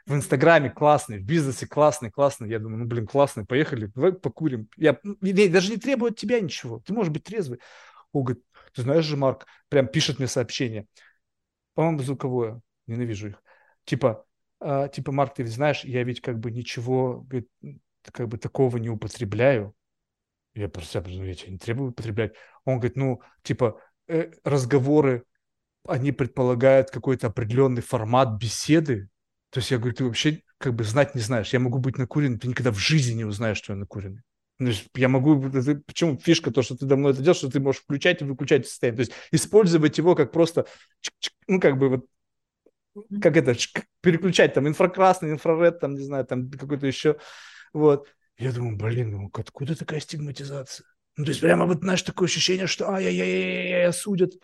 В 0.06 0.14
Инстаграме 0.14 0.70
классный, 0.70 1.18
в 1.18 1.24
бизнесе 1.24 1.66
классный, 1.66 2.10
классный. 2.10 2.48
Я 2.48 2.58
думаю, 2.58 2.78
ну, 2.78 2.86
блин, 2.86 3.06
классный, 3.06 3.44
поехали, 3.44 3.90
давай 3.94 4.12
покурим. 4.12 4.68
Я 4.76 4.98
ну, 5.02 5.16
не, 5.20 5.48
даже 5.48 5.70
не 5.70 5.76
требую 5.76 6.12
от 6.12 6.18
тебя 6.18 6.40
ничего, 6.40 6.80
ты 6.80 6.92
можешь 6.92 7.12
быть 7.12 7.24
трезвый. 7.24 7.60
Он 8.12 8.24
говорит, 8.24 8.42
ты 8.72 8.82
знаешь 8.82 9.04
же, 9.04 9.16
Марк, 9.16 9.46
прям 9.68 9.86
пишет 9.86 10.18
мне 10.18 10.28
сообщение. 10.28 10.86
По-моему, 11.74 12.00
звуковое, 12.00 12.60
ненавижу 12.86 13.28
их. 13.28 13.42
Типа, 13.84 14.24
э, 14.60 14.88
типа, 14.92 15.12
Марк, 15.12 15.34
ты 15.34 15.42
ведь 15.42 15.52
знаешь, 15.52 15.84
я 15.84 16.02
ведь 16.04 16.20
как 16.20 16.38
бы 16.38 16.50
ничего, 16.50 17.26
как 18.02 18.28
бы 18.28 18.38
такого 18.38 18.78
не 18.78 18.88
употребляю. 18.88 19.74
Я 20.54 20.68
просто 20.68 21.04
ну, 21.06 21.24
я 21.24 21.34
тебя 21.34 21.52
не 21.52 21.58
требую 21.58 21.90
употреблять. 21.90 22.32
Он 22.64 22.78
говорит, 22.78 22.96
ну, 22.96 23.20
типа, 23.42 23.80
разговоры, 24.44 25.24
они 25.86 26.12
предполагают 26.12 26.90
какой-то 26.90 27.28
определенный 27.28 27.82
формат 27.82 28.38
беседы. 28.38 29.08
То 29.50 29.60
есть 29.60 29.70
я 29.70 29.78
говорю, 29.78 29.94
ты 29.94 30.04
вообще 30.04 30.42
как 30.58 30.74
бы 30.74 30.84
знать 30.84 31.14
не 31.14 31.20
знаешь. 31.20 31.52
Я 31.52 31.60
могу 31.60 31.78
быть 31.78 31.98
накуренным, 31.98 32.38
ты 32.38 32.48
никогда 32.48 32.70
в 32.72 32.78
жизни 32.78 33.14
не 33.14 33.24
узнаешь, 33.24 33.58
что 33.58 33.72
я 33.72 33.78
накуренный. 33.78 34.22
Ну, 34.58 34.72
я 34.96 35.08
могу, 35.08 35.40
почему 35.86 36.18
фишка, 36.18 36.50
то, 36.50 36.62
что 36.62 36.76
ты 36.76 36.84
давно 36.84 37.10
это 37.10 37.22
делаешь, 37.22 37.38
что 37.38 37.50
ты 37.50 37.60
можешь 37.60 37.82
включать 37.82 38.20
и 38.20 38.24
выключать 38.24 38.66
состояние. 38.66 38.96
То 38.96 39.00
есть 39.02 39.12
использовать 39.30 39.96
его 39.98 40.16
как 40.16 40.32
просто, 40.32 40.66
ну, 41.46 41.60
как 41.60 41.78
бы 41.78 41.88
вот, 41.88 42.06
как 43.22 43.36
это, 43.36 43.54
переключать 44.00 44.54
там 44.54 44.66
инфракрасный, 44.66 45.30
инфраред, 45.30 45.78
там, 45.78 45.94
не 45.94 46.04
знаю, 46.04 46.26
там 46.26 46.50
какой-то 46.50 46.86
еще 46.86 47.18
вот. 47.72 48.08
Я 48.36 48.52
думаю, 48.52 48.76
блин, 48.76 49.12
ну 49.12 49.30
откуда 49.32 49.76
такая 49.76 50.00
стигматизация? 50.00 50.86
Ну, 51.18 51.24
то 51.24 51.30
есть 51.30 51.40
прямо 51.40 51.66
вот, 51.66 51.80
знаешь, 51.80 52.02
такое 52.02 52.28
ощущение, 52.28 52.68
что 52.68 52.88
ай-яй-яй-яй, 52.92 53.86
осудят. 53.86 54.34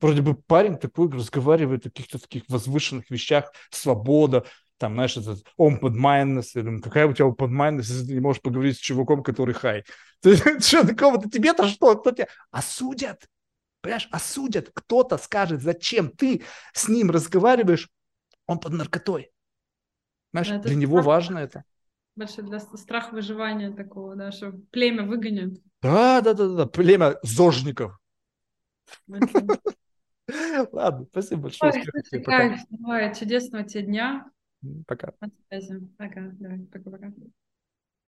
Вроде 0.00 0.22
бы 0.22 0.34
парень 0.34 0.76
такой 0.76 1.08
разговаривает 1.08 1.86
о 1.86 1.90
каких-то 1.90 2.18
таких 2.18 2.42
возвышенных 2.48 3.08
вещах, 3.10 3.52
свобода, 3.70 4.44
там, 4.76 4.94
знаешь, 4.94 5.16
этот 5.16 5.44
open 5.58 5.94
mindedness, 5.94 6.48
я 6.54 6.62
думаю, 6.62 6.82
какая 6.82 7.06
у 7.06 7.12
тебя 7.12 7.28
open 7.28 7.50
mindedness, 7.50 7.86
если 7.86 8.06
ты 8.08 8.14
не 8.14 8.20
можешь 8.20 8.42
поговорить 8.42 8.76
с 8.76 8.80
чуваком, 8.80 9.22
который 9.22 9.54
хай? 9.54 9.84
Ты 10.20 10.36
что, 10.36 10.84
такого-то 10.84 11.30
тебе-то 11.30 11.68
что? 11.68 11.96
Кто 11.96 12.10
тебя? 12.10 12.26
Осудят. 12.50 13.28
Понимаешь, 13.80 14.08
осудят. 14.10 14.70
Кто-то 14.74 15.18
скажет, 15.18 15.62
зачем 15.62 16.10
ты 16.10 16.42
с 16.72 16.88
ним 16.88 17.12
разговариваешь, 17.12 17.88
он 18.46 18.58
под 18.58 18.72
наркотой. 18.72 19.30
Знаешь, 20.32 20.48
для 20.62 20.74
него 20.74 21.02
важно 21.02 21.38
это 21.38 21.64
больше 22.16 22.42
для 22.42 22.58
страх 22.58 23.12
выживания 23.12 23.70
такого, 23.70 24.16
да, 24.16 24.32
что 24.32 24.52
племя 24.70 25.04
выгонят. 25.04 25.58
Да, 25.86 26.20
да, 26.20 26.34
да, 26.34 26.48
да, 26.48 26.66
племя 26.66 27.16
зожников. 27.22 27.98
Ладно, 30.72 31.06
спасибо 31.10 31.42
большое. 31.42 31.72
Ой, 31.72 31.82
слушай, 31.82 32.24
Кайф, 32.24 32.60
давай, 32.70 33.14
чудесного 33.14 33.64
тебе 33.64 33.82
дня. 33.82 34.30
Пока. 34.86 35.12
На 35.20 35.30
связи. 35.48 35.80
Пока, 35.96 36.20
давай, 36.32 36.58
пока-пока. 36.60 37.12